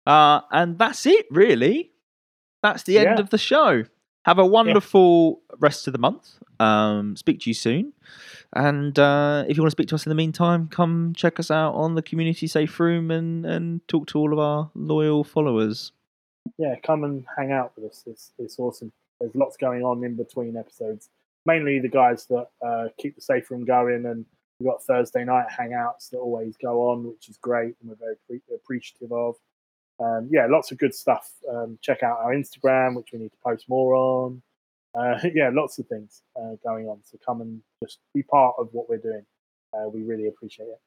uh, 0.06 0.42
and 0.52 0.78
that's 0.78 1.06
it, 1.06 1.26
really. 1.32 1.92
That's 2.64 2.82
the 2.84 2.98
end 2.98 3.18
Yeah. 3.18 3.20
of 3.20 3.30
the 3.30 3.38
show. 3.38 3.84
Have 4.26 4.40
a 4.40 4.46
wonderful 4.46 5.42
rest 5.60 5.86
of 5.86 5.94
the 5.94 6.00
month. 6.00 6.40
Um, 6.60 7.16
speak 7.18 7.42
to 7.42 7.50
you 7.50 7.54
soon. 7.54 7.94
And 8.54 8.98
uh, 8.98 9.44
if 9.48 9.58
you 9.58 9.64
want 9.64 9.68
to 9.72 9.76
speak 9.76 9.88
to 9.90 9.96
us 9.96 10.06
in 10.06 10.10
the 10.10 10.16
meantime, 10.16 10.68
come 10.70 11.14
check 11.16 11.40
us 11.40 11.52
out 11.52 11.74
on 11.74 11.96
the 11.96 12.02
community 12.02 12.48
safe 12.48 12.80
room 12.80 13.12
and, 13.12 13.46
and 13.46 13.86
talk 13.88 14.08
to 14.08 14.18
all 14.20 14.32
of 14.32 14.40
our 14.40 14.72
loyal 14.76 15.24
followers. 15.24 15.92
yeah, 16.58 16.76
come 16.84 17.04
and 17.04 17.26
hang 17.38 17.52
out 17.52 17.74
with 17.76 17.92
us. 17.92 18.04
It's 18.08 18.32
it's 18.40 18.58
awesome. 18.60 18.92
There's 19.20 19.36
lots 19.36 19.58
going 19.58 19.84
on 19.84 20.04
in 20.04 20.16
between 20.16 20.56
episodes. 20.56 21.10
Mainly 21.46 21.80
the 21.80 21.90
guys 21.90 22.26
that 22.28 22.48
uh, 22.66 22.86
keep 22.98 23.16
the 23.16 23.22
safe 23.22 23.50
room 23.52 23.66
going, 23.66 24.06
and 24.06 24.26
we've 24.60 24.70
got 24.70 24.84
Thursday 24.84 25.26
night 25.26 25.48
hangouts 25.50 26.10
that 26.12 26.20
always 26.20 26.56
go 26.58 26.90
on, 26.90 27.06
which 27.08 27.28
is 27.28 27.38
great, 27.38 27.76
and 27.82 27.90
we're 27.90 27.96
very 27.96 28.16
pre- 28.28 28.56
appreciative 28.56 29.12
of. 29.12 29.36
Um, 30.00 30.30
yeah, 30.32 30.48
lots 30.50 30.72
of 30.72 30.78
good 30.78 30.94
stuff. 30.94 31.30
Um, 31.50 31.78
check 31.82 32.04
out 32.04 32.20
our 32.20 32.34
Instagram, 32.34 32.96
which 32.96 33.10
we 33.14 33.20
need 33.20 33.32
to 33.32 33.38
post 33.44 33.70
more 33.70 33.96
on. 33.96 34.42
Uh, 34.96 35.20
yeah, 35.34 35.50
lots 35.54 35.80
of 35.80 35.88
things 35.88 36.24
uh, 36.36 36.56
going 36.64 36.88
on. 36.88 37.00
So 37.04 37.18
come 37.26 37.42
and 37.42 37.62
just 37.84 38.00
be 38.14 38.24
part 38.24 38.56
of 38.58 38.70
what 38.72 38.90
we're 38.90 38.98
doing. 38.98 39.26
Uh, 39.74 39.90
we 39.90 40.04
really 40.04 40.28
appreciate 40.28 40.66
it. 40.68 40.80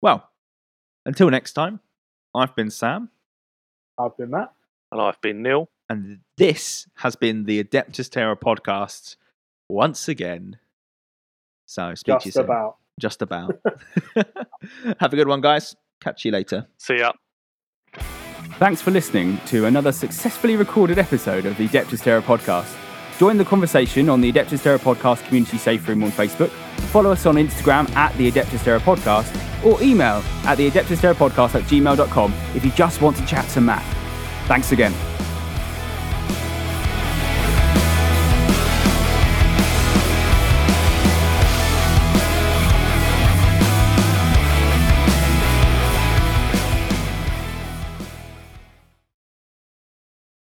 Well, 0.00 0.28
until 1.06 1.30
next 1.30 1.52
time, 1.52 1.80
I've 2.34 2.54
been 2.54 2.70
Sam, 2.70 3.10
I've 3.98 4.16
been 4.16 4.30
Matt. 4.30 4.52
And 4.92 5.00
I've 5.00 5.20
been 5.20 5.42
Neil. 5.42 5.68
and 5.88 6.20
this 6.36 6.86
has 6.96 7.16
been 7.16 7.44
the 7.44 7.62
Adeptus 7.62 8.10
Terra 8.10 8.36
podcast 8.36 9.16
once 9.68 10.08
again. 10.08 10.58
So 11.66 11.94
speak 11.94 12.18
to 12.20 12.26
you 12.26 12.32
soon. 12.32 12.44
about. 12.44 12.76
Just 13.00 13.22
about. 13.22 13.56
Have 15.00 15.12
a 15.12 15.16
good 15.16 15.28
one, 15.28 15.40
guys. 15.40 15.74
Catch 16.00 16.24
you 16.24 16.30
later. 16.32 16.66
See 16.78 16.98
ya. 16.98 17.12
Thanks 18.58 18.80
for 18.80 18.92
listening 18.92 19.38
to 19.46 19.66
another 19.66 19.90
successfully 19.90 20.56
recorded 20.56 20.98
episode 20.98 21.44
of 21.44 21.56
the 21.56 21.66
Adeptus 21.66 22.02
Terra 22.02 22.22
podcast. 22.22 22.72
Join 23.18 23.36
the 23.36 23.44
conversation 23.44 24.08
on 24.08 24.20
the 24.20 24.32
Adeptus 24.32 24.62
Terra 24.62 24.78
podcast 24.78 25.24
community 25.26 25.58
safe 25.58 25.86
room 25.88 26.04
on 26.04 26.10
Facebook. 26.12 26.50
Follow 26.90 27.10
us 27.10 27.26
on 27.26 27.34
Instagram 27.34 27.90
at 27.96 28.16
the 28.16 28.30
Adeptus 28.30 28.62
Terra 28.62 28.78
podcast 28.80 29.34
or 29.64 29.82
email 29.82 30.22
at 30.44 30.56
the 30.56 30.70
Adeptus 30.70 31.00
Terra 31.00 31.14
podcast 31.14 31.56
at 31.56 31.62
gmail.com 31.64 32.32
if 32.54 32.64
you 32.64 32.70
just 32.72 33.02
want 33.02 33.16
to 33.16 33.26
chat 33.26 33.48
to 33.50 33.60
Matt. 33.60 33.82
Thanks 34.46 34.70
again. 34.70 34.92